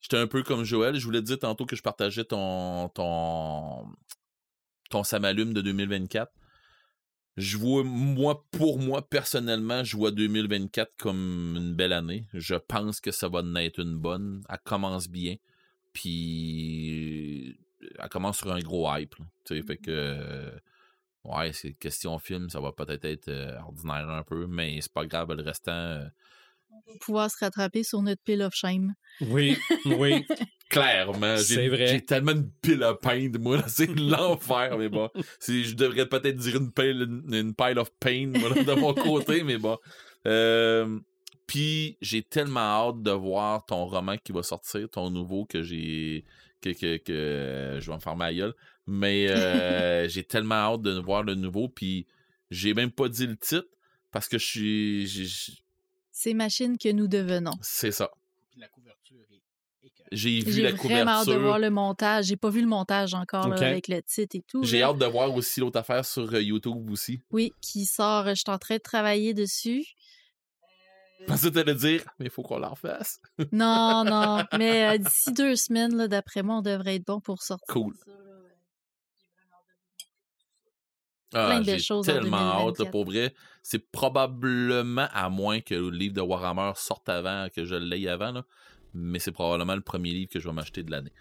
J'étais 0.02 0.18
un 0.18 0.26
peu 0.26 0.42
comme 0.42 0.64
Joël. 0.64 0.96
Je 0.96 1.04
voulais 1.06 1.20
te 1.20 1.26
dire 1.26 1.38
tantôt 1.38 1.64
que 1.64 1.76
je 1.76 1.82
partageais 1.82 2.24
ton 2.24 2.90
ton 2.90 3.86
ton 4.90 5.02
Samalume 5.02 5.54
de 5.54 5.62
2024. 5.62 6.30
Je 7.38 7.56
vois, 7.56 7.84
moi, 7.84 8.44
pour 8.50 8.78
moi, 8.78 9.08
personnellement, 9.08 9.82
je 9.84 9.96
vois 9.96 10.10
2024 10.10 10.94
comme 10.98 11.54
une 11.56 11.74
belle 11.74 11.94
année. 11.94 12.26
Je 12.34 12.56
pense 12.56 13.00
que 13.00 13.12
ça 13.12 13.28
va 13.28 13.40
naître 13.42 13.80
une 13.80 13.96
bonne. 13.96 14.44
Elle 14.50 14.58
commence 14.64 15.08
bien. 15.08 15.36
Puis 15.94 17.56
elle 17.98 18.08
commence 18.08 18.38
sur 18.38 18.52
un 18.52 18.60
gros 18.60 18.88
hype. 18.94 19.14
là. 19.18 19.24
Tu 19.44 19.56
sais, 19.56 19.62
fait 19.62 19.76
que 19.76 19.90
euh, 19.90 20.50
ouais, 21.24 21.52
c'est 21.52 21.72
question 21.74 22.18
film, 22.18 22.48
ça 22.50 22.60
va 22.60 22.72
peut-être 22.72 23.04
être 23.04 23.28
euh, 23.28 23.58
ordinaire 23.60 24.08
un 24.08 24.22
peu, 24.22 24.46
mais 24.46 24.78
c'est 24.80 24.92
pas 24.92 25.06
grave, 25.06 25.32
le 25.32 25.42
restant. 25.42 25.72
euh, 25.72 26.04
Pouvoir 27.00 27.30
se 27.30 27.36
rattraper 27.38 27.82
sur 27.82 28.00
notre 28.02 28.22
pile 28.22 28.42
of 28.42 28.54
shame. 28.54 28.94
Oui, 29.20 29.56
oui. 29.84 30.24
clairement, 30.70 31.36
j'ai- 31.36 31.42
C'est 31.56 31.68
vrai. 31.68 31.86
J'ai 31.86 32.00
tellement 32.04 32.34
de 32.34 32.48
pile 32.62 32.82
à 32.82 32.94
peindre, 32.94 33.38
moi, 33.38 33.58
là, 33.58 33.64
c'est 33.68 33.86
l'enfer, 33.98 34.78
mais 34.78 34.88
bon. 34.88 35.10
Je 35.46 35.74
devrais 35.74 36.08
peut-être 36.08 36.36
dire 36.36 36.56
une 36.56 36.72
pile, 36.72 37.02
une, 37.26 37.34
une 37.34 37.54
pile 37.54 37.78
of 37.78 37.90
pain, 38.00 38.28
moi, 38.34 38.48
là, 38.54 38.62
de 38.64 38.72
mon 38.80 38.94
côté, 38.94 39.42
mais 39.44 39.58
bon. 39.58 39.76
Euh, 40.26 40.98
Puis 41.46 41.98
j'ai 42.00 42.22
tellement 42.22 42.60
hâte 42.88 43.02
de 43.02 43.10
voir 43.10 43.66
ton 43.66 43.84
roman 43.84 44.16
qui 44.16 44.32
va 44.32 44.42
sortir, 44.42 44.88
ton 44.88 45.10
nouveau 45.10 45.44
que 45.44 45.62
j'ai. 45.62 46.24
Que, 46.62 46.70
que, 46.70 46.96
que 46.96 47.12
euh, 47.12 47.80
je 47.80 47.90
vais 47.90 47.96
me 47.96 48.00
faire 48.00 48.16
ma 48.16 48.32
gueule. 48.32 48.54
Mais 48.86 49.26
euh, 49.28 50.08
j'ai 50.08 50.24
tellement 50.24 50.54
hâte 50.54 50.82
de 50.82 50.98
voir 51.00 51.22
le 51.24 51.34
nouveau. 51.34 51.68
Puis 51.68 52.06
j'ai 52.50 52.72
même 52.74 52.90
pas 52.90 53.08
dit 53.08 53.26
le 53.26 53.36
titre 53.36 53.66
parce 54.10 54.28
que 54.28 54.38
je 54.38 54.46
suis. 54.46 55.06
j'ai- 55.06 55.52
Ces 56.12 56.34
machines 56.34 56.78
que 56.78 56.90
nous 56.92 57.08
devenons. 57.08 57.52
C'est 57.62 57.90
ça. 57.92 58.10
Puis 58.50 58.60
la 58.60 58.68
couverture 58.68 59.16
est. 59.32 59.42
J'ai 60.12 60.40
vu 60.40 60.52
J'ai 60.52 60.62
la 60.62 60.72
vraiment 60.72 61.10
hâte 61.12 61.20
de 61.20 61.24
couverture. 61.32 61.40
voir 61.42 61.58
le 61.58 61.70
montage. 61.70 62.26
J'ai 62.26 62.36
pas 62.36 62.50
vu 62.50 62.60
le 62.60 62.66
montage 62.66 63.14
encore 63.14 63.48
là, 63.48 63.56
avec 63.66 63.88
le 63.88 64.02
titre 64.02 64.36
et 64.36 64.42
tout. 64.46 64.62
J'ai 64.62 64.82
hâte 64.82 64.98
de 64.98 65.06
voir 65.06 65.34
aussi 65.34 65.60
l'autre 65.60 65.78
affaire 65.78 66.04
sur 66.04 66.32
euh, 66.34 66.42
YouTube 66.42 66.90
aussi. 66.90 67.20
Oui, 67.30 67.52
qui 67.62 67.86
sort. 67.86 68.28
Je 68.28 68.34
suis 68.34 68.44
en 68.48 68.58
train 68.58 68.76
de 68.76 68.82
travailler 68.82 69.32
dessus. 69.34 69.84
Je 71.22 71.26
pensais 71.26 71.50
que 71.50 71.54
t'allais 71.54 71.74
dire, 71.74 72.02
mais 72.18 72.26
il 72.26 72.30
faut 72.30 72.42
qu'on 72.42 72.58
la 72.58 72.68
refasse. 72.68 73.20
Non, 73.52 74.04
non. 74.04 74.44
Mais 74.58 74.94
euh, 74.94 74.98
d'ici 74.98 75.32
deux 75.32 75.56
semaines, 75.56 75.96
là, 75.96 76.08
d'après 76.08 76.42
moi, 76.42 76.56
on 76.56 76.62
devrait 76.62 76.96
être 76.96 77.06
bon 77.06 77.20
pour 77.20 77.42
sortir. 77.42 77.72
Cool. 77.72 77.94
ça, 77.96 78.10
là, 78.10 78.16
ouais. 78.16 78.50
Ah, 81.34 81.46
Plein 81.46 81.60
de 81.74 81.78
choses 81.78 82.08
en 82.08 82.12
tellement 82.12 82.36
hâte, 82.36 82.78
là, 82.78 82.84
2024. 82.84 82.90
pour 82.90 83.04
vrai. 83.04 83.34
C'est 83.62 83.90
probablement, 83.90 85.08
à 85.12 85.28
moins 85.30 85.60
que 85.60 85.74
le 85.74 85.90
livre 85.90 86.14
de 86.14 86.20
Warhammer 86.20 86.72
sorte 86.76 87.08
avant, 87.08 87.48
que 87.54 87.64
je 87.64 87.74
l'aie 87.74 88.08
avant, 88.08 88.32
là, 88.32 88.44
mais 88.92 89.18
c'est 89.18 89.32
probablement 89.32 89.74
le 89.74 89.80
premier 89.80 90.12
livre 90.12 90.30
que 90.30 90.40
je 90.40 90.48
vais 90.48 90.54
m'acheter 90.54 90.82
de 90.82 90.90
l'année. 90.90 91.12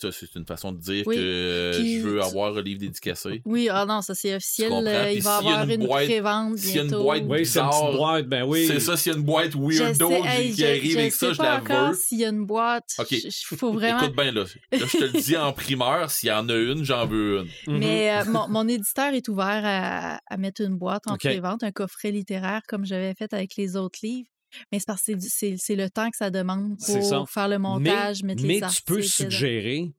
Ça, 0.00 0.12
c'est 0.12 0.32
une 0.36 0.46
façon 0.46 0.70
de 0.70 0.78
dire 0.78 1.02
Oui, 1.08 1.16
que 1.16 1.20
euh, 1.20 1.72
puis 1.80 2.00
je 2.00 2.06
veux 2.06 2.20
tu- 2.20 2.24
avoir 2.24 2.56
un 2.56 2.62
livre 2.62 2.78
dédicacé. 2.78 3.42
Oui, 3.44 3.68
ah 3.68 3.84
non, 3.84 4.00
ça 4.00 4.14
c'est 4.14 4.32
officiel. 4.36 4.72
euh, 4.72 5.06
Puis 5.06 5.16
il 5.16 5.22
va 5.22 5.40
y 5.42 5.48
avoir 5.48 5.64
une 5.64 5.70
une, 5.72 5.86
boîte- 5.88 6.04
prévente 6.04 6.56
s'il 6.58 6.76
y 6.76 6.78
a 6.78 6.82
une 6.82 6.88
bientôt. 6.88 7.02
boîte 7.02 7.22
Oui, 7.26 7.46
c'est 7.46 7.58
une 7.60 7.66
Bizarre. 7.66 7.92
boîte, 7.96 8.26
ben 8.28 8.44
oui. 8.44 8.66
C'est 8.68 8.78
ça, 8.78 8.96
s'il 8.96 9.10
y 9.12 9.14
a 9.16 9.18
une 9.18 9.24
boîte 9.24 9.50
Je 9.52 9.58
weirdo 9.58 10.08
sais, 10.10 10.20
qui- 10.20 10.26
hey, 10.28 10.50
qui 10.52 10.60
je- 10.60 10.66
arrive 10.66 10.92
je 10.92 10.98
avec 10.98 11.12
ça, 11.12 11.26
sais 11.26 11.32
je 11.32 11.38
pas 11.38 11.42
la 11.44 11.60
encore 11.60 11.88
veux. 11.88 11.94
s'il 11.96 12.18
y 12.20 12.24
a 12.24 12.28
une 12.28 12.46
boîte. 12.46 12.94
Ok. 12.98 13.10
Il 13.10 13.30
faut 13.56 13.72
vraiment. 13.72 14.00
Écoute 14.02 14.14
bien, 14.16 14.30
là. 14.30 14.44
Là, 14.44 14.78
je 14.86 14.98
te 14.98 15.04
le 15.04 15.20
dis 15.20 15.36
en 15.36 15.52
primeur, 15.52 16.10
s'il 16.12 16.28
y 16.28 16.32
en 16.32 16.48
a 16.48 16.54
une, 16.54 16.84
j'en 16.84 17.04
veux 17.06 17.40
une. 17.66 17.72
Mhm. 17.74 17.78
Mais 17.80 18.12
euh, 18.12 18.24
mon, 18.26 18.46
mon 18.48 18.68
éditeur 18.68 19.12
est 19.14 19.26
ouvert 19.28 19.62
à, 19.64 20.20
à 20.26 20.36
mettre 20.36 20.60
une 20.62 20.76
boîte 20.76 21.08
en 21.08 21.14
Ok. 21.14 21.20
pré-vente, 21.22 21.64
un 21.64 21.72
coffret 21.72 22.12
littéraire 22.12 22.62
comme 22.68 22.86
j'avais 22.86 23.14
fait 23.14 23.32
avec 23.34 23.56
les 23.56 23.74
autres 23.76 23.98
livres. 24.04 24.28
Mais 24.72 24.78
c'est 24.78 24.86
parce 24.86 25.02
que 25.04 25.12
c'est 25.20 25.76
le 25.76 25.90
temps 25.90 26.10
que 26.10 26.16
ça 26.16 26.30
demande 26.30 26.74
C'est 26.78 27.00
pour 27.00 27.08
ça. 27.08 27.24
faire 27.28 27.48
le 27.48 27.58
montage, 27.58 28.22
mais 28.22 28.34
mettre 28.34 28.46
mais 28.46 28.60
les 28.60 28.74
tu 28.74 28.82
peux 28.82 29.02
suggérer 29.02 29.92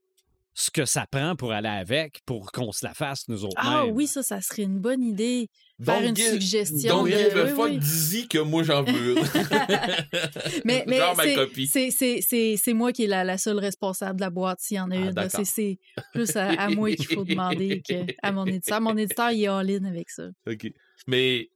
ce 0.55 0.69
que 0.71 0.83
ça 0.83 1.05
prend 1.09 1.37
pour 1.37 1.53
aller 1.53 1.69
avec, 1.69 2.19
pour 2.25 2.51
qu'on 2.51 2.73
se 2.73 2.85
la 2.85 2.93
fasse, 2.93 3.27
nous 3.29 3.45
autres. 3.45 3.55
Ah 3.57 3.85
mêmes. 3.85 3.95
oui, 3.95 4.07
ça, 4.07 4.23
ça 4.23 4.41
serait 4.41 4.63
une 4.63 4.79
bonne 4.79 5.01
idée. 5.03 5.47
Faire 5.81 6.03
une 6.03 6.15
suggestion 6.17 6.97
Don't 7.03 7.05
de- 7.09 7.15
give 7.17 7.37
a 7.37 7.43
oui, 7.45 7.49
fuck, 7.51 7.65
oui. 7.69 7.77
dis-y 7.77 8.27
que 8.27 8.39
moi 8.39 8.63
j'en 8.63 8.83
veux 8.83 9.11
une. 9.17 9.23
Mais, 10.65 10.83
mais 10.87 10.97
Genre 10.97 11.15
ma 11.15 11.23
c'est- 11.23 11.35
copie. 11.35 11.67
c'est- 11.67 11.91
c'est- 11.91 12.19
c'est 12.21 12.55
c'est 12.57 12.73
moi 12.73 12.91
qui 12.91 13.05
est 13.05 13.07
la, 13.07 13.23
la 13.23 13.37
seule 13.37 13.59
responsable 13.59 14.15
de 14.19 14.21
la 14.25 14.29
boîte 14.29 14.59
s'il 14.59 14.75
y 14.75 14.79
en 14.81 14.91
a 14.91 14.95
Ah, 15.15 15.23
une. 15.23 15.29
C'est 15.29 15.45
c'est 15.45 15.79
plus 16.13 16.35
à, 16.35 16.49
à 16.49 16.69
moi 16.69 16.91
qu'il 16.93 17.05
faut 17.05 17.23
demander 17.23 17.81
qu'à 17.81 18.31
mon 18.33 18.45
éditeur. 18.45 18.81
Mon 18.81 18.97
éditeur, 18.97 19.31
il 19.31 19.43
est 19.43 19.47
all-in 19.47 19.85
avec 19.85 20.09
ça. 20.09 20.27
OK. 20.49 20.67
Mais 21.07 21.49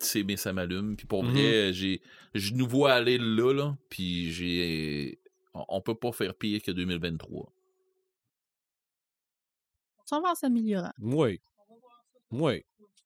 c'est 0.00 0.22
mais 0.24 0.36
ça 0.36 0.52
m'allume 0.52 0.96
puis 0.96 1.06
pour 1.06 1.22
Mhm. 1.24 1.30
vrai, 1.32 1.72
j'ai 1.72 2.00
je 2.34 2.52
nous 2.54 2.66
vois 2.66 2.92
aller 2.92 3.18
là 3.18 3.52
là, 3.52 3.76
puis 3.88 4.32
j'ai 4.32 5.18
on, 5.54 5.80
peut 5.80 5.94
pas 5.96 6.12
faire 6.12 6.34
pire 6.34 6.62
que 6.62 6.70
2023. 6.70 7.52
On 9.98 10.06
s'en 10.06 10.20
va 10.20 10.30
en 10.30 10.34
s'améliorant. 10.34 10.92
Oui. 11.00 11.40
Oui. 12.30 12.64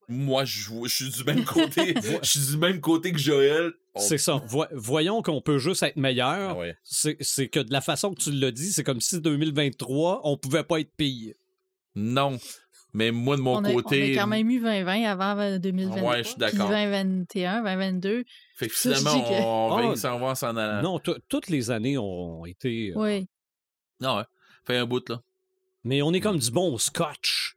Moi 0.08 0.44
je 0.44 0.70
je 0.84 0.88
suis 0.94 1.10
du 1.10 1.24
même 1.24 1.44
côté, 1.44 1.94
je 2.22 2.28
suis 2.28 2.46
du 2.52 2.56
même 2.58 2.80
côté 2.80 3.12
que 3.12 3.18
Joël. 3.18 3.72
On- 3.94 4.00
C'est 4.00 4.18
ça. 4.18 4.42
Vo- 4.46 4.66
voyons 4.72 5.22
qu'on 5.22 5.40
peut 5.40 5.58
juste 5.58 5.82
être 5.82 5.96
meilleur. 5.96 6.50
Ah 6.50 6.56
ouais. 6.58 6.76
C'est 6.82 7.48
que 7.48 7.60
de 7.60 7.72
la 7.72 7.80
façon 7.80 8.12
que 8.12 8.20
tu 8.20 8.30
l'as 8.32 8.50
dit, 8.50 8.72
c'est 8.72 8.84
comme 8.84 9.00
si 9.00 9.20
2023, 9.20 10.20
on 10.24 10.36
pouvait 10.36 10.64
pas 10.64 10.80
être 10.80 10.92
pire. 10.96 11.34
Non. 11.94 12.38
Mais 12.96 13.10
moi 13.10 13.36
de 13.36 13.42
mon 13.42 13.56
on, 13.56 13.64
a, 13.64 13.72
côté 13.72 14.10
on 14.14 14.18
a 14.18 14.22
quand 14.22 14.26
même 14.28 14.48
eu 14.50 14.60
2020 14.60 15.02
avant 15.04 15.38
euh, 15.40 15.58
2023. 15.58 16.10
Ouais, 16.12 16.18
je 16.22 16.28
suis 16.28 16.36
d'accord. 16.38 16.68
Puis 16.68 16.76
2021, 16.76 17.62
2022. 17.64 18.24
fait 18.56 18.68
que 18.68 18.74
ça, 18.76 18.94
finalement 18.94 19.16
dis 19.16 19.28
que- 19.28 19.42
on 19.42 19.76
va 19.76 19.90
Ah, 19.92 19.96
s'en 19.96 20.18
va 20.20 20.26
en 20.28 20.34
s'en 20.36 20.56
allant. 20.56 20.82
Non, 20.82 20.98
tout- 21.00 21.18
toutes 21.28 21.48
les 21.48 21.70
années 21.72 21.98
ont 21.98 22.44
été. 22.46 22.90
euh, 22.90 22.94
Oui. 22.96 23.26
Non, 24.00 24.16
ouais. 24.18 24.24
Fait 24.64 24.76
un 24.76 24.86
bout 24.86 25.06
là. 25.08 25.20
Mais 25.82 26.02
on 26.02 26.12
est 26.12 26.20
comme 26.20 26.38
du 26.38 26.50
bon 26.50 26.78
scotch. 26.78 27.56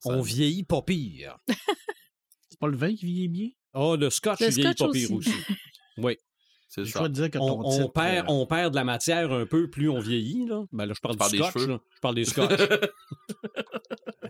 Ça- 0.00 0.10
On 0.10 0.22
vieillit 0.22 0.64
pas 0.64 0.80
pire. 0.82 1.36
C'est 2.48 2.58
pas 2.58 2.68
le 2.68 2.76
vin 2.76 2.94
qui 2.94 3.04
vieillit 3.06 3.28
bien? 3.28 3.48
Ah, 3.74 3.94
le 3.98 4.08
scotch, 4.10 4.40
Le 4.40 4.46
il 4.48 4.52
vieillit 4.54 4.72
scotch 4.72 4.86
pas 4.88 4.92
pire 4.92 5.12
aussi. 5.12 5.28
aussi. 5.30 5.38
Oui. 5.98 6.16
C'est 6.68 6.84
Je 6.84 6.92
ça. 6.92 7.08
dire 7.08 7.30
que 7.30 7.36
On, 7.38 7.48
ton 7.48 7.66
on 7.66 7.70
titre, 7.78 7.92
perd, 7.92 8.28
euh, 8.28 8.32
on 8.32 8.46
perd 8.46 8.70
de 8.70 8.76
la 8.76 8.84
matière 8.84 9.30
un 9.32 9.44
peu 9.44 9.68
plus 9.68 9.90
on 9.90 9.98
vieillit. 9.98 10.46
Là. 10.46 10.64
Ben 10.72 10.86
là, 10.86 10.94
je 10.94 11.00
parle 11.00 11.16
Tu 11.18 11.24
du 11.24 11.30
des 11.32 11.38
scotch. 11.38 11.52
cheveux? 11.52 11.66
là. 11.66 11.80
Je 11.94 12.00
parle 12.00 12.14
des 12.14 12.24
scotch. 12.24 12.60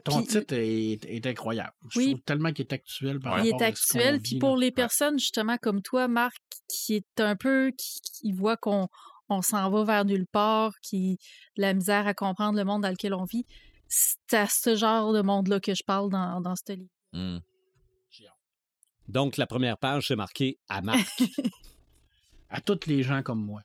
Ton 0.05 0.23
titre 0.23 0.55
est, 0.55 1.05
est 1.05 1.27
incroyable. 1.27 1.73
Je 1.91 1.99
Oui. 1.99 2.07
trouve 2.11 2.23
tellement 2.23 2.53
qu'il 2.53 2.65
est 2.67 2.73
actuel 2.73 3.21
par. 3.21 3.39
Il 3.45 3.53
rapport 3.53 3.63
est 3.63 3.71
à 3.71 3.75
ce 3.75 3.93
qu'on 3.93 3.99
actuel. 3.99 4.21
Puis 4.21 4.35
là. 4.35 4.41
pour 4.41 4.57
les 4.57 4.71
personnes, 4.71 5.19
justement, 5.19 5.57
comme 5.59 5.83
toi, 5.83 6.09
Marc, 6.09 6.37
qui 6.69 6.95
est 6.97 7.21
un 7.21 7.37
peu. 7.37 7.73
qui, 7.77 8.01
qui 8.03 8.33
voit 8.33 8.57
qu'on 8.57 8.89
on 9.29 9.43
s'en 9.43 9.71
va 9.71 9.85
vers 9.85 10.05
nulle 10.05 10.27
part, 10.27 10.73
qui 10.83 11.19
a 11.57 11.61
la 11.61 11.75
misère 11.75 12.07
à 12.07 12.15
comprendre 12.15 12.59
le 12.59 12.65
monde 12.65 12.83
dans 12.83 12.91
lequel 12.91 13.15
on 13.15 13.25
vit, 13.25 13.47
c'est 13.89 14.35
à 14.35 14.47
ce 14.49 14.75
genre 14.75 15.13
de 15.13 15.23
monde-là 15.23 15.61
que 15.61 15.73
je 15.75 15.85
parle 15.85 16.11
dans, 16.11 16.41
dans 16.41 16.57
ce 16.57 16.73
livre. 16.73 16.91
Hmm. 17.13 17.39
Donc, 19.09 19.37
la 19.37 19.47
première 19.47 19.77
page, 19.79 20.09
c'est 20.09 20.17
marqué 20.17 20.59
à 20.69 20.83
Marc. 20.83 21.09
À 22.53 22.61
tous 22.61 22.87
les 22.87 23.05
gens 23.05 23.23
comme 23.23 23.45
moi. 23.45 23.63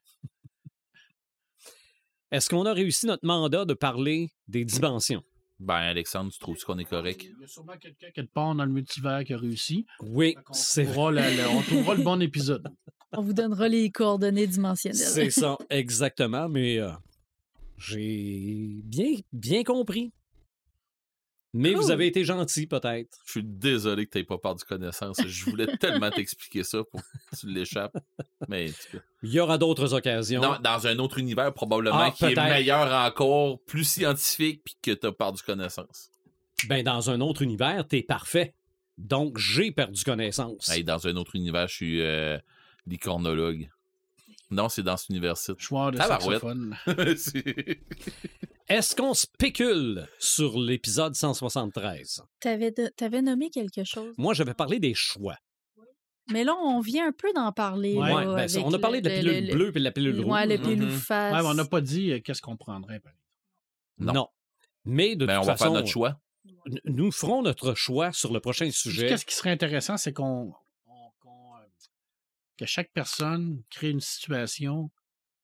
Est-ce 2.30 2.50
qu'on 2.50 2.66
a 2.68 2.74
réussi 2.74 3.08
notre 3.08 3.26
mandat 3.26 3.66
de 3.66 3.74
parler 3.74 4.30
des 4.48 4.64
dimensions? 4.64 5.24
Ben 5.60 5.76
Alexandre, 5.76 6.32
tu 6.32 6.40
trouves 6.40 6.62
qu'on 6.64 6.78
est 6.80 6.86
correct? 6.86 7.24
Il 7.24 7.42
y 7.42 7.44
a 7.44 7.48
sûrement 7.48 7.78
quelqu'un 7.80 8.08
quelque 8.14 8.34
part 8.34 8.54
dans 8.56 8.66
le 8.66 8.72
multivers 8.72 9.24
qui 9.24 9.34
a 9.34 9.38
réussi. 9.38 9.86
Oui, 10.02 10.36
On 10.50 10.54
c'est 10.54 10.84
vrai. 10.84 11.46
on 11.48 11.62
trouvera 11.62 11.96
le 11.96 12.04
bon 12.04 12.22
épisode. 12.22 12.68
On 13.14 13.22
vous 13.22 13.34
donnera 13.34 13.70
les 13.70 13.90
coordonnées 13.90 14.48
dimensionnelles. 14.48 14.98
C'est 14.98 15.30
ça, 15.30 15.58
exactement, 15.70 16.50
mais 16.50 16.80
euh, 16.80 16.92
j'ai 17.78 18.82
bien, 18.84 19.16
bien 19.32 19.64
compris. 19.64 20.12
Mais 21.58 21.74
vous 21.74 21.90
avez 21.90 22.08
été 22.08 22.26
gentil, 22.26 22.68
peut-être. 22.68 23.18
Je 23.26 23.32
suis 23.32 23.44
désolé 23.44 24.06
que 24.06 24.12
tu 24.12 24.18
n'aies 24.18 24.24
pas 24.26 24.38
perdu 24.38 24.66
connaissance. 24.66 25.26
Je 25.26 25.46
voulais 25.46 25.68
tellement 25.80 26.12
t'expliquer 26.12 26.64
ça 26.64 26.84
pour 26.84 27.02
que 27.02 27.38
tu 27.40 27.48
l'échappes. 27.48 27.98
Mais 28.50 28.70
en 28.70 28.74
tout 28.74 28.98
cas. 28.98 29.04
Il 29.24 29.32
y 29.32 29.40
aura 29.40 29.58
d'autres 29.58 29.94
occasions. 29.94 30.42
Non, 30.42 30.58
dans 30.62 30.86
un 30.86 31.00
autre 31.00 31.18
univers, 31.18 31.54
probablement, 31.54 31.98
Ah, 31.98 32.12
qui 32.12 32.26
est 32.26 32.36
meilleur 32.36 32.92
encore, 32.92 33.62
plus 33.62 33.86
scientifique, 33.86 34.64
puis 34.66 34.76
que 34.82 34.92
tu 34.92 35.08
as 35.08 35.14
perdu 35.14 35.42
connaissance. 35.44 36.10
Ben, 36.68 36.84
dans 36.84 37.10
un 37.10 37.22
autre 37.22 37.42
univers, 37.42 37.88
t'es 37.88 38.04
parfait. 38.04 38.54
Donc, 38.98 39.38
j'ai 39.38 39.72
perdu 39.72 40.04
connaissance. 40.04 40.68
Hey, 40.68 40.84
dans 40.84 41.08
un 41.08 41.16
autre 41.16 41.36
univers, 41.36 41.70
je 41.70 41.74
suis 41.74 42.02
euh, 42.02 42.38
licornologue. 42.86 43.70
Non, 44.52 44.68
c'est 44.68 44.84
dans 44.84 44.98
cet 44.98 45.10
univers-ci. 45.10 45.54
Joueur 45.58 45.92
de 45.92 45.98
saxophone. 45.98 46.76
Est-ce 48.68 48.96
qu'on 48.96 49.14
spécule 49.14 50.08
sur 50.18 50.58
l'épisode 50.60 51.14
173? 51.16 52.24
T'avais, 52.40 52.72
de- 52.72 52.88
t'avais 52.96 53.22
nommé 53.22 53.50
quelque 53.52 53.84
chose. 53.84 54.14
Moi, 54.18 54.34
j'avais 54.34 54.56
parlé 54.56 54.80
des 54.80 54.94
choix. 54.96 55.38
Mais 56.32 56.44
là, 56.44 56.56
on 56.56 56.80
vient 56.80 57.08
un 57.08 57.12
peu 57.12 57.32
d'en 57.34 57.52
parler. 57.52 57.94
Ouais, 57.94 58.10
là, 58.10 58.16
Ouais, 58.16 58.26
ben, 58.26 58.38
avec 58.50 58.66
on 58.66 58.74
a 58.74 58.80
parlé 58.80 59.02
de 59.02 59.10
la 59.10 59.22
le- 59.22 59.30
pilule 59.32 59.48
le- 59.48 59.54
bleue 59.54 59.68
et 59.70 59.72
de 59.80 59.80
la 59.84 59.92
pilule 59.92 60.16
le- 60.16 60.22
rouge. 60.24 60.34
Ouais, 60.34 60.58
Mhm. 60.58 60.64
pilule 60.64 60.90
face. 60.90 61.36
Ouais, 61.36 61.42
mais 61.44 61.48
on 61.48 61.54
n'a 61.54 61.66
pas 61.66 61.82
dit 61.82 62.12
euh, 62.14 62.20
qu'est-ce 62.20 62.42
qu'on 62.42 62.58
prendrait. 62.58 63.00
Non. 64.00 64.14
Non. 64.14 64.28
Mais 64.86 65.16
de 65.16 65.28
Ben, 65.28 65.36
toute 65.36 65.44
on 65.44 65.46
va 65.46 65.52
façon, 65.54 65.64
faire 65.66 65.74
notre 65.74 65.88
choix. 65.88 66.20
nous 66.86 67.12
ferons 67.12 67.44
notre 67.44 67.76
choix 67.76 68.12
sur 68.12 68.34
le 68.34 68.40
prochain 68.40 68.72
sujet. 68.72 69.08
Qu'est-ce 69.08 69.26
qui 69.26 69.36
serait 69.36 69.52
intéressant, 69.52 69.98
c'est 69.98 70.14
qu'on. 70.14 70.52
on- 70.88 71.12
qu'on, 71.20 71.56
euh, 71.58 71.60
que 72.58 72.66
chaque 72.66 72.92
personne 72.92 73.62
crée 73.70 73.92
une 73.92 74.02
situation 74.02 74.90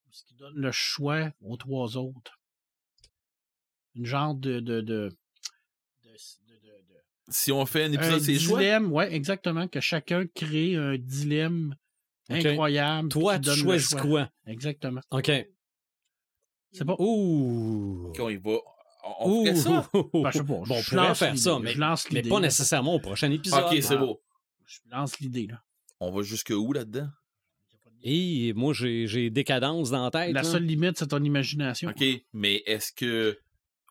ce 0.09 0.23
qui 0.25 0.33
donne 0.33 0.55
le 0.55 0.71
choix 0.71 1.29
aux 1.41 1.57
trois 1.57 1.95
autres. 1.95 2.39
Une 3.95 4.05
genre 4.05 4.35
de. 4.35 4.59
de, 4.59 4.81
de, 4.81 4.81
de- 4.81 5.09
de- 6.03 6.07
de- 6.07 6.13
de- 6.13 6.13
Si 7.29 7.51
on 7.51 7.65
fait 7.65 7.83
un 7.85 7.91
épisode, 7.91 8.19
c'est 8.21 8.39
choix. 8.39 8.59
dilemme, 8.59 8.91
ouais, 8.91 9.13
exactement, 9.13 9.67
que 9.67 9.79
chacun 9.79 10.25
crée 10.33 10.75
un 10.75 10.97
dilemme 10.97 11.75
incroyable. 12.29 13.09
Toi, 13.09 13.39
tu 13.39 13.51
choisis 13.51 13.89
choix. 13.89 14.01
quoi? 14.01 14.29
Exactement. 14.47 15.01
OK. 15.11 15.31
C'est 16.71 16.85
pas. 16.85 16.95
Ouh. 16.99 18.13
On 18.17 18.29
y 18.29 18.37
va. 18.37 18.57
On, 19.19 19.41
on 19.41 19.45
ferait 19.45 19.55
ça? 19.55 19.89
Ben, 19.93 20.31
je 20.31 20.37
sais 20.37 20.43
pas, 20.43 20.45
Bon, 20.45 20.61
on 20.69 20.75
je 20.81 20.89
pourrait 20.89 21.07
lance 21.07 21.19
faire 21.19 21.37
ça, 21.37 21.59
mais, 21.59 21.73
je 21.73 21.79
lance 21.79 22.09
mais 22.11 22.21
pas 22.21 22.35
là. 22.35 22.41
nécessairement 22.41 22.93
au 22.95 22.99
prochain 22.99 23.31
épisode. 23.31 23.63
OK, 23.65 23.81
c'est 23.81 23.95
Ah. 23.95 23.97
beau. 23.97 24.21
Je 24.67 24.77
lance 24.91 25.19
l'idée, 25.19 25.47
là. 25.47 25.61
On 25.99 26.11
va 26.11 26.21
jusque 26.21 26.53
où 26.55 26.71
là-dedans? 26.71 27.09
Et 28.03 28.53
moi, 28.53 28.73
j'ai 28.73 29.05
j'ai 29.07 29.29
décadence 29.29 29.89
dans 29.91 30.03
la 30.05 30.11
tête. 30.11 30.33
La 30.33 30.41
là. 30.41 30.49
seule 30.49 30.63
limite, 30.65 30.97
c'est 30.97 31.07
ton 31.07 31.23
imagination. 31.23 31.89
OK, 31.89 32.03
mais 32.33 32.63
est-ce 32.65 32.91
que 32.93 33.37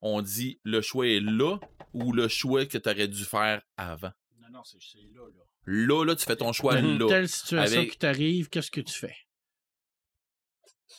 on 0.02 0.22
dit 0.22 0.60
le 0.64 0.80
choix 0.80 1.06
est 1.06 1.20
là 1.20 1.58
ou 1.92 2.12
le 2.12 2.28
choix 2.28 2.66
que 2.66 2.78
tu 2.78 2.88
aurais 2.88 3.08
dû 3.08 3.24
faire 3.24 3.62
avant? 3.76 4.10
Non, 4.40 4.48
non, 4.52 4.64
c'est 4.64 4.78
là, 5.14 5.20
là. 5.26 5.44
Là, 5.66 6.04
là, 6.04 6.16
tu 6.16 6.24
fais 6.24 6.36
ton 6.36 6.52
choix 6.52 6.78
Une 6.78 6.98
là. 6.98 7.06
telle 7.08 7.28
situation 7.28 7.78
Avec- 7.80 7.92
qui 7.92 7.98
t'arrive, 7.98 8.48
qu'est-ce 8.48 8.70
que 8.70 8.80
tu 8.80 8.94
fais? 8.94 9.14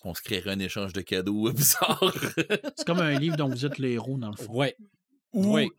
On 0.03 0.13
se 0.13 0.21
créerait 0.21 0.51
un 0.51 0.59
échange 0.59 0.93
de 0.93 1.01
cadeaux 1.01 1.51
bizarre. 1.53 2.13
C'est 2.75 2.85
comme 2.85 2.99
un 2.99 3.17
livre 3.19 3.35
dont 3.37 3.49
vous 3.49 3.65
êtes 3.65 3.77
les 3.77 3.91
héros, 3.93 4.17
dans 4.17 4.29
le 4.31 4.37
fond. 4.37 4.51
Ouais. 4.53 4.75
Ou- 5.33 5.53
Oui. 5.55 5.69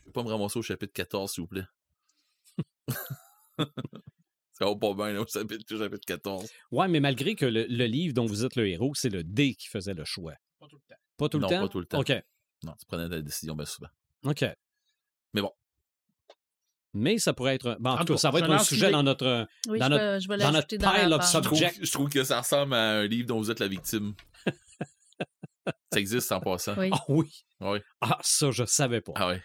Je 0.00 0.06
vais 0.06 0.12
pas 0.12 0.22
me 0.22 0.28
ramasser 0.28 0.58
au 0.58 0.62
chapitre 0.62 0.92
14, 0.92 1.32
s'il 1.32 1.42
vous 1.42 1.48
plaît. 1.48 1.64
Ça 4.52 4.66
va 4.66 4.76
pas 4.76 4.94
bien, 4.94 5.12
là, 5.12 5.20
au 5.22 5.26
chapitre, 5.26 5.74
au 5.74 5.78
chapitre 5.78 6.04
14. 6.06 6.50
Ouais, 6.70 6.88
mais 6.88 7.00
malgré 7.00 7.34
que 7.34 7.46
le, 7.46 7.64
le 7.68 7.86
livre 7.86 8.14
dont 8.14 8.26
vous 8.26 8.44
êtes 8.44 8.56
le 8.56 8.68
héros, 8.68 8.92
c'est 8.94 9.08
le 9.08 9.24
D 9.24 9.54
qui 9.54 9.68
faisait 9.68 9.94
le 9.94 10.04
choix. 10.04 10.34
Pas 10.60 10.66
tout 10.68 10.76
le 10.76 10.82
temps. 10.94 11.00
Pas 11.16 11.28
tout 11.28 11.38
le 11.38 11.42
Non, 11.42 11.48
temps? 11.48 11.60
pas 11.62 11.68
tout 11.68 11.80
le 11.80 11.86
temps. 11.86 12.00
OK. 12.00 12.12
Non, 12.64 12.74
tu 12.78 12.86
prenais 12.86 13.08
ta 13.08 13.20
décision 13.20 13.54
bien 13.54 13.66
souvent. 13.66 13.88
OK. 14.24 14.44
Mais 15.34 15.40
bon. 15.40 15.52
Mais 16.94 17.18
ça 17.18 17.32
pourrait 17.32 17.54
être. 17.54 17.76
Bon, 17.80 17.90
en, 17.90 17.94
En 18.00 18.04
tout 18.04 18.12
cas, 18.14 18.18
ça 18.18 18.30
va 18.30 18.40
être 18.40 18.50
un 18.50 18.58
sujet 18.58 18.90
dans 18.90 19.02
notre. 19.02 19.46
Oui, 19.68 19.78
Dans 19.78 19.86
je, 19.86 19.90
notre- 19.90 20.04
vais, 20.04 20.20
je 20.20 20.28
vais 20.28 20.36
dans 20.36 20.50
l'ajouter 20.50 20.78
notre 20.78 20.92
dans 20.92 20.98
la 20.98 21.04
pile 21.04 21.12
of. 21.14 21.80
Je 21.80 21.84
je 21.86 21.90
trouve 21.92 22.08
que 22.10 22.22
ça 22.22 22.40
ressemble 22.40 22.74
à 22.74 22.98
un 22.98 23.06
livre 23.06 23.26
dont 23.28 23.38
vous 23.38 23.50
êtes 23.50 23.60
la 23.60 23.68
victime. 23.68 24.14
ça 25.92 25.98
existe 26.00 26.30
en 26.32 26.40
passant. 26.40 26.74
Oui. 26.76 26.90
Ah 26.92 27.00
oui. 27.08 27.44
Oui. 27.60 27.78
Ah, 28.00 28.18
ça, 28.22 28.50
je 28.50 28.64
savais 28.64 29.00
pas. 29.00 29.12
Ah 29.16 29.28
ouais. 29.28 29.42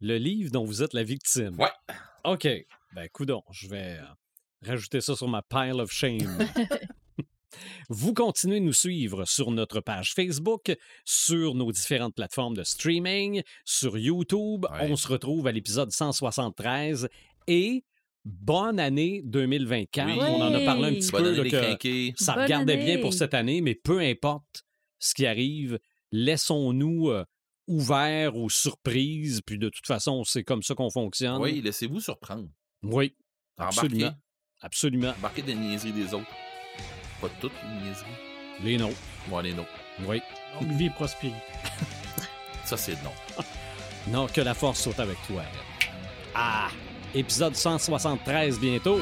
Le 0.00 0.18
livre 0.18 0.50
dont 0.50 0.64
vous 0.64 0.82
êtes 0.82 0.92
la 0.92 1.02
victime. 1.02 1.58
Ouais. 1.58 1.70
OK. 2.24 2.46
Ben, 2.92 3.08
coudon, 3.10 3.42
je 3.52 3.68
vais 3.68 3.98
euh, 3.98 4.04
rajouter 4.66 5.00
ça 5.00 5.16
sur 5.16 5.28
ma 5.28 5.42
pile 5.42 5.80
of 5.80 5.90
shame. 5.90 6.18
Vous 7.88 8.14
continuez 8.14 8.60
de 8.60 8.64
nous 8.64 8.72
suivre 8.72 9.24
sur 9.24 9.50
notre 9.50 9.80
page 9.80 10.12
Facebook, 10.14 10.74
sur 11.04 11.54
nos 11.54 11.72
différentes 11.72 12.14
plateformes 12.14 12.56
de 12.56 12.64
streaming, 12.64 13.42
sur 13.64 13.98
YouTube. 13.98 14.66
Ouais. 14.70 14.90
On 14.90 14.96
se 14.96 15.08
retrouve 15.08 15.46
à 15.46 15.52
l'épisode 15.52 15.90
173 15.90 17.08
et 17.46 17.84
bonne 18.24 18.80
année 18.80 19.22
2024. 19.24 20.08
Oui. 20.08 20.18
On 20.18 20.42
en 20.42 20.54
a 20.54 20.60
parlé 20.60 20.88
un 20.88 20.94
petit 20.94 21.10
Bonne 21.10 21.22
peu 21.22 21.40
année 21.40 21.78
les 21.78 22.14
ça 22.16 22.34
Bonne 22.34 22.44
regardait 22.44 22.76
bien 22.76 22.98
pour 22.98 23.14
cette 23.14 23.34
année, 23.34 23.60
mais 23.60 23.74
peu 23.74 24.00
importe 24.00 24.64
ce 24.98 25.14
qui 25.14 25.26
arrive, 25.26 25.78
laissons-nous 26.12 27.10
euh, 27.10 27.24
ouverts 27.66 28.36
aux 28.36 28.48
surprises. 28.48 29.40
Puis 29.42 29.58
de 29.58 29.68
toute 29.68 29.86
façon, 29.86 30.24
c'est 30.24 30.44
comme 30.44 30.62
ça 30.62 30.74
qu'on 30.74 30.90
fonctionne. 30.90 31.40
Oui, 31.40 31.60
laissez-vous 31.60 32.00
surprendre. 32.00 32.48
Oui, 32.82 33.14
Embarquez. 33.58 33.78
absolument. 33.80 34.14
Absolument. 34.60 35.14
Embarquez 35.18 35.42
des 35.42 35.54
niaiseries 35.54 35.92
des 35.92 36.14
autres. 36.14 36.30
Pas 37.20 37.28
toutes 37.40 37.52
les 37.62 37.86
niaiseries. 37.86 38.06
Les 38.62 38.78
nôtres. 38.78 38.96
Moi, 39.28 39.42
les 39.42 39.54
nôtres. 39.54 39.68
Oui. 40.06 40.22
Longue 40.54 40.72
vie 40.72 40.90
prospérité. 40.90 41.36
Ça, 42.64 42.76
c'est 42.76 43.02
non. 43.02 43.12
Non, 44.08 44.28
que 44.28 44.40
la 44.40 44.54
force 44.54 44.82
soit 44.82 45.00
avec 45.00 45.16
toi. 45.26 45.42
Ah! 46.32 46.68
Épisode 47.12 47.56
173 47.56 48.60
bientôt. 48.60 49.00